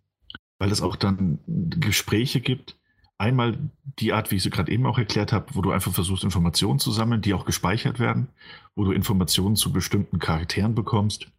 weil 0.59 0.71
es 0.71 0.83
auch 0.83 0.97
dann 0.97 1.39
Gespräche 1.47 2.41
gibt, 2.41 2.77
einmal 3.19 3.59
die 3.99 4.13
Art, 4.13 4.31
wie 4.31 4.37
ich 4.37 4.43
sie 4.43 4.51
gerade 4.51 4.73
eben 4.73 4.87
auch 4.87 4.99
erklärt 4.99 5.33
habe, 5.33 5.55
wo 5.55 5.63
du 5.63 5.71
einfach 5.71 5.93
versuchst, 5.93 6.25
Informationen 6.25 6.79
zu 6.79 6.91
sammeln, 6.91 7.23
die 7.23 7.35
auch 7.35 7.45
gespeichert 7.45 7.99
werden, 7.99 8.29
wo 8.75 8.85
du 8.85 8.93
Informationen 8.93 9.57
zu 9.57 9.73
bestimmten 9.73 10.19
Charakteren 10.19 10.75
bekommst 10.75 11.31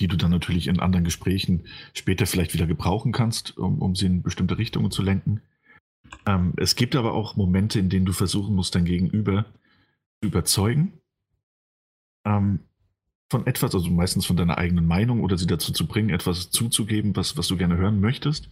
die 0.00 0.08
du 0.08 0.16
dann 0.16 0.30
natürlich 0.30 0.66
in 0.66 0.80
anderen 0.80 1.04
Gesprächen 1.04 1.66
später 1.92 2.26
vielleicht 2.26 2.54
wieder 2.54 2.66
gebrauchen 2.66 3.12
kannst, 3.12 3.56
um, 3.56 3.80
um 3.80 3.94
sie 3.94 4.06
in 4.06 4.22
bestimmte 4.22 4.58
Richtungen 4.58 4.90
zu 4.90 5.02
lenken. 5.02 5.40
Ähm, 6.26 6.54
es 6.56 6.76
gibt 6.76 6.96
aber 6.96 7.12
auch 7.14 7.36
Momente, 7.36 7.78
in 7.78 7.88
denen 7.88 8.06
du 8.06 8.12
versuchen 8.12 8.54
musst, 8.54 8.74
dein 8.74 8.84
Gegenüber 8.84 9.46
zu 10.20 10.28
überzeugen 10.28 10.92
ähm, 12.24 12.60
von 13.30 13.46
etwas, 13.46 13.74
also 13.74 13.90
meistens 13.90 14.26
von 14.26 14.36
deiner 14.36 14.58
eigenen 14.58 14.86
Meinung 14.86 15.22
oder 15.22 15.38
sie 15.38 15.46
dazu 15.46 15.72
zu 15.72 15.86
bringen, 15.86 16.10
etwas 16.10 16.50
zuzugeben, 16.50 17.16
was, 17.16 17.36
was 17.36 17.48
du 17.48 17.56
gerne 17.56 17.76
hören 17.76 18.00
möchtest. 18.00 18.50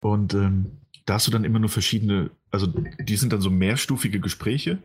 Und 0.00 0.34
ähm, 0.34 0.80
da 1.06 1.14
hast 1.14 1.26
du 1.26 1.30
dann 1.30 1.44
immer 1.44 1.58
nur 1.58 1.68
verschiedene, 1.68 2.30
also 2.50 2.66
die 2.66 3.16
sind 3.16 3.32
dann 3.32 3.40
so 3.40 3.50
mehrstufige 3.50 4.20
Gespräche, 4.20 4.82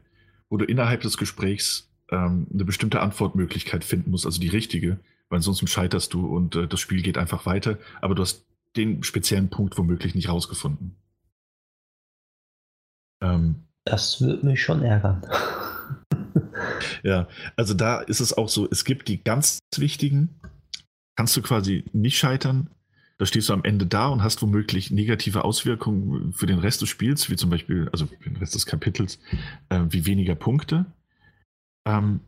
wo 0.49 0.57
du 0.57 0.65
innerhalb 0.65 1.01
des 1.01 1.17
Gesprächs 1.17 1.89
ähm, 2.11 2.47
eine 2.53 2.65
bestimmte 2.65 3.01
Antwortmöglichkeit 3.01 3.83
finden 3.83 4.11
musst, 4.11 4.25
also 4.25 4.39
die 4.39 4.47
richtige, 4.47 4.99
weil 5.29 5.37
ansonsten 5.37 5.67
scheiterst 5.67 6.13
du 6.13 6.25
und 6.25 6.55
äh, 6.55 6.67
das 6.67 6.79
Spiel 6.79 7.01
geht 7.01 7.17
einfach 7.17 7.45
weiter, 7.45 7.77
aber 8.01 8.15
du 8.15 8.21
hast 8.21 8.45
den 8.75 9.03
speziellen 9.03 9.49
Punkt 9.49 9.77
womöglich 9.77 10.15
nicht 10.15 10.29
rausgefunden. 10.29 10.95
Ähm, 13.21 13.63
das 13.85 14.21
würde 14.21 14.45
mich 14.45 14.61
schon 14.61 14.83
ärgern. 14.83 15.25
ja, 17.03 17.27
also 17.55 17.73
da 17.73 17.99
ist 17.99 18.19
es 18.19 18.37
auch 18.37 18.49
so, 18.49 18.67
es 18.69 18.85
gibt 18.85 19.07
die 19.07 19.23
ganz 19.23 19.59
wichtigen, 19.75 20.39
kannst 21.15 21.35
du 21.35 21.41
quasi 21.41 21.85
nicht 21.93 22.17
scheitern. 22.17 22.69
Da 23.17 23.25
stehst 23.25 23.49
du 23.49 23.53
am 23.53 23.65
Ende 23.65 23.85
da 23.85 24.07
und 24.07 24.23
hast 24.23 24.41
womöglich 24.41 24.91
negative 24.91 25.43
Auswirkungen 25.43 26.31
für 26.31 26.45
den 26.45 26.59
Rest 26.59 26.81
des 26.81 26.87
Spiels, 26.87 27.29
wie 27.29 27.35
zum 27.35 27.49
Beispiel, 27.49 27.89
also 27.91 28.07
für 28.07 28.29
den 28.29 28.37
Rest 28.37 28.55
des 28.55 28.65
Kapitels, 28.65 29.19
äh, 29.67 29.81
wie 29.89 30.05
weniger 30.05 30.35
Punkte. 30.35 30.85
Ähm, 31.85 32.21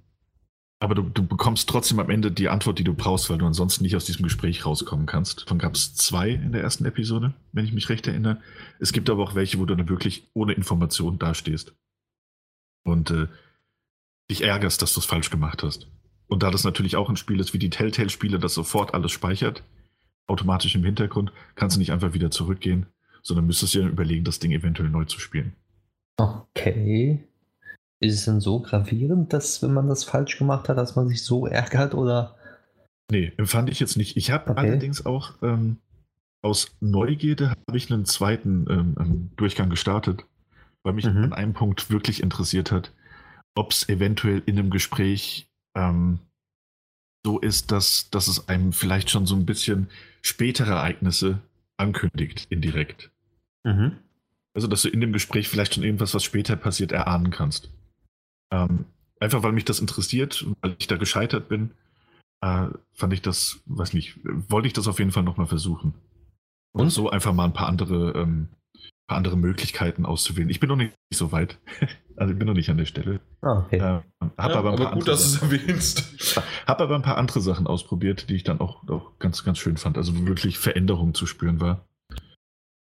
aber 0.81 0.95
du, 0.95 1.03
du, 1.03 1.25
bekommst 1.25 1.69
trotzdem 1.69 1.99
am 1.99 2.09
Ende 2.09 2.31
die 2.31 2.49
Antwort, 2.49 2.79
die 2.79 2.83
du 2.83 2.95
brauchst, 2.95 3.29
weil 3.29 3.37
du 3.37 3.45
ansonsten 3.45 3.83
nicht 3.83 3.95
aus 3.95 4.05
diesem 4.05 4.23
Gespräch 4.23 4.65
rauskommen 4.65 5.05
kannst. 5.05 5.43
Davon 5.43 5.59
gab 5.59 5.75
es 5.75 5.93
zwei 5.93 6.29
in 6.31 6.53
der 6.53 6.63
ersten 6.63 6.85
Episode, 6.85 7.35
wenn 7.51 7.65
ich 7.65 7.71
mich 7.71 7.89
recht 7.89 8.07
erinnere. 8.07 8.41
Es 8.79 8.91
gibt 8.91 9.07
aber 9.11 9.21
auch 9.21 9.35
welche, 9.35 9.59
wo 9.59 9.65
du 9.65 9.75
dann 9.75 9.89
wirklich 9.89 10.27
ohne 10.33 10.53
Information 10.53 11.19
dastehst. 11.19 11.75
Und 12.83 13.11
äh, 13.11 13.27
dich 14.31 14.41
ärgerst, 14.41 14.81
dass 14.81 14.95
du 14.95 15.01
es 15.01 15.05
falsch 15.05 15.29
gemacht 15.29 15.61
hast. 15.61 15.87
und 16.27 16.41
da 16.41 16.49
das 16.49 16.63
natürlich 16.63 16.95
auch 16.95 17.09
ein 17.09 17.17
Spiel 17.17 17.39
ist 17.39 17.53
wie 17.53 17.59
die 17.59 17.69
Telltale-Spiele, 17.69 18.39
das 18.39 18.55
sofort 18.55 18.95
alles 18.95 19.11
speichert, 19.11 19.63
automatisch 20.25 20.73
im 20.73 20.83
Hintergrund, 20.83 21.31
kannst 21.53 21.75
du 21.75 21.79
nicht 21.79 21.91
einfach 21.91 22.13
wieder 22.13 22.31
zurückgehen, 22.31 22.87
sondern 23.21 23.45
müsstest 23.45 23.75
dir 23.75 23.81
dann 23.81 23.91
überlegen, 23.91 24.23
das 24.23 24.39
Ding 24.39 24.51
eventuell 24.51 24.89
neu 24.89 25.05
zu 25.05 25.19
spielen. 25.19 25.53
Okay. 26.17 27.23
Ist 28.01 28.15
es 28.15 28.25
denn 28.25 28.41
so 28.41 28.59
gravierend, 28.59 29.31
dass, 29.31 29.61
wenn 29.61 29.73
man 29.73 29.87
das 29.87 30.03
falsch 30.03 30.37
gemacht 30.39 30.67
hat, 30.67 30.77
dass 30.77 30.95
man 30.95 31.07
sich 31.07 31.23
so 31.23 31.45
ärgert 31.45 31.93
oder? 31.93 32.35
Nee, 33.11 33.31
empfand 33.37 33.69
ich 33.69 33.79
jetzt 33.79 33.95
nicht. 33.95 34.17
Ich 34.17 34.31
habe 34.31 34.49
Okay. 34.49 34.59
allerdings 34.59 35.05
auch 35.05 35.33
ähm, 35.43 35.77
aus 36.41 36.75
Neugierde 36.79 37.51
habe 37.51 37.77
ich 37.77 37.91
einen 37.91 38.05
zweiten 38.05 38.65
ähm, 38.69 38.95
ähm, 38.99 39.31
Durchgang 39.35 39.69
gestartet, 39.69 40.25
weil 40.81 40.93
mich 40.93 41.05
Mhm. 41.05 41.25
an 41.25 41.33
einem 41.33 41.53
Punkt 41.53 41.91
wirklich 41.91 42.23
interessiert 42.23 42.71
hat, 42.71 42.91
ob 43.53 43.71
es 43.71 43.87
eventuell 43.87 44.41
in 44.47 44.57
einem 44.57 44.71
Gespräch 44.71 45.47
ähm, 45.75 46.19
so 47.23 47.37
ist, 47.37 47.71
dass, 47.71 48.09
dass 48.09 48.27
es 48.27 48.47
einem 48.49 48.73
vielleicht 48.73 49.11
schon 49.11 49.27
so 49.27 49.35
ein 49.35 49.45
bisschen 49.45 49.89
spätere 50.23 50.71
Ereignisse 50.71 51.39
ankündigt, 51.77 52.47
indirekt. 52.49 53.11
Mhm. 53.63 53.97
Also, 54.55 54.67
dass 54.67 54.81
du 54.81 54.89
in 54.89 55.01
dem 55.01 55.13
Gespräch 55.13 55.47
vielleicht 55.47 55.75
schon 55.75 55.83
irgendwas, 55.83 56.15
was 56.15 56.23
später 56.23 56.55
passiert, 56.55 56.91
erahnen 56.91 57.29
kannst. 57.29 57.69
Ähm, 58.51 58.85
einfach 59.19 59.43
weil 59.43 59.53
mich 59.53 59.65
das 59.65 59.79
interessiert 59.79 60.41
und 60.43 60.57
weil 60.61 60.75
ich 60.79 60.87
da 60.87 60.97
gescheitert 60.97 61.47
bin, 61.47 61.71
äh, 62.41 62.67
fand 62.93 63.13
ich 63.13 63.21
das, 63.21 63.61
weiß 63.65 63.93
nicht, 63.93 64.19
wollte 64.23 64.67
ich 64.67 64.73
das 64.73 64.87
auf 64.87 64.99
jeden 64.99 65.11
Fall 65.11 65.23
nochmal 65.23 65.47
versuchen. 65.47 65.93
Und 66.73 66.83
Und? 66.83 66.89
so 66.89 67.09
einfach 67.09 67.33
mal 67.33 67.45
ein 67.45 67.53
paar 67.53 67.67
andere, 67.67 68.13
ähm, 68.13 68.49
paar 69.07 69.17
andere 69.17 69.37
Möglichkeiten 69.37 70.05
auszuwählen. 70.05 70.49
Ich 70.49 70.59
bin 70.59 70.69
noch 70.69 70.75
nicht 70.75 70.93
so 71.13 71.31
weit. 71.31 71.57
Also 72.17 72.33
ich 72.33 72.37
bin 72.37 72.47
noch 72.47 72.53
nicht 72.53 72.69
an 72.69 72.77
der 72.77 72.85
Stelle. 72.85 73.19
Ah, 73.41 73.63
okay. 73.65 73.77
Äh, 73.77 73.81
hab 73.81 74.03
Ja, 74.21 74.59
aber, 74.59 74.59
aber 74.59 74.71
ein 74.71 74.75
paar 74.75 74.93
gut, 74.93 74.93
andere 74.93 75.05
dass 75.05 75.21
du 75.21 75.25
es 75.25 75.33
Sachen, 75.33 75.51
erwähnst. 75.51 76.37
hab 76.67 76.79
aber 76.79 76.93
ein 76.93 77.01
paar 77.01 77.17
andere 77.17 77.41
Sachen 77.41 77.65
ausprobiert, 77.65 78.29
die 78.29 78.35
ich 78.35 78.43
dann 78.43 78.59
auch, 78.59 78.87
auch 78.89 79.17
ganz, 79.17 79.43
ganz 79.43 79.57
schön 79.57 79.77
fand. 79.77 79.97
Also 79.97 80.27
wirklich 80.27 80.59
Veränderung 80.59 81.15
zu 81.15 81.25
spüren 81.25 81.59
war. 81.61 81.87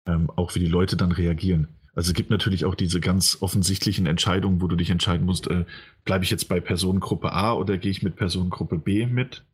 Ähm, 0.07 0.31
auch 0.36 0.55
wie 0.55 0.60
die 0.60 0.68
Leute 0.68 0.97
dann 0.97 1.10
reagieren. 1.10 1.67
Also 1.97 2.10
es 2.10 2.15
gibt 2.15 2.28
natürlich 2.31 2.66
auch 2.66 2.75
diese 2.75 3.00
ganz 3.00 3.39
offensichtlichen 3.41 4.07
Entscheidungen, 4.07 4.60
wo 4.60 4.68
du 4.68 4.76
dich 4.76 4.91
entscheiden 4.91 5.25
musst, 5.25 5.49
äh, 5.49 5.65
bleibe 6.05 6.25
ich 6.25 6.31
jetzt 6.31 6.49
bei 6.49 6.60
Personengruppe 6.60 7.33
A 7.33 7.55
oder 7.55 7.78
gehe 7.78 7.91
ich 7.91 8.02
mit 8.02 8.16
Personengruppe 8.16 8.76
B 8.76 9.07
mit? 9.07 9.44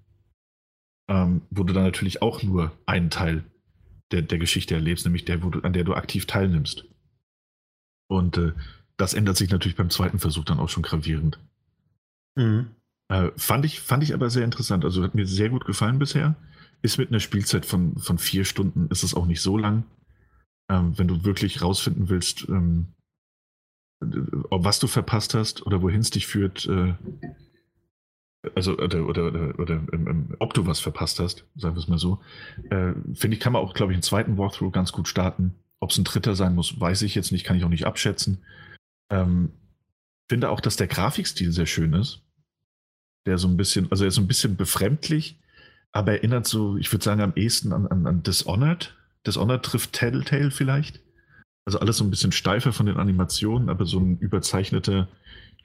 Ähm, 1.09 1.43
wo 1.51 1.63
du 1.63 1.73
dann 1.73 1.85
natürlich 1.85 2.21
auch 2.21 2.43
nur 2.43 2.73
einen 2.85 3.11
Teil 3.11 3.45
der, 4.11 4.23
der 4.23 4.39
Geschichte 4.39 4.75
erlebst, 4.75 5.05
nämlich 5.05 5.25
der, 5.25 5.37
du, 5.39 5.61
an 5.61 5.73
der 5.73 5.85
du 5.85 5.95
aktiv 5.95 6.27
teilnimmst. 6.27 6.85
Und 8.09 8.37
äh, 8.39 8.53
das 8.97 9.15
ändert 9.15 9.37
sich 9.37 9.51
natürlich 9.51 9.77
beim 9.77 9.91
zweiten 9.91 10.19
Versuch 10.19 10.45
dann 10.45 10.59
auch 10.59 10.69
schon 10.69 10.83
gravierend. 10.83 11.39
Mhm. 12.35 12.71
Äh, 13.09 13.31
fand, 13.37 13.65
ich, 13.65 13.81
fand 13.81 14.03
ich 14.03 14.15
aber 14.15 14.31
sehr 14.31 14.45
interessant. 14.45 14.85
Also 14.85 15.05
hat 15.05 15.15
mir 15.15 15.27
sehr 15.27 15.49
gut 15.49 15.65
gefallen 15.65 16.01
bisher. 16.01 16.35
Ist 16.83 16.99
mit 16.99 17.11
einer 17.11 17.21
Spielzeit 17.21 17.67
von, 17.67 17.99
von 17.99 18.19
vier 18.19 18.45
Stunden, 18.45 18.89
ist 18.91 19.05
es 19.05 19.15
auch 19.15 19.27
nicht 19.27 19.41
so 19.41 19.57
lang. 19.57 19.85
Ähm, 20.69 20.97
wenn 20.99 21.09
du 21.09 21.25
wirklich 21.25 21.63
rausfinden 21.63 22.09
willst, 22.09 22.49
ähm, 22.49 22.95
äh, 24.01 24.07
was 24.51 24.79
du 24.79 24.87
verpasst 24.87 25.35
hast 25.35 25.67
oder 25.67 25.83
wohin 25.83 26.01
es 26.01 26.11
dich 26.11 26.27
führt, 26.27 26.67
äh, 26.67 26.95
also 28.55 28.77
oder, 28.77 29.07
oder, 29.07 29.27
oder, 29.27 29.59
oder 29.59 29.75
ähm, 29.93 30.09
ähm, 30.09 30.37
ob 30.39 30.55
du 30.55 30.67
was 30.67 30.81
verpasst 30.81 31.21
hast, 31.21 31.45
sagen 31.57 31.77
wir 31.77 31.81
es 31.81 31.89
mal 31.89 31.99
so, 31.99 32.21
äh, 32.71 32.93
finde 33.15 33.37
ich, 33.37 33.41
kann 33.41 33.53
man 33.53 33.63
auch, 33.63 33.75
glaube 33.75 33.93
ich, 33.93 33.97
einen 33.97 34.03
zweiten 34.03 34.37
Walkthrough 34.39 34.73
ganz 34.73 34.93
gut 34.93 35.09
starten. 35.09 35.55
Ob 35.81 35.91
es 35.91 35.99
ein 35.99 36.05
dritter 36.05 36.37
sein 36.37 36.55
muss, 36.55 36.79
weiß 36.81 37.03
ich 37.03 37.15
jetzt 37.15 37.33
nicht, 37.33 37.45
kann 37.45 37.57
ich 37.57 37.65
auch 37.65 37.69
nicht 37.69 37.87
abschätzen. 37.87 38.45
Ähm, 39.11 39.51
finde 40.29 40.51
auch, 40.51 40.61
dass 40.61 40.77
der 40.77 40.87
Grafikstil 40.87 41.53
sehr 41.53 41.67
schön 41.67 41.93
ist. 41.93 42.23
Der 43.27 43.39
so 43.39 43.49
ein 43.49 43.57
bisschen, 43.57 43.91
also 43.91 44.05
er 44.05 44.09
ist 44.09 44.17
so 44.17 44.21
ein 44.21 44.29
bisschen 44.29 44.57
befremdlich, 44.57 45.41
aber 45.93 46.13
erinnert 46.13 46.47
so, 46.47 46.77
ich 46.77 46.91
würde 46.93 47.05
sagen, 47.05 47.21
am 47.21 47.35
ehesten 47.37 47.73
an, 47.73 47.87
an, 47.87 48.07
an 48.07 48.23
Dishonored. 48.23 48.97
Dishonored 49.27 49.65
trifft 49.65 49.93
Tattletale 49.93 50.51
vielleicht. 50.51 51.01
Also 51.65 51.79
alles 51.79 51.99
so 51.99 52.05
ein 52.05 52.11
bisschen 52.11 52.33
steifer 52.33 52.73
von 52.73 52.87
den 52.87 52.97
Animationen, 52.97 53.69
aber 53.69 53.87
so 53.87 54.01
ein 54.01 54.19
überzeichneter, 54.19 55.09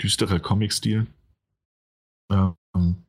düsterer 0.02 0.40
Comic-Stil. 0.40 1.08
Ähm, 2.32 3.04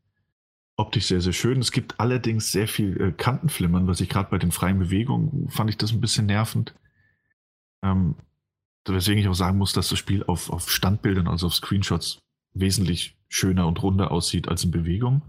optisch 0.77 1.07
sehr, 1.07 1.21
sehr 1.21 1.33
schön. 1.33 1.59
Es 1.59 1.73
gibt 1.73 2.01
allerdings 2.01 2.51
sehr 2.51 2.69
viel 2.69 3.01
äh, 3.01 3.13
Kantenflimmern, 3.13 3.87
was 3.87 4.01
ich 4.01 4.09
gerade 4.09 4.31
bei 4.31 4.39
den 4.39 4.53
freien 4.53 4.79
Bewegungen 4.79 5.49
fand 5.51 5.69
ich 5.71 5.77
das 5.77 5.93
ein 5.93 6.01
bisschen 6.01 6.27
nervend. 6.27 6.75
Ähm, 7.83 8.15
weswegen 8.87 9.21
ich 9.21 9.29
auch 9.29 9.35
sagen 9.35 9.59
muss, 9.59 9.75
dass 9.75 9.91
das 9.91 9.99
Spiel 9.99 10.25
auf, 10.25 10.51
auf 10.51 10.71
Standbildern, 10.71 11.29
also 11.29 11.49
auf 11.49 11.55
Screenshots, 11.55 12.19
wesentlich 12.55 13.17
schöner 13.29 13.67
und 13.67 13.83
runder 13.83 14.11
aussieht 14.11 14.49
als 14.49 14.65
in 14.65 14.71
Bewegung. 14.71 15.23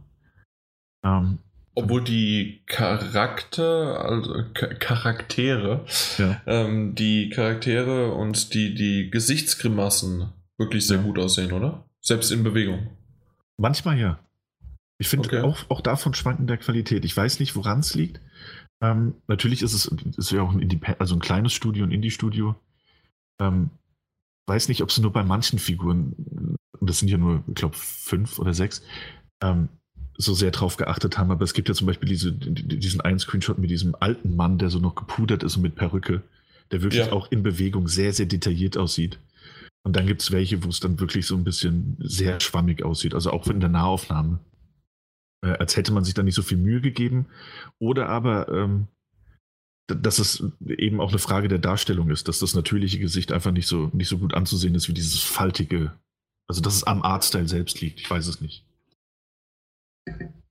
Ähm, 1.03 1.39
Obwohl 1.83 2.03
die 2.03 2.61
Charakter, 2.66 4.03
also 4.03 4.43
Cha- 4.53 4.74
Charaktere, 4.75 5.85
ja. 6.17 6.41
ähm, 6.45 6.95
die 6.95 7.30
Charaktere 7.30 8.14
und 8.14 8.53
die, 8.53 8.74
die 8.75 9.09
Gesichtsgrimassen 9.09 10.30
wirklich 10.58 10.85
sehr 10.88 10.98
Ja. 10.98 11.03
gut 11.03 11.19
aussehen, 11.19 11.51
oder? 11.51 11.85
Selbst 12.01 12.32
in 12.32 12.43
Bewegung. 12.43 12.90
Manchmal 13.58 13.98
ja. 13.99 14.19
Ich 14.99 15.08
finde 15.08 15.27
Okay. 15.30 15.41
auch, 15.41 15.58
auch 15.69 15.82
davon 15.82 16.14
schwankender 16.14 16.58
Qualität. 16.58 17.06
Ich 17.06 17.16
weiß 17.16 17.40
nicht, 17.40 17.56
woran 17.56 17.80
es 17.80 17.95
liegt. 17.95 18.19
Ähm, 18.82 19.16
natürlich 19.27 19.61
ist 19.61 19.74
es 19.74 19.85
ist 20.17 20.32
ja 20.32 20.41
auch 20.41 20.51
ein, 20.51 20.59
Indep 20.61 20.95
also 20.99 21.16
ein 21.16 21.19
kleines 21.22 21.53
Studio, 21.53 21.83
ein 21.85 21.91
Indie-Studio. 21.91 22.56
Ähm, 23.41 23.69
weiß 24.48 24.67
nicht, 24.69 24.82
ob 24.82 24.91
sie 24.91 25.01
nur 25.01 25.11
bei 25.14 25.24
manchen 25.24 25.59
Figuren, 25.59 26.56
und 26.80 26.90
das 26.90 26.99
sind 26.99 27.09
ja 27.09 27.17
nur, 27.17 27.43
ich 27.48 27.56
glaube, 27.56 27.75
fünf 27.77 28.40
oder 28.40 28.53
sechs, 28.53 28.82
ähm, 29.43 29.69
so 30.22 30.33
sehr 30.33 30.51
drauf 30.51 30.75
geachtet 30.77 31.17
haben. 31.17 31.31
Aber 31.31 31.43
es 31.45 31.53
gibt 31.53 31.69
ja 31.69 31.73
zum 31.75 31.88
Beispiel 31.88 32.09
diese, 32.09 32.31
die- 32.33 32.77
diesen 32.77 33.01
einen 33.01 33.19
Screenshot 33.19 33.57
mit 33.57 33.69
diesem 33.69 33.95
alten 33.99 34.35
Mann, 34.35 34.57
der 34.57 34.69
so 34.69 34.80
noch 34.80 34.95
gepudert 34.95 35.43
ist 35.43 35.56
und 35.56 35.61
mit 35.64 35.75
Perücke, 35.75 36.22
der 36.72 36.81
wirklich 36.81 37.06
Ja. 37.07 37.11
auch 37.14 37.31
in 37.31 37.41
Bewegung 37.41 37.88
sehr, 37.88 38.11
sehr 38.14 38.25
detailliert 38.25 38.77
aussieht. 38.77 39.17
Und 39.85 39.95
dann 39.95 40.06
gibt 40.07 40.22
es 40.22 40.31
welche, 40.31 40.61
wo 40.64 40.67
es 40.67 40.81
dann 40.81 40.99
wirklich 40.99 41.25
so 41.25 41.35
ein 41.35 41.45
bisschen 41.45 41.95
sehr 42.01 42.39
schwammig 42.41 42.83
aussieht, 42.83 43.14
also 43.14 43.31
auch 43.31 43.48
in 43.48 43.61
der 43.61 43.69
Nahaufnahme. 43.69 44.39
Äh, 45.41 45.51
als 45.51 45.77
hätte 45.77 45.93
man 45.93 46.03
sich 46.03 46.14
da 46.14 46.22
nicht 46.22 46.35
so 46.35 46.41
viel 46.41 46.57
Mühe 46.57 46.81
gegeben. 46.81 47.27
Oder 47.80 48.09
aber, 48.09 48.49
ähm, 48.49 48.88
dass 49.88 50.19
es 50.19 50.43
eben 50.67 50.99
auch 50.99 51.09
eine 51.09 51.17
Frage 51.17 51.48
der 51.48 51.59
Darstellung 51.59 52.09
ist, 52.09 52.27
dass 52.27 52.39
das 52.39 52.53
natürliche 52.56 52.99
Gesicht 52.99 53.31
einfach 53.31 53.51
nicht 53.51 53.67
so, 53.67 53.89
nicht 53.93 54.09
so 54.09 54.17
gut 54.17 54.33
anzusehen 54.33 54.75
ist 54.75 54.89
wie 54.89 54.93
dieses 54.93 55.22
faltige. 55.23 55.93
Also, 56.49 56.61
dass 56.61 56.75
es 56.75 56.83
am 56.83 57.01
Artstyle 57.03 57.48
selbst 57.48 57.80
liegt. 57.80 58.01
Ich 58.01 58.09
weiß 58.11 58.27
es 58.27 58.41
nicht. 58.41 58.65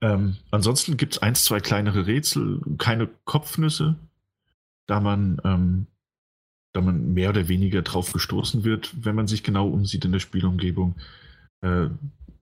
Ähm, 0.00 0.36
ansonsten 0.50 0.96
gibt 0.96 1.14
es 1.14 1.22
eins, 1.22 1.44
zwei 1.44 1.60
kleinere 1.60 2.06
Rätsel, 2.06 2.60
keine 2.78 3.08
Kopfnüsse, 3.24 3.96
da 4.86 5.00
man, 5.00 5.40
ähm, 5.44 5.86
da 6.72 6.80
man 6.80 7.14
mehr 7.14 7.30
oder 7.30 7.48
weniger 7.48 7.82
drauf 7.82 8.12
gestoßen 8.12 8.64
wird, 8.64 9.04
wenn 9.04 9.16
man 9.16 9.26
sich 9.26 9.42
genau 9.42 9.68
umsieht 9.68 10.04
in 10.04 10.12
der 10.12 10.20
Spielumgebung. 10.20 10.96
Äh, 11.62 11.88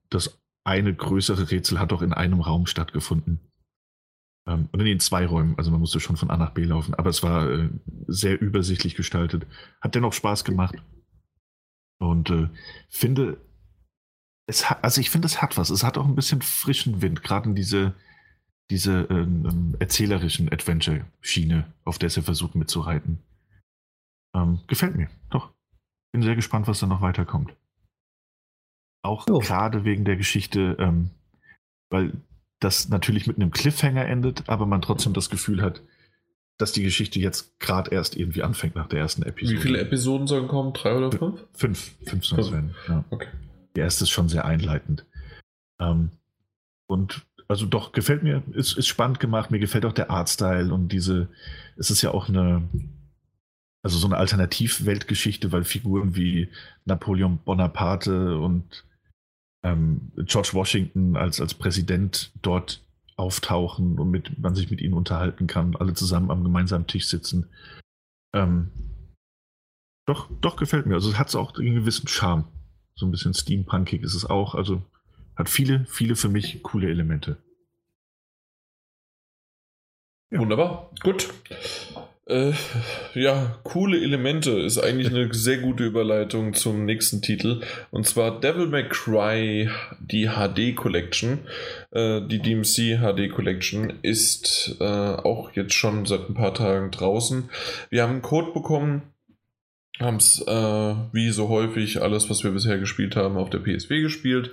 das 0.09 0.39
eine 0.63 0.93
größere 0.93 1.49
Rätsel 1.49 1.79
hat 1.79 1.93
auch 1.93 2.01
in 2.01 2.13
einem 2.13 2.41
Raum 2.41 2.67
stattgefunden. 2.67 3.39
Ähm, 4.47 4.69
und 4.71 4.79
in 4.79 4.99
zwei 4.99 5.25
Räumen, 5.25 5.57
also 5.57 5.71
man 5.71 5.79
musste 5.79 5.99
schon 5.99 6.17
von 6.17 6.29
A 6.29 6.37
nach 6.37 6.51
B 6.51 6.63
laufen, 6.63 6.93
aber 6.93 7.09
es 7.09 7.23
war 7.23 7.49
äh, 7.49 7.69
sehr 8.07 8.39
übersichtlich 8.39 8.95
gestaltet. 8.95 9.47
Hat 9.81 9.95
dennoch 9.95 10.13
Spaß 10.13 10.43
gemacht. 10.43 10.75
Und 11.99 12.29
äh, 12.29 12.49
finde, 12.89 13.37
es 14.47 14.69
hat, 14.69 14.83
also 14.83 15.01
ich 15.01 15.09
finde, 15.09 15.27
es 15.27 15.41
hat 15.41 15.57
was. 15.57 15.69
Es 15.69 15.83
hat 15.83 15.97
auch 15.97 16.05
ein 16.05 16.15
bisschen 16.15 16.41
frischen 16.41 17.01
Wind, 17.01 17.21
gerade 17.21 17.49
in 17.49 17.55
diese, 17.55 17.93
diese 18.69 19.01
ähm, 19.09 19.45
ähm, 19.45 19.75
erzählerischen 19.79 20.51
Adventure-Schiene, 20.51 21.71
auf 21.83 21.99
der 21.99 22.09
sie 22.09 22.21
versuchen 22.21 22.57
mitzureiten. 22.57 23.19
Ähm, 24.33 24.59
gefällt 24.67 24.95
mir, 24.95 25.09
doch. 25.29 25.51
Bin 26.13 26.23
sehr 26.23 26.35
gespannt, 26.35 26.67
was 26.67 26.79
da 26.79 26.87
noch 26.87 27.01
weiterkommt. 27.01 27.53
Auch 29.03 29.27
Jo. 29.27 29.39
gerade 29.39 29.83
wegen 29.83 30.05
der 30.05 30.15
Geschichte, 30.15 30.77
ähm, 30.79 31.11
weil 31.89 32.13
das 32.59 32.89
natürlich 32.89 33.27
mit 33.27 33.35
einem 33.35 33.51
Cliffhanger 33.51 34.05
endet, 34.05 34.49
aber 34.49 34.65
man 34.65 34.81
trotzdem 34.81 35.13
das 35.13 35.29
Gefühl 35.29 35.61
hat, 35.61 35.81
dass 36.57 36.71
die 36.71 36.81
Geschichte 36.81 37.19
jetzt 37.19 37.59
gerade 37.59 37.91
erst 37.91 38.17
irgendwie 38.17 38.41
anfängt 38.41 38.75
nach 38.75 38.87
der 38.87 38.99
ersten 38.99 39.21
Episode. 39.23 39.57
Wie 39.57 39.61
viele 39.61 39.79
Episoden 39.79 40.25
sollen 40.25 40.47
kommen? 40.47 40.73
Drei 40.73 40.95
oder 40.95 41.11
fünf? 41.11 41.45
Fünf. 41.53 41.91
Fünf 42.05 42.25
sollen 42.25 42.41
es 42.41 42.51
werden. 42.51 42.75
Ja. 42.87 43.03
Okay. 43.11 43.27
Die 43.77 43.81
erste 43.81 44.05
ist 44.05 44.09
schon 44.09 44.27
sehr 44.27 44.43
einleitend. 44.43 45.05
Ähm, 45.79 46.09
und 46.87 47.27
also 47.47 47.67
doch, 47.67 47.91
gefällt 47.91 48.23
mir, 48.23 48.41
ist, 48.53 48.75
ist 48.75 48.87
spannend 48.87 49.19
gemacht. 49.19 49.51
Mir 49.51 49.59
gefällt 49.59 49.85
auch 49.85 49.93
der 49.93 50.09
Artstyle 50.09 50.73
und 50.73 50.91
diese, 50.91 51.29
es 51.75 51.91
ist 51.91 52.01
ja 52.01 52.09
auch 52.09 52.27
eine, 52.27 52.67
also 53.83 53.99
so 53.99 54.07
eine 54.07 54.17
Alternativ-Weltgeschichte, 54.17 55.51
weil 55.51 55.63
Figuren 55.63 56.15
wie 56.15 56.49
Napoleon 56.85 57.37
Bonaparte 57.37 58.39
und 58.39 58.83
ähm, 59.63 60.11
George 60.23 60.49
Washington 60.53 61.15
als, 61.15 61.39
als 61.39 61.53
Präsident 61.53 62.31
dort 62.41 62.83
auftauchen 63.15 63.99
und 63.99 64.09
mit, 64.09 64.39
man 64.39 64.55
sich 64.55 64.71
mit 64.71 64.81
ihnen 64.81 64.95
unterhalten 64.95 65.45
kann, 65.45 65.75
alle 65.75 65.93
zusammen 65.93 66.31
am 66.31 66.43
gemeinsamen 66.43 66.87
Tisch 66.87 67.05
sitzen. 67.05 67.45
Ähm, 68.33 68.71
doch, 70.07 70.31
doch 70.41 70.55
gefällt 70.55 70.87
mir. 70.87 70.95
Also 70.95 71.11
es 71.11 71.19
hat 71.19 71.35
auch 71.35 71.55
einen 71.59 71.75
gewissen 71.75 72.07
Charme. 72.07 72.45
So 72.97 73.05
ein 73.05 73.11
bisschen 73.11 73.33
steampunkig 73.33 74.01
ist 74.01 74.15
es 74.15 74.25
auch. 74.25 74.55
Also 74.55 74.81
Hat 75.35 75.49
viele, 75.49 75.85
viele 75.85 76.15
für 76.15 76.29
mich 76.29 76.61
coole 76.63 76.89
Elemente. 76.89 77.37
Ja. 80.31 80.39
Wunderbar, 80.39 80.91
gut. 81.03 81.29
Äh, 82.25 82.51
ja, 83.13 83.57
coole 83.63 84.01
Elemente 84.01 84.51
ist 84.51 84.77
eigentlich 84.79 85.07
eine 85.07 85.29
sehr 85.33 85.59
gute 85.59 85.85
Überleitung 85.85 86.53
zum 86.53 86.85
nächsten 86.85 87.21
Titel. 87.21 87.61
Und 87.91 88.05
zwar 88.05 88.41
Devil 88.41 88.67
May 88.67 88.89
Cry, 88.89 89.69
die 89.99 90.27
HD 90.27 90.75
Collection. 90.75 91.39
Äh, 91.91 92.21
die 92.27 92.39
DMC 92.39 92.99
HD 92.99 93.31
Collection 93.31 93.93
ist 94.01 94.75
äh, 94.79 94.83
auch 94.83 95.51
jetzt 95.53 95.73
schon 95.73 96.05
seit 96.05 96.29
ein 96.29 96.33
paar 96.33 96.53
Tagen 96.53 96.91
draußen. 96.91 97.49
Wir 97.89 98.03
haben 98.03 98.13
einen 98.13 98.21
Code 98.21 98.51
bekommen, 98.51 99.03
haben 99.99 100.17
es 100.17 100.41
äh, 100.45 100.95
wie 101.11 101.31
so 101.31 101.49
häufig 101.49 102.01
alles, 102.01 102.29
was 102.29 102.43
wir 102.43 102.51
bisher 102.51 102.77
gespielt 102.77 103.15
haben, 103.15 103.37
auf 103.37 103.49
der 103.49 103.59
PSW 103.59 104.01
gespielt. 104.01 104.51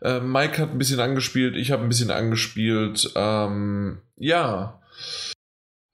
Äh, 0.00 0.20
Mike 0.20 0.60
hat 0.60 0.70
ein 0.70 0.78
bisschen 0.78 1.00
angespielt, 1.00 1.56
ich 1.56 1.72
habe 1.72 1.82
ein 1.82 1.88
bisschen 1.88 2.10
angespielt. 2.10 3.12
Ähm, 3.16 3.98
ja. 4.16 4.80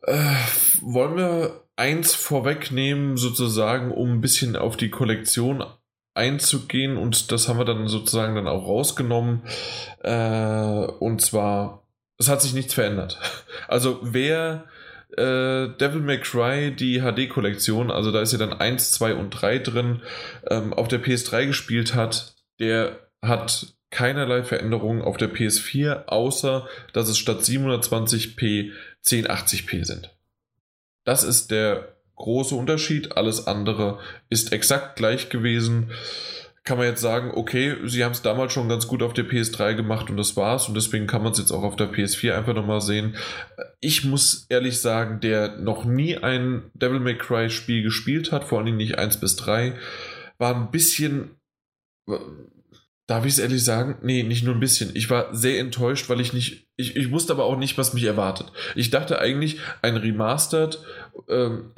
Äh, 0.02 0.34
wollen 0.80 1.16
wir 1.16 1.62
eins 1.76 2.14
vorwegnehmen, 2.14 3.16
sozusagen, 3.16 3.92
um 3.92 4.12
ein 4.12 4.20
bisschen 4.20 4.56
auf 4.56 4.76
die 4.76 4.90
Kollektion 4.90 5.64
einzugehen 6.14 6.98
und 6.98 7.32
das 7.32 7.48
haben 7.48 7.58
wir 7.58 7.64
dann 7.64 7.88
sozusagen 7.88 8.34
dann 8.34 8.48
auch 8.48 8.66
rausgenommen. 8.66 9.42
Äh, 10.02 10.86
und 10.98 11.22
zwar, 11.22 11.86
es 12.18 12.28
hat 12.28 12.42
sich 12.42 12.52
nichts 12.54 12.74
verändert. 12.74 13.18
Also 13.68 14.00
wer 14.02 14.64
äh, 15.16 15.68
Devil 15.78 16.00
May 16.00 16.20
Cry, 16.20 16.74
die 16.74 17.00
HD-Kollektion, 17.00 17.90
also 17.90 18.10
da 18.10 18.20
ist 18.20 18.32
ja 18.32 18.38
dann 18.38 18.52
1, 18.52 18.92
2 18.92 19.14
und 19.14 19.30
3 19.30 19.58
drin, 19.58 20.02
ähm, 20.50 20.72
auf 20.72 20.88
der 20.88 21.02
PS3 21.02 21.46
gespielt 21.46 21.94
hat, 21.94 22.34
der 22.58 22.98
hat 23.22 23.74
keinerlei 23.90 24.42
Veränderungen 24.42 25.02
auf 25.02 25.16
der 25.16 25.32
PS4, 25.32 26.06
außer 26.06 26.66
dass 26.92 27.08
es 27.08 27.18
statt 27.18 27.42
720p 27.42 28.72
1080p 29.04 29.84
sind. 29.84 30.10
Das 31.04 31.24
ist 31.24 31.50
der 31.50 31.96
große 32.16 32.54
Unterschied. 32.54 33.16
Alles 33.16 33.46
andere 33.46 33.98
ist 34.30 34.52
exakt 34.52 34.96
gleich 34.96 35.28
gewesen. 35.28 35.90
Kann 36.64 36.78
man 36.78 36.86
jetzt 36.86 37.00
sagen, 37.00 37.32
okay, 37.34 37.76
sie 37.86 38.04
haben 38.04 38.12
es 38.12 38.22
damals 38.22 38.52
schon 38.52 38.68
ganz 38.68 38.86
gut 38.86 39.02
auf 39.02 39.14
der 39.14 39.24
PS3 39.24 39.74
gemacht 39.74 40.10
und 40.10 40.16
das 40.16 40.36
war's 40.36 40.68
und 40.68 40.74
deswegen 40.74 41.08
kann 41.08 41.22
man 41.22 41.32
es 41.32 41.38
jetzt 41.38 41.50
auch 41.50 41.64
auf 41.64 41.74
der 41.74 41.92
PS4 41.92 42.34
einfach 42.34 42.54
nochmal 42.54 42.80
sehen. 42.80 43.16
Ich 43.80 44.04
muss 44.04 44.46
ehrlich 44.48 44.80
sagen, 44.80 45.20
der 45.20 45.58
noch 45.58 45.84
nie 45.84 46.18
ein 46.18 46.70
Devil 46.74 47.00
May 47.00 47.18
Cry 47.18 47.50
Spiel 47.50 47.82
gespielt 47.82 48.30
hat, 48.30 48.44
vor 48.44 48.60
allem 48.60 48.76
nicht 48.76 48.98
1 48.98 49.18
bis 49.18 49.34
3, 49.36 49.74
war 50.38 50.54
ein 50.54 50.70
bisschen 50.70 51.36
Darf 53.08 53.26
ich 53.26 53.32
es 53.32 53.38
ehrlich 53.40 53.64
sagen? 53.64 53.98
Nee, 54.02 54.22
nicht 54.22 54.44
nur 54.44 54.54
ein 54.54 54.60
bisschen. 54.60 54.94
Ich 54.94 55.10
war 55.10 55.34
sehr 55.34 55.58
enttäuscht, 55.58 56.08
weil 56.08 56.20
ich 56.20 56.32
nicht. 56.32 56.68
Ich, 56.76 56.96
ich 56.96 57.10
wusste 57.10 57.32
aber 57.32 57.44
auch 57.44 57.58
nicht, 57.58 57.76
was 57.76 57.94
mich 57.94 58.04
erwartet. 58.04 58.52
Ich 58.74 58.90
dachte 58.90 59.18
eigentlich, 59.18 59.58
ein 59.82 59.96
Remastered. 59.96 60.78
Ähm, 61.28 61.72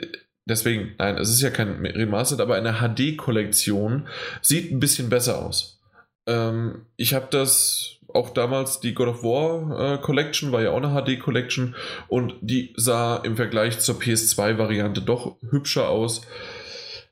deswegen, 0.45 0.95
nein, 0.99 1.17
es 1.17 1.29
ist 1.31 1.41
ja 1.41 1.51
kein 1.51 1.85
Remastered, 1.85 2.41
aber 2.41 2.57
eine 2.57 2.75
HD-Kollektion 2.75 4.09
sieht 4.43 4.73
ein 4.73 4.81
bisschen 4.81 5.09
besser 5.09 5.45
aus. 5.45 5.81
Ähm, 6.27 6.87
ich 6.97 7.15
habe 7.15 7.27
das 7.31 7.99
auch 8.13 8.31
damals, 8.31 8.81
die 8.81 8.95
God 8.95 9.09
of 9.09 9.23
War 9.23 9.95
äh, 9.95 9.99
Collection 9.99 10.53
war 10.53 10.63
ja 10.63 10.71
auch 10.71 10.83
eine 10.83 10.95
HD-Collection 10.95 11.75
und 12.09 12.35
die 12.41 12.73
sah 12.77 13.17
im 13.17 13.37
Vergleich 13.37 13.81
zur 13.81 13.97
PS2-Variante 13.97 15.03
doch 15.03 15.37
hübscher 15.51 15.89
aus. 15.89 16.23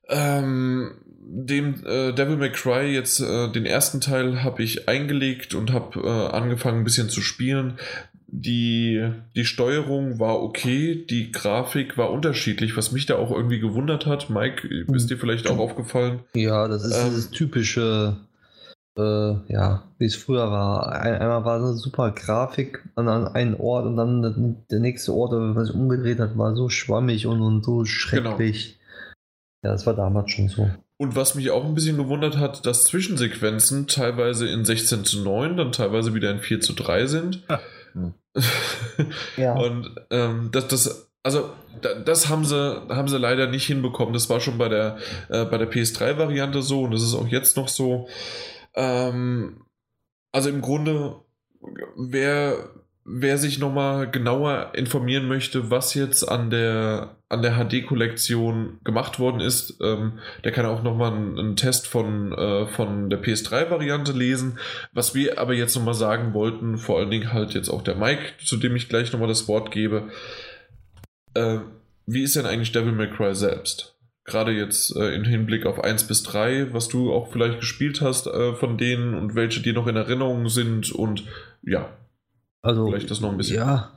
Ähm, 0.08 0.92
dem 1.24 1.84
äh, 1.86 2.12
Devil 2.12 2.36
May 2.36 2.52
Cry 2.52 2.92
jetzt 2.92 3.20
äh, 3.20 3.50
den 3.50 3.64
ersten 3.64 4.00
Teil 4.00 4.42
habe 4.44 4.62
ich 4.62 4.88
eingelegt 4.88 5.54
und 5.54 5.72
habe 5.72 6.00
äh, 6.00 6.34
angefangen 6.34 6.80
ein 6.80 6.84
bisschen 6.84 7.08
zu 7.08 7.22
spielen. 7.22 7.78
Die, 8.34 9.12
die 9.36 9.44
Steuerung 9.44 10.18
war 10.18 10.42
okay, 10.42 11.04
die 11.08 11.32
Grafik 11.32 11.98
war 11.98 12.10
unterschiedlich, 12.10 12.78
was 12.78 12.90
mich 12.90 13.04
da 13.04 13.16
auch 13.16 13.30
irgendwie 13.30 13.60
gewundert 13.60 14.06
hat. 14.06 14.30
Mike, 14.30 14.66
ist 14.94 15.10
dir 15.10 15.18
vielleicht 15.18 15.50
auch 15.50 15.58
aufgefallen? 15.58 16.20
Ja, 16.34 16.66
das 16.66 16.82
ist 16.82 16.96
ähm, 16.96 17.10
dieses 17.10 17.30
typische, 17.30 18.16
äh, 18.96 19.02
ja, 19.52 19.82
wie 19.98 20.06
es 20.06 20.16
früher 20.16 20.50
war. 20.50 20.92
Ein, 20.92 21.16
einmal 21.16 21.44
war 21.44 21.56
eine 21.56 21.74
super 21.74 22.10
Grafik 22.10 22.82
an, 22.94 23.06
an 23.08 23.28
einem 23.28 23.60
Ort 23.60 23.84
und 23.84 23.98
dann 23.98 24.64
der 24.70 24.80
nächste 24.80 25.12
Ort, 25.12 25.32
wenn 25.32 25.52
man 25.52 25.66
sich 25.66 25.74
umgedreht 25.74 26.18
hat, 26.18 26.38
war 26.38 26.56
so 26.56 26.70
schwammig 26.70 27.26
und, 27.26 27.42
und 27.42 27.62
so 27.62 27.84
schrecklich. 27.84 28.78
Genau. 29.60 29.64
Ja, 29.64 29.72
das 29.72 29.84
war 29.84 29.94
damals 29.94 30.30
schon 30.30 30.48
so. 30.48 30.70
Und 30.96 31.16
was 31.16 31.34
mich 31.34 31.50
auch 31.50 31.66
ein 31.66 31.74
bisschen 31.74 31.98
gewundert 31.98 32.38
hat, 32.38 32.64
dass 32.64 32.84
Zwischensequenzen 32.84 33.88
teilweise 33.88 34.48
in 34.48 34.64
16 34.64 35.04
zu 35.04 35.20
9, 35.22 35.58
dann 35.58 35.72
teilweise 35.72 36.14
wieder 36.14 36.30
in 36.30 36.38
4 36.38 36.60
zu 36.60 36.72
3 36.72 37.06
sind. 37.06 37.42
Ja. 39.36 39.54
Und 39.54 39.94
ähm, 40.10 40.50
das, 40.52 40.68
das, 40.68 41.12
also 41.22 41.50
das 42.04 42.28
haben 42.28 42.44
sie, 42.44 42.82
haben 42.88 43.08
sie 43.08 43.18
leider 43.18 43.46
nicht 43.46 43.66
hinbekommen. 43.66 44.14
Das 44.14 44.28
war 44.28 44.40
schon 44.40 44.58
bei 44.58 44.68
der, 44.68 44.98
äh, 45.28 45.44
bei 45.44 45.58
der 45.58 45.70
PS3-Variante 45.70 46.62
so 46.62 46.82
und 46.82 46.92
das 46.92 47.02
ist 47.02 47.14
auch 47.14 47.28
jetzt 47.28 47.56
noch 47.56 47.68
so. 47.68 48.08
Ähm, 48.74 49.64
also 50.32 50.48
im 50.48 50.60
Grunde, 50.60 51.16
wer, 51.96 52.70
wer 53.04 53.38
sich 53.38 53.58
nochmal 53.58 54.10
genauer 54.10 54.72
informieren 54.74 55.28
möchte, 55.28 55.70
was 55.70 55.94
jetzt 55.94 56.28
an 56.28 56.50
der, 56.50 57.16
an 57.32 57.42
der 57.42 57.54
HD-Kollektion 57.56 58.78
gemacht 58.84 59.18
worden 59.18 59.40
ist, 59.40 59.78
ähm, 59.82 60.18
der 60.44 60.52
kann 60.52 60.66
auch 60.66 60.82
nochmal 60.82 61.12
einen, 61.12 61.38
einen 61.38 61.56
Test 61.56 61.86
von, 61.86 62.32
äh, 62.32 62.66
von 62.66 63.10
der 63.10 63.22
PS3-Variante 63.22 64.12
lesen. 64.12 64.58
Was 64.92 65.14
wir 65.14 65.38
aber 65.38 65.54
jetzt 65.54 65.74
nochmal 65.74 65.94
sagen 65.94 66.34
wollten, 66.34 66.78
vor 66.78 66.98
allen 66.98 67.10
Dingen 67.10 67.32
halt 67.32 67.54
jetzt 67.54 67.68
auch 67.68 67.82
der 67.82 67.96
Mike, 67.96 68.34
zu 68.44 68.56
dem 68.56 68.76
ich 68.76 68.88
gleich 68.88 69.12
nochmal 69.12 69.28
das 69.28 69.48
Wort 69.48 69.70
gebe. 69.70 70.10
Äh, 71.34 71.58
wie 72.06 72.22
ist 72.22 72.36
denn 72.36 72.46
eigentlich 72.46 72.72
Devil 72.72 72.92
May 72.92 73.10
Cry 73.10 73.34
selbst? 73.34 73.96
Gerade 74.24 74.52
jetzt 74.52 74.94
äh, 74.94 75.14
im 75.14 75.24
Hinblick 75.24 75.66
auf 75.66 75.82
1 75.82 76.06
bis 76.06 76.22
3, 76.22 76.72
was 76.72 76.88
du 76.88 77.12
auch 77.12 77.32
vielleicht 77.32 77.60
gespielt 77.60 78.00
hast 78.00 78.28
äh, 78.28 78.54
von 78.54 78.78
denen 78.78 79.14
und 79.14 79.34
welche 79.34 79.60
dir 79.60 79.72
noch 79.72 79.88
in 79.88 79.96
Erinnerung 79.96 80.48
sind 80.48 80.92
und 80.92 81.24
ja, 81.62 81.90
also, 82.62 82.86
Vielleicht 82.86 83.10
das 83.10 83.20
noch 83.20 83.30
ein 83.30 83.36
bisschen. 83.36 83.56
Ja, 83.56 83.90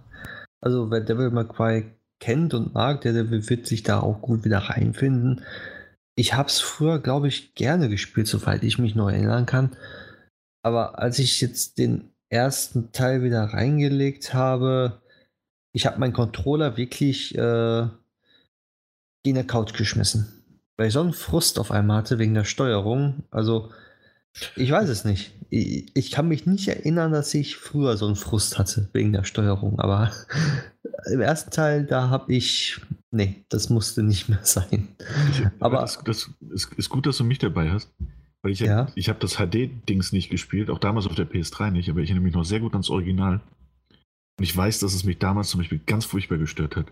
also 0.59 0.89
wer 0.89 1.01
Devil 1.01 1.29
May 1.29 1.45
Cry 1.45 1.85
kennt 2.19 2.53
und 2.53 2.73
mag, 2.73 3.01
der, 3.01 3.13
der 3.13 3.29
wird 3.29 3.67
sich 3.67 3.83
da 3.83 3.99
auch 3.99 4.21
gut 4.21 4.45
wieder 4.45 4.59
reinfinden. 4.59 5.41
Ich 6.15 6.33
habe 6.33 6.47
es 6.47 6.59
früher, 6.59 6.99
glaube 6.99 7.27
ich, 7.27 7.55
gerne 7.55 7.89
gespielt, 7.89 8.27
soweit 8.27 8.63
ich 8.63 8.79
mich 8.79 8.95
noch 8.95 9.09
erinnern 9.09 9.45
kann. 9.45 9.75
Aber 10.63 10.99
als 10.99 11.19
ich 11.19 11.41
jetzt 11.41 11.77
den 11.77 12.11
ersten 12.29 12.91
Teil 12.91 13.21
wieder 13.21 13.43
reingelegt 13.43 14.33
habe, 14.33 15.01
ich 15.73 15.85
habe 15.85 15.99
meinen 15.99 16.13
Controller 16.13 16.77
wirklich 16.77 17.35
äh, 17.37 17.87
in 19.23 19.35
der 19.35 19.45
Couch 19.45 19.73
geschmissen. 19.73 20.31
Weil 20.77 20.87
ich 20.87 20.93
so 20.93 21.01
einen 21.01 21.13
Frust 21.13 21.59
auf 21.59 21.71
einmal 21.71 21.97
hatte 21.97 22.17
wegen 22.17 22.33
der 22.33 22.45
Steuerung. 22.45 23.23
Also 23.29 23.71
ich 24.55 24.71
weiß 24.71 24.89
es 24.89 25.05
nicht. 25.05 25.34
Ich, 25.49 26.11
kann 26.11 26.27
mich 26.27 26.45
nicht 26.45 26.67
erinnern, 26.67 27.11
dass 27.11 27.33
ich 27.33 27.55
früher 27.55 27.97
so 27.97 28.05
einen 28.05 28.15
Frust 28.15 28.57
hatte 28.57 28.89
wegen 28.93 29.13
der 29.13 29.23
Steuerung, 29.23 29.79
aber 29.79 30.11
im 31.11 31.21
ersten 31.21 31.51
Teil, 31.51 31.85
da 31.85 32.09
habe 32.09 32.33
ich. 32.33 32.79
Nee, 33.11 33.45
das 33.49 33.69
musste 33.69 34.03
nicht 34.03 34.27
mehr 34.27 34.39
sein. 34.43 34.89
Ich, 35.31 35.45
aber 35.59 35.81
das, 35.81 36.03
das 36.03 36.29
ist, 36.51 36.73
ist, 36.73 36.89
gut, 36.89 37.05
dass 37.05 37.17
du 37.17 37.23
mich 37.23 37.39
dabei 37.39 37.71
hast. 37.71 37.93
Weil 38.41 38.51
ich, 38.51 38.59
ja. 38.59 38.87
ich 38.95 39.09
habe 39.09 39.19
das 39.19 39.37
HD-Dings 39.37 40.11
nicht 40.11 40.29
gespielt, 40.29 40.69
auch 40.69 40.79
damals 40.79 41.07
auf 41.07 41.15
der 41.15 41.27
PS3 41.27 41.71
nicht, 41.71 41.89
aber 41.89 42.01
ich 42.01 42.09
erinnere 42.09 42.25
mich 42.25 42.35
noch 42.35 42.45
sehr 42.45 42.59
gut 42.59 42.73
ans 42.73 42.89
Original. 42.89 43.41
Und 44.37 44.43
ich 44.43 44.55
weiß, 44.55 44.79
dass 44.79 44.93
es 44.93 45.03
mich 45.03 45.17
damals 45.17 45.49
zum 45.49 45.61
Beispiel 45.61 45.79
ganz 45.85 46.05
furchtbar 46.05 46.37
gestört 46.37 46.75
hat. 46.75 46.91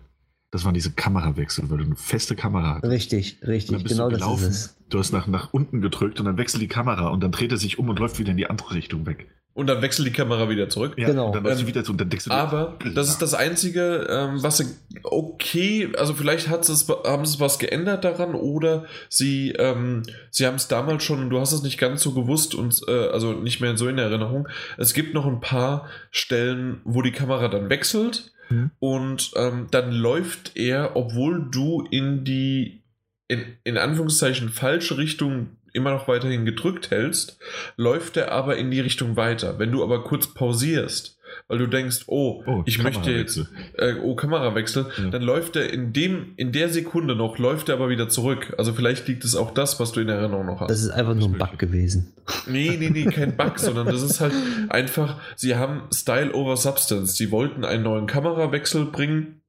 Das 0.54 0.66
waren 0.66 0.76
diese 0.76 0.92
Kamerawechsel, 0.92 1.68
weil 1.72 1.80
du 1.80 1.86
eine 1.86 1.96
feste 1.96 2.36
Kamera 2.36 2.76
hast. 2.76 2.84
Richtig, 2.84 3.40
richtig, 3.42 3.86
genau 3.86 4.08
das 4.08 4.22
ist 4.22 4.48
es. 4.48 4.76
Du 4.88 5.00
hast 5.00 5.12
nach, 5.12 5.26
nach 5.26 5.52
unten 5.52 5.82
gedrückt 5.82 6.20
und 6.20 6.28
dann 6.28 6.38
wechselt 6.38 6.62
die 6.62 6.68
Kamera 6.68 7.08
und 7.08 7.24
dann 7.24 7.32
dreht 7.32 7.52
er 7.52 7.58
sich 7.58 7.80
um 7.80 7.90
und 7.90 7.98
läuft 7.98 8.20
wieder 8.20 8.30
in 8.30 8.38
die 8.38 8.48
andere 8.48 8.76
Richtung 8.76 9.08
weg. 9.08 9.26
Und 9.56 9.66
dann 9.66 9.82
wechselt 9.82 10.08
die 10.08 10.12
Kamera 10.12 10.50
wieder 10.50 10.70
zurück. 10.70 10.94
Ja, 10.96 11.08
genau. 11.08 11.32
dann 11.32 11.44
ähm, 11.44 11.66
wieder 11.66 11.84
zu, 11.84 11.94
und 11.94 12.02
dann 12.02 12.10
denkst 12.12 12.26
du 12.26 12.32
aber 12.32 12.78
das 12.94 13.10
ist 13.10 13.24
das 13.24 13.34
Einzige, 13.34 14.06
ähm, 14.08 14.44
was 14.44 14.58
sie 14.58 14.66
okay, 15.02 15.90
also 15.98 16.14
vielleicht 16.14 16.50
hat 16.50 16.70
es, 16.70 16.88
haben 16.88 17.26
sie 17.26 17.40
was 17.40 17.58
geändert 17.58 18.04
daran 18.04 18.36
oder 18.36 18.86
sie, 19.10 19.54
ähm, 19.58 20.04
sie 20.30 20.46
haben 20.46 20.56
es 20.56 20.68
damals 20.68 21.04
schon, 21.04 21.32
du 21.32 21.40
hast 21.40 21.54
es 21.54 21.64
nicht 21.64 21.80
ganz 21.80 22.04
so 22.04 22.14
gewusst 22.14 22.54
und 22.54 22.80
äh, 22.88 23.08
also 23.08 23.34
nicht 23.34 23.60
mehr 23.60 23.76
so 23.76 23.88
in 23.88 23.98
Erinnerung. 23.98 24.48
Es 24.78 24.94
gibt 24.94 25.16
noch 25.16 25.26
ein 25.26 25.42
paar 25.42 25.88
Stellen, 26.12 26.80
wo 26.84 27.02
die 27.02 27.12
Kamera 27.12 27.48
dann 27.48 27.72
wechselt 27.72 28.33
Mhm. 28.54 28.72
Und 28.80 29.32
ähm, 29.36 29.68
dann 29.72 29.92
läuft 29.92 30.56
er, 30.56 30.96
obwohl 30.96 31.50
du 31.50 31.88
in 31.90 32.24
die, 32.24 32.84
in, 33.28 33.44
in 33.64 33.78
Anführungszeichen, 33.78 34.50
falsche 34.50 34.98
Richtung 34.98 35.58
immer 35.74 35.92
noch 35.92 36.08
weiterhin 36.08 36.46
gedrückt 36.46 36.92
hältst, 36.92 37.40
läuft 37.78 38.18
er 38.18 38.32
aber 38.32 38.58
in 38.58 38.70
die 38.72 38.80
Richtung 38.80 39.16
weiter. 39.16 39.58
Wenn 39.58 39.72
du 39.72 39.84
aber 39.84 40.04
kurz 40.04 40.28
pausierst, 40.28 41.18
weil 41.54 41.60
du 41.60 41.68
denkst, 41.68 42.06
oh, 42.08 42.42
Oh, 42.48 42.64
ich 42.66 42.82
möchte 42.82 43.12
jetzt, 43.12 43.36
Kamerawechsel. 43.36 44.00
äh, 44.00 44.02
oh, 44.02 44.16
Kamerawechsel, 44.16 44.86
Ja. 44.98 45.10
dann 45.12 45.22
läuft 45.22 45.56
er 45.56 45.72
in 45.72 45.94
dem, 45.94 46.34
in 46.36 46.52
der 46.52 46.70
Sekunde 46.70 47.16
noch, 47.16 47.38
läuft 47.38 47.70
er 47.70 47.76
aber 47.76 47.90
wieder 47.90 48.10
zurück. 48.10 48.56
Also 48.58 48.74
vielleicht 48.74 49.08
liegt 49.08 49.24
es 49.24 49.36
auch 49.36 49.52
das, 49.54 49.80
was 49.80 49.92
du 49.92 50.00
in 50.00 50.10
Erinnerung 50.10 50.48
noch 50.48 50.62
hast. 50.62 50.72
Das 50.72 50.82
ist 50.82 50.90
einfach 50.90 51.14
nur 51.14 51.28
ein 51.30 51.38
Bug 51.38 51.60
gewesen. 51.60 52.12
Nee, 52.48 52.76
nee, 52.80 52.90
nee, 52.90 53.06
kein 53.06 53.38
Bug, 53.38 53.60
sondern 53.60 53.86
das 53.86 54.02
ist 54.02 54.20
halt 54.20 54.34
einfach, 54.70 55.20
sie 55.36 55.56
haben 55.56 55.84
Style 55.94 56.34
over 56.34 56.58
Substance. 56.58 57.16
Sie 57.16 57.30
wollten 57.30 57.64
einen 57.66 57.84
neuen 57.84 58.08
Kamerawechsel 58.08 58.86
bringen. 58.86 59.42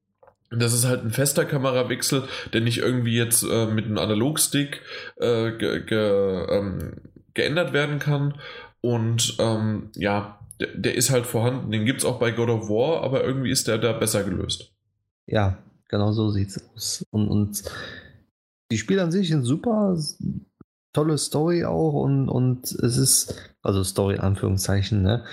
Das 0.51 0.73
ist 0.73 0.85
halt 0.85 1.03
ein 1.03 1.09
fester 1.09 1.43
Kamerawechsel, 1.43 2.25
der 2.53 2.61
nicht 2.61 2.77
irgendwie 2.77 3.17
jetzt 3.17 3.41
äh, 3.43 3.65
mit 3.65 3.85
einem 3.85 3.97
Analogstick 3.97 4.81
äh, 5.17 5.51
ge, 5.53 5.83
ge, 5.83 6.45
ähm, 6.51 6.93
geändert 7.33 7.73
werden 7.73 7.97
kann. 7.97 8.35
Und 8.81 9.37
ähm, 9.39 9.89
ja, 9.95 10.39
der, 10.59 10.73
der 10.75 10.95
ist 10.95 11.09
halt 11.09 11.25
vorhanden. 11.25 11.71
Den 11.71 11.85
gibt 11.85 11.99
es 11.99 12.05
auch 12.05 12.19
bei 12.19 12.31
God 12.31 12.49
of 12.49 12.69
War, 12.69 13.03
aber 13.03 13.23
irgendwie 13.23 13.51
ist 13.51 13.67
der 13.67 13.77
da 13.77 13.93
besser 13.93 14.23
gelöst. 14.23 14.71
Ja, 15.27 15.57
genau 15.89 16.11
so 16.11 16.29
sieht's 16.31 16.61
aus. 16.73 17.05
Und, 17.11 17.27
und 17.27 17.63
die 18.71 18.77
Spiele 18.77 19.03
an 19.03 19.11
sich 19.11 19.29
sind 19.29 19.43
super, 19.43 19.97
tolle 20.93 21.17
Story 21.17 21.65
auch 21.65 21.93
und, 21.93 22.29
und 22.29 22.71
es 22.71 22.97
ist, 22.97 23.35
also 23.61 23.83
Story 23.83 24.15
in 24.15 24.21
Anführungszeichen, 24.21 25.01
ne? 25.01 25.25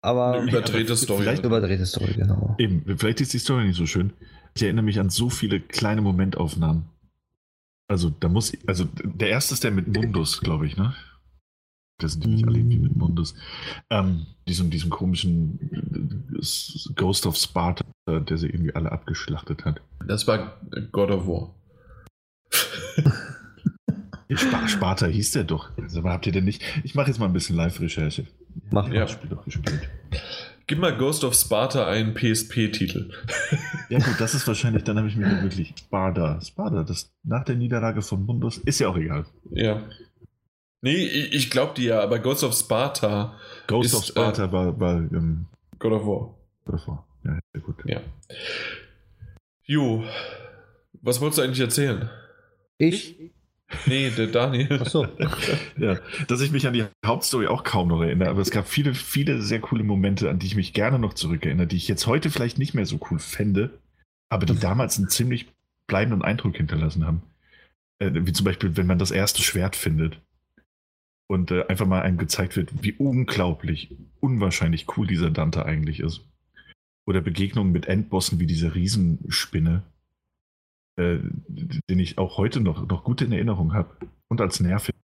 Aber 0.00 0.32
Eine 0.40 0.50
überdrehte 0.50 0.96
Story. 0.96 1.22
vielleicht- 1.22 1.44
überdrehte 1.44 1.86
Story, 1.86 2.14
genau. 2.14 2.56
Eben, 2.58 2.84
vielleicht 2.98 3.20
ist 3.20 3.32
die 3.32 3.38
Story 3.38 3.66
nicht 3.66 3.76
so 3.76 3.86
schön. 3.86 4.12
Ich 4.54 4.62
erinnere 4.62 4.84
mich 4.84 4.98
an 4.98 5.10
so 5.10 5.30
viele 5.30 5.60
kleine 5.60 6.00
Momentaufnahmen. 6.02 6.84
Also, 7.88 8.10
da 8.10 8.28
muss, 8.28 8.52
also 8.66 8.84
der 9.04 9.28
erste 9.28 9.54
ist 9.54 9.64
der 9.64 9.70
mit 9.70 9.88
Mundus, 9.88 10.40
glaube 10.40 10.66
ich, 10.66 10.76
ne? 10.76 10.94
Das 11.98 12.12
sind 12.12 12.26
nämlich 12.26 12.46
alle 12.46 12.58
irgendwie 12.58 12.78
mit 12.78 12.96
Mundus. 12.96 13.34
Ähm, 13.90 14.26
diesem, 14.48 14.70
diesem 14.70 14.90
komischen 14.90 15.58
äh, 16.34 16.92
Ghost 16.94 17.26
of 17.26 17.36
Sparta, 17.36 17.84
der 18.08 18.36
sie 18.36 18.48
irgendwie 18.48 18.74
alle 18.74 18.90
abgeschlachtet 18.90 19.64
hat. 19.64 19.80
Das 20.06 20.26
war 20.26 20.60
God 20.90 21.10
of 21.10 21.26
War. 21.26 21.54
Sp 24.32 24.52
Sparta 24.66 25.06
hieß 25.06 25.32
der 25.32 25.44
doch. 25.44 25.70
Also, 25.78 26.02
habt 26.04 26.26
ihr 26.26 26.32
denn 26.32 26.44
nicht? 26.44 26.62
Ich 26.84 26.94
mache 26.94 27.08
jetzt 27.08 27.18
mal 27.18 27.26
ein 27.26 27.32
bisschen 27.32 27.56
Live-Recherche. 27.56 28.26
Mach 28.70 28.88
Ja. 28.88 29.02
Das 29.02 29.12
Spiel 29.12 29.30
doch 29.30 29.44
gespielt. 29.44 29.88
Gib 30.66 30.78
mal 30.78 30.96
Ghost 30.96 31.24
of 31.24 31.34
Sparta 31.34 31.86
einen 31.86 32.14
PSP-Titel. 32.14 33.10
Ja 33.90 33.98
gut, 33.98 34.14
das 34.18 34.34
ist 34.34 34.46
wahrscheinlich, 34.46 34.84
dann 34.84 34.96
habe 34.96 35.08
ich 35.08 35.16
mir 35.16 35.42
wirklich 35.42 35.74
Sparta. 35.76 36.40
Sparta, 36.40 36.82
das 36.84 37.12
nach 37.24 37.44
der 37.44 37.56
Niederlage 37.56 38.00
von 38.00 38.24
Mundus, 38.24 38.58
ist 38.58 38.78
ja 38.78 38.88
auch 38.88 38.96
egal. 38.96 39.26
Ja. 39.50 39.82
Nee, 40.82 40.96
ich, 40.96 41.32
ich 41.32 41.50
glaube 41.50 41.74
dir 41.74 41.88
ja, 41.94 42.00
aber 42.02 42.18
Ghost 42.18 42.42
of 42.42 42.54
Sparta, 42.54 43.38
Ghost 43.68 43.86
Ist, 43.86 43.94
of 43.94 44.04
Sparta 44.04 44.50
war, 44.50 44.78
war 44.78 44.96
ähm, 44.96 45.46
God 45.78 45.92
of 45.92 46.06
War. 46.06 46.34
davor. 46.66 47.06
Ja, 47.24 47.38
sehr 47.52 47.62
gut. 47.62 47.76
Ja. 47.84 48.00
Jo, 49.64 50.04
was 51.00 51.20
wolltest 51.20 51.38
du 51.38 51.42
eigentlich 51.42 51.60
erzählen? 51.60 52.10
Ich? 52.78 53.16
Nee, 53.86 54.10
der 54.10 54.26
Daniel. 54.26 54.80
Achso. 54.80 55.06
Ja, 55.78 55.98
dass 56.26 56.40
ich 56.40 56.50
mich 56.50 56.66
an 56.66 56.74
die 56.74 56.84
Hauptstory 57.06 57.46
auch 57.46 57.62
kaum 57.62 57.88
noch 57.88 58.02
erinnere, 58.02 58.28
aber 58.28 58.40
es 58.40 58.50
gab 58.50 58.66
viele, 58.66 58.92
viele 58.92 59.40
sehr 59.40 59.60
coole 59.60 59.84
Momente, 59.84 60.28
an 60.28 60.40
die 60.40 60.46
ich 60.46 60.56
mich 60.56 60.72
gerne 60.74 60.98
noch 60.98 61.14
zurückerinnere, 61.14 61.68
die 61.68 61.76
ich 61.76 61.88
jetzt 61.88 62.06
heute 62.08 62.28
vielleicht 62.28 62.58
nicht 62.58 62.74
mehr 62.74 62.86
so 62.86 62.98
cool 63.10 63.20
fände, 63.20 63.70
aber 64.28 64.46
die 64.46 64.58
damals 64.58 64.98
einen 64.98 65.08
ziemlich 65.08 65.46
bleibenden 65.86 66.22
Eindruck 66.22 66.56
hinterlassen 66.56 67.06
haben. 67.06 67.22
Äh, 68.00 68.10
wie 68.12 68.32
zum 68.32 68.44
Beispiel, 68.44 68.76
wenn 68.76 68.86
man 68.86 68.98
das 68.98 69.12
erste 69.12 69.42
Schwert 69.42 69.76
findet 69.76 70.20
und 71.26 71.50
äh, 71.50 71.66
einfach 71.66 71.86
mal 71.86 72.02
einem 72.02 72.18
gezeigt 72.18 72.56
wird, 72.56 72.82
wie 72.82 72.92
unglaublich, 72.92 73.96
unwahrscheinlich 74.20 74.86
cool 74.96 75.06
dieser 75.06 75.30
Dante 75.30 75.64
eigentlich 75.64 76.00
ist. 76.00 76.20
Oder 77.06 77.20
Begegnungen 77.20 77.72
mit 77.72 77.86
Endbossen 77.86 78.38
wie 78.38 78.46
diese 78.46 78.74
Riesenspinne, 78.74 79.82
äh, 80.96 81.18
den 81.48 81.98
ich 81.98 82.18
auch 82.18 82.36
heute 82.38 82.60
noch, 82.60 82.86
noch 82.86 83.04
gut 83.04 83.22
in 83.22 83.32
Erinnerung 83.32 83.72
habe 83.72 83.96
und 84.28 84.40
als 84.40 84.60
nervig. 84.60 84.94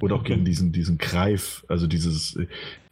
Oder 0.00 0.16
auch 0.16 0.24
gegen 0.24 0.44
diesen, 0.44 0.72
diesen 0.72 0.98
Greif, 0.98 1.64
also 1.68 1.86
dieses, 1.86 2.38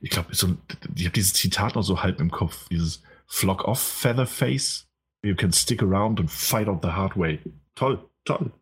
ich 0.00 0.10
glaube, 0.10 0.34
so, 0.34 0.56
ich 0.94 1.04
habe 1.04 1.14
dieses 1.14 1.34
Zitat 1.34 1.74
noch 1.74 1.82
so 1.82 2.02
halb 2.02 2.20
im 2.20 2.30
Kopf, 2.30 2.68
dieses 2.68 3.02
Flock 3.26 3.64
off 3.64 3.80
Featherface, 3.80 4.86
you 5.24 5.34
can 5.34 5.52
stick 5.52 5.82
around 5.82 6.20
and 6.20 6.30
fight 6.30 6.68
out 6.68 6.82
the 6.82 6.90
hard 6.90 7.16
way. 7.16 7.38
Toll, 7.74 7.98
toll. 8.24 8.52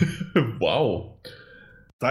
wow. 0.58 1.18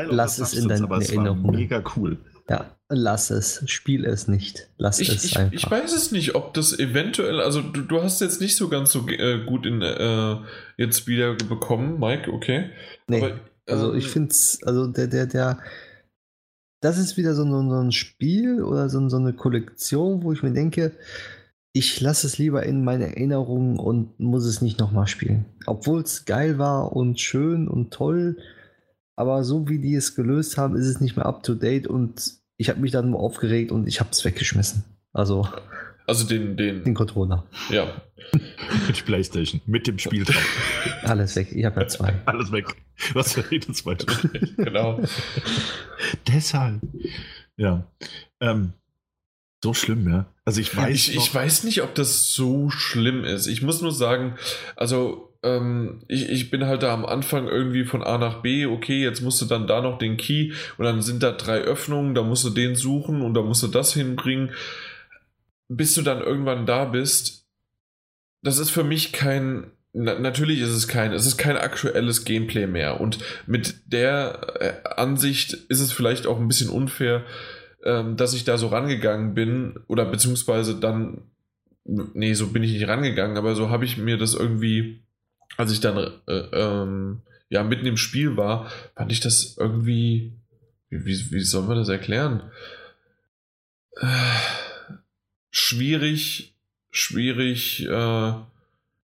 Style 0.02 0.16
Lass 0.16 0.40
es 0.40 0.54
in 0.54 0.68
deinen 0.68 0.90
Erinnerungen. 0.90 1.56
mega 1.56 1.84
cool. 1.96 2.18
Ja, 2.50 2.76
lass 2.90 3.30
es. 3.30 3.64
Spiel 3.70 4.04
es 4.06 4.28
nicht. 4.28 4.70
Lass 4.78 5.00
Ich, 5.00 5.10
es 5.10 5.24
ich, 5.24 5.38
einfach. 5.38 5.54
ich 5.54 5.70
weiß 5.72 5.94
es 5.94 6.12
nicht, 6.12 6.36
ob 6.36 6.54
das 6.54 6.78
eventuell, 6.78 7.40
also 7.40 7.62
du, 7.62 7.82
du 7.82 8.02
hast 8.02 8.20
jetzt 8.22 8.42
nicht 8.42 8.56
so 8.58 8.68
ganz 8.68 8.92
so 8.92 9.08
äh, 9.08 9.46
gut 9.46 9.66
in 9.66 9.82
äh, 9.82 10.38
jetzt 10.78 11.08
wieder 11.08 11.36
bekommen, 11.36 12.00
Mike, 12.00 12.32
okay. 12.32 12.72
nee, 13.08 13.22
Aber, 13.22 13.40
also 13.70 13.92
ähm, 13.94 13.98
ich 13.98 14.08
finde 14.10 14.32
es, 14.32 14.60
also 14.64 14.88
der, 14.88 15.08
der, 15.08 15.26
der, 15.26 15.60
das 16.82 16.98
ist 16.98 17.16
wieder 17.16 17.34
so, 17.34 17.44
ein- 17.46 17.70
so 17.70 17.80
ein 17.80 17.92
Spiel 17.94 18.62
oder 18.62 18.90
so, 18.90 19.08
so 19.08 19.18
eine 19.18 19.32
Kollektion, 19.34 20.24
wo 20.24 20.34
ich 20.34 20.44
mir 20.44 20.52
denke, 20.52 20.92
ich 21.72 22.02
lasse 22.02 22.28
es 22.28 22.38
lieber 22.38 22.64
in 22.64 22.84
meine 22.84 23.08
Erinnerungen 23.08 23.80
und 23.80 24.20
muss 24.20 24.46
es 24.46 24.62
nicht 24.62 24.80
nochmal 24.80 25.08
spielen. 25.08 25.46
Obwohl 25.66 26.02
es 26.02 26.26
geil 26.26 26.58
war 26.60 26.92
und 26.94 27.20
schön 27.22 27.68
und 27.70 27.92
toll, 27.94 28.38
aber 29.16 29.44
so 29.44 29.68
wie 29.70 29.80
die 29.80 29.96
es 29.96 30.16
gelöst 30.16 30.58
haben, 30.58 30.76
ist 30.76 30.88
es 30.88 31.00
nicht 31.02 31.16
mehr 31.16 31.26
up 31.26 31.44
to 31.44 31.54
date 31.56 31.88
und 31.88 32.34
ich 32.58 32.70
habe 32.70 32.80
mich 32.80 32.92
dann 32.92 33.10
nur 33.10 33.20
aufgeregt 33.20 33.72
und 33.72 33.88
ich 33.88 34.00
habe 34.00 34.10
es 34.12 34.24
weggeschmissen. 34.26 34.84
Also 35.12 35.48
Also 36.08 36.26
den, 36.28 36.58
den, 36.58 36.84
den 36.84 36.94
Controller. 36.94 37.46
ja. 37.70 37.88
Mit 38.88 38.98
die 38.98 39.02
Playstation, 39.02 39.62
mit 39.66 39.86
dem 39.86 40.00
Spiel 40.00 40.24
drauf. 40.24 40.58
Alles 41.04 41.36
weg. 41.36 41.52
Ich 41.52 41.66
habe 41.66 41.82
ja 41.82 41.88
zwei. 41.88 42.14
Alles 42.26 42.52
weg. 42.52 42.76
Was 43.14 43.38
redet 43.52 43.86
weiter? 43.86 44.06
genau. 44.58 45.02
Deshalb. 46.28 46.82
Ja. 47.58 47.86
Ähm, 48.40 48.74
so 49.64 49.74
schlimm, 49.74 50.10
ja. 50.10 50.26
Also 50.46 50.62
ich 50.62 50.76
weiß. 50.76 50.90
Ich, 51.10 51.16
ich 51.16 51.34
weiß 51.36 51.64
nicht, 51.66 51.82
ob 51.84 51.96
das 51.96 52.32
so 52.34 52.70
schlimm 52.70 53.24
ist. 53.24 53.48
Ich 53.48 53.62
muss 53.62 53.82
nur 53.82 53.92
sagen, 53.92 54.36
also 54.76 55.33
ähm, 55.44 56.02
ich, 56.08 56.30
ich 56.30 56.50
bin 56.50 56.66
halt 56.66 56.84
da 56.84 56.94
am 56.94 57.06
Anfang 57.06 57.48
irgendwie 57.48 57.84
von 57.84 58.02
A 58.02 58.18
nach 58.18 58.42
B, 58.42 58.66
okay, 58.66 59.02
jetzt 59.04 59.22
musst 59.22 59.42
du 59.42 59.46
dann 59.46 59.68
da 59.68 59.82
noch 59.82 59.98
den 59.98 60.18
Key 60.18 60.54
und 60.78 60.86
dann 60.86 61.02
sind 61.02 61.22
da 61.22 61.32
drei 61.32 61.60
Öffnungen, 61.60 62.16
da 62.16 62.24
musst 62.24 62.46
du 62.46 62.50
den 62.50 62.76
suchen 62.76 63.22
und 63.22 63.34
da 63.34 63.42
musst 63.42 63.64
du 63.64 63.68
das 63.68 63.94
hinbringen. 63.94 64.52
Bis 65.68 65.94
du 65.94 66.02
dann 66.02 66.22
irgendwann 66.22 66.66
da 66.66 66.86
bist, 66.86 67.46
das 68.42 68.58
ist 68.58 68.70
für 68.70 68.84
mich 68.84 69.12
kein, 69.12 69.72
na, 69.94 70.20
natürlich 70.20 70.60
ist 70.60 70.70
es 70.70 70.88
kein, 70.88 71.14
es 71.14 71.26
ist 71.26 71.38
kein 71.38 71.58
aktuelles 71.58 72.26
Gameplay 72.26 72.68
mehr. 72.68 73.02
Und 73.02 73.20
mit 73.48 73.76
der 73.86 74.56
äh, 74.60 74.90
Ansicht 74.96 75.54
ist 75.54 75.80
es 75.80 75.92
vielleicht 75.92 76.28
auch 76.28 76.40
ein 76.40 76.48
bisschen 76.48 76.70
unfair, 76.70 77.24
ähm, 77.84 78.18
dass 78.18 78.34
ich 78.34 78.44
da 78.44 78.58
so 78.58 78.68
rangegangen 78.68 79.34
bin 79.34 79.80
oder 79.88 80.06
beziehungsweise 80.06 80.76
dann, 80.76 81.22
nee, 81.86 82.34
so 82.34 82.48
bin 82.48 82.64
ich 82.64 82.74
nicht 82.74 82.88
rangegangen, 82.88 83.38
aber 83.38 83.56
so 83.56 83.70
habe 83.70 83.86
ich 83.86 83.98
mir 83.98 84.18
das 84.18 84.34
irgendwie, 84.34 85.04
als 85.58 85.72
ich 85.72 85.80
dann 85.80 85.98
äh, 86.28 86.34
ähm, 86.34 87.22
ja 87.50 87.64
mitten 87.64 87.86
im 87.86 87.98
Spiel 87.98 88.38
war, 88.38 88.70
fand 88.96 89.12
ich 89.12 89.20
das 89.20 89.58
irgendwie, 89.58 90.34
wie, 90.90 91.32
wie, 91.32 91.42
soll 91.42 91.64
man 91.64 91.78
das 91.78 91.90
erklären? 91.90 92.52
Schwierig, 95.52 96.56
schwierig, 96.92 97.88
äh, 97.88 98.34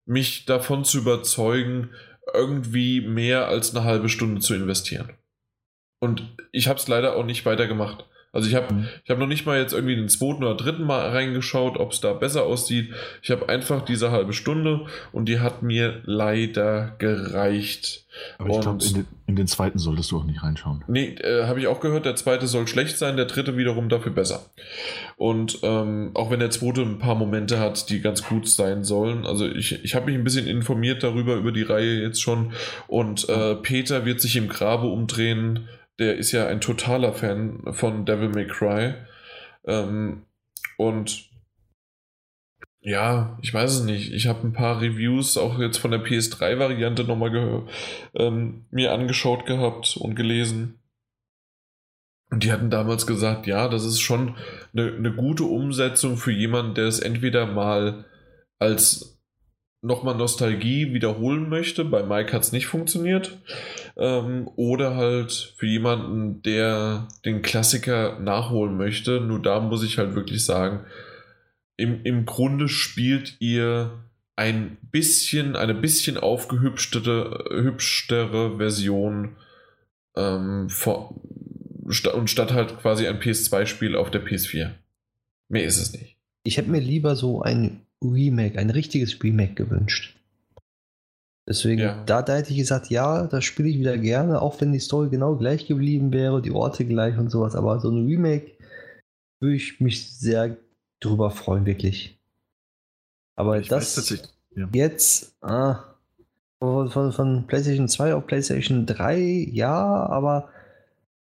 mich 0.06 0.46
davon 0.46 0.86
zu 0.86 1.00
überzeugen, 1.00 1.92
irgendwie 2.34 3.02
mehr 3.02 3.48
als 3.48 3.76
eine 3.76 3.86
halbe 3.86 4.10
Stunde 4.10 4.42
zu 4.42 4.54
investieren. 4.54 5.12
Und 6.00 6.24
ich 6.52 6.68
habe 6.68 6.80
es 6.80 6.88
leider 6.88 7.16
auch 7.16 7.26
nicht 7.26 7.46
weitergemacht. 7.46 8.06
Also 8.36 8.48
ich 8.50 8.54
habe 8.56 8.74
Mhm. 8.74 8.86
ich 9.04 9.10
hab 9.10 9.18
noch 9.18 9.28
nicht 9.28 9.46
mal 9.46 9.58
jetzt 9.60 9.74
irgendwie 9.74 9.96
den 9.96 10.10
zweiten 10.10 10.44
oder 10.44 10.56
dritten 10.56 10.84
Mal 10.84 11.10
reingeschaut, 11.10 11.78
ob 11.78 11.92
es 11.94 12.02
da 12.02 12.14
besser 12.14 12.44
aussieht. 12.44 12.92
Ich 13.24 13.32
habe 13.32 13.50
einfach 13.50 13.82
diese 13.84 14.12
halbe 14.12 14.34
Stunde 14.34 14.86
und 15.12 15.28
die 15.30 15.40
hat 15.40 15.64
mir 15.64 16.02
leider 16.06 16.96
gereicht. 17.00 18.06
Aber 18.38 18.50
ich 18.50 18.62
glaube, 18.62 18.70
und- 18.72 18.86
in, 18.86 18.94
den- 18.94 19.08
in 19.28 19.36
den 19.36 19.48
zweiten 19.48 19.78
solltest 19.80 20.12
du 20.12 20.18
auch 20.20 20.24
nicht 20.24 20.42
reinschauen. 20.44 20.84
Nee, 20.88 21.16
äh, 21.22 21.48
habe 21.48 21.60
ich 21.60 21.68
auch 21.68 21.80
gehört, 21.82 22.06
der 22.06 22.16
zweite 22.16 22.48
soll 22.48 22.68
schlecht 22.68 22.98
sein, 22.98 23.18
der 23.18 23.26
dritte 23.26 23.58
wiederum 23.58 23.90
dafür 23.90 24.12
besser. 24.14 24.46
Und 25.18 25.60
ähm, 25.64 26.12
auch 26.14 26.30
wenn 26.32 26.40
der 26.40 26.50
zweite 26.52 26.82
ein 26.82 27.00
paar 27.00 27.16
Momente 27.16 27.60
hat, 27.60 27.90
die 27.90 28.02
ganz 28.02 28.24
gut 28.24 28.48
sein 28.48 28.84
sollen. 28.84 29.26
Also 29.26 29.46
ich, 29.48 29.84
ich 29.84 29.96
habe 29.96 30.06
mich 30.08 30.16
ein 30.16 30.24
bisschen 30.24 30.48
informiert 30.48 31.04
darüber, 31.04 31.36
über 31.36 31.52
die 31.52 31.64
Reihe 31.64 32.02
jetzt 32.02 32.22
schon. 32.22 32.52
Und 32.88 33.28
äh, 33.30 33.56
Peter 33.56 34.06
wird 34.06 34.22
sich 34.22 34.36
im 34.36 34.48
Grabe 34.50 34.88
umdrehen. 34.88 35.68
Der 36.00 36.18
ist 36.18 36.32
ja 36.32 36.48
ein 36.48 36.62
totaler 36.62 37.14
Fan 37.14 37.74
von 37.74 38.06
Devil 38.06 38.30
May 38.30 38.48
Cry. 38.48 38.96
Ähm, 39.66 40.26
und 40.78 41.30
ja, 42.82 43.40
ich 43.42 43.54
weiß 43.54 43.78
es 43.78 43.84
nicht. 43.84 44.14
Ich 44.14 44.28
habe 44.28 44.46
ein 44.46 44.54
paar 44.54 44.80
Reviews 44.80 45.38
auch 45.38 45.58
jetzt 45.58 45.78
von 45.78 45.92
der 45.92 46.04
PS3-Variante 46.04 47.04
nochmal 47.04 47.66
ähm, 48.14 48.66
mir 48.70 48.94
angeschaut 48.94 49.46
gehabt 49.46 49.98
und 49.98 50.16
gelesen. 50.16 50.80
Und 52.30 52.44
die 52.44 52.52
hatten 52.52 52.70
damals 52.70 53.08
gesagt, 53.08 53.48
ja, 53.48 53.68
das 53.70 53.86
ist 53.86 54.02
schon 54.02 54.36
eine, 54.74 54.94
eine 54.94 55.14
gute 55.14 55.46
Umsetzung 55.46 56.18
für 56.18 56.32
jemanden, 56.32 56.76
der 56.76 56.86
es 56.86 57.00
entweder 57.00 57.46
mal 57.46 58.06
als 58.60 59.15
nochmal 59.86 60.16
Nostalgie 60.16 60.94
wiederholen 60.94 61.48
möchte. 61.48 61.86
Bei 61.86 62.04
Mike 62.04 62.34
hat 62.34 62.42
es 62.42 62.52
nicht 62.52 62.66
funktioniert. 62.66 63.38
Ähm, 63.98 64.50
oder 64.56 64.96
halt 64.96 65.54
für 65.56 65.68
jemanden, 65.68 66.42
der 66.42 67.08
den 67.24 67.42
Klassiker 67.42 68.20
nachholen 68.20 68.78
möchte. 68.78 69.22
Nur 69.22 69.42
da 69.42 69.60
muss 69.60 69.84
ich 69.84 69.98
halt 69.98 70.16
wirklich 70.16 70.44
sagen, 70.44 70.86
im, 71.78 72.04
im 72.04 72.26
Grunde 72.26 72.68
spielt 72.68 73.38
ihr 73.40 74.04
ein 74.36 74.78
bisschen, 74.92 75.56
eine 75.56 75.76
bisschen 75.76 76.18
aufgehübschtere 76.18 77.46
hübschtere 77.52 78.58
Version 78.58 79.36
ähm, 80.18 80.70
vor, 80.70 81.16
und 82.14 82.30
statt 82.30 82.54
halt 82.54 82.80
quasi 82.80 83.08
ein 83.08 83.20
PS2-Spiel 83.20 83.96
auf 83.96 84.10
der 84.10 84.26
PS4. 84.26 84.72
Mehr 85.48 85.64
ist 85.64 85.78
es 85.78 85.94
nicht. 85.94 86.18
Ich 86.44 86.58
hätte 86.58 86.72
mir 86.72 86.82
lieber 86.82 87.16
so 87.16 87.42
ein 87.44 87.85
Remake, 88.04 88.60
ein 88.60 88.70
richtiges 88.70 89.22
Remake 89.24 89.54
gewünscht. 89.54 90.16
Deswegen, 91.48 91.82
ja. 91.82 92.04
da, 92.06 92.24
da 92.24 92.38
hätte 92.38 92.52
ich 92.52 92.58
gesagt, 92.58 92.90
ja, 92.90 93.28
das 93.28 93.44
spiele 93.44 93.70
ich 93.70 93.78
wieder 93.78 93.98
gerne, 93.98 94.42
auch 94.42 94.60
wenn 94.62 94.72
die 94.72 94.80
Story 94.80 95.10
genau 95.10 95.36
gleich 95.36 95.68
geblieben 95.68 96.12
wäre, 96.12 96.42
die 96.42 96.52
Orte 96.52 96.86
gleich 96.86 97.18
und 97.18 97.30
sowas. 97.30 97.56
Aber 97.56 97.80
so 97.80 97.90
ein 97.90 98.08
Remake 98.08 98.52
würde 99.40 99.56
ich 99.56 99.80
mich 99.80 100.12
sehr 100.12 100.58
drüber 101.00 101.30
freuen, 101.30 101.66
wirklich. 101.66 102.20
Aber 103.36 103.60
ich 103.60 103.68
das 103.68 104.10
ja. 104.56 104.70
jetzt, 104.74 105.36
ah, 105.42 105.84
von, 106.60 106.90
von, 106.90 107.12
von, 107.12 107.48
PlayStation 107.48 107.88
2 107.88 108.16
auf 108.16 108.26
PlayStation 108.26 108.88
3, 108.88 109.20
ja, 109.52 109.76
aber 110.08 110.50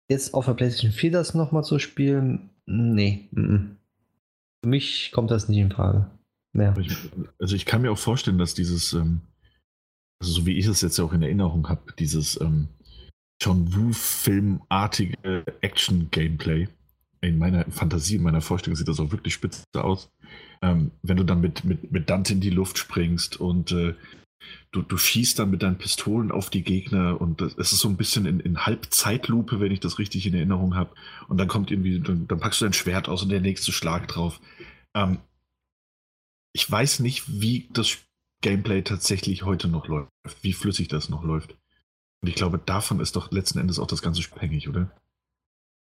jetzt 0.07 0.33
auf 0.35 0.45
der 0.45 0.53
PlayStation 0.53 0.91
4 0.91 1.11
das 1.11 1.33
nochmal 1.33 1.63
zu 1.63 1.79
spielen, 1.79 2.51
nee. 2.67 3.27
M 3.35 3.43
-m. 3.43 3.75
Für 4.63 4.69
mich 4.69 5.11
kommt 5.11 5.31
das 5.31 5.49
nicht 5.49 5.57
in 5.57 5.71
Frage. 5.71 6.05
Mehr. 6.53 6.75
Also 7.39 7.55
ich 7.55 7.65
kann 7.65 7.81
mir 7.81 7.91
auch 7.91 7.97
vorstellen, 7.97 8.37
dass 8.37 8.53
dieses, 8.53 8.93
ähm, 8.93 9.21
also 10.21 10.33
so 10.33 10.45
wie 10.45 10.57
ich 10.57 10.65
es 10.65 10.81
jetzt 10.81 10.99
auch 10.99 11.13
in 11.13 11.21
Erinnerung 11.21 11.69
habe, 11.69 11.93
dieses 11.97 12.39
ähm, 12.41 12.67
John 13.41 13.73
Woo-Filmartige 13.73 15.45
Action-Gameplay, 15.61 16.67
in 17.21 17.37
meiner 17.37 17.65
Fantasie, 17.69 18.15
in 18.15 18.23
meiner 18.23 18.41
Vorstellung 18.41 18.75
sieht 18.75 18.87
das 18.87 18.99
auch 18.99 19.11
wirklich 19.11 19.35
spitze 19.35 19.63
aus. 19.75 20.09
Ähm, 20.61 20.91
wenn 21.03 21.17
du 21.17 21.23
dann 21.23 21.41
mit, 21.41 21.63
mit, 21.63 21.91
mit 21.91 22.09
Dante 22.09 22.33
in 22.33 22.41
die 22.41 22.49
Luft 22.49 22.77
springst 22.77 23.39
und 23.39 23.71
äh, 23.71 23.93
du, 24.71 24.81
du 24.81 24.97
schießt 24.97 25.37
dann 25.39 25.51
mit 25.51 25.61
deinen 25.61 25.77
Pistolen 25.77 26.31
auf 26.31 26.49
die 26.49 26.63
Gegner 26.63 27.21
und 27.21 27.41
es 27.41 27.55
ist 27.55 27.77
so 27.77 27.87
ein 27.89 27.97
bisschen 27.97 28.25
in, 28.25 28.39
in 28.39 28.65
Halbzeitlupe, 28.65 29.59
wenn 29.59 29.71
ich 29.71 29.79
das 29.79 29.99
richtig 29.99 30.25
in 30.25 30.33
Erinnerung 30.33 30.75
habe. 30.75 30.91
Und 31.27 31.37
dann 31.37 31.47
kommt 31.47 31.71
irgendwie, 31.71 31.99
dann, 31.99 32.27
dann, 32.27 32.39
packst 32.39 32.61
du 32.61 32.65
dein 32.65 32.73
Schwert 32.73 33.07
aus 33.07 33.23
und 33.23 33.29
der 33.29 33.41
nächste 33.41 33.71
Schlag 33.71 34.07
drauf. 34.07 34.41
Ähm, 34.95 35.19
ich 36.53 36.69
weiß 36.69 36.99
nicht, 36.99 37.41
wie 37.41 37.69
das 37.71 37.97
Gameplay 38.41 38.81
tatsächlich 38.81 39.43
heute 39.43 39.67
noch 39.67 39.87
läuft, 39.87 40.09
wie 40.41 40.53
flüssig 40.53 40.87
das 40.87 41.09
noch 41.09 41.23
läuft. 41.23 41.55
Und 42.21 42.29
ich 42.29 42.35
glaube, 42.35 42.59
davon 42.59 42.99
ist 42.99 43.15
doch 43.15 43.31
letzten 43.31 43.59
Endes 43.59 43.79
auch 43.79 43.87
das 43.87 44.01
Ganze 44.01 44.21
abhängig, 44.31 44.67
oder? 44.67 44.91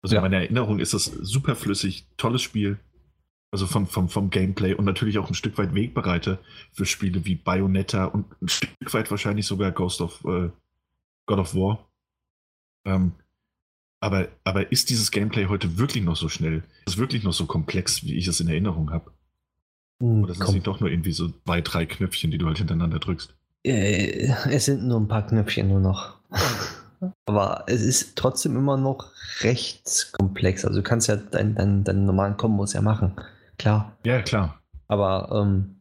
Also 0.03 0.15
ja. 0.15 0.21
in 0.21 0.31
meiner 0.31 0.43
Erinnerung 0.43 0.79
ist 0.79 0.95
das 0.95 1.05
super 1.05 1.57
flüssig, 1.57 2.07
tolles 2.17 2.43
Spiel. 2.43 2.79
Also 3.51 3.67
vom, 3.67 3.87
vom, 3.87 4.11
vom 4.11 4.29
Gameplay 4.29 4.75
und 4.75 4.85
natürlich 4.85 5.19
auch 5.19 5.29
ein 5.29 5.35
Stück 5.35 5.57
weit 5.57 5.75
Wegbereiter 5.75 6.39
für 6.71 6.85
Spiele 6.85 7.25
wie 7.25 7.35
Bayonetta 7.35 8.05
und 8.05 8.27
ein 8.43 8.49
Stück 8.49 8.93
weit 8.93 9.11
wahrscheinlich 9.11 9.47
sogar 9.47 9.73
Ghost 9.73 10.03
of 10.03 10.23
äh, 10.27 10.51
God 11.27 11.39
of 11.39 11.55
War. 11.55 11.91
Ähm, 12.85 13.13
aber, 14.01 14.29
aber 14.45 14.71
ist 14.71 14.91
dieses 14.91 15.11
Gameplay 15.11 15.47
heute 15.47 15.79
wirklich 15.79 16.05
noch 16.05 16.17
so 16.17 16.29
schnell? 16.29 16.63
Ist 16.85 16.95
es 16.95 16.99
wirklich 16.99 17.23
noch 17.23 17.33
so 17.33 17.47
komplex, 17.47 18.05
wie 18.05 18.17
ich 18.17 18.27
es 18.27 18.41
in 18.41 18.49
Erinnerung 18.49 18.91
habe? 18.91 19.13
Hm, 20.01 20.25
Oder 20.25 20.35
sind 20.35 20.59
es 20.59 20.63
doch 20.63 20.81
nur 20.81 20.91
irgendwie 20.91 21.13
so 21.13 21.29
zwei, 21.29 21.61
drei 21.61 21.87
Knöpfchen, 21.87 22.31
die 22.31 22.39
du 22.39 22.47
halt 22.47 22.59
hintereinander 22.59 22.99
drückst? 22.99 23.35
Äh, 23.65 24.33
es 24.51 24.67
sind 24.67 24.85
nur 24.85 25.01
ein 25.01 25.09
paar 25.09 25.27
Knöpfchen 25.27 25.69
nur 25.69 25.81
noch. 25.81 26.17
Aber 27.27 27.65
es 27.69 27.83
ist 27.83 28.17
trotzdem 28.17 28.57
immer 28.57 28.77
noch 28.77 29.13
recht 29.41 30.13
komplex. 30.13 30.65
Also 30.65 30.79
du 30.79 30.83
kannst 30.83 31.09
ja 31.09 31.17
deinen 31.17 31.55
dein, 31.55 31.85
dein 31.85 32.05
normalen 32.05 32.37
Kombos 32.37 32.73
ja 32.73 32.81
machen. 32.81 33.13
Klar. 33.57 33.97
Ja, 34.05 34.23
klar. 34.23 34.61
Aber 34.89 35.31
ähm, 35.33 35.79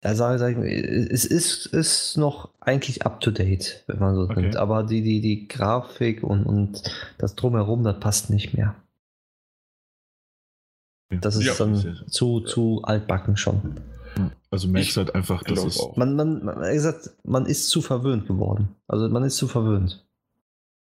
da 0.00 0.14
sage 0.14 0.66
ich, 0.66 0.84
es 1.10 1.24
ist, 1.24 1.66
ist 1.66 2.16
noch 2.16 2.50
eigentlich 2.60 3.04
up 3.04 3.20
to 3.20 3.30
date, 3.30 3.82
wenn 3.86 3.98
man 3.98 4.14
so 4.14 4.22
okay. 4.22 4.42
nimmt. 4.42 4.56
Aber 4.56 4.84
die, 4.84 5.02
die, 5.02 5.20
die 5.20 5.48
Grafik 5.48 6.22
und, 6.22 6.44
und 6.44 6.82
das 7.18 7.34
drumherum, 7.34 7.82
das 7.82 7.98
passt 7.98 8.30
nicht 8.30 8.54
mehr. 8.54 8.74
Das 11.10 11.36
ist 11.36 11.44
ja, 11.44 11.54
dann 11.54 12.02
zu, 12.08 12.40
zu 12.40 12.82
altbacken 12.82 13.36
schon. 13.36 13.80
Also 14.50 14.68
merkst 14.68 14.96
halt 14.96 15.14
einfach, 15.14 15.42
dass 15.42 15.64
es. 15.64 15.80
Man, 15.96 16.16
man, 16.16 16.44
man, 16.44 16.72
gesagt, 16.72 17.10
man 17.24 17.46
ist 17.46 17.68
zu 17.68 17.80
verwöhnt 17.80 18.26
geworden. 18.26 18.68
Also 18.86 19.08
man 19.08 19.24
ist 19.24 19.36
zu 19.36 19.48
verwöhnt. 19.48 20.06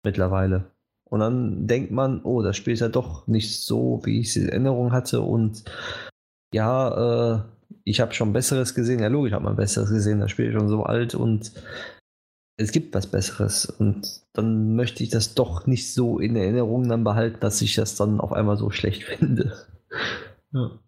Mittlerweile. 0.05 0.71
Und 1.05 1.21
dann 1.21 1.67
denkt 1.67 1.91
man, 1.91 2.23
oh, 2.23 2.43
das 2.43 2.57
Spiel 2.57 2.75
ist 2.75 2.81
ja 2.81 2.89
doch 2.89 3.27
nicht 3.27 3.61
so, 3.61 4.01
wie 4.05 4.21
ich 4.21 4.29
es 4.29 4.37
in 4.37 4.49
Erinnerung 4.49 4.93
hatte. 4.93 5.21
Und 5.21 5.65
ja, 6.55 7.35
äh, 7.35 7.43
ich 7.85 8.01
habe 8.01 8.15
schon 8.15 8.33
Besseres 8.33 8.75
gesehen. 8.75 9.01
Ja, 9.01 9.09
logisch 9.09 9.33
hat 9.33 9.43
man 9.43 9.57
Besseres 9.57 9.91
gesehen. 9.91 10.21
Das 10.21 10.31
Spiel 10.31 10.47
ist 10.47 10.55
schon 10.59 10.69
so 10.69 10.85
alt 10.85 11.15
und 11.15 11.53
es 12.57 12.71
gibt 12.73 12.95
was 12.95 13.09
Besseres. 13.09 13.67
Und 13.67 14.23
dann 14.33 14.77
möchte 14.77 15.03
ich 15.03 15.11
das 15.11 15.35
doch 15.35 15.67
nicht 15.67 15.93
so 15.93 16.21
in 16.21 16.37
Erinnerung 16.37 16.89
dann 16.89 17.05
behalten, 17.05 17.41
dass 17.41 17.61
ich 17.61 17.75
das 17.75 17.97
dann 17.97 18.21
auf 18.21 18.33
einmal 18.33 18.57
so 18.57 18.71
schlecht 18.71 19.03
finde. 19.19 19.57
Ja. 20.53 20.79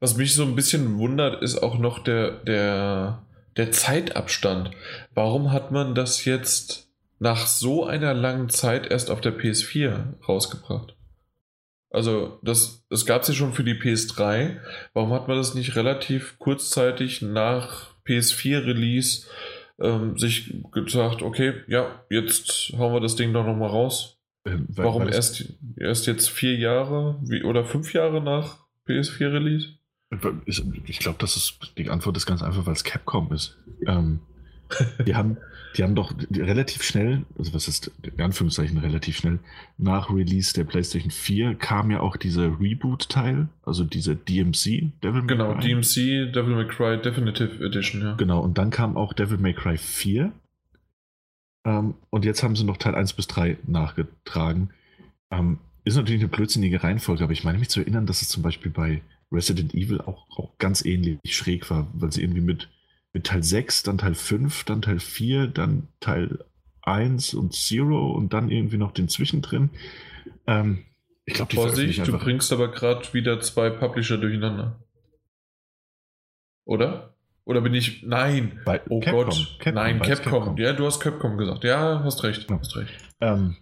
Was 0.00 0.16
mich 0.16 0.34
so 0.34 0.44
ein 0.44 0.54
bisschen 0.54 0.98
wundert, 0.98 1.42
ist 1.42 1.62
auch 1.62 1.78
noch 1.78 1.98
der, 1.98 2.30
der, 2.44 3.22
der 3.56 3.72
Zeitabstand. 3.72 4.70
Warum 5.12 5.50
hat 5.50 5.72
man 5.72 5.94
das 5.94 6.24
jetzt 6.24 6.88
nach 7.18 7.46
so 7.46 7.84
einer 7.84 8.14
langen 8.14 8.48
Zeit 8.48 8.90
erst 8.90 9.10
auf 9.10 9.20
der 9.20 9.36
PS4 9.36 10.22
rausgebracht? 10.28 10.94
Also, 11.90 12.38
das, 12.42 12.86
das 12.90 13.06
gab 13.06 13.22
es 13.22 13.28
ja 13.28 13.34
schon 13.34 13.54
für 13.54 13.64
die 13.64 13.74
PS3. 13.74 14.58
Warum 14.92 15.12
hat 15.12 15.26
man 15.26 15.38
das 15.38 15.54
nicht 15.54 15.74
relativ 15.74 16.38
kurzzeitig 16.38 17.22
nach 17.22 17.94
PS4-Release 18.06 19.26
ähm, 19.80 20.18
sich 20.18 20.54
gesagt, 20.72 21.22
okay, 21.22 21.54
ja, 21.66 22.04
jetzt 22.10 22.72
hauen 22.76 22.92
wir 22.92 23.00
das 23.00 23.16
Ding 23.16 23.32
doch 23.32 23.46
nochmal 23.46 23.70
raus? 23.70 24.17
Ähm, 24.54 24.66
Warum 24.68 25.08
erst, 25.08 25.54
erst 25.76 26.06
jetzt 26.06 26.30
vier 26.30 26.56
Jahre 26.56 27.18
wie, 27.22 27.42
oder 27.42 27.64
fünf 27.64 27.92
Jahre 27.92 28.22
nach 28.22 28.58
PS4-Release? 28.86 29.74
Ich, 30.46 30.62
ich 30.86 30.98
glaube, 31.00 31.18
das 31.20 31.36
ist 31.36 31.58
die 31.76 31.90
Antwort 31.90 32.16
ist 32.16 32.26
ganz 32.26 32.42
einfach, 32.42 32.66
weil 32.66 32.72
es 32.72 32.84
Capcom 32.84 33.32
ist. 33.32 33.58
Ähm, 33.86 34.20
die 35.06 35.14
haben, 35.14 35.36
die 35.76 35.82
haben 35.82 35.94
doch 35.94 36.14
relativ 36.32 36.82
schnell, 36.82 37.24
also 37.38 37.54
was 37.54 37.68
ist 37.68 37.90
in 38.02 38.20
Anführungszeichen 38.20 38.78
relativ 38.78 39.18
schnell, 39.18 39.38
nach 39.76 40.10
Release 40.10 40.52
der 40.54 40.64
PlayStation 40.64 41.10
4 41.10 41.54
kam 41.54 41.90
ja 41.90 42.00
auch 42.00 42.16
dieser 42.16 42.58
Reboot-Teil, 42.60 43.48
also 43.64 43.84
diese 43.84 44.16
DMC, 44.16 44.92
Devil 45.02 45.22
May 45.22 45.26
genau, 45.26 45.54
Cry. 45.54 45.68
Genau, 45.68 45.80
DMC, 45.80 46.32
Devil 46.32 46.54
May 46.54 46.66
Cry 46.66 47.00
Definitive 47.00 47.64
Edition, 47.64 48.02
ja. 48.02 48.14
Genau, 48.14 48.40
und 48.40 48.58
dann 48.58 48.70
kam 48.70 48.96
auch 48.96 49.12
Devil 49.12 49.38
May 49.38 49.54
Cry 49.54 49.76
4. 49.76 50.32
Ähm, 51.68 51.94
und 52.08 52.24
jetzt 52.24 52.42
haben 52.42 52.56
sie 52.56 52.64
noch 52.64 52.78
Teil 52.78 52.94
1 52.94 53.12
bis 53.12 53.26
3 53.26 53.58
nachgetragen. 53.66 54.70
Ähm, 55.30 55.58
ist 55.84 55.96
natürlich 55.96 56.22
eine 56.22 56.30
blödsinnige 56.30 56.82
Reihenfolge, 56.82 57.22
aber 57.22 57.32
ich 57.34 57.44
meine 57.44 57.58
mich 57.58 57.68
zu 57.68 57.80
erinnern, 57.80 58.06
dass 58.06 58.22
es 58.22 58.28
zum 58.28 58.42
Beispiel 58.42 58.70
bei 58.70 59.02
Resident 59.30 59.74
Evil 59.74 60.00
auch, 60.00 60.26
auch 60.30 60.56
ganz 60.56 60.82
ähnlich 60.82 61.18
schräg 61.26 61.68
war, 61.68 61.86
weil 61.92 62.10
sie 62.10 62.22
irgendwie 62.22 62.40
mit, 62.40 62.70
mit 63.12 63.24
Teil 63.24 63.42
6, 63.42 63.82
dann 63.82 63.98
Teil 63.98 64.14
5, 64.14 64.64
dann 64.64 64.80
Teil 64.80 64.98
4, 64.98 65.46
dann 65.48 65.88
Teil 66.00 66.42
1 66.82 67.34
und 67.34 67.52
Zero 67.52 68.12
und 68.12 68.32
dann 68.32 68.50
irgendwie 68.50 68.78
noch 68.78 68.92
den 68.92 69.10
Zwischendrin. 69.10 69.68
Ähm, 70.46 70.84
ich 71.26 71.34
glaube, 71.34 71.54
Vorsicht, 71.54 72.06
du 72.06 72.18
bringst 72.18 72.50
aber 72.50 72.68
gerade 72.68 73.12
wieder 73.12 73.40
zwei 73.40 73.68
Publisher 73.68 74.16
durcheinander. 74.16 74.82
Oder? 76.64 77.14
Oder 77.48 77.62
bin 77.62 77.72
ich. 77.72 78.02
Nein! 78.02 78.60
Bei 78.66 78.82
oh 78.90 79.00
Capcom, 79.00 79.24
Gott! 79.24 79.56
Capcom, 79.58 79.74
Nein, 79.74 80.02
Capcom. 80.02 80.32
Capcom. 80.32 80.56
Ja, 80.58 80.74
du 80.74 80.84
hast 80.84 81.00
Capcom 81.00 81.38
gesagt. 81.38 81.64
Ja, 81.64 82.02
hast 82.04 82.22
recht. 82.22 82.48
Ja. 82.50 82.58
Hast 82.58 82.76
recht. 82.76 82.92
Ähm, 83.20 83.56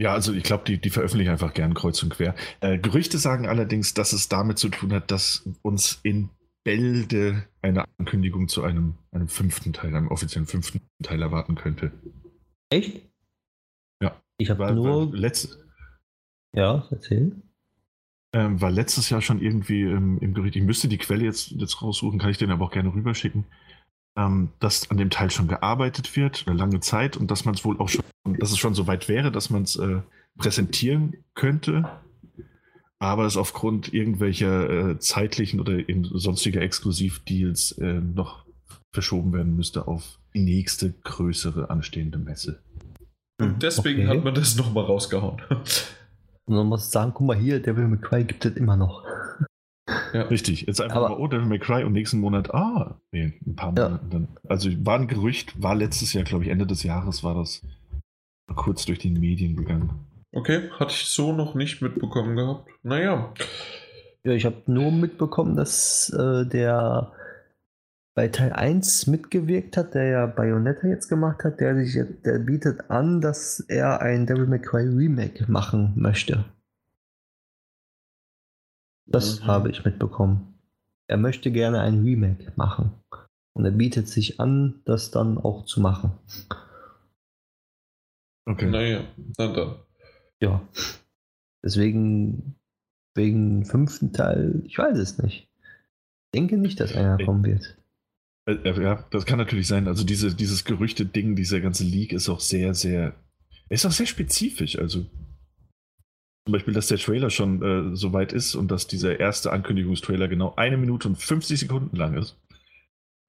ja, 0.00 0.12
also 0.12 0.32
ich 0.32 0.42
glaube, 0.42 0.64
die, 0.64 0.80
die 0.80 0.90
veröffentlichen 0.90 1.30
einfach 1.30 1.54
gern 1.54 1.74
kreuz 1.74 2.02
und 2.02 2.10
quer. 2.10 2.34
Äh, 2.60 2.78
Gerüchte 2.78 3.18
sagen 3.18 3.46
allerdings, 3.46 3.94
dass 3.94 4.12
es 4.12 4.28
damit 4.28 4.58
zu 4.58 4.68
tun 4.68 4.92
hat, 4.92 5.12
dass 5.12 5.48
uns 5.62 6.00
in 6.02 6.30
Bälde 6.64 7.44
eine 7.60 7.84
Ankündigung 7.98 8.48
zu 8.48 8.64
einem, 8.64 8.98
einem 9.12 9.28
fünften 9.28 9.72
Teil, 9.72 9.94
einem 9.94 10.08
offiziellen 10.08 10.48
fünften 10.48 10.80
Teil 11.04 11.22
erwarten 11.22 11.54
könnte. 11.54 11.92
Echt? 12.68 13.00
Ja. 14.02 14.20
Ich 14.38 14.50
habe 14.50 14.74
nur. 14.74 15.14
Letzt, 15.14 15.56
ja, 16.52 16.88
erzähl. 16.90 17.42
Ähm, 18.34 18.60
war 18.60 18.70
letztes 18.70 19.10
Jahr 19.10 19.20
schon 19.20 19.42
irgendwie 19.42 19.82
ähm, 19.82 20.18
im 20.20 20.32
Gerücht, 20.32 20.56
ich 20.56 20.62
müsste 20.62 20.88
die 20.88 20.98
Quelle 20.98 21.24
jetzt, 21.24 21.50
jetzt 21.50 21.82
raussuchen, 21.82 22.18
kann 22.18 22.30
ich 22.30 22.38
den 22.38 22.50
aber 22.50 22.64
auch 22.64 22.70
gerne 22.70 22.92
rüberschicken, 22.94 23.44
ähm, 24.16 24.48
dass 24.58 24.90
an 24.90 24.96
dem 24.96 25.10
Teil 25.10 25.30
schon 25.30 25.48
gearbeitet 25.48 26.16
wird, 26.16 26.44
eine 26.46 26.56
lange 26.56 26.80
Zeit 26.80 27.16
und 27.16 27.30
dass 27.30 27.44
man 27.44 27.54
es 27.54 27.64
wohl 27.64 27.78
auch 27.78 27.90
schon, 27.90 28.02
dass 28.24 28.50
es 28.50 28.58
schon 28.58 28.74
so 28.74 28.86
weit 28.86 29.08
wäre, 29.08 29.30
dass 29.30 29.50
man 29.50 29.62
es 29.62 29.76
äh, 29.76 30.00
präsentieren 30.38 31.16
könnte, 31.34 31.90
aber 32.98 33.26
es 33.26 33.36
aufgrund 33.36 33.92
irgendwelcher 33.92 34.90
äh, 34.92 34.98
zeitlichen 34.98 35.60
oder 35.60 35.78
sonstiger 36.12 36.62
Exklusivdeals 36.62 37.72
äh, 37.72 38.00
noch 38.00 38.46
verschoben 38.94 39.32
werden 39.32 39.56
müsste 39.56 39.88
auf 39.88 40.18
die 40.34 40.40
nächste 40.40 40.92
größere 41.04 41.68
anstehende 41.70 42.18
Messe. 42.18 42.62
Und 43.40 43.62
deswegen 43.62 44.06
okay. 44.06 44.16
hat 44.16 44.24
man 44.24 44.34
das 44.34 44.56
nochmal 44.56 44.84
rausgehauen. 44.84 45.42
Und 46.46 46.56
man 46.56 46.66
muss 46.66 46.90
sagen, 46.90 47.12
guck 47.14 47.26
mal 47.26 47.36
hier, 47.36 47.60
Devil 47.60 47.88
May 47.88 47.98
Cry 47.98 48.24
gibt 48.24 48.44
es 48.44 48.56
immer 48.56 48.76
noch. 48.76 49.04
Ja. 50.12 50.22
Richtig. 50.22 50.62
Jetzt 50.62 50.80
einfach 50.80 50.96
Aber, 50.96 51.08
mal, 51.10 51.18
oh, 51.18 51.26
Devil 51.26 51.46
May 51.46 51.58
Cry 51.58 51.84
und 51.84 51.92
nächsten 51.92 52.20
Monat, 52.20 52.54
ah, 52.54 53.00
nee, 53.12 53.32
ein 53.46 53.56
paar 53.56 53.72
Monate 53.72 54.04
ja. 54.04 54.10
dann. 54.10 54.28
Also 54.48 54.70
war 54.84 54.98
ein 54.98 55.08
Gerücht, 55.08 55.60
war 55.60 55.74
letztes 55.74 56.12
Jahr, 56.12 56.24
glaube 56.24 56.44
ich, 56.44 56.50
Ende 56.50 56.66
des 56.66 56.82
Jahres 56.82 57.24
war 57.24 57.34
das 57.34 57.62
kurz 58.54 58.84
durch 58.84 58.98
die 58.98 59.10
Medien 59.10 59.56
gegangen. 59.56 60.06
Okay, 60.32 60.70
hatte 60.78 60.92
ich 60.92 61.06
so 61.06 61.32
noch 61.32 61.54
nicht 61.54 61.82
mitbekommen 61.82 62.36
gehabt. 62.36 62.68
Naja. 62.82 63.32
Ja, 64.24 64.32
ich 64.32 64.44
habe 64.44 64.62
nur 64.66 64.90
mitbekommen, 64.92 65.56
dass 65.56 66.10
äh, 66.10 66.46
der 66.46 67.12
bei 68.14 68.28
Teil 68.28 68.52
1 68.52 69.06
mitgewirkt 69.06 69.76
hat, 69.76 69.94
der 69.94 70.04
ja 70.04 70.26
Bayonetta 70.26 70.86
jetzt 70.86 71.08
gemacht 71.08 71.44
hat, 71.44 71.60
der, 71.60 71.76
sich, 71.76 71.98
der 72.24 72.38
bietet 72.38 72.90
an, 72.90 73.20
dass 73.20 73.60
er 73.60 74.00
ein 74.02 74.26
Devil 74.26 74.46
May 74.46 74.60
Cry 74.60 74.86
Remake 74.86 75.50
machen 75.50 75.92
möchte. 75.96 76.44
Das 79.06 79.40
mhm. 79.40 79.46
habe 79.46 79.70
ich 79.70 79.84
mitbekommen. 79.84 80.58
Er 81.08 81.16
möchte 81.16 81.50
gerne 81.50 81.80
ein 81.80 82.02
Remake 82.02 82.52
machen. 82.56 82.92
Und 83.54 83.64
er 83.64 83.70
bietet 83.70 84.08
sich 84.08 84.40
an, 84.40 84.80
das 84.84 85.10
dann 85.10 85.38
auch 85.38 85.64
zu 85.66 85.80
machen. 85.80 86.12
Okay. 88.46 88.70
Naja, 88.70 89.04
dann 89.36 89.54
dann. 89.54 89.76
Ja. 90.40 90.66
Deswegen, 91.62 92.56
wegen 93.14 93.64
fünften 93.64 94.12
Teil, 94.12 94.62
ich 94.64 94.78
weiß 94.78 94.98
es 94.98 95.18
nicht. 95.18 95.48
Ich 95.52 96.40
denke 96.40 96.56
nicht, 96.56 96.80
dass 96.80 96.96
einer 96.96 97.22
kommen 97.22 97.44
wird. 97.44 97.76
Äh, 98.46 98.82
ja, 98.82 99.06
das 99.10 99.26
kann 99.26 99.38
natürlich 99.38 99.68
sein. 99.68 99.88
Also 99.88 100.04
diese, 100.04 100.34
dieses 100.34 100.64
Gerüchte-Ding, 100.64 101.36
dieser 101.36 101.60
ganze 101.60 101.84
Leak 101.84 102.12
ist 102.12 102.28
auch 102.28 102.40
sehr, 102.40 102.74
sehr, 102.74 103.14
ist 103.68 103.86
auch 103.86 103.92
sehr 103.92 104.06
spezifisch. 104.06 104.78
Also 104.78 105.06
zum 106.44 106.52
Beispiel, 106.52 106.74
dass 106.74 106.88
der 106.88 106.98
Trailer 106.98 107.30
schon 107.30 107.62
äh, 107.62 107.96
so 107.96 108.12
weit 108.12 108.32
ist 108.32 108.54
und 108.54 108.70
dass 108.70 108.88
dieser 108.88 109.20
erste 109.20 109.52
Ankündigungstrailer 109.52 110.26
genau 110.26 110.54
eine 110.56 110.76
Minute 110.76 111.08
und 111.08 111.16
50 111.16 111.60
Sekunden 111.60 111.96
lang 111.96 112.16
ist. 112.18 112.36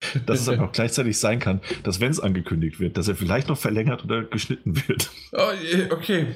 Dass 0.25 0.41
es 0.41 0.49
aber 0.49 0.65
auch 0.67 0.71
gleichzeitig 0.73 1.17
sein 1.17 1.39
kann, 1.39 1.61
dass 1.83 2.01
wenn 2.01 2.11
es 2.11 2.19
angekündigt 2.19 2.81
wird, 2.81 2.97
dass 2.97 3.07
er 3.07 3.15
vielleicht 3.15 3.47
noch 3.47 3.57
verlängert 3.57 4.03
oder 4.03 4.25
geschnitten 4.25 4.75
wird. 4.75 5.09
Oh, 5.31 5.49
okay. 5.91 6.27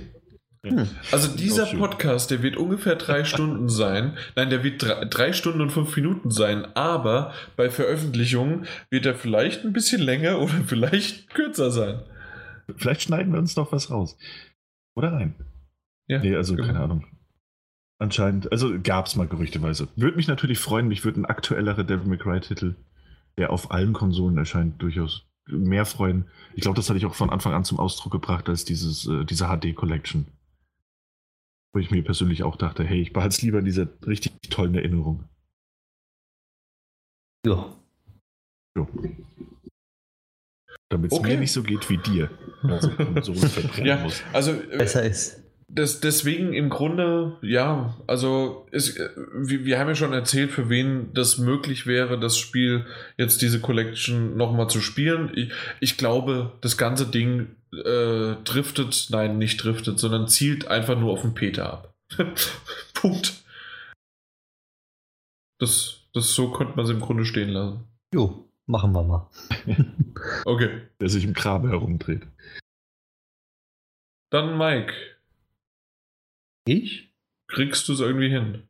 Hm. 0.63 0.87
Also 1.11 1.35
dieser 1.35 1.65
Podcast, 1.65 2.31
der 2.31 2.41
wird 2.41 2.57
ungefähr 2.57 2.95
drei 2.95 3.23
Stunden 3.25 3.69
sein. 3.69 4.17
Nein, 4.35 4.49
der 4.49 4.63
wird 4.63 4.83
drei, 4.83 5.05
drei, 5.05 5.33
Stunden 5.33 5.61
und 5.61 5.71
fünf 5.71 5.95
Minuten 5.95 6.31
sein, 6.31 6.65
aber 6.75 7.33
bei 7.55 7.69
Veröffentlichung 7.69 8.65
wird 8.89 9.05
er 9.05 9.15
vielleicht 9.15 9.65
ein 9.65 9.73
bisschen 9.73 10.01
länger 10.01 10.39
oder 10.41 10.53
vielleicht 10.65 11.33
kürzer 11.33 11.71
sein. 11.71 12.01
Vielleicht 12.75 13.03
schneiden 13.03 13.31
wir 13.31 13.39
uns 13.39 13.55
noch 13.55 13.71
was 13.71 13.89
raus. 13.91 14.17
Oder 14.95 15.13
rein. 15.13 15.35
Ja, 16.07 16.19
nee, 16.19 16.35
also 16.35 16.55
genau. 16.55 16.67
keine 16.67 16.79
Ahnung. 16.79 17.05
Anscheinend, 17.99 18.51
also 18.51 18.75
gab 18.81 19.07
es 19.07 19.15
mal 19.15 19.27
gerüchteweise. 19.27 19.87
Würde 19.95 20.17
mich 20.17 20.27
natürlich 20.27 20.59
freuen, 20.59 20.87
mich 20.87 21.03
würde 21.03 21.21
ein 21.21 21.25
aktuellerer 21.25 21.83
Devil 21.83 22.07
May 22.07 22.17
Cry-Titel, 22.17 22.75
der 23.37 23.51
auf 23.51 23.71
allen 23.71 23.93
Konsolen 23.93 24.37
erscheint, 24.37 24.81
durchaus 24.81 25.25
mehr 25.47 25.85
freuen. 25.85 26.25
Ich 26.53 26.61
glaube, 26.61 26.75
das 26.75 26.89
hatte 26.89 26.97
ich 26.97 27.05
auch 27.05 27.15
von 27.15 27.29
Anfang 27.29 27.53
an 27.53 27.63
zum 27.63 27.79
Ausdruck 27.79 28.11
gebracht, 28.11 28.49
als 28.49 28.65
dieses, 28.65 29.07
äh, 29.07 29.25
diese 29.25 29.47
HD-Collection. 29.47 30.27
Wo 31.73 31.79
ich 31.79 31.91
mir 31.91 32.03
persönlich 32.03 32.43
auch 32.43 32.55
dachte, 32.55 32.83
hey, 32.83 33.01
ich 33.01 33.13
behalte 33.13 33.35
es 33.35 33.41
lieber 33.41 33.59
in 33.59 33.65
dieser 33.65 33.87
richtig 34.05 34.33
tollen 34.49 34.75
Erinnerung. 34.75 35.27
Ja. 37.45 37.75
Jo. 38.75 38.87
Damit 40.89 41.11
es 41.11 41.19
okay. 41.19 41.33
mir 41.33 41.39
nicht 41.39 41.51
so 41.51 41.63
geht 41.63 41.89
wie 41.89 41.97
dir. 41.97 42.29
Also, 42.63 42.91
so 43.21 43.33
ja, 43.83 44.03
muss. 44.03 44.23
also 44.33 44.51
äh, 44.51 44.77
besser 44.77 45.03
ist. 45.03 45.43
Das, 45.69 45.99
deswegen 45.99 46.53
im 46.53 46.69
Grunde, 46.69 47.37
ja, 47.41 47.97
also 48.07 48.65
ist, 48.71 48.97
wir, 48.97 49.65
wir, 49.65 49.77
haben 49.77 49.89
ja 49.89 49.95
schon 49.95 50.13
erzählt, 50.13 50.51
für 50.51 50.69
wen 50.69 51.13
das 51.13 51.37
möglich 51.37 51.85
wäre, 51.85 52.17
das 52.17 52.37
Spiel 52.37 52.85
jetzt 53.17 53.41
diese 53.41 53.59
Collection 53.59 54.37
nochmal 54.37 54.69
zu 54.69 54.79
spielen. 54.79 55.29
Ich, 55.35 55.51
ich 55.81 55.97
glaube, 55.97 56.53
das 56.61 56.77
ganze 56.77 57.05
Ding 57.05 57.49
äh, 57.73 58.35
driftet, 58.45 59.07
nein, 59.09 59.37
nicht 59.37 59.61
driftet, 59.61 59.99
sondern 59.99 60.29
zielt 60.29 60.67
einfach 60.69 60.97
nur 60.97 61.11
auf 61.11 61.21
den 61.21 61.33
Peter 61.33 61.73
ab. 61.73 61.93
Punkt. 62.93 63.43
Das, 65.59 66.07
das 66.13 66.33
so 66.33 66.51
könnte 66.51 66.77
man 66.77 66.85
es 66.85 66.91
im 66.91 67.01
Grunde 67.01 67.25
stehen 67.25 67.49
lassen. 67.49 67.83
Jo, 68.13 68.47
machen 68.67 68.93
wir 68.93 69.03
mal. 69.03 69.29
okay. 70.45 70.83
Der 71.01 71.09
sich 71.09 71.25
im 71.25 71.33
Graben 71.33 71.67
herumdreht. 71.67 72.25
Dann 74.29 74.57
Mike. 74.57 74.93
Ich? 76.67 77.13
Kriegst 77.47 77.87
du 77.87 77.93
es 77.93 77.99
irgendwie 77.99 78.29
hin? 78.29 78.63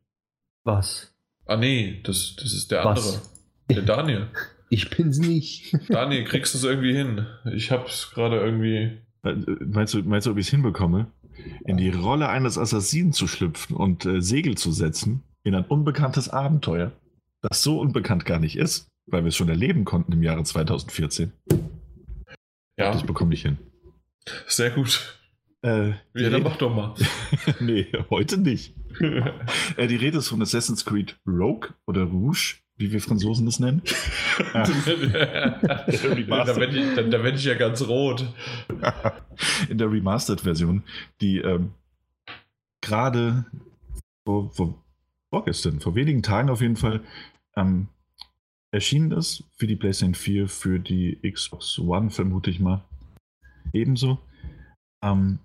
Was? 0.64 1.14
Ah 1.46 1.58
nee, 1.58 2.02
das, 2.04 2.36
das 2.36 2.54
ist 2.54 2.72
der 2.72 2.86
andere. 2.86 3.06
Was? 3.06 3.34
Der 3.70 3.82
Daniel. 3.82 4.28
Ich 4.70 4.90
bin's 4.90 5.18
nicht. 5.18 5.74
Daniel, 5.90 6.26
kriegst 6.26 6.54
du 6.54 6.58
es 6.58 6.66
irgendwie 6.66 6.94
hin? 6.94 7.26
Ich 7.54 7.72
hab's 7.72 8.12
gerade 8.12 8.36
irgendwie. 8.36 8.98
Meinst 9.22 9.94
du, 9.94 10.04
meinst 10.04 10.28
du, 10.28 10.32
ob 10.32 10.38
ich 10.38 10.48
es 10.48 10.52
hinbekomme? 10.52 11.10
In 11.64 11.78
die 11.78 11.90
Rolle 11.90 12.28
eines 12.28 12.58
Assassinen 12.58 13.14
zu 13.14 13.28
schlüpfen 13.28 13.78
und 13.78 14.06
äh, 14.06 14.22
Segel 14.22 14.56
zu 14.58 14.74
setzen 14.74 15.24
in 15.44 15.56
ein 15.56 15.64
unbekanntes 15.64 16.28
Abenteuer, 16.28 16.92
das 17.42 17.64
so 17.64 17.80
unbekannt 17.80 18.26
gar 18.26 18.40
nicht 18.40 18.58
ist, 18.58 18.90
weil 19.06 19.24
wir 19.24 19.30
es 19.30 19.38
schon 19.38 19.48
erleben 19.48 19.86
konnten 19.86 20.12
im 20.12 20.22
Jahre 20.22 20.44
2014. 20.44 21.32
Ja. 22.78 22.92
Das 22.92 23.04
bekomme 23.04 23.34
ich 23.34 23.44
hin. 23.44 23.58
Sehr 24.48 24.72
gut. 24.72 25.17
Äh, 25.68 25.90
ja, 26.16 26.30
dann 26.30 26.44
mach 26.44 26.56
doch 26.56 26.74
mal. 26.74 26.96
nee, 27.60 27.88
heute 28.10 28.38
nicht. 28.38 28.74
äh, 29.78 29.88
die 29.88 29.98
Rede 29.98 30.20
ist 30.20 30.30
von 30.30 30.42
Assassin's 30.42 30.86
Creed 30.86 31.18
Rogue 31.28 31.70
oder 31.86 32.04
Rouge 32.04 32.56
wie 32.78 32.92
wir 32.92 33.02
Franzosen 33.02 33.48
das 33.48 33.60
nennen. 33.60 33.82
da 34.54 34.68
werde 36.56 36.76
ich, 37.30 37.36
ich 37.36 37.46
ja 37.46 37.56
ganz 37.56 37.82
rot. 37.82 38.32
In 39.68 39.80
der 39.80 39.92
Remastered-Version, 39.92 40.84
die 41.20 41.40
ähm, 41.40 41.72
gerade 42.82 43.46
vor, 44.26 44.52
vor, 44.52 44.76
vorgestern, 45.32 45.80
vor 45.80 45.96
wenigen 45.96 46.22
Tagen 46.22 46.52
auf 46.52 46.62
jeden 46.62 46.76
Fall, 46.76 47.02
ähm, 47.56 47.88
erschienen 48.70 49.10
ist 49.12 49.44
für 49.56 49.66
die 49.66 49.76
PlayStation 49.76 50.14
4, 50.14 50.48
für 50.48 50.78
die 50.80 51.18
Xbox 51.28 51.80
One, 51.80 52.12
vermute 52.12 52.52
ich 52.52 52.60
mal. 52.60 52.84
Ebenso. 53.74 54.20
Ähm, 55.02 55.40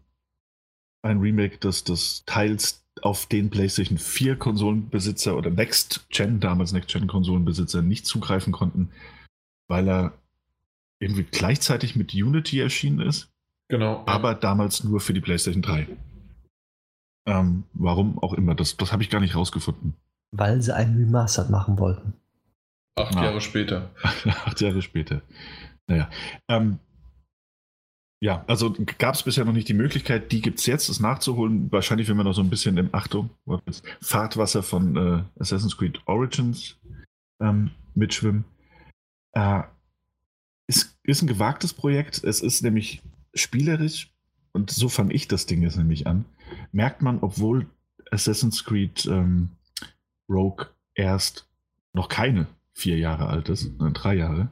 ein 1.02 1.18
Remake 1.18 1.58
des, 1.58 1.84
des 1.84 2.24
Teils 2.24 2.84
auf 3.02 3.26
den 3.26 3.50
PlayStation 3.50 3.98
4 3.98 4.36
Konsolenbesitzer 4.36 5.36
oder 5.36 5.50
Next 5.50 6.08
Gen, 6.10 6.40
damals 6.40 6.72
Next 6.72 6.90
Gen 6.90 7.06
Konsolenbesitzer 7.06 7.82
nicht 7.82 8.06
zugreifen 8.06 8.52
konnten, 8.52 8.90
weil 9.68 9.88
er 9.88 10.12
irgendwie 11.00 11.24
gleichzeitig 11.24 11.96
mit 11.96 12.14
Unity 12.14 12.60
erschienen 12.60 13.00
ist. 13.00 13.28
Genau. 13.68 14.04
Aber 14.06 14.34
damals 14.34 14.84
nur 14.84 15.00
für 15.00 15.14
die 15.14 15.20
PlayStation 15.20 15.62
3. 15.62 15.88
Ähm, 17.26 17.64
warum 17.72 18.18
auch 18.18 18.34
immer, 18.34 18.54
das, 18.54 18.76
das 18.76 18.92
habe 18.92 19.02
ich 19.02 19.10
gar 19.10 19.20
nicht 19.20 19.34
rausgefunden. 19.34 19.94
Weil 20.32 20.62
sie 20.62 20.74
einen 20.74 20.96
Remastered 20.96 21.50
machen 21.50 21.78
wollten. 21.78 22.14
Acht 22.96 23.16
ah. 23.16 23.24
Jahre 23.24 23.40
später. 23.40 23.90
Acht 24.24 24.60
Jahre 24.60 24.82
später. 24.82 25.22
Naja. 25.86 26.10
Ähm, 26.48 26.78
ja, 28.22 28.44
also 28.46 28.72
gab 28.98 29.16
es 29.16 29.24
bisher 29.24 29.44
noch 29.44 29.52
nicht 29.52 29.68
die 29.68 29.74
Möglichkeit, 29.74 30.30
die 30.30 30.40
gibt 30.40 30.60
es 30.60 30.66
jetzt, 30.66 30.88
das 30.88 31.00
nachzuholen. 31.00 31.72
Wahrscheinlich, 31.72 32.08
wenn 32.08 32.16
wir 32.16 32.22
noch 32.22 32.34
so 32.34 32.40
ein 32.40 32.50
bisschen 32.50 32.78
im 32.78 32.88
Achtung, 32.92 33.30
Fahrtwasser 34.00 34.62
von 34.62 34.96
äh, 34.96 35.40
Assassin's 35.40 35.76
Creed 35.76 36.00
Origins 36.06 36.78
ähm, 37.40 37.72
mitschwimmen. 37.96 38.44
Äh, 39.32 39.62
ist, 40.68 40.96
ist 41.02 41.22
ein 41.22 41.26
gewagtes 41.26 41.74
Projekt. 41.74 42.22
Es 42.22 42.42
ist 42.42 42.62
nämlich 42.62 43.02
spielerisch, 43.34 44.14
und 44.52 44.70
so 44.70 44.88
fange 44.88 45.14
ich 45.14 45.26
das 45.26 45.46
Ding 45.46 45.62
jetzt 45.62 45.76
nämlich 45.76 46.06
an, 46.06 46.24
merkt 46.70 47.02
man, 47.02 47.18
obwohl 47.22 47.66
Assassin's 48.12 48.64
Creed 48.64 49.04
ähm, 49.06 49.48
Rogue 50.28 50.66
erst 50.94 51.48
noch 51.92 52.08
keine 52.08 52.46
vier 52.72 52.98
Jahre 52.98 53.26
alt 53.26 53.48
ist, 53.48 53.64
äh, 53.64 53.90
drei 53.92 54.14
Jahre, 54.14 54.48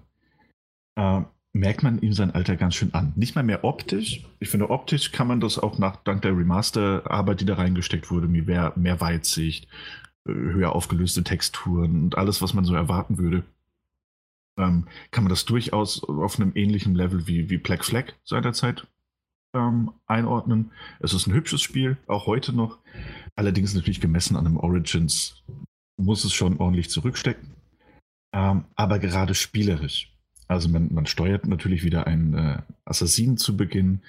äh, 0.96 1.22
merkt 1.52 1.82
man 1.82 2.00
ihm 2.00 2.12
sein 2.12 2.30
Alter 2.30 2.56
ganz 2.56 2.74
schön 2.74 2.94
an. 2.94 3.12
Nicht 3.16 3.34
mal 3.34 3.42
mehr 3.42 3.64
optisch. 3.64 4.24
Ich 4.38 4.48
finde, 4.48 4.70
optisch 4.70 5.12
kann 5.12 5.26
man 5.26 5.40
das 5.40 5.58
auch 5.58 5.78
nach, 5.78 5.96
dank 5.96 6.22
der 6.22 6.36
Remaster-Arbeit, 6.36 7.40
die 7.40 7.46
da 7.46 7.54
reingesteckt 7.54 8.10
wurde, 8.10 8.28
mehr, 8.28 8.72
mehr 8.76 9.00
Weitsicht, 9.00 9.66
äh, 10.26 10.32
höher 10.32 10.74
aufgelöste 10.74 11.24
Texturen 11.24 12.04
und 12.04 12.18
alles, 12.18 12.40
was 12.40 12.54
man 12.54 12.64
so 12.64 12.74
erwarten 12.74 13.18
würde, 13.18 13.44
ähm, 14.58 14.86
kann 15.10 15.24
man 15.24 15.30
das 15.30 15.44
durchaus 15.44 16.04
auf 16.04 16.38
einem 16.38 16.52
ähnlichen 16.54 16.94
Level 16.94 17.26
wie, 17.26 17.50
wie 17.50 17.58
Black 17.58 17.84
Flag 17.84 18.12
seinerzeit 18.24 18.86
ähm, 19.54 19.92
einordnen. 20.06 20.70
Es 21.00 21.12
ist 21.12 21.26
ein 21.26 21.34
hübsches 21.34 21.62
Spiel, 21.62 21.96
auch 22.06 22.26
heute 22.26 22.52
noch. 22.52 22.78
Allerdings 23.34 23.74
natürlich 23.74 24.00
gemessen 24.00 24.36
an 24.36 24.46
einem 24.46 24.56
Origins 24.56 25.42
muss 25.96 26.24
es 26.24 26.32
schon 26.32 26.58
ordentlich 26.58 26.90
zurückstecken. 26.90 27.54
Ähm, 28.32 28.64
aber 28.76 28.98
gerade 28.98 29.34
spielerisch. 29.34 30.09
Also 30.50 30.68
man, 30.68 30.92
man 30.92 31.06
steuert 31.06 31.46
natürlich 31.46 31.84
wieder 31.84 32.08
einen 32.08 32.34
äh, 32.34 32.62
Assassinen 32.84 33.36
zu 33.36 33.56
Beginn, 33.56 34.00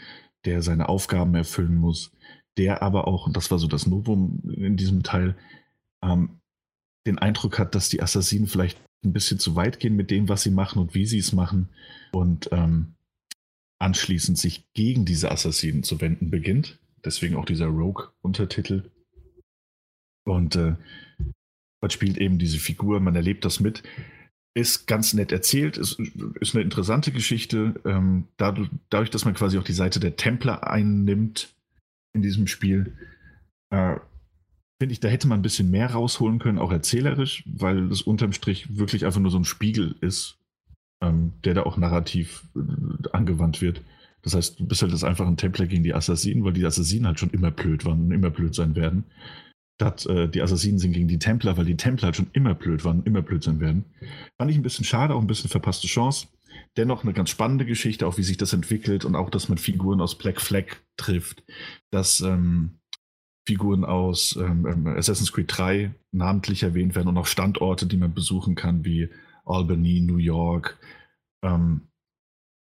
der 0.43 0.63
seine 0.63 0.89
Aufgaben 0.89 1.35
erfüllen 1.35 1.75
muss, 1.75 2.11
der 2.57 2.81
aber 2.81 3.07
auch, 3.07 3.27
und 3.27 3.37
das 3.37 3.51
war 3.51 3.59
so 3.59 3.67
das 3.67 3.85
Novum 3.85 4.41
in 4.55 4.75
diesem 4.75 5.03
Teil, 5.03 5.35
ähm, 6.03 6.39
den 7.05 7.19
Eindruck 7.19 7.59
hat, 7.59 7.75
dass 7.75 7.89
die 7.89 8.01
Assassinen 8.01 8.47
vielleicht 8.47 8.81
ein 9.05 9.13
bisschen 9.13 9.37
zu 9.37 9.55
weit 9.55 9.79
gehen 9.79 9.95
mit 9.95 10.09
dem, 10.09 10.29
was 10.29 10.41
sie 10.41 10.49
machen 10.49 10.81
und 10.81 10.95
wie 10.95 11.05
sie 11.05 11.19
es 11.19 11.31
machen. 11.31 11.69
Und 12.11 12.49
ähm, 12.51 12.95
anschließend 13.77 14.39
sich 14.39 14.65
gegen 14.73 15.05
diese 15.05 15.29
Assassinen 15.29 15.83
zu 15.83 16.01
wenden 16.01 16.31
beginnt. 16.31 16.79
Deswegen 17.05 17.35
auch 17.35 17.45
dieser 17.45 17.67
Rogue-Untertitel. 17.67 18.89
Und 20.25 20.55
äh, 20.55 20.75
man 21.81 21.91
spielt 21.91 22.17
eben 22.17 22.39
diese 22.39 22.57
Figur, 22.57 22.99
man 22.99 23.15
erlebt 23.15 23.45
das 23.45 23.59
mit. 23.59 23.83
Ist 24.53 24.85
ganz 24.85 25.13
nett 25.13 25.31
erzählt, 25.31 25.77
ist, 25.77 25.97
ist 26.41 26.55
eine 26.55 26.63
interessante 26.63 27.11
Geschichte. 27.11 27.79
Ähm, 27.85 28.25
dadurch, 28.37 28.69
dadurch, 28.89 29.09
dass 29.09 29.23
man 29.23 29.33
quasi 29.33 29.57
auch 29.57 29.63
die 29.63 29.71
Seite 29.71 29.99
der 29.99 30.17
Templer 30.17 30.67
einnimmt 30.67 31.53
in 32.13 32.21
diesem 32.21 32.47
Spiel, 32.47 32.97
äh, 33.69 33.95
finde 34.81 34.93
ich, 34.93 34.99
da 34.99 35.07
hätte 35.07 35.27
man 35.27 35.39
ein 35.39 35.43
bisschen 35.43 35.71
mehr 35.71 35.91
rausholen 35.91 36.39
können, 36.39 36.59
auch 36.59 36.71
erzählerisch, 36.71 37.43
weil 37.45 37.87
das 37.87 38.01
unterm 38.01 38.33
Strich 38.33 38.77
wirklich 38.77 39.05
einfach 39.05 39.21
nur 39.21 39.31
so 39.31 39.37
ein 39.37 39.45
Spiegel 39.45 39.95
ist 40.01 40.37
ähm, 41.01 41.33
der 41.43 41.55
da 41.55 41.63
auch 41.63 41.77
narrativ 41.77 42.45
äh, 42.55 43.07
angewandt 43.11 43.61
wird. 43.61 43.81
Das 44.21 44.35
heißt, 44.35 44.59
du 44.59 44.67
bist 44.67 44.81
halt 44.83 44.93
das 44.93 45.03
einfach 45.03 45.27
ein 45.27 45.37
Templer 45.37 45.65
gegen 45.65 45.83
die 45.83 45.95
Assassinen, 45.95 46.43
weil 46.43 46.53
die 46.53 46.65
Assassinen 46.65 47.07
halt 47.07 47.19
schon 47.19 47.31
immer 47.31 47.51
blöd 47.51 47.85
waren 47.85 48.01
und 48.01 48.11
immer 48.11 48.29
blöd 48.29 48.53
sein 48.53 48.75
werden. 48.75 49.03
Statt 49.81 50.05
äh, 50.05 50.29
die 50.29 50.43
Assassinen 50.43 50.77
sind 50.77 50.91
gegen 50.91 51.07
die 51.07 51.17
Templer, 51.17 51.57
weil 51.57 51.65
die 51.65 51.75
Templer 51.75 52.05
halt 52.05 52.15
schon 52.15 52.29
immer 52.33 52.53
blöd 52.53 52.85
waren 52.85 53.01
immer 53.03 53.23
blöd 53.23 53.43
sein 53.43 53.59
werden. 53.59 53.85
Fand 54.37 54.51
ich 54.51 54.57
ein 54.57 54.61
bisschen 54.61 54.85
schade, 54.85 55.15
auch 55.15 55.21
ein 55.21 55.25
bisschen 55.25 55.49
verpasste 55.49 55.87
Chance. 55.87 56.27
Dennoch 56.77 57.03
eine 57.03 57.13
ganz 57.13 57.31
spannende 57.31 57.65
Geschichte, 57.65 58.05
auch 58.05 58.19
wie 58.19 58.23
sich 58.23 58.37
das 58.37 58.53
entwickelt 58.53 59.05
und 59.05 59.15
auch, 59.15 59.31
dass 59.31 59.49
man 59.49 59.57
Figuren 59.57 59.99
aus 59.99 60.15
Black 60.15 60.39
Flag 60.39 60.65
trifft, 60.97 61.43
dass 61.89 62.21
ähm, 62.21 62.77
Figuren 63.47 63.83
aus 63.83 64.35
ähm, 64.39 64.67
ähm 64.67 64.85
Assassin's 64.85 65.33
Creed 65.33 65.47
3 65.47 65.95
namentlich 66.11 66.61
erwähnt 66.61 66.93
werden 66.93 67.07
und 67.07 67.17
auch 67.17 67.25
Standorte, 67.25 67.87
die 67.87 67.97
man 67.97 68.13
besuchen 68.13 68.53
kann, 68.53 68.85
wie 68.85 69.09
Albany, 69.45 70.01
New 70.01 70.17
York. 70.17 70.77
Ähm, 71.43 71.87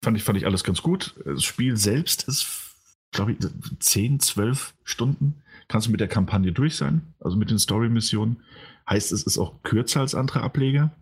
fand, 0.03 0.17
ich, 0.17 0.25
fand 0.25 0.39
ich 0.39 0.47
alles 0.47 0.65
ganz 0.65 0.83
gut. 0.83 1.15
Das 1.25 1.45
Spiel 1.45 1.77
selbst 1.77 2.27
ist, 2.27 2.75
glaube 3.13 3.31
ich, 3.31 3.39
10, 3.79 4.19
12 4.19 4.75
Stunden. 4.83 5.45
Kannst 5.69 5.89
du 5.89 5.91
mit 5.91 6.01
der 6.01 6.09
Kampagne 6.09 6.53
durch 6.53 6.77
sein, 6.77 7.15
also 7.19 7.37
mit 7.37 7.51
den 7.51 7.59
Story-Missionen. 7.59 8.43
Heißt, 8.89 9.11
es 9.13 9.25
ist 9.25 9.39
auch 9.39 9.63
kürzer 9.63 10.01
als 10.01 10.15
andere 10.15 10.43
Ableger. 10.43 10.95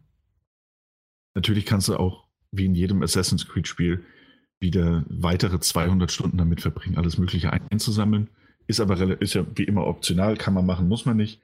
Natürlich 1.34 1.66
kannst 1.66 1.88
du 1.88 1.96
auch, 1.96 2.28
wie 2.50 2.64
in 2.64 2.74
jedem 2.74 3.02
Assassin's 3.02 3.46
Creed-Spiel, 3.46 4.04
wieder 4.60 5.04
weitere 5.08 5.60
200 5.60 6.10
Stunden 6.10 6.38
damit 6.38 6.62
verbringen, 6.62 6.96
alles 6.96 7.18
Mögliche 7.18 7.52
einzusammeln. 7.52 8.30
Ist 8.66 8.80
aber 8.80 9.20
ist 9.20 9.34
ja 9.34 9.44
wie 9.54 9.64
immer 9.64 9.86
optional, 9.86 10.36
kann 10.36 10.54
man 10.54 10.64
machen, 10.64 10.88
muss 10.88 11.04
man 11.04 11.18
nicht. 11.18 11.42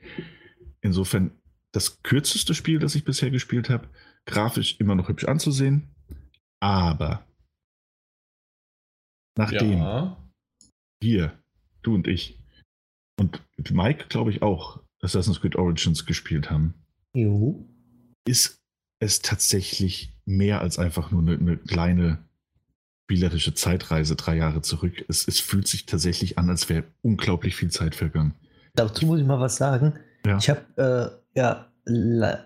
Insofern 0.80 1.32
das 1.72 2.02
kürzeste 2.02 2.54
Spiel, 2.54 2.78
das 2.78 2.94
ich 2.94 3.04
bisher 3.04 3.30
gespielt 3.30 3.68
habe. 3.68 3.88
Grafisch 4.24 4.80
immer 4.80 4.94
noch 4.94 5.08
hübsch 5.08 5.24
anzusehen. 5.24 5.94
Aber 6.60 7.26
nachdem 9.36 9.78
ja. 9.78 10.30
wir, 11.00 11.38
du 11.82 11.94
und 11.94 12.06
ich 12.06 12.39
und 13.20 13.42
Mike, 13.70 14.06
glaube 14.08 14.30
ich, 14.30 14.40
auch 14.40 14.80
Assassin's 15.02 15.42
Creed 15.42 15.56
Origins 15.56 16.06
gespielt 16.06 16.50
haben, 16.50 16.74
jo. 17.12 17.68
ist 18.24 18.62
es 18.98 19.20
tatsächlich 19.20 20.14
mehr 20.24 20.62
als 20.62 20.78
einfach 20.78 21.10
nur 21.10 21.20
eine, 21.20 21.32
eine 21.36 21.56
kleine 21.58 22.18
spielerische 23.04 23.52
Zeitreise 23.54 24.16
drei 24.16 24.36
Jahre 24.36 24.62
zurück. 24.62 25.04
Es, 25.08 25.28
es 25.28 25.38
fühlt 25.38 25.68
sich 25.68 25.84
tatsächlich 25.84 26.38
an, 26.38 26.48
als 26.48 26.70
wäre 26.70 26.84
unglaublich 27.02 27.56
viel 27.56 27.70
Zeit 27.70 27.94
vergangen. 27.94 28.34
Dazu 28.74 29.04
muss 29.04 29.20
ich 29.20 29.26
mal 29.26 29.40
was 29.40 29.56
sagen. 29.56 29.98
Ja. 30.24 30.38
Ich 30.38 30.48
habe 30.48 31.20
äh, 31.34 31.38
ja 31.38 31.66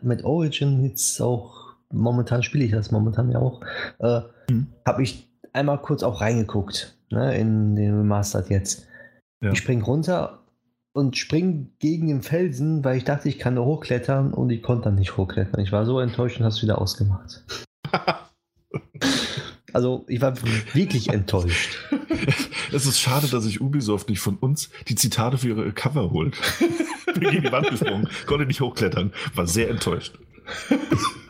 mit 0.03 0.25
Origin 0.25 0.83
jetzt 0.85 1.21
auch 1.21 1.77
momentan 1.93 2.43
spiele 2.43 2.65
ich 2.65 2.73
das 2.73 2.91
momentan 2.91 3.31
ja 3.31 3.39
auch, 3.39 3.61
äh, 4.01 4.23
mhm. 4.51 4.73
habe 4.85 5.03
ich 5.05 5.31
einmal 5.53 5.81
kurz 5.81 6.03
auch 6.03 6.21
reingeguckt 6.21 6.99
ne, 7.11 7.37
in 7.37 7.77
den 7.77 7.97
Remastered 7.97 8.51
jetzt. 8.51 8.89
Ja. 9.41 9.53
Ich 9.53 9.59
spring 9.59 9.83
runter 9.83 10.44
und 10.95 11.17
spring 11.17 11.73
gegen 11.81 12.07
den 12.07 12.23
Felsen, 12.23 12.85
weil 12.85 12.97
ich 12.97 13.05
dachte, 13.05 13.29
ich 13.29 13.39
kann 13.39 13.57
da 13.57 13.63
hochklettern 13.63 14.33
und 14.33 14.51
ich 14.51 14.63
konnte 14.63 14.85
dann 14.85 14.95
nicht 14.95 15.17
hochklettern. 15.17 15.61
Ich 15.61 15.73
war 15.73 15.85
so 15.85 15.99
enttäuscht 16.01 16.39
und 16.39 16.45
habe 16.45 16.55
es 16.55 16.63
wieder 16.63 16.81
ausgemacht. 16.81 17.45
also 19.73 20.05
ich 20.09 20.21
war 20.21 20.35
wirklich 20.73 21.11
enttäuscht. 21.11 21.79
Es 22.73 22.87
ist 22.87 22.99
schade, 22.99 23.29
dass 23.29 23.45
sich 23.45 23.61
Ubisoft 23.61 24.09
nicht 24.09 24.19
von 24.19 24.37
uns 24.37 24.69
die 24.89 24.97
Zitate 24.97 25.39
für 25.39 25.49
ihre 25.49 25.73
Cover 25.73 26.11
holt. 26.11 26.37
Bin 27.15 27.21
gegen 27.31 27.43
die 27.43 27.53
Wand 27.53 27.71
gesprungen, 27.71 28.09
konnte 28.27 28.47
nicht 28.47 28.61
hochklettern, 28.61 29.13
war 29.35 29.47
sehr 29.47 29.71
enttäuscht. 29.71 30.19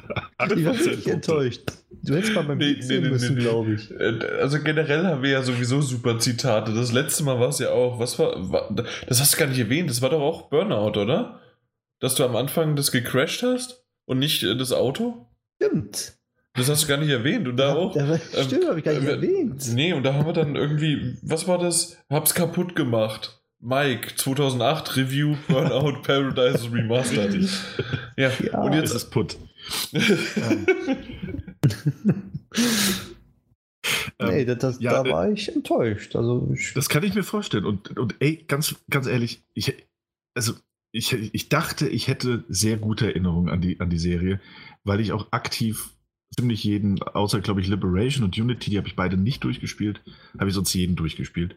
ich 0.57 0.65
war 0.65 0.79
wirklich 0.79 1.09
enttäuscht. 1.09 1.63
Du 2.03 2.15
hättest 2.15 2.35
mal 2.35 2.45
beim 2.45 2.59
nee, 2.59 2.77
nee, 2.81 3.01
nee, 3.01 3.09
müssen, 3.09 3.37
nee, 3.37 3.43
glaube 3.43 3.75
ich. 3.75 3.91
Äh, 3.91 4.19
also 4.41 4.61
generell 4.61 5.05
haben 5.07 5.23
wir 5.23 5.31
ja 5.31 5.43
sowieso 5.43 5.81
super 5.81 6.19
Zitate. 6.19 6.75
Das 6.75 6.93
letzte 6.93 7.25
Mal 7.25 7.41
war 7.41 7.49
es 7.49 7.59
ja 7.59 7.71
auch, 7.71 7.99
was 7.99 8.19
war, 8.19 8.53
war, 8.53 8.75
das 9.07 9.21
hast 9.21 9.35
du 9.35 9.39
gar 9.39 9.47
nicht 9.47 9.59
erwähnt, 9.59 9.89
das 9.89 10.03
war 10.03 10.11
doch 10.11 10.21
auch 10.21 10.51
Burnout, 10.51 11.01
oder? 11.01 11.41
Dass 12.01 12.15
du 12.15 12.25
am 12.25 12.37
Anfang 12.37 12.77
das 12.77 12.93
gecrashed 12.93 13.43
hast 13.43 13.85
und 14.05 14.19
nicht 14.19 14.43
äh, 14.43 14.57
das 14.57 14.73
Auto? 14.73 15.27
Stimmt. 15.57 16.19
Das 16.57 16.69
hast 16.69 16.85
du 16.85 16.89
gar 16.89 16.99
nicht 16.99 17.11
erwähnt. 17.11 17.49
Und 17.49 17.57
da 17.57 17.69
ja, 17.69 17.75
auch. 17.75 17.95
Da, 17.95 18.19
stimmt, 18.43 18.63
ähm, 18.63 18.69
habe 18.69 18.79
ich 18.79 18.85
gar 18.85 18.93
nicht 18.93 19.05
äh, 19.05 19.13
erwähnt. 19.13 19.73
Nee, 19.75 19.93
und 19.93 20.05
da 20.05 20.15
haben 20.15 20.27
wir 20.27 20.33
dann 20.33 20.57
irgendwie, 20.57 21.17
was 21.23 21.49
war 21.49 21.59
das? 21.59 21.97
Hab's 22.11 22.35
kaputt 22.35 22.77
gemacht. 22.77 23.41
Mike, 23.61 24.17
2008 24.17 24.97
Review 24.97 25.37
Burnout 25.49 26.03
Paradise 26.03 26.71
Remastered. 26.71 27.49
Ja, 28.17 28.31
ja, 28.39 28.61
und 28.61 28.75
jetzt 28.75 28.95
ist 28.95 29.11
Put. 29.11 29.39
Nee, 34.21 34.45
das, 34.45 34.59
das, 34.59 34.81
ja, 34.81 35.03
da 35.03 35.11
war 35.11 35.31
ich 35.31 35.55
enttäuscht. 35.55 36.17
Also 36.17 36.51
ich 36.55 36.73
das 36.75 36.89
kann 36.89 37.03
ich 37.03 37.15
mir 37.15 37.23
vorstellen. 37.23 37.65
Und, 37.65 37.97
und 37.99 38.17
ey, 38.21 38.45
ganz, 38.49 38.75
ganz 38.91 39.07
ehrlich, 39.07 39.43
ich, 39.55 39.75
also 40.35 40.55
ich, 40.93 41.13
ich 41.13 41.49
dachte, 41.49 41.89
ich 41.89 42.09
hätte 42.09 42.45
sehr 42.49 42.77
gute 42.77 43.07
Erinnerungen 43.07 43.49
an 43.49 43.61
die, 43.61 43.81
an 43.81 43.91
die 43.91 43.99
Serie, 43.99 44.41
weil 44.85 45.01
ich 45.01 45.13
auch 45.13 45.33
aktiv 45.33 45.91
ziemlich 46.37 46.65
jeden, 46.65 47.03
außer 47.03 47.41
glaube 47.41 47.61
ich 47.61 47.69
Liberation 47.69 48.25
und 48.25 48.39
Unity, 48.39 48.71
die 48.71 48.79
habe 48.79 48.89
ich 48.89 48.97
beide 48.97 49.17
nicht 49.17 49.45
durchgespielt, 49.45 50.03
habe 50.39 50.49
ich 50.49 50.55
sonst 50.55 50.75
jeden 50.75 50.97
durchgespielt. 50.97 51.57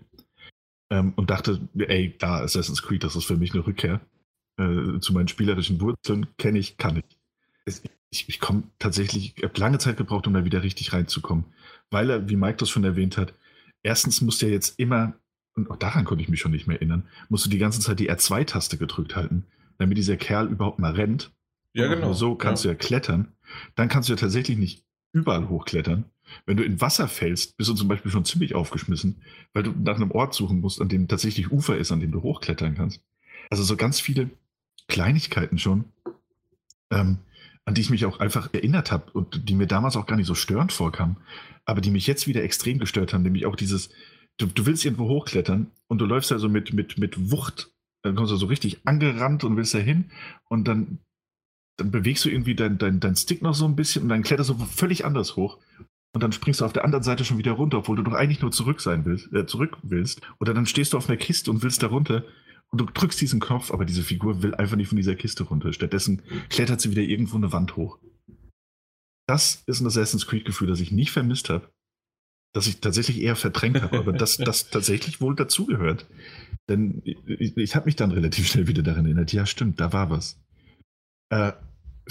Ähm, 0.89 1.13
und 1.15 1.29
dachte, 1.29 1.67
ey, 1.77 2.15
da 2.17 2.39
Assassin's 2.39 2.81
Creed, 2.81 3.03
das 3.03 3.15
ist 3.15 3.25
für 3.25 3.35
mich 3.35 3.53
eine 3.53 3.65
Rückkehr 3.65 3.99
äh, 4.57 4.99
zu 4.99 5.13
meinen 5.13 5.27
spielerischen 5.27 5.81
Wurzeln, 5.81 6.27
kenne 6.37 6.59
ich, 6.59 6.77
kann 6.77 6.97
ich. 6.97 7.17
Es, 7.65 7.83
ich, 7.83 7.91
ich 8.09 8.39
komme 8.39 8.63
tatsächlich, 8.79 9.33
ich 9.37 9.43
habe 9.43 9.59
lange 9.59 9.79
Zeit 9.79 9.97
gebraucht, 9.97 10.27
um 10.27 10.33
da 10.33 10.45
wieder 10.45 10.63
richtig 10.63 10.93
reinzukommen. 10.93 11.45
Weil 11.89 12.09
er, 12.09 12.29
wie 12.29 12.35
Mike 12.35 12.57
das 12.57 12.69
schon 12.69 12.83
erwähnt 12.83 13.17
hat, 13.17 13.33
erstens 13.83 14.21
musste 14.21 14.45
er 14.45 14.51
jetzt 14.51 14.79
immer, 14.79 15.13
und 15.55 15.69
auch 15.71 15.77
daran 15.77 16.05
konnte 16.05 16.23
ich 16.23 16.29
mich 16.29 16.39
schon 16.39 16.51
nicht 16.51 16.67
mehr 16.67 16.77
erinnern, 16.77 17.07
musst 17.29 17.45
du 17.45 17.49
die 17.49 17.57
ganze 17.57 17.79
Zeit 17.79 17.99
die 17.99 18.11
R2-Taste 18.11 18.77
gedrückt 18.77 19.15
halten, 19.15 19.45
damit 19.77 19.97
dieser 19.97 20.17
Kerl 20.17 20.47
überhaupt 20.47 20.79
mal 20.79 20.93
rennt. 20.93 21.31
Ja, 21.73 21.87
genau. 21.87 22.13
So 22.13 22.35
kannst 22.35 22.63
ja. 22.63 22.71
du 22.71 22.77
ja 22.77 22.79
klettern. 22.79 23.33
Dann 23.75 23.89
kannst 23.89 24.09
du 24.09 24.13
ja 24.13 24.17
tatsächlich 24.17 24.57
nicht 24.57 24.83
überall 25.13 25.47
hochklettern. 25.49 26.05
Wenn 26.45 26.57
du 26.57 26.63
in 26.63 26.81
Wasser 26.81 27.07
fällst, 27.07 27.57
bist 27.57 27.69
du 27.69 27.73
zum 27.73 27.87
Beispiel 27.87 28.11
schon 28.11 28.25
ziemlich 28.25 28.55
aufgeschmissen, 28.55 29.21
weil 29.53 29.63
du 29.63 29.71
nach 29.71 29.95
einem 29.95 30.11
Ort 30.11 30.33
suchen 30.33 30.59
musst, 30.59 30.81
an 30.81 30.89
dem 30.89 31.07
tatsächlich 31.07 31.51
Ufer 31.51 31.77
ist, 31.77 31.91
an 31.91 31.99
dem 31.99 32.11
du 32.11 32.21
hochklettern 32.21 32.75
kannst. 32.75 33.01
Also 33.49 33.63
so 33.63 33.77
ganz 33.77 33.99
viele 33.99 34.29
Kleinigkeiten 34.87 35.57
schon, 35.57 35.85
ähm, 36.91 37.19
an 37.67 37.73
die 37.73 37.81
ich 37.81 37.89
mich 37.89 38.05
auch 38.05 38.21
einfach 38.21 38.53
erinnert 38.53 38.93
habe 38.93 39.11
und 39.11 39.49
die 39.49 39.53
mir 39.53 39.67
damals 39.67 39.97
auch 39.97 40.05
gar 40.05 40.15
nicht 40.15 40.25
so 40.25 40.35
störend 40.35 40.71
vorkamen, 40.71 41.17
aber 41.65 41.81
die 41.81 41.91
mich 41.91 42.07
jetzt 42.07 42.25
wieder 42.25 42.41
extrem 42.41 42.79
gestört 42.79 43.13
haben, 43.13 43.23
nämlich 43.23 43.45
auch 43.45 43.57
dieses, 43.57 43.89
du, 44.37 44.45
du 44.45 44.65
willst 44.65 44.85
irgendwo 44.85 45.09
hochklettern 45.09 45.69
und 45.87 45.97
du 45.99 46.05
läufst 46.05 46.31
ja 46.31 46.39
so 46.39 46.47
mit, 46.47 46.71
mit, 46.73 46.97
mit 46.97 47.29
Wucht, 47.29 47.73
dann 48.03 48.15
kommst 48.15 48.31
du 48.31 48.37
so 48.37 48.45
richtig 48.45 48.87
angerannt 48.87 49.43
und 49.43 49.57
willst 49.57 49.73
da 49.73 49.79
hin 49.79 50.11
und 50.47 50.65
dann, 50.65 50.99
dann 51.75 51.91
bewegst 51.91 52.23
du 52.23 52.29
irgendwie 52.29 52.55
deinen 52.55 52.77
dein, 52.77 53.01
dein 53.01 53.17
Stick 53.17 53.41
noch 53.41 53.53
so 53.53 53.65
ein 53.65 53.75
bisschen 53.75 54.03
und 54.03 54.09
dann 54.09 54.23
kletterst 54.23 54.49
du 54.49 54.55
völlig 54.59 55.03
anders 55.03 55.35
hoch 55.35 55.57
und 56.13 56.23
dann 56.23 56.31
springst 56.31 56.61
du 56.61 56.65
auf 56.65 56.71
der 56.71 56.85
anderen 56.85 57.03
Seite 57.03 57.25
schon 57.25 57.37
wieder 57.37 57.51
runter, 57.51 57.79
obwohl 57.79 57.97
du 57.97 58.03
doch 58.03 58.13
eigentlich 58.13 58.41
nur 58.41 58.51
zurück 58.51 58.79
sein 58.79 59.03
willst, 59.03 59.33
äh, 59.33 59.45
zurück 59.45 59.77
willst. 59.83 60.21
Oder 60.39 60.53
dann 60.53 60.65
stehst 60.65 60.93
du 60.93 60.97
auf 60.97 61.09
einer 61.09 61.17
Kiste 61.17 61.51
und 61.51 61.63
willst 61.63 61.83
da 61.83 61.87
runter 61.87 62.23
und 62.71 62.79
du 62.79 62.85
drückst 62.85 63.19
diesen 63.21 63.39
Knopf, 63.39 63.71
aber 63.71 63.85
diese 63.85 64.03
Figur 64.03 64.43
will 64.43 64.55
einfach 64.55 64.75
nicht 64.75 64.89
von 64.89 64.97
dieser 64.97 65.15
Kiste 65.15 65.43
runter. 65.43 65.71
Stattdessen 65.73 66.21
klettert 66.49 66.81
sie 66.81 66.91
wieder 66.91 67.01
irgendwo 67.01 67.37
eine 67.37 67.51
Wand 67.53 67.75
hoch. 67.75 67.99
Das 69.27 69.63
ist 69.65 69.81
ein 69.81 69.87
Assassin's 69.87 70.27
Creed-Gefühl, 70.27 70.67
das 70.67 70.79
ich 70.79 70.91
nicht 70.91 71.11
vermisst 71.11 71.49
habe. 71.49 71.69
das 72.53 72.65
ich 72.65 72.79
tatsächlich 72.79 73.21
eher 73.21 73.35
verdrängt 73.35 73.81
habe, 73.81 73.99
aber 73.99 74.13
das, 74.13 74.37
das 74.37 74.69
tatsächlich 74.71 75.21
wohl 75.21 75.35
dazugehört. 75.35 76.07
Denn 76.69 77.01
ich, 77.03 77.55
ich 77.55 77.75
habe 77.75 77.85
mich 77.85 77.95
dann 77.95 78.11
relativ 78.11 78.47
schnell 78.47 78.67
wieder 78.67 78.83
daran 78.83 79.05
erinnert, 79.05 79.31
ja 79.31 79.45
stimmt, 79.45 79.79
da 79.79 79.93
war 79.93 80.09
was. 80.09 80.39
Äh, 81.29 81.53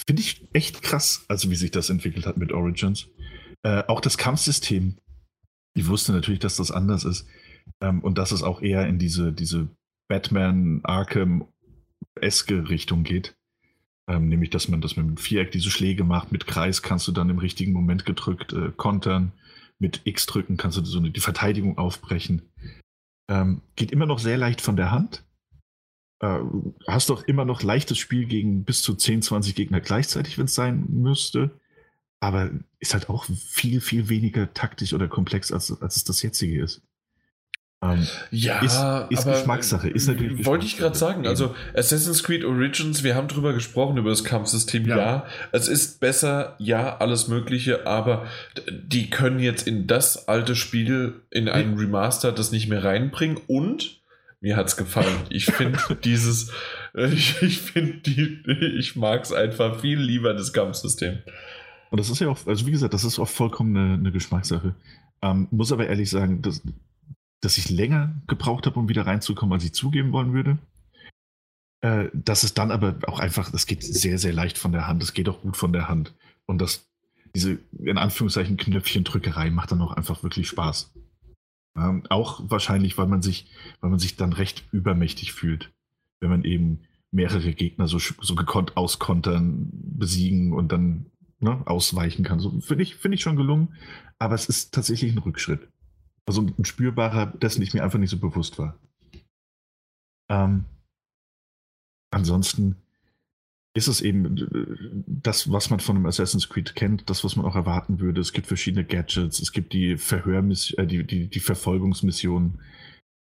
Finde 0.07 0.23
ich 0.23 0.47
echt 0.53 0.83
krass, 0.83 1.25
also 1.29 1.51
wie 1.51 1.57
sich 1.57 1.71
das 1.71 1.91
entwickelt 1.91 2.27
hat 2.27 2.37
mit 2.37 2.53
Origins. 2.53 3.09
Äh, 3.63 3.83
auch 3.89 4.01
das 4.01 4.19
Kampfsystem. 4.19 4.99
Ich 5.75 5.89
wusste 5.89 6.13
natürlich, 6.13 6.41
dass 6.41 6.57
das 6.57 6.71
anders 6.71 7.05
ist. 7.05 7.27
Ähm, 7.81 8.03
und 8.03 8.19
dass 8.19 8.31
es 8.31 8.43
auch 8.43 8.63
eher 8.63 8.87
in 8.87 8.99
diese, 8.99 9.33
diese 9.33 9.69
Batman 10.09 10.81
Arkham-eske 10.85 12.69
Richtung 12.69 13.03
geht. 13.03 13.37
Ähm, 14.09 14.29
nämlich, 14.29 14.51
dass 14.51 14.69
man 14.69 14.81
das 14.81 14.97
mit 14.97 15.07
dem 15.07 15.17
Viereck 15.17 15.51
diese 15.51 15.71
Schläge 15.71 16.05
macht, 16.05 16.31
mit 16.31 16.47
Kreis 16.47 16.83
kannst 16.83 17.09
du 17.09 17.13
dann 17.13 17.29
im 17.29 17.39
richtigen 17.39 17.73
Moment 17.73 18.07
gedrückt 18.07 18.53
äh, 18.53 18.71
kontern, 18.77 19.33
mit 19.79 20.03
X 20.05 20.27
drücken 20.27 20.57
kannst 20.57 20.79
du 20.79 20.85
so 20.85 20.99
eine, 20.99 21.11
die 21.11 21.21
Verteidigung 21.21 21.77
aufbrechen. 21.77 22.43
Ähm, 23.29 23.63
geht 23.75 23.91
immer 23.91 24.07
noch 24.07 24.19
sehr 24.19 24.39
leicht 24.39 24.61
von 24.61 24.77
der 24.77 24.91
Hand. 24.91 25.25
Äh, 26.21 26.39
hast 26.87 27.11
doch 27.11 27.25
immer 27.25 27.45
noch 27.45 27.63
leichtes 27.63 27.99
Spiel 27.99 28.27
gegen 28.27 28.65
bis 28.65 28.83
zu 28.83 28.95
10, 28.95 29.23
20 29.23 29.55
Gegner 29.55 29.81
gleichzeitig, 29.81 30.39
wenn 30.39 30.47
es 30.47 30.55
sein 30.55 30.87
müsste. 30.89 31.51
Aber 32.21 32.51
ist 32.79 32.95
halt 32.95 33.11
auch 33.11 33.25
viel, 33.25 33.81
viel 33.81 34.09
weniger 34.09 34.55
taktisch 34.55 34.95
oder 34.95 35.09
komplex, 35.09 35.53
als, 35.53 35.71
als 35.83 35.97
es 35.97 36.05
das 36.05 36.23
jetzige 36.23 36.63
ist. 36.63 36.83
Ähm, 37.83 38.07
ja, 38.31 38.61
ist, 38.61 38.73
ist 39.11 39.27
aber 39.27 39.37
Geschmackssache. 39.37 39.89
Ist 39.89 40.09
natürlich 40.09 40.47
wollte 40.47 40.65
ich 40.65 40.79
gerade 40.79 40.97
sagen. 40.97 41.27
Also 41.27 41.55
Assassin's 41.75 42.23
Creed 42.23 42.45
Origins, 42.45 43.05
wir 43.05 43.15
haben 43.15 43.29
drüber 43.29 43.53
gesprochen 43.53 43.99
über 43.99 44.11
das 44.11 44.25
Kampfsystem. 44.25 44.87
Ja. 44.87 44.97
ja, 44.97 45.27
es 45.53 45.69
ist 45.69 46.01
besser, 46.01 46.57
ja, 46.59 46.97
alles 46.97 47.29
Mögliche, 47.29 47.87
aber 47.87 48.27
die 48.71 49.11
können 49.11 49.41
jetzt 49.41 49.67
in 49.67 49.87
das 49.87 50.27
alte 50.27 50.57
Spiel 50.57 51.21
in 51.31 51.49
einen 51.49 51.79
Remaster 51.79 52.33
das 52.33 52.51
nicht 52.51 52.69
mehr 52.69 52.83
reinbringen 52.83 53.39
und 53.47 54.01
mir 54.41 54.57
hat 54.57 54.69
es 54.69 54.77
gefallen. 54.77 55.17
Ich 55.29 55.47
finde 55.47 55.79
dieses, 56.05 56.53
ich, 56.95 57.43
ich 57.43 57.61
finde 57.61 57.99
die, 57.99 58.43
ich 58.79 58.97
mag 58.97 59.23
es 59.23 59.33
einfach 59.33 59.81
viel 59.81 59.99
lieber, 59.99 60.33
das 60.33 60.53
Kampfsystem. 60.53 61.19
Und 61.91 62.01
das 62.01 62.11
ist 62.11 62.21
ja 62.21 62.29
auch, 62.29 62.39
also 62.47 62.67
wie 62.67 62.71
gesagt, 62.71 62.95
das 62.95 63.05
ist 63.05 63.19
auch 63.19 63.29
vollkommen 63.29 63.77
eine, 63.77 63.95
eine 63.95 64.13
Geschmackssache. 64.13 64.75
Ähm, 65.23 65.49
muss 65.51 65.73
aber 65.73 65.87
ehrlich 65.87 66.11
sagen, 66.11 66.43
dass, 66.43 66.63
dass 67.41 67.59
ich 67.59 67.71
länger 67.71 68.15
gebraucht 68.27 68.67
habe, 68.67 68.79
um 68.79 68.89
wieder 68.89 69.07
reinzukommen, 69.07 69.53
als 69.53 69.65
ich 69.65 69.75
zugeben 69.75 70.13
wollen 70.13 70.33
würde. 70.33 70.59
Äh, 71.81 72.09
dass 72.13 72.43
es 72.43 72.55
dann 72.55 72.71
aber 72.71 72.99
auch 73.07 73.19
einfach, 73.19 73.51
das 73.51 73.67
geht 73.67 73.83
sehr, 73.83 74.19
sehr 74.19 74.33
leicht 74.33 74.59
von 74.59 74.73
der 74.73 74.87
Hand, 74.87 75.03
das 75.03 75.13
geht 75.13 75.29
auch 75.29 75.43
gut 75.43 75.57
von 75.57 75.73
der 75.73 75.89
Hand. 75.89 76.15
Und 76.47 76.61
das, 76.61 76.89
diese, 77.35 77.59
in 77.79 77.99
Anführungszeichen, 77.99 78.57
Knöpfchendrückerei 78.57 79.51
macht 79.51 79.73
dann 79.73 79.83
auch 79.83 79.93
einfach 79.93 80.23
wirklich 80.23 80.49
Spaß. 80.49 80.95
Ähm, 81.77 82.05
auch 82.09 82.41
wahrscheinlich, 82.49 82.97
weil 82.97 83.07
man 83.07 83.21
sich, 83.21 83.47
weil 83.81 83.91
man 83.91 83.99
sich 83.99 84.17
dann 84.17 84.33
recht 84.33 84.65
übermächtig 84.73 85.33
fühlt, 85.33 85.71
wenn 86.21 86.31
man 86.31 86.45
eben 86.45 86.81
mehrere 87.11 87.53
Gegner 87.53 87.87
so, 87.87 87.99
so 87.99 88.35
gekonnt 88.35 88.77
auskontern, 88.77 89.69
besiegen 89.73 90.53
und 90.53 90.73
dann 90.73 91.07
ne, 91.41 91.63
ausweichen 91.67 92.25
kann. 92.25 92.41
So 92.41 92.61
finde 92.61 92.83
ich, 92.83 92.97
find 92.97 93.15
ich 93.15 93.21
schon 93.21 93.37
gelungen, 93.37 93.75
aber 94.19 94.35
es 94.35 94.49
ist 94.49 94.73
tatsächlich 94.73 95.13
ein 95.13 95.19
Rückschritt. 95.19 95.69
Also 96.27 96.43
ein 96.43 96.65
spürbarer, 96.65 97.27
dessen 97.27 97.63
ich 97.63 97.73
mir 97.73 97.85
einfach 97.85 97.99
nicht 97.99 98.11
so 98.11 98.19
bewusst 98.19 98.59
war. 98.59 98.79
Ähm, 100.29 100.65
ansonsten 102.11 102.77
ist 103.77 103.89
es 103.89 104.01
eben 104.01 104.37
äh, 104.39 105.05
das, 105.07 105.53
was 105.53 105.71
man 105.71 105.81
von 105.81 105.97
einem 105.97 106.07
Assassin's 106.07 106.49
Creed 106.49 106.75
kennt, 106.75 107.09
das, 107.11 107.23
was 107.25 107.37
man 107.37 107.45
auch 107.47 107.55
erwarten 107.55 108.01
würde. 108.01 108.21
Es 108.21 108.33
gibt 108.33 108.47
verschiedene 108.47 108.85
Gadgets, 108.85 109.39
es 109.39 109.53
gibt 109.53 109.73
die 109.73 109.97
Verhörmission, 109.97 110.79
äh, 110.83 110.87
die, 110.87 111.05
die, 111.05 111.29
die 111.29 111.41
Verfolgungsmissionen, 111.41 112.61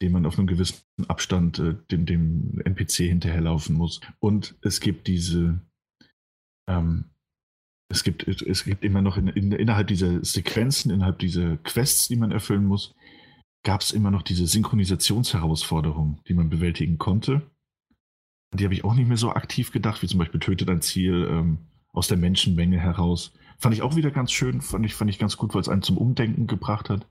denen 0.01 0.12
man 0.12 0.27
auf 0.27 0.39
einem 0.39 0.47
gewissen 0.47 0.83
Abstand 1.07 1.59
äh, 1.59 1.75
dem, 1.91 2.07
dem 2.07 2.60
NPC 2.65 3.09
hinterherlaufen 3.09 3.77
muss. 3.77 4.01
Und 4.20 4.57
es 4.62 4.81
gibt 4.81 5.07
diese, 5.07 5.60
ähm, 6.67 7.05
es 7.89 8.05
gibt, 8.05 8.28
es 8.28 8.65
gibt 8.65 8.84
immer 8.84 9.00
noch 9.00 9.17
in, 9.17 9.28
in, 9.28 9.52
innerhalb 9.52 9.89
dieser 9.89 10.23
Sequenzen, 10.25 10.91
innerhalb 10.91 11.18
dieser 11.18 11.57
Quests, 11.58 12.08
die 12.08 12.17
man 12.17 12.33
erfüllen 12.33 12.67
muss, 12.67 12.94
gab 13.62 13.81
es 13.81 13.92
immer 13.92 14.10
noch 14.10 14.23
diese 14.23 14.47
Synchronisationsherausforderung, 14.47 16.20
die 16.28 16.34
man 16.34 16.50
bewältigen 16.50 16.99
konnte. 16.99 17.42
Die 18.52 18.65
habe 18.65 18.75
ich 18.75 18.84
auch 18.84 18.94
nicht 18.94 19.08
mehr 19.08 19.17
so 19.17 19.31
aktiv 19.31 19.73
gedacht, 19.73 20.02
wie 20.02 20.07
zum 20.07 20.18
Beispiel 20.18 20.41
tötet 20.41 20.68
ein 20.70 20.83
Ziel 20.83 21.28
ähm, 21.31 21.58
aus 21.92 22.08
der 22.08 22.18
Menschenmenge 22.18 22.78
heraus. 22.78 23.33
Fand 23.58 23.75
ich 23.75 23.83
auch 23.83 23.97
wieder 23.97 24.10
ganz 24.10 24.33
schön, 24.33 24.60
fand 24.60 24.84
ich, 24.84 24.94
fand 24.94 25.10
ich 25.10 25.18
ganz 25.18 25.36
gut, 25.36 25.55
weil 25.55 25.62
es 25.62 25.68
einen 25.68 25.83
zum 25.83 25.99
Umdenken 25.99 26.47
gebracht 26.47 26.91
hat. 26.91 27.07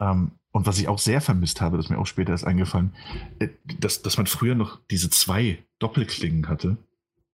Ähm, 0.00 0.32
und 0.50 0.66
was 0.66 0.78
ich 0.78 0.88
auch 0.88 0.98
sehr 0.98 1.20
vermisst 1.20 1.60
habe, 1.60 1.76
das 1.76 1.90
mir 1.90 1.98
auch 1.98 2.06
später 2.06 2.32
erst 2.32 2.46
eingefallen, 2.46 2.94
äh, 3.38 3.48
dass, 3.78 4.00
dass 4.02 4.16
man 4.16 4.26
früher 4.26 4.54
noch 4.54 4.80
diese 4.90 5.10
zwei 5.10 5.62
Doppelklingen 5.78 6.48
hatte 6.48 6.78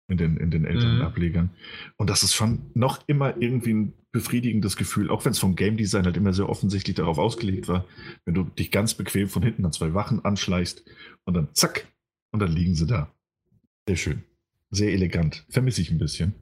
in 0.09 0.17
den, 0.17 0.38
in 0.38 0.51
den 0.51 0.65
älteren 0.65 0.97
mhm. 0.97 1.03
Ablegern. 1.03 1.49
Und 1.97 2.09
das 2.09 2.23
ist 2.23 2.33
schon 2.33 2.71
noch 2.73 3.07
immer 3.07 3.41
irgendwie 3.41 3.73
ein 3.73 3.93
befriedigendes 4.11 4.75
Gefühl, 4.75 5.09
auch 5.09 5.23
wenn 5.25 5.31
es 5.31 5.39
vom 5.39 5.55
Game 5.55 5.77
Design 5.77 6.05
halt 6.05 6.17
immer 6.17 6.33
sehr 6.33 6.49
offensichtlich 6.49 6.95
darauf 6.95 7.19
ausgelegt 7.19 7.67
war, 7.67 7.85
wenn 8.25 8.33
du 8.33 8.43
dich 8.43 8.71
ganz 8.71 8.95
bequem 8.95 9.29
von 9.29 9.43
hinten 9.43 9.65
an 9.65 9.71
zwei 9.71 9.93
Wachen 9.93 10.25
anschleichst 10.25 10.83
und 11.25 11.35
dann 11.35 11.49
zack, 11.53 11.88
und 12.31 12.39
dann 12.39 12.51
liegen 12.51 12.75
sie 12.75 12.88
da. 12.88 13.11
Sehr 13.88 13.95
schön. 13.95 14.23
Sehr 14.71 14.91
elegant. 14.93 15.45
Vermisse 15.49 15.81
ich 15.81 15.91
ein 15.91 15.97
bisschen. 15.97 16.35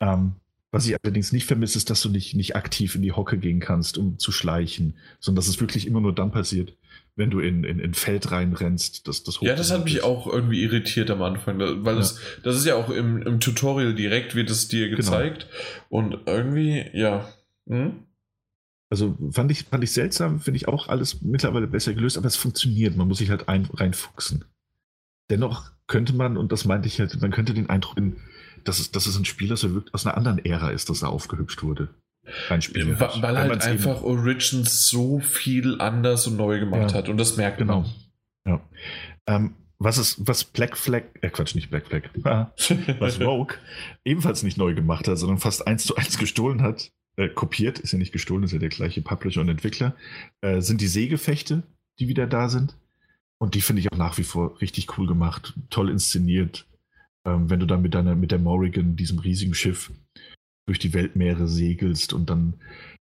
Ähm, 0.00 0.32
was 0.70 0.86
ich 0.86 0.94
allerdings 1.02 1.32
nicht 1.32 1.46
vermisse, 1.46 1.78
ist, 1.78 1.88
dass 1.88 2.02
du 2.02 2.10
nicht, 2.10 2.34
nicht 2.34 2.56
aktiv 2.56 2.94
in 2.94 3.02
die 3.02 3.12
Hocke 3.12 3.38
gehen 3.38 3.58
kannst, 3.58 3.96
um 3.96 4.18
zu 4.18 4.32
schleichen, 4.32 4.98
sondern 5.18 5.36
dass 5.36 5.48
es 5.48 5.60
wirklich 5.60 5.86
immer 5.86 6.00
nur 6.00 6.14
dann 6.14 6.30
passiert, 6.30 6.76
wenn 7.18 7.30
du 7.30 7.40
in, 7.40 7.64
in, 7.64 7.80
in 7.80 7.94
Feld 7.94 8.30
reinrennst. 8.30 9.08
Das, 9.08 9.24
das 9.24 9.40
ja, 9.40 9.56
das 9.56 9.72
hat 9.72 9.84
mich 9.84 10.04
auch 10.04 10.26
irgendwie 10.28 10.62
irritiert 10.62 11.10
am 11.10 11.20
Anfang, 11.20 11.58
weil 11.58 11.94
ja. 11.94 11.98
das, 11.98 12.20
das 12.44 12.56
ist 12.56 12.64
ja 12.64 12.76
auch 12.76 12.90
im, 12.90 13.22
im 13.22 13.40
Tutorial 13.40 13.92
direkt, 13.94 14.36
wird 14.36 14.48
es 14.50 14.68
dir 14.68 14.86
genau. 14.86 14.96
gezeigt. 14.96 15.48
Genau. 15.50 16.00
Und 16.02 16.18
irgendwie, 16.26 16.86
ja. 16.92 17.28
Hm? 17.68 18.04
Also 18.88 19.18
fand 19.32 19.50
ich, 19.50 19.64
fand 19.64 19.82
ich 19.82 19.92
seltsam, 19.92 20.40
finde 20.40 20.56
ich 20.56 20.68
auch 20.68 20.88
alles 20.88 21.20
mittlerweile 21.20 21.66
besser 21.66 21.92
gelöst, 21.92 22.16
aber 22.16 22.28
es 22.28 22.36
funktioniert. 22.36 22.96
Man 22.96 23.08
muss 23.08 23.18
sich 23.18 23.30
halt 23.30 23.48
ein, 23.48 23.68
reinfuchsen. 23.74 24.44
Dennoch 25.28 25.72
könnte 25.88 26.14
man, 26.14 26.36
und 26.36 26.52
das 26.52 26.64
meinte 26.64 26.86
ich 26.86 27.00
halt, 27.00 27.20
man 27.20 27.32
könnte 27.32 27.52
den 27.52 27.68
Eindruck, 27.68 27.98
dass 28.64 28.78
es, 28.78 28.92
dass 28.92 29.06
es 29.06 29.18
ein 29.18 29.24
Spiel, 29.24 29.48
das 29.48 29.66
aus 29.92 30.06
einer 30.06 30.16
anderen 30.16 30.38
Ära 30.38 30.70
ist, 30.70 30.88
das 30.88 31.00
da 31.00 31.08
aufgehübscht 31.08 31.62
wurde. 31.64 31.88
Weil, 33.00 33.22
weil 33.22 33.38
halt 33.38 33.62
einfach 33.62 34.02
Origins 34.02 34.88
so 34.88 35.20
viel 35.20 35.80
anders 35.80 36.26
und 36.26 36.36
neu 36.36 36.60
gemacht 36.60 36.92
ja, 36.92 36.98
hat 36.98 37.08
und 37.08 37.18
das 37.18 37.36
merkt 37.36 37.58
genau. 37.58 37.82
man. 37.82 37.90
Ja. 38.46 38.60
Ähm, 39.26 39.54
was 39.78 39.98
ist, 39.98 40.26
was 40.26 40.44
Black 40.44 40.76
Flag, 40.76 41.04
äh 41.20 41.30
Quatsch, 41.30 41.54
nicht 41.54 41.70
Black 41.70 41.86
Flag, 41.86 42.02
was 42.98 43.20
Rogue 43.20 43.54
ebenfalls 44.04 44.42
nicht 44.42 44.58
neu 44.58 44.74
gemacht 44.74 45.06
hat, 45.06 45.18
sondern 45.18 45.38
fast 45.38 45.66
eins 45.66 45.84
zu 45.84 45.96
eins 45.96 46.18
gestohlen 46.18 46.62
hat, 46.62 46.90
äh, 47.16 47.28
kopiert, 47.28 47.78
ist 47.78 47.92
ja 47.92 47.98
nicht 47.98 48.12
gestohlen, 48.12 48.42
ist 48.42 48.52
ja 48.52 48.58
der 48.58 48.68
gleiche 48.70 49.02
Publisher 49.02 49.40
und 49.40 49.48
Entwickler, 49.48 49.94
äh, 50.40 50.60
sind 50.60 50.80
die 50.80 50.88
Seegefechte, 50.88 51.62
die 51.98 52.08
wieder 52.08 52.26
da 52.26 52.48
sind. 52.48 52.76
Und 53.38 53.54
die 53.54 53.60
finde 53.60 53.80
ich 53.80 53.92
auch 53.92 53.96
nach 53.96 54.18
wie 54.18 54.24
vor 54.24 54.60
richtig 54.60 54.98
cool 54.98 55.06
gemacht, 55.06 55.54
toll 55.70 55.90
inszeniert. 55.90 56.66
Ähm, 57.24 57.48
wenn 57.50 57.60
du 57.60 57.66
dann 57.66 57.82
mit 57.82 57.94
deiner, 57.94 58.16
mit 58.16 58.32
der 58.32 58.40
Morrigan, 58.40 58.96
diesem 58.96 59.20
riesigen 59.20 59.54
Schiff, 59.54 59.92
durch 60.68 60.78
die 60.78 60.92
Weltmeere 60.92 61.48
segelst 61.48 62.12
und 62.12 62.28
dann, 62.28 62.54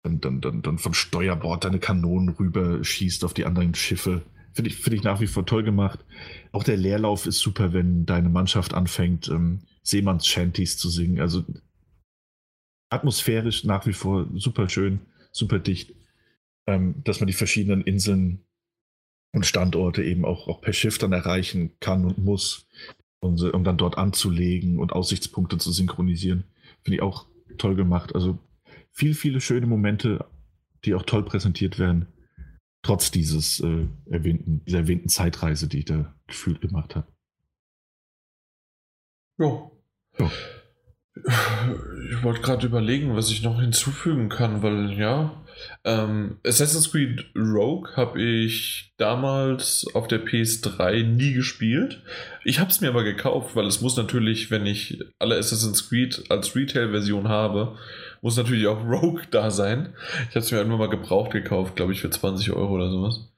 dann, 0.02 0.20
dann, 0.20 0.40
dann, 0.40 0.62
dann 0.62 0.78
vom 0.78 0.94
Steuerbord 0.94 1.64
deine 1.64 1.78
Kanonen 1.78 2.30
rüber 2.30 2.82
schießt 2.82 3.24
auf 3.24 3.34
die 3.34 3.46
anderen 3.46 3.74
Schiffe. 3.74 4.22
Finde 4.52 4.68
ich, 4.68 4.76
find 4.76 4.96
ich 4.96 5.04
nach 5.04 5.20
wie 5.20 5.28
vor 5.28 5.46
toll 5.46 5.62
gemacht. 5.62 6.00
Auch 6.50 6.64
der 6.64 6.76
Leerlauf 6.76 7.24
ist 7.26 7.38
super, 7.38 7.72
wenn 7.72 8.04
deine 8.04 8.28
Mannschaft 8.28 8.74
anfängt, 8.74 9.28
ähm, 9.28 9.60
Seemanns-Shanties 9.84 10.76
zu 10.76 10.90
singen. 10.90 11.20
Also 11.20 11.44
atmosphärisch 12.90 13.64
nach 13.64 13.86
wie 13.86 13.92
vor 13.92 14.28
super 14.34 14.68
schön, 14.68 15.00
super 15.30 15.60
dicht. 15.60 15.94
Ähm, 16.66 16.96
dass 17.04 17.20
man 17.20 17.28
die 17.28 17.32
verschiedenen 17.32 17.82
Inseln 17.82 18.44
und 19.32 19.46
Standorte 19.46 20.02
eben 20.02 20.24
auch, 20.24 20.48
auch 20.48 20.60
per 20.60 20.72
Schiff 20.72 20.98
dann 20.98 21.12
erreichen 21.12 21.72
kann 21.80 22.04
und 22.04 22.18
muss, 22.18 22.66
um, 23.20 23.36
um 23.36 23.64
dann 23.64 23.78
dort 23.78 23.98
anzulegen 23.98 24.78
und 24.80 24.92
Aussichtspunkte 24.92 25.58
zu 25.58 25.70
synchronisieren. 25.72 26.44
Finde 26.82 26.96
ich 26.96 27.02
auch 27.02 27.26
toll 27.58 27.74
gemacht. 27.74 28.14
Also 28.14 28.38
viel, 28.90 29.14
viele 29.14 29.40
schöne 29.40 29.66
Momente, 29.66 30.24
die 30.84 30.94
auch 30.94 31.02
toll 31.02 31.24
präsentiert 31.24 31.78
werden, 31.78 32.06
trotz 32.82 33.10
dieses 33.10 33.60
äh, 33.60 33.86
erwähnten, 34.06 34.64
dieser 34.64 34.78
erwähnten 34.78 35.08
Zeitreise, 35.08 35.68
die 35.68 35.80
ich 35.80 35.84
da 35.84 36.14
gefühlt 36.26 36.60
gemacht 36.60 36.96
habe. 36.96 37.06
Ja. 39.38 39.70
ja. 40.18 40.30
Ich 41.14 42.22
wollte 42.22 42.40
gerade 42.40 42.66
überlegen, 42.66 43.14
was 43.14 43.30
ich 43.30 43.42
noch 43.42 43.60
hinzufügen 43.60 44.28
kann, 44.28 44.62
weil 44.62 44.92
ja, 44.98 45.41
ähm, 45.84 46.38
Assassin's 46.46 46.90
Creed 46.90 47.24
Rogue 47.36 47.90
habe 47.96 48.20
ich 48.22 48.92
damals 48.98 49.86
auf 49.94 50.06
der 50.06 50.24
PS3 50.24 51.02
nie 51.02 51.32
gespielt. 51.32 52.02
Ich 52.44 52.60
habe 52.60 52.70
es 52.70 52.80
mir 52.80 52.88
aber 52.88 53.02
gekauft, 53.02 53.56
weil 53.56 53.66
es 53.66 53.80
muss 53.80 53.96
natürlich, 53.96 54.50
wenn 54.50 54.66
ich 54.66 55.02
alle 55.18 55.36
Assassin's 55.36 55.88
Creed 55.88 56.24
als 56.28 56.54
Retail-Version 56.54 57.28
habe, 57.28 57.76
muss 58.20 58.36
natürlich 58.36 58.66
auch 58.66 58.84
Rogue 58.84 59.22
da 59.30 59.50
sein. 59.50 59.94
Ich 60.28 60.36
habe 60.36 60.40
es 60.40 60.52
mir 60.52 60.60
einfach 60.60 60.78
mal 60.78 60.88
gebraucht 60.88 61.32
gekauft, 61.32 61.76
glaube 61.76 61.92
ich, 61.92 62.00
für 62.00 62.10
20 62.10 62.52
Euro 62.52 62.74
oder 62.74 62.90
sowas. 62.90 63.32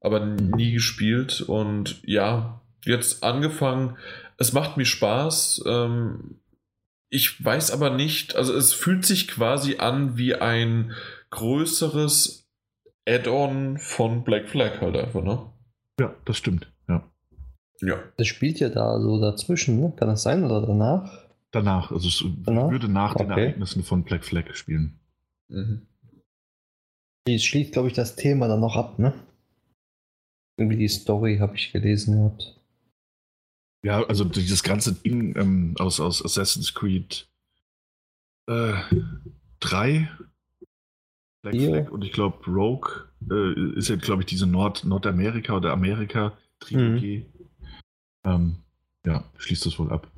Aber 0.00 0.20
nie 0.20 0.72
gespielt 0.72 1.40
und 1.40 2.00
ja, 2.04 2.60
jetzt 2.84 3.24
angefangen. 3.24 3.96
Es 4.36 4.52
macht 4.52 4.76
mir 4.76 4.84
Spaß. 4.84 5.64
Ähm, 5.66 6.40
ich 7.08 7.42
weiß 7.42 7.70
aber 7.70 7.90
nicht, 7.90 8.36
also 8.36 8.54
es 8.54 8.72
fühlt 8.72 9.06
sich 9.06 9.28
quasi 9.28 9.76
an 9.78 10.18
wie 10.18 10.34
ein 10.34 10.92
größeres 11.30 12.48
Add-on 13.06 13.78
von 13.78 14.24
Black 14.24 14.48
Flag 14.48 14.80
halt 14.80 14.96
einfach, 14.96 15.22
ne? 15.22 15.50
Ja, 16.00 16.14
das 16.24 16.36
stimmt, 16.36 16.72
ja. 16.88 17.08
Ja. 17.80 18.02
Das 18.16 18.26
spielt 18.26 18.58
ja 18.58 18.68
da 18.68 19.00
so 19.00 19.20
dazwischen, 19.20 19.80
ne? 19.80 19.92
Kann 19.96 20.08
das 20.08 20.22
sein 20.22 20.44
oder 20.44 20.66
danach? 20.66 21.26
Danach, 21.52 21.90
also 21.90 22.08
es 22.08 22.24
danach? 22.44 22.70
würde 22.70 22.88
nach 22.88 23.14
okay. 23.14 23.24
den 23.24 23.30
Ereignissen 23.30 23.82
von 23.82 24.02
Black 24.02 24.24
Flag 24.24 24.54
spielen. 24.54 24.98
Mhm. 25.48 25.86
Die 27.26 27.38
schließt, 27.38 27.72
glaube 27.72 27.88
ich, 27.88 27.94
das 27.94 28.16
Thema 28.16 28.48
dann 28.48 28.60
noch 28.60 28.76
ab, 28.76 28.98
ne? 28.98 29.14
Irgendwie 30.58 30.78
die 30.78 30.88
Story 30.88 31.38
habe 31.38 31.56
ich 31.56 31.72
gelesen 31.72 32.16
gehabt. 32.16 32.58
Ja, 33.84 34.02
also 34.04 34.24
dieses 34.24 34.62
ganze 34.62 34.94
Ding 34.94 35.36
ähm, 35.36 35.74
aus, 35.78 36.00
aus 36.00 36.24
Assassin's 36.24 36.74
Creed 36.74 37.28
äh, 38.48 38.74
3, 39.60 40.08
Black. 41.52 41.86
Flag 41.86 41.90
und 41.92 42.04
ich 42.04 42.12
glaube 42.12 42.44
Rogue 42.50 43.06
äh, 43.30 43.78
ist 43.78 43.88
ja, 43.88 43.96
glaube 43.96 44.22
ich, 44.22 44.26
diese 44.26 44.46
Nord 44.46 44.84
Nordamerika 44.84 45.56
oder 45.56 45.72
Amerika-Trilogie. 45.72 47.26
Mhm. 47.26 47.46
Ähm, 48.24 48.56
ja, 49.06 49.24
schließt 49.38 49.66
das 49.66 49.78
wohl 49.78 49.92
ab. 49.92 50.10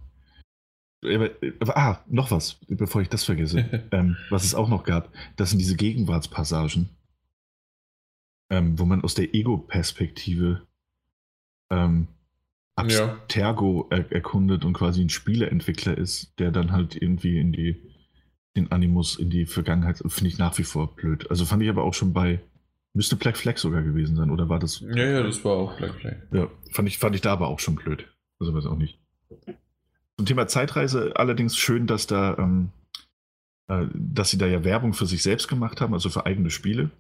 Aber, 1.04 1.30
aber, 1.60 1.76
ah, 1.76 2.04
noch 2.08 2.30
was, 2.30 2.58
bevor 2.66 3.02
ich 3.02 3.08
das 3.08 3.24
vergesse. 3.24 3.84
ähm, 3.92 4.16
was 4.30 4.44
es 4.44 4.54
auch 4.54 4.68
noch 4.68 4.84
gab, 4.84 5.12
das 5.36 5.50
sind 5.50 5.58
diese 5.58 5.76
Gegenwartspassagen, 5.76 6.88
ähm, 8.50 8.78
wo 8.78 8.84
man 8.84 9.02
aus 9.02 9.14
der 9.14 9.34
Ego-Perspektive 9.34 10.66
ähm, 11.70 12.08
Abstergo 12.76 13.88
ja. 13.90 13.98
er 13.98 14.12
erkundet 14.12 14.64
und 14.64 14.72
quasi 14.72 15.02
ein 15.02 15.08
Spieleentwickler 15.08 15.98
ist, 15.98 16.38
der 16.38 16.52
dann 16.52 16.72
halt 16.72 16.94
irgendwie 16.94 17.38
in 17.38 17.52
die 17.52 17.87
den 18.58 18.72
Animus 18.72 19.16
in 19.16 19.30
die 19.30 19.46
Vergangenheit, 19.46 19.98
finde 20.06 20.28
ich 20.28 20.38
nach 20.38 20.58
wie 20.58 20.64
vor 20.64 20.94
blöd. 20.94 21.30
Also 21.30 21.44
fand 21.44 21.62
ich 21.62 21.68
aber 21.68 21.84
auch 21.84 21.94
schon 21.94 22.12
bei, 22.12 22.40
müsste 22.94 23.16
Black 23.16 23.36
Flag 23.36 23.58
sogar 23.58 23.82
gewesen 23.82 24.16
sein, 24.16 24.30
oder 24.30 24.48
war 24.48 24.58
das? 24.58 24.80
Ja, 24.80 25.04
ja, 25.04 25.22
das 25.22 25.44
war 25.44 25.52
auch 25.52 25.76
Black 25.76 25.94
Flag. 25.94 26.16
Ja, 26.32 26.48
fand 26.72 26.88
ich, 26.88 26.98
fand 26.98 27.14
ich 27.14 27.20
da 27.20 27.32
aber 27.32 27.48
auch 27.48 27.60
schon 27.60 27.76
blöd. 27.76 28.06
Also 28.40 28.54
weiß 28.54 28.66
auch 28.66 28.76
nicht. 28.76 28.98
Zum 30.16 30.26
Thema 30.26 30.48
Zeitreise 30.48 31.12
allerdings 31.16 31.56
schön, 31.56 31.86
dass 31.86 32.06
da, 32.06 32.36
ähm, 32.38 32.70
äh, 33.68 33.86
dass 33.94 34.30
sie 34.30 34.38
da 34.38 34.46
ja 34.46 34.64
Werbung 34.64 34.94
für 34.94 35.06
sich 35.06 35.22
selbst 35.22 35.48
gemacht 35.48 35.80
haben, 35.80 35.94
also 35.94 36.10
für 36.10 36.26
eigene 36.26 36.50
Spiele. 36.50 36.90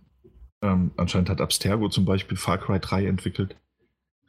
Ähm, 0.62 0.92
anscheinend 0.96 1.28
hat 1.28 1.40
Abstergo 1.40 1.88
zum 1.88 2.04
Beispiel 2.04 2.36
Far 2.36 2.58
Cry 2.58 2.78
3 2.80 3.06
entwickelt. 3.06 3.56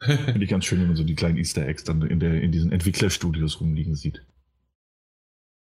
Finde 0.00 0.42
ich 0.42 0.50
ganz 0.50 0.64
schön, 0.64 0.80
wenn 0.80 0.86
man 0.86 0.96
so 0.96 1.04
die 1.04 1.14
kleinen 1.14 1.36
Easter 1.36 1.66
Eggs 1.66 1.84
dann 1.84 2.02
in, 2.02 2.20
der, 2.20 2.40
in 2.40 2.52
diesen 2.52 2.72
Entwicklerstudios 2.72 3.60
rumliegen 3.60 3.94
sieht. 3.94 4.22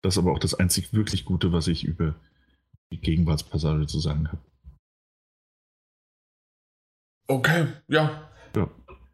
Das 0.01 0.15
ist 0.15 0.17
aber 0.17 0.31
auch 0.31 0.39
das 0.39 0.53
einzig 0.53 0.93
wirklich 0.93 1.25
Gute, 1.25 1.51
was 1.51 1.67
ich 1.67 1.83
über 1.83 2.15
die 2.91 2.99
Gegenwartspassage 2.99 3.85
zu 3.87 3.99
sagen 3.99 4.27
habe. 4.29 4.41
Okay, 7.27 7.67
ja. 7.87 8.29
ja. 8.55 8.69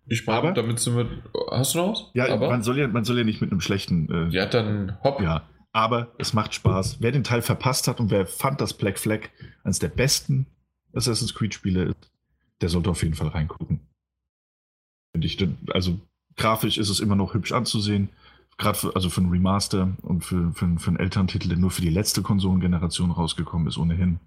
Ich 0.08 0.26
meine, 0.26 0.54
damit 0.54 0.80
sind 0.80 0.96
wir. 0.96 1.24
Hast 1.52 1.74
du 1.74 1.80
noch 1.80 1.92
was? 1.92 2.12
Ja, 2.14 2.32
aber? 2.32 2.50
Man, 2.50 2.64
soll 2.64 2.78
ja, 2.78 2.88
man 2.88 3.04
soll 3.04 3.18
ja 3.18 3.24
nicht 3.24 3.42
mit 3.42 3.52
einem 3.52 3.62
schlechten. 3.62 4.10
Äh, 4.10 4.30
ja, 4.30 4.46
dann 4.46 4.98
hopp. 5.04 5.20
Ja, 5.20 5.50
aber 5.74 6.14
es 6.18 6.34
macht 6.34 6.54
Spaß. 6.54 7.02
Wer 7.02 7.12
den 7.12 7.26
Teil 7.26 7.42
verpasst 7.42 7.88
hat 7.88 8.00
und 8.00 8.12
wer 8.12 8.26
fand, 8.26 8.62
dass 8.62 8.74
Black 8.74 9.00
Flag 9.00 9.30
eines 9.64 9.80
der 9.80 9.90
besten 9.90 10.46
Assassin's 10.94 11.34
Creed-Spiele 11.34 11.84
ist, 11.86 12.12
der 12.62 12.70
sollte 12.70 12.90
auf 12.90 13.04
jeden 13.04 13.16
Fall 13.16 13.28
reingucken. 13.28 13.82
Finde 15.14 15.28
ich, 15.28 15.46
also 15.74 16.00
grafisch 16.38 16.78
ist 16.78 16.90
es 16.90 17.02
immer 17.02 17.16
noch 17.16 17.34
hübsch 17.34 17.52
anzusehen. 17.52 18.10
Gerade 18.58 18.78
für, 18.78 18.96
also 18.96 19.10
für 19.10 19.22
einen 19.22 19.32
Remaster 19.32 19.96
und 20.02 20.24
für, 20.24 20.52
für, 20.54 20.80
für 20.80 20.88
einen 20.88 21.00
Elterntitel, 21.00 21.50
der 21.50 21.58
nur 21.58 21.72
für 21.72 21.82
die 21.82 21.90
letzte 21.90 22.22
Konsolengeneration 22.22 23.12
rausgekommen 23.12 23.68
ist, 23.68 23.78
ohnehin. 23.78 24.20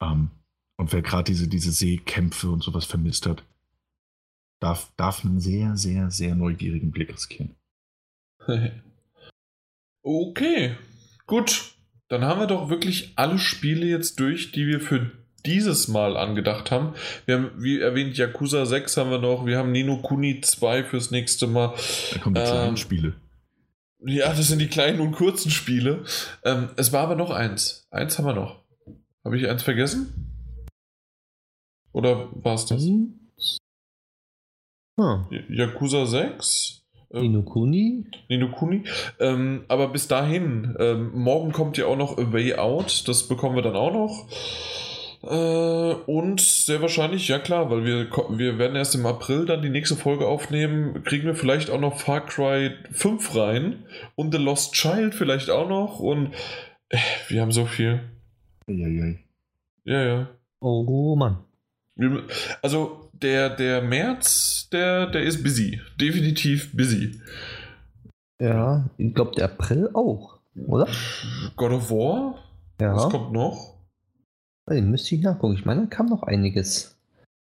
Ähm, 0.00 0.30
und 0.76 0.92
wer 0.92 1.02
gerade 1.02 1.24
diese, 1.24 1.48
diese 1.48 1.70
Seekämpfe 1.70 2.50
und 2.50 2.62
sowas 2.62 2.84
vermisst 2.84 3.26
hat, 3.26 3.44
darf, 4.60 4.92
darf 4.96 5.24
einen 5.24 5.40
sehr, 5.40 5.76
sehr, 5.76 6.10
sehr 6.10 6.34
neugierigen 6.34 6.90
Blick 6.90 7.12
riskieren. 7.12 7.54
okay, 10.02 10.76
gut. 11.26 11.72
Dann 12.08 12.24
haben 12.24 12.40
wir 12.40 12.46
doch 12.46 12.68
wirklich 12.68 13.12
alle 13.16 13.38
Spiele 13.38 13.86
jetzt 13.86 14.20
durch, 14.20 14.52
die 14.52 14.66
wir 14.66 14.80
für 14.80 15.10
dieses 15.44 15.88
Mal 15.88 16.16
angedacht 16.16 16.70
haben. 16.70 16.94
Wir 17.24 17.36
haben, 17.36 17.50
wie 17.58 17.80
erwähnt, 17.80 18.16
Yakuza 18.16 18.64
6 18.66 18.96
haben 18.96 19.10
wir 19.10 19.18
noch, 19.18 19.46
wir 19.46 19.58
haben 19.58 19.72
Nino 19.72 19.98
Kuni 19.98 20.40
2 20.40 20.84
fürs 20.84 21.10
nächste 21.10 21.46
Mal. 21.46 21.74
Da 22.12 22.18
kommen 22.18 22.34
die 22.34 22.40
ähm, 22.40 22.46
kleinen 22.46 22.76
Spiele. 22.76 23.14
Ja, 24.00 24.28
das 24.28 24.48
sind 24.48 24.58
die 24.58 24.68
kleinen 24.68 25.00
und 25.00 25.12
kurzen 25.12 25.50
Spiele. 25.50 26.04
Ähm, 26.44 26.70
es 26.76 26.92
war 26.92 27.02
aber 27.02 27.16
noch 27.16 27.30
eins. 27.30 27.86
Eins 27.90 28.18
haben 28.18 28.26
wir 28.26 28.34
noch. 28.34 28.62
Habe 29.24 29.38
ich 29.38 29.48
eins 29.48 29.62
vergessen? 29.62 30.26
Oder 31.92 32.28
war 32.32 32.54
es 32.54 32.66
das? 32.66 32.84
Hm. 32.84 33.18
Yakuza 35.48 36.06
6? 36.06 36.82
Ähm, 37.10 37.22
Nino 37.22 37.42
Kuni? 37.42 38.04
Nino 38.28 38.50
Kuni. 38.50 38.84
Ähm, 39.18 39.64
aber 39.68 39.88
bis 39.88 40.08
dahin, 40.08 40.76
ähm, 40.78 41.12
morgen 41.14 41.52
kommt 41.52 41.78
ja 41.78 41.86
auch 41.86 41.96
noch 41.96 42.18
A 42.18 42.32
Way 42.32 42.56
Out. 42.56 43.08
Das 43.08 43.28
bekommen 43.28 43.56
wir 43.56 43.62
dann 43.62 43.76
auch 43.76 43.92
noch. 43.92 44.28
Äh, 45.28 45.94
und 46.06 46.40
sehr 46.40 46.80
wahrscheinlich, 46.80 47.26
ja 47.26 47.38
klar, 47.38 47.70
weil 47.70 47.84
wir, 47.84 48.10
wir 48.38 48.58
werden 48.58 48.76
erst 48.76 48.94
im 48.94 49.06
April 49.06 49.44
dann 49.44 49.62
die 49.62 49.70
nächste 49.70 49.96
Folge 49.96 50.26
aufnehmen, 50.26 51.02
kriegen 51.02 51.26
wir 51.26 51.34
vielleicht 51.34 51.70
auch 51.70 51.80
noch 51.80 51.98
Far 51.98 52.24
Cry 52.24 52.72
5 52.92 53.34
rein 53.34 53.86
und 54.14 54.32
The 54.32 54.38
Lost 54.38 54.74
Child 54.74 55.14
vielleicht 55.14 55.50
auch 55.50 55.68
noch 55.68 55.98
und 55.98 56.32
äh, 56.90 56.98
wir 57.28 57.42
haben 57.42 57.50
so 57.50 57.66
viel. 57.66 58.00
Ja, 58.68 58.86
ja. 58.86 59.14
Ja, 59.84 60.02
ja. 60.04 60.28
Oh 60.60 61.16
Mann. 61.16 61.38
Also 62.62 63.10
der, 63.12 63.50
der 63.50 63.82
März, 63.82 64.68
der, 64.70 65.06
der 65.06 65.22
ist 65.22 65.42
busy. 65.42 65.80
Definitiv 66.00 66.76
busy. 66.76 67.20
Ja, 68.40 68.88
ich 68.98 69.14
glaube 69.14 69.32
der 69.36 69.46
April 69.46 69.90
auch, 69.94 70.38
oder? 70.66 70.86
God 71.56 71.72
of 71.72 71.90
War? 71.90 72.38
Ja. 72.80 72.94
Was 72.94 73.08
kommt 73.08 73.32
noch? 73.32 73.75
Den 74.68 74.90
müsste 74.90 75.14
ich 75.14 75.20
nachgucken. 75.20 75.54
Ich 75.54 75.64
meine, 75.64 75.82
da 75.82 75.86
kam 75.86 76.06
noch 76.06 76.22
einiges. 76.24 76.96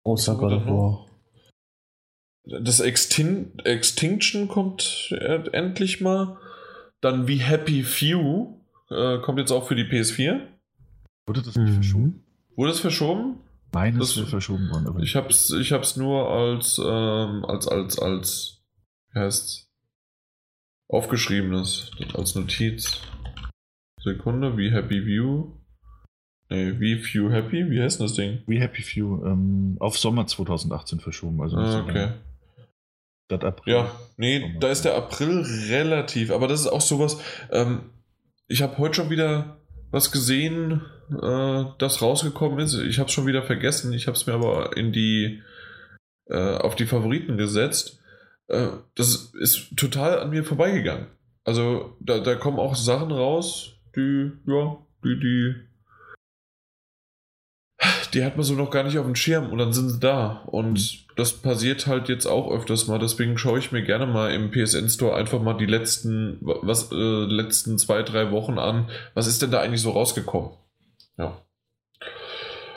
Außer 0.04 0.36
God 0.36 0.52
of 0.52 0.66
War. 0.66 1.06
Das 2.44 2.80
Extin 2.80 3.58
Extinction 3.64 4.48
kommt 4.48 5.14
endlich 5.52 6.00
mal. 6.00 6.38
Dann 7.00 7.28
wie 7.28 7.38
Happy 7.38 7.82
Few 7.82 8.58
äh, 8.90 9.18
kommt 9.18 9.38
jetzt 9.38 9.52
auch 9.52 9.66
für 9.66 9.74
die 9.74 9.84
PS4. 9.84 10.40
Wurde 11.26 11.42
das 11.42 11.56
nicht 11.56 11.70
mhm. 11.70 11.74
verschoben? 11.74 12.24
Wurde 12.56 12.72
es 12.72 12.80
verschoben? 12.80 13.40
Meines 13.72 14.16
ist 14.16 14.28
verschoben 14.28 14.70
worden. 14.70 14.86
Aber 14.86 15.00
ich 15.00 15.16
hab's, 15.16 15.50
ich 15.50 15.72
hab's 15.72 15.96
nur 15.96 16.30
als, 16.30 16.78
ähm, 16.78 17.44
als, 17.44 17.68
als, 17.68 17.98
als, 17.98 18.62
wie 19.12 19.20
heißt's? 19.20 19.70
Aufgeschriebenes, 20.88 21.90
als 22.14 22.34
Notiz. 22.34 23.00
Sekunde, 24.02 24.58
wie 24.58 24.70
Happy 24.70 25.06
View. 25.06 25.52
Nee, 26.52 26.78
We 26.78 27.02
Few 27.02 27.30
Happy? 27.30 27.70
Wie 27.70 27.82
heißt 27.82 28.00
das 28.00 28.12
Ding? 28.12 28.42
We 28.46 28.60
Happy 28.60 28.82
Few. 28.82 29.24
Ähm, 29.24 29.76
auf 29.80 29.98
Sommer 29.98 30.26
2018 30.26 31.00
verschoben. 31.00 31.40
Also 31.40 31.56
ah, 31.56 31.80
okay. 31.80 32.08
Das 33.28 33.40
April. 33.42 33.74
Ja, 33.74 33.90
nee, 34.18 34.40
Sommer. 34.40 34.60
da 34.60 34.68
ist 34.68 34.84
der 34.84 34.94
April 34.94 35.46
relativ. 35.70 36.30
Aber 36.30 36.48
das 36.48 36.60
ist 36.60 36.66
auch 36.66 36.82
sowas. 36.82 37.18
Ähm, 37.50 37.90
ich 38.48 38.60
habe 38.60 38.76
heute 38.76 38.96
schon 38.96 39.08
wieder 39.08 39.56
was 39.90 40.12
gesehen, 40.12 40.82
äh, 41.10 41.64
das 41.78 42.02
rausgekommen 42.02 42.58
ist. 42.58 42.74
Ich 42.74 42.98
habe 42.98 43.08
es 43.08 43.14
schon 43.14 43.26
wieder 43.26 43.42
vergessen. 43.42 43.94
Ich 43.94 44.06
habe 44.06 44.16
es 44.16 44.26
mir 44.26 44.34
aber 44.34 44.76
in 44.76 44.92
die 44.92 45.42
äh, 46.28 46.56
auf 46.56 46.74
die 46.74 46.86
Favoriten 46.86 47.38
gesetzt. 47.38 47.98
Äh, 48.48 48.68
das 48.94 49.32
ist 49.40 49.74
total 49.76 50.20
an 50.20 50.30
mir 50.30 50.44
vorbeigegangen. 50.44 51.06
Also 51.44 51.96
da, 52.00 52.18
da 52.18 52.34
kommen 52.34 52.58
auch 52.58 52.76
Sachen 52.76 53.10
raus, 53.10 53.80
die, 53.96 54.32
ja, 54.46 54.76
die, 55.02 55.18
die 55.18 55.71
die 58.14 58.24
hat 58.24 58.36
man 58.36 58.44
so 58.44 58.54
noch 58.54 58.70
gar 58.70 58.82
nicht 58.84 58.98
auf 58.98 59.06
dem 59.06 59.14
Schirm 59.14 59.50
und 59.50 59.58
dann 59.58 59.72
sind 59.72 59.88
sie 59.88 60.00
da. 60.00 60.42
Und 60.46 60.72
mhm. 60.72 61.12
das 61.16 61.32
passiert 61.32 61.86
halt 61.86 62.08
jetzt 62.08 62.26
auch 62.26 62.50
öfters 62.50 62.86
mal. 62.86 62.98
Deswegen 62.98 63.38
schaue 63.38 63.58
ich 63.58 63.72
mir 63.72 63.82
gerne 63.82 64.06
mal 64.06 64.32
im 64.32 64.50
PSN 64.50 64.88
Store 64.88 65.16
einfach 65.16 65.40
mal 65.40 65.54
die 65.54 65.66
letzten, 65.66 66.38
was, 66.40 66.92
äh, 66.92 66.94
letzten 66.94 67.78
zwei, 67.78 68.02
drei 68.02 68.30
Wochen 68.30 68.58
an. 68.58 68.88
Was 69.14 69.26
ist 69.26 69.42
denn 69.42 69.50
da 69.50 69.60
eigentlich 69.60 69.82
so 69.82 69.90
rausgekommen? 69.90 70.50
Ja. 71.16 71.38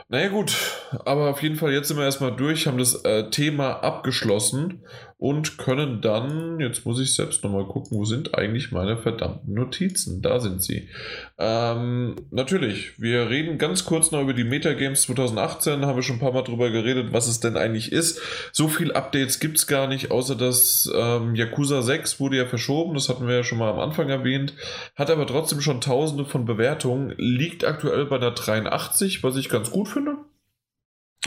Naja 0.08 0.30
gut, 0.30 0.56
aber 0.92 1.30
auf 1.30 1.42
jeden 1.42 1.56
Fall, 1.56 1.74
jetzt 1.74 1.88
sind 1.88 1.98
wir 1.98 2.06
erstmal 2.06 2.36
durch, 2.36 2.68
haben 2.68 2.78
das 2.78 3.04
äh, 3.04 3.30
Thema 3.30 3.84
abgeschlossen 3.84 4.84
und 5.18 5.58
können 5.58 6.02
dann, 6.02 6.60
jetzt 6.60 6.86
muss 6.86 7.00
ich 7.00 7.16
selbst 7.16 7.44
nochmal 7.44 7.66
gucken, 7.66 7.98
wo 7.98 8.04
sind 8.04 8.38
eigentlich 8.38 8.72
meine 8.72 8.98
verdammten 8.98 9.54
Notizen? 9.54 10.22
Da 10.22 10.40
sind 10.40 10.62
sie. 10.62 10.90
Ähm, 11.38 12.16
natürlich, 12.32 13.00
wir 13.00 13.30
reden 13.30 13.58
ganz 13.58 13.86
kurz 13.86 14.12
noch 14.12 14.22
über 14.22 14.34
die 14.34 14.44
Metagames 14.44 15.04
2018, 15.04 15.86
haben 15.86 15.96
wir 15.96 16.04
schon 16.04 16.18
ein 16.18 16.20
paar 16.20 16.34
Mal 16.34 16.44
drüber 16.44 16.70
geredet, 16.70 17.14
was 17.14 17.28
es 17.28 17.40
denn 17.40 17.56
eigentlich 17.56 17.92
ist. 17.92 18.22
So 18.52 18.68
viel 18.68 18.92
Updates 18.92 19.40
gibt 19.40 19.58
es 19.58 19.68
gar 19.68 19.88
nicht, 19.88 20.12
außer 20.12 20.36
dass 20.36 20.92
ähm, 20.94 21.34
Yakuza 21.34 21.82
6 21.82 22.20
wurde 22.20 22.38
ja 22.38 22.46
verschoben, 22.46 22.94
das 22.94 23.08
hatten 23.08 23.28
wir 23.28 23.36
ja 23.36 23.44
schon 23.44 23.58
mal 23.58 23.72
am 23.72 23.80
Anfang 23.80 24.10
erwähnt, 24.10 24.54
hat 24.96 25.10
aber 25.10 25.26
trotzdem 25.26 25.62
schon 25.62 25.80
tausende 25.80 26.26
von 26.26 26.46
Bewertungen, 26.46 27.14
liegt 27.18 27.64
aktuell 27.64 28.06
bei 28.06 28.18
der 28.18 28.32
83, 28.32 29.24
was 29.24 29.38
ich 29.38 29.48
ganz 29.48 29.72
gut 29.72 29.88
finde. 29.88 30.18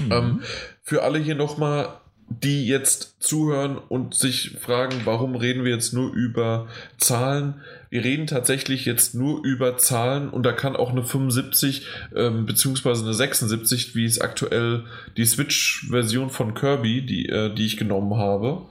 Mhm. 0.00 0.12
Ähm, 0.12 0.40
für 0.82 1.02
alle 1.02 1.18
hier 1.18 1.34
nochmal, 1.34 2.00
die 2.30 2.66
jetzt 2.66 3.16
zuhören 3.20 3.78
und 3.78 4.14
sich 4.14 4.56
fragen, 4.60 5.02
warum 5.04 5.34
reden 5.34 5.64
wir 5.64 5.72
jetzt 5.72 5.94
nur 5.94 6.12
über 6.12 6.68
Zahlen? 6.98 7.62
Wir 7.90 8.04
reden 8.04 8.26
tatsächlich 8.26 8.84
jetzt 8.84 9.14
nur 9.14 9.42
über 9.44 9.78
Zahlen 9.78 10.28
und 10.28 10.42
da 10.42 10.52
kann 10.52 10.76
auch 10.76 10.90
eine 10.90 11.04
75 11.04 11.86
ähm, 12.14 12.44
beziehungsweise 12.44 13.04
eine 13.04 13.14
76, 13.14 13.94
wie 13.94 14.04
es 14.04 14.20
aktuell 14.20 14.84
die 15.16 15.24
Switch-Version 15.24 16.28
von 16.28 16.52
Kirby, 16.52 17.04
die, 17.04 17.28
äh, 17.28 17.54
die 17.54 17.64
ich 17.64 17.78
genommen 17.78 18.16
habe, 18.16 18.66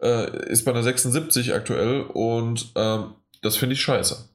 äh, 0.00 0.48
ist 0.48 0.64
bei 0.64 0.70
einer 0.70 0.84
76 0.84 1.52
aktuell 1.52 2.02
und 2.02 2.70
ähm, 2.76 3.14
das 3.42 3.56
finde 3.56 3.74
ich 3.74 3.82
scheiße. 3.82 4.28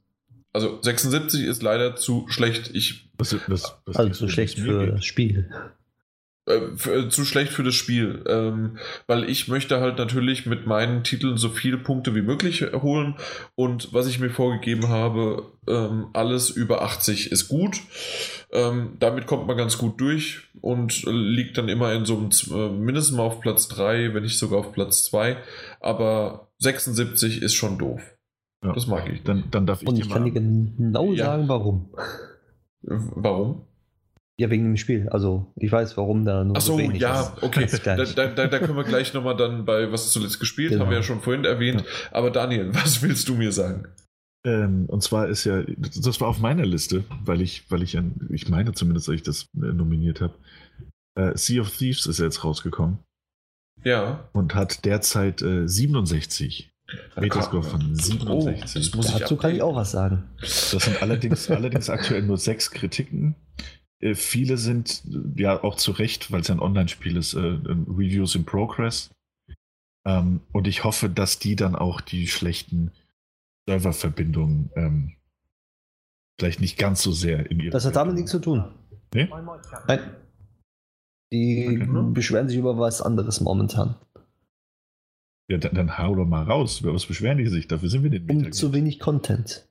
Also 0.52 0.80
76 0.82 1.44
ist 1.44 1.64
leider 1.64 1.96
zu 1.96 2.26
schlecht. 2.30 2.72
Ich, 2.74 3.10
was, 3.18 3.36
was, 3.48 3.76
was 3.86 3.96
also 3.96 4.12
zu 4.12 4.30
schlecht 4.30 4.60
für 4.60 4.88
das 4.88 5.06
Spiel. 5.06 5.50
Äh, 6.48 6.90
äh, 6.90 7.10
zu 7.10 7.26
schlecht 7.26 7.52
für 7.52 7.64
das 7.64 7.74
Spiel, 7.74 8.24
ähm, 8.28 8.78
weil 9.08 9.28
ich 9.28 9.48
möchte 9.48 9.80
halt 9.80 9.98
natürlich 9.98 10.46
mit 10.46 10.68
meinen 10.68 11.04
Titeln 11.04 11.38
so 11.38 11.50
viele 11.50 11.80
Punkte 11.80 12.14
wie 12.14 12.22
möglich 12.22 12.64
holen 12.72 13.16
und 13.56 13.92
was 13.94 14.06
ich 14.06 14.20
mir 14.20 14.30
vorgegeben 14.30 14.90
habe, 14.90 15.44
ähm, 15.68 16.10
alles 16.14 16.52
über 16.52 16.84
80 16.84 17.32
ist 17.32 17.48
gut. 17.48 17.82
Ähm, 18.52 18.98
damit 19.00 19.26
kommt 19.26 19.48
man 19.48 19.58
ganz 19.58 19.80
gut 19.80 20.00
durch 20.00 20.42
und 20.62 21.04
liegt 21.08 21.58
dann 21.58 21.68
immer 21.68 21.94
in 21.94 22.06
so 22.06 22.16
einem 22.16 22.30
äh, 22.52 22.70
mindestens 22.78 23.18
mal 23.18 23.24
auf 23.24 23.42
Platz 23.42 23.68
3, 23.70 24.14
wenn 24.14 24.22
nicht 24.22 24.38
sogar 24.38 24.60
auf 24.60 24.72
Platz 24.72 25.04
2, 25.06 25.38
aber 25.80 26.52
76 26.60 27.42
ist 27.42 27.56
schon 27.56 27.80
doof. 27.80 28.04
Ja. 28.64 28.72
Das 28.74 28.86
mag 28.86 29.12
ich. 29.12 29.24
Dann, 29.24 29.46
dann 29.50 29.66
darf 29.66 29.82
ich 29.82 29.88
und 29.88 29.98
ich 29.98 30.10
kann 30.10 30.26
dir 30.26 30.32
genau 30.32 31.12
ja. 31.12 31.26
sagen, 31.26 31.48
warum. 31.48 31.90
Warum? 32.84 33.66
Ja, 34.38 34.50
wegen 34.50 34.66
dem 34.66 34.78
Spiel. 34.78 35.08
Also 35.10 35.54
ich 35.56 35.72
weiß, 35.72 35.96
warum 35.96 36.26
da 36.26 36.44
nur 36.44 36.58
Ach 36.58 36.62
so, 36.62 36.74
so 36.74 36.80
wenig 36.80 37.02
ja, 37.02 37.22
ist. 37.22 37.44
okay. 37.44 37.68
Da, 37.84 37.96
da, 37.96 38.28
da, 38.28 38.48
da, 38.48 38.60
können 38.60 38.76
wir 38.76 38.84
gleich 38.84 39.14
nochmal 39.14 39.38
dann 39.38 39.64
bei 39.64 39.92
was 39.92 40.12
zuletzt 40.12 40.40
gespielt, 40.42 40.72
genau. 40.72 40.84
haben 40.84 40.92
wir 40.92 40.98
ja 40.98 41.04
schon 41.04 41.22
vorhin 41.22 41.46
erwähnt. 41.46 41.86
Aber 42.12 42.32
Daniel, 42.32 42.74
was 42.74 43.02
willst 43.02 43.30
du 43.30 43.36
mir 43.36 43.54
sagen? 43.54 43.88
Ähm, 44.46 44.86
und 44.88 45.02
zwar 45.02 45.28
ist 45.28 45.46
ja, 45.46 45.64
das 45.64 46.20
war 46.22 46.28
auf 46.28 46.40
meiner 46.40 46.66
Liste, 46.66 47.06
weil 47.24 47.42
ich, 47.42 47.70
weil 47.72 47.82
ich, 47.82 47.98
an, 47.98 48.28
ich 48.30 48.50
meine 48.50 48.74
zumindest, 48.74 49.08
dass 49.08 49.16
ich 49.16 49.24
das 49.24 49.44
äh, 49.56 49.74
nominiert 49.74 50.22
habe. 50.22 50.36
Äh, 51.18 51.38
sea 51.38 51.62
of 51.62 51.76
Thieves 51.76 52.06
ist 52.06 52.20
jetzt 52.20 52.44
rausgekommen. 52.44 53.00
Ja. 53.84 54.28
Und 54.34 54.54
hat 54.54 54.84
derzeit 54.84 55.42
äh, 55.42 55.68
67. 55.68 56.72
Metascore 57.20 57.64
von 57.64 57.96
67. 57.96 58.94
Oh, 58.96 59.02
Dazu 59.02 59.38
kann 59.38 59.56
ich 59.56 59.62
auch 59.62 59.76
was 59.76 59.92
sagen. 59.92 60.24
Das 60.40 60.70
sind 60.70 61.02
allerdings, 61.02 61.50
allerdings 61.50 61.90
aktuell 61.90 62.22
nur 62.22 62.38
sechs 62.38 62.70
Kritiken. 62.70 63.36
Äh, 64.00 64.16
viele 64.16 64.58
sind 64.58 65.04
ja 65.36 65.64
auch 65.64 65.76
zu 65.76 65.92
Recht, 65.92 66.32
weil 66.32 66.42
es 66.42 66.48
ja 66.48 66.56
ein 66.56 66.60
Online-Spiel 66.60 67.18
ist, 67.18 67.34
äh, 67.34 67.40
Reviews 67.40 68.36
in 68.36 68.46
Progress. 68.46 69.12
Ähm, 70.06 70.42
und 70.52 70.68
ich 70.68 70.84
hoffe, 70.84 71.10
dass 71.10 71.40
die 71.40 71.56
dann 71.56 71.76
auch 71.76 72.02
die 72.02 72.28
schlechten 72.28 72.92
Serververbindungen 73.68 74.70
ähm, 74.76 75.16
vielleicht 76.40 76.62
nicht 76.62 76.78
ganz 76.78 77.02
so 77.02 77.12
sehr 77.12 77.50
in 77.50 77.60
ihre. 77.60 77.72
Das 77.72 77.86
hat 77.86 77.96
damit 77.96 78.16
nichts 78.16 78.32
zu 78.32 78.40
tun. 78.40 78.66
Nee? 79.14 79.30
Nein. 79.88 80.00
Die 81.34 81.82
okay. 81.82 82.12
beschweren 82.14 82.48
sich 82.48 82.58
über 82.58 82.78
was 82.78 83.02
anderes 83.02 83.42
momentan. 83.42 83.96
Ja, 85.50 85.58
dann, 85.58 85.76
dann 85.76 85.98
hau 85.98 86.16
doch 86.16 86.26
mal 86.26 86.44
raus. 86.44 86.82
Über 86.82 86.94
was 86.94 87.06
beschweren 87.06 87.38
die 87.38 87.48
sich? 87.48 87.68
Dafür 87.68 87.90
sind 87.90 88.04
wir 88.04 88.10
den 88.10 88.30
Um 88.30 88.52
zu 88.52 88.74
wenig 88.74 89.00
Content. 89.00 89.68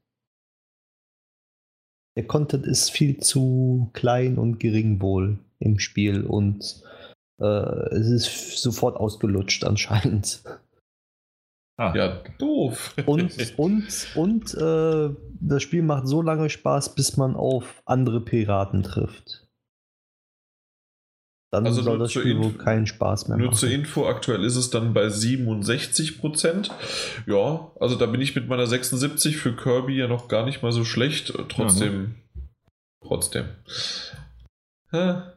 Der 2.17 2.27
Content 2.27 2.67
ist 2.67 2.91
viel 2.91 3.19
zu 3.19 3.91
klein 3.93 4.39
und 4.39 4.61
gering 4.61 5.01
wohl 5.01 5.39
im 5.59 5.79
Spiel 5.79 6.25
und 6.25 6.83
äh, 7.41 7.45
es 7.45 8.09
ist 8.09 8.63
sofort 8.63 8.97
ausgelutscht 8.97 9.65
anscheinend. 9.65 10.43
Ah. 11.77 11.93
Ja, 11.95 12.23
doof. 12.39 12.95
Und, 13.07 13.37
und, 13.59 14.07
und 14.15 14.55
äh, 14.55 15.11
das 15.41 15.63
Spiel 15.63 15.83
macht 15.83 16.07
so 16.07 16.23
lange 16.23 16.49
Spaß, 16.49 16.95
bis 16.95 17.17
man 17.17 17.35
auf 17.35 17.83
andere 17.85 18.21
Piraten 18.21 18.85
trifft. 18.85 19.44
Dann 21.55 21.67
also 21.67 21.83
soll 21.83 22.01
das 22.01 22.11
Spiel 22.11 22.37
wohl 22.37 22.53
keinen 22.55 22.89
Spaß 22.89 23.29
mehr 23.29 23.39
nur 23.39 23.47
machen. 23.47 23.53
Nur 23.53 23.59
zur 23.59 23.71
Info, 23.71 24.09
aktuell 24.09 24.43
ist 24.43 24.57
es 24.57 24.71
dann 24.71 24.93
bei 24.93 25.07
67% 25.07 26.69
Ja, 27.27 27.71
also 27.79 27.95
da 27.95 28.07
bin 28.07 28.21
ich 28.21 28.35
mit 28.35 28.49
meiner 28.49 28.67
76 28.67 29.37
für 29.37 29.55
Kirby 29.55 29.97
ja 29.97 30.09
noch 30.09 30.27
gar 30.27 30.45
nicht 30.45 30.65
mal 30.65 30.73
so 30.73 30.85
schlecht. 30.85 31.33
Trotzdem, 31.49 32.03
ne? 32.03 32.15
trotzdem. 33.07 33.45
Ja. 34.93 35.35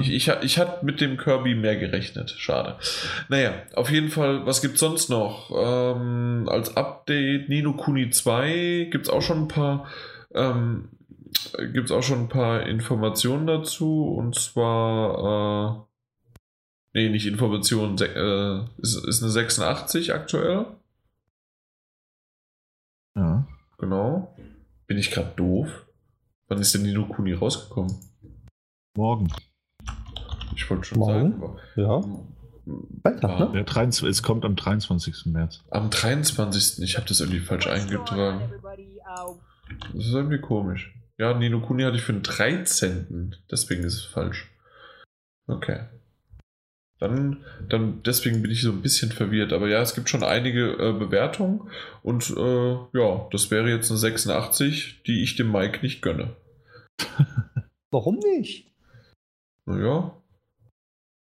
Ich, 0.00 0.12
ich, 0.12 0.28
ich 0.28 0.58
hatte 0.58 0.84
mit 0.84 1.00
dem 1.00 1.16
Kirby 1.16 1.56
mehr 1.56 1.76
gerechnet. 1.76 2.30
Schade. 2.38 2.76
Naja, 3.28 3.54
auf 3.74 3.90
jeden 3.90 4.08
Fall, 4.08 4.46
was 4.46 4.62
gibt 4.62 4.74
es 4.74 4.80
sonst 4.80 5.10
noch? 5.10 5.50
Ähm, 5.50 6.48
als 6.48 6.76
Update 6.76 7.48
Nino 7.48 7.72
Kuni 7.72 8.10
2 8.10 8.88
gibt 8.92 9.06
es 9.06 9.12
auch 9.12 9.20
schon 9.20 9.42
ein 9.42 9.48
paar 9.48 9.88
ähm, 10.32 10.90
gibt 11.72 11.90
es 11.90 11.92
auch 11.92 12.02
schon 12.02 12.20
ein 12.20 12.28
paar 12.28 12.66
Informationen 12.66 13.46
dazu. 13.46 14.04
Und 14.04 14.34
zwar, 14.34 15.86
äh, 16.94 17.00
nee, 17.00 17.08
nicht 17.08 17.26
Informationen, 17.26 17.98
äh, 17.98 18.64
ist, 18.78 18.96
ist 19.06 19.22
eine 19.22 19.32
86 19.32 20.12
aktuell. 20.14 20.66
Ja. 23.16 23.46
Genau. 23.78 24.36
Bin 24.86 24.98
ich 24.98 25.10
gerade 25.10 25.32
doof? 25.36 25.86
Wann 26.48 26.58
ist 26.58 26.74
denn 26.74 26.82
Nino 26.82 27.06
Kuni 27.06 27.32
rausgekommen? 27.32 27.94
Morgen. 28.96 29.32
Ich 30.54 30.68
wollte 30.68 30.84
schon 30.84 30.98
Morgen? 30.98 31.40
sagen. 31.40 31.58
Ja. 31.76 32.00
Weiter, 33.02 33.38
ne? 33.38 33.50
Der 33.54 33.64
23, 33.64 34.08
es 34.08 34.22
kommt 34.22 34.44
am 34.44 34.54
23. 34.54 35.26
März. 35.26 35.62
Am 35.70 35.90
23. 35.90 36.82
Ich 36.84 36.96
habe 36.96 37.06
das 37.08 37.20
irgendwie 37.20 37.40
falsch 37.40 37.66
eingetragen. 37.66 38.52
Das 39.94 40.06
ist 40.06 40.12
irgendwie 40.12 40.40
komisch. 40.40 40.94
Ja, 41.22 41.38
Nino 41.38 41.60
Kuni 41.60 41.84
hatte 41.84 41.96
ich 41.96 42.02
für 42.02 42.14
den 42.14 42.24
13. 42.24 43.36
Deswegen 43.48 43.84
ist 43.84 43.94
es 43.94 44.04
falsch. 44.04 44.50
Okay. 45.46 45.84
Dann, 46.98 47.44
dann, 47.68 48.02
deswegen 48.02 48.42
bin 48.42 48.50
ich 48.50 48.62
so 48.62 48.72
ein 48.72 48.82
bisschen 48.82 49.12
verwirrt. 49.12 49.52
Aber 49.52 49.68
ja, 49.68 49.80
es 49.80 49.94
gibt 49.94 50.08
schon 50.08 50.24
einige 50.24 50.72
äh, 50.72 50.92
Bewertungen. 50.92 51.70
Und 52.02 52.28
äh, 52.36 52.72
ja, 52.92 53.28
das 53.30 53.52
wäre 53.52 53.70
jetzt 53.70 53.88
eine 53.92 54.00
86, 54.00 55.04
die 55.06 55.22
ich 55.22 55.36
dem 55.36 55.52
Mike 55.52 55.78
nicht 55.82 56.02
gönne. 56.02 56.34
Warum 57.92 58.18
nicht? 58.18 58.72
Naja. 59.66 60.20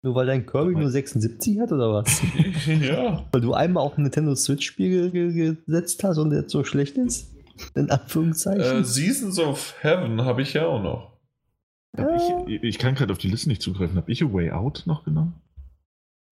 Nur 0.04 0.16
weil 0.16 0.26
dein 0.26 0.48
Kirby 0.48 0.74
nur 0.74 0.90
76 0.90 1.60
hat 1.60 1.72
oder 1.72 1.94
was? 1.94 2.24
ja. 2.66 3.24
Weil 3.32 3.42
du 3.42 3.54
einmal 3.54 3.84
auf 3.84 4.00
ein 4.00 4.02
Nintendo 4.02 4.34
Switch-Spiel 4.34 5.12
gesetzt 5.12 6.04
hast 6.04 6.18
und 6.18 6.32
jetzt 6.32 6.50
so 6.50 6.64
schlecht 6.64 6.98
ist? 6.98 7.31
In 7.76 7.90
Anführungszeichen. 7.90 8.82
Äh, 8.82 8.84
Seasons 8.84 9.40
of 9.40 9.76
Heaven 9.82 10.24
habe 10.24 10.42
ich 10.42 10.54
ja 10.54 10.66
auch 10.66 10.82
noch. 10.82 11.12
Ich, 12.48 12.64
ich, 12.64 12.80
kann 12.80 12.96
gerade 12.96 13.12
auf 13.12 13.18
die 13.18 13.28
Liste 13.28 13.50
nicht 13.50 13.62
zugreifen. 13.62 13.98
Habe 13.98 14.12
ich 14.12 14.24
A 14.24 14.32
Way 14.32 14.52
Out 14.52 14.84
noch 14.86 15.04
genommen? 15.04 15.42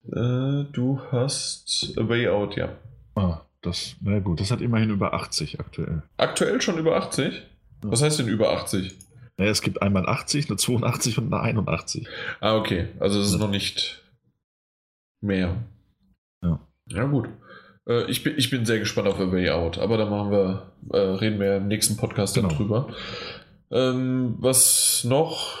Äh, 0.06 0.64
du 0.72 1.00
hast 1.12 1.94
A 1.98 2.08
Way 2.08 2.28
Out, 2.28 2.56
ja. 2.56 2.70
Ah, 3.14 3.42
das, 3.60 3.96
na 4.00 4.20
gut, 4.20 4.40
das 4.40 4.50
hat 4.50 4.62
immerhin 4.62 4.88
über 4.88 5.12
80 5.12 5.60
aktuell. 5.60 6.02
Aktuell 6.16 6.62
schon 6.62 6.78
über 6.78 6.96
80? 6.96 7.34
Ja. 7.34 7.42
Was 7.82 8.02
heißt 8.02 8.18
denn 8.18 8.28
über 8.28 8.52
80? 8.52 8.96
Naja, 9.36 9.50
es 9.50 9.60
gibt 9.60 9.82
einmal 9.82 10.06
80, 10.06 10.48
eine 10.48 10.56
82 10.56 11.18
und 11.18 11.32
eine 11.32 11.42
81. 11.42 12.06
Ah, 12.40 12.56
okay. 12.56 12.88
Also 12.98 13.20
es 13.20 13.26
ist 13.26 13.32
ja. 13.34 13.38
noch 13.38 13.50
nicht 13.50 14.02
mehr. 15.20 15.56
Ja. 16.42 16.60
Ja, 16.86 17.04
gut. 17.04 17.28
Äh, 17.90 18.10
ich, 18.10 18.22
bin, 18.22 18.34
ich 18.36 18.50
bin 18.50 18.64
sehr 18.64 18.78
gespannt 18.78 19.08
auf 19.08 19.18
A 19.18 19.30
Way 19.30 19.50
Out, 19.50 19.78
aber 19.78 19.98
da 19.98 20.06
machen 20.06 20.30
wir, 20.30 20.62
äh, 20.92 20.98
reden 20.98 21.40
wir 21.40 21.56
im 21.56 21.68
nächsten 21.68 21.96
Podcast 21.96 22.36
genau. 22.36 22.48
darüber. 22.48 22.88
Ähm, 23.70 24.36
was 24.38 25.04
noch? 25.04 25.58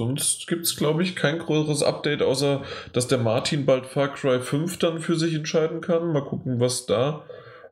sonst 0.00 0.46
gibt 0.46 0.64
es, 0.64 0.76
glaube 0.76 1.02
ich, 1.02 1.14
kein 1.14 1.38
größeres 1.38 1.82
Update, 1.82 2.22
außer 2.22 2.62
dass 2.94 3.06
der 3.06 3.18
Martin 3.18 3.66
bald 3.66 3.84
Far 3.84 4.08
Cry 4.08 4.40
5 4.40 4.78
dann 4.78 5.00
für 5.00 5.14
sich 5.14 5.34
entscheiden 5.34 5.82
kann. 5.82 6.14
Mal 6.14 6.24
gucken, 6.24 6.58
was 6.58 6.86
da. 6.86 7.22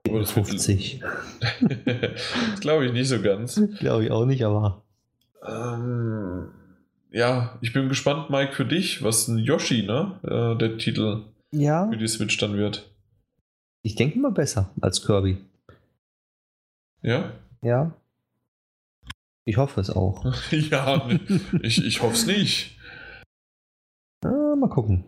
Aber 0.06 0.18
das 0.18 0.32
50. 0.32 1.00
das 1.62 2.60
glaube 2.60 2.84
ich 2.84 2.92
nicht 2.92 3.08
so 3.08 3.22
ganz. 3.22 3.58
Glaube 3.78 4.04
ich 4.04 4.10
auch 4.10 4.26
nicht, 4.26 4.44
aber. 4.44 4.82
Ähm, 5.42 6.48
ja, 7.10 7.58
ich 7.62 7.72
bin 7.72 7.88
gespannt, 7.88 8.28
Mike, 8.28 8.52
für 8.52 8.66
dich, 8.66 9.02
was 9.02 9.26
ein 9.28 9.38
Yoshi, 9.38 9.84
ne? 9.84 10.18
Äh, 10.22 10.58
der 10.58 10.76
Titel 10.76 11.22
ja. 11.50 11.88
für 11.90 11.96
die 11.96 12.08
Switch 12.08 12.36
dann 12.36 12.58
wird. 12.58 12.90
Ich 13.82 13.94
denke 13.94 14.18
mal 14.18 14.32
besser 14.32 14.70
als 14.80 15.04
Kirby. 15.04 15.38
Ja? 17.02 17.32
Ja. 17.62 17.94
Ich 19.44 19.56
hoffe 19.56 19.80
es 19.80 19.90
auch. 19.90 20.24
ja, 20.50 21.08
ich, 21.62 21.84
ich 21.84 22.02
hoffe 22.02 22.14
es 22.14 22.26
nicht. 22.26 22.76
Ah, 24.24 24.54
mal 24.56 24.68
gucken. 24.68 25.04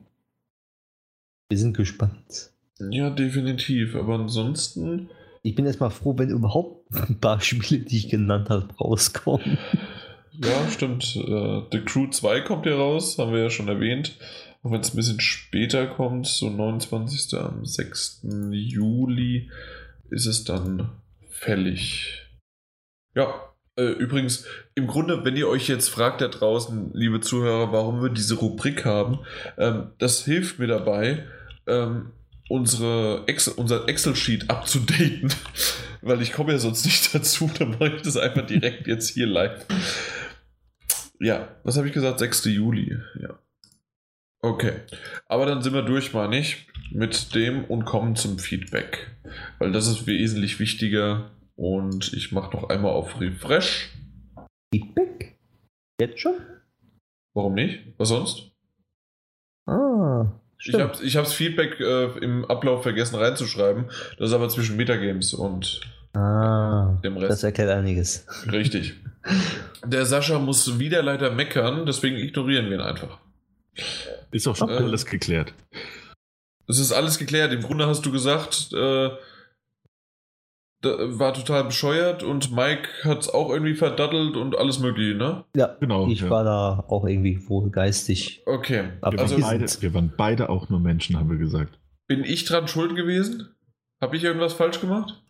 Wir 1.48 1.58
sind 1.58 1.76
gespannt. 1.76 2.50
Ja, 2.78 3.10
definitiv. 3.10 3.94
Aber 3.96 4.14
ansonsten. 4.14 5.10
Ich 5.42 5.54
bin 5.54 5.66
erstmal 5.66 5.90
froh, 5.90 6.16
wenn 6.16 6.30
überhaupt 6.30 6.86
ein 6.94 7.18
paar 7.20 7.40
Spiele, 7.40 7.84
die 7.84 7.96
ich 7.96 8.08
genannt 8.08 8.50
habe, 8.50 8.72
rauskommen. 8.80 9.58
Ja, 10.32 10.70
stimmt. 10.70 11.16
Uh, 11.16 11.62
The 11.70 11.80
Crew 11.80 12.08
2 12.08 12.42
kommt 12.42 12.66
ja 12.66 12.76
raus, 12.76 13.18
haben 13.18 13.32
wir 13.32 13.40
ja 13.40 13.50
schon 13.50 13.68
erwähnt. 13.68 14.16
Auch 14.62 14.72
wenn 14.72 14.80
es 14.80 14.92
ein 14.92 14.96
bisschen 14.96 15.20
später 15.20 15.86
kommt, 15.86 16.26
so 16.26 16.50
29. 16.50 17.34
am 17.38 17.64
6. 17.64 18.26
Juli 18.50 19.50
ist 20.10 20.26
es 20.26 20.44
dann 20.44 20.90
fällig. 21.30 22.26
Ja, 23.14 23.50
äh, 23.76 23.84
übrigens, 23.84 24.44
im 24.74 24.86
Grunde, 24.86 25.24
wenn 25.24 25.36
ihr 25.36 25.48
euch 25.48 25.66
jetzt 25.68 25.88
fragt 25.88 26.20
da 26.20 26.28
draußen, 26.28 26.90
liebe 26.92 27.20
Zuhörer, 27.20 27.72
warum 27.72 28.02
wir 28.02 28.10
diese 28.10 28.34
Rubrik 28.34 28.84
haben, 28.84 29.20
ähm, 29.56 29.92
das 29.98 30.24
hilft 30.24 30.58
mir 30.58 30.66
dabei, 30.66 31.26
ähm, 31.66 32.12
unsere 32.50 33.24
Excel, 33.28 33.54
unser 33.56 33.88
Excel-Sheet 33.88 34.50
abzudaten, 34.50 35.32
weil 36.02 36.20
ich 36.20 36.32
komme 36.32 36.52
ja 36.52 36.58
sonst 36.58 36.84
nicht 36.84 37.14
dazu, 37.14 37.50
dann 37.58 37.70
mache 37.70 37.96
ich 37.96 38.02
das 38.02 38.18
einfach 38.18 38.44
direkt 38.44 38.86
jetzt 38.86 39.08
hier 39.08 39.26
live. 39.26 39.64
Ja, 41.18 41.48
was 41.64 41.78
habe 41.78 41.86
ich 41.86 41.94
gesagt? 41.94 42.18
6. 42.18 42.44
Juli, 42.46 42.98
ja. 43.20 43.38
Okay, 44.42 44.72
aber 45.28 45.44
dann 45.46 45.62
sind 45.62 45.74
wir 45.74 45.82
durch, 45.82 46.14
meine 46.14 46.38
ich, 46.38 46.66
mit 46.90 47.34
dem 47.34 47.64
und 47.64 47.84
kommen 47.84 48.16
zum 48.16 48.38
Feedback, 48.38 49.10
weil 49.58 49.70
das 49.70 49.86
ist 49.86 50.06
wesentlich 50.06 50.58
wichtiger 50.58 51.30
und 51.56 52.12
ich 52.14 52.32
mache 52.32 52.56
noch 52.56 52.70
einmal 52.70 52.92
auf 52.92 53.20
Refresh. 53.20 53.90
Feedback? 54.74 55.36
Jetzt 56.00 56.20
schon? 56.20 56.34
Warum 57.34 57.54
nicht? 57.54 57.80
Was 57.98 58.08
sonst? 58.08 58.50
Ah. 59.66 60.32
Stimmt. 60.60 60.76
Ich 60.76 60.82
habe 60.82 61.04
ich 61.04 61.16
hab's 61.16 61.32
Feedback 61.32 61.80
äh, 61.80 62.18
im 62.18 62.44
Ablauf 62.44 62.82
vergessen 62.82 63.16
reinzuschreiben. 63.16 63.86
Das 64.18 64.28
ist 64.28 64.34
aber 64.34 64.48
zwischen 64.50 64.76
Metagames 64.76 65.32
und 65.32 65.80
ah, 66.14 66.98
dem 67.02 67.16
Rest. 67.16 67.30
Das 67.30 67.42
erklärt 67.42 67.70
einiges. 67.70 68.26
Richtig. 68.50 68.94
Der 69.84 70.04
Sascha 70.04 70.38
muss 70.38 70.78
wieder 70.78 71.02
leider 71.02 71.30
meckern, 71.30 71.86
deswegen 71.86 72.16
ignorieren 72.16 72.66
wir 72.66 72.76
ihn 72.76 72.82
einfach. 72.82 73.18
Ist 74.30 74.46
auch 74.46 74.56
schon 74.56 74.68
äh, 74.68 74.74
alles 74.74 75.06
geklärt. 75.06 75.54
Es 76.68 76.78
ist 76.78 76.92
alles 76.92 77.18
geklärt. 77.18 77.52
Im 77.52 77.62
Grunde 77.62 77.86
hast 77.86 78.04
du 78.06 78.12
gesagt, 78.12 78.72
äh, 78.72 79.10
war 80.82 81.34
total 81.34 81.64
bescheuert 81.64 82.22
und 82.22 82.52
Mike 82.52 82.88
hat 83.04 83.20
es 83.20 83.28
auch 83.28 83.50
irgendwie 83.50 83.74
verdattelt 83.74 84.36
und 84.36 84.56
alles 84.56 84.78
mögliche, 84.78 85.14
ne? 85.14 85.44
Ja, 85.54 85.76
genau. 85.78 86.08
Ich 86.08 86.22
ja. 86.22 86.30
war 86.30 86.44
da 86.44 86.84
auch 86.88 87.06
irgendwie 87.06 87.48
wohl 87.48 87.70
geistig. 87.70 88.42
Okay. 88.46 88.90
Wir, 89.02 89.20
also, 89.20 89.40
waren 89.40 89.58
beide, 89.58 89.82
wir 89.82 89.94
waren 89.94 90.12
beide 90.16 90.48
auch 90.48 90.68
nur 90.70 90.80
Menschen, 90.80 91.18
haben 91.18 91.30
wir 91.30 91.38
gesagt. 91.38 91.78
Bin 92.06 92.24
ich 92.24 92.44
dran 92.44 92.66
schuld 92.66 92.96
gewesen? 92.96 93.54
Habe 94.00 94.16
ich 94.16 94.24
irgendwas 94.24 94.54
falsch 94.54 94.80
gemacht? 94.80 95.22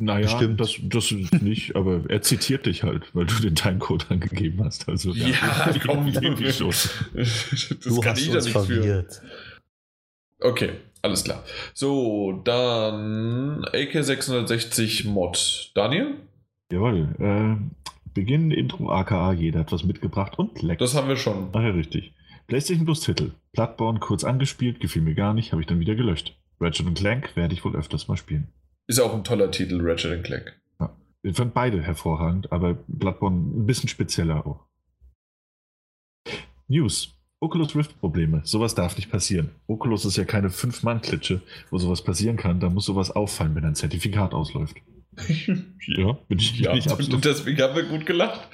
Naja, 0.00 0.26
Bestimmt. 0.26 0.60
das, 0.60 0.76
das 0.80 1.10
nicht, 1.42 1.74
aber 1.74 2.02
er 2.08 2.22
zitiert 2.22 2.66
dich 2.66 2.84
halt, 2.84 3.12
weil 3.14 3.26
du 3.26 3.34
den 3.40 3.56
Timecode 3.56 4.08
angegeben 4.10 4.62
hast. 4.64 4.88
Also, 4.88 5.12
ja, 5.12 5.26
ja 5.28 5.74
komm, 5.84 6.06
irgendwie 6.06 6.52
schon. 6.52 6.68
das 6.68 7.68
du 7.82 8.00
kann 8.00 8.16
ich 8.16 8.28
ja 8.28 8.34
nicht 8.34 8.50
verwirrt. 8.50 9.14
für. 9.14 10.48
Okay, 10.48 10.70
alles 11.02 11.24
klar. 11.24 11.42
So, 11.74 12.40
dann 12.44 13.64
AK660 13.64 15.08
Mod. 15.08 15.72
Daniel? 15.74 16.14
Jawohl. 16.70 17.08
Äh, 17.18 17.56
Beginn, 18.14 18.52
Intro, 18.52 18.90
aka, 18.90 19.32
jeder 19.32 19.60
hat 19.60 19.72
was 19.72 19.82
mitgebracht 19.82 20.38
und 20.38 20.62
Lex. 20.62 20.78
Das 20.78 20.94
haben 20.94 21.08
wir 21.08 21.16
schon. 21.16 21.48
Ach 21.52 21.62
ja, 21.62 21.70
richtig. 21.70 22.12
PlayStation 22.46 22.84
Plus 22.84 23.00
Titel. 23.00 23.32
Bloodborne 23.52 23.98
kurz 23.98 24.22
angespielt, 24.22 24.78
gefiel 24.78 25.02
mir 25.02 25.14
gar 25.14 25.34
nicht, 25.34 25.50
habe 25.52 25.60
ich 25.60 25.66
dann 25.66 25.80
wieder 25.80 25.96
gelöscht. 25.96 26.36
Ratchet 26.60 26.94
Clank 26.94 27.36
werde 27.36 27.54
ich 27.54 27.64
wohl 27.64 27.76
öfters 27.76 28.08
mal 28.08 28.16
spielen. 28.16 28.48
Ist 28.88 29.00
auch 29.00 29.14
ein 29.14 29.22
toller 29.22 29.50
Titel, 29.50 29.80
Ratchet 29.82 30.24
Clank. 30.24 30.58
Ja. 30.80 30.96
Ich 31.22 31.36
fand 31.36 31.52
beide 31.52 31.82
hervorragend, 31.82 32.50
aber 32.50 32.78
Bloodborne 32.88 33.36
ein 33.36 33.66
bisschen 33.66 33.88
spezieller 33.88 34.46
auch. 34.46 34.64
News. 36.68 37.14
Oculus 37.40 37.76
Rift 37.76 38.00
Probleme. 38.00 38.40
Sowas 38.44 38.74
darf 38.74 38.96
nicht 38.96 39.10
passieren. 39.10 39.50
Oculus 39.68 40.04
ist 40.04 40.16
ja 40.16 40.24
keine 40.24 40.50
Fünf-Mann-Klitsche, 40.50 41.42
wo 41.70 41.78
sowas 41.78 42.02
passieren 42.02 42.36
kann. 42.36 42.58
Da 42.60 42.68
muss 42.68 42.86
sowas 42.86 43.10
auffallen, 43.12 43.54
wenn 43.54 43.64
ein 43.64 43.76
Zertifikat 43.76 44.34
ausläuft. 44.34 44.76
ja, 45.86 46.12
bin 46.28 46.38
ich, 46.38 46.58
ja, 46.58 46.70
bin 46.70 46.78
ich 46.80 46.90
absolut. 46.90 47.24
Deswegen 47.24 47.60
haben 47.60 47.76
wir 47.76 47.84
gut 47.84 48.06
gelacht. 48.06 48.48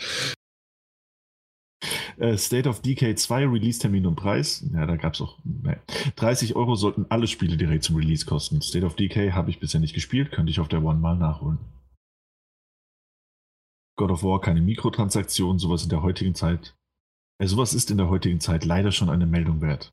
Äh, 2.18 2.36
State 2.36 2.68
of 2.68 2.82
Decay 2.82 3.14
2 3.14 3.46
Release-Termin 3.46 4.06
und 4.06 4.16
Preis. 4.16 4.64
Ja, 4.72 4.86
da 4.86 4.96
gab 4.96 5.14
es 5.14 5.20
auch. 5.20 5.38
Nee. 5.44 5.76
30 6.16 6.56
Euro 6.56 6.74
sollten 6.74 7.06
alle 7.08 7.26
Spiele 7.26 7.56
direkt 7.56 7.84
zum 7.84 7.96
Release 7.96 8.26
kosten. 8.26 8.60
State 8.62 8.86
of 8.86 8.96
Decay 8.96 9.32
habe 9.32 9.50
ich 9.50 9.60
bisher 9.60 9.80
nicht 9.80 9.94
gespielt, 9.94 10.32
könnte 10.32 10.50
ich 10.50 10.60
auf 10.60 10.68
der 10.68 10.82
One 10.82 10.98
mal 10.98 11.16
nachholen. 11.16 11.58
God 13.96 14.10
of 14.10 14.22
War 14.24 14.40
keine 14.40 14.60
Mikrotransaktionen, 14.60 15.58
sowas 15.58 15.84
in 15.84 15.88
der 15.88 16.02
heutigen 16.02 16.34
Zeit 16.34 16.74
ja, 17.40 17.48
sowas 17.48 17.74
ist 17.74 17.90
in 17.90 17.98
der 17.98 18.08
heutigen 18.08 18.40
Zeit 18.40 18.64
leider 18.64 18.92
schon 18.92 19.10
eine 19.10 19.26
Meldung 19.26 19.60
wert. 19.60 19.92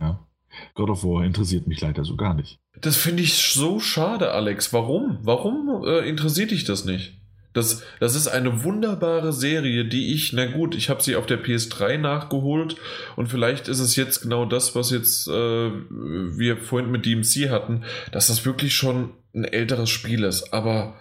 Ja. 0.00 0.26
God 0.74 0.90
of 0.90 1.04
War 1.04 1.24
interessiert 1.24 1.66
mich 1.66 1.80
leider 1.80 2.04
so 2.04 2.16
gar 2.16 2.34
nicht. 2.34 2.60
Das 2.80 2.96
finde 2.96 3.22
ich 3.22 3.34
so 3.34 3.80
schade, 3.80 4.32
Alex. 4.32 4.72
Warum? 4.72 5.18
Warum 5.22 5.82
äh, 5.84 6.08
interessiert 6.08 6.50
dich 6.50 6.64
das 6.64 6.84
nicht? 6.84 7.21
Das, 7.52 7.82
das 8.00 8.14
ist 8.14 8.28
eine 8.28 8.64
wunderbare 8.64 9.32
Serie, 9.32 9.84
die 9.84 10.14
ich, 10.14 10.32
na 10.32 10.46
gut, 10.46 10.74
ich 10.74 10.88
habe 10.88 11.02
sie 11.02 11.16
auf 11.16 11.26
der 11.26 11.42
PS3 11.42 11.98
nachgeholt 11.98 12.76
und 13.16 13.28
vielleicht 13.28 13.68
ist 13.68 13.80
es 13.80 13.96
jetzt 13.96 14.22
genau 14.22 14.46
das, 14.46 14.74
was 14.74 14.90
jetzt 14.90 15.28
äh, 15.28 15.30
wir 15.30 16.56
vorhin 16.56 16.90
mit 16.90 17.04
DMC 17.04 17.50
hatten, 17.50 17.84
dass 18.10 18.28
das 18.28 18.46
wirklich 18.46 18.74
schon 18.74 19.10
ein 19.34 19.44
älteres 19.44 19.90
Spiel 19.90 20.24
ist. 20.24 20.52
Aber 20.52 20.96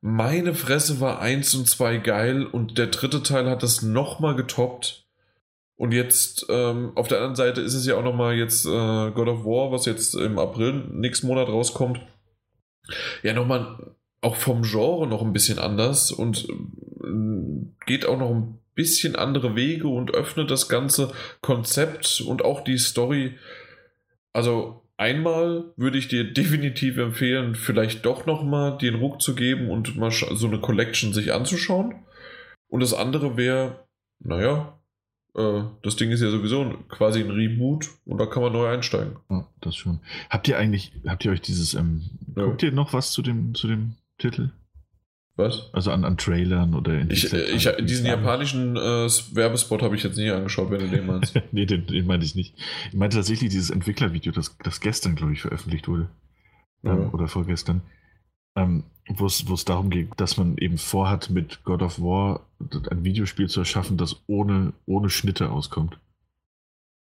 meine 0.00 0.54
Fresse 0.54 1.00
war 1.00 1.20
eins 1.20 1.54
und 1.54 1.68
zwei 1.68 1.98
geil 1.98 2.46
und 2.46 2.78
der 2.78 2.86
dritte 2.86 3.22
Teil 3.22 3.48
hat 3.50 3.62
das 3.62 3.82
nochmal 3.82 4.34
getoppt. 4.34 5.06
Und 5.76 5.92
jetzt 5.92 6.46
ähm, 6.50 6.92
auf 6.94 7.08
der 7.08 7.18
anderen 7.18 7.36
Seite 7.36 7.62
ist 7.62 7.72
es 7.72 7.86
ja 7.86 7.96
auch 7.96 8.04
nochmal 8.04 8.34
jetzt 8.34 8.66
äh, 8.66 9.10
God 9.10 9.28
of 9.28 9.44
War, 9.44 9.72
was 9.72 9.86
jetzt 9.86 10.14
im 10.14 10.38
April 10.38 10.84
nächsten 10.90 11.26
Monat 11.26 11.48
rauskommt. 11.48 12.00
Ja, 13.22 13.32
nochmal 13.32 13.94
auch 14.20 14.36
vom 14.36 14.62
Genre 14.62 15.06
noch 15.06 15.22
ein 15.22 15.32
bisschen 15.32 15.58
anders 15.58 16.10
und 16.10 16.46
äh, 16.48 17.66
geht 17.86 18.06
auch 18.06 18.18
noch 18.18 18.30
ein 18.30 18.58
bisschen 18.74 19.16
andere 19.16 19.56
Wege 19.56 19.88
und 19.88 20.12
öffnet 20.12 20.50
das 20.50 20.68
ganze 20.68 21.12
Konzept 21.40 22.20
und 22.20 22.42
auch 22.42 22.62
die 22.62 22.78
Story. 22.78 23.36
Also 24.32 24.82
einmal 24.96 25.72
würde 25.76 25.98
ich 25.98 26.08
dir 26.08 26.24
definitiv 26.32 26.98
empfehlen, 26.98 27.54
vielleicht 27.54 28.04
doch 28.04 28.26
nochmal 28.26 28.78
den 28.78 28.96
Ruck 28.96 29.20
zu 29.20 29.34
geben 29.34 29.70
und 29.70 29.96
mal 29.96 30.10
so 30.10 30.46
eine 30.46 30.60
Collection 30.60 31.12
sich 31.12 31.32
anzuschauen. 31.32 31.94
Und 32.68 32.80
das 32.80 32.94
andere 32.94 33.36
wäre, 33.36 33.86
naja, 34.20 34.78
äh, 35.34 35.62
das 35.82 35.96
Ding 35.96 36.10
ist 36.10 36.22
ja 36.22 36.30
sowieso 36.30 36.74
quasi 36.88 37.20
ein 37.20 37.30
Reboot 37.30 37.88
und 38.04 38.18
da 38.18 38.26
kann 38.26 38.42
man 38.42 38.52
neu 38.52 38.66
einsteigen. 38.66 39.16
Ja, 39.28 39.46
das 39.60 39.76
schon. 39.76 40.00
Habt 40.28 40.46
ihr 40.48 40.58
eigentlich, 40.58 40.92
habt 41.06 41.24
ihr 41.24 41.32
euch 41.32 41.40
dieses, 41.40 41.74
ähm, 41.74 42.02
ja. 42.36 42.44
guckt 42.44 42.62
ihr 42.62 42.72
noch 42.72 42.92
was 42.92 43.10
zu 43.12 43.22
dem, 43.22 43.54
zu 43.54 43.66
dem 43.66 43.96
Titel? 44.20 44.50
Was? 45.36 45.70
Also 45.72 45.90
an, 45.90 46.04
an 46.04 46.18
Trailern 46.18 46.74
oder 46.74 46.98
in 46.98 47.10
ich, 47.10 47.32
ich, 47.32 47.68
Diesen 47.80 48.06
japanischen 48.06 48.76
äh, 48.76 49.08
Werbespot 49.32 49.82
habe 49.82 49.96
ich 49.96 50.02
jetzt 50.02 50.18
nie 50.18 50.30
angeschaut, 50.30 50.70
wenn 50.70 50.80
du 50.80 50.88
den 50.88 51.06
meinst. 51.06 51.34
nee, 51.52 51.66
den, 51.66 51.86
den 51.86 52.06
meinte 52.06 52.26
ich 52.26 52.34
nicht. 52.34 52.54
Ich 52.88 52.94
meinte 52.94 53.16
tatsächlich 53.16 53.50
dieses 53.50 53.70
Entwicklervideo, 53.70 54.32
das, 54.32 54.56
das 54.62 54.80
gestern, 54.80 55.14
glaube 55.14 55.32
ich, 55.32 55.40
veröffentlicht 55.40 55.88
wurde. 55.88 56.08
Ja. 56.82 56.92
Ähm, 56.92 57.14
oder 57.14 57.26
vorgestern. 57.26 57.82
Ähm, 58.56 58.84
wo 59.08 59.26
es 59.26 59.64
darum 59.64 59.90
geht, 59.90 60.08
dass 60.18 60.36
man 60.36 60.56
eben 60.58 60.78
vorhat, 60.78 61.30
mit 61.30 61.64
God 61.64 61.82
of 61.82 62.00
War 62.00 62.46
ein 62.90 63.04
Videospiel 63.04 63.48
zu 63.48 63.60
erschaffen, 63.60 63.96
das 63.96 64.22
ohne, 64.26 64.72
ohne 64.86 65.10
Schnitte 65.10 65.50
auskommt. 65.50 65.98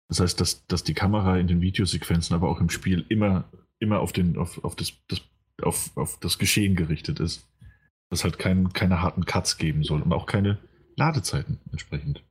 Das 0.07 0.19
heißt, 0.19 0.39
dass, 0.39 0.65
dass 0.67 0.83
die 0.83 0.93
Kamera 0.93 1.37
in 1.37 1.47
den 1.47 1.61
Videosequenzen, 1.61 2.35
aber 2.35 2.49
auch 2.49 2.61
im 2.61 2.69
Spiel 2.69 3.05
immer, 3.09 3.45
immer 3.79 3.99
auf, 3.99 4.13
den, 4.13 4.37
auf, 4.37 4.63
auf, 4.63 4.75
das, 4.75 4.93
das, 5.07 5.21
auf, 5.63 5.95
auf 5.95 6.19
das 6.19 6.37
Geschehen 6.37 6.75
gerichtet 6.75 7.19
ist 7.19 7.47
dass 8.13 8.23
halt 8.23 8.37
kein, 8.37 8.71
keine 8.73 9.01
harten 9.01 9.25
Cuts 9.25 9.57
geben 9.57 9.83
soll 9.83 10.03
und 10.03 10.13
auch 10.13 10.27
keine, 10.27 10.59
Ladezeiten 10.95 11.59
entsprechend. 11.71 12.23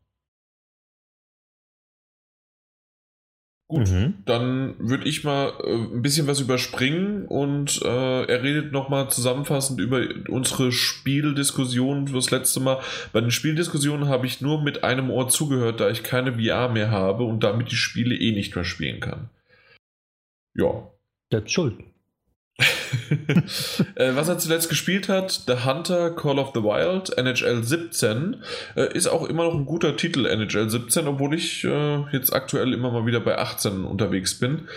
Gut, 3.69 3.89
mhm. 3.91 4.23
dann 4.27 4.77
würde 4.79 5.09
ich 5.09 5.25
mal 5.25 5.55
äh, 5.65 5.75
ein 5.75 6.03
bisschen 6.03 6.29
was 6.29 6.39
überspringen 6.39 7.27
und 7.27 7.83
äh, 7.83 8.25
er 8.25 8.43
redet 8.45 8.71
nochmal 8.71 9.11
zusammenfassend 9.11 9.81
über 9.81 10.07
unsere 10.29 10.71
Spieldiskussion 10.71 12.07
fürs 12.07 12.31
letzte 12.31 12.61
Mal. 12.61 12.81
Bei 13.13 13.21
den 13.21 13.33
Spieldiskussionen 13.33 14.09
habe 14.09 14.27
ich 14.27 14.41
nur 14.41 14.63
mit 14.63 14.85
einem 14.85 15.11
Ohr 15.11 15.29
zugehört, 15.29 15.81
da 15.81 15.91
ich 15.91 16.05
keine 16.05 16.35
VR 16.35 16.69
mehr 16.69 16.93
habe 16.93 17.25
und 17.25 17.43
damit 17.43 17.73
die 17.73 17.77
Spiele 17.77 18.15
eh 18.15 18.31
nicht 18.31 18.55
mehr 18.55 18.65
spielen 18.65 19.01
kann. 19.01 19.31
Ja. 20.55 20.89
Das 21.31 21.45
ist 21.45 21.53
schuld. 21.53 21.83
Äh, 23.95 24.15
was 24.15 24.29
er 24.29 24.39
zuletzt 24.39 24.69
gespielt 24.69 25.09
hat, 25.09 25.43
The 25.47 25.65
Hunter, 25.65 26.11
Call 26.11 26.39
of 26.39 26.53
the 26.55 26.63
Wild, 26.63 27.17
NHL 27.17 27.63
17, 27.63 28.43
äh, 28.75 28.93
ist 28.97 29.07
auch 29.07 29.29
immer 29.29 29.45
noch 29.45 29.55
ein 29.55 29.67
guter 29.67 29.97
Titel, 29.97 30.27
NHL 30.27 30.71
17, 30.71 31.07
obwohl 31.07 31.35
ich 31.35 31.65
äh, 31.65 32.05
jetzt 32.13 32.33
aktuell 32.33 32.73
immer 32.73 32.91
mal 32.91 33.07
wieder 33.07 33.21
bei 33.21 33.39
18 33.39 33.85
unterwegs 33.85 34.39
bin. 34.39 34.69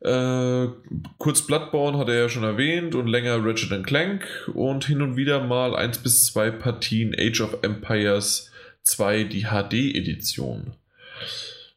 Kurz 0.00 1.42
Bloodborne 1.42 1.98
hat 1.98 2.08
er 2.08 2.14
ja 2.14 2.28
schon 2.28 2.44
erwähnt 2.44 2.94
und 2.94 3.08
länger 3.08 3.44
Ratchet 3.44 3.84
Clank 3.84 4.48
und 4.54 4.84
hin 4.84 5.02
und 5.02 5.16
wieder 5.16 5.42
mal 5.42 5.74
1 5.74 5.98
bis 5.98 6.26
2 6.26 6.52
Partien 6.52 7.16
Age 7.18 7.40
of 7.40 7.58
Empires 7.62 8.52
2, 8.84 9.24
die 9.24 9.46
HD-Edition. 9.46 10.74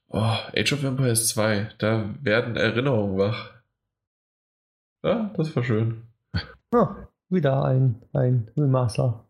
Oh, 0.10 0.38
Age 0.56 0.74
of 0.74 0.84
Empires 0.84 1.30
2, 1.30 1.70
da 1.80 2.14
werden 2.22 2.58
Erinnerungen 2.58 3.18
wach. 3.18 3.50
Ja, 5.04 5.32
das 5.36 5.56
war 5.56 5.64
schön. 5.64 6.04
Ja, 6.74 7.08
wieder 7.30 7.64
ein, 7.66 8.02
ein 8.14 8.50
Remaster. 8.58 9.26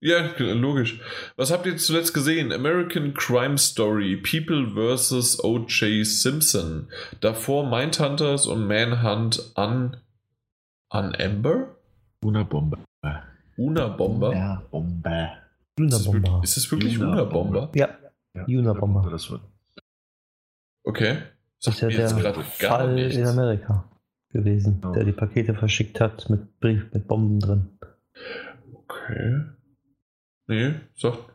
Ja, 0.00 0.30
logisch. 0.38 1.00
Was 1.36 1.50
habt 1.50 1.66
ihr 1.66 1.76
zuletzt 1.78 2.14
gesehen? 2.14 2.52
American 2.52 3.14
Crime 3.14 3.58
Story, 3.58 4.16
People 4.16 4.74
vs. 4.74 5.42
O.J. 5.42 6.06
Simpson. 6.06 6.88
Davor 7.20 7.68
Mindhunters 7.68 8.46
und 8.46 8.66
Manhunt 8.66 9.52
an, 9.56 9.96
an 10.90 11.14
Ember? 11.14 11.76
Una 12.22 12.44
Bomber. 12.44 12.78
Una 13.56 13.88
Bomber? 13.88 14.30
Una 14.30 14.68
Bomber. 14.70 15.42
Una 15.78 15.98
Bomber. 15.98 16.40
Ist 16.44 16.56
es 16.56 16.70
wirklich 16.70 16.98
Una 17.00 17.24
Bomber? 17.24 17.70
Ja, 17.74 17.88
ja. 18.34 18.44
Una 18.46 18.74
Bomber. 18.74 19.18
Okay. 20.84 21.16
Sagt 21.58 21.82
das 21.82 21.92
ist 21.92 21.98
ja 21.98 22.32
der 22.32 22.44
Fall 22.44 22.98
in 22.98 23.26
Amerika 23.26 23.90
gewesen, 24.30 24.82
oh. 24.84 24.92
der 24.92 25.04
die 25.04 25.12
Pakete 25.12 25.54
verschickt 25.54 26.00
hat 26.00 26.28
mit 26.30 26.60
Brief 26.60 26.86
mit 26.92 27.06
Bomben 27.06 27.40
drin. 27.40 27.78
Okay. 28.72 29.42
Nee, 30.48 30.74
sagt. 30.94 31.32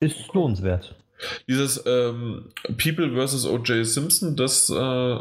Ist 0.00 0.32
lohnenswert. 0.34 0.94
Dieses 1.48 1.82
ähm, 1.86 2.50
People 2.76 3.26
vs. 3.26 3.46
O.J. 3.46 3.86
Simpson, 3.86 4.36
das 4.36 4.68
äh, 4.68 5.18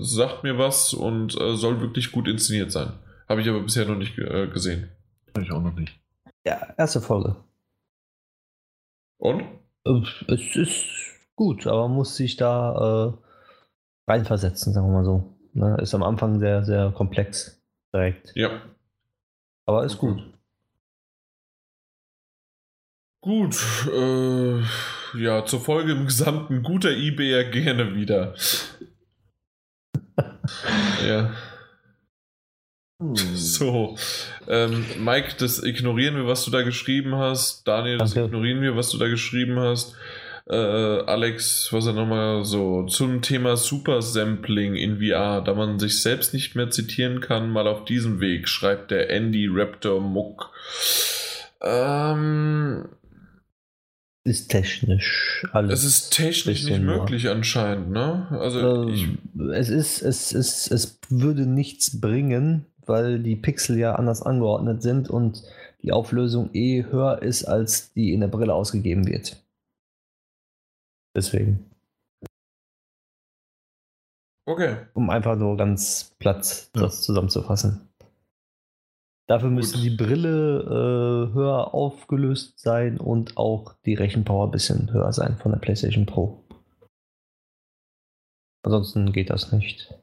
sagt 0.00 0.42
mir 0.42 0.58
was 0.58 0.92
und 0.94 1.40
äh, 1.40 1.56
soll 1.56 1.80
wirklich 1.80 2.12
gut 2.12 2.28
inszeniert 2.28 2.72
sein. 2.72 2.92
Habe 3.28 3.40
ich 3.40 3.48
aber 3.48 3.60
bisher 3.62 3.86
noch 3.86 3.96
nicht 3.96 4.18
äh, 4.18 4.48
gesehen. 4.48 4.88
Habe 5.34 5.44
ich 5.44 5.52
auch 5.52 5.62
noch 5.62 5.74
nicht. 5.74 5.98
Ja, 6.44 6.74
erste 6.76 7.00
Folge. 7.00 7.36
Und? 9.18 9.42
Äh, 9.84 10.02
es 10.28 10.56
ist 10.56 10.86
gut, 11.36 11.66
aber 11.66 11.88
man 11.88 11.96
muss 11.96 12.16
sich 12.16 12.36
da 12.36 13.14
äh, 14.06 14.10
reinversetzen, 14.10 14.72
sagen 14.72 14.88
wir 14.88 14.94
mal 14.94 15.04
so. 15.04 15.31
Ne? 15.52 15.76
Ist 15.80 15.94
am 15.94 16.02
Anfang 16.02 16.38
sehr, 16.38 16.64
sehr 16.64 16.90
komplex 16.90 17.62
direkt. 17.94 18.32
Ja. 18.34 18.62
Aber 19.66 19.84
ist 19.84 19.98
gut. 19.98 20.22
Gut, 23.20 23.56
äh, 23.92 24.60
ja, 25.16 25.44
zur 25.44 25.60
Folge 25.60 25.92
im 25.92 26.06
Gesamten 26.06 26.64
guter 26.64 26.90
eBayer 26.90 27.44
gerne 27.44 27.94
wieder. 27.94 28.34
ja. 31.06 31.32
Hm. 33.00 33.14
So, 33.14 33.96
ähm, 34.48 34.84
Mike, 34.98 35.34
das 35.38 35.62
ignorieren 35.62 36.16
wir, 36.16 36.26
was 36.26 36.44
du 36.44 36.50
da 36.50 36.62
geschrieben 36.62 37.14
hast. 37.14 37.68
Daniel, 37.68 37.98
das 37.98 38.12
okay. 38.12 38.24
ignorieren 38.24 38.60
wir, 38.60 38.74
was 38.74 38.90
du 38.90 38.98
da 38.98 39.06
geschrieben 39.06 39.58
hast 39.60 39.96
äh, 40.52 41.04
Alex, 41.06 41.72
was 41.72 41.86
er 41.86 41.94
nochmal 41.94 42.44
so 42.44 42.84
zum 42.84 43.22
Thema 43.22 43.56
Super-Sampling 43.56 44.74
in 44.74 44.98
VR, 44.98 45.40
da 45.40 45.54
man 45.54 45.78
sich 45.78 46.02
selbst 46.02 46.34
nicht 46.34 46.54
mehr 46.54 46.70
zitieren 46.70 47.20
kann, 47.20 47.50
mal 47.50 47.66
auf 47.66 47.84
diesem 47.84 48.20
Weg, 48.20 48.48
schreibt 48.48 48.90
der 48.90 49.10
Andy 49.10 49.48
Raptor 49.50 50.00
Muck. 50.00 50.50
Ähm, 51.62 52.84
ist 54.24 54.48
technisch 54.48 55.46
alles. 55.52 55.80
Es 55.80 55.84
ist 55.84 56.10
technisch 56.10 56.64
nicht 56.64 56.82
möglich 56.82 57.28
anscheinend, 57.28 57.90
ne? 57.90 58.28
Also 58.30 58.84
ähm, 58.84 58.88
ich, 58.88 59.08
es 59.52 59.68
ist, 59.68 60.02
es 60.02 60.32
ist, 60.32 60.70
es 60.70 60.98
würde 61.08 61.46
nichts 61.46 62.00
bringen, 62.00 62.66
weil 62.86 63.18
die 63.20 63.36
Pixel 63.36 63.78
ja 63.78 63.94
anders 63.94 64.22
angeordnet 64.22 64.82
sind 64.82 65.08
und 65.08 65.42
die 65.82 65.92
Auflösung 65.92 66.50
eh 66.52 66.84
höher 66.84 67.22
ist, 67.22 67.44
als 67.44 67.92
die 67.94 68.12
in 68.12 68.20
der 68.20 68.28
Brille 68.28 68.54
ausgegeben 68.54 69.08
wird. 69.08 69.41
Deswegen. 71.14 71.70
Okay. 74.46 74.86
Um 74.94 75.10
einfach 75.10 75.36
nur 75.36 75.56
ganz 75.56 76.14
platt 76.18 76.70
ja. 76.74 76.82
das 76.82 77.02
zusammenzufassen. 77.02 77.88
Dafür 79.28 79.50
müsste 79.50 79.78
die 79.80 79.96
Brille 79.96 80.60
äh, 80.60 81.34
höher 81.34 81.72
aufgelöst 81.72 82.58
sein 82.58 82.98
und 82.98 83.36
auch 83.36 83.76
die 83.86 83.94
Rechenpower 83.94 84.48
ein 84.48 84.50
bisschen 84.50 84.92
höher 84.92 85.12
sein 85.12 85.38
von 85.38 85.52
der 85.52 85.58
PlayStation 85.58 86.06
Pro. 86.06 86.44
Ansonsten 88.64 89.12
geht 89.12 89.30
das 89.30 89.52
nicht. 89.52 89.94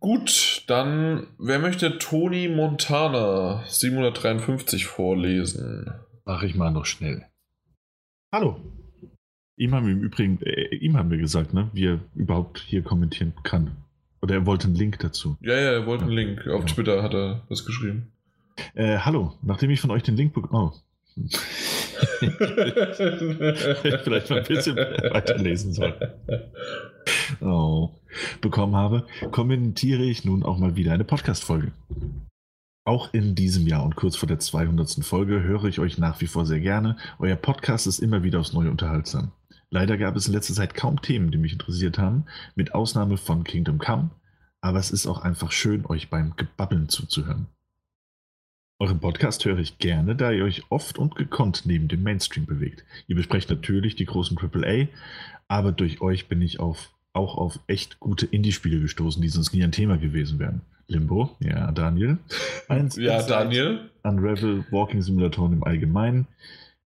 Gut, 0.00 0.64
dann 0.66 1.28
wer 1.38 1.60
möchte 1.60 1.98
Tony 1.98 2.48
Montana 2.48 3.64
753 3.68 4.84
vorlesen? 4.84 5.94
Mach 6.24 6.42
ich 6.42 6.56
mal 6.56 6.70
noch 6.70 6.86
schnell. 6.86 7.31
Hallo. 8.34 8.56
Ihm 9.58 9.74
haben 9.74 9.84
wir 9.86 9.92
im 9.92 10.00
Übrigen, 10.00 10.40
äh, 10.40 10.74
ihm 10.76 10.96
haben 10.96 11.10
wir 11.10 11.18
gesagt, 11.18 11.52
ne, 11.52 11.68
wie 11.74 11.84
er 11.84 12.00
überhaupt 12.14 12.60
hier 12.60 12.82
kommentieren 12.82 13.34
kann. 13.42 13.72
Oder 14.22 14.36
er 14.36 14.46
wollte 14.46 14.68
einen 14.68 14.76
Link 14.76 14.98
dazu. 15.00 15.36
Ja, 15.42 15.52
ja, 15.52 15.72
er 15.72 15.84
wollte 15.86 16.04
einen 16.04 16.14
Link. 16.14 16.46
Auf 16.46 16.60
ja. 16.60 16.66
Twitter 16.74 17.02
hat 17.02 17.12
er 17.12 17.42
was 17.50 17.66
geschrieben. 17.66 18.10
Äh, 18.74 18.96
hallo, 19.00 19.34
nachdem 19.42 19.68
ich 19.68 19.82
von 19.82 19.90
euch 19.90 20.02
den 20.02 20.16
Link 20.16 20.32
bekommen. 20.32 20.72
Oh. 20.72 20.72
Vielleicht 24.02 24.30
mal 24.30 24.38
ein 24.38 24.46
bisschen 24.46 24.76
weiterlesen 24.76 25.74
soll. 25.74 25.94
Oh. 27.42 27.90
bekommen 28.40 28.76
habe, 28.76 29.06
kommentiere 29.30 30.04
ich 30.04 30.24
nun 30.24 30.42
auch 30.42 30.56
mal 30.56 30.74
wieder 30.74 30.92
eine 30.92 31.04
Podcast-Folge. 31.04 31.72
Auch 32.84 33.14
in 33.14 33.36
diesem 33.36 33.68
Jahr 33.68 33.84
und 33.84 33.94
kurz 33.94 34.16
vor 34.16 34.26
der 34.26 34.40
200. 34.40 35.04
Folge 35.04 35.44
höre 35.44 35.64
ich 35.66 35.78
euch 35.78 35.98
nach 35.98 36.20
wie 36.20 36.26
vor 36.26 36.44
sehr 36.44 36.58
gerne. 36.58 36.96
Euer 37.20 37.36
Podcast 37.36 37.86
ist 37.86 38.00
immer 38.00 38.24
wieder 38.24 38.40
aufs 38.40 38.54
Neue 38.54 38.72
unterhaltsam. 38.72 39.30
Leider 39.70 39.96
gab 39.96 40.16
es 40.16 40.26
in 40.26 40.32
letzter 40.32 40.54
Zeit 40.54 40.74
kaum 40.74 41.00
Themen, 41.00 41.30
die 41.30 41.38
mich 41.38 41.52
interessiert 41.52 41.98
haben, 41.98 42.24
mit 42.56 42.74
Ausnahme 42.74 43.18
von 43.18 43.44
Kingdom 43.44 43.78
Come, 43.78 44.10
aber 44.60 44.80
es 44.80 44.90
ist 44.90 45.06
auch 45.06 45.20
einfach 45.20 45.52
schön, 45.52 45.86
euch 45.86 46.10
beim 46.10 46.34
Gebabbeln 46.34 46.88
zuzuhören. 46.88 47.46
Euren 48.80 48.98
Podcast 48.98 49.44
höre 49.44 49.58
ich 49.58 49.78
gerne, 49.78 50.16
da 50.16 50.32
ihr 50.32 50.42
euch 50.42 50.64
oft 50.68 50.98
und 50.98 51.14
gekonnt 51.14 51.62
neben 51.66 51.86
dem 51.86 52.02
Mainstream 52.02 52.46
bewegt. 52.46 52.84
Ihr 53.06 53.14
besprecht 53.14 53.48
natürlich 53.48 53.94
die 53.94 54.06
großen 54.06 54.36
AAA, 54.36 54.88
aber 55.46 55.70
durch 55.70 56.00
euch 56.00 56.26
bin 56.26 56.42
ich 56.42 56.58
auf, 56.58 56.90
auch 57.12 57.36
auf 57.36 57.60
echt 57.68 58.00
gute 58.00 58.26
Indie-Spiele 58.26 58.80
gestoßen, 58.80 59.22
die 59.22 59.28
sonst 59.28 59.54
nie 59.54 59.62
ein 59.62 59.70
Thema 59.70 59.98
gewesen 59.98 60.40
wären. 60.40 60.62
Limbo, 60.86 61.36
ja, 61.40 61.70
Daniel. 61.72 62.18
Eins 62.68 62.96
ja, 62.96 63.22
Daniel. 63.22 63.90
Unravel 64.02 64.64
Walking 64.70 65.02
Simulatoren 65.02 65.52
im 65.52 65.64
Allgemeinen. 65.64 66.26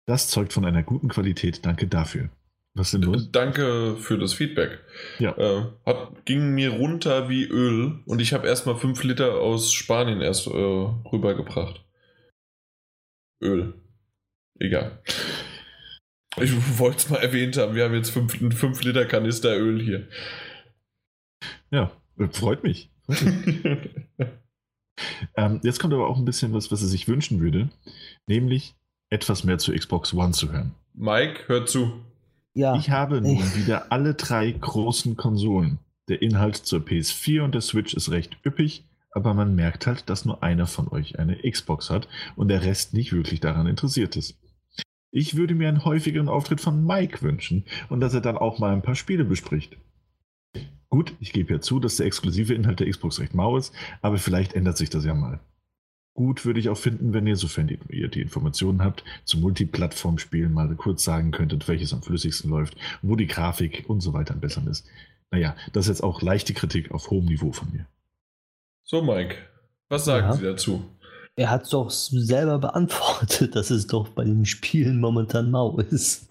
Das 0.05 0.27
zeugt 0.27 0.53
von 0.53 0.65
einer 0.65 0.83
guten 0.83 1.07
Qualität. 1.09 1.65
Danke 1.65 1.87
dafür. 1.87 2.29
Was 2.73 2.91
denn 2.91 3.01
los? 3.01 3.31
Danke 3.31 3.97
für 3.97 4.17
das 4.17 4.33
Feedback. 4.33 4.79
Ja. 5.17 5.37
Äh, 5.37 5.65
hat, 5.85 6.25
ging 6.25 6.53
mir 6.53 6.71
runter 6.71 7.29
wie 7.29 7.43
Öl 7.45 7.99
und 8.05 8.21
ich 8.21 8.33
habe 8.33 8.47
erstmal 8.47 8.75
5 8.75 9.03
Liter 9.03 9.35
aus 9.35 9.73
Spanien 9.73 10.21
erst 10.21 10.47
äh, 10.47 10.51
rübergebracht. 10.51 11.83
Öl. 13.41 13.73
Egal. 14.59 15.01
Ich 16.37 16.51
wollte 16.79 16.97
es 16.97 17.09
mal 17.09 17.17
erwähnt 17.17 17.57
haben, 17.57 17.75
wir 17.75 17.83
haben 17.83 17.95
jetzt 17.95 18.11
5 18.11 18.83
Liter 18.83 19.05
Kanister 19.05 19.57
Öl 19.57 19.81
hier. 19.81 20.07
Ja, 21.71 21.91
freut 22.31 22.63
mich. 22.63 22.89
ähm, 25.35 25.59
jetzt 25.63 25.79
kommt 25.79 25.93
aber 25.93 26.07
auch 26.07 26.17
ein 26.17 26.25
bisschen 26.25 26.53
was, 26.53 26.71
was 26.71 26.81
er 26.81 26.87
sich 26.87 27.07
wünschen 27.07 27.39
würde, 27.39 27.69
nämlich 28.27 28.75
etwas 29.09 29.43
mehr 29.43 29.57
zu 29.57 29.73
Xbox 29.73 30.13
One 30.13 30.31
zu 30.31 30.51
hören. 30.51 30.73
Mike, 30.93 31.47
hör 31.47 31.65
zu. 31.65 31.93
Ja. 32.53 32.75
Ich 32.75 32.89
habe 32.89 33.21
nun 33.21 33.55
wieder 33.55 33.91
alle 33.91 34.13
drei 34.13 34.51
großen 34.51 35.15
Konsolen. 35.15 35.79
Der 36.09 36.21
Inhalt 36.21 36.55
zur 36.55 36.79
PS4 36.79 37.41
und 37.41 37.53
der 37.53 37.61
Switch 37.61 37.93
ist 37.93 38.09
recht 38.09 38.37
üppig, 38.45 38.83
aber 39.11 39.33
man 39.33 39.55
merkt 39.55 39.87
halt, 39.87 40.09
dass 40.09 40.25
nur 40.25 40.43
einer 40.43 40.67
von 40.67 40.87
euch 40.87 41.19
eine 41.19 41.37
Xbox 41.37 41.89
hat 41.89 42.07
und 42.35 42.47
der 42.47 42.63
Rest 42.63 42.93
nicht 42.93 43.13
wirklich 43.13 43.39
daran 43.39 43.67
interessiert 43.67 44.15
ist. 44.15 44.39
Ich 45.11 45.35
würde 45.35 45.55
mir 45.55 45.67
einen 45.67 45.85
häufigeren 45.85 46.29
Auftritt 46.29 46.61
von 46.61 46.85
Mike 46.85 47.21
wünschen 47.21 47.65
und 47.89 47.99
dass 47.99 48.13
er 48.13 48.21
dann 48.21 48.37
auch 48.37 48.59
mal 48.59 48.73
ein 48.73 48.83
paar 48.83 48.95
Spiele 48.95 49.25
bespricht. 49.25 49.77
Gut, 50.89 51.13
ich 51.19 51.33
gebe 51.33 51.53
ja 51.53 51.61
zu, 51.61 51.79
dass 51.79 51.97
der 51.97 52.07
exklusive 52.07 52.53
Inhalt 52.53 52.79
der 52.79 52.89
Xbox 52.89 53.19
recht 53.19 53.35
mau 53.35 53.57
ist, 53.57 53.73
aber 54.01 54.17
vielleicht 54.17 54.53
ändert 54.53 54.77
sich 54.77 54.89
das 54.89 55.05
ja 55.05 55.13
mal. 55.13 55.39
Gut 56.15 56.45
würde 56.45 56.59
ich 56.59 56.69
auch 56.69 56.77
finden, 56.77 57.13
wenn 57.13 57.27
ihr, 57.27 57.35
sofern 57.35 57.69
ihr 57.89 58.07
die 58.07 58.21
Informationen 58.21 58.83
habt, 58.83 59.03
zu 59.23 59.37
Multiplattform-Spielen 59.37 60.51
mal 60.51 60.73
kurz 60.75 61.03
sagen 61.03 61.31
könntet, 61.31 61.67
welches 61.67 61.93
am 61.93 62.01
flüssigsten 62.01 62.49
läuft, 62.49 62.75
wo 63.01 63.15
die 63.15 63.27
Grafik 63.27 63.85
und 63.87 64.01
so 64.01 64.13
weiter 64.13 64.33
am 64.33 64.41
besseren 64.41 64.67
ist. 64.67 64.85
Naja, 65.31 65.55
das 65.73 65.85
ist 65.85 65.89
jetzt 65.89 66.03
auch 66.03 66.21
leichte 66.21 66.53
Kritik 66.53 66.91
auf 66.91 67.09
hohem 67.11 67.25
Niveau 67.25 67.51
von 67.51 67.71
mir. 67.71 67.85
So, 68.83 69.03
Mike, 69.03 69.35
was 69.87 70.05
sagen 70.05 70.27
Ja. 70.27 70.33
Sie 70.33 70.43
dazu? 70.43 70.83
Er 71.35 71.51
hat 71.51 71.63
es 71.63 71.69
doch 71.69 71.89
selber 71.89 72.57
beantwortet, 72.57 73.55
dass 73.55 73.69
es 73.69 73.87
doch 73.87 74.09
bei 74.09 74.25
den 74.25 74.45
Spielen 74.45 74.99
momentan 74.99 75.51
mau 75.51 75.77
ist. 75.77 76.27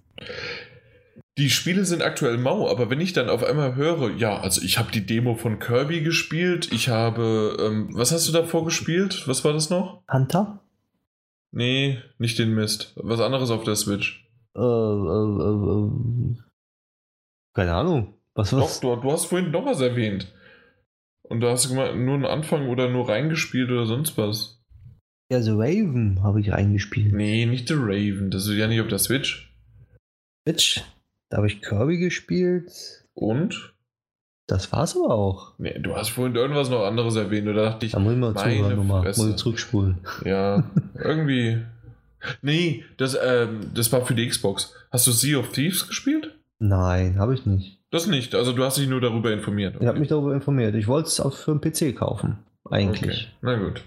Die 1.39 1.51
Spiele 1.51 1.85
sind 1.85 2.03
aktuell 2.03 2.37
mau, 2.37 2.69
aber 2.69 2.91
wenn 2.91 3.01
ich 3.01 3.13
dann 3.13 3.29
auf 3.29 3.45
einmal 3.45 3.77
höre, 3.77 4.11
ja, 4.17 4.41
also 4.41 4.61
ich 4.61 4.77
habe 4.77 4.91
die 4.91 5.07
Demo 5.07 5.37
von 5.37 5.61
Kirby 5.61 6.01
gespielt, 6.01 6.73
ich 6.73 6.89
habe, 6.89 7.57
ähm, 7.61 7.91
was 7.93 8.11
hast 8.11 8.27
du 8.27 8.33
davor 8.33 8.65
gespielt? 8.65 9.29
Was 9.29 9.45
war 9.45 9.53
das 9.53 9.71
noch? 9.71 10.03
Hunter? 10.13 10.61
Nee, 11.53 11.99
nicht 12.19 12.41
den 12.41 12.55
Mist. 12.55 12.93
Was 12.97 13.21
anderes 13.21 13.51
auf 13.51 13.63
der 13.63 13.77
Switch. 13.77 14.29
Äh, 14.57 14.61
äh, 14.61 14.65
äh, 14.65 15.87
äh, 15.87 16.37
keine 17.55 17.75
Ahnung. 17.75 18.15
Was 18.35 18.51
Doch, 18.51 18.63
was? 18.63 18.81
du, 18.81 18.97
du 18.97 19.13
hast 19.13 19.27
vorhin 19.27 19.53
noch 19.53 19.65
was 19.65 19.81
erwähnt. 19.81 20.35
Und 21.23 21.41
da 21.41 21.51
hast 21.51 21.67
du 21.67 21.69
gemeint, 21.71 21.99
nur 22.01 22.15
einen 22.15 22.25
Anfang 22.25 22.69
oder 22.69 22.89
nur 22.89 23.09
reingespielt 23.09 23.71
oder 23.71 23.87
sonst 23.87 24.19
was. 24.19 24.61
Ja, 25.31 25.41
The 25.41 25.53
Raven 25.53 26.23
habe 26.23 26.41
ich 26.41 26.51
reingespielt. 26.51 27.13
Nee, 27.13 27.47
nicht 27.47 27.69
The 27.69 27.75
Raven, 27.77 28.31
das 28.31 28.47
ist 28.47 28.57
ja 28.57 28.67
nicht 28.67 28.81
auf 28.81 28.89
der 28.89 28.99
Switch. 28.99 29.55
Switch. 30.49 30.83
Da 31.29 31.39
habe 31.39 31.47
ich 31.47 31.61
Kirby 31.61 31.99
gespielt. 31.99 33.05
Und? 33.15 33.75
Das 34.47 34.73
war's 34.73 34.97
aber 34.97 35.15
auch. 35.15 35.53
Nee, 35.59 35.79
du 35.79 35.95
hast 35.95 36.09
vorhin 36.11 36.35
irgendwas 36.35 36.71
noch 36.71 36.85
anderes 36.85 37.17
erwähnt, 37.17 37.47
oder 37.49 37.65
dachte 37.65 37.85
ich, 37.85 37.93
Da 37.93 37.99
muss 37.99 38.15
ich 38.15 38.19
mal 38.19 38.35
zuhören 38.35 38.77
nochmal. 38.77 39.05
Muss 39.05 39.29
ich 39.29 39.37
zurückspulen. 39.37 39.99
Ja, 40.25 40.65
irgendwie. 40.95 41.63
Nee, 42.41 42.85
das, 42.97 43.17
ähm, 43.23 43.61
das 43.75 43.93
war 43.93 44.07
für 44.07 44.15
die 44.15 44.27
Xbox. 44.27 44.75
Hast 44.91 45.07
du 45.07 45.13
Sea 45.13 45.39
of 45.39 45.51
Thieves 45.51 45.87
gespielt? 45.87 46.35
Nein, 46.59 47.19
habe 47.19 47.35
ich 47.35 47.45
nicht. 47.45 47.79
Das 47.91 48.07
nicht. 48.07 48.35
Also 48.35 48.53
du 48.53 48.65
hast 48.65 48.79
dich 48.79 48.89
nur 48.89 49.01
darüber 49.01 49.33
informiert. 49.33 49.77
Ich 49.81 49.87
habe 49.87 49.99
mich 49.99 50.09
darüber 50.09 50.35
informiert. 50.35 50.75
Ich 50.75 50.89
wollte 50.89 51.09
es 51.09 51.21
auch 51.21 51.33
für 51.35 51.53
einen 51.53 51.61
PC 51.61 51.97
kaufen. 51.97 52.39
Eigentlich. 52.71 53.29
Okay, 53.29 53.37
na 53.43 53.57
gut. 53.57 53.83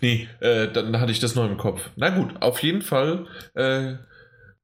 Nee, 0.00 0.28
äh, 0.40 0.68
dann 0.68 1.00
hatte 1.00 1.12
ich 1.12 1.20
das 1.20 1.34
noch 1.34 1.48
im 1.48 1.56
Kopf. 1.56 1.90
Na 1.96 2.10
gut, 2.10 2.42
auf 2.42 2.62
jeden 2.62 2.82
Fall. 2.82 3.26
Äh, 3.54 3.94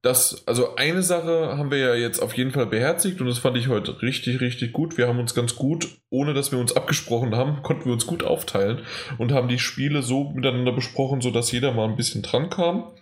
das, 0.02 0.46
also 0.46 0.76
eine 0.76 1.02
Sache 1.02 1.56
haben 1.58 1.70
wir 1.70 1.78
ja 1.78 1.94
jetzt 1.94 2.20
auf 2.20 2.36
jeden 2.36 2.52
Fall 2.52 2.66
beherzigt 2.66 3.20
und 3.20 3.26
das 3.26 3.38
fand 3.38 3.56
ich 3.56 3.66
heute 3.66 4.00
richtig, 4.00 4.40
richtig 4.40 4.72
gut. 4.72 4.96
Wir 4.96 5.08
haben 5.08 5.18
uns 5.18 5.34
ganz 5.34 5.56
gut, 5.56 5.88
ohne 6.08 6.34
dass 6.34 6.52
wir 6.52 6.58
uns 6.58 6.76
abgesprochen 6.76 7.34
haben, 7.34 7.62
konnten 7.62 7.86
wir 7.86 7.92
uns 7.92 8.06
gut 8.06 8.22
aufteilen 8.22 8.82
und 9.18 9.32
haben 9.32 9.48
die 9.48 9.58
Spiele 9.58 10.02
so 10.02 10.30
miteinander 10.30 10.72
besprochen, 10.72 11.20
sodass 11.20 11.50
jeder 11.50 11.72
mal 11.72 11.88
ein 11.88 11.96
bisschen 11.96 12.22
dran 12.22 12.48
kam. 12.48 12.92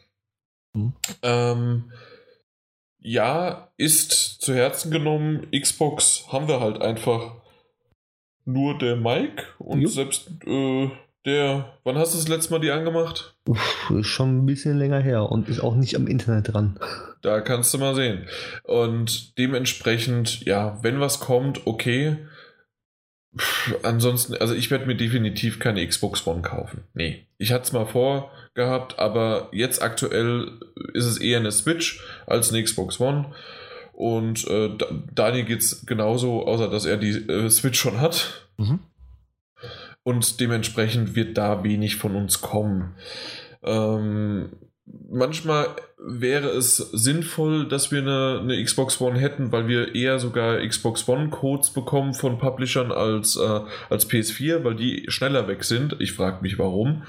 Mhm. 0.73 0.95
Ähm, 1.23 1.93
ja, 2.99 3.71
ist 3.77 4.13
zu 4.13 4.55
Herzen 4.55 4.91
genommen. 4.91 5.49
Xbox 5.53 6.27
haben 6.33 6.49
wir 6.49 6.61
halt 6.61 6.81
einfach 6.81 7.37
nur 8.47 8.79
der 8.79 8.97
Mike 8.97 9.45
und 9.59 9.83
Jupp. 9.83 9.93
selbst 9.93 10.31
äh, 10.47 10.91
der. 11.27 11.75
Wann 11.85 11.99
hast 11.99 12.15
du 12.15 12.19
das 12.19 12.29
letzte 12.29 12.53
Mal 12.53 12.61
die 12.61 12.71
angemacht? 12.71 13.37
Uff, 13.49 13.91
ist 13.91 14.07
schon 14.07 14.39
ein 14.39 14.47
bisschen 14.47 14.79
länger 14.79 15.01
her 15.01 15.31
und 15.31 15.49
ist 15.49 15.61
auch 15.61 15.75
nicht 15.75 15.97
am 15.97 16.07
Internet 16.07 16.53
dran. 16.55 16.79
Da 17.23 17.41
kannst 17.41 17.75
du 17.75 17.79
mal 17.79 17.95
sehen. 17.95 18.27
Und 18.63 19.37
dementsprechend, 19.39 20.45
ja, 20.45 20.79
wenn 20.83 21.01
was 21.01 21.21
kommt, 21.21 21.67
okay. 21.67 22.17
Pff, 23.37 23.75
ansonsten, 23.83 24.35
also 24.37 24.55
ich 24.55 24.71
werde 24.71 24.87
mir 24.87 24.97
definitiv 24.97 25.59
keine 25.59 25.87
Xbox 25.87 26.27
One 26.27 26.43
kaufen. 26.43 26.85
Nee. 26.95 27.27
Ich 27.39 27.53
hatte 27.53 27.65
es 27.65 27.73
mal 27.73 27.85
vorgehabt, 27.87 28.99
aber 28.99 29.49
jetzt 29.53 29.83
aktuell 29.83 30.53
ist 30.95 31.05
es 31.05 31.19
eher 31.19 31.39
eine 31.41 31.53
Switch 31.53 32.01
als 32.27 32.51
eine 32.53 32.63
Xbox 32.63 32.99
One. 33.01 33.27
Und 33.93 34.47
äh, 34.49 34.71
Da- 34.77 34.87
Daniel 35.15 35.45
geht 35.45 35.61
es 35.61 35.85
genauso, 35.87 36.47
außer 36.47 36.69
dass 36.71 36.85
er 36.87 36.97
die 36.97 37.11
äh, 37.11 37.51
Switch 37.51 37.79
schon 37.79 38.01
hat. 38.01 38.47
Mhm. 38.57 38.79
Und 40.07 40.39
dementsprechend 40.39 41.17
wird 41.17 41.37
da 41.37 41.65
wenig 41.65 41.97
von 41.97 42.15
uns 42.15 42.41
kommen. 42.41 42.95
Ähm, 43.65 44.51
manchmal 45.11 45.75
wäre 45.99 46.51
es 46.51 46.77
sinnvoll, 46.77 47.67
dass 47.67 47.91
wir 47.91 48.03
eine, 48.03 48.39
eine 48.41 48.63
Xbox 48.63 49.01
One 49.01 49.19
hätten, 49.19 49.51
weil 49.51 49.67
wir 49.67 49.97
eher 49.97 50.21
sogar 50.21 50.65
Xbox 50.65 51.09
One-Codes 51.09 51.71
bekommen 51.71 52.15
von 52.15 52.39
Publishern 52.39 52.93
als, 52.93 53.35
äh, 53.35 53.61
als 53.91 54.09
PS4, 54.09 54.63
weil 54.63 54.77
die 54.77 55.07
schneller 55.09 55.49
weg 55.49 55.65
sind. 55.65 55.97
Ich 55.99 56.13
frage 56.13 56.41
mich 56.41 56.57
warum. 56.57 57.03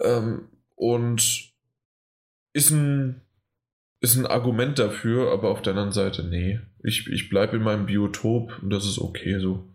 Ähm, 0.00 0.48
und 0.74 1.52
ist 2.54 2.70
ein, 2.72 3.20
ist 4.00 4.16
ein 4.16 4.26
Argument 4.26 4.80
dafür, 4.80 5.32
aber 5.32 5.50
auf 5.50 5.62
der 5.62 5.74
anderen 5.74 5.92
Seite, 5.92 6.24
nee. 6.24 6.58
Ich, 6.82 7.06
ich 7.06 7.28
bleibe 7.28 7.56
in 7.56 7.62
meinem 7.62 7.86
Biotop 7.86 8.60
und 8.60 8.70
das 8.70 8.84
ist 8.84 8.98
okay 8.98 9.38
so. 9.38 9.71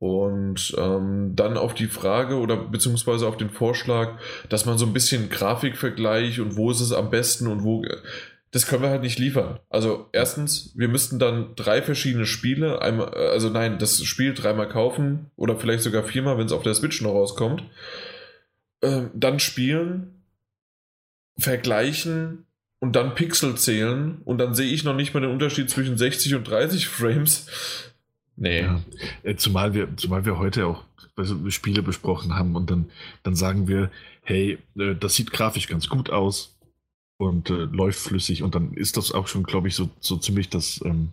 Und 0.00 0.74
ähm, 0.78 1.36
dann 1.36 1.58
auf 1.58 1.74
die 1.74 1.86
Frage 1.86 2.36
oder 2.36 2.56
beziehungsweise 2.56 3.28
auf 3.28 3.36
den 3.36 3.50
Vorschlag, 3.50 4.18
dass 4.48 4.64
man 4.64 4.78
so 4.78 4.86
ein 4.86 4.94
bisschen 4.94 5.28
Grafikvergleich 5.28 6.40
und 6.40 6.56
wo 6.56 6.70
ist 6.70 6.80
es 6.80 6.92
am 6.92 7.10
besten 7.10 7.46
und 7.46 7.62
wo. 7.64 7.84
Das 8.50 8.66
können 8.66 8.82
wir 8.82 8.88
halt 8.88 9.02
nicht 9.02 9.18
liefern. 9.18 9.60
Also 9.68 10.08
erstens, 10.12 10.72
wir 10.74 10.88
müssten 10.88 11.18
dann 11.18 11.54
drei 11.54 11.82
verschiedene 11.82 12.24
Spiele, 12.24 12.80
einmal, 12.80 13.12
äh, 13.14 13.28
also 13.28 13.50
nein, 13.50 13.78
das 13.78 14.02
Spiel 14.02 14.32
dreimal 14.32 14.70
kaufen 14.70 15.30
oder 15.36 15.56
vielleicht 15.56 15.82
sogar 15.82 16.02
viermal, 16.02 16.38
wenn 16.38 16.46
es 16.46 16.52
auf 16.52 16.62
der 16.62 16.74
Switch 16.74 17.02
noch 17.02 17.12
rauskommt. 17.12 17.62
Ähm, 18.82 19.10
dann 19.12 19.38
spielen, 19.38 20.22
vergleichen 21.38 22.46
und 22.78 22.96
dann 22.96 23.14
Pixel 23.14 23.56
zählen 23.56 24.22
und 24.24 24.38
dann 24.38 24.54
sehe 24.54 24.72
ich 24.72 24.82
noch 24.82 24.96
nicht 24.96 25.12
mal 25.12 25.20
den 25.20 25.30
Unterschied 25.30 25.68
zwischen 25.68 25.98
60 25.98 26.36
und 26.36 26.44
30 26.44 26.88
Frames. 26.88 27.46
Nee. 28.40 28.62
Ja. 28.62 28.82
Äh, 29.22 29.36
Zumal 29.36 29.74
wir, 29.74 29.96
zumal 29.96 30.24
wir 30.24 30.38
heute 30.38 30.66
auch 30.66 30.82
also 31.14 31.50
Spiele 31.50 31.82
besprochen 31.82 32.34
haben 32.34 32.56
und 32.56 32.70
dann, 32.70 32.90
dann 33.22 33.36
sagen 33.36 33.68
wir, 33.68 33.90
hey, 34.22 34.58
äh, 34.78 34.94
das 34.94 35.14
sieht 35.14 35.30
grafisch 35.30 35.68
ganz 35.68 35.88
gut 35.88 36.08
aus 36.08 36.56
und 37.18 37.50
äh, 37.50 37.64
läuft 37.64 38.00
flüssig 38.00 38.42
und 38.42 38.54
dann 38.54 38.72
ist 38.72 38.96
das 38.96 39.12
auch 39.12 39.28
schon, 39.28 39.42
glaube 39.42 39.68
ich, 39.68 39.74
so, 39.74 39.90
so 40.00 40.16
ziemlich 40.16 40.48
das, 40.48 40.80
ähm, 40.86 41.10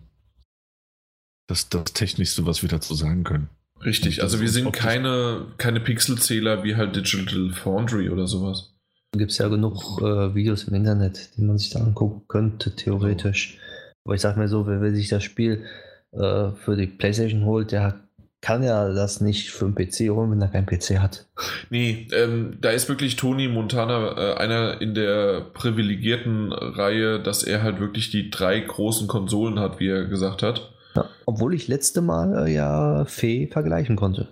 das, 1.46 1.68
das 1.68 1.92
Technischste, 1.92 2.46
was 2.46 2.62
wir 2.62 2.70
dazu 2.70 2.94
sagen 2.94 3.24
können. 3.24 3.50
Richtig, 3.84 4.22
also 4.22 4.40
wir 4.40 4.48
sind 4.48 4.72
keine, 4.72 5.48
keine 5.58 5.80
Pixelzähler 5.80 6.64
wie 6.64 6.76
halt 6.76 6.96
Digital 6.96 7.52
Foundry 7.52 8.08
oder 8.08 8.26
sowas. 8.26 8.74
Gibt 9.12 9.32
es 9.32 9.38
ja 9.38 9.48
genug 9.48 10.00
äh, 10.00 10.34
Videos 10.34 10.64
im 10.64 10.74
Internet, 10.74 11.36
die 11.36 11.42
man 11.42 11.58
sich 11.58 11.70
da 11.70 11.80
angucken 11.80 12.22
könnte, 12.26 12.74
theoretisch. 12.74 13.58
Aber 14.04 14.14
ich 14.14 14.22
sag 14.22 14.38
mir 14.38 14.48
so, 14.48 14.66
wer, 14.66 14.80
wer 14.80 14.94
sich 14.94 15.08
das 15.08 15.22
Spiel 15.22 15.66
äh, 16.12 16.50
für 16.64 16.76
die 16.76 16.86
Playstation 16.86 17.44
holt, 17.44 17.72
der 17.72 18.00
kann 18.40 18.62
ja 18.62 18.92
das 18.92 19.20
nicht 19.20 19.50
für 19.50 19.64
einen 19.64 19.74
PC 19.74 20.10
holen, 20.10 20.30
wenn 20.30 20.40
er 20.40 20.46
keinen 20.48 20.66
PC 20.66 21.00
hat. 21.00 21.26
Nee, 21.70 22.06
ähm, 22.12 22.56
da 22.60 22.70
ist 22.70 22.88
wirklich 22.88 23.16
Tony 23.16 23.48
Montana 23.48 24.16
äh, 24.16 24.34
einer 24.36 24.80
in 24.80 24.94
der 24.94 25.40
privilegierten 25.54 26.52
Reihe, 26.52 27.20
dass 27.20 27.42
er 27.42 27.62
halt 27.64 27.80
wirklich 27.80 28.10
die 28.10 28.30
drei 28.30 28.60
großen 28.60 29.08
Konsolen 29.08 29.58
hat, 29.58 29.80
wie 29.80 29.88
er 29.88 30.04
gesagt 30.04 30.42
hat. 30.44 30.72
Ja, 30.94 31.06
obwohl 31.26 31.52
ich 31.52 31.66
letzte 31.66 32.00
Mal 32.00 32.46
äh, 32.46 32.54
ja 32.54 33.04
Fee 33.06 33.48
vergleichen 33.48 33.96
konnte. 33.96 34.28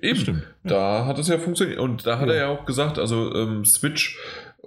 Eben, 0.00 0.18
Stimmt. 0.20 0.42
da 0.64 1.06
hat 1.06 1.18
es 1.18 1.28
ja 1.28 1.38
funktioniert. 1.38 1.80
Und 1.80 2.06
da 2.06 2.20
hat 2.20 2.28
Ja. 2.28 2.34
er 2.34 2.40
ja 2.42 2.48
auch 2.48 2.64
gesagt, 2.64 2.98
also 2.98 3.34
ähm, 3.34 3.64
Switch 3.64 4.16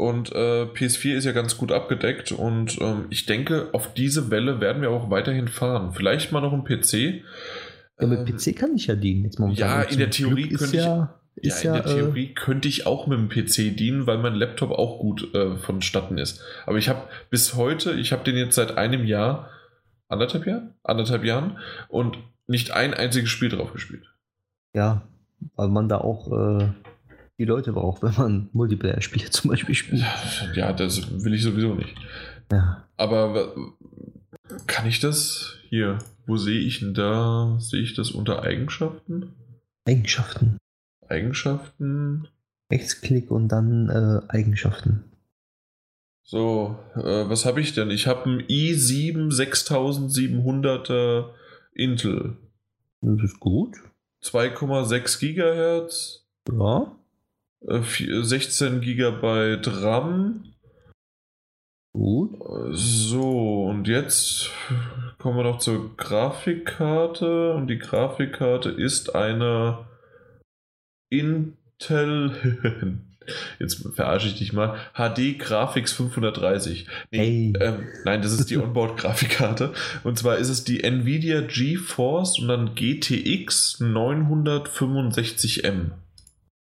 und 0.01 0.31
äh, 0.33 0.63
PS4 0.65 1.13
ist 1.15 1.25
ja 1.25 1.31
ganz 1.31 1.57
gut 1.57 1.71
abgedeckt 1.71 2.31
und 2.31 2.79
ähm, 2.81 3.05
ich 3.09 3.25
denke, 3.25 3.69
auf 3.73 3.93
diese 3.93 4.31
Welle 4.31 4.59
werden 4.59 4.81
wir 4.81 4.89
auch 4.89 5.09
weiterhin 5.09 5.47
fahren. 5.47 5.93
Vielleicht 5.93 6.31
mal 6.31 6.41
noch 6.41 6.53
ein 6.53 6.63
PC. 6.63 7.23
Ja, 7.99 8.07
mit 8.07 8.19
Ähm, 8.19 8.25
PC 8.35 8.55
kann 8.57 8.75
ich 8.75 8.87
ja 8.87 8.95
dienen 8.95 9.23
jetzt 9.25 9.39
momentan. 9.39 9.69
ja, 9.69 9.81
in 9.83 9.99
der 9.99 10.09
Theorie 10.09 10.47
Glück 10.49 10.59
könnte 10.59 10.77
ich- 10.77 10.83
ja, 10.83 11.15
Ja, 11.41 11.55
in 11.55 11.63
ja, 11.63 11.73
der 11.81 11.85
Theorie 11.85 12.33
könnte 12.33 12.67
ich 12.67 12.85
auch 12.85 13.07
mit 13.07 13.17
dem 13.17 13.29
PC 13.29 13.69
dienen, 13.75 14.05
weil 14.07 14.17
mein 14.17 14.35
Laptop 14.35 14.71
auch 14.71 14.99
gut 14.99 15.33
äh, 15.33 15.55
vonstatten 15.55 16.17
ist. 16.17 16.41
Aber 16.65 16.77
ich 16.77 16.89
habe 16.89 17.03
bis 17.29 17.55
heute, 17.55 17.91
ich 17.93 18.11
habe 18.11 18.23
den 18.23 18.35
jetzt 18.35 18.55
seit 18.55 18.77
einem 18.77 19.05
Jahr, 19.05 19.49
anderthalb 20.09 20.45
Jahren? 20.45 20.73
Anderthalb 20.83 21.23
Jahren 21.23 21.57
und 21.87 22.17
nicht 22.47 22.71
ein 22.71 22.93
einziges 22.93 23.29
Spiel 23.29 23.49
drauf 23.49 23.71
gespielt. 23.71 24.03
äh, 24.73 24.79
ja, 24.79 25.01
weil 25.55 25.69
man 25.69 25.87
da 25.87 25.99
auch 25.99 26.31
äh, 26.31 26.67
die 27.41 27.45
Leute 27.47 27.73
braucht, 27.73 28.03
wenn 28.03 28.13
man 28.15 28.49
Multiplayer-Spiele 28.53 29.29
zum 29.31 29.49
Beispiel 29.51 29.75
spielt. 29.75 30.03
Ja, 30.55 30.73
das 30.73 31.23
will 31.23 31.33
ich 31.33 31.43
sowieso 31.43 31.73
nicht. 31.73 31.95
Ja. 32.51 32.87
Aber 32.97 33.33
wa- 33.33 33.55
kann 34.67 34.85
ich 34.87 34.99
das 34.99 35.55
hier? 35.69 35.97
Wo 36.27 36.37
sehe 36.37 36.59
ich 36.59 36.79
denn 36.79 36.93
da? 36.93 37.57
Sehe 37.59 37.81
ich 37.81 37.93
das 37.95 38.11
unter 38.11 38.43
Eigenschaften? 38.43 39.33
Eigenschaften. 39.85 40.57
Eigenschaften. 41.07 42.27
Rechtsklick 42.71 43.31
und 43.31 43.47
dann 43.49 43.89
äh, 43.89 44.21
Eigenschaften. 44.31 45.03
So, 46.23 46.77
äh, 46.95 47.27
was 47.29 47.45
habe 47.45 47.59
ich 47.59 47.73
denn? 47.73 47.89
Ich 47.91 48.07
habe 48.07 48.29
ein 48.29 48.41
i7 48.43 49.31
6700er 49.33 51.29
Intel. 51.73 52.37
Das 53.01 53.23
ist 53.23 53.39
gut. 53.39 53.75
2,6 54.23 55.19
Gigahertz. 55.19 56.25
Ja. 56.49 56.95
Äh, 57.67 57.81
16 57.81 58.81
Gigabyte 58.81 59.81
RAM. 59.81 60.45
Gut. 61.93 62.37
So, 62.71 63.65
und 63.65 63.87
jetzt 63.87 64.49
kommen 65.17 65.37
wir 65.37 65.43
noch 65.43 65.59
zur 65.59 65.95
Grafikkarte. 65.97 67.53
Und 67.53 67.67
die 67.67 67.79
Grafikkarte 67.79 68.69
ist 68.69 69.15
eine 69.15 69.85
Intel. 71.09 72.99
Jetzt 73.59 73.87
verarsche 73.93 74.27
ich 74.27 74.39
dich 74.39 74.51
mal. 74.51 74.77
HD 74.95 75.37
Graphics 75.37 75.93
530. 75.93 76.87
Nee, 77.11 77.17
Hey. 77.19 77.53
ähm, 77.59 77.87
nein, 78.03 78.23
das 78.23 78.33
ist 78.33 78.49
die 78.49 78.57
Onboard-Grafikkarte. 78.57 79.73
Und 80.03 80.17
zwar 80.17 80.37
ist 80.37 80.49
es 80.49 80.63
die 80.63 80.83
Nvidia 80.83 81.41
GeForce 81.41 82.39
und 82.39 82.47
dann 82.47 82.73
GTX 82.73 83.79
965M. 83.79 85.91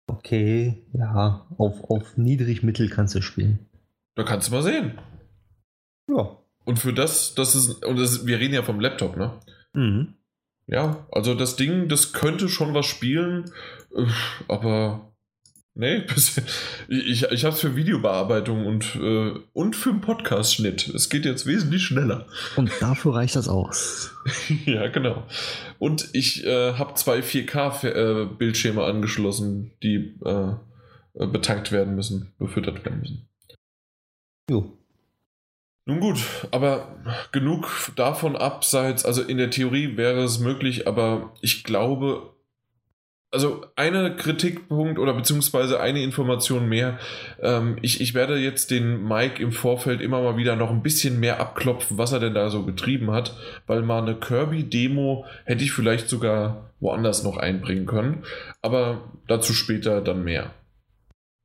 Okay, 0.09 0.83
ja, 0.93 1.45
auf, 1.57 1.83
auf 1.89 2.17
niedrig-mittel 2.17 2.89
kannst 2.89 3.13
du 3.13 3.21
spielen. 3.21 3.67
Da 4.15 4.23
kannst 4.23 4.47
du 4.47 4.53
mal 4.53 4.63
sehen. 4.63 4.99
Ja. 6.09 6.37
Und 6.65 6.79
für 6.79 6.93
das, 6.93 7.35
das 7.35 7.53
ist, 7.55 7.85
und 7.85 7.97
das, 7.97 8.25
wir 8.25 8.39
reden 8.39 8.55
ja 8.55 8.63
vom 8.63 8.79
Laptop, 8.79 9.17
ne? 9.17 9.39
Mhm. 9.73 10.15
Ja, 10.65 11.07
also 11.11 11.35
das 11.35 11.55
Ding, 11.55 11.89
das 11.89 12.11
könnte 12.13 12.49
schon 12.49 12.73
was 12.73 12.87
spielen, 12.87 13.51
äh, 13.95 14.05
aber 14.47 15.08
nee, 15.79 16.03
ich, 16.89 17.23
ich 17.23 17.45
habe 17.45 17.55
es 17.55 17.61
für 17.61 17.75
Videobearbeitung 17.75 18.65
und, 18.65 18.95
äh, 18.95 19.33
und 19.53 19.75
für 19.75 19.89
einen 19.91 20.01
Podcast-Schnitt. 20.01 20.89
Es 20.89 21.09
geht 21.09 21.25
jetzt 21.25 21.45
wesentlich 21.45 21.83
schneller. 21.83 22.27
Und 22.57 22.69
dafür 22.81 23.15
reicht 23.15 23.35
das 23.35 23.47
aus. 23.47 24.11
ja, 24.65 24.87
genau. 24.89 25.23
Und 25.79 26.09
ich 26.13 26.45
äh, 26.45 26.73
habe 26.73 26.95
zwei 26.95 27.19
4K-Bildschirme 27.19 28.83
angeschlossen, 28.83 29.71
die 29.81 30.15
äh, 30.23 30.53
äh, 31.13 31.27
betankt 31.27 31.71
werden 31.71 31.95
müssen, 31.95 32.33
befüttert 32.37 32.83
werden 32.83 32.99
müssen. 32.99 33.27
Jo. 34.49 34.73
Nun 35.85 36.01
gut, 36.01 36.19
aber 36.51 36.97
genug 37.31 37.91
davon 37.95 38.35
abseits. 38.35 39.05
Also 39.05 39.23
in 39.23 39.37
der 39.37 39.49
Theorie 39.49 39.97
wäre 39.97 40.23
es 40.23 40.39
möglich, 40.39 40.87
aber 40.87 41.33
ich 41.41 41.63
glaube, 41.63 42.33
also 43.31 43.65
eine 43.75 44.15
Kritikpunkt 44.15 44.97
oder 44.97 45.13
beziehungsweise 45.13 45.79
eine 45.79 46.01
Information 46.01 46.67
mehr. 46.67 46.97
Ähm, 47.41 47.77
ich, 47.81 48.01
ich 48.01 48.13
werde 48.13 48.37
jetzt 48.37 48.71
den 48.71 49.03
Mike 49.07 49.41
im 49.41 49.51
Vorfeld 49.51 50.01
immer 50.01 50.21
mal 50.21 50.37
wieder 50.37 50.55
noch 50.55 50.71
ein 50.71 50.81
bisschen 50.81 51.19
mehr 51.19 51.39
abklopfen, 51.39 51.97
was 51.97 52.11
er 52.11 52.19
denn 52.19 52.33
da 52.33 52.49
so 52.49 52.63
getrieben 52.65 53.11
hat, 53.11 53.37
weil 53.67 53.83
mal 53.83 54.01
eine 54.01 54.15
Kirby-Demo 54.15 55.25
hätte 55.45 55.63
ich 55.63 55.71
vielleicht 55.71 56.09
sogar 56.09 56.71
woanders 56.79 57.23
noch 57.23 57.37
einbringen 57.37 57.85
können. 57.85 58.23
Aber 58.61 59.11
dazu 59.27 59.53
später 59.53 60.01
dann 60.01 60.23
mehr. 60.23 60.51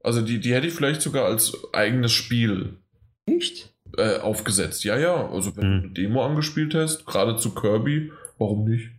Also 0.03 0.23
die, 0.23 0.39
die 0.41 0.55
hätte 0.55 0.67
ich 0.67 0.75
vielleicht 0.75 1.03
sogar 1.03 1.27
als 1.27 1.57
eigenes 1.73 2.13
Spiel 2.13 2.79
Echt? 3.27 3.75
äh, 3.97 4.19
aufgesetzt. 4.19 4.85
Ja, 4.85 4.99
ja, 4.99 5.29
also 5.31 5.57
wenn 5.57 5.65
Hm. 5.65 5.81
du 5.81 5.85
eine 5.85 5.93
Demo 5.95 6.25
angespielt 6.25 6.75
hast, 6.75 7.05
gerade 7.07 7.37
zu 7.37 7.55
Kirby, 7.55 8.11
warum 8.39 8.65
nicht? 8.69 8.91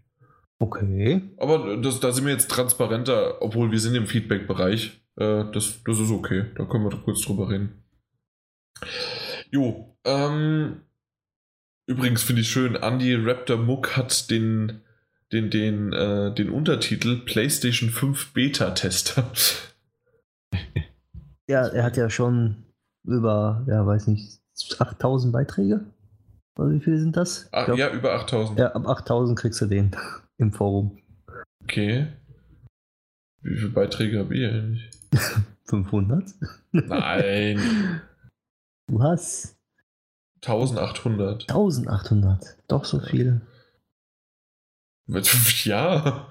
Okay. 0.60 1.22
Aber 1.38 1.78
das, 1.78 2.00
da 2.00 2.12
sind 2.12 2.26
wir 2.26 2.32
jetzt 2.34 2.50
transparenter, 2.50 3.42
obwohl 3.42 3.72
wir 3.72 3.80
sind 3.80 3.96
im 3.96 4.08
Feedback-Bereich. 4.08 5.02
Äh, 5.18 5.46
das, 5.52 5.84
das 5.84 6.00
ist 6.00 6.12
okay, 6.12 6.46
da 6.56 6.66
können 6.66 6.84
wir 6.86 6.90
doch 6.92 7.04
kurz 7.04 7.22
drüber 7.22 7.50
reden. 7.50 7.84
Jo, 9.52 9.98
ähm, 10.06 10.82
übrigens 11.88 12.24
finde 12.24 12.42
ich 12.42 12.50
schön, 12.50 12.76
Andy 12.76 13.16
Raptor 13.16 13.58
Muck 13.58 13.96
hat 13.98 14.30
den, 14.32 14.82
den, 15.32 15.50
den, 15.50 15.94
äh, 15.94 16.34
den 16.34 16.50
Untertitel 16.50 17.18
PlayStation 17.26 17.90
5 17.90 18.34
Beta-Tester. 18.34 19.32
Ja, 21.48 21.68
er 21.68 21.84
hat 21.84 21.96
ja 21.96 22.10
schon 22.10 22.64
über, 23.04 23.64
ja, 23.68 23.86
weiß 23.86 24.08
nicht, 24.08 24.40
8000 24.80 25.32
Beiträge? 25.32 25.86
Oder 26.58 26.72
wie 26.72 26.80
viele 26.80 26.98
sind 27.00 27.16
das? 27.16 27.44
Ich 27.44 27.54
Ah, 27.54 27.66
glaub, 27.66 27.78
ja, 27.78 27.92
über 27.92 28.14
8000. 28.14 28.58
ja, 28.58 28.72
ab 28.72 28.88
8000 28.88 29.38
kriegst 29.38 29.62
du 29.62 29.68
den 29.68 29.92
im 30.38 30.52
Forum. 30.52 30.98
Okay. 31.64 32.14
Wie 33.42 33.58
viele 33.58 33.70
Beiträge 33.70 34.20
habe 34.20 34.36
ich 34.36 34.46
eigentlich? 34.46 34.90
500? 35.66 36.30
Nein. 36.72 38.02
Du 38.88 39.02
hast 39.02 39.58
1800. 40.44 41.50
1800. 41.50 42.58
Doch 42.68 42.86
so 42.86 43.00
viele. 43.00 43.42
Ja. 45.66 46.28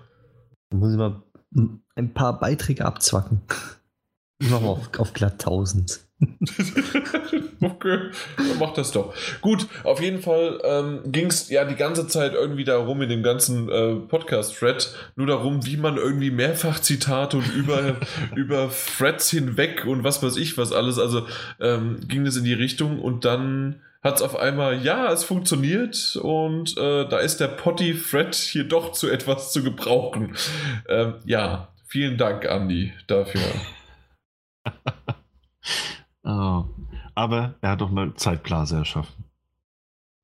Da 0.70 0.76
muss 0.76 0.92
ich 0.92 0.98
mal 0.98 1.22
ein 1.96 2.14
paar 2.14 2.38
Beiträge 2.38 2.84
abzwacken. 2.84 3.42
Ich 4.38 4.50
mach 4.50 4.60
mal 4.60 4.68
auf, 4.68 4.98
auf 4.98 5.12
glatt 5.12 5.34
1000. 5.34 6.00
okay, 7.60 7.98
dann 8.36 8.58
mach 8.58 8.72
das 8.74 8.92
doch. 8.92 9.14
Gut, 9.40 9.66
auf 9.82 10.00
jeden 10.00 10.20
Fall 10.20 10.60
ähm, 10.64 11.00
ging 11.06 11.26
es 11.26 11.48
ja 11.48 11.64
die 11.64 11.74
ganze 11.74 12.06
Zeit 12.06 12.34
irgendwie 12.34 12.64
darum, 12.64 13.02
in 13.02 13.08
dem 13.08 13.22
ganzen 13.22 13.68
äh, 13.68 13.94
Podcast-Thread, 13.96 14.94
nur 15.16 15.26
darum, 15.26 15.64
wie 15.66 15.76
man 15.76 15.96
irgendwie 15.96 16.30
Mehrfachzitate 16.30 17.36
und 17.36 17.54
über, 17.54 17.96
über 18.36 18.70
Threads 18.98 19.30
hinweg 19.30 19.84
und 19.86 20.04
was 20.04 20.22
weiß 20.22 20.36
ich 20.36 20.58
was 20.58 20.72
alles, 20.72 20.98
also 20.98 21.26
ähm, 21.60 22.00
ging 22.06 22.26
es 22.26 22.36
in 22.36 22.44
die 22.44 22.54
Richtung 22.54 23.00
und 23.00 23.24
dann 23.24 23.80
hat 24.02 24.16
es 24.16 24.22
auf 24.22 24.36
einmal, 24.36 24.84
ja, 24.84 25.10
es 25.10 25.24
funktioniert 25.24 26.16
und 26.16 26.76
äh, 26.76 27.08
da 27.08 27.18
ist 27.18 27.38
der 27.38 27.48
Potty-Thread 27.48 28.34
hier 28.34 28.64
doch 28.64 28.92
zu 28.92 29.10
etwas 29.10 29.50
zu 29.50 29.64
gebrauchen. 29.64 30.36
Ähm, 30.88 31.14
ja, 31.24 31.68
vielen 31.86 32.18
Dank, 32.18 32.44
Andy, 32.44 32.92
dafür. 33.06 33.40
Oh. 36.24 36.64
Aber 37.14 37.54
er 37.60 37.70
hat 37.70 37.80
doch 37.80 37.90
eine 37.90 38.14
Zeitblase 38.14 38.76
erschaffen. 38.76 39.24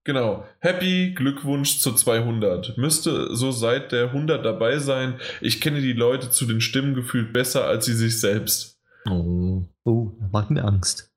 Genau. 0.04 0.46
Happy 0.60 1.12
Glückwunsch 1.14 1.78
zu 1.78 1.92
200. 1.92 2.78
Müsste 2.78 3.34
so 3.36 3.50
seit 3.50 3.92
der 3.92 4.06
100 4.06 4.44
dabei 4.44 4.78
sein. 4.78 5.20
Ich 5.40 5.60
kenne 5.60 5.80
die 5.80 5.92
Leute 5.92 6.30
zu 6.30 6.46
den 6.46 6.60
Stimmen 6.60 6.94
gefühlt 6.94 7.32
besser 7.32 7.66
als 7.66 7.84
sie 7.84 7.94
sich 7.94 8.18
selbst. 8.18 8.80
Oh. 9.08 9.62
Oh, 9.84 10.12
das 10.20 10.32
macht 10.32 10.50
mir 10.50 10.64
Angst. 10.64 11.12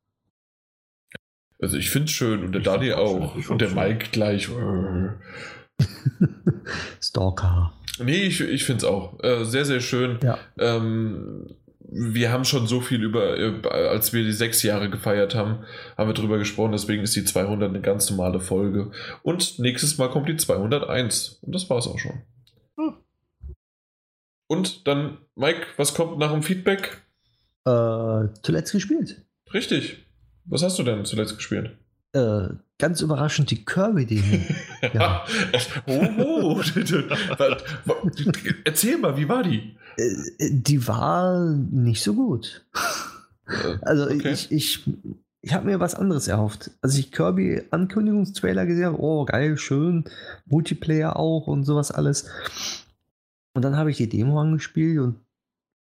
Also 1.61 1.77
ich 1.77 1.89
finde 1.89 2.05
es 2.05 2.11
schön 2.11 2.43
und 2.43 2.51
der 2.51 2.59
Ich 2.59 2.65
Daniel 2.65 2.95
auch 2.95 3.35
auch. 3.35 3.49
Und 3.49 3.61
der 3.61 3.69
schön. 3.69 3.77
Mike 3.77 4.09
gleich. 4.11 4.49
Stalker. 7.01 7.73
Nee, 7.99 8.23
ich, 8.23 8.41
ich 8.41 8.65
finde 8.65 8.79
es 8.79 8.83
auch. 8.83 9.23
Äh, 9.23 9.45
sehr, 9.45 9.63
sehr 9.63 9.79
schön. 9.79 10.19
Ja. 10.23 10.37
Ähm, 10.57 11.55
wir 11.95 12.31
haben 12.31 12.45
schon 12.45 12.67
so 12.67 12.81
viel 12.81 13.03
über, 13.03 13.37
äh, 13.37 13.67
als 13.67 14.13
wir 14.13 14.23
die 14.23 14.31
sechs 14.31 14.63
Jahre 14.63 14.89
gefeiert 14.89 15.35
haben, 15.35 15.63
haben 15.97 16.09
wir 16.09 16.13
drüber 16.13 16.37
gesprochen. 16.37 16.71
Deswegen 16.71 17.03
ist 17.03 17.15
die 17.15 17.23
200 17.23 17.69
eine 17.69 17.81
ganz 17.81 18.09
normale 18.09 18.39
Folge. 18.39 18.91
Und 19.21 19.59
nächstes 19.59 19.97
Mal 19.97 20.09
kommt 20.09 20.27
die 20.27 20.37
201. 20.37 21.39
Und 21.41 21.53
das 21.53 21.69
war's 21.69 21.87
auch 21.87 21.99
schon. 21.99 22.21
Hm. 22.77 22.95
Und 24.47 24.87
dann, 24.87 25.19
Mike, 25.35 25.67
was 25.77 25.93
kommt 25.93 26.17
nach 26.17 26.31
dem 26.31 26.43
Feedback? 26.43 27.01
Äh, 27.65 28.27
zuletzt 28.41 28.71
gespielt. 28.71 29.21
Richtig. 29.53 30.05
Was 30.45 30.63
hast 30.63 30.79
du 30.79 30.83
denn 30.83 31.05
zuletzt 31.05 31.35
gespielt? 31.35 31.77
Äh, 32.13 32.49
ganz 32.77 33.01
überraschend 33.01 33.49
die 33.51 33.63
Kirby-Demo. 33.63 34.43
Ja. 34.93 35.25
oh, 35.87 36.07
oh. 36.17 36.61
Erzähl 38.65 38.97
mal, 38.97 39.15
wie 39.15 39.29
war 39.29 39.43
die? 39.43 39.72
Äh, 39.97 40.49
die 40.51 40.87
war 40.87 41.49
nicht 41.71 42.03
so 42.03 42.13
gut. 42.13 42.65
Äh, 43.47 43.77
Also 43.81 44.05
Okay. 44.05 44.31
ich, 44.31 44.51
ich, 44.51 44.89
ich 45.41 45.53
habe 45.53 45.65
mir 45.65 45.79
was 45.79 45.95
anderes 45.95 46.27
erhofft. 46.27 46.71
Als 46.81 46.97
ich 46.97 47.11
Kirby-Ankündigungstrailer 47.11 48.65
gesehen 48.65 48.85
habe, 48.85 49.01
oh 49.01 49.25
geil, 49.25 49.57
schön, 49.57 50.05
Multiplayer 50.45 51.17
auch 51.17 51.47
und 51.47 51.63
sowas 51.63 51.91
alles. 51.91 52.29
Und 53.53 53.63
dann 53.63 53.75
habe 53.77 53.91
ich 53.91 53.97
die 53.97 54.09
Demo 54.09 54.39
angespielt 54.39 54.99
und 54.99 55.19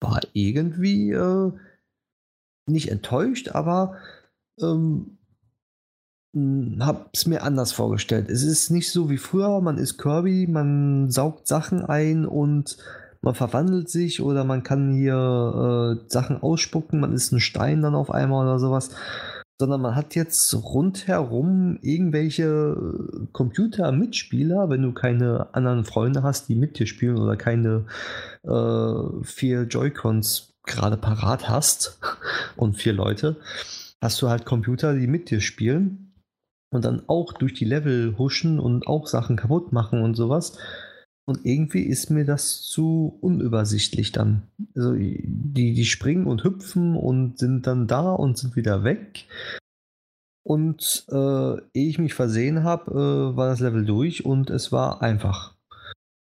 war 0.01 0.21
irgendwie 0.33 1.11
äh, 1.11 1.51
nicht 2.67 2.89
enttäuscht, 2.89 3.49
aber 3.49 3.97
ähm, 4.61 5.17
habe 6.79 7.09
es 7.11 7.25
mir 7.25 7.41
anders 7.41 7.71
vorgestellt. 7.71 8.29
Es 8.29 8.43
ist 8.43 8.69
nicht 8.69 8.91
so 8.91 9.09
wie 9.09 9.17
früher, 9.17 9.59
man 9.61 9.77
ist 9.77 9.97
Kirby, 9.97 10.47
man 10.47 11.09
saugt 11.09 11.47
Sachen 11.47 11.83
ein 11.83 12.25
und 12.25 12.77
man 13.21 13.35
verwandelt 13.35 13.89
sich 13.89 14.21
oder 14.21 14.43
man 14.43 14.63
kann 14.63 14.93
hier 14.93 15.97
äh, 15.99 16.09
Sachen 16.09 16.41
ausspucken, 16.41 16.99
man 16.99 17.13
ist 17.13 17.31
ein 17.31 17.39
Stein 17.39 17.81
dann 17.81 17.95
auf 17.95 18.11
einmal 18.11 18.45
oder 18.45 18.59
sowas. 18.59 18.91
Sondern 19.61 19.81
man 19.81 19.95
hat 19.95 20.15
jetzt 20.15 20.53
rundherum 20.53 21.79
irgendwelche 21.81 22.45
äh, 22.45 23.27
Computer-Mitspieler, 23.33 24.69
wenn 24.69 24.83
du 24.83 24.93
keine 24.93 25.53
anderen 25.53 25.83
Freunde 25.83 26.23
hast, 26.23 26.47
die 26.47 26.55
mit 26.55 26.79
dir 26.79 26.87
spielen 26.87 27.17
oder 27.17 27.35
keine 27.35 27.85
äh, 28.43 29.23
vier 29.23 29.63
Joy-Cons 29.63 30.55
gerade 30.65 30.95
parat 30.95 31.49
hast 31.49 31.99
und 32.55 32.77
vier 32.77 32.93
Leute, 32.93 33.35
hast 34.01 34.21
du 34.21 34.29
halt 34.29 34.45
Computer, 34.45 34.93
die 34.93 35.07
mit 35.07 35.29
dir 35.29 35.41
spielen 35.41 36.13
und 36.71 36.85
dann 36.85 37.03
auch 37.07 37.33
durch 37.33 37.53
die 37.53 37.65
Level 37.65 38.17
huschen 38.17 38.59
und 38.59 38.87
auch 38.87 39.07
Sachen 39.07 39.35
kaputt 39.35 39.73
machen 39.73 40.01
und 40.01 40.15
sowas. 40.15 40.57
Und 41.29 41.45
irgendwie 41.45 41.83
ist 41.83 42.09
mir 42.09 42.25
das 42.25 42.63
zu 42.63 43.19
unübersichtlich 43.21 44.11
dann. 44.11 44.47
Also 44.75 44.95
die, 44.95 45.75
die 45.75 45.85
springen 45.85 46.25
und 46.25 46.43
hüpfen 46.43 46.95
und 46.95 47.37
sind 47.37 47.67
dann 47.67 47.85
da 47.85 48.13
und 48.13 48.39
sind 48.39 48.55
wieder 48.55 48.83
weg. 48.83 49.27
Und 50.43 51.05
äh, 51.09 51.53
ehe 51.75 51.87
ich 51.87 51.99
mich 51.99 52.15
versehen 52.15 52.63
habe, 52.63 52.89
äh, 52.89 53.37
war 53.37 53.47
das 53.47 53.59
Level 53.59 53.85
durch 53.85 54.25
und 54.25 54.49
es 54.49 54.71
war 54.71 55.03
einfach. 55.03 55.55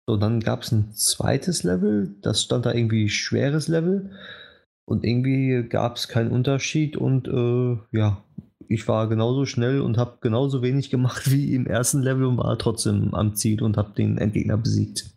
So, 0.09 0.17
dann 0.17 0.41
gab 0.41 0.63
es 0.63 0.73
ein 0.73 0.91
zweites 0.91 1.63
Level, 1.63 2.13
das 2.21 2.41
stand 2.41 2.65
da 2.65 2.73
irgendwie 2.73 3.07
schweres 3.07 3.69
Level. 3.69 4.11
Und 4.83 5.05
irgendwie 5.05 5.69
gab 5.69 5.95
es 5.95 6.09
keinen 6.09 6.31
Unterschied 6.31 6.97
und 6.97 7.29
äh, 7.29 7.97
ja, 7.97 8.21
ich 8.69 8.87
war 8.87 9.07
genauso 9.07 9.45
schnell 9.45 9.81
und 9.81 9.97
habe 9.97 10.17
genauso 10.21 10.61
wenig 10.61 10.89
gemacht 10.89 11.31
wie 11.31 11.53
im 11.53 11.67
ersten 11.67 12.01
Level 12.01 12.25
und 12.25 12.37
war 12.37 12.57
trotzdem 12.57 13.13
am 13.13 13.35
Ziel 13.35 13.61
und 13.63 13.77
habe 13.77 13.93
den 13.93 14.17
Endgegner 14.17 14.57
besiegt. 14.57 15.13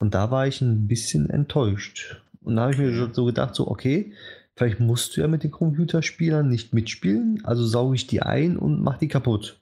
Und 0.00 0.14
da 0.14 0.30
war 0.30 0.46
ich 0.46 0.60
ein 0.60 0.88
bisschen 0.88 1.30
enttäuscht. 1.30 2.20
Und 2.40 2.56
da 2.56 2.62
habe 2.62 2.72
ich 2.72 2.78
mir 2.78 3.10
so 3.12 3.24
gedacht, 3.24 3.54
so, 3.54 3.68
okay, 3.68 4.12
vielleicht 4.56 4.80
musst 4.80 5.16
du 5.16 5.20
ja 5.20 5.28
mit 5.28 5.44
den 5.44 5.52
Computerspielern 5.52 6.48
nicht 6.48 6.74
mitspielen, 6.74 7.44
also 7.44 7.64
sauge 7.64 7.94
ich 7.94 8.08
die 8.08 8.22
ein 8.22 8.56
und 8.56 8.82
mach 8.82 8.98
die 8.98 9.08
kaputt. 9.08 9.60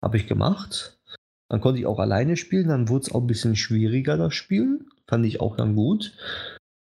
Habe 0.00 0.16
ich 0.16 0.26
gemacht. 0.26 0.98
Dann 1.48 1.60
konnte 1.60 1.80
ich 1.80 1.86
auch 1.86 1.98
alleine 1.98 2.36
spielen, 2.36 2.68
dann 2.68 2.88
wurde 2.88 3.06
es 3.06 3.12
auch 3.12 3.20
ein 3.20 3.26
bisschen 3.26 3.56
schwieriger, 3.56 4.16
das 4.16 4.34
Spielen. 4.34 4.86
Fand 5.06 5.26
ich 5.26 5.40
auch 5.40 5.56
dann 5.56 5.74
gut. 5.74 6.16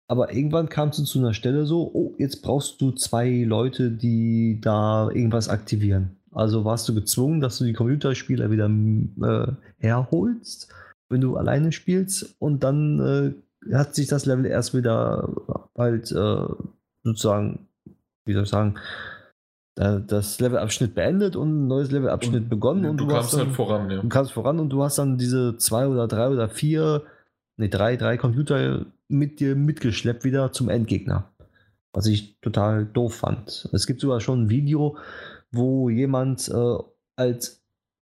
Aber 0.09 0.33
irgendwann 0.33 0.69
kamst 0.69 0.99
du 0.99 1.05
zu 1.05 1.19
einer 1.19 1.35
Stelle 1.35 1.67
so, 1.67 1.91
oh, 1.93 2.15
jetzt 2.19 2.43
brauchst 2.43 2.81
du 2.81 2.93
zwei 2.93 3.43
Leute, 3.45 3.91
die 3.91 4.61
da 4.61 5.11
irgendwas 5.11 5.49
aktivieren. 5.49 6.17
Also 6.33 6.65
warst 6.65 6.89
du 6.89 6.95
gezwungen, 6.95 7.41
dass 7.41 7.59
du 7.59 7.65
die 7.65 7.73
Computerspieler 7.73 8.51
wieder 8.51 8.67
äh, 8.69 9.53
herholst, 9.79 10.69
wenn 11.09 11.21
du 11.21 11.37
alleine 11.37 11.73
spielst. 11.73 12.37
Und 12.39 12.63
dann 12.63 13.35
äh, 13.69 13.75
hat 13.75 13.95
sich 13.95 14.07
das 14.07 14.27
Level 14.27 14.47
erst 14.47 14.75
wieder 14.75 15.29
halt 15.77 16.13
äh, 16.13 16.47
sozusagen, 17.03 17.67
wie 18.27 18.35
soll 18.35 18.45
ich 18.45 18.49
sagen, 18.49 18.77
das 19.77 20.41
Levelabschnitt 20.41 20.95
beendet 20.95 21.37
und 21.37 21.51
ein 21.51 21.67
neues 21.67 21.91
Levelabschnitt 21.91 22.45
und 22.45 22.49
begonnen. 22.49 22.87
Und 22.87 22.97
du, 22.97 23.05
du 23.05 23.13
kamst 23.13 23.35
dann, 23.35 23.41
halt 23.41 23.57
voran, 23.57 23.91
ja. 23.91 24.01
Du 24.01 24.09
kamst 24.09 24.33
voran 24.33 24.59
und 24.59 24.71
du 24.71 24.83
hast 24.83 24.97
dann 24.97 25.19
diese 25.19 25.59
zwei 25.59 25.87
oder 25.87 26.09
drei 26.09 26.29
oder 26.29 26.49
vier, 26.49 27.03
nee, 27.59 27.69
drei, 27.69 27.97
drei 27.97 28.17
Computer 28.17 28.87
mit 29.09 29.41
dir 29.41 29.55
mitgeschleppt 29.55 30.25
wieder 30.25 30.53
zum 30.53 30.69
Endgegner. 30.69 31.33
Was 31.93 32.07
ich 32.07 32.39
total 32.41 32.85
doof 32.85 33.15
fand. 33.15 33.69
Es 33.73 33.87
gibt 33.87 34.01
sogar 34.01 34.21
schon 34.21 34.45
ein 34.45 34.51
Video, 34.51 34.99
wo 35.51 35.89
jemand 35.89 36.49
äh, 36.49 36.79
als 37.17 37.63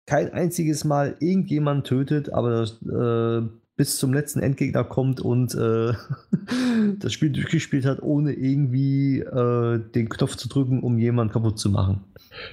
kein 0.05 0.33
einziges 0.33 0.83
Mal 0.83 1.15
irgendjemand 1.19 1.87
tötet, 1.87 2.31
aber 2.31 2.63
äh, 2.63 3.47
bis 3.77 3.97
zum 3.97 4.13
letzten 4.13 4.39
Endgegner 4.39 4.83
kommt 4.83 5.21
und 5.21 5.53
äh, 5.53 5.93
das 6.99 7.13
Spiel 7.13 7.29
durchgespielt 7.29 7.85
hat, 7.85 8.01
ohne 8.01 8.33
irgendwie 8.33 9.19
äh, 9.19 9.79
den 9.93 10.09
Knopf 10.09 10.35
zu 10.35 10.49
drücken, 10.49 10.81
um 10.81 10.97
jemanden 10.97 11.31
kaputt 11.31 11.59
zu 11.59 11.69
machen. 11.69 12.03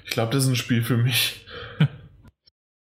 Ich 0.04 0.10
glaube, 0.10 0.32
das 0.32 0.44
ist 0.44 0.50
ein 0.50 0.56
Spiel 0.56 0.82
für 0.82 0.96
mich. 0.96 1.43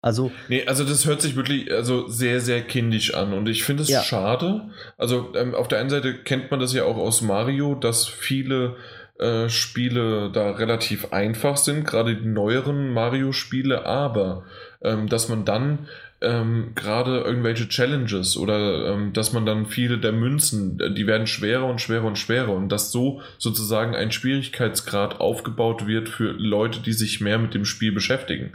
Also, 0.02 0.32
nee, 0.48 0.66
also 0.66 0.84
das 0.84 1.06
hört 1.06 1.22
sich 1.22 1.36
wirklich 1.36 1.72
also 1.72 2.08
sehr, 2.08 2.40
sehr 2.40 2.62
kindisch 2.62 3.16
an 3.16 3.34
und 3.34 3.50
ich 3.50 3.64
finde 3.64 3.84
es 3.84 3.90
ja. 3.90 4.04
schade. 4.04 4.70
Also 4.98 5.34
ähm, 5.36 5.56
auf 5.56 5.68
der 5.68 5.80
einen 5.80 5.90
Seite 5.90 6.14
kennt 6.14 6.52
man 6.52 6.60
das 6.60 6.74
ja 6.74 6.84
auch 6.84 6.98
aus 6.98 7.22
Mario, 7.22 7.74
dass 7.74 8.08
viele 8.08 8.76
äh, 9.18 9.50
Spiele 9.50 10.30
da 10.32 10.52
relativ 10.52 11.12
einfach 11.14 11.58
sind, 11.58 11.86
gerade 11.86 12.16
die 12.16 12.28
neueren 12.28 12.94
Mario-Spiele, 12.94 13.88
aber 13.88 14.44
ähm, 14.82 15.10
dass 15.10 15.30
man 15.30 15.46
dann 15.46 15.88
ähm, 16.22 16.74
gerade 16.76 17.22
irgendwelche 17.22 17.68
Challenges 17.68 18.38
oder 18.38 18.94
ähm, 18.94 19.14
dass 19.14 19.34
man 19.34 19.48
dann 19.48 19.66
viele 19.66 19.98
der 19.98 20.12
Münzen, 20.12 20.78
die 20.96 21.08
werden 21.08 21.26
schwerer 21.26 21.66
und 21.66 21.82
schwerer 21.82 22.06
und 22.06 22.20
schwerer 22.20 22.54
und 22.54 22.70
dass 22.70 22.92
so 22.92 23.22
sozusagen 23.40 23.96
ein 23.96 24.12
Schwierigkeitsgrad 24.12 25.20
aufgebaut 25.20 25.88
wird 25.88 26.10
für 26.10 26.32
Leute, 26.34 26.82
die 26.82 26.94
sich 26.94 27.20
mehr 27.20 27.40
mit 27.40 27.56
dem 27.56 27.66
Spiel 27.66 27.92
beschäftigen 27.92 28.54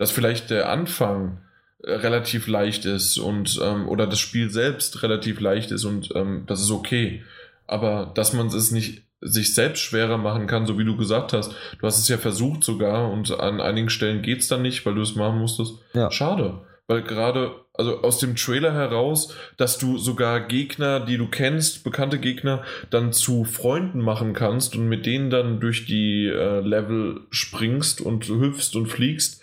dass 0.00 0.10
vielleicht 0.10 0.48
der 0.48 0.70
Anfang 0.70 1.42
äh, 1.82 1.92
relativ 1.92 2.48
leicht 2.48 2.86
ist 2.86 3.18
und 3.18 3.60
ähm, 3.62 3.86
oder 3.86 4.06
das 4.06 4.18
Spiel 4.18 4.48
selbst 4.48 5.02
relativ 5.02 5.40
leicht 5.40 5.70
ist 5.72 5.84
und 5.84 6.08
ähm, 6.14 6.44
das 6.46 6.62
ist 6.62 6.70
okay. 6.70 7.22
Aber 7.66 8.10
dass 8.14 8.32
man 8.32 8.46
es 8.46 8.70
nicht 8.70 9.02
sich 9.20 9.54
selbst 9.54 9.80
schwerer 9.80 10.16
machen 10.16 10.46
kann, 10.46 10.64
so 10.64 10.78
wie 10.78 10.86
du 10.86 10.96
gesagt 10.96 11.34
hast. 11.34 11.52
Du 11.78 11.86
hast 11.86 11.98
es 11.98 12.08
ja 12.08 12.16
versucht 12.16 12.64
sogar 12.64 13.10
und 13.10 13.30
an 13.38 13.60
einigen 13.60 13.90
Stellen 13.90 14.22
geht 14.22 14.40
es 14.40 14.48
dann 14.48 14.62
nicht, 14.62 14.86
weil 14.86 14.94
du 14.94 15.02
es 15.02 15.16
machen 15.16 15.38
musstest. 15.38 15.74
Ja. 15.92 16.10
Schade. 16.10 16.62
Weil 16.86 17.02
gerade, 17.02 17.54
also 17.74 18.00
aus 18.00 18.18
dem 18.20 18.36
Trailer 18.36 18.72
heraus, 18.72 19.34
dass 19.58 19.76
du 19.76 19.98
sogar 19.98 20.40
Gegner, 20.40 21.00
die 21.00 21.18
du 21.18 21.28
kennst, 21.28 21.84
bekannte 21.84 22.18
Gegner, 22.18 22.62
dann 22.88 23.12
zu 23.12 23.44
Freunden 23.44 24.00
machen 24.00 24.32
kannst 24.32 24.74
und 24.74 24.88
mit 24.88 25.04
denen 25.04 25.28
dann 25.28 25.60
durch 25.60 25.84
die 25.84 26.24
äh, 26.24 26.60
Level 26.60 27.20
springst 27.28 28.00
und 28.00 28.26
hüpfst 28.26 28.74
und 28.74 28.86
fliegst 28.86 29.42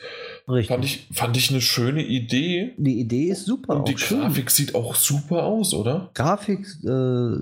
Richtig. 0.50 0.68
Fand 0.70 0.86
ich, 0.86 1.08
fand 1.12 1.38
ich 1.38 1.50
eine 1.52 1.62
schöne 1.62 2.04
Idee. 2.04 2.74
Die 2.78 3.00
Idee 3.00 3.30
ist 3.30 3.46
super. 3.46 3.78
Und 3.78 3.88
die 3.88 3.96
Grafik 3.96 4.50
sieht 4.50 4.76
auch 4.76 4.96
super 4.96 5.44
aus, 5.44 5.74
oder? 5.74 6.10
Grafik 6.14 6.66
äh, 6.84 7.36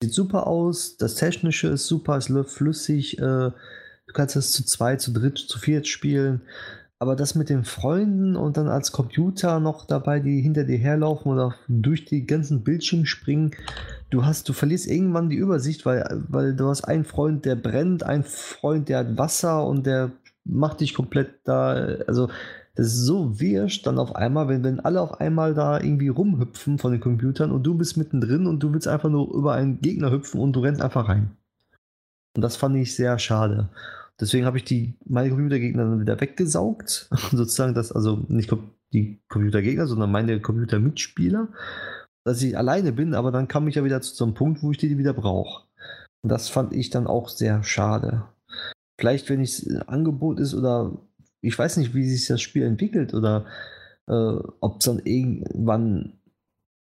sieht 0.00 0.14
super 0.14 0.46
aus. 0.46 0.96
Das 0.96 1.16
Technische 1.16 1.68
ist 1.68 1.86
super. 1.86 2.16
Es 2.16 2.30
läuft 2.30 2.50
flüssig. 2.50 3.18
Äh, 3.18 3.20
du 3.22 4.12
kannst 4.14 4.36
es 4.36 4.52
zu 4.52 4.64
zweit, 4.64 5.02
zu 5.02 5.12
dritt, 5.12 5.38
zu 5.38 5.58
viert 5.58 5.86
spielen. 5.86 6.40
Aber 6.98 7.16
das 7.16 7.34
mit 7.34 7.48
den 7.48 7.64
Freunden 7.64 8.36
und 8.36 8.56
dann 8.56 8.68
als 8.68 8.92
Computer 8.92 9.58
noch 9.58 9.86
dabei, 9.86 10.20
die 10.20 10.40
hinter 10.40 10.62
dir 10.62 10.78
herlaufen 10.78 11.32
oder 11.32 11.56
durch 11.66 12.04
die 12.04 12.26
ganzen 12.26 12.62
Bildschirme 12.62 13.06
springen, 13.06 13.50
du 14.10 14.24
hast, 14.24 14.48
du 14.48 14.52
verlierst 14.52 14.86
irgendwann 14.86 15.28
die 15.28 15.36
Übersicht, 15.36 15.84
weil, 15.84 16.24
weil 16.28 16.54
du 16.54 16.68
hast 16.68 16.84
einen 16.84 17.04
Freund, 17.04 17.44
der 17.44 17.56
brennt, 17.56 18.04
einen 18.04 18.22
Freund, 18.22 18.88
der 18.88 18.98
hat 19.00 19.18
Wasser 19.18 19.66
und 19.66 19.84
der 19.84 20.12
macht 20.44 20.80
dich 20.80 20.94
komplett 20.94 21.40
da, 21.44 21.72
also 22.06 22.28
das 22.74 22.86
ist 22.86 23.04
so 23.04 23.38
wirsch 23.38 23.82
dann 23.82 23.98
auf 23.98 24.16
einmal, 24.16 24.48
wenn, 24.48 24.64
wenn 24.64 24.80
alle 24.80 25.00
auf 25.00 25.20
einmal 25.20 25.52
da 25.52 25.78
irgendwie 25.78 26.08
rumhüpfen 26.08 26.78
von 26.78 26.92
den 26.92 27.00
Computern 27.00 27.52
und 27.52 27.64
du 27.64 27.76
bist 27.76 27.96
mittendrin 27.96 28.46
und 28.46 28.60
du 28.60 28.72
willst 28.72 28.88
einfach 28.88 29.10
nur 29.10 29.32
über 29.34 29.52
einen 29.52 29.80
Gegner 29.80 30.10
hüpfen 30.10 30.40
und 30.40 30.54
du 30.54 30.60
rennst 30.60 30.80
einfach 30.80 31.08
rein. 31.08 31.36
Und 32.34 32.42
das 32.42 32.56
fand 32.56 32.76
ich 32.76 32.96
sehr 32.96 33.18
schade. 33.18 33.68
Deswegen 34.18 34.46
habe 34.46 34.56
ich 34.56 34.64
die, 34.64 34.94
meine 35.04 35.30
Computergegner 35.30 35.84
dann 35.84 36.00
wieder 36.00 36.20
weggesaugt. 36.20 37.10
Sozusagen 37.30 37.74
das, 37.74 37.92
also 37.92 38.24
nicht 38.28 38.54
die 38.92 39.20
Computergegner, 39.28 39.86
sondern 39.86 40.10
meine 40.10 40.40
Computermitspieler. 40.40 41.48
Dass 42.24 42.40
ich 42.40 42.56
alleine 42.56 42.92
bin, 42.92 43.14
aber 43.14 43.32
dann 43.32 43.48
kam 43.48 43.66
ich 43.66 43.74
ja 43.74 43.84
wieder 43.84 44.00
zu 44.00 44.14
so 44.14 44.24
einem 44.24 44.34
Punkt, 44.34 44.62
wo 44.62 44.70
ich 44.70 44.78
die 44.78 44.96
wieder 44.96 45.12
brauche. 45.12 45.64
Und 46.22 46.30
das 46.30 46.48
fand 46.48 46.72
ich 46.72 46.88
dann 46.88 47.08
auch 47.08 47.28
sehr 47.28 47.64
schade. 47.64 48.24
Vielleicht, 49.02 49.28
wenn 49.30 49.40
es 49.40 49.66
ein 49.66 49.82
Angebot 49.82 50.38
ist 50.38 50.54
oder 50.54 50.96
ich 51.40 51.58
weiß 51.58 51.78
nicht, 51.78 51.92
wie 51.92 52.08
sich 52.08 52.28
das 52.28 52.40
Spiel 52.40 52.62
entwickelt 52.62 53.14
oder 53.14 53.46
äh, 54.06 54.12
ob 54.60 54.78
es 54.78 54.84
dann 54.84 55.00
irgendwann, 55.00 56.20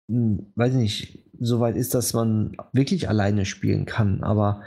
hm, 0.10 0.46
weiß 0.56 0.76
nicht, 0.76 1.26
so 1.38 1.60
weit 1.60 1.76
ist, 1.76 1.94
dass 1.94 2.14
man 2.14 2.56
wirklich 2.72 3.10
alleine 3.10 3.44
spielen 3.44 3.86
kann. 3.86 4.24
Aber 4.24 4.64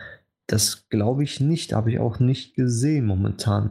das 0.47 0.91
glaube 0.91 1.25
ich 1.25 1.41
nicht, 1.41 1.73
habe 1.73 1.91
ich 1.91 2.01
auch 2.01 2.21
nicht 2.21 2.55
gesehen 2.55 3.07
momentan. 3.07 3.71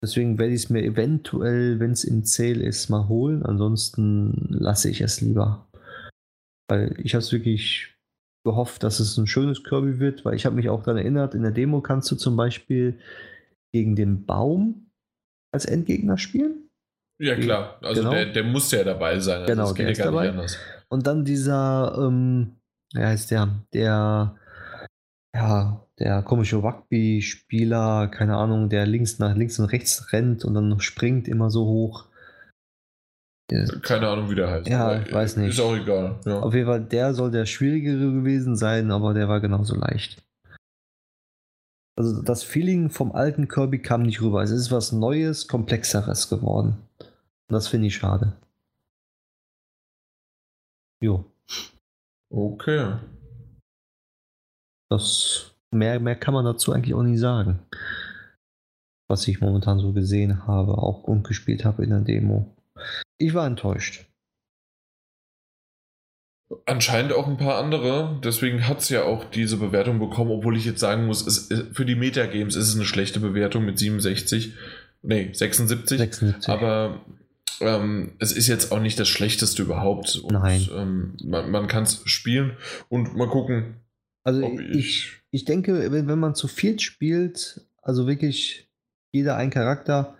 Deswegen 0.00 0.38
werde 0.38 0.54
ich 0.54 0.62
es 0.62 0.70
mir 0.70 0.84
eventuell, 0.84 1.80
wenn 1.80 1.90
es 1.90 2.04
im 2.04 2.22
Zähl 2.22 2.60
ist, 2.60 2.90
mal 2.90 3.08
holen. 3.08 3.42
Ansonsten 3.42 4.46
lasse 4.50 4.88
ich 4.88 5.00
es 5.00 5.20
lieber. 5.20 5.68
Weil 6.68 6.94
ich 7.02 7.14
habe 7.14 7.24
es 7.24 7.32
wirklich 7.32 7.97
gehofft, 8.48 8.82
dass 8.82 9.00
es 9.00 9.16
ein 9.18 9.26
schönes 9.26 9.62
Kirby 9.62 9.98
wird, 9.98 10.24
weil 10.24 10.34
ich 10.34 10.46
habe 10.46 10.56
mich 10.56 10.68
auch 10.68 10.82
daran 10.82 10.98
erinnert, 10.98 11.34
in 11.34 11.42
der 11.42 11.50
Demo 11.50 11.80
kannst 11.80 12.10
du 12.10 12.16
zum 12.16 12.36
Beispiel 12.36 12.98
gegen 13.72 13.94
den 13.94 14.24
Baum 14.24 14.90
als 15.52 15.66
Endgegner 15.66 16.18
spielen. 16.18 16.70
Ja, 17.20 17.34
klar. 17.34 17.78
Also 17.82 18.02
genau. 18.02 18.12
der, 18.12 18.26
der 18.32 18.44
muss 18.44 18.70
ja 18.70 18.84
dabei 18.84 19.18
sein. 19.18 19.42
Also 19.42 19.52
genau, 19.52 19.72
der 19.72 19.90
ist 19.90 20.00
dabei. 20.00 20.46
Und 20.88 21.06
dann 21.06 21.24
dieser, 21.24 21.96
ähm, 21.98 22.56
wie 22.94 23.02
heißt 23.02 23.30
der, 23.30 23.48
der, 23.72 24.36
ja, 25.34 25.84
der 25.98 26.22
komische 26.22 26.56
Rugby-Spieler, 26.56 28.08
keine 28.08 28.36
Ahnung, 28.36 28.68
der 28.68 28.86
links 28.86 29.18
nach 29.18 29.36
links 29.36 29.58
und 29.58 29.66
rechts 29.66 30.12
rennt 30.12 30.44
und 30.44 30.54
dann 30.54 30.80
springt 30.80 31.28
immer 31.28 31.50
so 31.50 31.66
hoch. 31.66 32.07
Keine 33.82 34.08
Ahnung, 34.08 34.30
wie 34.30 34.34
der 34.34 34.50
heißt. 34.50 34.68
Ja, 34.68 35.00
ich 35.00 35.12
weiß 35.12 35.38
nicht. 35.38 35.50
Ist 35.50 35.60
auch 35.60 35.74
egal. 35.74 36.20
Ja. 36.26 36.40
Auf 36.40 36.52
jeden 36.52 36.66
Fall, 36.66 36.84
der 36.84 37.14
soll 37.14 37.30
der 37.30 37.46
schwierigere 37.46 38.12
gewesen 38.12 38.56
sein, 38.56 38.90
aber 38.90 39.14
der 39.14 39.28
war 39.28 39.40
genauso 39.40 39.74
leicht. 39.74 40.22
Also 41.96 42.22
das 42.22 42.42
Feeling 42.42 42.90
vom 42.90 43.12
alten 43.12 43.48
Kirby 43.48 43.80
kam 43.80 44.02
nicht 44.02 44.20
rüber. 44.20 44.42
Es 44.42 44.50
ist 44.50 44.70
was 44.70 44.92
Neues, 44.92 45.48
Komplexeres 45.48 46.28
geworden. 46.28 46.76
Und 46.98 47.54
das 47.54 47.68
finde 47.68 47.86
ich 47.86 47.96
schade. 47.96 48.34
Jo. 51.00 51.24
Okay. 52.30 52.98
Das 54.90 55.54
mehr, 55.70 55.98
mehr 56.00 56.16
kann 56.16 56.34
man 56.34 56.44
dazu 56.44 56.72
eigentlich 56.72 56.94
auch 56.94 57.02
nicht 57.02 57.18
sagen. 57.18 57.60
Was 59.08 59.26
ich 59.26 59.40
momentan 59.40 59.78
so 59.78 59.92
gesehen 59.92 60.46
habe, 60.46 60.76
auch 60.76 61.04
und 61.04 61.26
gespielt 61.26 61.64
habe 61.64 61.82
in 61.82 61.90
der 61.90 62.00
Demo. 62.00 62.54
Ich 63.18 63.34
war 63.34 63.46
enttäuscht. 63.46 64.06
Anscheinend 66.64 67.12
auch 67.12 67.26
ein 67.26 67.36
paar 67.36 67.58
andere. 67.58 68.18
Deswegen 68.24 68.66
hat 68.66 68.78
es 68.78 68.88
ja 68.88 69.02
auch 69.02 69.24
diese 69.24 69.58
Bewertung 69.58 69.98
bekommen, 69.98 70.30
obwohl 70.30 70.56
ich 70.56 70.64
jetzt 70.64 70.80
sagen 70.80 71.04
muss, 71.04 71.26
es, 71.26 71.52
für 71.72 71.84
die 71.84 71.94
Metagames 71.94 72.56
ist 72.56 72.68
es 72.68 72.74
eine 72.74 72.86
schlechte 72.86 73.20
Bewertung 73.20 73.66
mit 73.66 73.78
67. 73.78 74.54
Nee, 75.02 75.30
76. 75.32 75.98
76. 75.98 76.48
Aber 76.48 77.04
ähm, 77.60 78.12
es 78.18 78.32
ist 78.32 78.46
jetzt 78.46 78.72
auch 78.72 78.80
nicht 78.80 78.98
das 78.98 79.08
Schlechteste 79.08 79.62
überhaupt. 79.62 80.16
Und, 80.16 80.32
Nein. 80.32 80.68
Ähm, 80.74 81.16
man 81.24 81.50
man 81.50 81.66
kann 81.66 81.82
es 81.82 82.00
spielen 82.04 82.56
und 82.88 83.14
mal 83.16 83.28
gucken. 83.28 83.76
Also 84.24 84.44
ob 84.44 84.60
ich, 84.60 85.12
ich 85.30 85.44
denke, 85.44 85.90
wenn, 85.92 86.08
wenn 86.08 86.18
man 86.18 86.34
zu 86.34 86.48
viel 86.48 86.78
spielt, 86.80 87.66
also 87.82 88.06
wirklich 88.06 88.68
jeder 89.10 89.36
ein 89.36 89.50
Charakter 89.50 90.17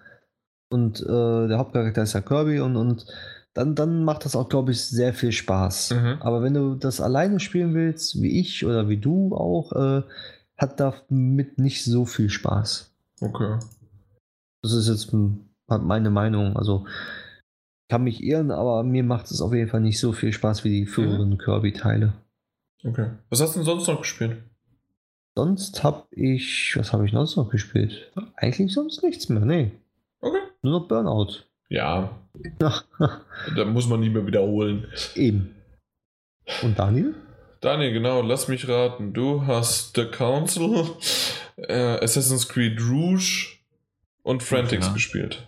und 0.70 1.00
äh, 1.00 1.48
der 1.48 1.58
Hauptcharakter 1.58 2.02
ist 2.02 2.12
ja 2.12 2.20
Kirby 2.20 2.60
und, 2.60 2.76
und 2.76 3.06
dann, 3.54 3.74
dann 3.74 4.04
macht 4.04 4.24
das 4.24 4.36
auch, 4.36 4.48
glaube 4.48 4.72
ich, 4.72 4.82
sehr 4.82 5.14
viel 5.14 5.32
Spaß. 5.32 5.90
Mhm. 5.90 6.16
Aber 6.20 6.42
wenn 6.42 6.54
du 6.54 6.74
das 6.74 7.00
alleine 7.00 7.40
spielen 7.40 7.74
willst, 7.74 8.22
wie 8.22 8.38
ich 8.38 8.64
oder 8.64 8.88
wie 8.88 8.98
du 8.98 9.34
auch, 9.34 9.72
äh, 9.72 10.02
hat 10.56 10.80
damit 10.80 11.58
nicht 11.58 11.84
so 11.84 12.04
viel 12.04 12.30
Spaß. 12.30 12.90
Okay. 13.20 13.58
Das 14.62 14.72
ist 14.72 14.88
jetzt 14.88 15.14
meine 15.66 16.10
Meinung. 16.10 16.56
Also 16.56 16.86
kann 17.88 18.04
mich 18.04 18.22
irren, 18.22 18.50
aber 18.50 18.82
mir 18.82 19.02
macht 19.02 19.30
es 19.30 19.40
auf 19.40 19.52
jeden 19.54 19.70
Fall 19.70 19.80
nicht 19.80 19.98
so 19.98 20.12
viel 20.12 20.32
Spaß 20.32 20.64
wie 20.64 20.70
die 20.70 20.86
früheren 20.86 21.38
Kirby-Teile. 21.38 22.12
Okay. 22.84 23.10
Was 23.30 23.40
hast 23.40 23.54
du 23.54 23.60
denn 23.60 23.66
sonst 23.66 23.86
noch 23.86 23.98
gespielt? 23.98 24.42
Sonst 25.36 25.82
habe 25.84 26.04
ich, 26.10 26.74
was 26.76 26.92
habe 26.92 27.06
ich 27.06 27.12
sonst 27.12 27.36
noch 27.36 27.50
gespielt? 27.50 28.12
Eigentlich 28.36 28.72
sonst 28.72 29.02
nichts 29.02 29.28
mehr, 29.28 29.44
nee. 29.44 29.72
Nur 30.62 30.80
noch 30.80 30.88
Burnout. 30.88 31.44
Ja, 31.70 32.18
da 32.58 33.64
muss 33.66 33.86
man 33.88 34.00
nie 34.00 34.08
mehr 34.08 34.26
wiederholen. 34.26 34.86
Eben. 35.14 35.54
Und 36.62 36.78
Daniel? 36.78 37.14
Daniel, 37.60 37.92
genau, 37.92 38.22
lass 38.22 38.48
mich 38.48 38.66
raten. 38.68 39.12
Du 39.12 39.46
hast 39.46 39.94
The 39.96 40.06
Council, 40.06 40.86
äh, 41.56 42.02
Assassin's 42.02 42.48
Creed 42.48 42.80
Rouge 42.80 43.58
und 44.22 44.42
Frantics 44.42 44.86
Ja. 44.86 44.92
gespielt. 44.92 45.46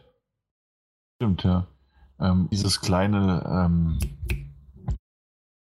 Stimmt, 1.17 1.45
ja. 1.45 1.67
Ähm, 2.19 2.49
dieses 2.53 2.81
kleine, 2.81 3.43
ähm, 3.49 3.99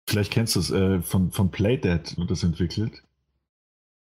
vielleicht 0.09 0.31
kennst 0.31 0.55
du 0.55 0.59
es, 0.59 0.71
äh, 0.71 1.01
von, 1.01 1.31
von 1.31 1.51
Playdead 1.51 2.17
wird 2.17 2.31
das 2.31 2.43
entwickelt. 2.43 3.03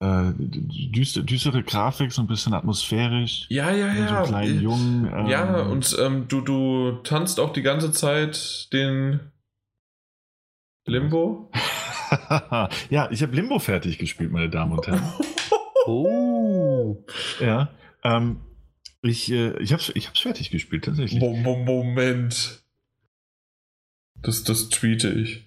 Äh, 0.00 0.32
düster, 0.38 1.22
düstere 1.22 1.62
Grafik, 1.62 2.12
so 2.12 2.20
ein 2.22 2.26
bisschen 2.26 2.52
atmosphärisch. 2.52 3.46
Ja, 3.48 3.70
ja, 3.70 3.94
so 3.94 4.00
ja. 4.00 4.16
einem 4.18 4.26
kleinen 4.26 4.60
Jungen. 4.60 5.12
ähm, 5.14 5.26
ja, 5.26 5.62
und 5.62 5.96
ähm, 6.00 6.28
du, 6.28 6.40
du 6.40 6.92
tanzt 7.04 7.38
auch 7.40 7.52
die 7.52 7.62
ganze 7.62 7.92
Zeit 7.92 8.68
den 8.72 9.20
Limbo. 10.86 11.50
ja, 12.90 13.10
ich 13.10 13.22
habe 13.22 13.34
Limbo 13.34 13.58
fertig 13.58 13.98
gespielt, 13.98 14.30
meine 14.30 14.50
Damen 14.50 14.72
und 14.72 14.86
Herren. 14.86 15.02
Oh. 15.86 17.04
ja. 17.40 17.68
Ähm, 18.04 18.40
ich 19.02 19.30
äh, 19.30 19.54
ich 19.58 19.74
habe 19.74 19.82
es 19.82 19.92
ich 19.94 20.08
hab's 20.08 20.20
fertig 20.20 20.48
gespielt, 20.50 20.86
tatsächlich. 20.86 21.20
Mo- 21.20 21.36
Mo- 21.36 21.62
Moment. 21.62 22.64
Das, 24.22 24.44
das 24.44 24.70
tweete 24.70 25.10
ich. 25.10 25.46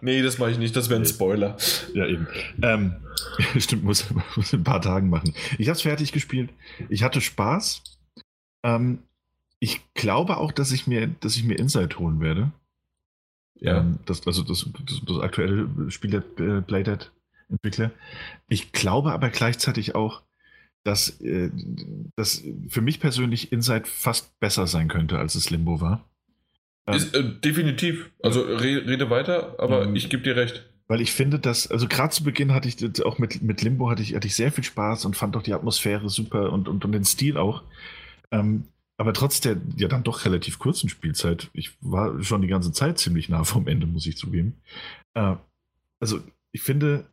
Nee, 0.04 0.22
das 0.22 0.38
mache 0.38 0.52
ich 0.52 0.58
nicht, 0.58 0.76
das 0.76 0.90
wäre 0.90 1.00
ein. 1.00 1.06
Spoiler. 1.06 1.56
Ja, 1.94 2.06
eben. 2.06 2.28
Ähm, 2.62 2.96
stimmt, 3.58 3.86
muss, 3.86 4.06
muss 4.36 4.52
in 4.52 4.60
ein 4.60 4.64
paar 4.66 4.82
Tagen 4.82 5.10
machen. 5.10 5.34
Ich 5.58 5.70
habe 5.70 5.78
es 5.78 5.82
fertig 5.82 6.12
gespielt. 6.12 6.50
Ich 6.90 7.04
hatte 7.04 7.22
Spaß. 7.22 7.84
Ähm, 8.64 9.00
ich 9.60 9.80
glaube 9.94 10.38
auch, 10.38 10.52
dass 10.52 10.74
ich 10.74 10.88
mir, 10.88 11.08
dass 11.08 11.38
ich 11.38 11.46
mir 11.46 11.58
Inside 11.58 12.00
holen 12.00 12.20
werde. 12.20 12.52
Ja. 13.56 13.80
Ähm, 13.80 14.00
das, 14.06 14.28
also 14.28 14.44
das, 14.44 14.70
das, 14.86 15.02
das 15.08 15.20
aktuelle 15.20 15.70
Spiel 15.90 16.12
der 16.12 16.24
äh, 16.46 16.62
Playdead 16.62 17.10
Entwickler. 17.50 17.92
Ich 18.50 18.74
glaube 18.74 19.14
aber 19.14 19.30
gleichzeitig 19.30 19.96
auch, 19.96 20.22
dass, 20.84 21.22
äh, 21.22 21.50
dass 22.18 22.44
für 22.68 22.82
mich 22.82 23.00
persönlich 23.00 23.54
Inside 23.54 23.86
fast 23.86 24.38
besser 24.42 24.68
sein 24.68 24.90
könnte, 24.90 25.18
als 25.18 25.36
es 25.36 25.50
Limbo 25.50 25.80
war. 25.80 26.04
Ist, 26.92 27.16
äh, 27.16 27.24
definitiv. 27.40 28.12
Also 28.22 28.42
re 28.42 28.84
rede 28.86 29.10
weiter, 29.10 29.56
aber 29.58 29.88
Mhm. 29.88 29.96
ich 29.96 30.10
gebe 30.10 30.24
dir 30.24 30.36
recht. 30.36 30.70
Weil 30.88 31.00
ich 31.00 31.14
finde, 31.14 31.40
dass, 31.40 31.72
also 31.72 31.88
gerade 31.88 32.14
zu 32.14 32.24
Beginn 32.24 32.54
hatte 32.54 32.68
ich 32.68 33.06
auch 33.06 33.18
mit, 33.18 33.42
mit 33.42 33.62
Limbo 33.62 33.90
hatte 33.90 34.02
ich, 34.02 34.16
hatte 34.16 34.28
ich 34.28 34.36
sehr 34.36 34.52
viel 34.52 34.66
Spaß 34.66 35.06
und 35.06 35.16
fand 35.16 35.38
auch 35.38 35.44
die 35.44 35.54
Atmosphäre 35.54 36.10
super 36.10 36.52
und, 36.52 36.68
und, 36.68 36.84
und 36.84 36.92
den 36.92 37.06
Stil 37.06 37.38
auch. 37.38 37.64
Ähm, 38.32 38.66
aber 38.98 39.14
trotz 39.14 39.40
der 39.40 39.58
ja 39.78 39.88
dann 39.88 40.04
doch 40.04 40.26
relativ 40.26 40.60
kurzen 40.60 40.90
Spielzeit, 40.90 41.50
ich 41.54 41.72
war 41.82 42.22
schon 42.22 42.42
die 42.42 42.48
ganze 42.50 42.74
Zeit 42.74 43.00
ziemlich 43.00 43.30
nah 43.30 43.44
vom 43.46 43.68
Ende, 43.68 43.88
muss 43.88 44.06
ich 44.06 44.18
zugeben. 44.18 44.58
Äh, 45.14 45.36
also 46.00 46.20
ich 46.52 46.62
finde, 46.62 47.06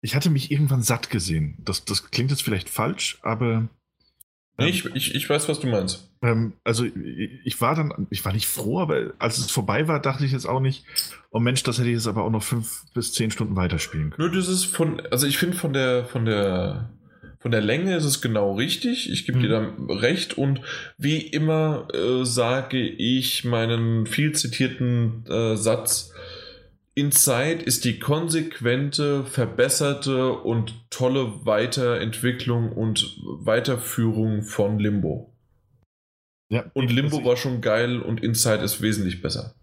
ich 0.00 0.14
hatte 0.14 0.30
mich 0.30 0.50
irgendwann 0.52 0.82
satt 0.82 1.10
gesehen. 1.10 1.56
Das, 1.58 1.84
das 1.84 2.10
klingt 2.10 2.30
jetzt 2.30 2.42
vielleicht 2.42 2.68
falsch, 2.68 3.18
aber 3.22 3.68
Nee, 4.58 4.64
ähm, 4.66 4.70
ich, 4.70 4.84
ich, 4.94 5.14
ich 5.14 5.28
weiß, 5.30 5.48
was 5.48 5.60
du 5.60 5.66
meinst. 5.68 6.10
ähm, 6.22 6.52
also 6.64 6.84
ich 6.84 6.92
ich 7.44 7.60
war 7.60 7.74
dann, 7.74 8.06
ich 8.10 8.24
war 8.24 8.32
nicht 8.32 8.46
froh, 8.46 8.80
aber 8.80 9.12
als 9.18 9.38
es 9.38 9.50
vorbei 9.50 9.88
war, 9.88 10.00
dachte 10.00 10.24
ich 10.24 10.32
jetzt 10.32 10.46
auch 10.46 10.60
nicht, 10.60 10.84
oh 11.30 11.40
Mensch, 11.40 11.62
das 11.62 11.78
hätte 11.78 11.88
ich 11.88 11.94
jetzt 11.94 12.06
aber 12.06 12.24
auch 12.24 12.30
noch 12.30 12.42
fünf 12.42 12.82
bis 12.94 13.12
zehn 13.12 13.30
Stunden 13.30 13.56
weiterspielen 13.56 14.10
können. 14.10 14.30
Nur 14.30 14.36
das 14.38 14.48
ist 14.48 14.64
von, 14.66 15.00
also 15.10 15.26
ich 15.26 15.38
finde 15.38 15.56
von 15.56 15.72
der, 15.72 16.04
von 16.04 16.24
der, 16.26 16.90
von 17.40 17.50
der 17.50 17.60
Länge 17.62 17.96
ist 17.96 18.04
es 18.04 18.20
genau 18.20 18.54
richtig. 18.54 19.10
Ich 19.10 19.26
gebe 19.26 19.38
Mhm. 19.38 19.42
dir 19.42 19.48
da 19.48 19.94
recht 19.94 20.36
und 20.38 20.60
wie 20.98 21.18
immer 21.18 21.88
äh, 21.94 22.24
sage 22.24 22.78
ich 22.78 23.44
meinen 23.44 24.06
viel 24.06 24.32
zitierten 24.32 25.24
äh, 25.28 25.56
Satz. 25.56 26.12
Inside 26.94 27.62
ist 27.62 27.84
die 27.84 27.98
konsequente, 27.98 29.24
verbesserte 29.24 30.34
und 30.34 30.90
tolle 30.90 31.46
Weiterentwicklung 31.46 32.72
und 32.72 33.16
Weiterführung 33.24 34.42
von 34.42 34.78
Limbo. 34.78 35.32
Ja, 36.50 36.70
Und 36.74 36.90
Limbo 36.90 37.16
also 37.16 37.28
war 37.30 37.36
schon 37.38 37.62
geil 37.62 38.02
und 38.02 38.22
Inside 38.22 38.62
ist 38.62 38.82
wesentlich 38.82 39.22
besser. 39.22 39.54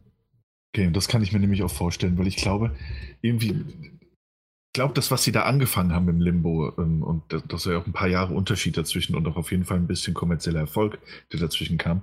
Okay, 0.73 0.87
und 0.87 0.95
das 0.95 1.07
kann 1.07 1.21
ich 1.21 1.31
mir 1.31 1.39
nämlich 1.39 1.61
auch 1.61 1.71
vorstellen, 1.71 2.17
weil 2.17 2.25
ich 2.25 2.37
glaube, 2.37 2.75
irgendwie, 3.21 3.49
ich 3.49 4.73
glaube, 4.73 4.95
das, 4.95 5.11
was 5.11 5.23
sie 5.23 5.31
da 5.31 5.43
angefangen 5.43 5.93
haben 5.93 6.09
im 6.09 6.19
Limbo, 6.19 6.73
ähm, 6.79 7.03
und 7.03 7.31
das, 7.31 7.43
das 7.47 7.65
war 7.67 7.73
ja 7.73 7.79
auch 7.79 7.85
ein 7.85 7.93
paar 7.93 8.07
Jahre 8.07 8.33
Unterschied 8.33 8.75
dazwischen 8.75 9.15
und 9.15 9.27
auch 9.27 9.35
auf 9.35 9.51
jeden 9.51 9.65
Fall 9.65 9.77
ein 9.77 9.87
bisschen 9.87 10.15
kommerzieller 10.15 10.61
Erfolg, 10.61 10.97
der 11.31 11.39
dazwischen 11.39 11.77
kam. 11.77 12.01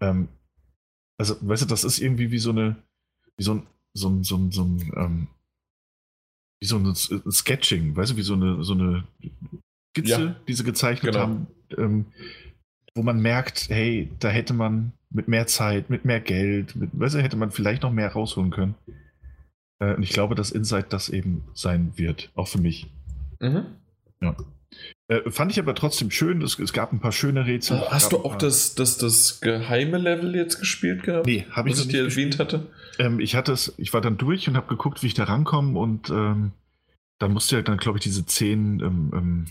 Ähm, 0.00 0.28
also, 1.16 1.36
weißt 1.40 1.62
du, 1.62 1.66
das 1.66 1.84
ist 1.84 2.00
irgendwie 2.00 2.32
wie 2.32 2.38
so 2.38 2.50
eine, 2.50 2.74
wie 3.36 3.44
so 3.44 3.54
ein, 3.54 3.66
so 3.96 4.08
ein, 4.08 4.24
so 4.24 4.36
ein, 4.36 4.50
so 4.50 4.64
ein 4.64 4.92
ähm, 4.96 5.26
wie 6.60 6.66
so 6.66 6.78
ein 6.78 6.94
Sketching, 7.32 7.94
weißt 7.96 8.12
du, 8.12 8.16
wie 8.16 8.22
so 8.22 8.34
eine, 8.34 8.64
so 8.64 8.74
eine 8.74 9.04
Skizze, 9.96 10.24
Ja. 10.24 10.36
die 10.48 10.54
sie 10.54 10.64
gezeichnet 10.64 11.12
Genau. 11.12 11.24
haben, 11.24 11.46
ähm, 11.76 12.06
wo 12.94 13.02
man 13.02 13.20
merkt, 13.20 13.68
hey, 13.68 14.10
da 14.20 14.28
hätte 14.28 14.54
man 14.54 14.92
mit 15.10 15.28
mehr 15.28 15.46
Zeit, 15.46 15.90
mit 15.90 16.04
mehr 16.04 16.20
Geld, 16.20 16.74
mit, 16.76 16.90
weißt 16.92 17.14
du, 17.16 17.22
hätte 17.22 17.36
man 17.36 17.50
vielleicht 17.50 17.82
noch 17.82 17.92
mehr 17.92 18.12
rausholen 18.12 18.50
können. 18.50 18.74
Äh, 19.80 19.94
und 19.94 20.02
ich 20.02 20.10
glaube, 20.10 20.34
dass 20.34 20.50
Insight 20.50 20.92
das 20.92 21.08
eben 21.08 21.44
sein 21.54 21.92
wird, 21.96 22.30
auch 22.34 22.48
für 22.48 22.60
mich. 22.60 22.90
Mhm. 23.40 23.66
Äh, 25.14 25.30
fand 25.30 25.52
ich 25.52 25.58
aber 25.58 25.74
trotzdem 25.74 26.10
schön, 26.10 26.42
es, 26.42 26.58
es 26.58 26.72
gab 26.72 26.92
ein 26.92 27.00
paar 27.00 27.12
schöne 27.12 27.46
Rätsel. 27.46 27.80
Oh, 27.80 27.90
Hast 27.90 28.12
du 28.12 28.24
auch 28.24 28.36
das, 28.36 28.74
das, 28.74 28.98
das 28.98 29.40
geheime 29.40 29.98
Level 29.98 30.34
jetzt 30.34 30.58
gespielt 30.58 31.02
gehabt? 31.02 31.26
Nee, 31.26 31.46
habe 31.50 31.68
ich 31.68 31.76
ich 31.76 31.82
dir 31.82 32.02
nicht 32.04 32.16
erwähnt 32.16 32.38
gespielt. 32.38 32.38
hatte? 32.38 32.66
Ähm, 32.98 33.20
ich 33.20 33.36
hatte 33.36 33.52
es, 33.52 33.74
ich 33.76 33.92
war 33.92 34.00
dann 34.00 34.16
durch 34.16 34.48
und 34.48 34.56
habe 34.56 34.66
geguckt, 34.66 35.02
wie 35.02 35.06
ich 35.06 35.14
da 35.14 35.24
rankomme 35.24 35.78
und 35.78 36.10
ähm, 36.10 36.52
dann 37.18 37.32
musste 37.32 37.56
ja 37.56 37.62
dann, 37.62 37.78
glaube 37.78 37.98
ich, 37.98 38.02
diese 38.04 38.26
zehn, 38.26 38.80
ähm, 38.80 39.12
ähm, 39.14 39.46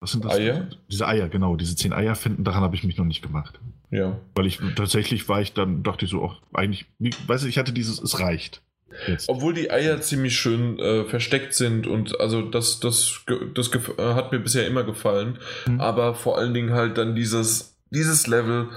was 0.00 0.12
sind 0.12 0.24
das? 0.24 0.34
Eier? 0.34 0.68
Diese 0.90 1.06
Eier, 1.06 1.28
genau, 1.28 1.56
diese 1.56 1.76
zehn 1.76 1.92
Eier 1.92 2.14
finden, 2.14 2.44
daran 2.44 2.62
habe 2.62 2.76
ich 2.76 2.84
mich 2.84 2.96
noch 2.96 3.04
nicht 3.04 3.22
gemacht. 3.22 3.60
Ja. 3.90 4.18
Weil 4.34 4.46
ich 4.46 4.60
tatsächlich 4.74 5.28
war 5.28 5.40
ich 5.40 5.52
dann, 5.52 5.82
dachte 5.82 6.04
ich 6.04 6.10
so, 6.10 6.22
auch 6.22 6.40
eigentlich, 6.52 6.86
weißt 6.98 7.44
du, 7.44 7.48
ich 7.48 7.58
hatte 7.58 7.72
dieses, 7.72 8.00
es 8.00 8.20
reicht. 8.20 8.62
Jetzt. 9.06 9.28
Obwohl 9.28 9.52
die 9.52 9.70
Eier 9.70 10.00
ziemlich 10.00 10.36
schön 10.36 10.78
äh, 10.78 11.04
versteckt 11.04 11.54
sind 11.54 11.86
und 11.86 12.20
also 12.20 12.42
das, 12.42 12.80
das, 12.80 13.24
das 13.54 13.70
äh, 13.74 14.14
hat 14.14 14.32
mir 14.32 14.38
bisher 14.38 14.66
immer 14.66 14.84
gefallen. 14.84 15.38
Mhm. 15.66 15.80
Aber 15.80 16.14
vor 16.14 16.38
allen 16.38 16.54
Dingen 16.54 16.72
halt 16.72 16.96
dann 16.96 17.14
dieses, 17.14 17.76
dieses 17.90 18.26
Level, 18.26 18.68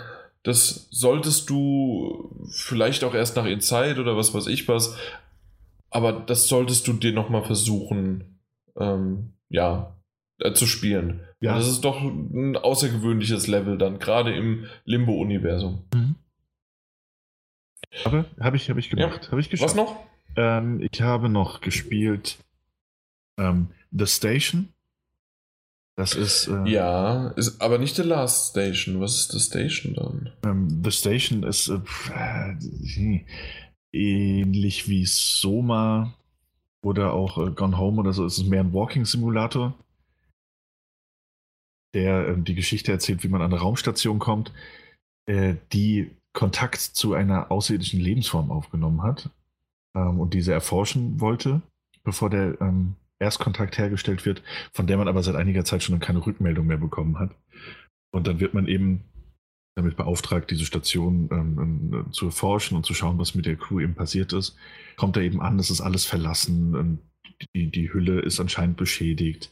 das 0.44 0.88
solltest 0.92 1.50
du 1.50 2.48
vielleicht 2.52 3.04
auch 3.04 3.14
erst 3.14 3.36
nach 3.36 3.46
Inside 3.46 4.00
oder 4.00 4.18
was 4.18 4.34
weiß 4.34 4.48
ich 4.48 4.68
was, 4.68 4.98
aber 5.90 6.14
das 6.14 6.48
solltest 6.48 6.88
du 6.88 6.94
dir 6.94 7.14
nochmal 7.14 7.44
versuchen, 7.44 8.40
ähm, 8.78 9.34
ja, 9.50 9.96
äh, 10.40 10.54
zu 10.54 10.66
spielen. 10.66 11.22
Ja. 11.42 11.56
Das 11.56 11.68
ist 11.68 11.82
doch 11.82 12.02
ein 12.02 12.58
außergewöhnliches 12.58 13.48
Level 13.48 13.78
dann, 13.78 14.00
gerade 14.00 14.36
im 14.36 14.66
Limbo-Universum. 14.86 15.84
Aber 15.92 16.16
habe 18.06 18.58
ich, 18.58 18.70
hab 18.70 18.78
ich 18.78 18.90
gemacht. 18.90 19.26
Ja. 19.26 19.32
Habe 19.32 19.42
ich 19.42 19.50
geschafft. 19.50 19.72
Was 19.72 19.76
noch? 19.76 19.96
Ähm, 20.36 20.88
ich 20.92 21.02
habe 21.02 21.30
noch 21.30 21.62
gespielt 21.62 22.38
ähm, 23.38 23.68
The 23.92 24.06
Station. 24.08 24.70
Das 25.96 26.14
ist. 26.14 26.48
Äh, 26.48 26.70
Ja, 26.70 27.30
ist 27.30 27.62
aber 27.62 27.78
nicht 27.78 27.96
The 27.96 28.04
Last 28.04 28.52
Station. 28.52 29.02
Was 29.02 29.16
ist 29.16 29.32
The 29.32 29.40
Station 29.40 29.96
dann? 29.96 30.32
Ähm, 30.44 30.82
The 30.84 30.92
Station 30.92 31.44
ist 31.44 31.68
äh, 31.68 31.80
äh, 32.14 33.26
ähnlich 33.92 34.88
wie 34.88 35.06
Soma 35.06 36.14
oder 36.82 37.14
auch 37.14 37.38
äh, 37.38 37.52
Gone 37.52 37.78
Home 37.78 38.00
oder 38.00 38.14
so. 38.14 38.26
Es 38.26 38.38
ist 38.38 38.48
mehr 38.48 38.62
ein 38.62 38.74
Walking-Simulator, 38.74 39.74
der 41.94 42.30
ähm, 42.30 42.46
die 42.46 42.56
Geschichte 42.56 42.92
erzählt, 42.92 43.24
wie 43.24 43.28
man 43.28 43.42
an 43.42 43.52
eine 43.52 43.60
Raumstation 43.60 44.20
kommt, 44.20 44.54
äh, 45.26 45.56
die 45.74 46.12
Kontakt 46.34 46.78
zu 46.78 47.14
einer 47.14 47.52
außerirdischen 47.52 48.00
Lebensform 48.00 48.52
aufgenommen 48.52 49.04
hat 49.04 49.30
ähm, 49.96 50.20
und 50.20 50.34
diese 50.34 50.54
erforschen 50.54 51.20
wollte, 51.20 51.62
bevor 52.04 52.30
der 52.30 52.60
ähm, 52.62 52.96
Erstkontakt 53.20 53.78
hergestellt 53.78 54.26
wird, 54.26 54.44
von 54.74 54.88
der 54.88 54.98
man 54.98 55.08
aber 55.08 55.24
seit 55.24 55.36
einiger 55.36 55.66
Zeit 55.66 55.84
schon 55.84 56.00
keine 56.00 56.26
Rückmeldung 56.26 56.68
mehr 56.68 56.78
bekommen 56.78 57.20
hat. 57.20 57.32
Und 58.12 58.28
dann 58.28 58.40
wird 58.40 58.54
man 58.54 58.68
eben 58.68 59.04
damit 59.76 59.96
beauftragt, 59.96 60.52
diese 60.52 60.66
Station 60.66 61.30
ähm, 61.32 61.92
ähm, 61.94 62.12
zu 62.12 62.28
erforschen 62.28 62.76
und 62.76 62.86
zu 62.86 62.94
schauen, 62.94 63.18
was 63.18 63.36
mit 63.36 63.46
der 63.46 63.56
Crew 63.56 63.80
eben 63.80 63.96
passiert 63.96 64.34
ist. 64.34 64.56
Kommt 64.96 65.16
er 65.18 65.24
eben 65.24 65.42
an, 65.42 65.60
es 65.60 65.70
ist 65.70 65.82
alles 65.82 66.06
verlassen, 66.06 66.76
ähm, 66.76 67.00
die, 67.56 67.72
die 67.72 67.94
Hülle 67.94 68.20
ist 68.20 68.40
anscheinend 68.40 68.78
beschädigt. 68.78 69.50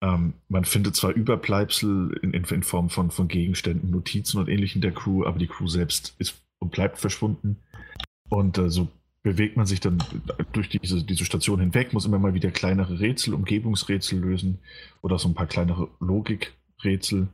Ähm, 0.00 0.34
man 0.48 0.64
findet 0.64 0.94
zwar 0.94 1.12
Überbleibsel 1.12 2.18
in, 2.22 2.32
in, 2.32 2.44
in 2.44 2.62
Form 2.62 2.88
von, 2.88 3.10
von 3.10 3.28
Gegenständen, 3.28 3.90
Notizen 3.90 4.38
und 4.38 4.48
ähnlichen 4.48 4.80
der 4.80 4.92
Crew, 4.92 5.24
aber 5.24 5.38
die 5.38 5.48
Crew 5.48 5.66
selbst 5.66 6.14
ist 6.18 6.40
und 6.60 6.70
bleibt 6.70 6.98
verschwunden. 6.98 7.58
Und 8.28 8.58
äh, 8.58 8.70
so 8.70 8.88
bewegt 9.22 9.56
man 9.56 9.66
sich 9.66 9.80
dann 9.80 9.98
durch 10.52 10.68
diese, 10.68 11.04
diese 11.04 11.24
Station 11.24 11.60
hinweg, 11.60 11.92
muss 11.92 12.04
immer 12.04 12.18
mal 12.18 12.34
wieder 12.34 12.50
kleinere 12.50 13.00
Rätsel, 13.00 13.34
Umgebungsrätsel 13.34 14.18
lösen 14.18 14.58
oder 15.02 15.18
so 15.18 15.28
ein 15.28 15.34
paar 15.34 15.46
kleinere 15.46 15.88
Logikrätsel. 16.00 17.28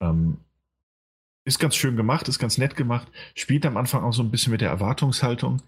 Ähm, 0.00 0.38
ist 1.46 1.58
ganz 1.58 1.76
schön 1.76 1.96
gemacht, 1.96 2.28
ist 2.28 2.38
ganz 2.38 2.58
nett 2.58 2.76
gemacht, 2.76 3.10
spielt 3.34 3.66
am 3.66 3.76
Anfang 3.76 4.02
auch 4.02 4.12
so 4.12 4.22
ein 4.22 4.30
bisschen 4.30 4.50
mit 4.50 4.60
der 4.60 4.70
Erwartungshaltung, 4.70 5.62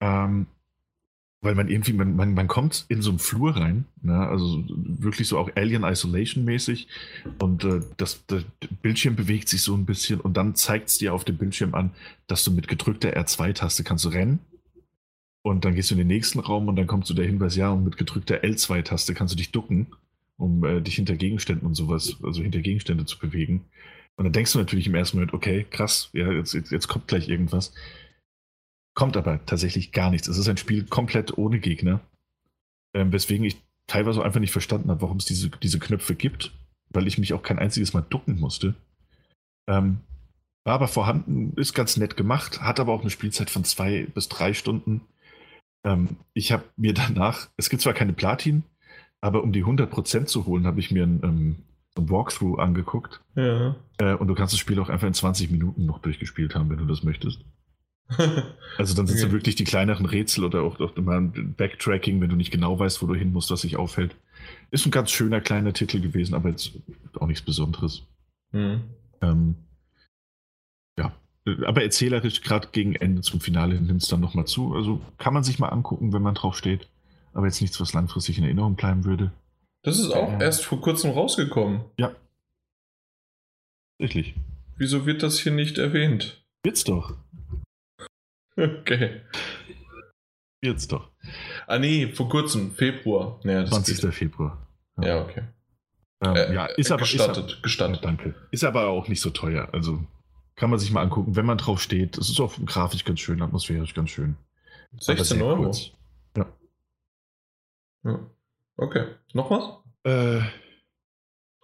ähm, 0.00 0.46
weil 1.40 1.54
man 1.54 1.68
irgendwie, 1.68 1.92
man, 1.92 2.16
man, 2.16 2.34
man 2.34 2.48
kommt 2.48 2.84
in 2.88 3.00
so 3.00 3.10
einen 3.10 3.20
Flur 3.20 3.56
rein, 3.56 3.84
ne? 4.02 4.26
also 4.26 4.64
wirklich 4.66 5.28
so 5.28 5.38
auch 5.38 5.50
Alien 5.54 5.84
Isolation 5.84 6.44
mäßig 6.44 6.88
und 7.38 7.64
äh, 7.64 7.80
das, 7.96 8.24
das 8.26 8.44
Bildschirm 8.82 9.14
bewegt 9.14 9.48
sich 9.48 9.62
so 9.62 9.74
ein 9.74 9.86
bisschen 9.86 10.20
und 10.20 10.36
dann 10.36 10.56
zeigt 10.56 10.88
es 10.88 10.98
dir 10.98 11.14
auf 11.14 11.24
dem 11.24 11.36
Bildschirm 11.36 11.74
an, 11.74 11.92
dass 12.26 12.42
du 12.42 12.50
mit 12.50 12.66
gedrückter 12.66 13.16
R2-Taste 13.16 13.84
kannst 13.84 14.04
du 14.04 14.08
rennen 14.08 14.40
und 15.42 15.64
dann 15.64 15.74
gehst 15.74 15.90
du 15.90 15.94
in 15.94 15.98
den 15.98 16.08
nächsten 16.08 16.40
Raum 16.40 16.68
und 16.68 16.76
dann 16.76 16.86
kommt 16.86 17.06
so 17.06 17.14
der 17.14 17.26
Hinweis, 17.26 17.56
ja, 17.56 17.70
und 17.70 17.84
mit 17.84 17.96
gedrückter 17.96 18.42
L2-Taste 18.42 19.14
kannst 19.14 19.32
du 19.32 19.36
dich 19.36 19.52
ducken, 19.52 19.86
um 20.36 20.64
äh, 20.64 20.80
dich 20.80 20.96
hinter 20.96 21.16
Gegenständen 21.16 21.66
und 21.66 21.74
sowas, 21.74 22.16
also 22.22 22.42
hinter 22.42 22.60
Gegenstände 22.60 23.04
zu 23.04 23.18
bewegen. 23.18 23.64
Und 24.16 24.24
dann 24.24 24.32
denkst 24.32 24.52
du 24.52 24.58
natürlich 24.58 24.88
im 24.88 24.96
ersten 24.96 25.16
Moment, 25.16 25.32
okay, 25.32 25.64
krass, 25.70 26.10
ja, 26.12 26.32
jetzt, 26.32 26.52
jetzt, 26.52 26.72
jetzt 26.72 26.88
kommt 26.88 27.06
gleich 27.06 27.28
irgendwas. 27.28 27.72
Kommt 28.98 29.16
aber 29.16 29.38
tatsächlich 29.46 29.92
gar 29.92 30.10
nichts. 30.10 30.26
Es 30.26 30.38
ist 30.38 30.48
ein 30.48 30.56
Spiel 30.56 30.82
komplett 30.82 31.38
ohne 31.38 31.60
Gegner. 31.60 32.00
Ähm, 32.92 33.12
weswegen 33.12 33.46
ich 33.46 33.62
teilweise 33.86 34.24
einfach 34.24 34.40
nicht 34.40 34.50
verstanden 34.50 34.90
habe, 34.90 35.02
warum 35.02 35.18
es 35.18 35.24
diese, 35.24 35.50
diese 35.50 35.78
Knöpfe 35.78 36.16
gibt, 36.16 36.50
weil 36.90 37.06
ich 37.06 37.16
mich 37.16 37.32
auch 37.32 37.44
kein 37.44 37.60
einziges 37.60 37.92
Mal 37.92 38.00
ducken 38.00 38.40
musste. 38.40 38.74
Ähm, 39.68 39.98
war 40.64 40.74
aber 40.74 40.88
vorhanden, 40.88 41.52
ist 41.54 41.74
ganz 41.74 41.96
nett 41.96 42.16
gemacht, 42.16 42.60
hat 42.60 42.80
aber 42.80 42.92
auch 42.92 43.02
eine 43.02 43.10
Spielzeit 43.10 43.50
von 43.50 43.62
zwei 43.62 44.08
bis 44.12 44.28
drei 44.28 44.52
Stunden. 44.52 45.02
Ähm, 45.84 46.16
ich 46.34 46.50
habe 46.50 46.64
mir 46.76 46.92
danach, 47.08 47.50
es 47.56 47.70
gibt 47.70 47.82
zwar 47.82 47.94
keine 47.94 48.14
Platin, 48.14 48.64
aber 49.20 49.44
um 49.44 49.52
die 49.52 49.64
100% 49.64 50.24
zu 50.24 50.44
holen, 50.44 50.66
habe 50.66 50.80
ich 50.80 50.90
mir 50.90 51.04
ein, 51.04 51.20
ähm, 51.22 51.56
ein 51.96 52.10
Walkthrough 52.10 52.58
angeguckt. 52.58 53.20
Ja. 53.36 53.76
Äh, 53.98 54.14
und 54.14 54.26
du 54.26 54.34
kannst 54.34 54.54
das 54.54 54.58
Spiel 54.58 54.80
auch 54.80 54.88
einfach 54.88 55.06
in 55.06 55.14
20 55.14 55.52
Minuten 55.52 55.86
noch 55.86 56.00
durchgespielt 56.00 56.56
haben, 56.56 56.68
wenn 56.68 56.78
du 56.78 56.86
das 56.86 57.04
möchtest. 57.04 57.44
Also 58.78 58.94
dann 58.94 59.06
sind 59.06 59.16
Okay. 59.18 59.26
so 59.26 59.32
wirklich 59.32 59.54
die 59.56 59.64
kleineren 59.64 60.06
Rätsel 60.06 60.44
oder 60.44 60.62
auch, 60.62 60.80
auch 60.80 60.96
mal 60.96 61.18
ein 61.18 61.54
Backtracking, 61.56 62.20
wenn 62.20 62.30
du 62.30 62.36
nicht 62.36 62.50
genau 62.50 62.78
weißt, 62.78 63.02
wo 63.02 63.06
du 63.06 63.14
hin 63.14 63.32
musst, 63.32 63.50
was 63.50 63.60
sich 63.62 63.76
aufhält. 63.76 64.14
Ist 64.70 64.86
ein 64.86 64.90
ganz 64.90 65.10
schöner 65.10 65.40
kleiner 65.40 65.72
Titel 65.72 66.00
gewesen, 66.00 66.34
aber 66.34 66.48
jetzt 66.50 66.72
auch 67.18 67.26
nichts 67.26 67.42
Besonderes. 67.44 68.02
Hm. 68.52 68.82
Ähm, 69.20 69.56
ja, 70.98 71.12
aber 71.66 71.82
erzählerisch, 71.82 72.40
gerade 72.42 72.68
gegen 72.72 72.94
Ende 72.94 73.20
zum 73.22 73.40
Finale 73.40 73.80
nimmt 73.80 74.02
es 74.02 74.08
dann 74.08 74.20
nochmal 74.20 74.46
zu. 74.46 74.74
Also 74.74 75.00
kann 75.18 75.34
man 75.34 75.44
sich 75.44 75.58
mal 75.58 75.68
angucken, 75.68 76.12
wenn 76.12 76.22
man 76.22 76.34
drauf 76.34 76.56
steht. 76.56 76.88
Aber 77.34 77.46
jetzt 77.46 77.60
nichts, 77.60 77.78
was 77.80 77.92
langfristig 77.92 78.38
in 78.38 78.44
Erinnerung 78.44 78.74
bleiben 78.74 79.04
würde. 79.04 79.32
Das 79.82 79.98
ist 79.98 80.10
auch 80.12 80.32
Ja. 80.32 80.40
erst 80.40 80.64
vor 80.64 80.80
kurzem 80.80 81.10
rausgekommen. 81.10 81.82
Tatsächlich. 83.98 84.34
Wieso 84.76 85.06
wird 85.06 85.22
das 85.22 85.38
hier 85.40 85.52
nicht 85.52 85.76
erwähnt? 85.78 86.42
Wird's 86.62 86.84
doch. 86.84 87.14
Okay. 88.58 89.20
Wird's 90.60 90.88
doch. 90.88 91.10
Ah 91.68 91.78
nee, 91.78 92.08
vor 92.12 92.28
kurzem, 92.28 92.72
Februar. 92.74 93.40
Ja, 93.44 93.60
das 93.60 93.70
20. 93.70 94.00
geht. 94.00 94.14
Februar. 94.14 94.66
Ja, 95.00 95.22
okay. 95.22 95.44
Ähm, 96.24 96.34
Äh, 96.34 96.54
ja, 96.54 96.66
ist 96.66 96.90
aber, 96.90 97.02
ist 97.02 97.12
gestattet, 97.12 97.52
aber, 97.52 97.62
gestattet. 97.62 98.04
danke. 98.04 98.34
Ist 98.50 98.64
aber 98.64 98.88
auch 98.88 99.06
nicht 99.06 99.20
so 99.20 99.30
teuer. 99.30 99.68
Also 99.72 100.04
kann 100.56 100.70
man 100.70 100.80
sich 100.80 100.90
mal 100.90 101.02
angucken, 101.02 101.36
wenn 101.36 101.46
man 101.46 101.58
drauf 101.58 101.80
steht. 101.80 102.18
Es 102.18 102.28
ist 102.28 102.40
auch 102.40 102.54
grafisch 102.66 103.04
ganz 103.04 103.20
schön, 103.20 103.40
atmosphärisch 103.40 103.94
ganz 103.94 104.10
schön. 104.10 104.36
Aber 104.92 105.02
16 105.02 105.38
sehr 105.38 105.46
Euro. 105.46 105.62
kurz. 105.62 105.92
Ja. 106.36 108.28
Okay. 108.76 109.06
Noch 109.34 109.50
was? 109.50 109.84
Äh, 110.02 110.40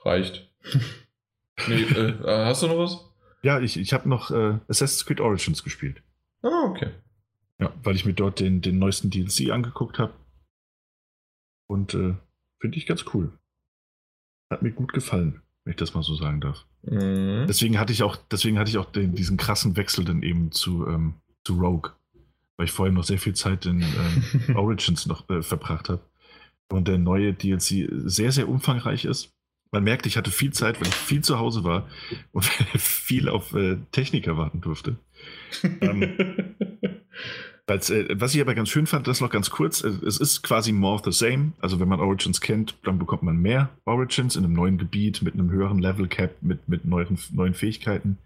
Reicht. 0.05 0.49
nee, 1.67 1.83
äh, 1.83 2.23
hast 2.47 2.63
du 2.63 2.69
noch 2.69 2.79
was? 2.79 3.01
ja, 3.43 3.59
ich, 3.61 3.77
ich 3.79 3.93
habe 3.93 4.09
noch 4.09 4.31
äh, 4.31 4.59
Assassin's 4.69 5.05
Creed 5.07 5.21
Origins 5.21 5.65
gespielt. 5.65 6.03
Ah, 6.45 6.65
okay. 6.69 6.91
Ja, 7.59 7.73
weil 7.83 7.97
ich 7.97 8.05
mir 8.05 8.13
dort 8.13 8.41
den, 8.41 8.61
den 8.61 8.79
neuesten 8.79 9.11
DLC 9.11 9.51
angeguckt 9.51 9.99
habe. 9.99 10.13
Und 11.67 11.95
äh, 11.95 12.15
finde 12.61 12.77
ich 12.77 12.87
ganz 12.87 13.05
cool. 13.15 13.33
Hat 14.51 14.63
mir 14.63 14.73
gut 14.73 14.93
gefallen, 14.93 15.41
wenn 15.65 15.73
ich 15.73 15.77
das 15.77 15.95
mal 15.95 16.03
so 16.03 16.15
sagen 16.15 16.41
darf. 16.41 16.67
Mhm. 16.83 17.47
Deswegen 17.49 17.79
hatte 17.79 17.93
ich 17.93 18.03
auch, 18.03 18.17
deswegen 18.31 18.59
hatte 18.59 18.71
ich 18.71 18.79
auch 18.79 18.91
den, 18.93 19.15
diesen 19.15 19.39
krassen 19.39 19.77
Wechsel 19.77 20.05
dann 20.05 20.23
eben 20.23 20.53
zu, 20.53 20.87
ähm, 20.87 21.15
zu 21.45 21.59
Rogue. 21.59 21.93
Weil 22.57 22.67
ich 22.67 22.73
vorher 22.73 22.93
noch 22.93 23.05
sehr 23.05 23.19
viel 23.19 23.35
Zeit 23.35 23.67
in 23.67 23.83
ähm, 23.83 24.57
Origins 24.57 25.07
noch 25.07 25.29
äh, 25.31 25.43
verbracht 25.43 25.89
habe. 25.89 26.03
Und 26.69 26.89
der 26.89 26.99
neue 26.99 27.33
DLC 27.33 27.89
sehr, 28.05 28.33
sehr 28.33 28.49
umfangreich 28.49 29.05
ist. 29.05 29.33
Man 29.71 29.85
merkt, 29.85 30.07
ich 30.07 30.17
hatte 30.17 30.31
viel 30.31 30.53
Zeit, 30.53 30.81
weil 30.81 30.89
ich 30.89 30.95
viel 30.95 31.23
zu 31.23 31.39
Hause 31.39 31.65
war 31.65 31.89
und 32.33 32.45
viel 32.77 33.29
auf 33.29 33.55
äh, 33.55 33.79
Techniker 33.91 34.37
warten 34.37 34.61
durfte. 34.61 34.97
Ähm, 35.81 36.03
äh, 37.67 38.21
was 38.21 38.35
ich 38.35 38.41
aber 38.41 38.55
ganz 38.55 38.69
schön 38.69 38.87
fand, 38.87 39.07
das 39.07 39.21
noch 39.21 39.31
ganz 39.31 39.51
kurz, 39.51 39.83
äh, 39.83 39.89
es 40.07 40.19
ist 40.19 40.43
quasi 40.43 40.73
more 40.73 40.95
of 40.95 41.03
the 41.05 41.13
same. 41.13 41.53
Also 41.61 41.81
wenn 41.81 41.89
man 41.89 42.01
Origins 42.01 42.41
kennt, 42.41 42.77
dann 42.85 42.99
bekommt 42.99 43.23
man 43.23 43.37
mehr 43.37 43.71
Origins 43.85 44.37
in 44.37 44.45
einem 44.45 44.55
neuen 44.55 44.79
Gebiet 44.79 45.23
mit 45.23 45.35
einem 45.35 45.51
höheren 45.51 45.79
Level 45.79 46.09
Cap, 46.09 46.37
mit, 46.41 46.69
mit 46.69 46.85
neuen, 46.85 47.19
neuen 47.33 47.55
Fähigkeiten. 47.55 48.19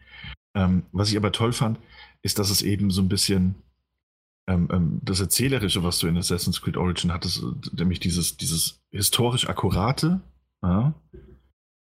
Ähm, 0.54 0.82
was 0.92 1.10
ich 1.10 1.16
aber 1.16 1.32
toll 1.32 1.52
fand, 1.52 1.78
ist, 2.22 2.38
dass 2.38 2.50
es 2.50 2.62
eben 2.62 2.90
so 2.90 3.02
ein 3.02 3.08
bisschen 3.08 3.54
ähm, 4.48 4.68
ähm, 4.72 5.00
das 5.02 5.20
Erzählerische, 5.20 5.84
was 5.84 5.98
du 5.98 6.06
in 6.06 6.16
Assassin's 6.16 6.62
Creed 6.62 6.76
Origin 6.76 7.12
hattest, 7.12 7.42
äh, 7.42 7.76
nämlich 7.76 8.00
dieses, 8.00 8.38
dieses 8.38 8.80
historisch 8.90 9.48
Akkurate, 9.48 10.20
ja, 10.62 10.94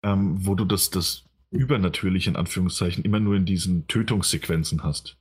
ähm, 0.03 0.45
wo 0.45 0.53
du 0.53 0.65
das, 0.65 0.89
das 0.89 1.26
Übernatürliche 1.51 2.29
in 2.29 2.35
Anführungszeichen 2.35 3.03
immer 3.03 3.19
nur 3.19 3.35
in 3.35 3.45
diesen 3.45 3.87
Tötungssequenzen 3.87 4.83
hast. 4.83 5.17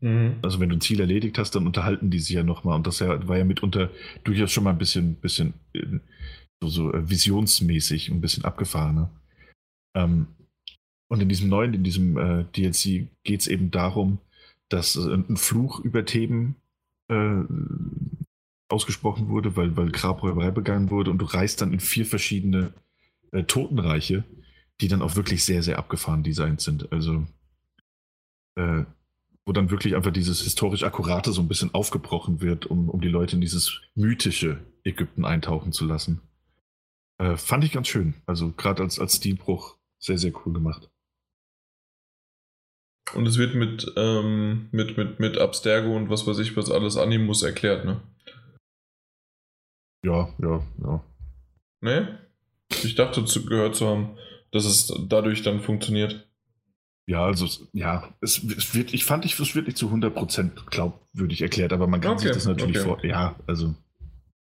mhm. 0.00 0.36
Also 0.42 0.60
wenn 0.60 0.68
du 0.68 0.76
ein 0.76 0.80
Ziel 0.80 1.00
erledigt 1.00 1.38
hast, 1.38 1.54
dann 1.54 1.66
unterhalten 1.66 2.10
die 2.10 2.18
sich 2.18 2.34
ja 2.34 2.42
nochmal. 2.42 2.76
Und 2.76 2.86
das 2.86 3.00
war 3.00 3.38
ja 3.38 3.44
mitunter 3.44 3.90
durchaus 4.24 4.52
schon 4.52 4.64
mal 4.64 4.70
ein 4.70 4.78
bisschen, 4.78 5.14
bisschen 5.16 5.54
äh, 5.72 5.98
so, 6.60 6.68
so 6.68 6.92
äh, 6.92 7.08
visionsmäßig 7.08 8.10
und 8.10 8.18
ein 8.18 8.20
bisschen 8.20 8.44
abgefahrener. 8.44 9.10
Ähm, 9.94 10.28
und 11.08 11.22
in 11.22 11.28
diesem 11.28 11.48
neuen, 11.48 11.74
in 11.74 11.84
diesem 11.84 12.18
äh, 12.18 12.44
DLC 12.54 13.08
geht 13.24 13.40
es 13.40 13.46
eben 13.46 13.70
darum, 13.70 14.18
dass 14.68 14.96
äh, 14.96 15.14
ein 15.14 15.36
Fluch 15.36 15.80
über 15.80 16.04
Theben 16.04 16.56
äh, 17.08 17.42
ausgesprochen 18.68 19.28
wurde, 19.28 19.56
weil, 19.56 19.76
weil 19.76 19.90
Grabräuberei 19.90 20.50
begangen 20.50 20.90
wurde 20.90 21.10
und 21.10 21.18
du 21.18 21.24
reist 21.24 21.62
dann 21.62 21.72
in 21.72 21.80
vier 21.80 22.04
verschiedene 22.04 22.74
äh, 23.32 23.44
Totenreiche, 23.44 24.24
die 24.80 24.88
dann 24.88 25.02
auch 25.02 25.16
wirklich 25.16 25.44
sehr, 25.44 25.62
sehr 25.62 25.78
abgefahren 25.78 26.22
designt 26.22 26.60
sind. 26.60 26.92
Also 26.92 27.26
äh, 28.56 28.84
wo 29.48 29.52
dann 29.52 29.70
wirklich 29.70 29.96
einfach 29.96 30.12
dieses 30.12 30.42
historisch 30.42 30.82
Akkurate 30.82 31.32
so 31.32 31.40
ein 31.40 31.48
bisschen 31.48 31.72
aufgebrochen 31.72 32.42
wird, 32.42 32.66
um, 32.66 32.90
um 32.90 33.00
die 33.00 33.08
Leute 33.08 33.36
in 33.36 33.40
dieses 33.40 33.80
mythische 33.94 34.60
Ägypten 34.84 35.24
eintauchen 35.24 35.72
zu 35.72 35.86
lassen. 35.86 36.20
Äh, 37.16 37.36
fand 37.36 37.64
ich 37.64 37.72
ganz 37.72 37.88
schön. 37.88 38.14
Also 38.26 38.52
gerade 38.52 38.82
als, 38.82 38.98
als 38.98 39.16
Stilbruch 39.16 39.78
sehr, 39.98 40.18
sehr 40.18 40.32
cool 40.44 40.52
gemacht. 40.52 40.90
Und 43.14 43.26
es 43.26 43.38
wird 43.38 43.54
mit, 43.54 43.90
ähm, 43.96 44.68
mit, 44.70 44.98
mit, 44.98 45.18
mit 45.18 45.38
Abstergo 45.38 45.96
und 45.96 46.10
was 46.10 46.26
weiß 46.26 46.38
ich, 46.40 46.56
was 46.56 46.70
alles 46.70 46.98
Animus 46.98 47.42
erklärt, 47.42 47.86
ne? 47.86 48.02
Ja, 50.04 50.28
ja, 50.40 50.62
ja. 50.82 51.04
Ne? 51.80 52.18
Ich 52.70 52.94
dachte, 52.96 53.24
zu, 53.24 53.46
gehört 53.46 53.76
zu 53.76 53.86
haben, 53.86 54.18
dass 54.50 54.64
es 54.64 54.92
dadurch 55.08 55.42
dann 55.42 55.60
funktioniert. 55.60 56.28
Ja, 57.06 57.24
also, 57.24 57.46
ja, 57.72 58.14
es, 58.20 58.42
es 58.44 58.74
wird, 58.74 58.92
ich 58.92 59.04
fand, 59.04 59.24
es 59.24 59.54
wird 59.54 59.66
nicht 59.66 59.78
zu 59.78 59.88
100% 59.88 60.66
glaubwürdig 60.66 61.40
erklärt, 61.40 61.72
aber 61.72 61.86
man 61.86 62.00
kann 62.00 62.12
Okay, 62.12 62.24
sich 62.24 62.32
das 62.32 62.44
natürlich 62.46 62.78
okay. 62.80 62.86
vor. 62.86 63.04
Ja, 63.04 63.36
also, 63.46 63.74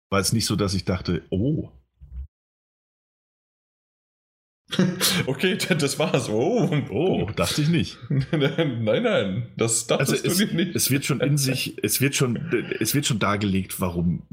war 0.09 0.19
es 0.19 0.32
nicht 0.32 0.45
so, 0.45 0.56
dass 0.56 0.74
ich 0.74 0.85
dachte, 0.85 1.24
oh, 1.30 1.69
okay, 5.27 5.57
das 5.77 5.99
war's. 5.99 6.30
Oh, 6.30 6.69
oh, 6.90 7.30
dachte 7.35 7.61
ich 7.61 7.69
nicht. 7.69 7.98
nein, 8.32 9.03
nein, 9.03 9.51
das 9.57 9.85
dachtest 9.88 10.25
Also 10.25 10.43
es, 10.43 10.49
du 10.49 10.56
nicht. 10.56 10.75
es 10.75 10.90
wird 10.90 11.06
schon 11.06 11.22
in 11.22 11.38
sich, 11.38 11.77
es 11.83 12.01
wird 12.01 12.15
schon, 12.15 12.38
es 12.80 12.95
wird 12.95 13.06
schon 13.06 13.19
dargelegt, 13.19 13.80
warum 13.80 14.24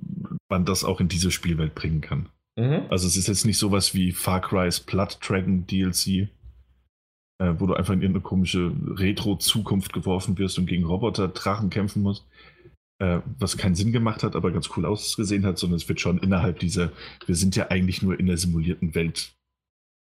man 0.49 0.65
das 0.65 0.84
auch 0.84 1.00
in 1.00 1.08
diese 1.08 1.31
Spielwelt 1.31 1.74
bringen 1.74 2.00
kann. 2.00 2.28
Mhm. 2.56 2.86
Also 2.90 3.06
es 3.06 3.16
ist 3.16 3.28
jetzt 3.28 3.47
nicht 3.47 3.58
sowas 3.58 3.94
wie 3.94 4.12
Far 4.12 4.40
Cry's 4.40 4.81
Blood 4.81 5.18
Dragon 5.26 5.66
DLC, 5.66 6.28
äh, 7.39 7.55
wo 7.58 7.66
du 7.66 7.74
einfach 7.74 7.94
in 7.94 8.02
irgendeine 8.02 8.22
komische 8.22 8.72
Retro-Zukunft 8.86 9.92
geworfen 9.92 10.36
wirst 10.39 10.58
und 10.58 10.66
gegen 10.66 10.84
Roboter-Drachen 10.84 11.70
kämpfen 11.70 12.02
musst. 12.02 12.26
Äh, 13.00 13.20
was 13.39 13.56
keinen 13.56 13.74
Sinn 13.74 13.90
gemacht 13.90 14.22
hat, 14.22 14.36
aber 14.36 14.52
ganz 14.52 14.70
cool 14.76 14.84
ausgesehen 14.86 15.44
hat, 15.47 15.58
sondern 15.58 15.78
es 15.78 15.89
wird 15.89 16.00
schon 16.00 16.18
innerhalb 16.18 16.58
dieser, 16.60 16.92
wir 17.26 17.34
sind 17.34 17.56
ja 17.56 17.68
eigentlich 17.70 18.02
nur 18.02 18.18
in 18.20 18.26
der 18.26 18.36
simulierten 18.36 18.94
Welt 18.94 19.32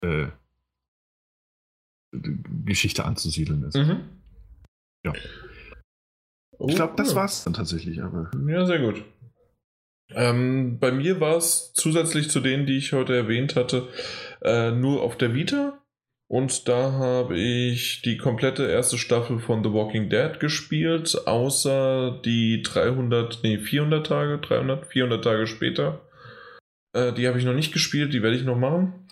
äh, 0.04 0.28
Geschichte 2.66 3.06
anzusiedeln 3.06 3.64
ist. 3.64 3.76
Mhm. 3.78 4.02
Ja. 5.06 5.14
Oh, 6.58 6.68
Ich 6.68 6.76
glaube, 6.76 6.94
das 6.98 7.12
cool. 7.12 7.16
war's 7.16 7.44
dann 7.46 7.54
tatsächlich, 7.54 8.04
aber. 8.04 8.30
Ja, 8.46 8.66
sehr 8.66 8.80
gut. 8.80 9.04
Ähm, 10.16 10.80
bei 10.80 10.92
mir 10.92 11.20
war 11.20 11.38
es 11.38 11.74
zusätzlich 11.74 12.30
zu 12.30 12.40
denen, 12.40 12.66
die 12.66 12.78
ich 12.78 12.94
heute 12.94 13.16
erwähnt 13.16 13.56
hatte, 13.56 13.88
äh, 14.44 14.72
nur 14.72 15.02
auf 15.02 15.18
der 15.18 15.34
Vita. 15.34 15.78
Und 16.28 16.70
da 16.70 16.94
habe 16.94 17.38
ich 17.38 18.02
die 18.04 18.18
komplette 18.18 18.66
erste 18.66 18.98
Staffel 18.98 19.40
von 19.40 19.66
The 19.66 19.74
Walking 19.74 20.10
Dead 20.10 20.40
gespielt, 20.40 21.28
außer 21.28 22.22
die 22.24 22.62
300, 22.62 23.40
nee, 23.44 23.58
400 23.58 24.08
Tage, 24.08 24.38
300, 24.38 24.86
400 24.86 25.24
Tage 25.24 25.46
später. 25.46 26.02
Äh, 26.94 27.12
die 27.14 27.28
habe 27.28 27.38
ich 27.38 27.46
noch 27.46 27.54
nicht 27.54 27.74
gespielt, 27.74 28.14
die 28.14 28.24
werde 28.24 28.38
ich 28.38 28.46
noch 28.46 28.58
machen. 28.58 29.08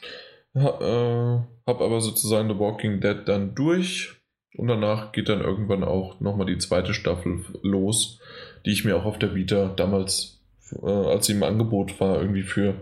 Ha, 0.56 0.70
äh, 0.80 1.70
habe 1.70 1.84
aber 1.84 2.00
sozusagen 2.00 2.50
The 2.50 2.58
Walking 2.58 3.02
Dead 3.02 3.18
dann 3.26 3.54
durch. 3.54 4.16
Und 4.58 4.68
danach 4.68 5.12
geht 5.12 5.30
dann 5.30 5.42
irgendwann 5.42 5.84
auch 5.84 6.20
nochmal 6.20 6.48
die 6.48 6.58
zweite 6.58 6.94
Staffel 6.94 7.44
los, 7.62 8.20
die 8.66 8.72
ich 8.72 8.84
mir 8.84 8.96
auch 8.96 9.06
auf 9.06 9.20
der 9.20 9.36
Vita 9.36 9.68
damals, 9.76 10.39
äh, 10.82 10.86
als 10.86 11.26
sie 11.26 11.34
im 11.34 11.44
Angebot 11.44 12.00
war, 12.00 12.20
irgendwie 12.22 12.44
für 12.44 12.76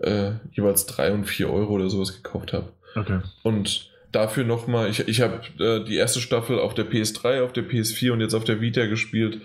äh, 0.00 0.32
jeweils 0.52 0.86
3 0.86 1.12
und 1.12 1.24
4 1.24 1.50
Euro 1.50 1.74
oder 1.74 1.90
sowas 1.90 2.14
gekauft 2.22 2.52
habe. 2.52 2.72
Okay. 2.94 3.20
Und 3.42 3.90
dafür 4.12 4.44
nochmal, 4.44 4.90
ich, 4.90 5.06
ich 5.06 5.20
habe 5.20 5.40
äh, 5.58 5.84
die 5.84 5.96
erste 5.96 6.20
Staffel 6.20 6.58
auf 6.58 6.74
der 6.74 6.90
PS3, 6.90 7.42
auf 7.42 7.52
der 7.52 7.64
PS4 7.64 8.12
und 8.12 8.20
jetzt 8.20 8.34
auf 8.34 8.44
der 8.44 8.60
Vita 8.60 8.86
gespielt. 8.86 9.40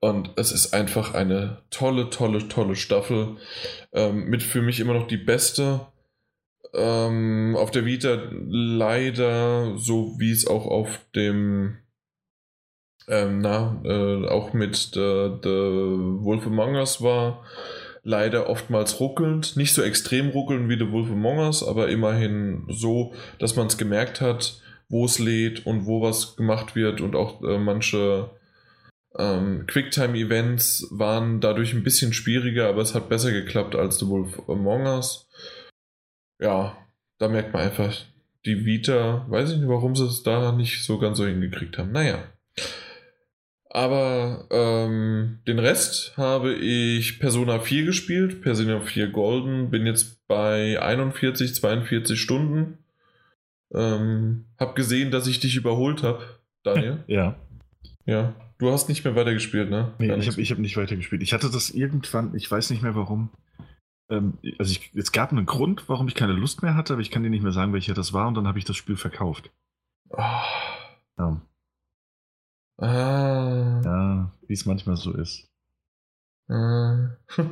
Und 0.00 0.30
es 0.36 0.52
ist 0.52 0.74
einfach 0.74 1.14
eine 1.14 1.58
tolle, 1.70 2.10
tolle, 2.10 2.48
tolle 2.48 2.76
Staffel. 2.76 3.36
Ähm, 3.92 4.24
mit 4.24 4.42
für 4.42 4.62
mich 4.62 4.80
immer 4.80 4.94
noch 4.94 5.06
die 5.06 5.16
beste. 5.16 5.80
Ähm, 6.74 7.54
auf 7.58 7.70
der 7.70 7.84
Vita 7.84 8.22
leider, 8.32 9.76
so 9.76 10.14
wie 10.18 10.32
es 10.32 10.46
auch 10.46 10.66
auf 10.66 11.00
dem, 11.14 11.78
ähm, 13.08 13.40
na, 13.40 13.80
äh, 13.84 14.26
auch 14.28 14.52
mit 14.52 14.76
The, 14.76 15.30
The 15.42 15.48
Wolf 16.20 16.46
Among 16.46 16.76
Us 16.76 17.02
war, 17.02 17.44
leider 18.02 18.48
oftmals 18.48 19.00
ruckelnd. 19.00 19.56
Nicht 19.56 19.74
so 19.74 19.82
extrem 19.82 20.30
ruckelnd 20.30 20.68
wie 20.68 20.78
The 20.78 20.90
Wolf 20.90 21.10
Among 21.10 21.38
Us, 21.38 21.66
aber 21.66 21.88
immerhin 21.88 22.64
so, 22.68 23.14
dass 23.38 23.56
man 23.56 23.66
es 23.66 23.78
gemerkt 23.78 24.20
hat, 24.20 24.60
wo 24.88 25.04
es 25.04 25.18
lädt 25.18 25.66
und 25.66 25.86
wo 25.86 26.02
was 26.02 26.36
gemacht 26.36 26.76
wird 26.76 27.00
und 27.00 27.16
auch 27.16 27.42
äh, 27.42 27.58
manche 27.58 28.30
ähm, 29.18 29.66
Quicktime-Events 29.66 30.88
waren 30.90 31.40
dadurch 31.40 31.74
ein 31.74 31.82
bisschen 31.82 32.12
schwieriger, 32.12 32.68
aber 32.68 32.82
es 32.82 32.94
hat 32.94 33.08
besser 33.08 33.32
geklappt 33.32 33.74
als 33.74 33.98
The 33.98 34.08
Wolf 34.08 34.48
Among 34.48 34.86
Us. 34.86 35.28
Ja, 36.40 36.76
da 37.18 37.28
merkt 37.28 37.52
man 37.52 37.62
einfach, 37.62 37.94
die 38.44 38.64
Vita, 38.64 39.24
weiß 39.28 39.52
ich 39.52 39.58
nicht, 39.58 39.68
warum 39.68 39.94
sie 39.94 40.06
es 40.06 40.22
da 40.22 40.52
nicht 40.52 40.84
so 40.84 40.98
ganz 40.98 41.18
so 41.18 41.26
hingekriegt 41.26 41.78
haben. 41.78 41.92
Naja. 41.92 42.24
Aber 43.74 44.48
ähm, 44.50 45.38
den 45.46 45.58
Rest 45.58 46.14
habe 46.18 46.52
ich 46.52 47.18
Persona 47.18 47.58
4 47.58 47.86
gespielt, 47.86 48.42
Persona 48.42 48.80
4 48.80 49.08
Golden, 49.08 49.70
bin 49.70 49.86
jetzt 49.86 50.26
bei 50.28 50.78
41, 50.78 51.54
42 51.54 52.20
Stunden. 52.20 52.84
Ähm, 53.72 54.44
hab 54.58 54.76
gesehen, 54.76 55.10
dass 55.10 55.26
ich 55.26 55.40
dich 55.40 55.56
überholt 55.56 56.02
habe, 56.02 56.22
Daniel. 56.62 57.02
Ja. 57.06 57.36
ja, 58.04 58.34
du 58.58 58.70
hast 58.70 58.90
nicht 58.90 59.06
mehr 59.06 59.16
weitergespielt, 59.16 59.70
ne? 59.70 59.94
Nee, 59.98 60.08
Gar 60.08 60.18
ich 60.18 60.30
habe 60.30 60.42
hab 60.42 60.58
nicht 60.58 60.76
weitergespielt. 60.76 61.22
Ich 61.22 61.32
hatte 61.32 61.50
das 61.50 61.70
irgendwann, 61.70 62.34
ich 62.34 62.50
weiß 62.50 62.68
nicht 62.68 62.82
mehr 62.82 62.94
warum. 62.94 63.30
Ähm, 64.10 64.34
also 64.58 64.70
ich, 64.70 64.90
es 64.94 65.12
gab 65.12 65.32
einen 65.32 65.46
Grund, 65.46 65.88
warum 65.88 66.08
ich 66.08 66.14
keine 66.14 66.34
Lust 66.34 66.60
mehr 66.62 66.74
hatte, 66.74 66.92
aber 66.92 67.00
ich 67.00 67.10
kann 67.10 67.22
dir 67.22 67.30
nicht 67.30 67.42
mehr 67.42 67.52
sagen, 67.52 67.72
welcher 67.72 67.94
das 67.94 68.12
war 68.12 68.28
und 68.28 68.34
dann 68.34 68.46
habe 68.46 68.58
ich 68.58 68.66
das 68.66 68.76
Spiel 68.76 68.96
verkauft. 68.96 69.50
Ah, 70.10 70.44
Ja, 71.16 71.40
ah, 72.82 73.80
ja 73.84 74.32
wie 74.48 74.54
es 74.54 74.66
manchmal 74.66 74.96
so 74.96 75.12
ist. 75.12 75.48
ah. 76.48 77.16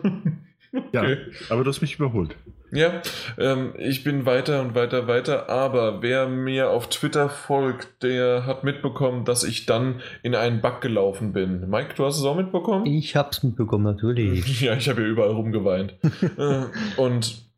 Ja, 0.92 1.02
okay. 1.02 1.17
aber 1.49 1.65
du 1.65 1.70
hast 1.70 1.81
mich 1.81 1.97
überholt. 1.97 2.36
Ja, 2.73 3.02
ähm, 3.39 3.75
ich 3.76 4.05
bin 4.05 4.25
weiter 4.25 4.60
und 4.60 4.76
weiter, 4.76 5.09
weiter, 5.09 5.49
aber 5.49 6.02
wer 6.02 6.28
mir 6.28 6.70
auf 6.70 6.89
Twitter 6.89 7.28
folgt, 7.28 8.05
der 8.05 8.47
hat 8.47 8.62
mitbekommen, 8.62 9.25
dass 9.25 9.42
ich 9.42 9.67
dann 9.67 10.00
in 10.23 10.36
einen 10.36 10.60
Bug 10.60 10.81
gelaufen 10.81 11.33
bin. 11.33 11.68
Mike, 11.68 11.94
du 11.97 12.05
hast 12.05 12.18
es 12.18 12.25
auch 12.25 12.36
mitbekommen? 12.36 12.86
Ich 12.86 13.17
hab's 13.17 13.42
mitbekommen, 13.42 13.84
natürlich. 13.84 14.60
Ja, 14.60 14.75
ich 14.76 14.89
habe 14.89 15.02
ja 15.02 15.09
überall 15.09 15.33
rumgeweint. 15.33 15.94
Äh, 16.39 16.67
und 16.97 17.49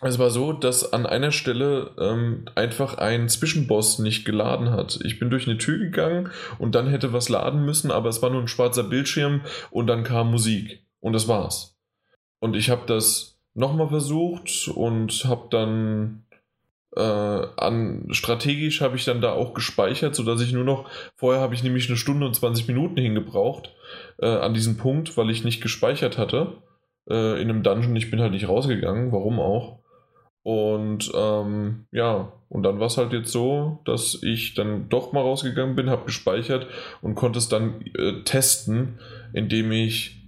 es 0.00 0.18
war 0.18 0.30
so, 0.30 0.52
dass 0.52 0.92
an 0.92 1.06
einer 1.06 1.32
Stelle 1.32 1.90
ähm, 1.98 2.44
einfach 2.54 2.98
ein 2.98 3.28
Zwischenboss 3.28 3.98
nicht 3.98 4.24
geladen 4.24 4.70
hat. 4.70 5.00
Ich 5.04 5.18
bin 5.18 5.28
durch 5.28 5.48
eine 5.48 5.58
Tür 5.58 5.78
gegangen 5.78 6.30
und 6.58 6.74
dann 6.74 6.88
hätte 6.88 7.12
was 7.12 7.28
laden 7.28 7.64
müssen, 7.64 7.90
aber 7.90 8.08
es 8.08 8.22
war 8.22 8.30
nur 8.30 8.40
ein 8.40 8.48
schwarzer 8.48 8.84
Bildschirm 8.84 9.40
und 9.70 9.88
dann 9.88 10.04
kam 10.04 10.30
Musik. 10.30 10.84
Und 11.00 11.14
das 11.14 11.26
war's. 11.26 11.76
Und 12.38 12.54
ich 12.54 12.70
habe 12.70 12.82
das 12.86 13.38
nochmal 13.54 13.88
versucht 13.88 14.68
und 14.68 15.24
habe 15.24 15.48
dann 15.50 16.24
äh, 16.96 17.00
an 17.00 18.06
strategisch 18.10 18.80
habe 18.80 18.96
ich 18.96 19.04
dann 19.04 19.20
da 19.20 19.32
auch 19.32 19.52
gespeichert, 19.52 20.14
sodass 20.14 20.40
ich 20.40 20.52
nur 20.52 20.64
noch, 20.64 20.88
vorher 21.16 21.42
habe 21.42 21.54
ich 21.54 21.62
nämlich 21.62 21.88
eine 21.88 21.98
Stunde 21.98 22.24
und 22.24 22.34
20 22.34 22.68
Minuten 22.68 22.96
hingebraucht 22.98 23.74
äh, 24.18 24.26
an 24.26 24.54
diesem 24.54 24.76
Punkt, 24.76 25.16
weil 25.16 25.30
ich 25.30 25.44
nicht 25.44 25.60
gespeichert 25.60 26.18
hatte 26.18 26.54
äh, 27.10 27.40
in 27.42 27.50
einem 27.50 27.62
Dungeon. 27.62 27.96
Ich 27.96 28.10
bin 28.10 28.20
halt 28.20 28.32
nicht 28.32 28.48
rausgegangen, 28.48 29.12
warum 29.12 29.40
auch. 29.40 29.80
Und 30.48 31.12
ähm, 31.14 31.84
ja, 31.92 32.32
und 32.48 32.62
dann 32.62 32.80
war 32.80 32.86
es 32.86 32.96
halt 32.96 33.12
jetzt 33.12 33.30
so, 33.30 33.80
dass 33.84 34.18
ich 34.22 34.54
dann 34.54 34.88
doch 34.88 35.12
mal 35.12 35.20
rausgegangen 35.20 35.76
bin, 35.76 35.90
habe 35.90 36.06
gespeichert 36.06 36.66
und 37.02 37.16
konnte 37.16 37.38
es 37.38 37.50
dann 37.50 37.82
äh, 37.82 38.22
testen, 38.24 38.98
indem 39.34 39.72
ich 39.72 40.22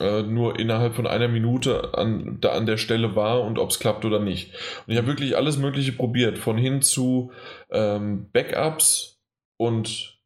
äh, 0.00 0.22
nur 0.22 0.58
innerhalb 0.58 0.96
von 0.96 1.06
einer 1.06 1.28
Minute 1.28 1.94
an, 1.94 2.38
da 2.40 2.50
an 2.54 2.66
der 2.66 2.78
Stelle 2.78 3.14
war 3.14 3.42
und 3.42 3.60
ob 3.60 3.70
es 3.70 3.78
klappt 3.78 4.04
oder 4.04 4.18
nicht. 4.18 4.52
Und 4.88 4.92
ich 4.92 4.98
habe 4.98 5.06
wirklich 5.06 5.36
alles 5.36 5.56
Mögliche 5.56 5.92
probiert, 5.92 6.36
von 6.36 6.58
hin 6.58 6.82
zu 6.82 7.30
ähm, 7.70 8.28
Backups 8.32 9.20
und 9.56 10.18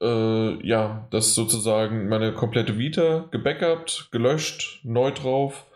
äh, 0.00 0.64
ja, 0.64 1.08
das 1.10 1.34
sozusagen 1.34 2.08
meine 2.08 2.32
komplette 2.34 2.78
Vita 2.78 3.26
gebackupt, 3.32 4.10
gelöscht, 4.12 4.78
neu 4.84 5.10
drauf. 5.10 5.67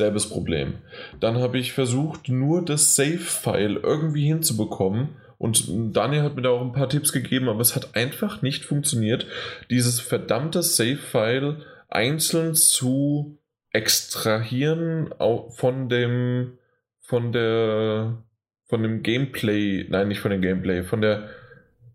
Selbes 0.00 0.28
Problem. 0.30 0.78
Dann 1.20 1.36
habe 1.36 1.58
ich 1.58 1.72
versucht, 1.72 2.30
nur 2.30 2.64
das 2.64 2.96
Save-File 2.96 3.80
irgendwie 3.82 4.26
hinzubekommen. 4.26 5.10
Und 5.36 5.66
Daniel 5.94 6.22
hat 6.22 6.36
mir 6.36 6.42
da 6.42 6.50
auch 6.50 6.62
ein 6.62 6.72
paar 6.72 6.88
Tipps 6.88 7.12
gegeben, 7.12 7.50
aber 7.50 7.60
es 7.60 7.76
hat 7.76 7.94
einfach 7.96 8.40
nicht 8.40 8.64
funktioniert, 8.64 9.26
dieses 9.68 10.00
verdammte 10.00 10.62
Save-File 10.62 11.58
einzeln 11.88 12.54
zu 12.54 13.38
extrahieren 13.72 15.10
von 15.50 15.88
dem 15.88 16.58
von 16.98 17.32
der 17.32 18.22
von 18.66 18.82
dem 18.82 19.02
Gameplay, 19.02 19.86
nein, 19.88 20.08
nicht 20.08 20.20
von 20.20 20.30
dem 20.30 20.40
Gameplay, 20.40 20.82
von 20.82 21.00
der 21.00 21.28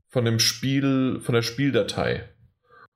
von 0.10 0.26
dem 0.26 0.40
Spiel, 0.40 1.20
von 1.22 1.34
der 1.34 1.42
Spieldatei. 1.42 2.24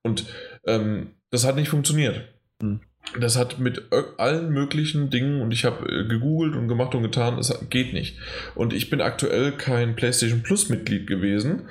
Und 0.04 0.26
ähm, 0.66 1.16
das 1.32 1.46
hat 1.46 1.56
nicht 1.56 1.70
funktioniert. 1.70 2.28
Hm. 2.62 2.82
Das 3.20 3.38
hat 3.38 3.60
mit 3.60 3.84
allen 4.18 4.50
möglichen 4.50 5.10
Dingen 5.10 5.42
und 5.42 5.52
ich 5.52 5.66
habe 5.66 5.88
äh, 5.88 6.08
gegoogelt 6.08 6.56
und 6.56 6.68
gemacht 6.68 6.94
und 6.94 7.04
getan, 7.04 7.40
es 7.40 7.54
geht 7.70 7.94
nicht. 7.94 8.18
Und 8.56 8.74
ich 8.74 8.90
bin 8.90 9.02
aktuell 9.02 9.52
kein 9.54 9.96
PlayStation 9.96 10.44
Plus 10.44 10.70
Mitglied 10.70 11.08
gewesen. 11.08 11.64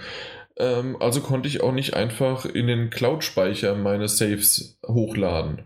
Ähm, 0.57 0.97
also 1.01 1.21
konnte 1.21 1.49
ich 1.49 1.63
auch 1.63 1.73
nicht 1.73 1.95
einfach 1.95 2.45
in 2.45 2.67
den 2.67 2.91
Cloud-Speicher 2.91 3.75
meine 3.75 4.09
Saves 4.09 4.79
hochladen. 4.87 5.63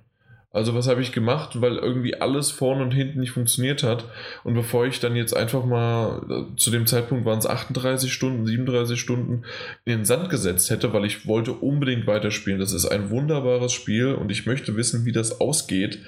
Also 0.53 0.75
was 0.75 0.87
habe 0.87 1.01
ich 1.01 1.13
gemacht, 1.13 1.61
weil 1.63 1.79
irgendwie 1.79 2.21
alles 2.21 2.51
vorne 2.51 2.83
und 2.83 2.91
hinten 2.91 3.21
nicht 3.21 3.31
funktioniert 3.31 3.83
hat. 3.83 4.05
Und 4.45 4.53
bevor 4.55 4.87
ich 4.87 5.01
dann 5.01 5.17
jetzt 5.17 5.35
einfach 5.35 5.65
mal, 5.65 6.47
zu 6.57 6.71
dem 6.71 6.87
Zeitpunkt 6.87 7.25
waren 7.25 7.39
es 7.39 7.47
38 7.47 8.13
Stunden, 8.13 8.47
37 8.47 9.01
Stunden, 9.01 9.45
in 9.87 9.99
den 9.99 10.05
Sand 10.05 10.29
gesetzt 10.29 10.69
hätte, 10.71 10.93
weil 10.93 11.07
ich 11.07 11.27
wollte 11.27 11.53
unbedingt 11.53 12.07
weiterspielen. 12.07 12.61
Das 12.61 12.75
ist 12.75 12.87
ein 12.87 13.09
wunderbares 13.09 13.73
Spiel 13.73 14.15
und 14.15 14.31
ich 14.31 14.45
möchte 14.45 14.77
wissen, 14.77 15.07
wie 15.07 15.13
das 15.13 15.41
ausgeht. 15.41 16.01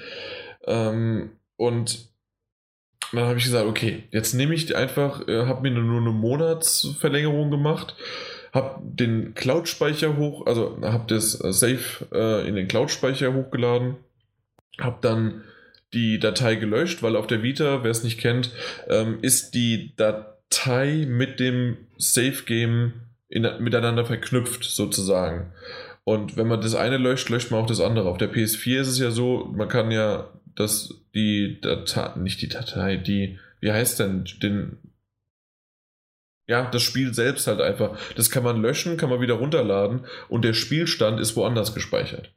Ähm, 0.67 1.31
und 1.57 2.09
dann 3.11 3.25
habe 3.25 3.37
ich 3.39 3.45
gesagt, 3.45 3.67
okay, 3.67 4.03
jetzt 4.11 4.33
nehme 4.33 4.53
ich 4.53 4.75
einfach, 4.75 5.27
äh, 5.27 5.45
habe 5.45 5.61
mir 5.61 5.71
nur 5.71 6.01
eine 6.01 6.11
Monatsverlängerung 6.11 7.49
gemacht, 7.49 7.95
habe 8.53 8.79
den 8.83 9.33
Cloud-Speicher 9.33 10.17
hoch, 10.17 10.45
also 10.45 10.77
habe 10.81 11.05
das 11.07 11.33
Safe 11.33 12.05
äh, 12.13 12.47
in 12.47 12.55
den 12.55 12.67
Cloud-Speicher 12.67 13.33
hochgeladen, 13.33 13.95
habe 14.79 14.97
dann 15.01 15.43
die 15.93 16.19
Datei 16.19 16.55
gelöscht, 16.55 17.01
weil 17.03 17.15
auf 17.15 17.27
der 17.27 17.41
Vita, 17.41 17.83
wer 17.83 17.91
es 17.91 18.03
nicht 18.03 18.19
kennt, 18.19 18.51
ähm, 18.89 19.19
ist 19.21 19.51
die 19.51 19.95
Datei 19.95 21.05
mit 21.07 21.39
dem 21.39 21.77
Safe-Game 21.97 22.93
miteinander 23.29 24.05
verknüpft 24.05 24.63
sozusagen. 24.63 25.51
Und 26.03 26.37
wenn 26.37 26.47
man 26.47 26.61
das 26.61 26.75
eine 26.75 26.97
löscht, 26.97 27.29
löscht 27.29 27.49
man 27.49 27.61
auch 27.61 27.67
das 27.67 27.81
andere. 27.81 28.09
Auf 28.09 28.17
der 28.17 28.31
PS4 28.31 28.81
ist 28.81 28.87
es 28.87 28.99
ja 28.99 29.09
so, 29.09 29.51
man 29.51 29.67
kann 29.67 29.89
ja 29.89 30.31
das, 30.55 30.93
die 31.15 31.59
Datei, 31.61 32.17
nicht 32.19 32.41
die 32.41 32.49
Datei, 32.49 32.97
die, 32.97 33.39
wie 33.59 33.71
heißt 33.71 33.99
denn, 33.99 34.25
den, 34.43 34.77
ja, 36.47 36.69
das 36.69 36.83
Spiel 36.83 37.13
selbst 37.13 37.47
halt 37.47 37.59
einfach. 37.59 37.97
Das 38.15 38.29
kann 38.29 38.43
man 38.43 38.61
löschen, 38.61 38.97
kann 38.97 39.09
man 39.09 39.21
wieder 39.21 39.33
runterladen 39.35 40.05
und 40.29 40.45
der 40.45 40.53
Spielstand 40.53 41.19
ist 41.19 41.35
woanders 41.35 41.73
gespeichert. 41.73 42.31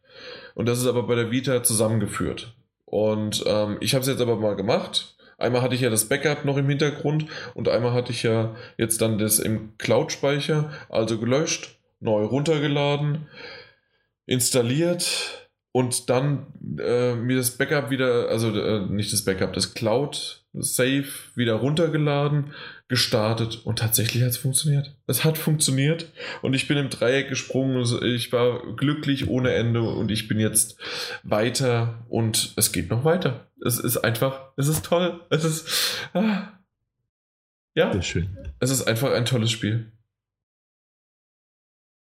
Und 0.59 0.67
das 0.67 0.81
ist 0.81 0.89
aber 0.89 1.05
bei 1.05 1.15
der 1.15 1.31
Vita 1.31 1.63
zusammengeführt. 1.63 2.53
Und 2.85 3.45
ähm, 3.47 3.77
ich 3.79 3.95
habe 3.95 4.03
es 4.03 4.09
jetzt 4.09 4.21
aber 4.21 4.35
mal 4.35 4.57
gemacht. 4.57 5.15
Einmal 5.39 5.63
hatte 5.63 5.77
ich 5.77 5.83
ja 5.83 5.89
das 5.89 6.07
Backup 6.07 6.45
noch 6.45 6.57
im 6.57 6.69
Hintergrund 6.69 7.27
und 7.55 7.69
einmal 7.69 7.93
hatte 7.93 8.11
ich 8.11 8.25
ja 8.25 8.57
jetzt 8.77 9.01
dann 9.01 9.19
das 9.19 9.39
im 9.39 9.79
Cloud-Speicher, 9.79 10.73
also 10.89 11.17
gelöscht, 11.21 11.79
neu 12.01 12.25
runtergeladen, 12.25 13.29
installiert 14.27 15.49
und 15.71 16.11
dann 16.11 16.49
äh, 16.81 17.15
mir 17.15 17.37
das 17.37 17.53
Backup 17.53 17.91
wieder, 17.91 18.29
also 18.29 18.49
äh, 18.49 18.81
nicht 18.81 19.13
das 19.13 19.25
Backup, 19.25 19.53
das 19.53 19.75
Cloud 19.75 20.45
Save 20.55 21.07
wieder 21.37 21.55
runtergeladen, 21.55 22.53
gestartet 22.89 23.67
und 23.67 23.79
tatsächlich 23.79 24.23
hat 24.23 24.31
es 24.31 24.39
funktioniert. 24.39 24.97
Es 25.07 25.23
hat 25.25 25.37
funktioniert 25.37 26.11
und 26.41 26.55
ich 26.55 26.67
bin 26.69 26.79
im 26.79 26.89
Dreieck 26.89 27.29
gesprungen. 27.29 27.85
Ich 28.03 28.33
war 28.33 28.75
glücklich 28.77 29.29
ohne 29.29 29.53
Ende 29.53 29.83
und 29.83 30.11
ich 30.11 30.27
bin 30.27 30.41
jetzt 30.41 30.79
weiter 31.23 32.07
und 32.09 32.55
es 32.57 32.73
geht 32.73 32.89
noch 32.89 33.05
weiter. 33.05 33.47
Es 33.65 33.79
ist 33.79 33.99
einfach, 33.99 34.53
es 34.57 34.69
ist 34.69 34.87
toll. 34.87 35.21
Es 35.29 35.45
ist, 35.45 36.09
ah, 36.15 36.49
ja, 37.75 37.93
Sehr 37.93 38.03
schön. 38.03 38.39
es 38.59 38.71
ist 38.71 38.89
einfach 38.89 39.13
ein 39.13 39.27
tolles 39.27 39.51
Spiel. 39.51 39.93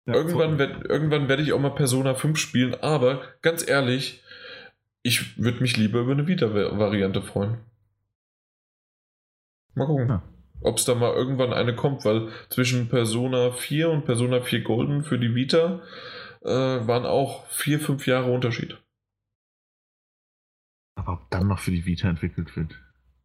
Ja, 0.07 0.15
irgendwann 0.15 0.59
werd, 0.59 0.85
irgendwann 0.87 1.29
werde 1.29 1.43
ich 1.43 1.53
auch 1.53 1.61
mal 1.61 1.71
Persona 1.75 2.15
5 2.15 2.37
spielen, 2.39 2.75
aber 2.75 3.23
ganz 3.43 3.67
ehrlich, 3.69 4.23
ich 5.03 5.39
würde 5.39 5.61
mich 5.61 5.77
lieber 5.77 6.01
über 6.01 6.13
eine 6.13 6.27
Vita-Variante 6.27 7.23
freuen. 7.23 7.59
Mal 9.75 9.87
gucken, 9.87 10.09
Ja. 10.09 10.23
Ob 10.63 10.79
es 10.79 10.85
da 10.85 10.95
mal 10.95 11.13
irgendwann 11.13 11.53
eine 11.53 11.75
kommt, 11.75 12.05
weil 12.05 12.29
zwischen 12.49 12.89
Persona 12.89 13.53
4 13.53 13.91
und 13.91 14.05
Persona 14.05 14.41
4 14.41 14.63
Golden 14.63 15.05
für 15.05 15.19
die 15.19 15.35
Vita 15.35 15.83
äh, 16.43 16.49
waren 16.49 17.07
auch 17.07 17.47
vier, 17.49 17.81
fünf 17.81 18.07
Jahre 18.07 18.31
Unterschied. 18.33 18.79
Aber 20.97 21.15
ob 21.15 21.31
dann 21.31 21.49
noch 21.49 21.59
für 21.59 21.71
die 21.71 21.87
Vita 21.87 22.09
entwickelt 22.09 22.57
wird. 22.57 22.79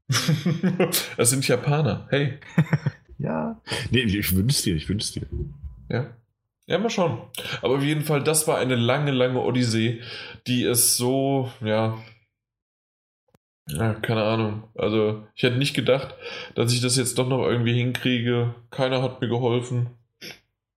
das 1.17 1.29
sind 1.29 1.47
Japaner. 1.47 2.07
Hey, 2.09 2.39
Ja. 3.17 3.61
Nee, 3.89 4.01
ich 4.01 4.35
wünsche 4.35 4.63
dir, 4.63 4.75
ich 4.75 4.87
wünsche 4.89 5.19
dir. 5.19 5.27
ja. 5.89 6.13
Ja, 6.69 6.77
mal 6.79 6.89
schauen. 6.89 7.21
Aber 7.61 7.75
auf 7.75 7.83
jeden 7.83 8.01
Fall, 8.01 8.21
das 8.21 8.45
war 8.45 8.57
eine 8.57 8.75
lange, 8.75 9.11
lange 9.11 9.39
Odyssee, 9.39 10.01
die 10.47 10.65
es 10.65 10.97
so, 10.97 11.49
ja, 11.61 11.97
ja, 13.67 13.93
keine 13.93 14.23
Ahnung. 14.23 14.63
Also, 14.75 15.23
ich 15.35 15.43
hätte 15.43 15.57
nicht 15.57 15.73
gedacht, 15.73 16.15
dass 16.55 16.73
ich 16.73 16.81
das 16.81 16.97
jetzt 16.97 17.17
doch 17.17 17.27
noch 17.27 17.45
irgendwie 17.47 17.73
hinkriege. 17.73 18.55
Keiner 18.71 19.01
hat 19.01 19.21
mir 19.21 19.27
geholfen. 19.27 19.87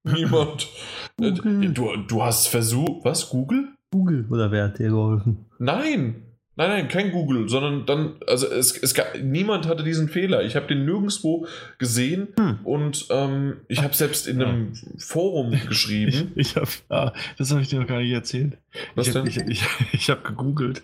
Niemand. 0.05 0.69
Du, 1.19 1.95
du 2.09 2.23
hast 2.23 2.47
versucht. 2.49 3.05
Was? 3.05 3.29
Google? 3.29 3.69
Google 3.91 4.25
oder 4.31 4.51
wer 4.51 4.65
hat 4.65 4.79
dir 4.79 4.89
geholfen? 4.89 5.45
Nein. 5.59 6.30
Nein, 6.61 6.69
nein, 6.69 6.89
kein 6.89 7.11
Google, 7.11 7.49
sondern 7.49 7.87
dann, 7.87 8.17
also 8.27 8.47
es, 8.47 8.77
es 8.77 8.93
gab, 8.93 9.19
niemand 9.19 9.67
hatte 9.67 9.83
diesen 9.83 10.11
Fehler. 10.11 10.43
Ich 10.45 10.57
habe 10.57 10.67
den 10.67 10.85
nirgendwo 10.85 11.47
gesehen 11.79 12.29
Hm. 12.39 12.59
und 12.65 13.07
ähm, 13.09 13.57
ich 13.69 13.83
habe 13.83 13.95
selbst 13.95 14.27
in 14.29 14.43
einem 14.43 14.75
Forum 14.99 15.55
Ich, 15.55 15.67
geschrieben. 15.67 16.33
ich 16.37 16.57
habe, 16.57 16.69
ah, 16.91 17.13
das 17.39 17.51
habe 17.51 17.63
ich 17.63 17.69
dir 17.71 17.81
noch 17.81 17.87
gar 17.87 18.01
nicht 18.01 18.13
erzählt. 18.13 18.59
Was 18.95 19.07
ich, 19.07 19.15
denn? 19.15 19.27
Ich, 19.27 19.39
ich, 19.39 19.65
ich 19.93 20.11
habe 20.11 20.21
gegoogelt. 20.21 20.83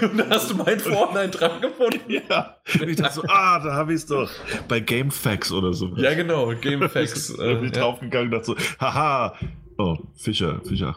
Und 0.00 0.16
da 0.18 0.28
hast 0.30 0.52
du 0.52 0.54
mein 0.54 0.78
Vorhinein 0.78 1.32
dran 1.32 1.60
gefunden. 1.60 1.98
Ja. 2.30 2.58
Und 2.80 2.88
ich 2.88 2.94
dachte 2.96 3.14
so, 3.16 3.22
ah, 3.26 3.58
da 3.58 3.74
habe 3.74 3.92
ich 3.94 4.02
es 4.02 4.06
doch. 4.06 4.30
Bei 4.68 4.78
GameFAQs 4.78 5.50
oder 5.50 5.72
so. 5.72 5.92
Ja, 5.96 6.14
genau, 6.14 6.54
Gamefax. 6.54 7.34
Da 7.36 7.42
bin 7.54 7.64
Äh, 7.64 7.66
ich 7.66 7.74
ja. 7.74 7.82
draufgegangen 7.82 8.26
und 8.28 8.30
dachte 8.32 8.46
so, 8.46 8.56
haha. 8.78 9.34
Oh, 9.76 9.96
Fischer, 10.14 10.60
Fischer. 10.64 10.96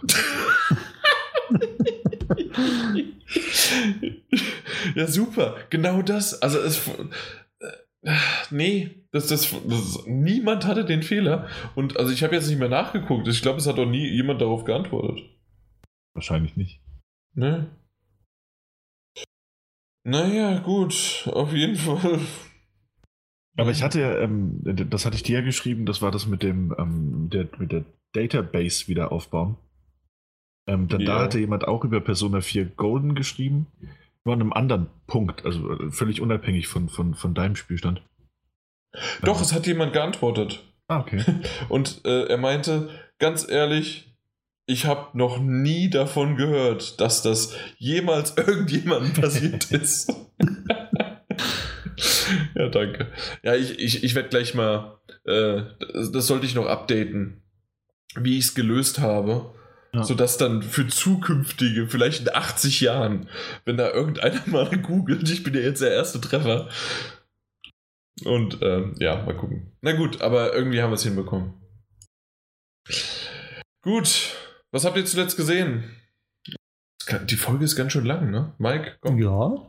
Ja, 4.96 5.08
super. 5.08 5.58
Genau 5.70 6.02
das. 6.02 6.42
Also 6.42 6.60
es. 6.60 6.88
äh, 6.88 8.16
Nee, 8.50 8.92
das, 9.12 9.28
das, 9.28 9.54
das, 9.68 10.06
niemand 10.06 10.66
hatte 10.66 10.86
den 10.86 11.04
Fehler. 11.04 11.48
Und 11.76 11.98
also 11.98 12.14
ich 12.14 12.24
habe 12.24 12.36
jetzt 12.36 12.48
nicht 12.48 12.60
mehr 12.60 12.70
nachgeguckt. 12.70 13.28
Ich 13.28 13.42
glaube, 13.42 13.58
es 13.58 13.68
hat 13.68 13.78
auch 13.78 13.86
nie 13.86 14.08
jemand 14.08 14.42
darauf 14.42 14.64
geantwortet. 14.64 15.24
Wahrscheinlich 16.14 16.56
nicht. 16.56 16.82
Ne? 17.34 17.68
Naja, 20.04 20.60
gut. 20.60 21.28
Auf 21.32 21.54
jeden 21.54 21.76
Fall. 21.76 22.20
Aber 23.58 23.72
ich 23.72 23.84
hatte, 23.84 24.00
ähm, 24.02 24.62
das 24.90 25.06
hatte 25.06 25.18
ich 25.18 25.24
dir 25.24 25.40
ja 25.40 25.46
geschrieben, 25.46 25.86
das 25.86 26.02
war 26.02 26.12
das 26.12 26.28
mit 26.28 26.44
dem, 26.44 26.74
ähm, 26.78 27.30
der, 27.30 27.50
mit 27.58 27.72
der 27.74 27.84
Database 28.14 28.88
wieder 28.88 29.12
aufbauen. 29.12 29.58
Ähm, 30.68 30.88
dann 30.88 31.06
da 31.06 31.18
Ja. 31.18 31.24
hatte 31.24 31.40
jemand 31.40 31.68
auch 31.68 31.84
über 31.84 32.00
Persona 32.02 32.42
4 32.42 32.66
Golden 32.66 33.16
geschrieben, 33.16 33.68
nur 34.26 34.34
an 34.36 34.42
einem 34.42 34.54
anderen 34.54 34.88
Punkt, 35.08 35.46
also 35.46 35.72
äh, 35.72 35.92
völlig 35.92 36.22
unabhängig 36.22 36.68
von, 36.68 36.90
von, 36.90 37.16
von 37.16 37.34
deinem 37.34 37.56
Spielstand. 37.56 38.02
Doch, 39.24 39.38
Ähm, 39.38 39.44
es 39.44 39.54
hat 39.54 39.66
jemand 39.68 39.94
geantwortet. 39.94 40.64
Ah, 40.88 41.00
okay. 41.00 41.24
Und 41.70 42.02
äh, 42.06 42.26
er 42.26 42.38
meinte, 42.38 42.90
ganz 43.20 43.48
ehrlich, 43.48 44.06
ich 44.66 44.86
habe 44.86 45.18
noch 45.18 45.40
nie 45.40 45.90
davon 45.90 46.36
gehört, 46.36 47.00
dass 47.02 47.22
das 47.24 47.56
jemals 47.78 48.36
irgendjemandem 48.38 49.14
passiert 49.14 49.66
ist. 49.72 50.12
ja, 52.56 52.68
danke. 52.70 53.08
Ja, 53.44 53.56
ich, 53.56 53.80
ich, 53.80 54.04
ich 54.04 54.16
werde 54.16 54.30
gleich 54.30 54.54
mal, 54.54 55.00
äh, 55.26 55.62
das, 55.94 56.12
das 56.12 56.28
sollte 56.28 56.46
ich 56.46 56.56
noch 56.56 56.68
updaten, 56.68 57.42
wie 58.16 58.38
ich 58.38 58.46
es 58.46 58.56
gelöst 58.56 59.00
habe. 59.00 59.54
Ja. 59.94 60.04
Sodass 60.04 60.38
dann 60.38 60.62
für 60.62 60.88
zukünftige, 60.88 61.88
vielleicht 61.88 62.22
in 62.22 62.36
80 62.36 62.82
Jahren, 62.82 63.28
wenn 63.66 63.78
da 63.78 63.92
irgendeiner 63.92 64.42
mal 64.46 64.78
googelt, 64.78 65.30
ich 65.30 65.44
bin 65.44 65.56
ja 65.56 65.62
jetzt 65.62 65.82
der 65.82 65.92
erste 65.92 66.22
Treffer. 66.22 66.70
Und 68.24 68.60
ähm, 68.62 68.96
ja, 69.00 69.24
mal 69.24 69.36
gucken. 69.36 69.72
Na 69.82 69.94
gut, 69.94 70.22
aber 70.22 70.54
irgendwie 70.54 70.82
haben 70.82 70.92
wir 70.92 70.96
es 70.96 71.04
hinbekommen. 71.04 71.54
Gut, 73.82 74.36
was 74.72 74.86
habt 74.86 74.98
ihr 74.98 75.06
zuletzt 75.06 75.38
gesehen? 75.38 75.96
Die 77.26 77.38
Folge 77.38 77.66
ist 77.66 77.76
ganz 77.76 77.94
schön 77.94 78.06
lang, 78.06 78.30
ne? 78.30 78.54
Mike, 78.60 78.98
komm. 79.02 79.18
Ja. 79.18 79.66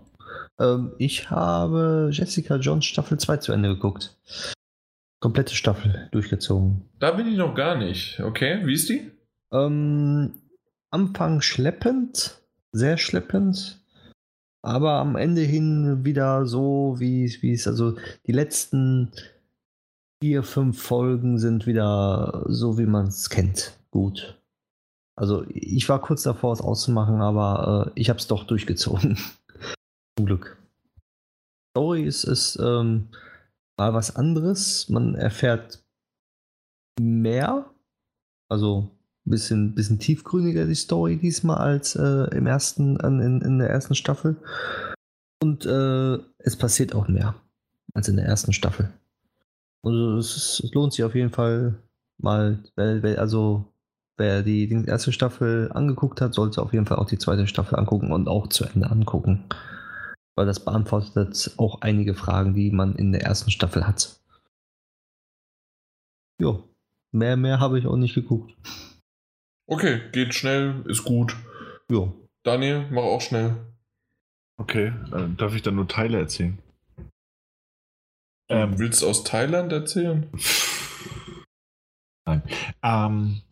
Ähm, 0.59 0.93
ich 0.99 1.31
habe 1.31 2.11
Jessica 2.13 2.57
Jones 2.57 2.85
Staffel 2.85 3.19
2 3.19 3.39
zu 3.39 3.53
Ende 3.53 3.71
geguckt. 3.71 4.17
Komplette 5.21 5.55
Staffel 5.55 6.09
durchgezogen. 6.13 6.89
Da 6.99 7.13
bin 7.13 7.27
ich 7.29 7.37
noch 7.37 7.55
gar 7.55 7.77
nicht. 7.77 8.21
Okay, 8.21 8.61
wie 8.67 8.75
ist 8.75 8.89
die? 8.89 9.11
Ähm, 9.53 10.35
Anfang 10.91 11.41
schleppend, 11.41 12.41
sehr 12.73 12.99
schleppend, 12.99 13.81
aber 14.63 14.95
am 14.95 15.17
Ende 15.17 15.43
hin 15.43 16.05
wieder 16.05 16.47
so, 16.47 16.97
wie 16.99 17.25
es- 17.25 17.43
wie 17.43 17.53
es, 17.53 17.67
also 17.67 17.97
die 18.27 18.33
letzten 18.33 19.13
vier, 20.23 20.43
fünf 20.43 20.81
Folgen 20.83 21.39
sind 21.39 21.67
wieder 21.67 22.45
so, 22.49 22.79
wie 22.79 22.87
man 22.87 23.07
es 23.07 23.31
kennt. 23.31 23.79
Gut. 23.91 24.37
Also 25.17 25.45
ich 25.49 25.89
war 25.89 26.01
kurz 26.01 26.23
davor, 26.23 26.53
es 26.53 26.61
auszumachen, 26.61 27.21
aber 27.21 27.93
äh, 27.97 28.01
ich 28.01 28.09
habe 28.11 28.19
es 28.19 28.27
doch 28.27 28.45
durchgezogen. 28.45 29.17
Zum 30.19 30.27
Glück. 30.27 30.57
Story 31.73 32.05
ist, 32.05 32.25
ist 32.25 32.57
ähm, 32.61 33.09
mal 33.79 33.95
was 33.95 34.17
anderes. 34.17 34.89
Man 34.89 35.15
erfährt 35.15 35.83
mehr 37.01 37.71
Also 38.51 38.91
bisschen, 39.25 39.75
bisschen 39.75 39.99
tiefgründiger 39.99 40.67
die 40.67 40.75
Story 40.75 41.17
diesmal 41.17 41.59
als 41.59 41.97
äh, 41.97 42.35
im 42.37 42.47
ersten, 42.47 42.97
in, 42.97 43.41
in 43.41 43.59
der 43.59 43.71
ersten 43.71 43.95
Staffel. 43.95 44.37
Und 45.43 45.65
äh, 45.65 46.19
es 46.39 46.57
passiert 46.57 46.95
auch 46.95 47.09
mehr 47.09 47.35
als 47.95 48.09
in 48.09 48.17
der 48.17 48.27
ersten 48.27 48.53
Staffel. 48.53 48.91
Also 49.83 50.19
es, 50.19 50.37
ist, 50.37 50.61
es 50.65 50.75
lohnt 50.75 50.93
sich 50.93 51.05
auf 51.05 51.15
jeden 51.15 51.31
Fall 51.31 51.75
mal, 52.19 52.63
weil, 52.77 53.03
weil, 53.03 53.19
also 53.19 53.65
wer 54.19 54.43
die, 54.43 54.69
die 54.69 54.85
erste 54.85 55.13
Staffel 55.13 55.71
angeguckt 55.73 56.21
hat, 56.21 56.35
sollte 56.35 56.63
auf 56.63 56.73
jeden 56.73 56.87
Fall 56.87 56.99
auch 56.99 57.09
die 57.09 57.19
zweite 57.19 57.47
Staffel 57.47 57.79
angucken 57.79 58.13
und 58.13 58.29
auch 58.29 58.49
zu 58.49 58.65
Ende 58.65 58.91
angucken. 58.91 59.45
Weil 60.37 60.47
das 60.47 60.65
beantwortet 60.65 61.55
auch 61.57 61.81
einige 61.81 62.15
Fragen, 62.15 62.55
die 62.55 62.71
man 62.71 62.95
in 62.95 63.13
der 63.13 63.23
ersten 63.23 63.51
Staffel 63.51 63.87
hat. 63.87 64.21
Jo, 66.39 66.65
mehr, 67.13 67.37
mehr 67.37 67.61
habe 67.61 67.79
ich 67.79 67.87
auch 67.87 67.97
nicht 67.97 68.15
geguckt. 68.15 68.55
Okay, 69.71 70.01
geht 70.11 70.35
schnell, 70.35 70.85
ist 70.89 71.05
gut. 71.05 71.37
Jo. 71.89 72.29
Daniel, 72.43 72.89
mach 72.91 73.05
auch 73.05 73.21
schnell. 73.21 73.55
Okay, 74.57 74.89
äh, 75.13 75.29
darf 75.37 75.55
ich 75.55 75.63
dann 75.63 75.77
nur 75.77 75.87
Teile 75.87 76.19
erzählen? 76.19 76.59
Ähm, 78.49 78.77
Willst 78.81 79.03
du 79.03 79.09
aus 79.09 79.23
Thailand 79.23 79.73
erzählen? 79.73 80.29
Nein. 82.27 82.43
Ähm, 82.83 83.43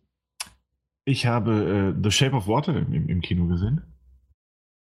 ich 1.05 1.27
habe 1.27 1.95
äh, 1.97 2.03
The 2.03 2.11
Shape 2.11 2.35
of 2.35 2.49
Water 2.49 2.77
im, 2.77 3.09
im 3.09 3.21
Kino 3.21 3.47
gesehen. 3.47 3.83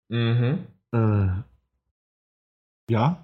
Mhm. 0.07 0.67
Äh, 0.93 1.43
ja. 2.89 3.21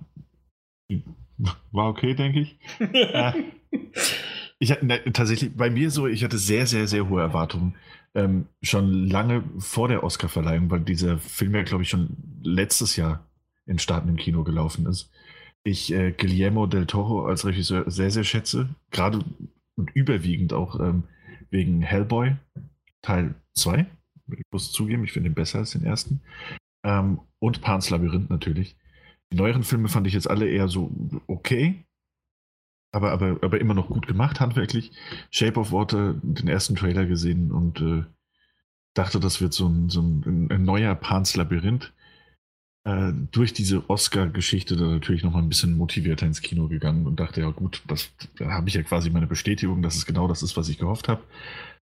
War 1.71 1.87
okay, 1.87 2.13
denke 2.13 2.41
ich. 2.41 2.59
äh, 2.79 3.31
ich 4.65 4.71
hatte 4.71 4.85
ne, 4.85 4.99
tatsächlich 5.13 5.55
bei 5.55 5.69
mir 5.69 5.91
so, 5.91 6.07
ich 6.07 6.23
hatte 6.23 6.39
sehr, 6.39 6.65
sehr, 6.65 6.87
sehr 6.87 7.07
hohe 7.07 7.21
Erwartungen. 7.21 7.75
Ähm, 8.15 8.47
schon 8.63 9.07
lange 9.07 9.43
vor 9.59 9.89
der 9.89 10.03
Oscarverleihung, 10.03 10.71
weil 10.71 10.79
dieser 10.79 11.19
Film 11.19 11.53
ja, 11.53 11.61
glaube 11.61 11.83
ich, 11.83 11.89
schon 11.89 12.17
letztes 12.41 12.95
Jahr 12.95 13.27
in 13.67 13.77
Staaten 13.77 14.09
im 14.09 14.15
Kino 14.15 14.43
gelaufen 14.43 14.87
ist. 14.87 15.11
Ich 15.63 15.93
äh, 15.93 16.11
Guillermo 16.11 16.65
del 16.65 16.87
Toro 16.87 17.27
als 17.27 17.45
Regisseur 17.45 17.89
sehr, 17.91 18.09
sehr 18.09 18.23
schätze. 18.23 18.69
Gerade 18.89 19.19
und 19.75 19.91
überwiegend 19.93 20.51
auch 20.51 20.79
ähm, 20.79 21.03
wegen 21.51 21.81
Hellboy 21.81 22.35
Teil 23.03 23.35
2. 23.53 23.85
Ich 24.31 24.45
muss 24.51 24.71
zugeben, 24.71 25.03
ich 25.03 25.11
finde 25.11 25.29
ihn 25.29 25.35
besser 25.35 25.59
als 25.59 25.71
den 25.71 25.83
ersten. 25.83 26.21
Ähm, 26.83 27.19
und 27.37 27.61
Pans 27.61 27.91
Labyrinth 27.91 28.31
natürlich. 28.31 28.75
Die 29.31 29.37
neueren 29.37 29.63
Filme 29.63 29.89
fand 29.89 30.07
ich 30.07 30.13
jetzt 30.13 30.29
alle 30.29 30.49
eher 30.49 30.67
so 30.69 30.89
okay, 31.27 31.85
aber, 32.95 33.11
aber, 33.11 33.37
aber 33.41 33.59
immer 33.59 33.73
noch 33.73 33.89
gut 33.89 34.07
gemacht, 34.07 34.39
handwerklich. 34.39 34.91
Shape 35.29 35.59
of 35.59 35.73
Water, 35.73 36.15
den 36.23 36.47
ersten 36.47 36.75
Trailer 36.75 37.05
gesehen 37.05 37.51
und 37.51 37.81
äh, 37.81 38.05
dachte, 38.93 39.19
das 39.19 39.41
wird 39.41 39.53
so 39.53 39.67
ein, 39.67 39.89
so 39.89 40.01
ein, 40.01 40.47
ein 40.49 40.63
neuer 40.63 40.95
Pans 40.95 41.35
Labyrinth. 41.35 41.93
Äh, 42.85 43.11
durch 43.31 43.51
diese 43.51 43.89
Oscar-Geschichte 43.89 44.77
da 44.77 44.85
natürlich 44.85 45.23
noch 45.23 45.33
mal 45.33 45.39
ein 45.39 45.49
bisschen 45.49 45.75
motivierter 45.75 46.25
ins 46.25 46.41
Kino 46.41 46.69
gegangen 46.69 47.05
und 47.05 47.19
dachte, 47.19 47.41
ja 47.41 47.49
gut, 47.49 47.83
das, 47.87 48.11
da 48.37 48.51
habe 48.51 48.69
ich 48.69 48.75
ja 48.75 48.83
quasi 48.83 49.09
meine 49.09 49.27
Bestätigung, 49.27 49.81
dass 49.81 49.95
es 49.95 50.05
genau 50.05 50.29
das 50.29 50.41
ist, 50.41 50.55
was 50.55 50.69
ich 50.69 50.77
gehofft 50.77 51.09
habe. 51.09 51.21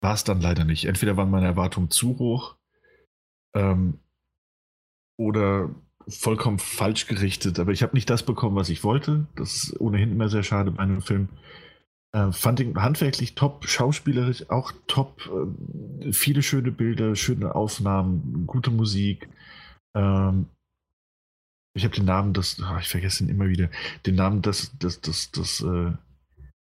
War 0.01 0.15
es 0.15 0.25
dann 0.25 0.41
leider 0.41 0.65
nicht. 0.65 0.87
Entweder 0.87 1.19
waren 1.19 1.31
meine 1.31 1.47
Erwartungen 1.47 1.91
zu 1.91 2.19
hoch 2.19 2.57
ähm, 3.55 3.99
oder 5.19 5.75
vollkommen 6.09 6.59
falsch 6.59 7.07
gerichtet, 7.07 7.59
aber 7.59 7.73
ich 7.73 7.83
habe 7.83 7.95
nicht 7.95 8.09
das 8.09 8.23
bekommen, 8.23 8.57
was 8.57 8.69
ich 8.69 8.85
wollte. 8.85 9.27
Das 9.35 9.57
ist 9.57 9.81
ohnehin 9.81 10.13
immer 10.13 10.29
sehr 10.29 10.43
schade 10.43 10.71
bei 10.71 10.83
einem 10.83 11.03
Film. 11.03 11.29
Äh, 12.13 12.33
fand 12.33 12.61
ihn 12.61 12.81
handwerklich 12.81 13.35
top, 13.35 13.67
schauspielerisch 13.67 14.49
auch 14.51 14.73
top. 14.87 15.29
Äh, 16.01 16.13
viele 16.13 16.43
schöne 16.43 16.71
Bilder, 16.71 17.17
schöne 17.17 17.55
Aufnahmen, 17.55 18.47
gute 18.47 18.71
Musik. 18.71 19.29
Ähm, 19.95 20.47
ich 21.75 21.85
habe 21.85 21.95
den 21.95 22.07
Namen, 22.07 22.33
das, 22.33 22.61
oh, 22.61 22.79
ich 22.81 22.89
vergesse 22.89 23.25
ihn 23.25 23.29
immer 23.29 23.49
wieder, 23.49 23.69
den 24.07 24.15
Namen, 24.15 24.41
das, 24.43 24.73
das, 24.79 25.01
das, 25.01 25.31
das, 25.33 25.61
äh, 25.61 25.93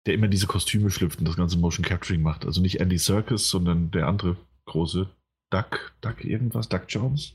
der 0.07 0.15
immer 0.15 0.29
diese 0.29 0.47
Kostüme 0.47 0.91
schlüpft 0.91 1.21
und 1.21 1.29
das 1.29 1.37
ganze 1.37 1.59
Motion 1.59 1.85
Capturing 1.85 2.23
macht. 2.23 2.47
Also 2.47 2.61
nicht 2.61 2.81
Andy 2.81 2.99
Serkis, 2.99 3.49
sondern 3.49 3.91
der 3.91 4.09
andere 4.09 4.37
große 4.65 5.09
Duck, 5.51 5.93
Duck 6.01 6.25
irgendwas, 6.25 6.69
Duck 6.69 6.85
Jones. 6.89 7.35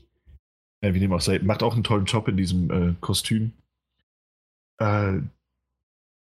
Ja, 0.84 0.92
wie 0.92 1.00
dem 1.00 1.14
auch 1.14 1.20
sei, 1.22 1.38
macht 1.38 1.62
auch 1.62 1.72
einen 1.72 1.82
tollen 1.82 2.04
Job 2.04 2.28
in 2.28 2.36
diesem 2.36 2.70
äh, 2.70 2.94
Kostüm. 3.00 3.52
Äh, 4.78 5.20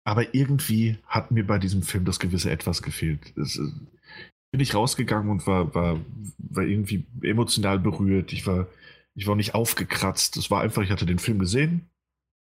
aber 0.05 0.33
irgendwie 0.33 0.99
hat 1.05 1.31
mir 1.31 1.45
bei 1.45 1.59
diesem 1.59 1.81
Film 1.81 2.05
das 2.05 2.17
gewisse 2.17 2.49
Etwas 2.49 2.81
gefehlt. 2.81 3.35
Es, 3.37 3.57
äh, 3.57 3.71
bin 4.51 4.61
ich 4.61 4.73
rausgegangen 4.73 5.29
und 5.29 5.47
war, 5.47 5.75
war, 5.75 5.99
war 6.37 6.63
irgendwie 6.63 7.05
emotional 7.23 7.77
berührt. 7.77 8.31
Ich 8.31 8.47
war, 8.47 8.67
ich 9.15 9.27
war 9.27 9.35
nicht 9.35 9.53
aufgekratzt. 9.53 10.37
Es 10.37 10.49
war 10.49 10.61
einfach, 10.61 10.81
ich 10.81 10.91
hatte 10.91 11.05
den 11.05 11.19
Film 11.19 11.39
gesehen 11.39 11.89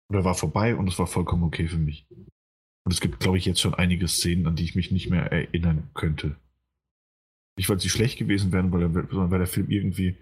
und 0.07 0.15
er 0.15 0.23
war 0.23 0.35
vorbei 0.35 0.75
und 0.75 0.87
es 0.87 0.97
war 0.97 1.07
vollkommen 1.07 1.43
okay 1.43 1.67
für 1.67 1.79
mich. 1.79 2.07
Und 2.11 2.93
es 2.93 3.01
gibt, 3.01 3.19
glaube 3.19 3.39
ich, 3.39 3.45
jetzt 3.45 3.59
schon 3.59 3.73
einige 3.73 4.07
Szenen, 4.07 4.47
an 4.47 4.55
die 4.55 4.63
ich 4.63 4.75
mich 4.75 4.91
nicht 4.91 5.09
mehr 5.09 5.31
erinnern 5.33 5.89
könnte. 5.95 6.37
Nicht, 7.57 7.67
weil 7.67 7.79
sie 7.79 7.89
schlecht 7.89 8.19
gewesen 8.19 8.53
wären, 8.53 8.71
sondern 8.71 9.31
weil 9.31 9.39
der 9.39 9.47
Film 9.47 9.69
irgendwie 9.69 10.15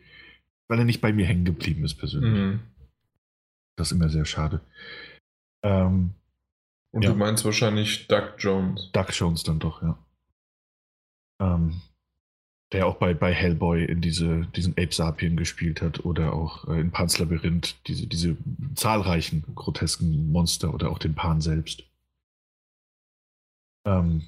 weil 0.68 0.80
er 0.80 0.86
nicht 0.86 1.02
bei 1.02 1.14
mir 1.14 1.26
hängen 1.26 1.46
geblieben 1.46 1.84
ist 1.84 1.96
persönlich. 1.96 2.34
Mhm. 2.34 2.60
Das 3.76 3.92
ist 3.92 3.98
immer 3.98 4.10
sehr 4.10 4.26
schade. 4.26 4.62
Ähm, 5.64 6.14
Und 6.92 7.04
ja. 7.04 7.12
du 7.12 7.16
meinst 7.16 7.46
wahrscheinlich 7.46 8.08
Doug 8.08 8.36
Jones. 8.38 8.92
Doug 8.92 9.08
Jones 9.12 9.44
dann 9.44 9.60
doch, 9.60 9.82
ja. 9.82 9.98
Ähm, 11.40 11.82
der 12.72 12.88
auch 12.88 12.96
bei, 12.96 13.14
bei 13.14 13.34
Hellboy 13.34 13.86
in 13.86 14.02
diese, 14.02 14.48
diesen 14.56 14.74
Ape 14.74 14.94
Sapien 14.94 15.38
gespielt 15.38 15.82
hat 15.82 16.06
oder 16.06 16.34
auch 16.34 16.68
äh, 16.68 16.80
in 16.80 16.92
Pans 16.92 17.20
Labyrinth, 17.20 17.76
diese, 17.88 18.08
diese 18.08 18.36
zahlreichen 18.76 19.44
grotesken 19.56 20.32
Monster 20.32 20.74
oder 20.74 20.90
auch 20.90 20.98
den 20.98 21.14
Pan 21.14 21.40
selbst. 21.40 21.84
Ähm, 23.86 24.24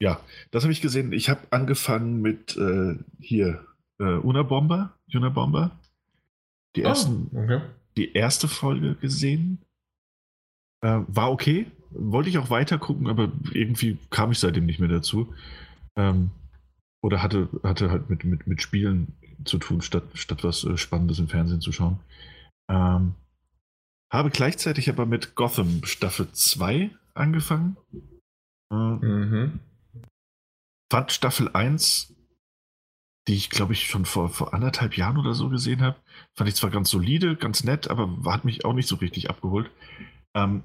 ja, 0.00 0.20
das 0.50 0.64
habe 0.64 0.72
ich 0.72 0.80
gesehen. 0.80 1.12
Ich 1.12 1.28
habe 1.28 1.46
angefangen 1.50 2.20
mit 2.20 2.56
äh, 2.56 2.96
hier 3.20 3.66
äh, 4.00 4.18
Una 4.18 4.42
Bomber, 4.42 4.98
Una 5.14 5.28
Bomber. 5.28 5.78
Die, 6.76 6.84
ah, 6.84 6.88
ersten, 6.88 7.30
oh, 7.32 7.42
okay. 7.42 7.60
die 7.96 8.12
erste 8.12 8.48
Folge 8.48 8.94
gesehen. 8.96 9.58
Äh, 10.82 11.00
war 11.06 11.30
okay. 11.30 11.70
Wollte 11.90 12.30
ich 12.30 12.38
auch 12.38 12.50
weiter 12.50 12.78
gucken, 12.78 13.08
aber 13.08 13.32
irgendwie 13.52 13.98
kam 14.10 14.30
ich 14.30 14.38
seitdem 14.38 14.66
nicht 14.66 14.78
mehr 14.78 14.88
dazu. 14.88 15.32
Ähm, 15.96 16.30
oder 17.02 17.22
hatte, 17.22 17.48
hatte 17.62 17.90
halt 17.90 18.08
mit, 18.08 18.24
mit, 18.24 18.46
mit 18.46 18.62
Spielen 18.62 19.16
zu 19.44 19.58
tun, 19.58 19.80
statt, 19.80 20.04
statt 20.14 20.44
was 20.44 20.64
äh, 20.64 20.76
Spannendes 20.76 21.18
im 21.18 21.28
Fernsehen 21.28 21.60
zu 21.60 21.72
schauen. 21.72 21.98
Ähm, 22.70 23.14
habe 24.12 24.30
gleichzeitig 24.30 24.88
aber 24.88 25.06
mit 25.06 25.34
Gotham 25.34 25.84
Staffel 25.84 26.30
2 26.32 26.90
angefangen. 27.14 27.76
Äh, 28.72 28.74
mhm. 28.74 29.60
Fand 30.90 31.12
Staffel 31.12 31.48
1 31.48 32.14
die 33.28 33.34
ich, 33.34 33.50
glaube 33.50 33.72
ich, 33.72 33.86
schon 33.86 34.04
vor, 34.04 34.28
vor 34.28 34.54
anderthalb 34.54 34.96
Jahren 34.96 35.18
oder 35.18 35.34
so 35.34 35.48
gesehen 35.48 35.82
habe. 35.82 35.96
Fand 36.36 36.48
ich 36.48 36.56
zwar 36.56 36.70
ganz 36.70 36.90
solide, 36.90 37.36
ganz 37.36 37.64
nett, 37.64 37.88
aber 37.88 38.16
hat 38.32 38.44
mich 38.44 38.64
auch 38.64 38.72
nicht 38.72 38.88
so 38.88 38.96
richtig 38.96 39.30
abgeholt. 39.30 39.70
Ähm, 40.34 40.62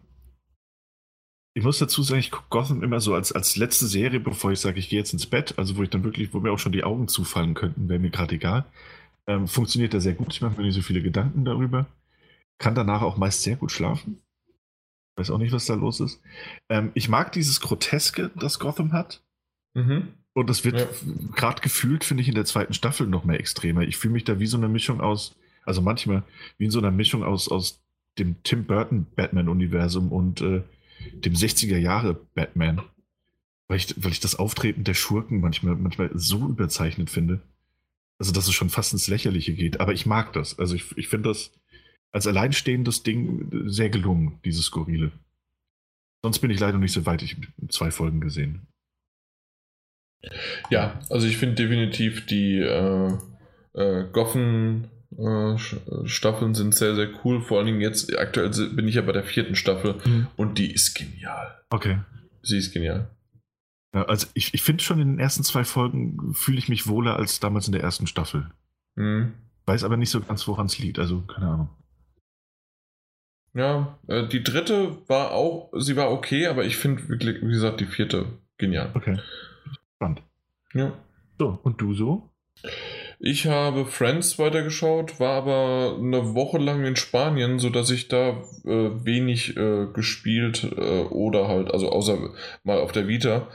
ich 1.57 1.63
muss 1.63 1.79
dazu 1.79 2.03
sagen, 2.03 2.19
ich 2.19 2.31
gucke 2.31 2.47
Gotham 2.49 2.83
immer 2.83 2.99
so 2.99 3.13
als, 3.13 3.31
als 3.31 3.55
letzte 3.55 3.87
Serie, 3.87 4.19
bevor 4.19 4.51
ich 4.51 4.59
sage, 4.59 4.77
ich 4.77 4.89
gehe 4.89 4.99
jetzt 4.99 5.13
ins 5.13 5.25
Bett, 5.25 5.57
also 5.57 5.77
wo 5.77 5.83
ich 5.83 5.89
dann 5.89 6.03
wirklich, 6.03 6.33
wo 6.33 6.39
mir 6.39 6.51
auch 6.51 6.59
schon 6.59 6.73
die 6.73 6.83
Augen 6.83 7.07
zufallen 7.07 7.53
könnten, 7.53 7.87
wäre 7.87 7.99
mir 7.99 8.09
gerade 8.09 8.35
egal. 8.35 8.65
Ähm, 9.27 9.47
funktioniert 9.47 9.93
da 9.93 9.99
sehr 9.99 10.13
gut. 10.13 10.33
Ich 10.33 10.41
mache 10.41 10.57
mir 10.57 10.63
nicht 10.63 10.75
so 10.75 10.81
viele 10.81 11.01
Gedanken 11.01 11.45
darüber. 11.45 11.87
Kann 12.57 12.75
danach 12.75 13.01
auch 13.01 13.17
meist 13.17 13.41
sehr 13.41 13.55
gut 13.55 13.71
schlafen. 13.71 14.21
Weiß 15.17 15.31
auch 15.31 15.37
nicht, 15.37 15.53
was 15.53 15.65
da 15.65 15.75
los 15.75 16.01
ist. 16.01 16.21
Ähm, 16.69 16.91
ich 16.93 17.07
mag 17.07 17.31
dieses 17.31 17.61
Groteske, 17.61 18.31
das 18.35 18.59
Gotham 18.59 18.91
hat. 18.91 19.23
Mhm. 19.73 20.13
Und 20.35 20.49
das 20.49 20.65
wird 20.65 20.77
ja. 20.77 20.87
gerade 21.33 21.61
gefühlt, 21.61 22.03
finde 22.03 22.21
ich, 22.21 22.27
in 22.27 22.35
der 22.35 22.43
zweiten 22.43 22.73
Staffel 22.73 23.07
noch 23.07 23.23
mehr 23.23 23.39
extremer. 23.39 23.83
Ich 23.83 23.95
fühle 23.95 24.11
mich 24.13 24.25
da 24.25 24.37
wie 24.37 24.47
so 24.47 24.57
eine 24.57 24.67
Mischung 24.67 24.99
aus, 24.99 25.33
also 25.63 25.81
manchmal 25.81 26.23
wie 26.57 26.65
in 26.65 26.71
so 26.71 26.79
einer 26.79 26.91
Mischung 26.91 27.23
aus, 27.23 27.47
aus 27.47 27.81
dem 28.19 28.35
Tim 28.43 28.65
Burton 28.65 29.07
Batman-Universum 29.15 30.11
und 30.11 30.41
äh, 30.41 30.61
dem 31.13 31.33
60er 31.33 31.77
Jahre 31.77 32.15
Batman. 32.35 32.81
Weil 33.69 33.77
ich, 33.77 33.95
weil 33.97 34.11
ich 34.11 34.19
das 34.19 34.35
Auftreten 34.35 34.83
der 34.83 34.93
Schurken 34.93 35.39
manchmal, 35.39 35.77
manchmal 35.77 36.11
so 36.13 36.49
überzeichnet 36.49 37.09
finde. 37.09 37.39
Also, 38.19 38.33
dass 38.33 38.49
es 38.49 38.53
schon 38.53 38.69
fast 38.69 38.91
ins 38.91 39.07
Lächerliche 39.07 39.53
geht. 39.53 39.79
Aber 39.79 39.93
ich 39.93 40.05
mag 40.05 40.33
das. 40.33 40.59
Also, 40.59 40.75
ich, 40.75 40.97
ich 40.97 41.07
finde 41.07 41.29
das 41.29 41.51
als 42.11 42.27
alleinstehendes 42.27 43.03
Ding 43.03 43.49
sehr 43.69 43.89
gelungen, 43.89 44.39
dieses 44.43 44.65
Skurrile. 44.65 45.13
Sonst 46.21 46.39
bin 46.39 46.51
ich 46.51 46.59
leider 46.59 46.77
nicht 46.77 46.91
so 46.93 47.05
weit. 47.05 47.21
Ich 47.21 47.37
habe 47.37 47.69
zwei 47.69 47.89
Folgen 47.89 48.19
gesehen. 48.19 48.67
Ja, 50.69 50.99
also 51.09 51.27
ich 51.27 51.37
finde 51.37 51.55
definitiv 51.55 52.25
die 52.25 52.59
äh, 52.59 53.17
äh, 53.73 54.05
Goffen 54.11 54.87
äh, 55.17 55.57
Staffeln 56.05 56.55
sind 56.55 56.75
sehr, 56.75 56.95
sehr 56.95 57.09
cool. 57.23 57.41
Vor 57.41 57.57
allen 57.57 57.67
Dingen 57.67 57.81
jetzt, 57.81 58.17
aktuell 58.17 58.49
bin 58.71 58.87
ich 58.87 58.95
ja 58.95 59.01
bei 59.01 59.11
der 59.11 59.23
vierten 59.23 59.55
Staffel 59.55 59.95
mhm. 60.05 60.27
und 60.35 60.57
die 60.57 60.71
ist 60.71 60.95
genial. 60.95 61.59
Okay. 61.69 61.99
Sie 62.41 62.57
ist 62.57 62.73
genial. 62.73 63.09
Ja, 63.93 64.03
also 64.05 64.27
ich, 64.33 64.53
ich 64.53 64.61
finde 64.61 64.83
schon 64.83 64.99
in 64.99 65.07
den 65.07 65.19
ersten 65.19 65.43
zwei 65.43 65.63
Folgen 65.63 66.33
fühle 66.33 66.57
ich 66.57 66.69
mich 66.69 66.87
wohler 66.87 67.15
als 67.15 67.39
damals 67.39 67.67
in 67.67 67.71
der 67.71 67.81
ersten 67.81 68.07
Staffel. 68.07 68.49
Mhm. 68.95 69.33
Weiß 69.65 69.83
aber 69.83 69.97
nicht 69.97 70.09
so 70.09 70.19
ganz, 70.21 70.47
woran 70.47 70.67
es 70.67 70.77
liegt. 70.77 70.99
Also, 70.99 71.21
keine 71.21 71.47
Ahnung. 71.47 71.69
Ja, 73.53 73.97
äh, 74.07 74.27
die 74.27 74.43
dritte 74.43 74.97
war 75.07 75.31
auch, 75.31 75.71
sie 75.77 75.95
war 75.95 76.11
okay, 76.11 76.47
aber 76.47 76.65
ich 76.65 76.75
finde, 76.75 77.07
wirklich, 77.07 77.41
wie 77.41 77.51
gesagt, 77.51 77.79
die 77.79 77.85
vierte 77.85 78.25
genial. 78.57 78.91
Okay. 78.93 79.17
Spannend. 79.95 80.23
Ja. 80.73 80.93
So, 81.39 81.59
und 81.63 81.81
du 81.81 81.93
so? 81.93 82.29
Ich 83.19 83.47
habe 83.47 83.85
Friends 83.85 84.37
weitergeschaut, 84.39 85.19
war 85.19 85.33
aber 85.33 85.97
eine 85.97 86.33
Woche 86.35 86.57
lang 86.57 86.83
in 86.85 86.95
Spanien, 86.95 87.59
sodass 87.59 87.89
ich 87.89 88.07
da 88.07 88.43
äh, 88.65 89.05
wenig 89.05 89.55
äh, 89.55 89.87
gespielt 89.93 90.63
äh, 90.63 91.03
oder 91.03 91.47
halt, 91.47 91.71
also 91.71 91.91
außer 91.91 92.17
mal 92.63 92.79
auf 92.79 92.91
der 92.91 93.07
Vita, 93.07 93.47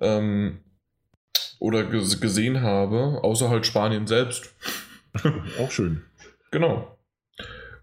ähm, 0.00 0.60
oder 1.58 1.84
ges 1.84 2.20
gesehen 2.20 2.62
habe, 2.62 3.20
außer 3.22 3.50
halt 3.50 3.66
Spanien 3.66 4.06
selbst. 4.06 4.54
Auch 5.60 5.70
schön. 5.70 6.02
Genau. 6.50 6.96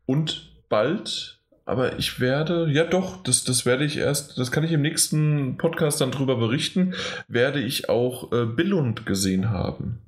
Und 0.06 0.64
bald, 0.70 1.35
aber 1.66 1.98
ich 1.98 2.20
werde, 2.20 2.70
ja 2.72 2.84
doch, 2.86 3.22
das, 3.24 3.44
das 3.44 3.66
werde 3.66 3.86
ich 3.86 3.98
erst, 3.98 4.38
das 4.38 4.52
kann 4.52 4.64
ich 4.64 4.72
im 4.72 4.82
nächsten 4.82 5.58
Podcast 5.58 6.00
dann 6.00 6.12
drüber 6.12 6.38
berichten, 6.38 6.94
werde 7.28 7.60
ich 7.60 7.90
auch 7.90 8.32
äh, 8.32 8.46
Billund 8.46 9.06
gesehen 9.06 9.50
haben. 9.50 10.00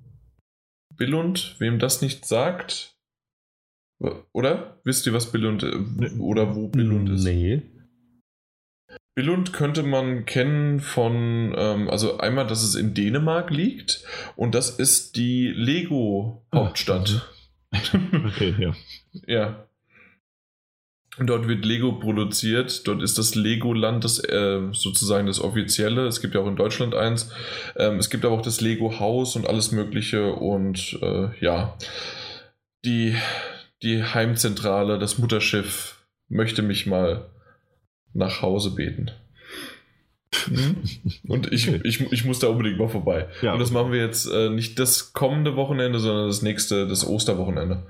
Billund, 0.95 1.56
wem 1.60 1.80
das 1.80 2.02
nicht 2.02 2.26
sagt, 2.26 2.95
oder? 4.32 4.80
Wisst 4.84 5.08
ihr, 5.08 5.14
was 5.14 5.32
Billund 5.32 5.64
äh, 5.64 6.10
oder 6.19 6.56
wo 6.56 6.68
Billund 6.68 7.10
ist? 7.10 7.24
Nee. 7.24 7.64
Billund 9.16 9.52
könnte 9.52 9.82
man 9.82 10.26
kennen 10.26 10.80
von, 10.80 11.56
ähm, 11.58 11.90
also 11.90 12.19
einmal, 12.19 12.45
dass 12.45 12.61
es 12.61 12.76
in 12.76 12.94
Dänemark 12.94 13.50
liegt 13.50 14.03
und 14.36 14.53
das 14.53 14.69
ist 14.69 15.16
die 15.16 15.48
Lego-Hauptstadt. 15.48 17.34
Okay, 18.26 18.56
ja. 18.58 18.74
Ja. 19.27 19.67
Dort 21.20 21.48
wird 21.48 21.66
Lego 21.66 21.94
produziert. 21.94 22.88
Dort 22.88 23.02
ist 23.02 23.18
das 23.18 23.34
Legoland 23.34 24.04
das 24.04 24.20
äh, 24.24 24.60
sozusagen 24.72 25.26
das 25.26 25.42
offizielle. 25.42 26.06
Es 26.06 26.22
gibt 26.22 26.36
ja 26.36 26.42
auch 26.42 26.48
in 26.48 26.56
Deutschland 26.56 26.94
eins. 26.94 27.32
Ähm, 27.76 27.98
es 27.98 28.10
gibt 28.10 28.24
aber 28.24 28.36
auch 28.36 28.42
das 28.42 28.62
Lego 28.62 29.00
Haus 29.00 29.36
und 29.36 29.48
alles 29.48 29.72
Mögliche 29.72 30.34
und 30.34 31.00
äh, 31.02 31.30
ja, 31.40 31.76
die 32.86 33.16
die 33.84 34.04
Heimzentrale, 34.04 34.98
das 35.00 35.18
Mutterschiff 35.18 36.00
möchte 36.30 36.62
mich 36.62 36.88
mal 36.88 37.30
nach 38.14 38.42
Hause 38.42 38.72
beten. 38.72 39.12
Mhm. 40.50 40.76
Und 41.28 41.52
ich, 41.52 41.68
ich, 41.68 42.12
ich 42.12 42.26
muss 42.26 42.40
da 42.40 42.48
unbedingt 42.48 42.80
mal 42.80 42.90
vorbei. 42.90 43.28
Ja. 43.42 43.54
Und 43.54 43.60
das 43.60 43.72
machen 43.72 43.92
wir 43.92 44.00
jetzt 44.00 44.26
äh, 44.26 44.50
nicht 44.50 44.80
das 44.80 45.14
kommende 45.14 45.56
Wochenende, 45.56 46.00
sondern 46.00 46.28
das 46.28 46.42
nächste, 46.42 46.88
das 46.88 47.06
Osterwochenende. 47.06 47.84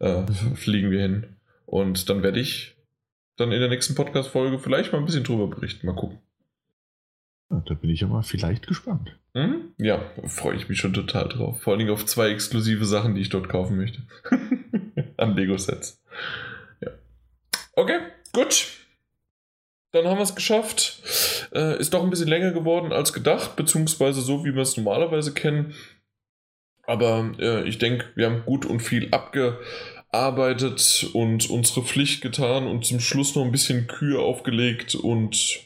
Äh, 0.00 0.22
fliegen 0.54 0.90
wir 0.90 1.02
hin. 1.02 1.26
Und 1.66 2.08
dann 2.08 2.22
werde 2.22 2.40
ich 2.40 2.73
dann 3.36 3.52
in 3.52 3.60
der 3.60 3.68
nächsten 3.68 3.94
Podcast-Folge 3.94 4.58
vielleicht 4.58 4.92
mal 4.92 4.98
ein 4.98 5.04
bisschen 5.04 5.24
drüber 5.24 5.48
berichten. 5.48 5.86
Mal 5.86 5.96
gucken. 5.96 6.18
Ja, 7.50 7.62
da 7.66 7.74
bin 7.74 7.90
ich 7.90 8.00
ja 8.00 8.06
mal 8.06 8.22
vielleicht 8.22 8.66
gespannt. 8.66 9.18
Mhm. 9.34 9.72
Ja, 9.78 10.00
freue 10.26 10.56
ich 10.56 10.68
mich 10.68 10.78
schon 10.78 10.92
total 10.92 11.28
drauf. 11.28 11.60
Vor 11.60 11.72
allen 11.72 11.80
Dingen 11.80 11.92
auf 11.92 12.06
zwei 12.06 12.30
exklusive 12.30 12.84
Sachen, 12.84 13.14
die 13.14 13.20
ich 13.20 13.28
dort 13.28 13.48
kaufen 13.48 13.76
möchte. 13.76 14.02
An 15.16 15.36
Lego-Sets. 15.36 16.02
Ja. 16.80 16.90
Okay, 17.74 17.98
gut. 18.32 18.68
Dann 19.92 20.06
haben 20.06 20.18
wir 20.18 20.24
es 20.24 20.34
geschafft. 20.34 21.02
Äh, 21.52 21.78
ist 21.78 21.94
doch 21.94 22.02
ein 22.02 22.10
bisschen 22.10 22.28
länger 22.28 22.52
geworden 22.52 22.92
als 22.92 23.12
gedacht, 23.12 23.56
beziehungsweise 23.56 24.20
so, 24.20 24.44
wie 24.44 24.54
wir 24.54 24.62
es 24.62 24.76
normalerweise 24.76 25.34
kennen. 25.34 25.74
Aber 26.86 27.32
äh, 27.38 27.66
ich 27.68 27.78
denke, 27.78 28.06
wir 28.14 28.26
haben 28.26 28.44
gut 28.44 28.66
und 28.66 28.80
viel 28.80 29.08
abgearbeitet 30.14 31.10
und 31.12 31.50
unsere 31.50 31.82
Pflicht 31.82 32.22
getan 32.22 32.66
und 32.66 32.84
zum 32.84 33.00
Schluss 33.00 33.34
noch 33.34 33.44
ein 33.44 33.52
bisschen 33.52 33.86
Kühe 33.86 34.18
aufgelegt 34.18 34.94
und 34.94 35.60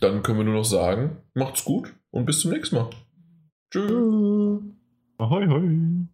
dann 0.00 0.22
können 0.22 0.38
wir 0.38 0.44
nur 0.44 0.54
noch 0.54 0.64
sagen, 0.64 1.16
macht's 1.34 1.64
gut 1.64 1.94
und 2.10 2.26
bis 2.26 2.40
zum 2.40 2.52
nächsten 2.52 2.76
Mal. 2.76 2.90
Tschüss. 3.72 4.62
Ahoi, 5.18 5.46
hoi. 5.46 6.06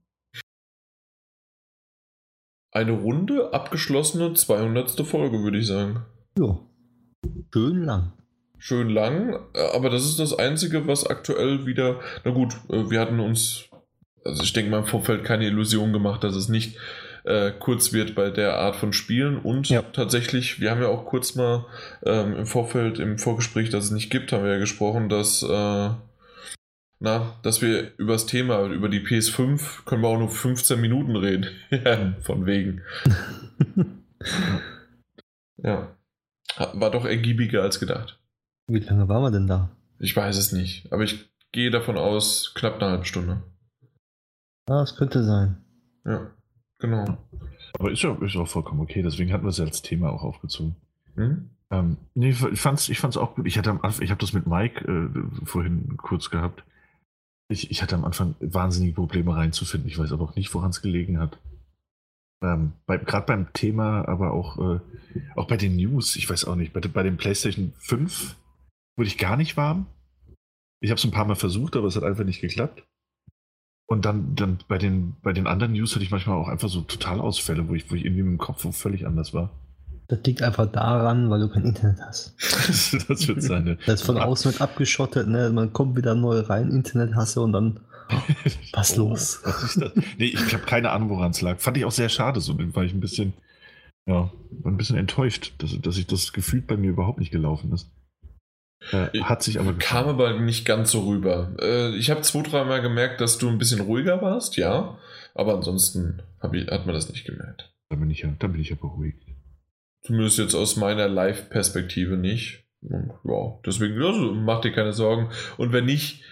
Eine 2.70 2.92
runde, 2.92 3.52
abgeschlossene 3.52 4.34
200. 4.34 5.04
Folge, 5.04 5.42
würde 5.42 5.58
ich 5.58 5.66
sagen. 5.66 6.06
Ja. 6.38 6.58
Schön 7.52 7.82
lang. 7.82 8.12
Schön 8.58 8.88
lang, 8.88 9.40
aber 9.74 9.90
das 9.90 10.04
ist 10.04 10.20
das 10.20 10.38
Einzige, 10.38 10.86
was 10.86 11.04
aktuell 11.04 11.66
wieder. 11.66 12.00
Na 12.24 12.30
gut, 12.30 12.54
äh, 12.70 12.88
wir 12.88 13.00
hatten 13.00 13.18
uns, 13.18 13.68
also 14.24 14.42
ich 14.42 14.52
denke 14.52 14.70
mal 14.70 14.78
im 14.78 14.86
Vorfeld 14.86 15.24
keine 15.24 15.46
Illusion 15.46 15.92
gemacht, 15.92 16.22
dass 16.24 16.34
es 16.34 16.48
nicht 16.48 16.76
äh, 17.24 17.52
kurz 17.58 17.92
wird 17.92 18.14
bei 18.14 18.30
der 18.30 18.56
Art 18.58 18.76
von 18.76 18.92
Spielen. 18.92 19.38
Und 19.38 19.68
Ja. 19.68 19.82
tatsächlich, 19.82 20.60
wir 20.60 20.70
haben 20.70 20.82
ja 20.82 20.88
auch 20.88 21.04
kurz 21.06 21.34
mal 21.34 21.66
ähm, 22.04 22.34
im 22.36 22.46
Vorfeld, 22.46 22.98
im 22.98 23.18
Vorgespräch, 23.18 23.70
dass 23.70 23.84
es 23.84 23.90
nicht 23.90 24.10
gibt, 24.10 24.32
haben 24.32 24.44
wir 24.44 24.52
ja 24.52 24.58
gesprochen, 24.58 25.08
dass. 25.08 25.42
Äh, 25.42 25.90
na, 27.04 27.34
dass 27.42 27.60
wir 27.62 27.90
über 27.96 28.12
das 28.12 28.26
Thema, 28.26 28.64
über 28.66 28.88
die 28.88 29.00
PS5, 29.00 29.84
können 29.86 30.02
wir 30.02 30.08
auch 30.08 30.18
nur 30.18 30.28
15 30.28 30.80
Minuten 30.80 31.16
reden. 31.16 31.46
von 32.22 32.46
wegen. 32.46 32.82
Ja. 35.56 35.96
War 36.74 36.90
doch 36.90 37.04
ergiebiger 37.04 37.62
als 37.62 37.80
gedacht. 37.80 38.18
Wie 38.66 38.80
lange 38.80 39.08
waren 39.08 39.22
wir 39.22 39.30
denn 39.30 39.46
da? 39.46 39.70
Ich 39.98 40.14
weiß 40.16 40.36
es 40.36 40.52
nicht, 40.52 40.92
aber 40.92 41.02
ich 41.04 41.30
gehe 41.52 41.70
davon 41.70 41.96
aus, 41.96 42.52
knapp 42.54 42.80
eine 42.80 42.90
halbe 42.90 43.04
Stunde. 43.04 43.42
Ah, 44.66 44.82
es 44.82 44.96
könnte 44.96 45.24
sein. 45.24 45.64
Ja, 46.04 46.30
genau. 46.78 47.18
Aber 47.78 47.90
ist 47.90 48.02
ja, 48.02 48.14
ist 48.20 48.36
auch 48.36 48.48
vollkommen 48.48 48.80
okay, 48.80 49.02
deswegen 49.02 49.32
hatten 49.32 49.44
wir 49.44 49.50
es 49.50 49.58
ja 49.58 49.64
als 49.64 49.82
Thema 49.82 50.10
auch 50.10 50.22
aufgezogen. 50.22 50.76
Hm? 51.14 51.50
Ähm, 51.70 51.96
nee, 52.14 52.30
ich 52.30 52.60
fand's, 52.60 52.88
ich 52.88 53.00
fand's 53.00 53.16
auch 53.16 53.34
gut. 53.34 53.46
Ich 53.46 53.56
hatte 53.58 53.70
am 53.70 53.80
Anfang, 53.80 54.04
ich 54.04 54.10
habe 54.10 54.20
das 54.20 54.32
mit 54.32 54.46
Mike 54.46 54.84
äh, 54.84 55.46
vorhin 55.46 55.96
kurz 55.96 56.30
gehabt. 56.30 56.64
Ich, 57.48 57.70
ich 57.70 57.82
hatte 57.82 57.94
am 57.94 58.04
Anfang 58.04 58.34
wahnsinnige 58.40 58.94
Probleme 58.94 59.34
reinzufinden. 59.34 59.88
Ich 59.88 59.98
weiß 59.98 60.12
aber 60.12 60.24
auch 60.24 60.36
nicht, 60.36 60.52
woran 60.54 60.70
es 60.70 60.82
gelegen 60.82 61.18
hat. 61.18 61.38
Ähm, 62.42 62.72
bei, 62.86 62.98
Gerade 62.98 63.26
beim 63.26 63.52
Thema, 63.52 64.06
aber 64.06 64.32
auch, 64.32 64.58
äh, 64.58 64.80
auch 65.34 65.46
bei 65.46 65.56
den 65.56 65.76
News, 65.76 66.16
ich 66.16 66.28
weiß 66.28 66.44
auch 66.44 66.56
nicht, 66.56 66.72
bei, 66.72 66.80
bei 66.80 67.02
dem 67.02 67.16
PlayStation 67.16 67.72
5 67.78 68.36
wurde 68.96 69.08
ich 69.08 69.18
gar 69.18 69.36
nicht 69.36 69.56
warm. 69.56 69.86
Ich 70.80 70.90
habe 70.90 70.98
es 70.98 71.04
ein 71.04 71.10
paar 71.10 71.24
Mal 71.24 71.36
versucht, 71.36 71.76
aber 71.76 71.86
es 71.86 71.96
hat 71.96 72.02
einfach 72.02 72.24
nicht 72.24 72.40
geklappt. 72.40 72.84
Und 73.92 74.06
dann, 74.06 74.34
dann 74.34 74.56
bei, 74.68 74.78
den, 74.78 75.16
bei 75.22 75.34
den 75.34 75.46
anderen 75.46 75.74
News 75.74 75.94
hatte 75.94 76.02
ich 76.02 76.10
manchmal 76.10 76.38
auch 76.38 76.48
einfach 76.48 76.70
so 76.70 76.80
Totalausfälle, 76.80 77.68
wo 77.68 77.74
ich, 77.74 77.90
wo 77.90 77.94
ich 77.94 78.06
irgendwie 78.06 78.22
mit 78.22 78.32
dem 78.32 78.38
Kopf 78.38 78.66
völlig 78.74 79.06
anders 79.06 79.34
war. 79.34 79.50
Das 80.08 80.20
liegt 80.24 80.40
einfach 80.42 80.64
daran, 80.72 81.28
weil 81.28 81.40
du 81.40 81.50
kein 81.50 81.66
Internet 81.66 82.00
hast. 82.00 82.34
das 83.10 83.28
wird 83.28 83.42
seine. 83.42 83.76
Das 83.84 84.00
ist 84.00 84.06
von 84.06 84.16
außen 84.16 84.52
mit 84.52 84.62
abgeschottet, 84.62 85.28
ne? 85.28 85.50
Man 85.50 85.74
kommt 85.74 85.94
wieder 85.94 86.14
neu 86.14 86.40
rein, 86.40 86.70
Internet 86.70 87.14
hasse 87.14 87.42
und 87.42 87.52
dann. 87.52 87.80
Was 88.72 88.96
los? 88.96 89.40
Was? 89.44 89.78
Nee, 90.16 90.24
ich 90.24 90.54
habe 90.54 90.64
keine 90.64 90.90
Ahnung, 90.90 91.10
woran 91.10 91.32
es 91.32 91.42
lag. 91.42 91.60
Fand 91.60 91.76
ich 91.76 91.84
auch 91.84 91.92
sehr 91.92 92.08
schade, 92.08 92.40
so, 92.40 92.56
weil 92.58 92.86
ich 92.86 92.94
ein 92.94 93.00
bisschen, 93.00 93.34
ja, 94.06 94.30
war 94.62 94.72
ein 94.72 94.78
bisschen 94.78 94.96
enttäuscht, 94.96 95.52
dass, 95.58 95.78
dass 95.78 95.98
ich 95.98 96.06
das 96.06 96.32
gefühlt 96.32 96.66
bei 96.66 96.78
mir 96.78 96.88
überhaupt 96.88 97.18
nicht 97.18 97.30
gelaufen 97.30 97.70
ist. 97.72 97.90
Äh, 98.90 99.20
hat 99.20 99.42
sich 99.42 99.60
aber 99.60 99.74
Kam 99.74 100.08
aber 100.08 100.38
nicht 100.40 100.64
ganz 100.64 100.90
so 100.90 101.06
rüber. 101.06 101.54
Äh, 101.60 101.94
ich 101.96 102.10
habe 102.10 102.22
zwei, 102.22 102.42
dreimal 102.42 102.82
gemerkt, 102.82 103.20
dass 103.20 103.38
du 103.38 103.48
ein 103.48 103.58
bisschen 103.58 103.80
ruhiger 103.80 104.20
warst, 104.22 104.56
ja. 104.56 104.98
Aber 105.34 105.54
ansonsten 105.54 106.22
ich, 106.52 106.66
hat 106.66 106.86
man 106.86 106.94
das 106.94 107.08
nicht 107.08 107.24
gemerkt. 107.24 107.72
Da 107.88 107.96
bin 107.96 108.10
ich 108.10 108.20
ja, 108.20 108.34
da 108.38 108.46
bin 108.48 108.60
ich 108.60 108.70
ja 108.70 108.76
beruhigt. 108.76 109.22
Zumindest 110.02 110.38
jetzt 110.38 110.54
aus 110.54 110.76
meiner 110.76 111.08
Live-Perspektive 111.08 112.16
nicht. 112.16 112.64
Und, 112.82 113.12
ja, 113.24 113.58
deswegen, 113.64 114.02
also, 114.02 114.34
mach 114.34 114.60
dir 114.60 114.72
keine 114.72 114.92
Sorgen. 114.92 115.30
Und 115.56 115.72
wenn 115.72 115.84
nicht, 115.84 116.22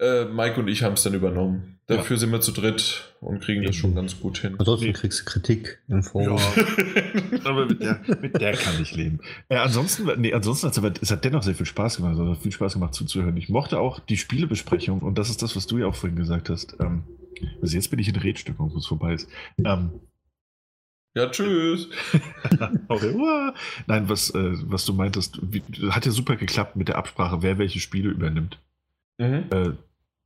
äh, 0.00 0.24
Mike 0.24 0.58
und 0.58 0.68
ich 0.68 0.82
haben 0.82 0.94
es 0.94 1.02
dann 1.02 1.14
übernommen. 1.14 1.78
Dafür 1.86 2.18
sind 2.18 2.30
wir 2.30 2.40
zu 2.40 2.52
dritt 2.52 3.16
und 3.20 3.40
kriegen 3.40 3.64
das 3.64 3.74
schon 3.74 3.96
ganz 3.96 4.20
gut 4.20 4.38
hin. 4.38 4.54
Ansonsten 4.58 4.92
kriegst 4.92 5.20
du 5.20 5.24
Kritik 5.24 5.82
im 5.88 6.04
Forum. 6.04 6.38
aber 7.44 7.66
mit 7.66 7.82
der, 7.82 8.00
mit 8.20 8.40
der 8.40 8.52
kann 8.52 8.80
ich 8.80 8.94
leben. 8.94 9.18
Äh, 9.48 9.56
ansonsten, 9.56 10.08
nee, 10.20 10.32
ansonsten 10.32 10.68
hat 10.68 10.72
es, 10.72 10.78
aber, 10.78 10.92
es 11.00 11.10
hat 11.10 11.24
dennoch 11.24 11.42
sehr 11.42 11.56
viel 11.56 11.66
Spaß 11.66 11.96
gemacht. 11.96 12.12
Also, 12.12 12.30
es 12.30 12.36
hat 12.36 12.42
viel 12.44 12.52
Spaß 12.52 12.74
gemacht 12.74 12.94
zuzuhören. 12.94 13.36
Ich 13.36 13.48
mochte 13.48 13.80
auch 13.80 13.98
die 13.98 14.16
Spielebesprechung 14.16 15.00
und 15.00 15.18
das 15.18 15.30
ist 15.30 15.42
das, 15.42 15.56
was 15.56 15.66
du 15.66 15.78
ja 15.78 15.86
auch 15.86 15.96
vorhin 15.96 16.16
gesagt 16.16 16.48
hast. 16.48 16.76
Ähm, 16.78 17.02
also 17.60 17.74
jetzt 17.74 17.90
bin 17.90 17.98
ich 17.98 18.08
in 18.08 18.16
Redstimmung, 18.16 18.72
wo 18.72 18.78
es 18.78 18.86
vorbei 18.86 19.14
ist. 19.14 19.28
Ähm, 19.64 20.00
ja, 21.16 21.28
tschüss. 21.28 21.88
Revoir. 22.88 23.54
Nein, 23.88 24.08
was, 24.08 24.30
äh, 24.30 24.52
was 24.62 24.84
du 24.84 24.92
meintest, 24.92 25.40
wie, 25.42 25.62
hat 25.90 26.06
ja 26.06 26.12
super 26.12 26.36
geklappt 26.36 26.76
mit 26.76 26.86
der 26.86 26.98
Absprache, 26.98 27.42
wer 27.42 27.58
welche 27.58 27.80
Spiele 27.80 28.10
übernimmt. 28.10 28.60
Mhm. 29.18 29.44
Äh, 29.50 29.72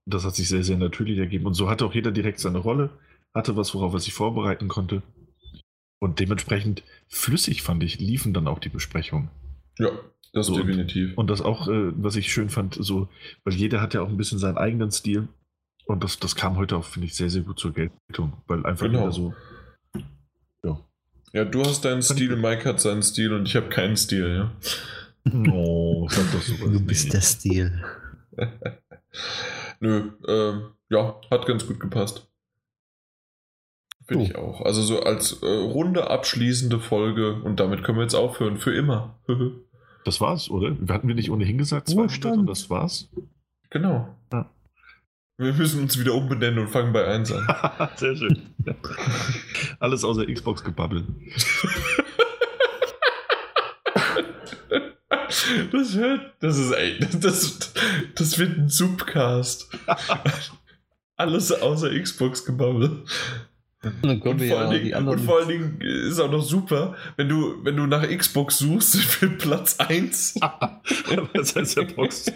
das 0.07 0.24
hat 0.24 0.34
sich 0.34 0.49
sehr, 0.49 0.62
sehr 0.65 0.76
natürlich 0.76 1.18
ergeben. 1.18 1.47
Und 1.47 1.55
so 1.55 1.68
hatte 1.70 1.84
auch 1.86 1.94
jeder 1.94 2.10
direkt 2.12 2.39
seine 2.41 2.58
Rolle, 2.58 2.91
hatte 3.34 3.57
was, 3.57 3.74
worauf 3.74 3.92
er 3.94 4.00
sich 4.00 4.12
vorbereiten 4.15 4.68
konnte. 4.68 5.02
Und 6.00 6.20
dementsprechend 6.20 6.83
flüssig, 7.08 7.62
fand 7.62 7.83
ich, 7.83 7.99
liefen 7.99 8.34
dann 8.34 8.47
auch 8.49 8.58
die 8.58 8.68
Besprechungen. 8.68 9.31
Ja, 9.78 9.91
das 10.33 10.47
So, 10.49 10.55
und- 10.55 10.66
definitiv. 10.66 11.16
Und 11.16 11.31
das 11.31 11.41
auch, 11.41 11.68
äh, 11.68 11.92
was 12.02 12.16
ich 12.16 12.33
schön 12.33 12.50
fand, 12.50 12.76
so, 12.78 13.08
weil 13.44 13.55
jeder 13.55 13.81
hat 13.81 13.94
ja 13.94 14.02
auch 14.02 14.08
ein 14.08 14.16
bisschen 14.16 14.39
seinen 14.39 14.58
eigenen 14.58 14.91
Stil. 14.91 15.28
Und 15.86 16.02
das, 16.05 16.18
das 16.18 16.34
kam 16.36 16.57
heute 16.57 16.76
auch, 16.76 16.84
finde 16.84 17.07
ich, 17.07 17.15
sehr, 17.15 17.31
sehr 17.31 17.42
gut 17.42 17.58
zur 17.58 17.73
Geltung. 17.73 18.33
Weil 18.47 18.65
einfach 18.66 18.86
Genau. 18.86 19.10
so. 19.10 19.34
Ja. 20.62 20.81
Ja, 21.33 21.44
du 21.44 21.62
hast 21.65 21.84
deinen 21.84 22.02
Stil, 22.02 22.36
Mike 22.36 22.68
hat 22.68 22.81
seinen 22.81 23.02
Stil 23.02 23.33
und 23.33 23.47
ich 23.47 23.57
habe 23.57 23.68
keinen 23.68 23.97
Stil, 23.97 24.28
ja. 24.36 24.52
Oh, 25.52 26.07
sag 26.10 26.31
doch 26.33 26.42
sowas 26.42 26.70
Du 26.70 26.81
bist 26.81 27.05
nicht. 27.05 27.15
der 27.15 27.20
Stil. 27.23 27.84
Nö, 29.84 30.12
ähm, 30.26 30.70
ja, 30.88 31.20
hat 31.30 31.44
ganz 31.46 31.66
gut 31.66 31.78
gepasst. 31.78 32.26
Finde 34.06 34.24
Oh. 34.24 34.26
ich 34.26 34.36
auch. 34.36 34.60
Also 34.62 34.80
so 34.82 35.02
als 35.02 35.42
äh, 35.42 35.46
runde 35.46 36.08
abschließende 36.10 36.80
Folge 36.80 37.34
und 37.42 37.60
damit 37.60 37.84
können 37.84 37.98
wir 37.98 38.02
jetzt 38.02 38.14
aufhören, 38.14 38.56
für 38.58 38.74
immer. 38.74 39.20
Das 40.06 40.20
war's, 40.20 40.50
oder? 40.50 40.76
Hatten 40.88 41.08
wir 41.08 41.14
nicht 41.14 41.30
ohnehin 41.30 41.56
gesagt 41.56 41.88
200 41.88 42.10
Ruhestand. 42.10 42.38
und 42.40 42.46
das 42.46 42.68
war's? 42.68 43.08
genau. 43.70 44.14
Ja. 44.30 44.50
Wir 45.38 45.54
müssen 45.54 45.80
uns 45.82 45.98
wieder 45.98 46.12
umbenennen 46.12 46.58
und 46.60 46.68
fangen 46.68 46.92
bei 46.92 47.06
1 47.06 47.32
an. 47.32 47.88
Sehr 47.96 48.14
schön. 48.14 48.42
Alles 49.80 50.04
außer 50.04 50.26
Xbox-Gebabbel. 50.26 51.04
Das 55.72 55.94
hört, 55.94 56.34
das 56.40 56.58
ist 56.58 56.72
ey, 56.72 56.98
das, 57.20 57.72
das 58.14 58.38
wird 58.38 58.58
ein 58.58 58.68
Subcast. 58.68 59.68
Alles 61.16 61.52
außer 61.52 61.90
Xbox-Gebabbel. 62.00 63.04
Und 64.02 64.22
vor, 64.22 64.58
allen 64.58 64.72
ja 64.86 64.98
Dingen, 64.98 65.08
und 65.08 65.20
vor 65.20 65.38
allen 65.40 65.48
Dingen 65.48 65.80
ist 65.80 66.18
auch 66.18 66.30
noch 66.30 66.42
super, 66.42 66.96
wenn 67.16 67.28
du, 67.28 67.62
wenn 67.64 67.76
du 67.76 67.86
nach 67.86 68.08
Xbox 68.08 68.58
suchst 68.58 68.96
für 69.00 69.28
Platz 69.28 69.78
1. 69.78 70.36
Was 71.34 71.54
heißt 71.54 71.76
der 71.76 71.82
Box? 71.82 72.32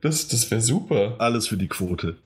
Das, 0.00 0.28
das 0.28 0.50
wäre 0.50 0.60
super. 0.60 1.14
Alles 1.18 1.46
für 1.46 1.56
die 1.56 1.68
Quote. 1.68 2.16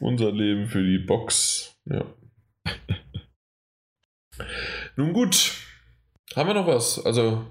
Unser 0.00 0.32
Leben 0.32 0.66
für 0.66 0.82
die 0.82 0.98
Box. 0.98 1.74
Ja. 1.86 2.04
Nun 4.96 5.12
gut. 5.12 5.52
Haben 6.36 6.48
wir 6.48 6.54
noch 6.54 6.66
was? 6.66 7.04
Also, 7.04 7.44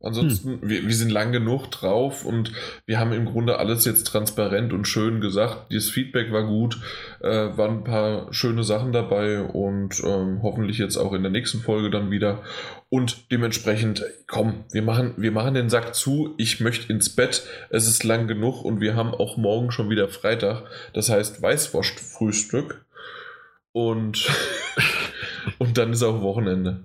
ansonsten, 0.00 0.58
wir, 0.62 0.86
wir 0.86 0.94
sind 0.94 1.10
lang 1.10 1.32
genug 1.32 1.70
drauf 1.70 2.24
und 2.24 2.52
wir 2.86 2.98
haben 2.98 3.12
im 3.12 3.24
Grunde 3.24 3.58
alles 3.58 3.84
jetzt 3.84 4.04
transparent 4.04 4.72
und 4.72 4.86
schön 4.86 5.20
gesagt. 5.20 5.72
Das 5.72 5.90
Feedback 5.90 6.32
war 6.32 6.44
gut, 6.44 6.78
äh, 7.20 7.56
waren 7.56 7.78
ein 7.78 7.84
paar 7.84 8.32
schöne 8.32 8.64
Sachen 8.64 8.92
dabei 8.92 9.42
und 9.42 10.02
ähm, 10.04 10.40
hoffentlich 10.42 10.78
jetzt 10.78 10.96
auch 10.96 11.12
in 11.12 11.22
der 11.22 11.30
nächsten 11.30 11.60
Folge 11.60 11.90
dann 11.90 12.10
wieder. 12.10 12.42
Und 12.88 13.30
dementsprechend, 13.32 14.04
komm, 14.26 14.64
wir 14.70 14.82
machen, 14.82 15.14
wir 15.16 15.32
machen 15.32 15.54
den 15.54 15.70
Sack 15.70 15.94
zu. 15.94 16.34
Ich 16.36 16.60
möchte 16.60 16.92
ins 16.92 17.14
Bett. 17.14 17.44
Es 17.70 17.86
ist 17.86 18.04
lang 18.04 18.26
genug 18.26 18.64
und 18.64 18.80
wir 18.80 18.94
haben 18.94 19.14
auch 19.14 19.36
morgen 19.36 19.70
schon 19.70 19.90
wieder 19.90 20.08
Freitag. 20.08 20.64
Das 20.92 21.08
heißt 21.10 21.42
Weißwurst-Frühstück. 21.42 22.84
Und, 23.72 24.26
und 25.58 25.78
dann 25.78 25.92
ist 25.92 26.02
auch 26.02 26.20
Wochenende. 26.22 26.84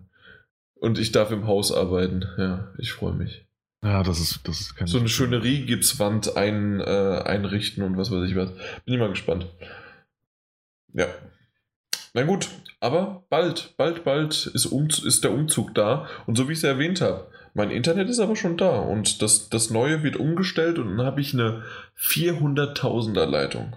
Und 0.76 0.98
ich 0.98 1.12
darf 1.12 1.32
im 1.32 1.48
Haus 1.48 1.72
arbeiten. 1.72 2.26
Ja, 2.38 2.70
ich 2.78 2.92
freue 2.92 3.14
mich. 3.14 3.46
Ja, 3.84 4.04
das 4.04 4.20
ist, 4.20 4.42
das 4.48 4.62
ist 4.62 4.76
kein 4.76 4.88
So 4.88 5.00
eine 5.00 5.10
schöne 5.10 5.44
Rigipswand 5.44 6.38
ein, 6.38 6.80
äh, 6.80 7.22
einrichten 7.26 7.84
und 7.84 7.98
was 7.98 8.12
weiß 8.12 8.30
ich 8.30 8.36
was. 8.36 8.52
Bin 8.86 8.94
ich 8.94 9.00
mal 9.00 9.10
gespannt. 9.10 9.48
Ja. 10.94 11.08
Na 12.14 12.24
gut, 12.24 12.50
aber 12.80 13.24
bald, 13.30 13.76
bald, 13.78 14.04
bald 14.04 14.48
ist, 14.48 14.66
um, 14.68 14.88
ist 14.88 15.24
der 15.24 15.32
Umzug 15.32 15.74
da. 15.74 16.08
Und 16.26 16.38
so 16.38 16.48
wie 16.48 16.54
ich 16.54 16.60
es 16.60 16.64
erwähnt 16.64 17.02
habe, 17.02 17.28
mein 17.54 17.72
Internet 17.72 18.10
ist 18.10 18.20
aber 18.20 18.36
schon 18.36 18.58
da. 18.58 18.80
Und 18.80 19.22
das, 19.22 19.50
das 19.50 19.70
Neue 19.70 20.04
wird 20.04 20.18
umgestellt 20.18 20.78
und 20.78 20.98
dann 20.98 21.06
habe 21.06 21.22
ich 21.22 21.34
eine 21.34 21.64
400.000er 22.00 23.26
Leitung. 23.26 23.76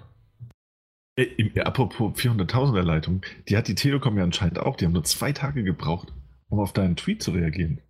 Äh, 1.17 1.27
ja, 1.55 1.65
apropos 1.65 2.15
400.000er 2.17 2.83
Leitung, 2.83 3.23
die 3.49 3.57
hat 3.57 3.69
die 3.69 3.75
Telekom 3.75 4.17
ja 4.19 4.25
anscheinend 4.25 4.59
auch. 4.59 4.77
Die 4.77 4.85
haben 4.85 4.93
nur 4.93 5.05
zwei 5.05 5.33
Tage 5.33 5.63
gebraucht, 5.63 6.13
um 6.49 6.61
auf 6.61 6.73
deinen 6.73 6.97
Tweet 6.97 7.23
zu 7.23 7.31
reagieren. 7.33 7.81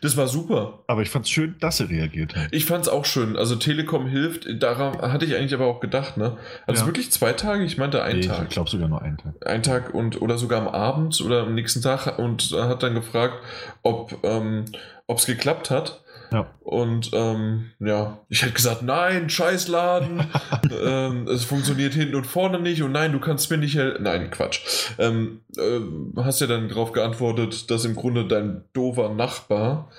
Das 0.00 0.16
war 0.16 0.26
super. 0.26 0.82
Aber 0.88 1.02
ich 1.02 1.10
fand 1.10 1.26
es 1.26 1.30
schön, 1.30 1.54
dass 1.60 1.76
sie 1.76 1.84
reagiert 1.84 2.34
haben. 2.34 2.48
Ich 2.50 2.64
fand 2.64 2.82
es 2.82 2.88
auch 2.88 3.04
schön. 3.04 3.36
Also 3.36 3.54
Telekom 3.54 4.08
hilft. 4.08 4.48
Daran 4.60 4.98
hatte 5.00 5.24
ich 5.24 5.36
eigentlich 5.36 5.54
aber 5.54 5.66
auch 5.66 5.78
gedacht, 5.78 6.16
ne? 6.16 6.38
Also 6.66 6.82
Ja. 6.82 6.86
wirklich 6.88 7.12
zwei 7.12 7.32
Tage? 7.34 7.62
Ich 7.62 7.78
meinte 7.78 8.02
einen 8.02 8.18
Nee, 8.18 8.26
Tag. 8.26 8.42
Ich 8.42 8.48
glaube 8.48 8.68
sogar 8.68 8.88
nur 8.88 9.00
einen 9.00 9.16
Tag. 9.18 9.34
einen 9.46 9.62
Tag 9.62 9.94
und 9.94 10.20
oder 10.20 10.38
sogar 10.38 10.60
am 10.60 10.66
Abend 10.66 11.20
oder 11.20 11.42
am 11.44 11.54
nächsten 11.54 11.82
Tag 11.82 12.18
und 12.18 12.50
hat 12.50 12.82
dann 12.82 12.94
gefragt, 12.94 13.34
ob 13.82 14.18
ähm, 14.24 14.64
es 15.06 15.26
geklappt 15.26 15.70
hat. 15.70 16.02
Ja. 16.32 16.54
Und 16.60 17.10
ähm, 17.12 17.70
ja, 17.80 18.20
ich 18.28 18.42
hätte 18.42 18.52
gesagt, 18.52 18.82
nein, 18.82 19.28
Scheißladen, 19.30 20.22
ähm, 20.82 21.26
es 21.26 21.44
funktioniert 21.44 21.94
hinten 21.94 22.14
und 22.14 22.26
vorne 22.26 22.60
nicht 22.60 22.82
und 22.82 22.92
nein, 22.92 23.12
du 23.12 23.20
kannst 23.20 23.50
mir 23.50 23.58
nicht 23.58 23.76
helfen. 23.76 24.02
Nein, 24.02 24.30
Quatsch. 24.30 24.92
Ähm, 24.98 25.40
ähm, 25.58 26.14
hast 26.16 26.40
ja 26.40 26.46
dann 26.46 26.68
darauf 26.68 26.92
geantwortet, 26.92 27.70
dass 27.70 27.84
im 27.84 27.96
Grunde 27.96 28.26
dein 28.26 28.64
doofer 28.72 29.12
Nachbar 29.12 29.90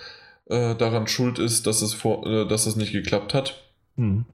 äh, 0.45 0.75
daran 0.75 1.07
schuld 1.07 1.39
ist, 1.39 1.67
dass 1.67 1.81
es, 1.81 1.93
vor, 1.93 2.25
äh, 2.25 2.47
dass 2.47 2.65
es 2.65 2.75
nicht 2.75 2.93
geklappt 2.93 3.33
hat. 3.33 3.61
Hm. 3.97 4.25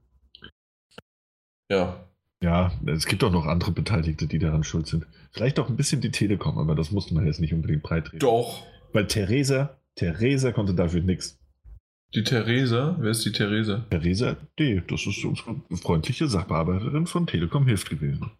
Ja, 1.70 2.06
Ja, 2.42 2.72
es 2.86 3.06
gibt 3.06 3.24
auch 3.24 3.32
noch 3.32 3.46
andere 3.46 3.72
Beteiligte, 3.72 4.26
die 4.26 4.38
daran 4.38 4.64
schuld 4.64 4.86
sind. 4.86 5.06
Vielleicht 5.32 5.58
auch 5.58 5.68
ein 5.68 5.76
bisschen 5.76 6.00
die 6.00 6.10
Telekom, 6.10 6.58
aber 6.58 6.74
das 6.74 6.92
musste 6.92 7.14
man 7.14 7.26
jetzt 7.26 7.40
nicht 7.40 7.52
unbedingt 7.52 7.82
breit 7.82 8.08
reden. 8.08 8.20
doch. 8.20 8.62
Weil 8.92 9.06
Theresa, 9.06 9.78
Theresa 9.96 10.52
konnte 10.52 10.74
dafür 10.74 11.02
nichts. 11.02 11.37
Die 12.14 12.24
Theresa, 12.24 12.96
wer 13.00 13.10
ist 13.10 13.24
die 13.24 13.32
Theresa? 13.32 13.84
Theresa 13.90 14.36
D., 14.58 14.82
das 14.88 15.06
ist 15.06 15.22
unsere 15.24 15.56
freundliche 15.82 16.26
Sachbearbeiterin 16.26 17.06
von 17.06 17.26
Telekom 17.26 17.66
Hilft 17.66 17.90
gewesen. 17.90 18.30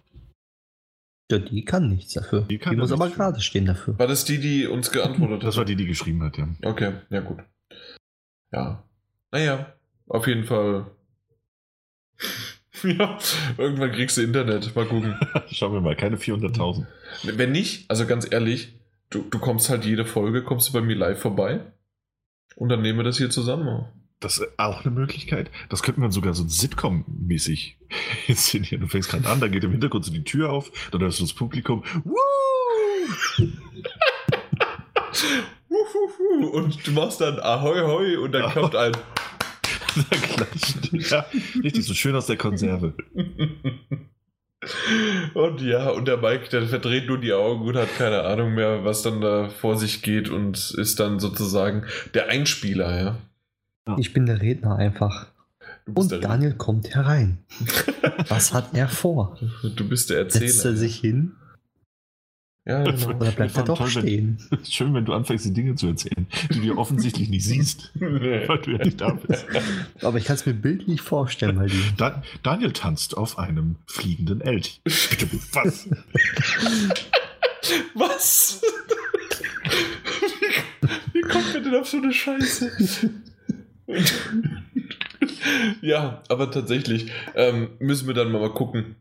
Ja, 1.30 1.38
die 1.38 1.64
kann 1.64 1.90
nichts 1.90 2.14
dafür. 2.14 2.42
Die 2.42 2.48
Die, 2.48 2.58
kann 2.58 2.76
da 2.76 2.80
muss 2.82 2.92
aber 2.92 3.10
für. 3.10 3.16
gerade 3.16 3.40
stehen 3.40 3.66
dafür. 3.66 3.98
War 3.98 4.06
das 4.06 4.24
die, 4.24 4.38
die 4.38 4.66
uns 4.66 4.90
geantwortet 4.90 5.42
hat? 5.42 5.48
Das 5.48 5.56
war 5.58 5.66
die, 5.66 5.76
die 5.76 5.84
geschrieben 5.86 6.22
hat, 6.22 6.38
ja. 6.38 6.48
Okay, 6.62 6.94
ja 7.10 7.20
gut. 7.20 7.40
Ja. 8.52 8.84
Naja, 9.30 9.74
auf 10.06 10.26
jeden 10.26 10.44
Fall. 10.44 10.90
ja, 12.82 13.18
irgendwann 13.58 13.92
kriegst 13.92 14.16
du 14.16 14.22
Internet. 14.22 14.74
Mal 14.74 14.86
gucken. 14.86 15.14
Schauen 15.50 15.74
wir 15.74 15.82
mal, 15.82 15.94
keine 15.94 16.16
400.000. 16.16 16.86
Wenn 17.24 17.52
nicht, 17.52 17.90
also 17.90 18.06
ganz 18.06 18.26
ehrlich, 18.30 18.78
du, 19.10 19.20
du 19.20 19.38
kommst 19.38 19.68
halt 19.68 19.84
jede 19.84 20.06
Folge, 20.06 20.42
kommst 20.42 20.70
du 20.70 20.72
bei 20.72 20.80
mir 20.80 20.96
live 20.96 21.20
vorbei 21.20 21.60
und 22.56 22.68
dann 22.68 22.82
nehmen 22.82 22.98
wir 22.98 23.04
das 23.04 23.18
hier 23.18 23.30
zusammen 23.30 23.68
auf. 23.68 23.86
Das 24.20 24.38
ist 24.38 24.58
auch 24.58 24.84
eine 24.84 24.92
Möglichkeit. 24.92 25.50
Das 25.68 25.82
könnten 25.82 26.02
wir 26.02 26.10
sogar 26.10 26.34
so 26.34 26.42
Sitcom-mäßig 26.42 27.76
inszenieren. 28.26 28.80
Du 28.80 28.88
fängst 28.88 29.10
gerade 29.10 29.28
an, 29.28 29.40
da 29.40 29.48
geht 29.48 29.62
im 29.62 29.70
Hintergrund 29.70 30.04
so 30.04 30.12
die 30.12 30.24
Tür 30.24 30.50
auf, 30.50 30.72
dann 30.90 31.00
hörst 31.00 31.20
du 31.20 31.24
das 31.24 31.32
Publikum. 31.32 31.84
Woo! 32.04 32.16
Und 36.52 36.86
du 36.86 36.92
machst 36.92 37.20
dann 37.20 37.38
Ahoi 37.40 37.80
Hoi 37.80 38.16
und 38.16 38.32
dann 38.32 38.52
kommt 38.52 38.74
ein. 38.74 38.92
Ja, 40.92 41.26
richtig, 41.62 41.84
so 41.84 41.94
schön 41.94 42.14
aus 42.14 42.26
der 42.26 42.36
Konserve. 42.36 42.94
Und 45.34 45.60
ja, 45.60 45.90
und 45.90 46.08
der 46.08 46.16
Mike, 46.16 46.48
der 46.50 46.66
verdreht 46.66 47.06
nur 47.06 47.18
die 47.18 47.32
Augen 47.32 47.66
und 47.66 47.76
hat 47.76 47.96
keine 47.96 48.22
Ahnung 48.24 48.54
mehr, 48.54 48.84
was 48.84 49.02
dann 49.02 49.20
da 49.20 49.48
vor 49.48 49.78
sich 49.78 50.02
geht 50.02 50.28
und 50.28 50.72
ist 50.76 50.98
dann 50.98 51.20
sozusagen 51.20 51.84
der 52.14 52.28
Einspieler, 52.28 53.00
ja. 53.86 53.96
Ich 53.98 54.12
bin 54.12 54.26
der 54.26 54.42
Redner 54.42 54.76
einfach. 54.76 55.28
Du 55.86 55.94
bist, 55.94 55.96
Und 55.96 56.10
der, 56.10 56.18
Daniel 56.18 56.54
kommt 56.54 56.94
herein. 56.94 57.38
Was 58.28 58.52
hat 58.52 58.74
er 58.74 58.88
vor? 58.88 59.38
du 59.62 59.88
bist 59.88 60.10
der 60.10 60.18
Erzähler. 60.18 60.48
Setzt 60.48 60.64
er 60.66 60.76
sich 60.76 60.96
hin 60.96 61.32
Ja, 62.68 62.82
genau. 62.84 63.08
oder 63.16 63.30
bleibt 63.30 63.56
er 63.56 63.62
doch 63.64 63.78
toll, 63.78 63.94
wenn- 63.94 64.02
stehen? 64.02 64.38
Schön, 64.68 64.92
wenn 64.92 65.06
du 65.06 65.14
anfängst, 65.14 65.46
die 65.46 65.52
Dinge 65.54 65.74
zu 65.74 65.86
erzählen, 65.88 66.26
die 66.50 66.66
du 66.66 66.76
offensichtlich 66.76 67.30
nicht 67.30 67.44
siehst, 67.44 67.90
weil 67.98 68.58
du 68.58 68.72
ja 68.72 68.84
nicht 68.84 69.00
da 69.00 69.10
bist. 69.14 69.46
Aber 70.02 70.18
ich 70.18 70.26
kann 70.26 70.36
es 70.36 70.44
mir 70.44 70.52
bildlich 70.52 71.00
vorstellen, 71.00 71.58
weil 71.58 71.70
die. 71.70 71.82
Da, 71.96 72.22
Daniel 72.42 72.72
tanzt 72.72 73.16
auf 73.16 73.38
einem 73.38 73.76
fliegenden 73.86 74.42
Elch. 74.42 74.82
Bitte, 74.84 75.28
was? 75.52 75.88
Was? 77.94 78.60
wie, 81.12 81.18
wie 81.18 81.20
kommt 81.22 81.54
man 81.54 81.64
denn 81.64 81.74
auf 81.74 81.88
so 81.88 81.96
eine 81.96 82.12
Scheiße? 82.12 82.70
ja, 85.80 86.22
aber 86.28 86.50
tatsächlich 86.50 87.10
ähm, 87.34 87.70
müssen 87.78 88.06
wir 88.06 88.14
dann 88.14 88.30
mal 88.30 88.52
gucken, 88.52 88.96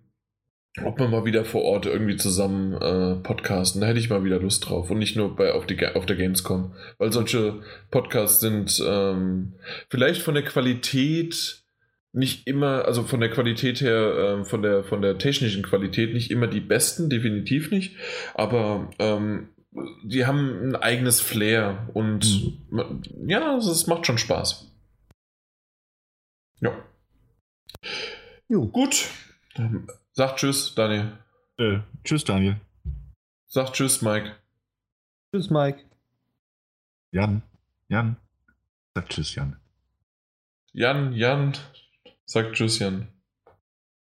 ob 0.83 0.99
wir 0.99 1.07
mal 1.07 1.25
wieder 1.25 1.45
vor 1.45 1.63
Ort 1.63 1.85
irgendwie 1.85 2.17
zusammen 2.17 2.73
äh, 2.73 3.15
podcasten. 3.21 3.81
Da 3.81 3.87
hätte 3.87 3.99
ich 3.99 4.09
mal 4.09 4.23
wieder 4.23 4.39
Lust 4.39 4.67
drauf 4.67 4.89
und 4.89 4.99
nicht 4.99 5.15
nur 5.15 5.35
bei, 5.35 5.53
auf, 5.53 5.65
die, 5.65 5.85
auf 5.85 6.05
der 6.05 6.15
Gamescom. 6.15 6.73
Weil 6.97 7.11
solche 7.11 7.61
Podcasts 7.91 8.39
sind 8.39 8.81
ähm, 8.85 9.53
vielleicht 9.89 10.21
von 10.21 10.35
der 10.35 10.43
Qualität 10.43 11.63
nicht 12.13 12.47
immer, 12.47 12.85
also 12.85 13.03
von 13.03 13.19
der 13.19 13.29
Qualität 13.29 13.81
her, 13.81 14.39
äh, 14.39 14.45
von, 14.45 14.61
der, 14.61 14.83
von 14.83 15.01
der 15.01 15.17
technischen 15.17 15.63
Qualität 15.63 16.13
nicht 16.13 16.31
immer 16.31 16.47
die 16.47 16.61
besten, 16.61 17.09
definitiv 17.09 17.71
nicht. 17.71 17.95
Aber 18.33 18.89
ähm, 18.99 19.49
die 20.03 20.25
haben 20.25 20.69
ein 20.69 20.75
eigenes 20.75 21.21
Flair 21.21 21.89
und 21.93 22.61
mhm. 22.71 23.29
ja, 23.29 23.57
es 23.57 23.87
macht 23.87 24.05
schon 24.05 24.17
Spaß. 24.17 24.71
Ja. 26.61 26.71
Jo. 28.47 28.67
Gut. 28.67 29.09
Sag 30.17 30.35
Tschüss, 30.35 30.73
Daniel. 30.73 31.15
Äh, 31.59 31.81
tschüss, 32.03 32.23
Daniel. 32.23 32.59
Sag 33.45 33.71
Tschüss, 33.73 34.01
Mike. 34.01 34.35
Tschüss, 35.29 35.51
Mike. 35.51 35.85
Jan. 37.11 37.43
Jan. 37.87 38.17
Sag 38.95 39.09
Tschüss, 39.09 39.35
Jan. 39.35 39.57
Jan, 40.73 41.13
Jan. 41.13 41.53
Sag 42.25 42.53
Tschüss, 42.53 42.79
Jan. 42.79 43.09